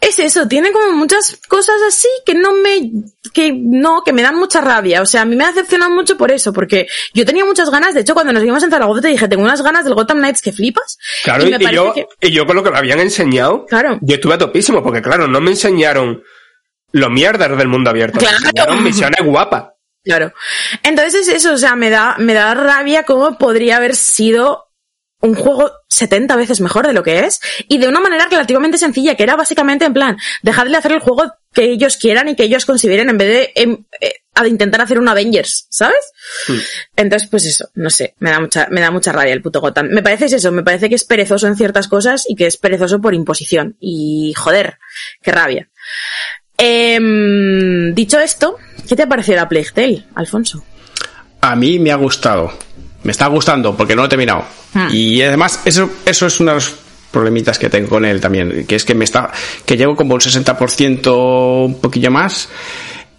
es 0.00 0.18
eso, 0.18 0.48
tiene 0.48 0.72
como 0.72 0.90
muchas 0.92 1.38
cosas 1.46 1.76
así 1.86 2.08
que 2.26 2.34
no 2.34 2.54
me, 2.54 2.90
que 3.32 3.52
no, 3.54 4.02
que 4.02 4.12
me 4.12 4.22
dan 4.22 4.34
mucha 4.36 4.60
rabia. 4.60 5.00
O 5.00 5.06
sea, 5.06 5.22
a 5.22 5.24
mí 5.24 5.36
me 5.36 5.44
ha 5.44 5.52
decepcionado 5.52 5.92
mucho 5.92 6.16
por 6.16 6.32
eso, 6.32 6.52
porque 6.52 6.88
yo 7.14 7.24
tenía 7.24 7.44
muchas 7.44 7.70
ganas, 7.70 7.94
de 7.94 8.00
hecho, 8.00 8.12
cuando 8.14 8.32
nos 8.32 8.42
vimos 8.42 8.62
en 8.64 8.70
Zaragoza 8.70 9.00
te 9.00 9.08
dije, 9.08 9.28
tengo 9.28 9.44
unas 9.44 9.62
ganas 9.62 9.84
del 9.84 9.94
Gotham 9.94 10.18
Knights 10.18 10.42
que 10.42 10.50
flipas. 10.52 10.98
Claro, 11.22 11.46
y 11.46 11.56
me 11.56 11.72
yo, 11.72 11.92
que, 11.94 12.06
y 12.20 12.32
yo 12.32 12.44
con 12.46 12.56
lo 12.56 12.64
que 12.64 12.72
me 12.72 12.78
habían 12.78 12.98
enseñado, 12.98 13.64
Claro. 13.66 13.98
yo 14.02 14.16
estuve 14.16 14.34
a 14.34 14.38
topísimo, 14.38 14.82
porque 14.82 15.00
claro, 15.02 15.28
no 15.28 15.40
me 15.40 15.52
enseñaron 15.52 16.24
los 16.90 17.10
mierdas 17.10 17.56
del 17.56 17.68
mundo 17.68 17.90
abierto, 17.90 18.18
Claro. 18.18 18.38
me 18.40 18.46
enseñaron 18.48 18.82
misiones 18.82 19.20
guapas. 19.24 19.66
Claro. 20.04 20.32
Entonces 20.82 21.28
es 21.28 21.28
eso, 21.28 21.52
o 21.52 21.56
sea, 21.56 21.76
me 21.76 21.90
da, 21.90 22.16
me 22.18 22.34
da 22.34 22.54
rabia 22.54 23.04
cómo 23.04 23.38
podría 23.38 23.76
haber 23.76 23.94
sido 23.94 24.72
un 25.22 25.34
juego 25.34 25.70
70 25.88 26.34
veces 26.34 26.60
mejor 26.60 26.86
de 26.86 26.92
lo 26.92 27.04
que 27.04 27.20
es 27.20 27.40
y 27.68 27.78
de 27.78 27.86
una 27.86 28.00
manera 28.00 28.26
relativamente 28.28 28.76
sencilla, 28.76 29.14
que 29.14 29.22
era 29.22 29.36
básicamente 29.36 29.84
en 29.84 29.94
plan, 29.94 30.16
dejadle 30.42 30.76
hacer 30.76 30.92
el 30.92 30.98
juego 30.98 31.32
que 31.54 31.64
ellos 31.64 31.96
quieran 31.96 32.28
y 32.28 32.34
que 32.34 32.42
ellos 32.42 32.66
consideren 32.66 33.08
en 33.08 33.18
vez 33.18 33.28
de 33.28 33.52
em, 33.54 33.84
eh, 34.00 34.14
a 34.34 34.46
intentar 34.48 34.80
hacer 34.80 34.98
un 34.98 35.08
Avengers, 35.08 35.66
¿sabes? 35.70 36.12
Entonces, 36.96 37.28
pues 37.28 37.44
eso, 37.44 37.68
no 37.74 37.90
sé, 37.90 38.14
me 38.18 38.30
da 38.30 38.40
mucha, 38.40 38.66
me 38.70 38.80
da 38.80 38.90
mucha 38.90 39.12
rabia 39.12 39.32
el 39.32 39.42
puto 39.42 39.60
Gotham. 39.60 39.88
Me 39.90 40.02
parece 40.02 40.24
es 40.24 40.32
eso, 40.32 40.50
me 40.50 40.64
parece 40.64 40.88
que 40.88 40.94
es 40.94 41.04
perezoso 41.04 41.46
en 41.46 41.56
ciertas 41.56 41.86
cosas 41.86 42.24
y 42.26 42.34
que 42.34 42.46
es 42.46 42.56
perezoso 42.56 43.00
por 43.00 43.14
imposición. 43.14 43.76
Y 43.78 44.34
joder, 44.36 44.78
qué 45.22 45.30
rabia. 45.30 45.68
Em, 46.56 47.94
dicho 47.94 48.18
esto, 48.18 48.58
¿qué 48.88 48.96
te 48.96 49.02
ha 49.02 49.06
parecido 49.08 49.36
la 49.36 49.48
Plague 49.48 49.70
Tale, 49.74 50.04
Alfonso? 50.14 50.62
A 51.40 51.56
mí 51.56 51.78
me 51.78 51.90
ha 51.90 51.96
gustado. 51.96 52.52
Me 53.02 53.12
está 53.12 53.26
gustando 53.26 53.76
porque 53.76 53.94
no 53.96 54.02
lo 54.02 54.06
he 54.06 54.08
terminado. 54.10 54.44
Hmm. 54.74 54.88
Y 54.92 55.20
además, 55.22 55.60
eso, 55.64 55.90
eso 56.06 56.26
es 56.26 56.38
una 56.40 56.52
de 56.52 56.56
los 56.56 56.72
problemitas 57.10 57.58
que 57.58 57.68
tengo 57.68 57.88
con 57.88 58.04
él 58.04 58.20
también. 58.20 58.64
Que 58.66 58.76
es 58.76 58.84
que 58.84 58.94
me 58.94 59.04
está, 59.04 59.30
que 59.66 59.76
llevo 59.76 59.96
como 59.96 60.14
un 60.14 60.20
60% 60.20 61.64
un 61.66 61.80
poquillo 61.80 62.10
más. 62.10 62.48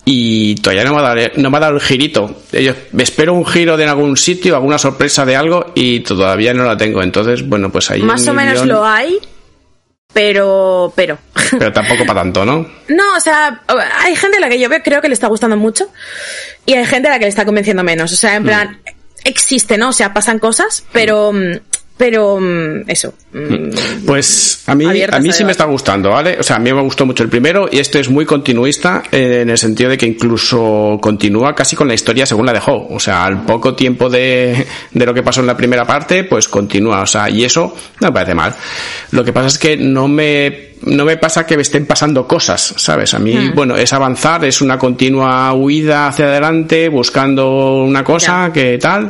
Y 0.06 0.56
todavía 0.56 0.84
no 0.84 0.94
me 0.94 1.00
ha 1.00 1.02
dado, 1.02 1.22
no 1.38 1.50
me 1.50 1.58
ha 1.58 1.60
dado 1.62 1.76
el 1.76 1.82
girito. 1.82 2.42
Yo 2.52 2.74
espero 2.98 3.34
un 3.34 3.46
giro 3.46 3.78
de 3.78 3.86
algún 3.86 4.18
sitio, 4.18 4.56
alguna 4.56 4.78
sorpresa 4.78 5.26
de 5.26 5.36
algo, 5.38 5.72
y 5.76 6.02
todavía 6.02 6.54
no 6.54 6.66
la 6.66 6.76
tengo. 6.76 7.02
Entonces, 7.02 7.48
bueno, 7.48 7.72
pues 7.72 7.90
ahí. 7.90 8.02
Más 8.02 8.28
o 8.28 8.34
menos 8.34 8.56
guión- 8.64 8.68
lo 8.68 8.86
hay, 8.86 9.18
pero, 10.14 10.94
pero. 10.96 11.18
Pero 11.52 11.74
tampoco 11.74 12.06
para 12.06 12.22
tanto, 12.22 12.46
¿no? 12.46 12.66
No, 12.88 13.16
o 13.18 13.20
sea, 13.20 13.62
hay 14.00 14.16
gente 14.16 14.38
a 14.38 14.42
la 14.42 14.50
que 14.50 14.60
yo 14.60 14.70
veo, 14.70 14.82
creo 14.84 15.02
que 15.02 15.08
le 15.08 15.14
está 15.14 15.28
gustando 15.28 15.58
mucho 15.58 15.90
y 16.66 16.74
hay 16.74 16.86
gente 16.86 17.08
a 17.08 17.12
la 17.12 17.20
que 17.20 17.26
le 17.26 17.30
está 17.30 17.46
convenciendo 17.46 17.84
menos. 17.84 18.12
O 18.14 18.16
sea, 18.16 18.36
en 18.36 18.44
plan, 18.44 18.82
existe, 19.24 19.78
¿no? 19.78 19.90
O 19.90 19.94
sea, 19.94 20.14
pasan 20.14 20.40
cosas, 20.40 20.84
pero, 20.92 21.34
mm, 21.34 21.60
pero, 21.96 22.40
mm, 22.40 22.90
eso. 22.90 23.14
mm, 23.34 24.06
Pues 24.06 24.64
a 24.66 24.76
mí, 24.76 24.86
a 24.86 25.20
mí 25.20 25.32
sí 25.32 25.44
me 25.46 25.52
está 25.52 25.66
gustando, 25.66 26.10
¿vale? 26.10 26.38
O 26.40 26.44
sea, 26.44 26.56
a 26.56 26.60
mí 26.60 26.74
me 26.74 26.82
gustó 26.82 27.06
mucho 27.06 27.24
el 27.24 27.30
primero 27.30 27.68
y 27.72 27.80
este 27.80 28.00
es 28.00 28.10
muy 28.10 28.26
continuista 28.26 29.04
eh, 29.12 29.40
en 29.44 29.50
el 29.50 29.58
sentido 29.58 29.90
de 29.90 29.98
que 29.98 30.06
incluso 30.06 30.98
continúa 31.02 31.54
casi 31.56 31.76
con 31.76 31.88
la 31.88 31.94
historia 31.94 32.26
según 32.26 32.46
la 32.46 32.54
dejó. 32.54 32.88
O 32.90 33.00
sea, 33.00 33.26
al 33.26 33.46
poco 33.46 33.76
tiempo 33.76 34.10
de, 34.10 34.66
de 34.92 35.06
lo 35.06 35.14
que 35.14 35.24
pasó 35.24 35.42
en 35.42 35.48
la 35.48 35.56
primera 35.58 35.86
parte, 35.86 36.24
pues 36.24 36.48
continúa. 36.48 37.02
O 37.02 37.08
sea, 37.08 37.30
y 37.30 37.44
eso 37.44 37.76
no 38.00 38.08
me 38.08 38.14
parece 38.14 38.34
mal. 38.36 38.54
Lo 39.12 39.24
que 39.24 39.32
pasa 39.32 39.48
es 39.48 39.58
que 39.60 39.78
no 39.78 40.08
me, 40.08 40.73
no 40.86 41.06
me 41.06 41.18
pasa 41.18 41.46
que 41.46 41.56
me 41.56 41.62
estén 41.64 41.86
pasando 41.86 42.28
cosas, 42.28 42.74
¿sabes? 42.78 43.14
A 43.14 43.20
mí, 43.20 43.34
Hmm. 43.34 43.56
bueno, 43.56 43.76
es 43.76 43.92
avanzar, 43.94 44.44
es 44.46 44.62
una 44.62 44.78
continua 44.78 45.54
huida 45.54 46.08
hacia 46.08 46.26
adelante, 46.26 46.90
buscando 46.90 47.84
una 47.84 48.04
cosa 48.04 48.48
Ya. 48.48 48.54
que 48.54 48.78
tal. 48.78 49.10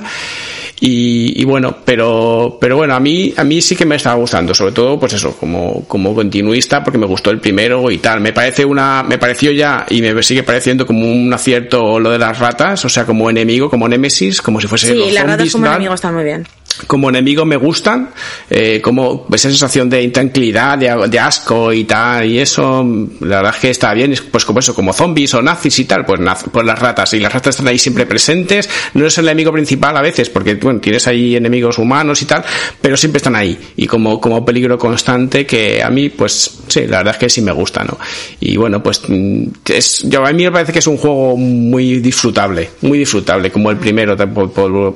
Y, 0.85 1.41
y 1.41 1.45
bueno, 1.45 1.77
pero, 1.85 2.57
pero 2.59 2.75
bueno, 2.75 2.93
a 2.93 2.99
mí, 2.99 3.33
a 3.37 3.43
mí 3.45 3.61
sí 3.61 3.73
que 3.73 3.85
me 3.85 3.95
estaba 3.95 4.15
gustando, 4.15 4.53
sobre 4.53 4.73
todo, 4.73 4.99
pues 4.99 5.13
eso, 5.13 5.33
como, 5.37 5.85
como 5.87 6.13
continuista, 6.13 6.83
porque 6.83 6.97
me 6.97 7.05
gustó 7.05 7.29
el 7.31 7.39
primero 7.39 7.89
y 7.89 7.99
tal. 7.99 8.19
Me 8.19 8.33
parece 8.33 8.65
una, 8.65 9.01
me 9.01 9.17
pareció 9.17 9.51
ya, 9.51 9.85
y 9.89 10.01
me 10.01 10.21
sigue 10.21 10.43
pareciendo 10.43 10.85
como 10.85 11.09
un 11.09 11.31
acierto 11.33 11.99
lo 11.99 12.09
de 12.09 12.19
las 12.19 12.37
ratas, 12.37 12.83
o 12.83 12.89
sea, 12.89 13.05
como 13.05 13.29
enemigo, 13.29 13.69
como 13.69 13.87
némesis, 13.87 14.41
como 14.41 14.59
si 14.59 14.67
fuese 14.67 14.87
Sí, 14.87 14.93
los 14.99 15.13
las 15.13 15.23
ratas 15.25 15.51
como 15.53 15.67
enemigo 15.67 15.93
están 15.93 16.15
muy 16.15 16.23
bien. 16.25 16.45
Como 16.87 17.09
enemigo 17.09 17.45
me 17.45 17.55
gustan, 17.57 18.09
eh, 18.49 18.79
como 18.81 19.25
esa 19.33 19.49
sensación 19.49 19.89
de 19.89 20.01
intranquilidad, 20.03 20.77
de, 20.77 21.07
de 21.09 21.19
asco 21.19 21.71
y 21.73 21.83
tal, 21.85 22.25
y 22.29 22.39
eso, 22.39 22.85
la 23.21 23.37
verdad 23.37 23.53
es 23.55 23.61
que 23.61 23.69
está 23.69 23.93
bien, 23.93 24.13
es 24.13 24.21
pues 24.21 24.45
como 24.45 24.59
eso, 24.59 24.73
como 24.75 24.93
zombies 24.93 25.33
o 25.33 25.41
nazis 25.41 25.77
y 25.79 25.85
tal, 25.85 26.05
pues, 26.05 26.19
naz- 26.19 26.45
pues 26.51 26.65
las 26.65 26.79
ratas, 26.79 27.13
y 27.13 27.19
las 27.19 27.31
ratas 27.33 27.55
están 27.55 27.67
ahí 27.67 27.77
siempre 27.79 28.05
presentes, 28.05 28.69
no 28.93 29.05
es 29.05 29.17
el 29.17 29.25
enemigo 29.25 29.51
principal 29.51 29.95
a 29.97 30.01
veces, 30.01 30.29
porque 30.29 30.55
bueno, 30.55 30.79
tienes 30.79 31.07
ahí 31.07 31.35
enemigos 31.35 31.77
humanos 31.77 32.21
y 32.21 32.25
tal, 32.25 32.43
pero 32.81 32.97
siempre 32.97 33.17
están 33.17 33.35
ahí, 33.35 33.57
y 33.75 33.87
como, 33.87 34.19
como 34.19 34.43
peligro 34.45 34.77
constante 34.77 35.45
que 35.45 35.81
a 35.83 35.89
mí, 35.89 36.09
pues 36.09 36.59
sí, 36.67 36.81
la 36.87 36.97
verdad 36.97 37.13
es 37.15 37.19
que 37.19 37.29
sí 37.29 37.41
me 37.41 37.51
gusta, 37.51 37.83
¿no? 37.83 37.97
Y 38.39 38.57
bueno, 38.57 38.81
pues 38.81 39.01
mm, 39.07 39.43
es, 39.69 40.03
yo, 40.09 40.25
a 40.25 40.31
mí 40.31 40.43
me 40.43 40.51
parece 40.51 40.71
que 40.73 40.79
es 40.79 40.87
un 40.87 40.97
juego 40.97 41.35
muy 41.37 41.99
disfrutable, 41.99 42.69
muy 42.81 42.97
disfrutable, 42.97 43.51
como 43.51 43.69
el 43.71 43.77
primero, 43.77 44.15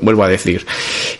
vuelvo 0.01 0.23
a 0.23 0.27
decir. 0.27 0.65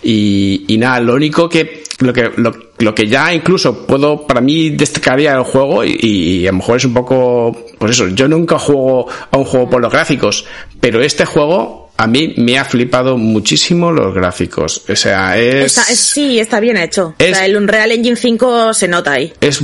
Y, 0.04 0.47
y 0.68 0.78
nada, 0.78 1.00
lo 1.00 1.16
único 1.16 1.48
que, 1.50 1.84
lo 2.00 2.14
que, 2.14 2.30
lo, 2.38 2.54
lo 2.80 2.94
que 2.96 3.08
ya 3.08 3.34
incluso 3.34 3.86
puedo, 3.88 4.26
para 4.28 4.42
mí 4.42 4.70
destacaría 4.72 5.34
el 5.34 5.44
juego, 5.44 5.84
y, 5.84 5.98
y 6.02 6.48
a 6.48 6.52
lo 6.52 6.58
mejor 6.58 6.78
es 6.78 6.86
un 6.86 6.94
poco, 6.94 7.56
pues 7.78 7.92
eso, 7.92 8.08
yo 8.10 8.28
nunca 8.28 8.58
juego 8.60 9.08
a 9.32 9.38
un 9.38 9.46
juego 9.46 9.70
por 9.70 9.82
los 9.82 9.92
gráficos, 9.92 10.46
pero 10.80 11.02
este 11.02 11.26
juego, 11.26 11.86
a 12.00 12.06
mí 12.06 12.36
me 12.38 12.60
ha 12.60 12.64
flipado 12.64 13.18
muchísimo 13.18 13.92
los 13.92 14.14
gráficos. 14.14 14.84
O 14.88 14.96
sea, 14.96 15.36
es... 15.40 15.66
Está- 15.76 15.92
es- 15.92 15.98
sí, 16.00 16.38
está 16.40 16.60
bien 16.60 16.78
hecho. 16.78 17.16
Es- 17.18 17.32
O 17.32 17.36
sea, 17.38 17.46
el 17.48 17.58
Unreal 17.58 17.92
Engine 17.92 18.16
5 18.16 18.72
se 18.76 18.88
nota 18.88 19.14
ahí. 19.14 19.34
es 19.42 19.64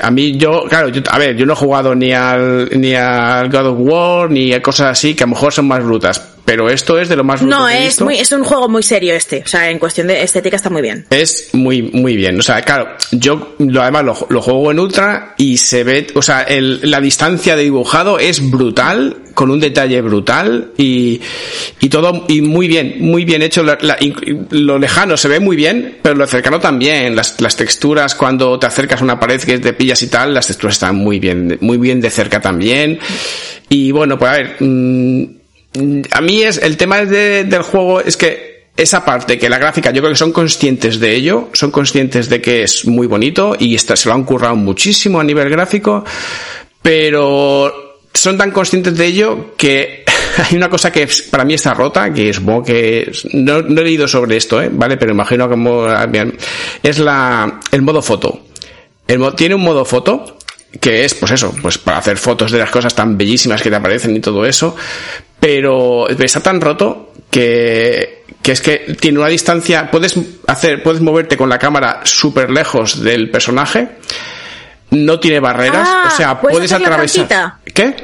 a 0.00 0.10
mí 0.12 0.36
yo 0.38 0.62
claro 0.68 0.88
yo, 0.90 1.02
a 1.10 1.18
ver 1.18 1.34
yo 1.36 1.44
no 1.44 1.54
he 1.54 1.56
jugado 1.56 1.96
ni 1.96 2.12
al 2.12 2.68
ni 2.80 2.94
al 2.94 3.48
God 3.50 3.66
of 3.66 3.76
War 3.80 4.30
ni 4.30 4.52
a 4.52 4.62
cosas 4.62 4.86
así 4.92 5.14
que 5.16 5.24
a 5.24 5.26
lo 5.26 5.30
mejor 5.32 5.52
son 5.52 5.66
más 5.66 5.82
brutas 5.82 6.27
pero 6.48 6.70
esto 6.70 6.98
es 6.98 7.10
de 7.10 7.16
lo 7.16 7.24
más 7.24 7.42
No, 7.42 7.66
que 7.66 7.74
he 7.74 7.78
es 7.80 7.84
visto. 7.88 8.04
muy, 8.06 8.16
es 8.18 8.32
un 8.32 8.42
juego 8.42 8.70
muy 8.70 8.82
serio 8.82 9.12
este. 9.14 9.42
O 9.44 9.46
sea, 9.46 9.68
en 9.70 9.78
cuestión 9.78 10.06
de 10.06 10.22
estética 10.22 10.56
está 10.56 10.70
muy 10.70 10.80
bien. 10.80 11.04
Es 11.10 11.50
muy, 11.52 11.82
muy 11.82 12.16
bien. 12.16 12.38
O 12.40 12.42
sea, 12.42 12.62
claro, 12.62 12.88
yo 13.12 13.54
lo, 13.58 13.82
además 13.82 14.04
lo, 14.06 14.26
lo 14.30 14.40
juego 14.40 14.70
en 14.70 14.78
ultra 14.80 15.34
y 15.36 15.58
se 15.58 15.84
ve, 15.84 16.06
o 16.14 16.22
sea, 16.22 16.40
el- 16.44 16.80
la 16.90 17.02
distancia 17.02 17.54
de 17.54 17.64
dibujado 17.64 18.18
es 18.18 18.50
brutal, 18.50 19.16
con 19.34 19.50
un 19.50 19.60
detalle 19.60 20.00
brutal 20.00 20.72
y, 20.78 21.20
y 21.80 21.88
todo, 21.90 22.24
y 22.28 22.40
muy 22.40 22.66
bien, 22.66 22.94
muy 23.00 23.26
bien 23.26 23.42
hecho. 23.42 23.62
La- 23.62 23.76
la- 23.82 23.98
inc- 23.98 24.46
lo 24.50 24.78
lejano 24.78 25.18
se 25.18 25.28
ve 25.28 25.40
muy 25.40 25.54
bien, 25.54 25.98
pero 26.00 26.14
lo 26.14 26.26
cercano 26.26 26.58
también. 26.60 27.14
Las, 27.14 27.38
las 27.42 27.56
texturas 27.56 28.14
cuando 28.14 28.58
te 28.58 28.66
acercas 28.66 29.02
a 29.02 29.04
una 29.04 29.20
pared 29.20 29.38
que 29.42 29.58
te 29.58 29.74
pillas 29.74 30.02
y 30.02 30.06
tal, 30.08 30.32
las 30.32 30.46
texturas 30.46 30.76
están 30.76 30.96
muy 30.96 31.18
bien, 31.18 31.58
muy 31.60 31.76
bien 31.76 32.00
de 32.00 32.08
cerca 32.08 32.40
también. 32.40 32.98
Y 33.68 33.92
bueno, 33.92 34.18
pues 34.18 34.30
a 34.30 34.34
ver, 34.34 34.56
mm, 34.60 35.24
a 36.10 36.20
mí 36.20 36.42
es 36.42 36.58
el 36.58 36.76
tema 36.76 37.04
de- 37.04 37.44
del 37.44 37.62
juego 37.62 38.00
es 38.00 38.16
que 38.16 38.68
esa 38.76 39.04
parte 39.04 39.38
que 39.38 39.48
la 39.48 39.58
gráfica 39.58 39.90
yo 39.90 40.00
creo 40.00 40.12
que 40.12 40.18
son 40.18 40.32
conscientes 40.32 41.00
de 41.00 41.14
ello 41.14 41.48
son 41.52 41.70
conscientes 41.72 42.28
de 42.28 42.40
que 42.40 42.62
es 42.62 42.86
muy 42.86 43.06
bonito 43.08 43.56
y 43.58 43.76
se 43.76 44.08
lo 44.08 44.14
han 44.14 44.24
currado 44.24 44.54
muchísimo 44.54 45.18
a 45.18 45.24
nivel 45.24 45.50
gráfico 45.50 46.04
pero 46.80 47.72
son 48.14 48.38
tan 48.38 48.50
conscientes 48.50 48.96
de 48.96 49.06
ello 49.06 49.54
que 49.56 50.04
hay 50.50 50.56
una 50.56 50.70
cosa 50.70 50.92
que 50.92 51.08
para 51.30 51.44
mí 51.44 51.54
está 51.54 51.74
rota 51.74 52.12
que 52.12 52.32
supongo 52.32 52.62
que 52.64 53.10
no, 53.32 53.58
he 53.58 53.62
leído 53.84 54.06
sobre 54.06 54.36
esto 54.36 54.62
¿eh? 54.62 54.70
vale 54.72 54.96
pero 54.96 55.12
imagino 55.12 55.48
como 55.48 55.86
bien, 56.08 56.36
es 56.82 56.98
la 56.98 57.60
el 57.72 57.82
modo 57.82 58.02
foto. 58.02 58.44
Tiene 59.36 59.54
un 59.54 59.62
modo 59.62 59.84
foto 59.84 60.38
que 60.80 61.04
es 61.04 61.14
pues 61.14 61.32
eso 61.32 61.54
pues 61.62 61.78
para 61.78 61.98
hacer 61.98 62.18
fotos 62.18 62.52
de 62.52 62.58
las 62.58 62.70
cosas 62.70 62.94
tan 62.94 63.16
bellísimas 63.16 63.62
que 63.62 63.70
te 63.70 63.76
aparecen 63.76 64.14
y 64.14 64.20
todo 64.20 64.44
eso 64.44 64.76
pero 65.40 66.08
está 66.08 66.40
tan 66.40 66.60
roto 66.60 67.12
que 67.30 68.24
que 68.42 68.52
es 68.52 68.60
que 68.60 68.96
tiene 69.00 69.18
una 69.18 69.28
distancia 69.28 69.90
puedes 69.90 70.14
hacer 70.46 70.82
puedes 70.82 71.00
moverte 71.00 71.36
con 71.36 71.48
la 71.48 71.58
cámara 71.58 72.00
súper 72.04 72.50
lejos 72.50 73.02
del 73.02 73.30
personaje 73.30 73.98
no 74.90 75.20
tiene 75.20 75.38
barreras 75.40 75.86
Ah, 75.90 76.04
o 76.12 76.16
sea 76.16 76.40
¿puedes 76.40 76.56
puedes 76.56 76.72
atravesar? 76.72 77.54
¿qué? 77.74 77.94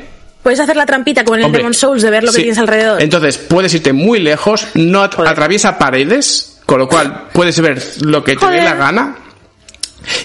Puedes 0.42 0.60
hacer 0.60 0.76
la 0.76 0.84
trampita 0.84 1.24
como 1.24 1.36
en 1.36 1.40
el 1.40 1.46
Hombre, 1.46 1.60
Demon 1.60 1.72
Souls 1.72 2.02
de 2.02 2.10
ver 2.10 2.22
lo 2.22 2.30
que 2.30 2.40
tienes 2.40 2.58
alrededor. 2.58 3.00
Entonces, 3.00 3.38
puedes 3.38 3.72
irte 3.72 3.94
muy 3.94 4.18
lejos, 4.18 4.66
no 4.74 5.02
at- 5.02 5.14
Joder. 5.14 5.32
atraviesa 5.32 5.78
paredes, 5.78 6.60
con 6.66 6.80
lo 6.80 6.86
cual 6.86 7.28
puedes 7.32 7.58
ver 7.62 7.82
lo 8.02 8.22
que 8.22 8.36
te 8.36 8.46
dé 8.48 8.62
la 8.62 8.74
gana. 8.74 9.16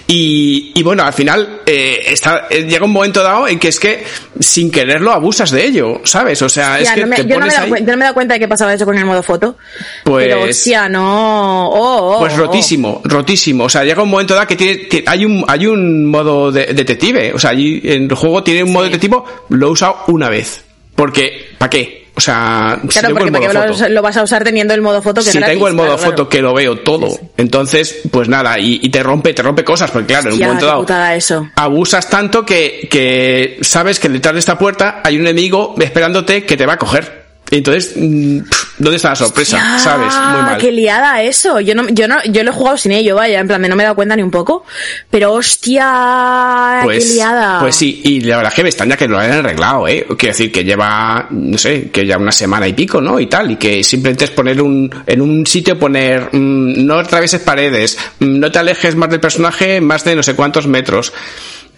Y, 0.06 0.72
y 0.74 0.82
bueno, 0.82 1.02
al 1.04 1.12
final 1.12 1.60
eh, 1.66 2.02
está, 2.06 2.46
eh, 2.50 2.62
llega 2.68 2.84
un 2.84 2.92
momento 2.92 3.22
dado 3.22 3.48
en 3.48 3.58
que 3.58 3.68
es 3.68 3.78
que 3.80 4.04
sin 4.38 4.70
quererlo 4.70 5.12
abusas 5.12 5.50
de 5.50 5.64
ello, 5.64 6.00
¿sabes? 6.04 6.40
O 6.42 6.48
sea, 6.48 6.80
es 6.80 6.90
que 6.90 7.02
no 7.02 7.06
me- 7.06 7.16
te 7.16 7.26
yo, 7.26 7.38
no 7.38 7.46
me 7.46 7.54
ahí, 7.54 7.70
yo 7.70 7.76
no 7.78 7.84
me 7.84 7.92
he 7.92 7.98
dado 7.98 8.14
cuenta 8.14 8.34
de 8.34 8.40
que 8.40 8.48
pasaba 8.48 8.74
eso 8.74 8.84
con 8.84 8.96
el 8.98 9.04
modo 9.04 9.22
foto. 9.22 9.56
Pues- 10.04 10.26
Pero, 10.26 10.42
hostia, 10.42 10.88
no. 10.88 11.68
Oh, 11.70 12.16
oh, 12.16 12.18
pues 12.20 12.34
oh. 12.34 12.38
rotísimo, 12.38 13.00
rotísimo. 13.04 13.64
O 13.64 13.68
sea, 13.68 13.84
llega 13.84 14.02
un 14.02 14.10
momento 14.10 14.34
dado 14.34 14.46
que 14.46 14.56
tiene, 14.56 14.88
hay 15.06 15.24
un, 15.24 15.44
hay 15.46 15.66
un 15.66 16.06
modo 16.06 16.50
de, 16.52 16.66
detective. 16.66 17.32
O 17.34 17.38
sea, 17.38 17.50
allí 17.50 17.80
en 17.84 18.04
el 18.04 18.14
juego 18.14 18.42
tiene 18.42 18.62
un 18.64 18.72
modo 18.72 18.84
detective, 18.84 19.18
lo 19.50 19.66
he 19.66 19.70
usado 19.70 20.04
una 20.08 20.28
vez. 20.28 20.64
Porque, 20.94 21.50
¿para 21.56 21.70
qué? 21.70 21.99
O 22.14 22.20
sea, 22.20 22.78
si 22.82 22.88
Claro, 22.88 23.08
tengo 23.08 23.18
el 23.20 23.24
porque 23.24 23.32
¿para 23.32 23.40
qué 23.40 23.58
modo 23.58 23.66
lo, 23.68 23.74
foto. 23.74 23.88
lo 23.88 24.02
vas 24.02 24.16
a 24.16 24.22
usar 24.22 24.44
teniendo 24.44 24.74
el 24.74 24.82
modo 24.82 25.00
foto 25.00 25.22
que 25.22 25.30
si 25.30 25.38
gratis? 25.38 25.54
tengo 25.54 25.68
el 25.68 25.74
modo 25.74 25.86
Claro, 25.86 25.98
claro. 26.02 26.12
foto 26.12 26.28
que 26.28 26.42
lo 26.42 26.52
veo 26.54 26.78
todo 26.80 27.08
entonces 27.36 28.00
pues 28.10 28.28
nada 28.28 28.58
y, 28.58 28.80
y 28.82 28.88
te 28.90 29.02
rompe 29.02 29.32
te 29.32 29.42
rompe 29.42 29.64
cosas 29.64 29.90
porque 29.90 30.08
claro 30.08 30.28
en 30.28 30.34
un 30.34 30.40
momento 30.40 30.66
dado 30.66 31.14
eso. 31.14 31.48
abusas 31.56 32.08
tanto 32.10 32.44
que, 32.44 32.88
que 32.90 33.58
sabes 33.62 33.98
que 34.00 34.08
detrás 34.08 34.34
de 34.34 34.40
esta 34.40 34.58
puerta 34.58 35.00
hay 35.04 35.16
un 35.16 35.22
enemigo 35.22 35.74
esperándote 35.80 36.44
que 36.44 36.56
te 36.56 36.66
va 36.66 36.74
a 36.74 36.78
coger 36.78 37.19
entonces 37.58 37.92
mm, 37.96 38.40
¿dónde 38.78 38.96
está 38.96 39.10
la 39.10 39.16
sorpresa? 39.16 39.56
Ya, 39.56 39.78
¿sabes? 39.78 40.14
muy 40.14 40.42
mal 40.42 40.58
Qué 40.58 40.72
liada 40.72 41.22
eso. 41.22 41.60
Yo 41.60 41.74
no, 41.74 41.88
yo 41.88 42.08
no, 42.08 42.16
yo 42.24 42.42
lo 42.42 42.50
he 42.50 42.54
jugado 42.54 42.76
sin 42.76 42.92
ello, 42.92 43.16
vaya, 43.16 43.40
en 43.40 43.46
plan 43.46 43.62
no 43.62 43.76
me 43.76 43.82
he 43.82 43.84
dado 43.84 43.94
cuenta 43.94 44.16
ni 44.16 44.22
un 44.22 44.30
poco. 44.30 44.64
Pero 45.10 45.32
hostia, 45.32 46.78
qué 46.80 46.84
pues, 46.84 47.14
liada. 47.14 47.60
pues 47.60 47.76
sí, 47.76 48.00
y 48.04 48.20
la 48.20 48.36
verdad 48.36 48.52
es 48.52 48.56
que 48.56 48.62
me 48.62 48.68
extraña 48.68 48.96
que 48.96 49.08
lo 49.08 49.18
hayan 49.18 49.38
arreglado, 49.38 49.86
¿eh? 49.86 50.06
Quiero 50.18 50.32
decir 50.32 50.50
que 50.52 50.64
lleva, 50.64 51.26
no 51.30 51.58
sé, 51.58 51.90
que 51.90 52.06
ya 52.06 52.18
una 52.18 52.32
semana 52.32 52.66
y 52.66 52.72
pico, 52.72 53.00
¿no? 53.00 53.20
Y 53.20 53.26
tal, 53.26 53.50
y 53.52 53.56
que 53.56 53.84
simplemente 53.84 54.24
es 54.24 54.30
poner 54.30 54.60
un, 54.60 54.90
en 55.06 55.20
un 55.20 55.46
sitio 55.46 55.78
poner, 55.78 56.30
mm, 56.32 56.86
no 56.86 56.98
atravieses 56.98 57.40
paredes, 57.40 57.98
mm, 58.18 58.38
no 58.38 58.50
te 58.50 58.58
alejes 58.58 58.96
más 58.96 59.10
del 59.10 59.20
personaje 59.20 59.80
más 59.80 60.04
de 60.04 60.16
no 60.16 60.22
sé 60.22 60.34
cuántos 60.34 60.66
metros. 60.66 61.12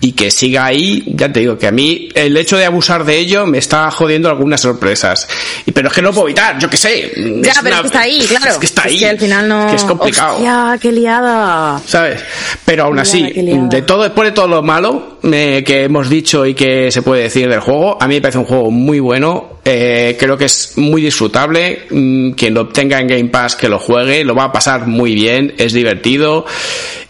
Y 0.05 0.13
que 0.13 0.31
siga 0.33 0.67
ahí, 0.67 1.05
ya 1.07 1.33
te 1.33 1.41
digo 1.41 1.57
que 1.57 1.69
a 1.69 1.71
mí 1.71 2.09
el 2.15 2.37
hecho 2.37 2.57
de 2.57 2.65
abusar 2.65 3.05
de 3.05 3.17
ello 3.17 3.47
me 3.47 3.59
está 3.59 3.89
jodiendo 3.91 4.29
algunas 4.29 4.61
sorpresas. 4.61 5.29
Y, 5.65 5.71
pero 5.71 5.89
es 5.89 5.95
que 5.95 6.03
no 6.03 6.13
puedo 6.13 6.27
evitar, 6.27 6.59
yo 6.59 6.69
qué 6.69 6.77
sé. 6.77 7.13
Ya, 7.41 7.55
pero 7.63 7.77
es 7.77 7.81
que 7.83 7.87
está 7.87 8.01
ahí, 8.01 8.19
claro. 8.29 8.51
Es 8.51 8.59
que 8.59 8.67
está 8.67 8.83
ahí. 8.85 8.99
que 8.99 9.09
al 9.09 9.19
final 9.19 9.49
no. 9.49 9.69
Que 9.69 9.77
es 9.77 9.85
complicado. 9.85 10.35
Hostia, 10.35 10.79
qué 10.81 10.91
liada. 10.91 11.81
¿sabes? 11.87 12.21
Pero 12.65 12.85
aún 12.85 12.99
así, 12.99 13.23
de 13.33 13.83
todo, 13.83 14.03
después 14.03 14.29
de 14.29 14.33
todo 14.33 14.49
lo 14.49 14.63
malo 14.63 15.19
eh, 15.23 15.63
que 15.65 15.85
hemos 15.85 16.11
dicho 16.11 16.45
y 16.45 16.55
que 16.55 16.91
se 16.91 17.03
puede 17.03 17.23
decir 17.23 17.49
del 17.49 17.61
juego, 17.61 17.97
a 18.01 18.09
mí 18.09 18.17
me 18.17 18.21
parece 18.21 18.39
un 18.39 18.45
juego 18.45 18.71
muy 18.71 18.99
bueno. 18.99 19.52
Eh, 19.65 20.17
creo 20.19 20.37
que 20.37 20.47
es 20.47 20.77
muy 20.77 21.03
disfrutable. 21.03 21.87
mm, 21.91 22.33
quien 22.33 22.55
lo 22.55 22.63
obtenga 22.63 23.01
en 23.01 23.07
Game 23.07 23.29
Pass, 23.29 23.57
que 23.57 23.69
lo 23.69 23.79
juegue, 23.79 24.25
lo 24.25 24.35
va 24.35 24.45
a 24.45 24.53
pasar 24.53 24.87
muy 24.87 25.15
bien, 25.15 25.55
es 25.59 25.73
divertido. 25.73 26.45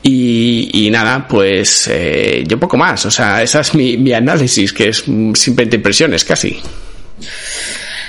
Y, 0.02 0.88
nada, 0.90 1.26
pues 1.28 1.88
eh, 1.88 2.44
yo 2.46 2.58
poco 2.58 2.76
más. 2.76 3.06
O 3.06 3.10
sea, 3.10 3.42
esa 3.42 3.60
es 3.60 3.74
mi, 3.74 4.12
análisis, 4.12 4.72
que 4.72 4.88
es 4.88 5.04
mm, 5.06 5.34
simplemente 5.34 5.76
impresiones 5.76 6.24
casi. 6.24 6.60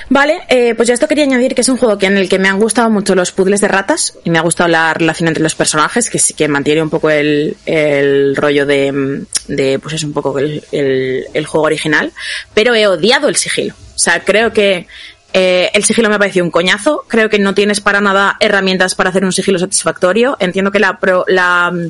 Vale, 0.10 0.42
eh, 0.50 0.76
pues 0.76 0.88
yo 0.88 0.94
esto 0.94 1.08
quería 1.08 1.24
añadir 1.24 1.56
que 1.56 1.62
es 1.62 1.70
un 1.70 1.78
juego 1.78 1.98
que 1.98 2.08
en 2.08 2.18
el 2.18 2.28
que 2.28 2.38
me 2.38 2.50
han 2.50 2.60
gustado 2.60 2.90
mucho 2.90 3.16
los 3.16 3.32
puzzles 3.32 3.62
de 3.62 3.68
ratas 3.68 4.14
y 4.24 4.30
me 4.30 4.38
ha 4.38 4.42
gustado 4.42 4.68
la 4.68 4.94
relación 4.94 5.28
entre 5.28 5.42
los 5.42 5.56
personajes, 5.56 6.10
que 6.10 6.20
sí 6.20 6.34
que 6.34 6.48
mantiene 6.48 6.84
un 6.84 6.90
poco 6.90 7.10
el, 7.10 7.56
el 7.66 8.36
rollo 8.36 8.66
de, 8.66 8.92
mm, 8.92 9.80
pues 9.82 9.96
es 9.96 10.04
un 10.04 10.14
poco 10.14 10.38
el, 10.38 10.64
el 10.72 11.46
juego 11.46 11.66
original, 11.66 12.12
pero 12.54 12.76
he 12.76 12.86
odiado 12.86 13.30
el 13.30 13.38
sigilo. 13.38 13.74
O 13.96 14.00
sea, 14.00 14.24
creo 14.24 14.52
que 14.54 14.88
eh, 15.34 15.72
el 15.74 15.84
sigilo 15.84 16.10
me 16.10 16.16
ha 16.16 16.20
parecido 16.20 16.46
un 16.46 16.52
coñazo. 16.52 17.06
Creo 17.08 17.30
que 17.30 17.40
no 17.40 17.54
tienes 17.54 17.82
para 17.82 18.02
nada 18.02 18.38
herramientas 18.40 18.96
para 18.96 19.10
hacer 19.10 19.24
un 19.26 19.32
sigilo 19.32 19.60
satisfactorio. 19.60 20.38
Entiendo 20.40 20.72
que 20.72 20.80
la, 20.80 21.00
pro- 21.00 21.26
la, 21.28 21.72
mm, 21.72 21.88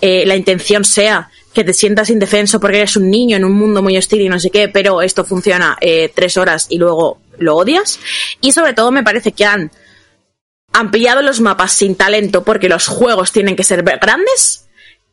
eh, 0.00 0.24
la 0.26 0.36
intención 0.36 0.84
sea 0.84 1.30
que 1.54 1.64
te 1.64 1.72
sientas 1.72 2.10
indefenso 2.10 2.58
porque 2.58 2.78
eres 2.78 2.96
un 2.96 3.08
niño 3.10 3.36
en 3.36 3.44
un 3.44 3.52
mundo 3.52 3.80
muy 3.80 3.96
hostil 3.96 4.22
y 4.22 4.28
no 4.28 4.40
sé 4.40 4.50
qué, 4.50 4.68
pero 4.68 5.02
esto 5.02 5.24
funciona 5.24 5.76
eh, 5.80 6.10
tres 6.14 6.36
horas 6.36 6.66
y 6.68 6.78
luego 6.78 7.20
lo 7.38 7.56
odias. 7.56 8.00
Y 8.40 8.52
sobre 8.52 8.72
todo 8.74 8.90
me 8.90 9.02
parece 9.04 9.32
que 9.32 9.44
han 9.44 9.70
ampliado 10.72 11.22
los 11.22 11.40
mapas 11.40 11.72
sin 11.72 11.94
talento 11.94 12.42
porque 12.42 12.68
los 12.68 12.88
juegos 12.88 13.30
tienen 13.32 13.54
que 13.54 13.62
ser 13.64 13.82
grandes 13.84 14.66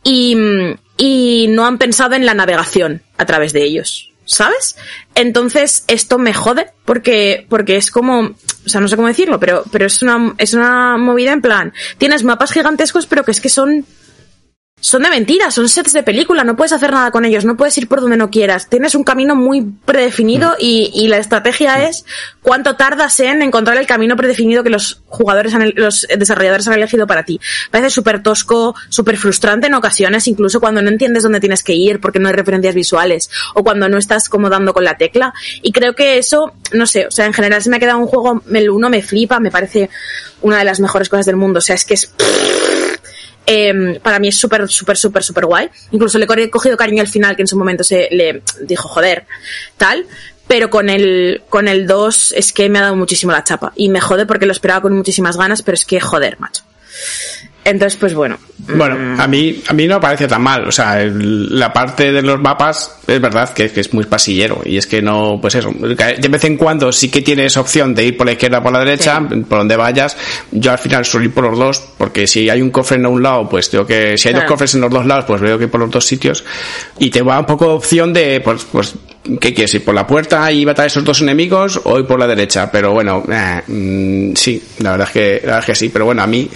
y, 0.04 0.36
mm, 0.36 0.76
y 0.98 1.46
no 1.50 1.66
han 1.66 1.78
pensado 1.78 2.16
en 2.16 2.26
la 2.26 2.34
navegación 2.34 3.04
a 3.18 3.26
través 3.26 3.54
de 3.54 3.64
ellos. 3.64 4.11
¿Sabes? 4.26 4.76
Entonces 5.16 5.84
esto 5.88 6.18
me 6.18 6.34
jode 6.34 6.68
porque, 6.86 7.46
porque 7.50 7.78
es 7.78 7.92
como, 7.92 8.20
o 8.22 8.70
sea, 8.70 8.82
no 8.82 8.88
sé 8.88 8.96
cómo 8.96 9.08
decirlo, 9.08 9.40
pero, 9.40 9.64
pero 9.72 9.86
es 9.86 10.02
una, 10.02 10.34
es 10.38 10.54
una 10.54 10.98
movida 10.98 11.34
en 11.34 11.42
plan, 11.42 11.74
tienes 11.98 12.24
mapas 12.24 12.52
gigantescos 12.52 13.08
pero 13.08 13.24
que 13.24 13.32
es 13.32 13.42
que 13.42 13.50
son 13.50 13.86
son 14.82 15.04
de 15.04 15.10
mentira, 15.10 15.52
son 15.52 15.70
sets 15.70 15.94
de 15.94 16.04
película, 16.04 16.44
no 16.44 16.56
puedes 16.56 16.74
hacer 16.74 16.92
nada 16.92 17.12
con 17.12 17.24
ellos, 17.24 17.46
no 17.46 17.56
puedes 17.56 17.78
ir 17.78 17.88
por 17.88 18.02
donde 18.02 18.18
no 18.18 18.30
quieras. 18.30 18.68
Tienes 18.68 18.96
un 18.96 19.04
camino 19.04 19.36
muy 19.36 19.62
predefinido 19.86 20.56
y, 20.60 20.92
y 20.94 21.08
la 21.08 21.18
estrategia 21.18 21.88
es 21.88 22.04
cuánto 22.42 22.76
tardas 22.76 23.20
en 23.20 23.42
encontrar 23.42 23.78
el 23.78 23.86
camino 23.86 24.16
predefinido 24.16 24.64
que 24.64 24.70
los 24.70 25.02
jugadores, 25.06 25.54
han, 25.54 25.72
los 25.76 26.08
desarrolladores 26.18 26.68
han 26.68 26.74
elegido 26.74 27.08
para 27.08 27.24
ti. 27.24 27.40
Parece 27.70 27.92
súper 27.92 28.24
tosco, 28.24 28.76
súper 28.90 29.18
frustrante 29.18 29.68
en 29.68 29.76
ocasiones, 29.76 30.28
incluso 30.28 30.60
cuando 30.60 30.82
no 30.82 30.90
entiendes 30.90 31.24
dónde 31.24 31.40
tienes 31.40 31.64
que 31.64 31.74
ir 31.74 32.02
porque 32.02 32.20
no 32.20 32.28
hay 32.28 32.34
referencias 32.34 32.74
visuales 32.74 33.30
o 33.54 33.64
cuando 33.64 33.88
no 33.88 33.98
estás 33.98 34.30
como 34.30 34.50
dando 34.50 34.74
con 34.74 34.84
la 34.84 34.98
tecla. 34.98 35.34
Y 35.62 35.72
creo 35.72 35.94
que 35.94 36.18
eso, 36.18 36.54
no 36.74 36.88
sé, 36.88 37.06
o 37.06 37.12
sea, 37.12 37.28
en 37.28 37.34
general 37.34 37.62
se 37.62 37.70
me 37.70 37.78
ha 37.78 37.80
quedado 37.80 38.00
un 38.00 38.08
juego, 38.08 38.42
el 38.52 38.70
uno 38.70 38.90
me 38.90 39.04
flipa, 39.04 39.40
me 39.40 39.52
parece 39.52 39.90
una 40.42 40.58
de 40.58 40.66
las 40.66 40.80
mejores 40.80 41.08
cosas 41.08 41.28
del 41.28 41.36
mundo. 41.36 41.60
O 41.60 41.62
sea, 41.62 41.76
es 41.76 41.86
que 41.86 41.94
es 41.94 42.12
eh, 43.46 44.00
para 44.04 44.20
mí 44.20 44.28
es 44.28 44.38
súper, 44.38 44.68
súper, 44.70 44.98
súper, 44.98 45.24
súper 45.24 45.46
guay. 45.46 45.70
Incluso 45.92 46.18
le 46.18 46.26
he 46.26 46.50
cogido 46.50 46.78
cariño 46.78 47.02
al 47.02 47.08
final, 47.08 47.36
que 47.36 47.42
en 47.42 47.48
su 47.48 47.58
momento 47.58 47.84
se 47.84 48.08
le 48.12 48.44
dijo, 48.62 48.88
joder, 48.88 49.26
tal. 49.78 50.06
Pero 50.48 50.70
con 50.70 50.90
el, 50.90 51.44
con 51.50 51.68
el 51.68 51.88
2 51.88 52.34
es 52.34 52.52
que 52.52 52.68
me 52.70 52.80
ha 52.80 52.84
dado 52.84 52.96
muchísimo 52.96 53.32
la 53.32 53.44
chapa. 53.44 53.72
Y 53.76 53.90
me 53.90 54.02
jode 54.02 54.26
porque 54.26 54.46
lo 54.46 54.52
esperaba 54.52 54.82
con 54.82 54.94
muchísimas 54.94 55.38
ganas, 55.38 55.62
pero 55.62 55.76
es 55.76 55.86
que 55.86 56.00
joder, 56.00 56.40
macho. 56.40 56.64
Entonces, 57.64 57.98
pues 58.00 58.14
bueno. 58.14 58.38
Bueno, 58.76 59.22
a 59.22 59.28
mí, 59.28 59.62
a 59.68 59.74
mí 59.74 59.88
no 59.88 59.96
me 59.96 60.02
parece 60.02 60.28
tan 60.28 60.42
mal. 60.42 60.68
O 60.68 60.72
sea, 60.72 61.02
el- 61.02 61.58
la 61.60 61.74
parte 61.74 62.12
de 62.12 62.22
los 62.22 62.40
mapas 62.40 62.96
es 63.08 63.20
verdad 63.20 63.50
que, 63.54 63.70
que 63.72 63.82
es 63.82 63.94
muy 63.94 64.06
pasillero. 64.06 64.62
Y 64.66 64.78
es 64.78 64.86
que 64.88 65.02
no, 65.02 65.38
pues 65.42 65.56
eso. 65.56 65.72
De 65.74 66.28
vez 66.30 66.44
en 66.46 66.58
cuando 66.58 66.92
sí 66.92 67.10
que 67.10 67.22
tienes 67.22 67.58
opción 67.58 67.94
de 67.96 68.06
ir 68.06 68.18
por 68.18 68.26
la 68.28 68.34
izquierda 68.34 68.60
o 68.60 68.64
por 68.64 68.72
la 68.72 68.80
derecha, 68.80 69.20
por 69.20 69.60
donde 69.60 69.76
vayas. 69.76 70.16
Yo 70.52 70.72
al 70.72 70.78
final 70.80 71.06
suelo 71.06 71.26
ir 71.26 71.34
por 71.34 71.44
los 71.44 71.58
dos, 71.58 71.84
porque 71.98 72.28
si 72.28 72.50
hay 72.50 72.62
un 72.62 72.70
cofre 72.72 72.98
en 72.98 73.06
un 73.08 73.22
lado, 73.22 73.50
pues 73.50 73.70
tengo 73.70 73.86
que, 73.86 74.18
si 74.18 74.28
hay 74.28 74.34
dos 74.34 74.42
Claro. 74.42 74.54
cofres 74.54 74.76
en 74.76 74.82
los 74.82 74.90
dos 74.92 75.06
lados, 75.06 75.26
pues 75.26 75.42
veo 75.42 75.58
que 75.58 75.66
ir 75.66 75.72
por 75.72 75.80
los 75.82 75.90
dos 75.92 76.06
sitios. 76.06 76.44
Y 77.00 77.10
te 77.10 77.22
va 77.22 77.40
un 77.40 77.46
poco 77.46 77.74
opción 77.74 78.14
de, 78.14 78.42
pues, 78.42 78.64
pues, 78.72 78.94
¿qué 79.40 79.54
quieres? 79.54 79.74
¿Ir 79.76 79.84
por 79.84 79.94
la 79.96 80.06
puerta 80.08 80.52
y 80.52 80.66
matar 80.66 80.84
a 80.86 80.88
esos 80.88 81.04
dos 81.04 81.22
enemigos 81.22 81.80
o 81.84 82.00
ir 82.00 82.06
por 82.06 82.20
la 82.20 82.28
derecha? 82.28 82.72
Pero 82.72 82.92
bueno, 82.92 83.24
eh, 83.32 83.62
mm, 83.68 84.36
sí, 84.36 84.62
la 84.80 84.92
verdad 84.92 85.08
es 85.08 85.14
que, 85.14 85.32
la 85.44 85.46
verdad 85.54 85.60
es 85.60 85.66
que 85.66 85.76
sí. 85.76 85.90
Pero 85.90 86.06
bueno, 86.06 86.22
a 86.22 86.28
mí, 86.28 86.48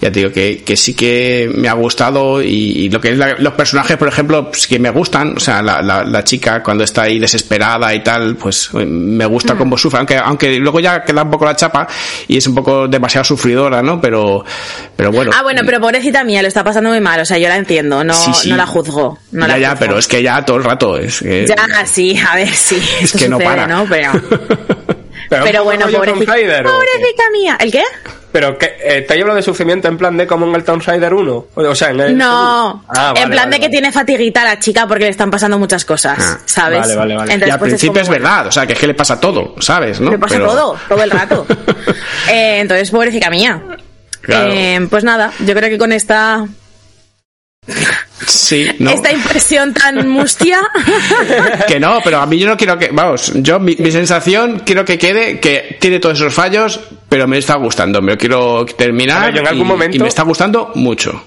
ya 0.00 0.10
te 0.10 0.20
digo 0.20 0.32
que, 0.32 0.43
que 0.64 0.76
sí 0.76 0.94
que 0.94 1.50
me 1.54 1.68
ha 1.68 1.72
gustado 1.74 2.42
y, 2.42 2.46
y 2.84 2.88
lo 2.90 3.00
que 3.00 3.10
es 3.10 3.18
la- 3.18 3.36
los 3.38 3.52
personajes, 3.54 3.96
por 3.96 4.08
ejemplo, 4.08 4.50
pues 4.50 4.66
que 4.66 4.78
me 4.78 4.90
gustan, 4.90 5.34
o 5.36 5.40
sea, 5.40 5.60
la, 5.62 5.80
la, 5.82 6.04
la 6.04 6.24
chica 6.24 6.62
cuando 6.62 6.84
está 6.84 7.02
ahí 7.02 7.18
desesperada 7.18 7.92
y 7.94 8.02
tal, 8.02 8.36
pues 8.36 8.70
eh, 8.74 8.84
me 8.86 9.26
Mm. 9.26 9.30
gusta 9.30 9.54
cómo 9.56 9.76
sufre, 9.78 9.98
aunque, 9.98 10.16
aunque 10.16 10.56
luego 10.58 10.80
ya 10.80 11.02
queda 11.02 11.22
un 11.22 11.30
poco 11.30 11.44
la 11.44 11.56
chapa 11.56 11.86
y 12.28 12.36
es 12.36 12.46
un 12.46 12.54
poco 12.54 12.86
demasiado 12.88 13.24
sufridora, 13.24 13.82
¿no? 13.82 14.00
Pero, 14.00 14.44
pero 14.96 15.10
bueno. 15.10 15.30
Ah, 15.34 15.42
bueno, 15.42 15.62
pero 15.64 15.80
pobrecita 15.80 16.22
mía, 16.24 16.42
lo 16.42 16.48
está 16.48 16.62
pasando 16.62 16.90
muy 16.90 17.00
mal. 17.00 17.20
O 17.20 17.24
sea, 17.24 17.38
yo 17.38 17.48
la 17.48 17.56
entiendo, 17.56 18.04
no, 18.04 18.14
Sí, 18.14 18.30
sí. 18.34 18.50
no 18.50 18.56
la 18.56 18.66
juzgo. 18.66 19.18
No 19.32 19.46
ya, 19.48 19.58
ya, 19.58 19.70
juzgo. 19.70 19.80
pero 19.86 19.98
es 19.98 20.06
que 20.08 20.22
ya 20.22 20.44
todo 20.44 20.58
el 20.58 20.64
rato 20.64 20.96
es 20.98 21.20
que- 21.20 21.46
Ya, 21.46 21.84
sí, 21.86 22.16
a 22.30 22.36
ver, 22.36 22.48
sí. 22.54 22.76
es 23.00 23.12
que 23.12 23.28
no 23.28 23.36
sucede, 23.38 23.48
para. 23.54 23.66
¿no? 23.66 23.86
Pero, 23.88 24.12
Pero, 25.30 25.44
pero 25.44 25.64
bueno, 25.64 25.86
pobrecita, 25.88 26.32
Raider, 26.32 26.66
¿o 26.66 26.70
qué? 26.70 26.74
pobrecita 26.76 27.22
mía. 27.32 27.56
¿El 27.58 27.72
qué? 27.72 27.82
Pero 28.34 28.58
que 28.58 28.74
eh, 28.82 29.02
te 29.02 29.12
hablando 29.14 29.36
de 29.36 29.42
sufrimiento 29.42 29.86
en 29.86 29.96
plan 29.96 30.16
de 30.16 30.26
como 30.26 30.44
en 30.48 30.56
el 30.56 30.64
Tomb 30.64 30.82
Raider 30.84 31.14
1. 31.14 31.46
O 31.54 31.74
sea, 31.76 31.90
en 31.90 32.00
el 32.00 32.18
No, 32.18 32.82
Ah, 32.88 33.12
vale, 33.12 33.20
en 33.22 33.30
plan 33.30 33.44
vale, 33.44 33.50
de 33.50 33.56
que 33.60 33.66
vale. 33.66 33.70
tiene 33.70 33.92
fatiguita 33.92 34.42
la 34.42 34.58
chica 34.58 34.88
porque 34.88 35.04
le 35.04 35.10
están 35.10 35.30
pasando 35.30 35.56
muchas 35.56 35.84
cosas, 35.84 36.18
Ah, 36.20 36.38
¿sabes? 36.44 36.80
vale, 36.80 36.96
vale, 36.96 37.14
vale. 37.14 37.46
y 37.46 37.50
al 37.50 37.58
pues, 37.60 37.70
principio 37.70 38.02
es, 38.02 38.08
como, 38.08 38.18
verdad, 38.18 38.46
o 38.48 38.50
sea, 38.50 38.66
que 38.66 38.72
es 38.72 38.78
que 38.80 38.88
le 38.88 38.94
pasa 38.94 39.20
todo, 39.20 39.54
¿sabes? 39.60 40.00
¿no? 40.00 40.10
Le 40.10 40.18
pasa 40.18 40.34
Pero- 40.34 40.48
todo, 40.48 40.76
todo 40.88 41.02
el 41.04 41.10
rato. 41.12 41.46
Eh, 42.28 42.58
entonces, 42.60 42.90
pobrecita 42.90 43.30
mía. 43.30 43.62
Claro. 44.22 44.50
Eh, 44.52 44.84
pues 44.90 45.04
nada, 45.04 45.30
yo 45.46 45.54
creo 45.54 45.68
que 45.70 45.78
con 45.78 45.92
esta, 45.92 46.44
Sí, 48.26 48.66
no. 48.78 48.90
esta 48.90 49.12
impresión 49.12 49.72
tan 49.74 50.08
mustia, 50.08 50.58
Que 51.66 51.78
no, 51.80 52.00
pero 52.02 52.18
a 52.20 52.26
mí 52.26 52.38
yo 52.38 52.46
no 52.48 52.56
quiero 52.56 52.78
que. 52.78 52.88
Vamos, 52.92 53.32
yo 53.36 53.58
mi, 53.60 53.74
mi 53.78 53.90
sensación 53.90 54.62
quiero 54.64 54.84
que 54.84 54.98
quede 54.98 55.40
que 55.40 55.76
tiene 55.80 55.98
todos 56.00 56.18
esos 56.18 56.32
fallos, 56.34 56.80
pero 57.08 57.26
me 57.26 57.38
está 57.38 57.56
gustando. 57.56 58.00
Me 58.02 58.12
lo 58.12 58.18
quiero 58.18 58.64
terminar. 58.66 59.22
A 59.22 59.26
ver, 59.26 59.34
yo 59.36 59.40
en 59.42 59.48
algún 59.48 59.66
y, 59.66 59.68
momento- 59.68 59.96
y 59.96 60.00
me 60.00 60.08
está 60.08 60.22
gustando 60.22 60.72
mucho. 60.74 61.24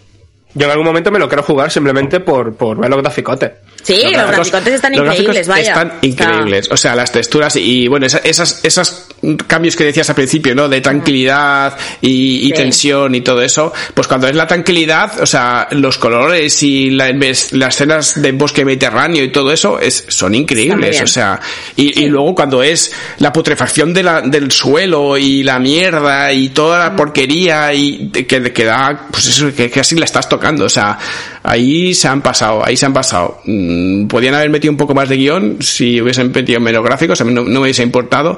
Yo 0.54 0.66
en 0.66 0.72
algún 0.72 0.86
momento 0.88 1.12
me 1.12 1.20
lo 1.20 1.28
quiero 1.28 1.44
jugar 1.44 1.70
simplemente 1.72 2.20
por, 2.20 2.56
por 2.56 2.80
ver 2.80 2.90
los 2.90 3.00
graficotes. 3.02 3.52
sí, 3.84 4.02
los 4.12 4.28
graficotes 4.28 4.74
están 4.74 4.96
los 4.96 5.06
increíbles, 5.06 5.48
vaya. 5.48 5.70
Están 5.70 5.94
increíbles. 6.02 6.72
O 6.72 6.78
sea, 6.78 6.96
las 6.96 7.12
texturas 7.12 7.56
y, 7.58 7.84
y, 7.84 7.88
bueno, 7.88 8.08
esas, 8.08 8.60
esas, 8.66 9.07
cambios 9.48 9.76
que 9.76 9.84
decías 9.84 10.10
al 10.10 10.16
principio, 10.16 10.54
¿no? 10.56 10.70
De 10.70 10.80
tranquilidad 10.82 11.78
y, 12.02 12.48
y 12.48 12.48
Sí. 12.48 12.54
tensión 12.54 13.16
y 13.16 13.22
todo 13.22 13.42
eso. 13.42 13.74
Pues 13.94 14.08
cuando 14.08 14.28
es 14.28 14.36
la 14.36 14.48
tranquilidad, 14.48 15.22
o 15.22 15.26
sea, 15.26 15.68
los 15.72 15.98
colores 15.98 16.62
y 16.64 16.92
la- 16.92 17.12
las 17.12 17.76
escenas 17.76 18.22
de 18.22 18.32
bosque 18.32 18.64
mediterráneo 18.66 19.24
y 19.24 19.32
todo 19.32 19.52
eso 19.52 19.80
es, 19.80 20.06
son 20.08 20.36
increíbles. 20.36 21.02
O 21.02 21.08
sea, 21.08 21.40
y, 21.76 22.04
y 22.04 22.08
luego 22.08 22.36
cuando 22.36 22.62
es 22.64 22.92
la 23.20 23.34
putrefacción 23.34 23.94
de 23.94 24.04
la, 24.04 24.22
del 24.22 24.52
suelo 24.52 25.18
y 25.18 25.44
la 25.44 25.60
mierda 25.60 26.32
y 26.32 26.50
toda 26.50 26.80
la 26.80 26.96
porquería 26.96 27.74
y 27.74 28.10
que, 28.10 28.26
que 28.54 28.64
da, 28.66 29.08
pues 29.12 29.28
eso, 29.28 29.54
que, 29.56 29.70
que 29.70 29.80
así 29.80 29.96
la 29.96 30.06
estás 30.06 30.30
tocando. 30.30 30.66
O 30.66 30.70
sea, 30.70 30.98
ahí 31.44 31.94
se 31.94 32.08
han 32.08 32.22
pasado, 32.22 32.66
ahí 32.66 32.78
se 32.78 32.86
han 32.86 32.94
pasado. 32.94 33.42
Mm, 33.46 34.08
podían 34.08 34.36
haber 34.36 34.50
metido 34.50 34.72
un 34.72 34.78
poco 34.78 34.94
más 34.94 35.10
de 35.10 35.18
guion 35.18 35.58
si 35.62 36.00
hubiesen 36.02 36.32
metido 36.32 36.60
menos 36.60 36.84
gráficos, 36.84 37.20
a 37.22 37.24
mí 37.24 37.34
no, 37.34 37.42
no 37.44 37.50
me 37.50 37.60
hubiese 37.60 37.84
importado, 37.84 38.38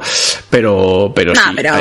pero, 0.50 0.69
pero 1.16 1.34
No, 1.34 1.42
sí, 1.42 1.50
pero 1.56 1.76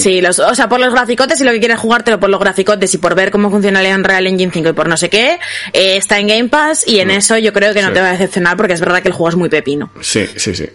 sí, 0.00 0.20
los, 0.20 0.38
o 0.38 0.54
sea, 0.54 0.68
por 0.68 0.80
los 0.80 0.92
graficotes, 0.92 1.38
si 1.38 1.44
lo 1.44 1.52
que 1.52 1.58
quieres 1.60 1.78
jugártelo 1.78 2.18
por 2.20 2.30
los 2.30 2.40
graficotes 2.40 2.92
y 2.94 2.98
por 2.98 3.14
ver 3.14 3.30
cómo 3.30 3.50
funciona 3.50 3.80
el 3.86 3.94
Unreal 3.96 4.26
Engine 4.26 4.50
5 4.52 4.68
y 4.70 4.72
por 4.72 4.88
no 4.88 4.96
sé 4.96 5.08
qué, 5.08 5.38
eh, 5.72 5.96
está 5.96 6.18
en 6.18 6.28
Game 6.28 6.48
Pass 6.48 6.84
y 6.86 6.98
en 7.00 7.10
eso 7.10 7.36
yo 7.38 7.52
creo 7.52 7.72
que 7.74 7.82
no 7.82 7.88
Mm. 7.88 7.90
Sí. 7.90 7.94
te 7.94 8.00
va 8.00 8.08
a 8.08 8.12
decepcionar 8.12 8.56
porque 8.56 8.72
es 8.74 8.80
verdad 8.80 9.02
que 9.02 9.08
el 9.08 9.14
juego 9.14 9.28
es 9.30 9.36
muy 9.36 9.48
pepino. 9.48 9.90
sí, 10.00 10.26
sí, 10.36 10.54
sí. 10.54 10.66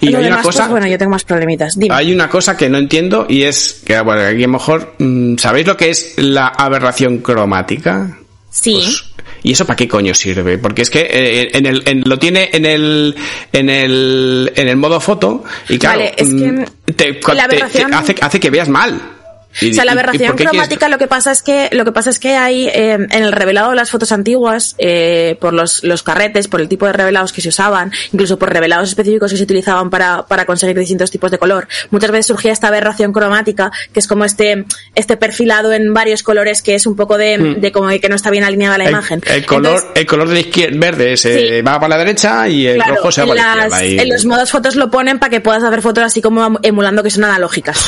Y 0.00 0.08
hay 0.08 0.14
una 0.14 0.22
demás, 0.24 0.42
cosa, 0.46 0.60
pues, 0.60 0.70
bueno, 0.70 0.86
yo 0.86 0.98
tengo 0.98 1.10
más 1.12 1.24
problemitas. 1.24 1.78
Dime. 1.78 1.94
Hay 1.94 2.12
una 2.12 2.28
cosa 2.28 2.56
que 2.56 2.68
no 2.68 2.78
entiendo 2.78 3.26
y 3.28 3.42
es 3.42 3.82
que, 3.84 4.00
bueno, 4.00 4.22
aquí 4.22 4.42
a 4.44 4.46
lo 4.46 4.52
mejor, 4.54 4.94
mm, 4.98 5.36
¿sabéis 5.38 5.66
lo 5.66 5.76
que 5.76 5.90
es 5.90 6.14
la 6.18 6.48
aberración 6.48 7.18
cromática? 7.18 8.18
sí. 8.50 8.80
Pues, 8.82 9.04
¿Y 9.44 9.52
eso 9.52 9.66
para 9.66 9.76
qué 9.76 9.88
coño 9.88 10.14
sirve? 10.14 10.56
Porque 10.58 10.82
es 10.82 10.90
que 10.90 11.00
eh, 11.00 11.48
en 11.54 11.66
el, 11.66 11.82
en- 11.86 12.02
lo 12.06 12.16
tiene 12.18 12.50
en 12.52 12.64
el, 12.64 13.16
en 13.52 13.68
el, 13.70 14.52
en 14.54 14.68
el 14.68 14.76
modo 14.76 15.00
foto 15.00 15.42
y 15.68 15.78
claro, 15.78 15.98
Vale, 15.98 16.14
es 16.16 16.28
que 16.28 16.52
mm, 16.52 16.64
te, 16.92 17.20
te- 17.48 17.56
te 17.72 17.84
hace, 17.94 18.14
hace 18.20 18.40
que 18.40 18.50
veas 18.50 18.68
mal. 18.68 19.00
Y- 19.60 19.70
O 19.70 19.74
sea, 19.74 19.84
la 19.84 19.92
aberración 19.92 20.36
cromática 20.36 20.88
lo 20.88 20.98
que 20.98 21.06
pasa 21.06 21.30
es 21.30 21.42
que 21.42 21.68
lo 21.72 21.84
que 21.84 21.92
pasa 21.92 22.10
es 22.10 22.18
que 22.18 22.36
hay 22.36 22.68
eh, 22.68 22.92
en 22.94 23.12
el 23.22 23.32
revelado 23.32 23.70
de 23.70 23.76
las 23.76 23.90
fotos 23.90 24.10
antiguas 24.12 24.74
eh, 24.78 25.36
por 25.40 25.52
los, 25.52 25.84
los 25.84 26.02
carretes, 26.02 26.48
por 26.48 26.60
el 26.60 26.68
tipo 26.68 26.86
de 26.86 26.92
revelados 26.94 27.32
que 27.32 27.40
se 27.42 27.48
usaban, 27.50 27.92
incluso 28.12 28.38
por 28.38 28.52
revelados 28.52 28.88
específicos 28.88 29.30
que 29.30 29.36
se 29.36 29.42
utilizaban 29.42 29.90
para, 29.90 30.26
para 30.26 30.44
conseguir 30.46 30.78
distintos 30.78 31.10
tipos 31.10 31.30
de 31.30 31.38
color. 31.38 31.68
Muchas 31.90 32.10
veces 32.10 32.26
surgía 32.26 32.52
esta 32.52 32.68
aberración 32.68 33.12
cromática, 33.12 33.70
que 33.92 34.00
es 34.00 34.06
como 34.08 34.24
este 34.24 34.64
este 34.94 35.16
perfilado 35.16 35.72
en 35.72 35.92
varios 35.92 36.22
colores 36.22 36.62
que 36.62 36.74
es 36.74 36.86
un 36.86 36.96
poco 36.96 37.18
de, 37.18 37.56
de 37.58 37.72
como 37.72 37.88
que 37.88 38.08
no 38.08 38.16
está 38.16 38.30
bien 38.30 38.44
alineada 38.44 38.78
la 38.78 38.84
Hmm. 38.84 38.86
el, 38.86 38.92
imagen. 38.92 39.22
el 39.26 39.46
color, 39.46 39.66
Entonces, 39.74 39.90
el 39.96 40.06
color 40.06 40.28
de 40.28 40.34
la 40.34 40.40
izquierda 40.40 40.76
verde 40.78 41.16
se 41.16 41.38
Sí. 41.38 41.60
va 41.62 41.74
para 41.74 41.88
la 41.88 41.98
derecha 41.98 42.48
y 42.48 42.66
el 42.66 42.76
Claro, 42.76 42.94
rojo 42.96 43.12
se 43.12 43.20
va 43.22 43.28
para 43.28 43.56
la 43.56 43.66
izquierda. 43.66 43.84
y- 43.84 43.98
en 43.98 44.08
los 44.08 44.24
modos 44.24 44.50
fotos 44.50 44.76
lo 44.76 44.90
ponen 44.90 45.18
para 45.18 45.30
que 45.30 45.40
puedas 45.40 45.62
hacer 45.62 45.82
fotos 45.82 46.04
así 46.04 46.22
como 46.22 46.58
emulando 46.62 47.02
que 47.02 47.10
son 47.10 47.24
analógicas. 47.24 47.78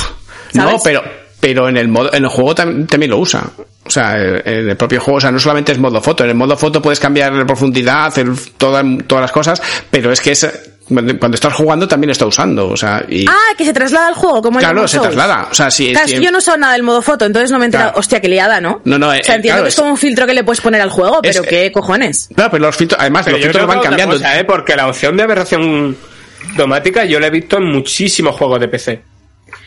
No, 0.53 0.79
pero, 0.85 1.03
pero 1.45 1.69
en 1.69 1.77
el 1.77 1.89
modo, 1.89 2.11
en 2.15 2.25
el 2.25 2.31
juego 2.31 2.55
tam- 2.55 2.87
también 2.89 3.11
lo 3.11 3.19
usa. 3.19 3.45
O 3.87 3.91
sea, 3.91 4.17
eh, 4.19 4.41
en 4.47 4.71
el 4.71 4.77
propio 4.79 4.99
juego, 4.99 5.19
o 5.19 5.21
sea, 5.21 5.31
no 5.31 5.39
solamente 5.39 5.73
es 5.73 5.79
modo 5.79 6.01
foto, 6.01 6.25
en 6.25 6.31
el 6.31 6.37
modo 6.37 6.57
foto 6.57 6.81
puedes 6.81 6.99
cambiar 6.99 7.35
la 7.35 7.45
profundidad, 7.45 8.07
hacer 8.07 8.29
todas, 8.57 8.83
todas 9.07 9.21
las 9.21 9.31
cosas, 9.33 9.61
pero 9.91 10.11
es 10.11 10.23
que 10.23 10.31
es, 10.33 10.49
cuando 10.89 11.35
estás 11.35 11.53
jugando 11.53 11.87
también 11.87 12.09
lo 12.09 12.13
está 12.13 12.25
usando, 12.25 12.69
o 12.71 12.77
sea, 12.79 13.05
y 13.07 13.27
Ah, 13.29 13.53
que 13.59 13.67
se 13.67 13.75
traslada 13.75 14.09
al 14.09 14.15
juego, 14.15 14.41
como 14.41 14.59
el 14.59 14.65
claro, 14.65 14.89
se 14.89 14.97
Souls. 14.97 15.11
traslada. 15.13 15.49
O 15.51 15.55
sea, 15.55 15.71
si, 15.71 15.93
Claro, 15.93 16.09
si- 16.09 16.15
es 16.15 16.21
que 16.21 16.25
yo 16.25 16.33
no 16.33 16.41
sé 16.41 16.57
nada 16.57 16.73
del 16.73 16.83
modo 16.83 17.03
foto, 17.03 17.27
entonces 17.27 17.51
no 17.51 17.59
me 17.59 17.65
he 17.65 17.67
enterado. 17.67 17.91
Claro. 17.91 18.01
Hostia, 18.01 18.21
qué 18.23 18.29
liada, 18.29 18.63
¿no? 18.63 18.81
No, 18.85 18.99
no, 18.99 19.09
O 19.09 19.13
eh, 19.13 19.21
sea, 19.23 19.35
entiendo 19.35 19.57
claro, 19.57 19.63
que 19.65 19.69
es 19.69 19.75
es- 19.75 19.81
como 19.81 19.91
un 19.93 19.99
filtro 19.99 20.27
que 20.27 20.33
le 20.33 20.45
puedes 20.45 20.63
poner 20.63 20.81
al 20.81 20.89
juego, 20.89 21.21
pero 21.21 21.43
Es- 21.43 21.47
¿qué 21.47 21.71
cojones? 21.71 22.31
Claro, 22.35 22.51
pero 22.53 22.65
los 22.65 22.75
filtros, 22.77 22.99
además, 22.99 23.25
Pero 23.27 23.37
los 23.37 23.45
filtros 23.45 23.67
van 23.67 23.81
que 23.81 23.89
cambiando. 23.89 24.17
cosa, 24.17 24.39
¿eh? 24.41 24.45
Porque 24.45 24.77
la 24.77 24.89
opción 24.89 25.15
de 25.19 25.23
aberración 25.25 25.95
cromática 26.57 27.05
yo 27.05 27.21
la 27.21 27.27
he 27.27 27.31
visto 27.31 27.59
en 27.59 27.71
muchísimos 27.71 28.35
juegos 28.35 28.61
de 28.61 28.69
PC. 28.69 29.03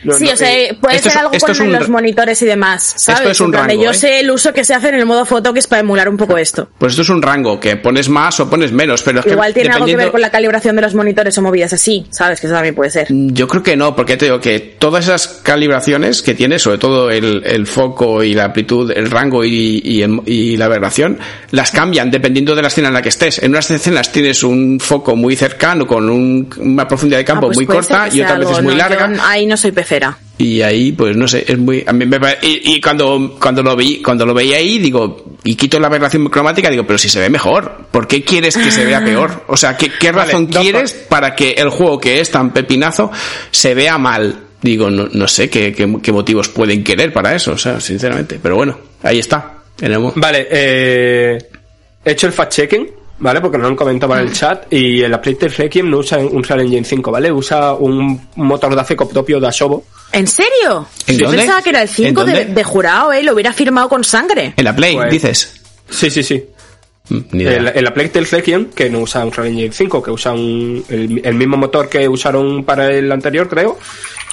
No, 0.04 0.12
sí, 0.14 0.24
no, 0.26 0.32
o 0.32 0.36
sea, 0.36 0.52
eh, 0.52 0.76
puede 0.80 0.96
esto 0.96 1.08
ser 1.08 1.16
es- 1.18 1.22
algo 1.24 1.32
esto 1.34 1.46
con 1.54 1.66
un 1.66 1.72
los 1.72 1.88
monitores 1.88 2.40
y 2.42 2.46
demás, 2.46 2.94
¿sabes? 2.96 3.30
es 3.30 3.40
un 3.40 3.46
En 3.46 3.50
plan 3.52 3.62
de 3.66 3.72
rango, 3.74 3.84
yo 3.84 3.90
¿eh? 3.90 3.94
sé 3.94 4.20
el 4.20 4.30
uso 4.30 4.52
que 4.52 4.62
se 4.64 4.74
hace 4.74 4.88
en 4.90 4.96
el 4.96 5.06
modo 5.06 5.24
foto 5.24 5.52
que 5.52 5.58
es 5.60 5.66
para 5.66 5.80
emular 5.80 6.08
un 6.08 6.16
poco 6.16 6.36
esto. 6.36 6.68
Pues 6.78 6.92
esto 6.92 7.02
es 7.02 7.08
un 7.08 7.22
rango, 7.22 7.58
que 7.58 7.76
pones 7.76 8.08
más 8.08 8.38
o 8.40 8.48
pones 8.50 8.70
menos, 8.70 9.02
pero 9.02 9.20
es 9.20 9.24
que 9.26 9.32
Igual 9.32 9.54
tiene 9.54 9.70
algo 9.70 9.86
que 9.86 9.96
ver 9.96 10.10
con 10.10 10.20
la 10.20 10.30
calibración 10.30 10.76
de 10.76 10.82
los 10.82 10.94
monitores 10.94 11.36
o 11.38 11.42
movidas 11.42 11.72
así, 11.72 12.06
¿sabes? 12.10 12.40
Que 12.40 12.46
eso 12.46 12.54
también 12.54 12.74
puede 12.74 12.90
ser. 12.90 13.06
Yo 13.10 13.48
creo 13.48 13.62
que 13.62 13.76
no, 13.76 13.96
porque 13.96 14.16
te 14.16 14.26
digo 14.26 14.40
que 14.40 14.60
todas 14.60 15.04
esas 15.04 15.26
calibraciones 15.42 16.22
que 16.22 16.34
tiene, 16.34 16.58
sobre 16.58 16.78
todo 16.78 17.10
el, 17.10 17.42
el 17.44 17.66
foco 17.66 18.22
y 18.22 18.34
la 18.34 18.44
amplitud, 18.44 18.90
el 18.94 19.10
rango 19.10 19.44
y, 19.44 19.80
y, 19.84 20.02
el- 20.02 20.20
y 20.26 20.56
la 20.56 20.66
aberración, 20.66 21.18
las 21.50 21.70
cambian 21.70 22.10
dependiendo 22.10 22.54
de 22.54 22.62
la 22.62 22.68
escena 22.68 22.88
en 22.88 22.94
la 22.94 23.02
que 23.02 23.08
estés. 23.08 23.42
En 23.42 23.50
unas 23.50 23.70
escenas 23.70 24.12
tienes 24.12 24.42
un 24.42 24.78
foco 24.80 25.16
muy 25.16 25.34
cercano 25.34 25.86
con 25.86 26.08
un- 26.08 26.48
una 26.58 26.86
profundidad 26.86 27.18
de 27.18 27.24
campo 27.24 27.46
Ah, 27.46 27.48
pues 27.48 27.56
muy 27.58 27.66
corta 27.66 28.08
y 28.12 28.20
otras 28.20 28.38
veces 28.38 28.62
muy 28.62 28.72
no, 28.74 28.78
larga. 28.78 29.12
yo 29.14 29.22
ahí 29.24 29.46
no 29.46 29.56
soy 29.68 29.72
pecera. 29.72 30.18
Y 30.38 30.62
ahí, 30.62 30.92
pues 30.92 31.16
no 31.16 31.26
sé, 31.26 31.44
es 31.46 31.58
muy, 31.58 31.84
a 31.86 31.92
mí 31.92 32.06
me 32.06 32.18
y, 32.42 32.74
y 32.74 32.80
cuando, 32.80 33.36
cuando 33.40 33.62
lo 33.62 33.74
vi, 33.74 34.00
cuando 34.00 34.24
lo 34.24 34.32
veía 34.32 34.56
ahí, 34.56 34.78
digo, 34.78 35.36
y 35.44 35.56
quito 35.56 35.80
la 35.80 35.88
aberración 35.88 36.26
cromática, 36.28 36.70
digo, 36.70 36.86
pero 36.86 36.98
si 36.98 37.08
se 37.08 37.20
ve 37.20 37.28
mejor, 37.28 37.86
¿por 37.90 38.06
qué 38.06 38.22
quieres 38.22 38.56
que 38.56 38.70
se 38.70 38.84
vea 38.84 39.04
peor? 39.04 39.44
O 39.48 39.56
sea, 39.56 39.76
¿qué, 39.76 39.90
qué 39.98 40.12
razón 40.12 40.46
quieres 40.46 40.92
para 40.92 41.34
que 41.34 41.52
el 41.52 41.70
juego 41.70 41.98
que 41.98 42.20
es 42.20 42.30
tan 42.30 42.52
pepinazo 42.52 43.10
se 43.50 43.74
vea 43.74 43.98
mal? 43.98 44.44
Digo, 44.62 44.90
no, 44.90 45.08
no 45.12 45.28
sé 45.28 45.50
qué, 45.50 45.72
qué, 45.72 45.92
qué 46.02 46.12
motivos 46.12 46.48
pueden 46.48 46.82
querer 46.82 47.12
para 47.12 47.34
eso, 47.34 47.52
o 47.52 47.58
sea, 47.58 47.80
sinceramente, 47.80 48.38
pero 48.42 48.56
bueno, 48.56 48.78
ahí 49.02 49.18
está. 49.18 49.54
Tenemos. 49.76 50.14
Vale, 50.16 50.48
eh, 50.50 51.38
he 52.04 52.10
hecho 52.10 52.26
el 52.26 52.32
fact-checking, 52.32 52.88
¿vale? 53.18 53.40
Porque 53.40 53.58
nos 53.58 53.68
han 53.68 53.76
comentado 53.76 54.14
en 54.16 54.20
el 54.20 54.32
chat 54.32 54.72
y 54.72 55.02
el 55.02 55.18
PlayStation 55.20 55.58
Requiem 55.64 55.90
no 55.90 55.98
usa 55.98 56.18
un 56.18 56.42
Real 56.42 56.60
Engine 56.60 56.84
5, 56.84 57.10
¿vale? 57.10 57.30
Usa 57.32 57.74
un 57.74 58.28
motor 58.36 58.70
gráfico 58.72 59.08
propio 59.08 59.40
de 59.40 59.48
Asobo. 59.48 59.84
¿En 60.12 60.26
serio? 60.26 60.86
¿En 61.06 61.18
Yo 61.18 61.26
dónde? 61.26 61.38
pensaba 61.42 61.62
que 61.62 61.70
era 61.70 61.82
el 61.82 61.88
5 61.88 62.20
¿En 62.22 62.26
de, 62.32 62.44
de 62.46 62.64
jurado, 62.64 63.12
¿eh? 63.12 63.22
Lo 63.22 63.34
hubiera 63.34 63.52
firmado 63.52 63.88
con 63.88 64.02
sangre. 64.04 64.54
En 64.56 64.64
la 64.64 64.74
Play, 64.74 64.94
Pues- 64.96 65.10
dices. 65.10 65.60
Sí, 65.90 66.10
sí, 66.10 66.22
sí. 66.22 66.44
Mm, 67.10 67.18
Ni 67.32 67.42
idea. 67.44 67.56
El, 67.74 67.86
el 67.86 68.26
Requiem, 68.30 68.66
que 68.70 68.90
no 68.90 69.00
usa 69.00 69.24
un 69.24 69.32
Real 69.32 69.48
Engine 69.48 69.72
5, 69.72 70.02
que 70.02 70.10
usa 70.10 70.32
un- 70.32 70.84
el, 70.88 71.20
el 71.24 71.34
mismo 71.34 71.56
motor 71.56 71.88
que 71.88 72.08
usaron 72.08 72.64
para 72.64 72.92
el 72.92 73.10
anterior, 73.10 73.48
creo. 73.48 73.78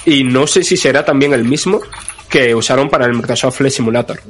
Y 0.04 0.22
no 0.24 0.46
sé 0.46 0.62
si 0.62 0.76
será 0.76 1.04
también 1.04 1.32
el 1.32 1.44
mismo 1.44 1.80
que 2.28 2.54
usaron 2.54 2.88
para 2.88 3.06
el 3.06 3.12
Microsoft 3.14 3.56
Flight 3.58 3.74
Simulator. 3.74 4.20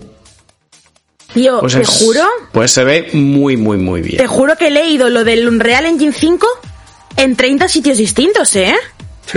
Tío, 1.37 1.61
Pues 1.61 1.75
te 1.75 1.83
es- 1.83 1.89
juro, 1.89 2.23
Pues 2.51 2.71
se 2.71 2.83
ve 2.83 3.11
muy, 3.13 3.59
muy, 3.59 3.77
muy 3.77 4.01
bien. 4.01 4.17
te 4.17 4.27
juro 4.27 4.57
que 4.57 4.69
he 4.69 4.71
leído 4.71 5.11
lo 5.11 5.23
del 5.23 5.47
Unreal 5.47 5.85
Engine 5.85 6.15
5 6.15 6.47
en 7.19 7.37
30 7.37 7.69
sitios 7.69 7.99
distintos, 7.99 8.57
¿eh? 8.57 8.75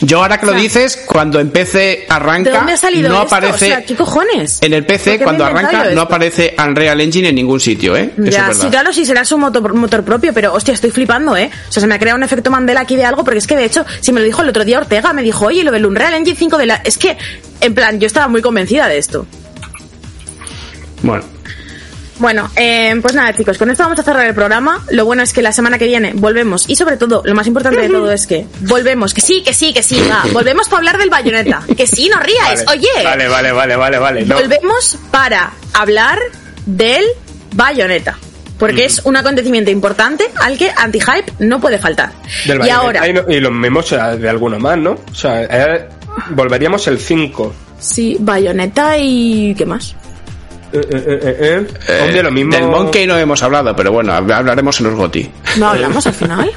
Yo 0.00 0.22
ahora 0.22 0.38
que 0.40 0.46
lo 0.46 0.52
O 0.52 0.54
sea, 0.54 0.62
dices, 0.62 1.04
cuando 1.06 1.38
en 1.38 1.50
PC 1.50 2.06
arranca, 2.08 2.50
¿De 2.50 2.56
dónde 2.56 2.72
ha 2.72 2.76
salido 2.76 3.10
no 3.10 3.22
esto? 3.22 3.26
aparece... 3.36 3.54
O 3.66 3.68
sea, 3.68 3.84
¿qué 3.84 3.94
cojones? 3.94 4.58
En 4.62 4.72
el 4.72 4.84
¿Por 4.84 4.94
PC, 4.94 5.18
cuando 5.20 5.44
arranca, 5.44 5.90
no 5.90 6.00
aparece 6.00 6.54
Unreal 6.58 7.00
Engine 7.00 7.28
en 7.28 7.34
ningún 7.36 7.60
sitio, 7.60 7.94
¿eh? 7.96 8.10
Eso 8.16 8.30
Ya, 8.30 8.50
es 8.50 8.58
sí, 8.58 8.66
claro, 8.68 8.92
sí, 8.92 9.04
será 9.04 9.24
su 9.24 9.36
motor, 9.38 9.74
motor 9.74 10.02
propio, 10.02 10.32
pero 10.34 10.52
hostia, 10.54 10.74
estoy 10.74 10.90
flipando, 10.90 11.36
¿eh? 11.36 11.50
O 11.68 11.72
sea, 11.72 11.80
se 11.80 11.86
me 11.86 11.94
ha 11.94 11.98
creado 12.00 12.16
un 12.16 12.22
efecto 12.24 12.50
Mandela 12.50 12.80
aquí 12.80 12.96
de 12.96 13.04
algo, 13.04 13.22
porque 13.24 13.38
es 13.38 13.46
que 13.46 13.56
de 13.56 13.64
hecho, 13.66 13.84
si 14.00 14.10
me 14.12 14.20
lo 14.20 14.26
dijo 14.26 14.42
el 14.42 14.48
otro 14.48 14.64
día 14.64 14.78
Ortega, 14.78 15.12
me 15.12 15.22
dijo, 15.22 15.46
oye, 15.46 15.62
lo 15.64 15.70
del 15.70 15.84
Unreal 15.86 16.14
Engine 16.14 16.36
5 16.36 16.56
de 16.58 16.66
la. 16.66 16.76
Es 16.76 16.96
que, 16.98 17.16
en 17.60 17.74
plan, 17.74 18.00
yo 18.00 18.06
estaba 18.08 18.26
muy 18.26 18.40
convencida 18.42 18.88
de 18.88 18.98
esto. 18.98 19.26
Bueno, 21.04 21.24
Bueno, 22.18 22.50
eh, 22.56 22.94
pues 23.02 23.14
nada, 23.14 23.34
chicos, 23.34 23.58
con 23.58 23.70
esto 23.70 23.82
vamos 23.82 23.98
a 23.98 24.02
cerrar 24.02 24.24
el 24.26 24.34
programa. 24.34 24.82
Lo 24.90 25.04
bueno 25.04 25.22
es 25.22 25.32
que 25.32 25.42
la 25.42 25.52
semana 25.52 25.78
que 25.78 25.86
viene 25.86 26.12
volvemos, 26.14 26.68
y 26.68 26.76
sobre 26.76 26.96
todo, 26.96 27.22
lo 27.24 27.34
más 27.34 27.46
importante 27.46 27.80
de 27.80 27.88
todo 27.88 28.10
es 28.10 28.26
que 28.26 28.46
volvemos, 28.60 29.12
que 29.12 29.20
sí, 29.20 29.42
que 29.42 29.52
sí, 29.52 29.74
que 29.74 29.82
sí, 29.82 30.00
va, 30.08 30.24
volvemos 30.32 30.68
para 30.68 30.78
hablar 30.78 30.98
del 30.98 31.10
bayoneta. 31.10 31.62
Que 31.76 31.86
sí, 31.86 32.08
no 32.08 32.20
ríais, 32.20 32.64
Vale, 32.64 32.80
oye. 32.80 33.04
Vale, 33.04 33.28
vale, 33.28 33.52
vale, 33.52 33.76
vale, 33.76 33.98
vale. 33.98 34.24
No. 34.24 34.36
Volvemos 34.36 34.96
para 35.10 35.52
hablar 35.74 36.18
del 36.66 37.04
bayoneta. 37.54 38.16
Porque 38.58 38.84
es 38.84 39.02
un 39.04 39.16
acontecimiento 39.16 39.70
importante 39.72 40.24
al 40.40 40.56
que 40.56 40.70
anti-hype 40.74 41.32
no 41.40 41.60
puede 41.60 41.78
faltar. 41.78 42.12
Del 42.46 42.64
y 42.64 42.70
ahora, 42.70 43.06
Y, 43.08 43.40
los 43.40 43.86
sea, 43.86 44.16
de 44.16 44.28
alguno 44.28 44.58
más, 44.60 44.78
¿no? 44.78 44.92
O 45.10 45.14
sea, 45.14 45.42
eh, 45.42 45.88
volveríamos 46.30 46.86
el 46.86 46.98
5. 46.98 47.52
sí, 47.80 48.16
bayoneta 48.20 48.96
y. 48.96 49.54
¿Qué 49.58 49.66
más? 49.66 49.96
Eh, 50.74 50.80
eh, 50.90 51.04
eh, 51.06 51.36
eh, 51.40 51.66
eh. 51.88 52.00
Hombre, 52.02 52.22
lo 52.22 52.30
mismo. 52.32 52.52
del 52.52 52.66
Monkey 52.66 53.06
no 53.06 53.16
hemos 53.16 53.42
hablado, 53.44 53.76
pero 53.76 53.92
bueno, 53.92 54.12
hab- 54.12 54.32
hablaremos 54.32 54.80
en 54.80 54.86
los 54.86 54.94
GOTI. 54.96 55.30
¿No 55.58 55.68
hablamos 55.68 56.04
al 56.06 56.14
final? 56.14 56.50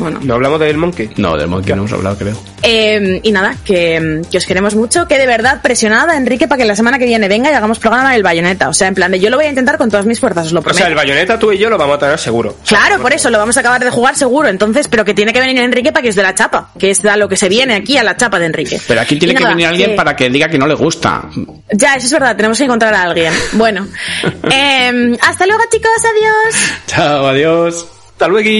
Bueno. 0.00 0.18
¿No 0.22 0.34
hablamos 0.34 0.58
del 0.58 0.76
Monkey? 0.76 1.10
No, 1.16 1.36
del 1.36 1.46
Monkey 1.46 1.74
no 1.74 1.82
hemos 1.82 1.92
hablado, 1.92 2.16
creo. 2.16 2.34
Eh, 2.62 3.20
y 3.22 3.30
nada, 3.32 3.54
que, 3.64 4.22
que 4.30 4.38
os 4.38 4.46
queremos 4.46 4.74
mucho, 4.74 5.06
que 5.06 5.18
de 5.18 5.26
verdad 5.26 5.60
presionada, 5.62 6.16
Enrique, 6.16 6.48
para 6.48 6.60
que 6.60 6.64
la 6.66 6.74
semana 6.74 6.98
que 6.98 7.04
viene 7.04 7.28
venga 7.28 7.50
y 7.50 7.54
hagamos 7.54 7.78
programa 7.78 8.12
del 8.12 8.22
bayoneta. 8.22 8.68
O 8.68 8.74
sea, 8.74 8.88
en 8.88 8.94
plan 8.94 9.12
de 9.12 9.20
yo 9.20 9.30
lo 9.30 9.36
voy 9.36 9.46
a 9.46 9.48
intentar 9.50 9.78
con 9.78 9.90
todas 9.90 10.06
mis 10.06 10.18
fuerzas, 10.18 10.46
os 10.46 10.52
lo 10.52 10.60
O 10.60 10.62
prometo. 10.62 10.78
sea, 10.78 10.88
el 10.88 10.94
Bayonetta 10.94 11.38
tú 11.38 11.52
y 11.52 11.58
yo 11.58 11.70
lo 11.70 11.78
vamos 11.78 11.96
a 11.96 11.98
tener 12.00 12.18
seguro. 12.18 12.56
Claro, 12.66 13.00
por 13.00 13.12
eso 13.12 13.30
lo 13.30 13.38
vamos 13.38 13.56
a 13.56 13.60
acabar 13.60 13.84
de 13.84 13.90
jugar 13.90 14.16
seguro, 14.16 14.48
entonces, 14.48 14.88
pero 14.88 15.04
que 15.04 15.14
tiene 15.14 15.32
que 15.32 15.40
venir 15.40 15.58
Enrique 15.58 15.92
para 15.92 16.02
que 16.02 16.08
os 16.08 16.14
dé 16.16 16.22
la 16.22 16.34
chapa, 16.34 16.70
que 16.78 16.90
es 16.90 17.04
a 17.04 17.16
lo 17.16 17.28
que 17.28 17.36
se 17.36 17.48
viene 17.48 17.74
aquí 17.74 17.96
a 17.96 18.02
la 18.02 18.16
chapa 18.16 18.38
de 18.38 18.46
Enrique. 18.46 18.80
Pero 18.88 19.00
aquí 19.00 19.18
tiene 19.18 19.34
Y 19.34 19.36
que 19.36 19.42
nada, 19.42 19.54
venir 19.54 19.66
alguien 19.68 19.90
que- 19.90 19.96
para 19.96 20.16
que 20.16 20.28
diga 20.30 20.48
que 20.48 20.58
no 20.58 20.66
le 20.66 20.74
gusta. 20.74 21.24
Ya, 21.72 21.94
eso 21.94 22.06
es 22.06 22.12
verdad, 22.12 22.36
tenemos 22.36 22.58
que 22.58 22.64
encontrar 22.64 22.94
a 22.94 23.02
alguien. 23.02 23.32
Bueno, 23.52 23.86
eh, 24.50 25.16
hasta 25.22 25.46
luego 25.46 25.62
chicos, 25.70 25.90
adiós. 25.98 26.72
Chao, 26.86 27.26
adiós. 27.28 27.86
Hasta 28.12 28.28
luego. 28.28 28.50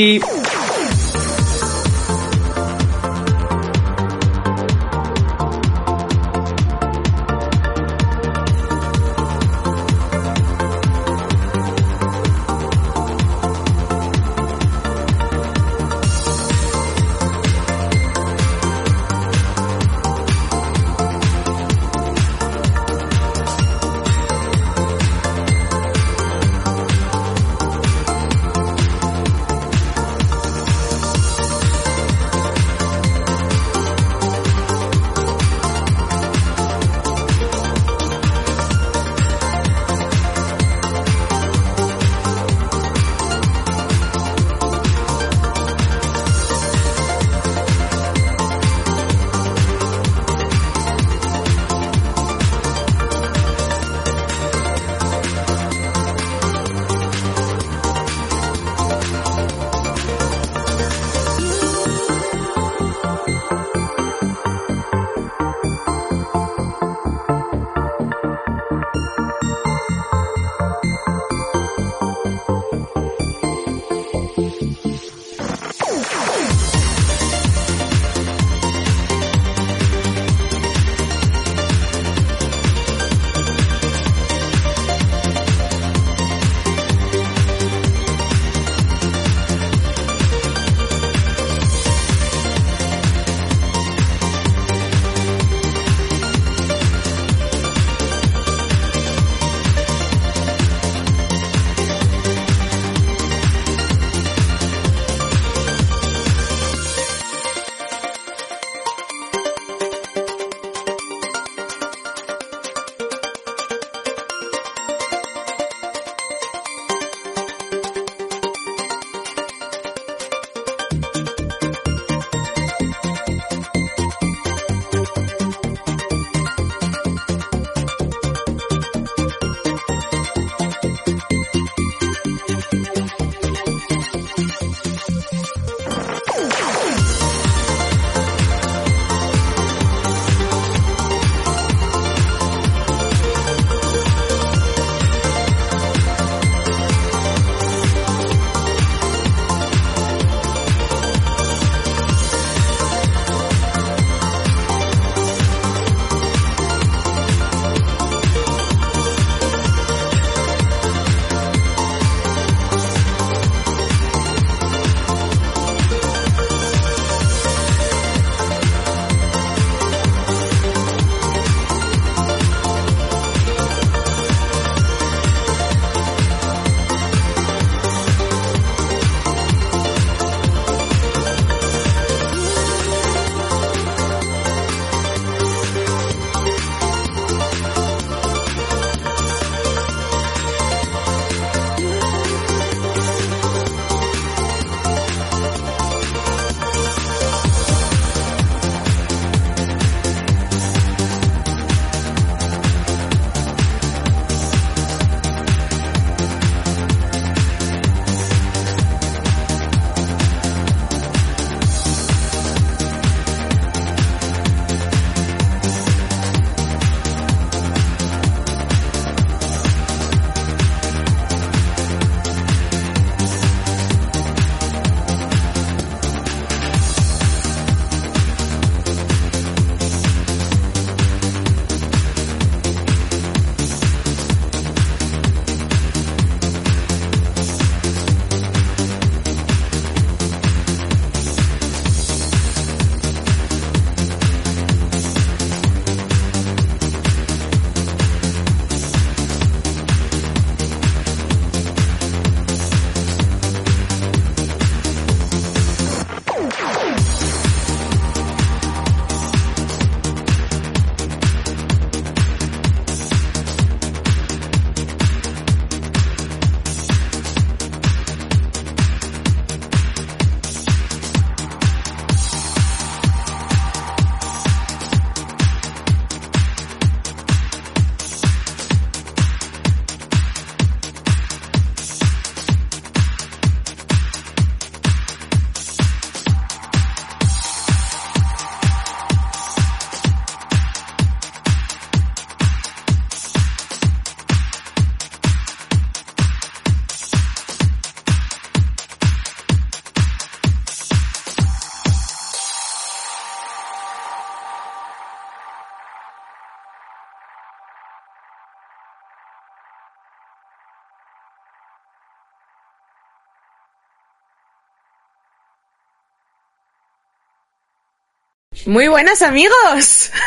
Muy 318.71 318.87
buenas 318.87 319.21
amigos. 319.23 320.11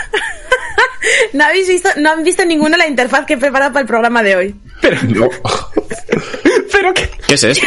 No 1.34 1.44
habéis 1.44 1.68
visto, 1.68 1.90
no 1.98 2.12
han 2.12 2.24
visto 2.24 2.46
ninguno 2.46 2.78
la 2.78 2.88
interfaz 2.88 3.26
que 3.26 3.34
he 3.34 3.38
preparado 3.38 3.74
para 3.74 3.82
el 3.82 3.88
programa 3.88 4.24
de 4.24 4.36
hoy. 4.38 4.56
No. 5.10 5.30
Pero 6.72 6.94
que... 6.94 7.10
¿Qué 7.28 7.34
es 7.34 7.44
esto? 7.44 7.66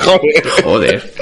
Joder. 0.00 0.48
Joder. 0.62 1.12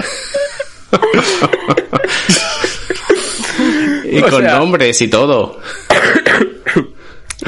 y 4.05 4.19
O 4.21 4.29
con 4.29 4.43
sea- 4.43 4.59
nombres 4.59 5.01
y 5.01 5.09
todo. 5.09 5.61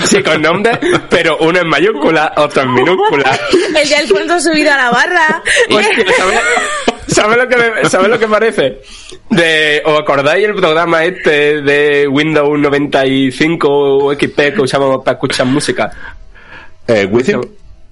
Sí, 0.05 0.23
con 0.23 0.41
nombre, 0.41 0.79
pero 1.11 1.37
uno 1.41 1.59
en 1.61 1.69
mayúscula, 1.69 2.33
otro 2.37 2.63
en 2.63 2.73
minúscula. 2.75 3.39
El 3.77 3.89
de 3.89 3.97
Alfonso 3.97 4.41
subido 4.41 4.73
a 4.73 4.77
la 4.77 4.91
barra. 4.91 5.43
Hostia, 5.69 6.05
¿sabes, 7.21 7.37
¿sabes 7.37 7.37
lo 7.39 7.49
que 7.49 7.57
me- 7.57 7.85
¿sabes 7.89 8.09
lo 8.09 8.19
que 8.19 8.27
parece? 8.29 8.79
De, 9.31 9.83
¿Os 9.85 10.01
acordáis 10.01 10.45
el 10.47 10.55
programa 10.55 11.05
este 11.05 11.63
de 11.63 12.07
Windows 12.09 12.59
95 12.59 13.69
o 13.71 14.13
XP 14.15 14.55
que 14.55 14.61
usábamos 14.63 15.05
para 15.05 15.15
escuchar 15.17 15.47
música? 15.47 15.91
Eh, 16.87 17.07
Within. 17.11 17.41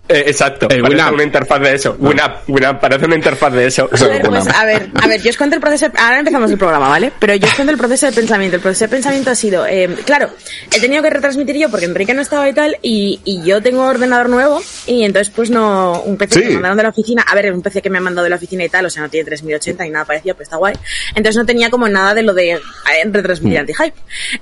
Eh, 0.09 0.25
exacto, 0.27 0.69
parece 0.69 0.89
Winamp. 0.89 1.15
una 1.15 1.23
interfaz 1.23 1.61
de 1.61 1.75
eso. 1.75 1.97
Winamp, 1.99 2.49
Winamp, 2.49 2.81
parece 2.81 3.05
una 3.05 3.15
interfaz 3.17 3.53
de 3.53 3.67
eso. 3.67 3.89
A 3.93 4.05
ver, 4.07 4.23
pues, 4.23 4.49
a 4.49 4.65
ver, 4.65 4.91
a 5.03 5.07
ver, 5.07 5.21
yo 5.23 5.31
os 5.31 5.37
cuento 5.37 5.57
el 5.57 5.61
proceso. 5.61 5.87
Ahora 5.99 6.19
empezamos 6.21 6.51
el 6.51 6.57
programa, 6.59 6.89
¿vale? 6.89 7.13
Pero 7.19 7.35
yo 7.35 7.47
os 7.47 7.55
cuento 7.55 7.73
el 7.73 7.79
proceso 7.79 8.07
de 8.07 8.13
pensamiento. 8.13 8.57
El 8.57 8.63
proceso 8.63 8.87
de 8.87 8.89
pensamiento 8.89 9.31
ha 9.31 9.35
sido, 9.35 9.67
eh, 9.67 9.89
claro, 10.07 10.31
he 10.75 10.81
tenido 10.81 11.03
que 11.03 11.11
retransmitir 11.11 11.57
yo 11.57 11.69
porque 11.71 11.85
Enrique 11.87 12.15
no 12.15 12.23
estaba 12.23 12.49
y 12.49 12.55
tal, 12.55 12.79
y, 12.81 13.21
y 13.25 13.43
yo 13.45 13.61
tengo 13.61 13.85
ordenador 13.85 14.31
nuevo, 14.31 14.63
y 14.87 15.05
entonces, 15.05 15.33
pues 15.35 15.51
no, 15.51 16.01
un 16.03 16.17
PC 16.17 16.41
que 16.41 16.49
me 16.49 16.55
mandaron 16.55 16.77
de 16.79 16.83
la 16.85 16.89
oficina, 16.89 17.23
a 17.29 17.35
ver, 17.35 17.47
es 17.47 17.53
un 17.53 17.61
PC 17.63 17.83
que 17.83 17.91
me 17.91 17.99
han 17.99 18.05
mandado 18.05 18.25
de 18.25 18.31
la 18.31 18.37
oficina 18.37 18.65
y 18.65 18.69
tal, 18.71 18.87
o 18.87 18.91
sea, 18.91 19.03
no 19.03 19.11
tiene 19.11 19.27
3080 19.27 19.85
ni 19.85 19.91
nada 19.91 20.05
parecido, 20.07 20.35
pero 20.35 20.45
está 20.45 20.57
guay. 20.57 20.75
Entonces 21.15 21.37
no 21.37 21.45
tenía 21.45 21.69
como 21.71 21.87
nada 21.89 22.15
de 22.15 22.23
lo 22.23 22.33
de 22.33 22.53
eh, 22.53 22.61
retransmitir 23.05 23.59
Mm. 23.59 23.61
anti-hype. 23.61 23.95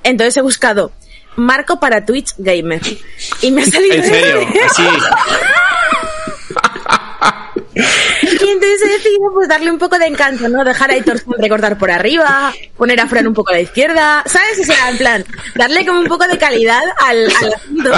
Entonces 0.03 0.37
he 0.37 0.41
buscado 0.41 0.91
marco 1.37 1.79
para 1.79 2.05
Twitch 2.05 2.33
Gamer. 2.37 2.81
Y 3.41 3.51
me 3.51 3.63
ha 3.63 3.65
salido. 3.65 3.95
En 3.95 4.03
serio, 4.03 4.47
así. 4.65 4.83
Y 8.21 8.37
entonces 8.77 8.89
he 8.89 8.97
decidido 8.97 9.31
pues 9.33 9.47
darle 9.47 9.71
un 9.71 9.77
poco 9.77 9.97
de 9.97 10.05
encanto, 10.05 10.47
¿no? 10.49 10.63
Dejar 10.63 10.91
a 10.91 10.93
Aitor 10.93 11.17
recortar 11.37 11.77
por 11.77 11.91
arriba, 11.91 12.53
poner 12.75 12.99
a 12.99 13.07
Fran 13.07 13.27
un 13.27 13.33
poco 13.33 13.49
a 13.51 13.53
la 13.55 13.61
izquierda, 13.61 14.23
¿sabes? 14.25 14.59
O 14.59 14.63
sea, 14.63 14.89
en 14.89 14.97
plan, 14.97 15.25
darle 15.55 15.85
como 15.85 15.99
un 15.99 16.07
poco 16.07 16.27
de 16.27 16.37
calidad 16.37 16.81
al, 17.05 17.25
al 17.41 17.53
asunto. 17.53 17.91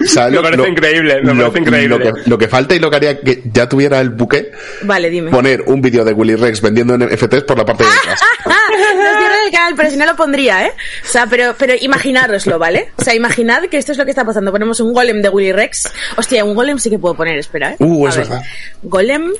O 0.00 0.04
sea, 0.06 0.28
Me 0.28 0.40
parece 0.40 0.68
increíble, 0.68 1.20
me 1.22 1.34
lo, 1.34 1.52
parece 1.52 1.58
increíble. 1.60 1.88
Lo 1.88 1.98
que, 2.14 2.30
lo 2.30 2.38
que 2.38 2.48
falta 2.48 2.74
y 2.74 2.78
lo 2.78 2.90
que 2.90 2.96
haría 2.96 3.20
que 3.20 3.42
ya 3.52 3.68
tuviera 3.68 4.00
el 4.00 4.10
buque, 4.10 4.50
Vale, 4.82 5.10
dime. 5.10 5.30
poner 5.30 5.62
un 5.66 5.80
vídeo 5.80 6.04
de 6.04 6.12
Willy 6.12 6.36
Rex 6.36 6.60
vendiendo 6.62 6.96
NFTs 6.96 7.42
por 7.44 7.58
la 7.58 7.64
parte 7.64 7.84
de 7.84 7.90
atrás. 7.90 8.20
no 8.46 8.52
cierro 8.94 9.34
el 9.46 9.52
canal, 9.52 9.74
pero 9.76 9.90
si 9.90 9.96
no 9.96 10.06
lo 10.06 10.16
pondría, 10.16 10.66
¿eh? 10.66 10.72
O 11.04 11.08
sea, 11.08 11.26
pero, 11.26 11.54
pero 11.58 11.74
imaginároslo, 11.80 12.58
¿vale? 12.58 12.90
O 12.96 13.02
sea, 13.02 13.14
imaginad 13.14 13.64
que 13.64 13.78
esto 13.78 13.92
es 13.92 13.98
lo 13.98 14.04
que 14.04 14.10
está 14.10 14.24
pasando. 14.24 14.50
Ponemos 14.52 14.80
un 14.80 14.92
golem 14.92 15.20
de 15.22 15.28
Willy 15.28 15.52
Rex. 15.52 15.92
Hostia, 16.16 16.44
un 16.44 16.54
golem 16.54 16.78
sí 16.78 16.88
que 16.90 16.98
puedo 16.98 17.14
poner, 17.14 17.38
espera, 17.38 17.72
¿eh? 17.72 17.76
Uh, 17.78 18.06
A 18.06 18.10
es 18.10 18.16
ver. 18.16 18.28
verdad. 18.28 18.42
Golem. 18.82 19.32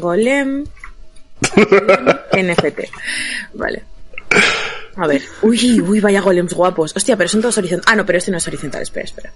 Golem. 0.00 0.64
NFT. 2.32 2.80
Vale. 3.54 3.82
A 4.96 5.06
ver. 5.06 5.22
Uy, 5.42 5.80
uy, 5.80 6.00
vaya 6.00 6.20
golems 6.20 6.52
guapos. 6.52 6.92
Hostia, 6.96 7.16
pero 7.16 7.28
son 7.28 7.40
todos 7.40 7.56
horizontales. 7.58 7.92
Ah, 7.92 7.96
no, 7.96 8.04
pero 8.04 8.18
este 8.18 8.30
no 8.30 8.38
es 8.38 8.46
horizontal. 8.46 8.82
Espera, 8.82 9.04
espera. 9.04 9.32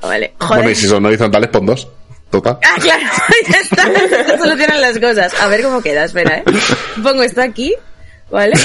Vale. 0.00 0.34
Joder. 0.38 0.56
Bueno, 0.56 0.70
y 0.70 0.74
si 0.74 0.86
son 0.86 1.04
horizontales, 1.04 1.50
pon 1.50 1.66
dos. 1.66 1.88
Total. 2.30 2.58
Ah, 2.62 2.76
claro, 2.80 3.02
ya 3.50 3.58
está. 3.58 3.84
Se 4.26 4.38
solucionan 4.38 4.80
las 4.80 4.98
cosas. 4.98 5.34
A 5.40 5.48
ver 5.48 5.62
cómo 5.62 5.82
queda, 5.82 6.04
espera, 6.04 6.38
¿eh? 6.38 6.44
Pongo 7.02 7.24
esto 7.24 7.42
aquí, 7.42 7.74
¿vale? 8.30 8.54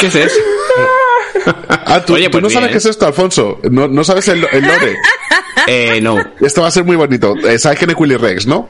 ¿Qué 0.00 0.06
es 0.08 0.14
eso? 0.14 0.36
Ah, 1.68 2.02
tú, 2.04 2.14
Oye, 2.14 2.24
tú 2.24 2.32
pues 2.32 2.42
no 2.42 2.50
sabes 2.50 2.70
qué 2.70 2.78
es 2.78 2.86
esto, 2.86 3.06
Alfonso. 3.06 3.60
No, 3.70 3.88
no 3.88 4.04
sabes 4.04 4.28
el, 4.28 4.46
el 4.52 4.62
lore. 4.62 4.96
Eh, 5.66 6.00
no. 6.00 6.16
Esto 6.40 6.62
va 6.62 6.68
a 6.68 6.70
ser 6.70 6.84
muy 6.84 6.96
bonito. 6.96 7.34
Eh, 7.46 7.58
¿Sabes 7.58 7.78
quién 7.78 7.90
es 7.90 7.96
Willy 7.98 8.16
Rex, 8.16 8.46
no? 8.46 8.68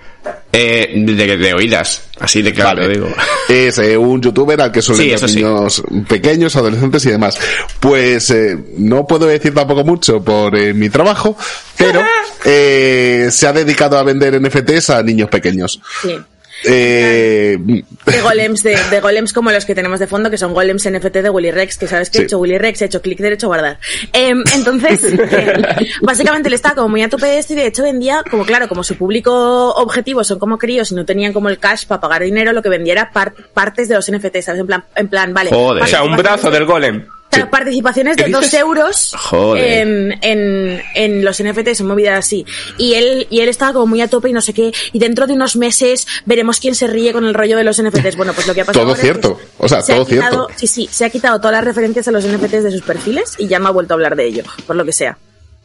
Eh, 0.53 0.93
de, 0.97 1.37
de 1.37 1.55
oídas. 1.55 2.03
Así 2.19 2.41
de 2.41 2.53
claro, 2.55 2.83
lo 2.83 2.89
digo. 2.89 3.09
Es 3.49 3.79
eh, 3.79 3.97
un 3.99 4.23
youtuber 4.23 4.59
al 4.63 4.73
que 4.73 4.81
suelen 4.81 5.03
Sí, 5.05 5.09
ver 5.11 5.17
eso 5.17 5.29
sí. 5.29 5.37
niños 5.37 5.83
pequeños, 6.09 6.57
adolescentes 6.57 7.05
y 7.05 7.11
demás. 7.11 7.39
Pues 7.81 8.31
eh, 8.31 8.57
no 8.79 9.07
puedo 9.07 9.27
decir 9.27 9.53
tampoco 9.53 9.85
mucho 9.85 10.23
por 10.25 10.57
eh, 10.57 10.73
mi 10.73 10.89
trabajo, 10.89 11.37
pero 11.77 12.03
eh, 12.45 13.29
se 13.31 13.47
ha 13.47 13.53
dedicado 13.53 13.99
a 13.99 14.03
vender 14.03 14.41
NFTs 14.41 14.91
a 14.91 15.03
niños 15.03 15.29
pequeños. 15.29 15.81
Sí. 16.03 16.17
Eh, 16.65 17.59
De 18.07 18.21
golems, 18.23 18.63
de, 18.63 18.77
de 18.91 19.01
golems 19.01 19.33
como 19.33 19.51
los 19.51 19.65
que 19.65 19.75
tenemos 19.75 19.99
de 19.99 20.07
fondo, 20.07 20.31
que 20.31 20.39
son 20.39 20.55
golems 20.55 20.89
NFT 20.89 21.17
de 21.17 21.31
Willy 21.31 21.51
Rex, 21.51 21.77
que 21.77 21.87
sabes 21.89 22.09
que 22.09 22.19
Sí. 22.19 22.23
he 22.23 22.27
hecho 22.27 22.39
Willy 22.39 22.57
Rex, 22.59 22.81
he 22.83 22.85
hecho 22.85 23.03
clic 23.03 23.19
derecho, 23.19 23.49
guardar. 23.49 23.79
Em, 24.13 24.43
entonces, 24.55 25.03
eh, 25.33 25.63
básicamente 26.03 26.49
él 26.49 26.55
estaba 26.55 26.77
como 26.77 26.89
muy 26.91 27.03
a 27.03 27.09
tope 27.09 27.27
de 27.27 27.39
esto 27.39 27.53
y 27.55 27.57
de 27.57 27.67
hecho 27.67 27.83
vendía, 27.83 28.23
como 28.31 28.45
claro, 28.45 28.69
como 28.69 28.85
su 28.85 28.97
público 28.97 29.73
objetivo 29.75 30.23
son 30.25 30.39
como 30.39 30.57
críos 30.57 30.93
y 30.93 30.95
no 30.95 31.05
tenían 31.05 31.33
como 31.33 31.49
el 31.49 31.59
cash 31.59 31.87
para 31.87 32.01
pagar 32.01 32.23
dinero, 32.23 32.53
lo 32.53 32.63
que 32.63 32.69
vendía 32.69 32.93
era 32.93 33.11
par- 33.11 33.35
partes 33.53 33.89
de 33.89 33.97
los 33.97 34.11
NFT, 34.11 34.41
¿sabes? 34.41 34.61
En 34.61 34.67
plan, 34.67 34.85
en 34.95 35.09
plan 35.09 35.35
vale. 35.35 35.51
Joder. 35.51 35.83
O 35.83 35.87
sea, 35.87 36.05
un 36.05 36.17
brazo 36.17 36.51
del 36.51 36.65
golem. 36.65 37.07
Participaciones 37.51 38.17
de 38.17 38.25
¿Qué 38.25 38.31
dos 38.31 38.43
dices? 38.45 38.61
euros 38.61 39.13
Joder. 39.17 39.63
en, 39.83 40.19
en, 40.23 40.83
en 40.95 41.25
los 41.25 41.43
NFTs, 41.43 41.81
en 41.81 41.87
movidas 41.87 42.19
así. 42.19 42.45
Y 42.79 42.95
él, 42.95 43.27
y 43.31 43.41
él 43.41 43.49
estaba 43.49 43.73
como 43.75 43.87
muy 43.87 44.01
a 44.01 44.09
tope 44.09 44.31
y 44.31 44.33
no 44.33 44.41
sé 44.41 44.55
qué. 44.55 44.73
Y 44.93 44.99
dentro 44.99 45.27
de 45.27 45.35
unos 45.35 45.55
meses 45.57 46.07
veremos 46.25 46.61
quién 46.61 46.75
se 46.75 46.87
ríe 46.87 47.13
con 47.13 47.25
el 47.27 47.35
rollo 47.35 47.57
de 47.57 47.65
los 47.65 47.81
NFTs. 47.83 48.17
Bueno, 48.17 48.33
pues 48.33 48.47
lo 48.47 48.55
que 48.55 48.63
ha 48.63 48.65
pasado. 48.65 48.85
Todo 48.85 48.93
ahora 48.95 49.03
es 49.03 49.07
que 49.07 49.13
cierto. 49.13 49.41
O 49.59 49.69
sea, 49.69 49.83
se 49.83 49.93
ha 49.93 49.97
todo 49.97 50.07
quitado- 50.07 50.47
cierto. 50.47 50.49
Sí, 50.57 50.67
sí, 50.67 50.89
se 50.91 51.05
ha 51.05 51.11
quitado 51.11 51.39
todas 51.39 51.53
las 51.53 51.65
referencias 51.65 52.09
a 52.09 52.11
los 52.11 52.25
NFTs 52.27 52.65
de 52.65 52.71
sus 52.73 52.83
perfiles 52.83 53.35
y 53.39 53.47
ya 53.49 53.59
no 53.59 53.69
ha 53.69 53.73
vuelto 53.73 53.93
a 53.93 53.97
hablar 53.97 54.17
de 54.17 54.25
ello, 54.27 54.43
por 54.67 54.77
lo 54.77 54.85
que 54.85 54.93
sea. 54.93 55.19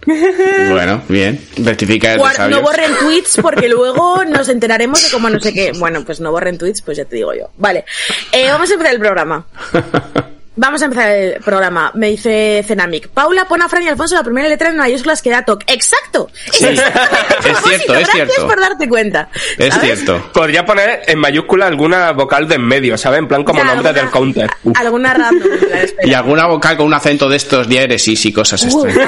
Bueno, 0.71 1.03
bien. 1.09 1.39
Rectifica 1.57 2.13
el 2.13 2.49
no 2.49 2.61
borren 2.61 2.91
tweets 2.99 3.37
porque 3.41 3.69
luego 3.69 4.23
nos 4.25 4.49
enteraremos 4.49 5.03
de 5.03 5.09
cómo 5.11 5.29
no 5.29 5.39
sé 5.39 5.53
qué. 5.53 5.71
Bueno, 5.77 6.03
pues 6.05 6.19
no 6.19 6.31
borren 6.31 6.57
tweets, 6.57 6.81
pues 6.81 6.97
ya 6.97 7.05
te 7.05 7.15
digo 7.17 7.33
yo. 7.33 7.49
Vale, 7.57 7.85
Eh, 8.31 8.49
vamos 8.49 8.69
a 8.69 8.73
empezar 8.73 8.93
el 8.93 8.99
programa. 8.99 9.45
Vamos 10.53 10.81
a 10.81 10.85
empezar 10.85 11.09
el 11.11 11.39
programa. 11.41 11.91
Me 11.95 12.09
dice 12.09 12.61
Cenamic. 12.67 13.07
Paula, 13.07 13.45
pon 13.45 13.61
a 13.61 13.69
Fran 13.69 13.83
y 13.83 13.87
Alfonso 13.87 14.15
la 14.15 14.23
primera 14.23 14.49
letra 14.49 14.67
en 14.69 14.75
mayúsculas 14.75 15.21
que 15.21 15.29
da 15.29 15.45
TOC. 15.45 15.63
¡Exacto! 15.67 16.29
Sí. 16.51 16.65
Es, 16.65 16.79
Es 17.45 17.57
cierto, 17.63 17.93
es 17.95 18.07
Gracias 18.07 18.27
cierto. 18.27 18.47
por 18.47 18.59
darte 18.59 18.89
cuenta. 18.89 19.29
Es 19.57 19.73
¿sabes? 19.73 19.99
cierto. 20.03 20.29
Podría 20.33 20.65
poner 20.65 21.03
en 21.07 21.19
mayúscula 21.19 21.67
alguna 21.67 22.11
vocal 22.11 22.47
de 22.49 22.55
en 22.55 22.65
medio, 22.67 22.97
¿sabes? 22.97 23.19
En 23.19 23.27
plan 23.29 23.43
como 23.45 23.59
Ya, 23.59 23.65
nombre 23.65 23.87
alguna- 23.89 24.01
del 24.03 24.11
counter. 24.11 24.49
Alguna 24.75 25.13
random. 25.13 25.49
Y 26.03 26.13
alguna 26.13 26.47
vocal 26.47 26.75
con 26.77 26.85
un 26.87 26.93
acento 26.95 27.29
de 27.29 27.37
estos 27.37 27.67
diéresis 27.69 28.25
y 28.25 28.33
cosas 28.33 28.63
extrañas. 28.65 28.95
voy 28.97 29.05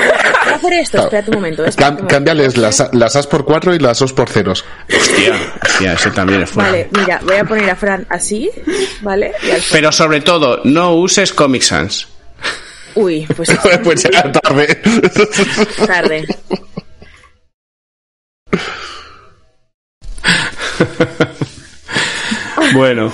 a 0.53 0.55
hacer 0.55 0.73
esto. 0.73 0.97
Espérate 1.03 1.29
un 1.31 1.35
momento. 1.35 1.65
espérate 1.65 1.91
un 1.91 1.95
momento. 1.97 2.15
cámbiales 2.15 2.57
las, 2.57 2.89
las 2.93 3.15
As 3.17 3.27
por 3.27 3.43
4 3.45 3.75
y 3.75 3.79
las 3.79 4.01
Os 4.01 4.13
por 4.13 4.29
ceros. 4.29 4.63
Hostia, 4.87 5.33
hostia, 5.61 5.93
ese 5.93 6.11
también 6.11 6.43
es 6.43 6.49
fuerte. 6.49 6.87
Vale, 6.91 7.05
mira, 7.05 7.19
voy 7.23 7.35
a 7.35 7.43
poner 7.43 7.69
a 7.69 7.75
Fran 7.75 8.05
así, 8.09 8.49
¿vale? 9.01 9.33
Y. 9.43 9.49
Pero 9.71 9.91
sobre 9.91 10.21
todo, 10.21 10.61
no 10.63 10.93
uses 10.93 11.32
Comic 11.33 11.61
Sans. 11.63 12.07
Uy, 12.95 13.25
pues 13.35 13.49
pues 13.83 14.03
tarde. 14.03 14.81
tarde. 15.87 16.25
Bueno, 22.73 23.11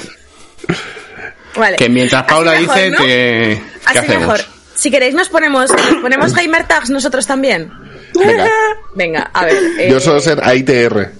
Vale. 1.55 1.75
que 1.77 1.89
mientras 1.89 2.23
Paula 2.23 2.51
mejor, 2.59 2.75
dice 2.75 2.89
¿no? 2.91 2.97
que... 2.97 3.61
¿Qué 3.61 3.79
Así 3.85 3.97
hacemos? 3.99 4.19
mejor. 4.21 4.41
Si 4.75 4.91
queréis 4.91 5.13
nos 5.15 5.29
ponemos, 5.29 5.69
nos 5.71 6.01
ponemos 6.01 6.33
gamer 6.33 6.65
tags 6.67 6.89
nosotros 6.89 7.25
también. 7.27 7.71
Venga, 8.13 8.49
Venga, 8.95 9.31
a 9.33 9.45
ver. 9.45 9.55
eh, 9.77 9.89
yo 9.91 9.99
suelo 9.99 10.19
ser 10.19 10.39
AITR. 10.43 11.11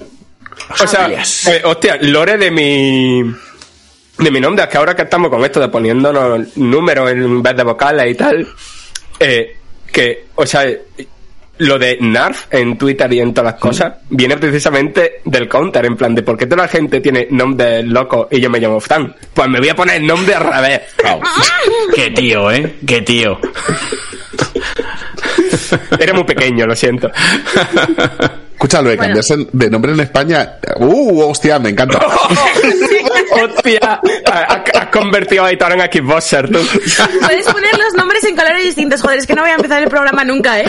O 0.81 0.88
sea, 0.88 1.09
eh, 1.47 1.61
hostia, 1.65 1.97
lore 2.01 2.38
de 2.38 2.51
mi. 2.51 3.35
De 4.19 4.31
mi 4.31 4.41
nombre, 4.41 4.63
es 4.63 4.69
que 4.69 4.77
ahora 4.77 4.95
que 4.95 5.03
estamos 5.03 5.29
con 5.29 5.43
esto 5.45 5.61
de 5.61 5.69
poniéndonos 5.69 6.57
números 6.57 7.09
en 7.11 7.41
vez 7.41 7.55
de 7.55 7.63
vocales 7.63 8.11
y 8.11 8.15
tal, 8.15 8.47
eh, 9.19 9.55
que, 9.91 10.25
o 10.35 10.45
sea, 10.45 10.65
lo 11.59 11.79
de 11.79 11.97
NARF 12.01 12.47
en 12.51 12.77
Twitter 12.77 13.11
y 13.13 13.19
en 13.19 13.33
todas 13.33 13.53
las 13.53 13.61
cosas 13.61 13.93
viene 14.09 14.37
precisamente 14.37 15.21
del 15.23 15.47
counter, 15.47 15.85
en 15.85 15.95
plan 15.95 16.15
de 16.15 16.23
por 16.23 16.37
qué 16.37 16.47
toda 16.47 16.63
la 16.63 16.67
gente 16.67 16.99
tiene 16.99 17.27
nombre 17.31 17.83
loco 17.83 18.27
y 18.29 18.41
yo 18.41 18.49
me 18.49 18.59
llamo 18.59 18.79
Fran. 18.79 19.15
Pues 19.33 19.47
me 19.47 19.59
voy 19.59 19.69
a 19.69 19.75
poner 19.75 19.97
el 19.97 20.07
nombre 20.07 20.35
al 20.35 20.53
revés. 20.53 20.81
Qué 21.95 22.11
tío, 22.11 22.51
¿eh? 22.51 22.75
Qué 22.85 23.01
tío. 23.01 23.39
Era 25.99 26.13
muy 26.13 26.23
pequeño, 26.23 26.65
lo 26.65 26.76
siento. 26.76 27.11
Escucha, 28.53 28.81
lo 28.81 28.89
de 28.89 28.97
Bueno. 28.97 29.13
cambiarse 29.13 29.35
de 29.53 29.69
nombre 29.69 29.91
en 29.93 29.99
España. 30.01 30.55
Uh, 30.77 31.21
hostia, 31.21 31.59
me 31.59 31.69
encanta. 31.69 31.99
Hostia, 33.31 34.01
has, 34.26 34.85
convertido 34.88 35.45
a 35.45 35.47
Aitor 35.47 35.71
en 35.71 35.80
Xboxer, 35.80 36.49
tú. 36.49 36.59
Puedes 37.21 37.45
poner 37.45 37.77
los 37.77 37.93
nombres 37.95 38.23
en 38.26 38.35
colores 38.35 38.63
distintos. 38.63 39.01
Joder, 39.01 39.19
es 39.19 39.27
que 39.27 39.34
no 39.35 39.43
voy 39.43 39.51
a 39.51 39.55
empezar 39.55 39.81
el 39.81 39.88
programa 39.89 40.26
nunca, 40.26 40.59
¿eh? 40.59 40.65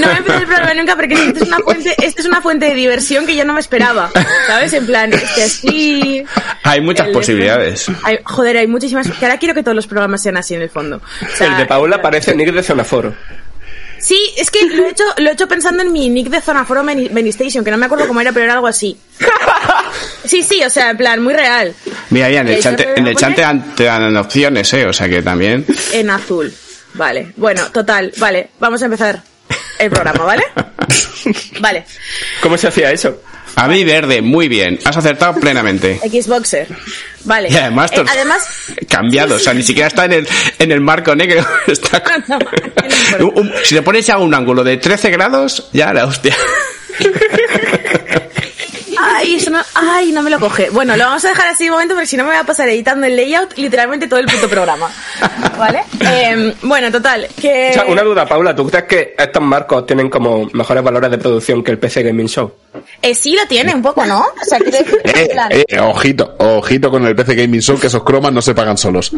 No 0.00 0.06
voy 0.06 0.14
a 0.14 0.18
empezar 0.18 0.40
el 0.40 0.46
programa 0.46 0.74
nunca 0.74 0.96
porque 0.96 1.14
esto 1.14 1.42
es 1.44 1.48
una 1.48 1.58
fuente, 1.58 1.94
esto 2.02 2.20
es 2.22 2.26
una 2.26 2.40
fuente 2.40 2.66
de 2.66 2.74
diversión 2.74 3.26
que 3.26 3.36
yo 3.36 3.44
no 3.44 3.52
me 3.52 3.60
esperaba. 3.60 4.10
¿Sabes? 4.46 4.72
En 4.72 4.86
plan, 4.86 5.12
este 5.12 5.42
así. 5.42 6.24
Hay 6.62 6.80
muchas 6.80 7.08
el 7.08 7.12
posibilidades. 7.12 7.86
Hay- 8.04 8.20
joder, 8.24 8.56
hay 8.58 8.66
muchísimas. 8.68 9.10
Que 9.10 9.24
ahora 9.26 9.38
quiero 9.38 9.54
que 9.54 9.62
todos 9.62 9.74
los 9.76 9.86
programas 9.86 10.22
sean 10.22 10.36
así 10.38 10.54
en 10.54 10.62
el 10.62 10.70
fondo. 10.70 10.96
O 11.20 11.36
sea, 11.36 11.48
El 11.48 11.56
de 11.58 11.66
Paula 11.66 12.00
parece 12.00 12.34
Nick 12.34 12.52
de 12.52 12.62
Zonaforo. 12.62 13.12
Sí, 14.04 14.20
es 14.36 14.50
que 14.50 14.66
lo 14.66 14.84
he 14.84 14.90
hecho, 14.90 15.04
lo 15.16 15.30
he 15.30 15.32
hecho 15.32 15.48
pensando 15.48 15.82
en 15.82 15.90
mi 15.90 16.10
nick 16.10 16.28
de 16.28 16.42
Zona 16.42 16.66
Foro 16.66 16.82
Meni- 16.82 17.08
Benistation, 17.10 17.64
que 17.64 17.70
no 17.70 17.78
me 17.78 17.86
acuerdo 17.86 18.06
cómo 18.06 18.20
era, 18.20 18.32
pero 18.32 18.44
era 18.44 18.54
algo 18.54 18.66
así. 18.66 18.98
Sí, 20.24 20.42
sí, 20.42 20.62
o 20.64 20.70
sea, 20.70 20.90
en 20.90 20.96
plan, 20.96 21.22
muy 21.22 21.32
real. 21.34 21.74
Mira, 22.10 22.28
ya 22.30 22.40
en 22.40 22.48
el 22.48 22.54
¿Eso 22.54 22.70
chat, 22.70 22.80
en 22.98 23.06
el 23.06 23.14
chat 23.14 23.30
poner? 23.30 23.36
te 23.36 23.42
dan, 23.42 23.74
te 23.76 23.84
dan 23.84 24.16
opciones, 24.16 24.72
¿eh? 24.72 24.86
O 24.86 24.92
sea 24.92 25.08
que 25.08 25.22
también. 25.22 25.64
En 25.92 26.10
azul. 26.10 26.52
Vale. 26.94 27.32
Bueno, 27.36 27.62
total. 27.70 28.10
Vale. 28.16 28.48
Vamos 28.58 28.80
a 28.82 28.86
empezar 28.86 29.22
el 29.78 29.90
programa, 29.90 30.24
¿vale? 30.24 30.44
Vale. 31.60 31.84
¿Cómo 32.40 32.56
se 32.56 32.68
hacía 32.68 32.90
eso? 32.90 33.20
A 33.56 33.68
mí 33.68 33.84
verde, 33.84 34.20
muy 34.22 34.48
bien. 34.48 34.78
Has 34.84 34.96
acertado 34.96 35.38
plenamente. 35.40 36.00
Xboxer. 36.02 36.68
Vale. 37.24 37.48
Y 37.50 37.56
además, 37.56 37.90
Eh, 38.76 38.86
cambiado, 38.86 39.36
o 39.36 39.38
sea, 39.38 39.54
ni 39.54 39.62
siquiera 39.62 39.88
está 39.88 40.04
en 40.04 40.12
el, 40.12 40.28
en 40.58 40.72
el 40.72 40.80
marco 40.80 41.14
negro. 41.14 41.44
Está 41.66 42.02
No, 42.28 42.38
no 43.18 43.52
si 43.62 43.74
le 43.74 43.82
pones 43.82 44.06
ya 44.06 44.18
un 44.18 44.34
ángulo 44.34 44.64
de 44.64 44.76
13 44.76 45.10
grados, 45.10 45.68
ya 45.72 45.92
la 45.92 46.06
hostia. 46.06 46.36
Ay, 49.34 49.40
eso 49.40 49.50
no, 49.50 49.60
ay, 49.74 50.12
no 50.12 50.22
me 50.22 50.30
lo 50.30 50.38
coge. 50.38 50.70
Bueno, 50.70 50.96
lo 50.96 51.04
vamos 51.04 51.24
a 51.24 51.28
dejar 51.28 51.48
así 51.48 51.64
un 51.64 51.72
momento 51.72 51.94
porque 51.94 52.06
si 52.06 52.16
no 52.16 52.24
me 52.24 52.30
voy 52.30 52.38
a 52.38 52.44
pasar 52.44 52.68
editando 52.68 53.06
el 53.06 53.16
layout 53.16 53.56
literalmente 53.56 54.06
todo 54.06 54.20
el 54.20 54.26
puto 54.26 54.48
programa. 54.48 54.90
¿Vale? 55.58 55.82
Eh, 56.00 56.54
bueno, 56.62 56.90
total. 56.90 57.28
Que... 57.40 57.70
O 57.70 57.74
sea, 57.74 57.84
una 57.86 58.02
duda, 58.02 58.26
Paula, 58.26 58.54
¿tú 58.54 58.68
crees 58.68 58.84
que 58.84 59.14
estos 59.18 59.42
marcos 59.42 59.86
tienen 59.86 60.08
como 60.08 60.48
mejores 60.52 60.82
valores 60.82 61.10
de 61.10 61.18
producción 61.18 61.62
que 61.62 61.70
el 61.72 61.78
PC 61.78 62.02
Gaming 62.02 62.28
Show? 62.28 62.52
Eh, 63.02 63.14
sí 63.14 63.34
lo 63.34 63.46
tiene 63.46 63.74
un 63.74 63.82
poco, 63.82 64.04
¿no? 64.04 64.20
O 64.20 64.44
sea, 64.44 64.58
quiero 64.58 64.78
decir, 64.78 65.00
en 65.04 65.58
Eh, 65.58 65.64
eh, 65.68 65.80
ojito, 65.80 66.34
ojito 66.38 66.90
con 66.90 67.06
el 67.06 67.14
PC 67.14 67.34
Gaming 67.34 67.60
Show, 67.60 67.78
que 67.78 67.88
esos 67.88 68.02
cromas 68.04 68.32
no 68.32 68.42
se 68.42 68.54
pagan 68.54 68.78
solos. 68.78 69.12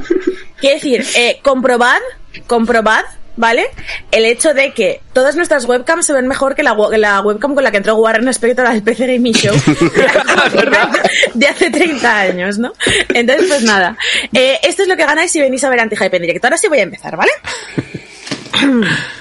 Quiero 0.59 0.75
decir, 0.77 1.07
eh, 1.17 1.39
comprobad, 1.43 1.99
comprobad, 2.47 3.05
¿vale? 3.37 3.67
El 4.11 4.25
hecho 4.25 4.55
de 4.55 4.73
que 4.73 5.01
todas 5.13 5.37
nuestras 5.37 5.65
webcams 5.67 6.07
se 6.07 6.13
ven 6.13 6.27
mejor 6.27 6.55
que 6.55 6.63
la, 6.63 6.73
webcam 6.73 7.55
con 7.55 7.63
la 7.63 7.71
que 7.71 7.77
entró 7.79 7.97
Warren 7.97 8.29
Spector 8.29 8.67
al 8.67 8.83
PC 8.83 9.07
Gaming 9.07 9.35
Show 9.35 9.55
de 11.35 11.47
hace 11.47 11.71
30 11.71 12.19
años, 12.19 12.59
¿no? 12.59 12.73
Entonces, 13.15 13.47
pues 13.49 13.63
nada. 13.63 13.97
Eh, 14.33 14.59
esto 14.63 14.83
es 14.83 14.89
lo 14.89 14.97
que 14.97 15.07
ganáis 15.07 15.31
si 15.31 15.41
venís 15.41 15.63
a 15.65 15.71
ver 15.71 15.81
Anti-Hype 15.81 16.17
en 16.17 16.23
directo. 16.23 16.47
Ahora 16.47 16.59
sí 16.59 16.69
voy 16.69 16.79
a 16.79 16.83
empezar, 16.83 17.17
¿vale? 17.17 17.33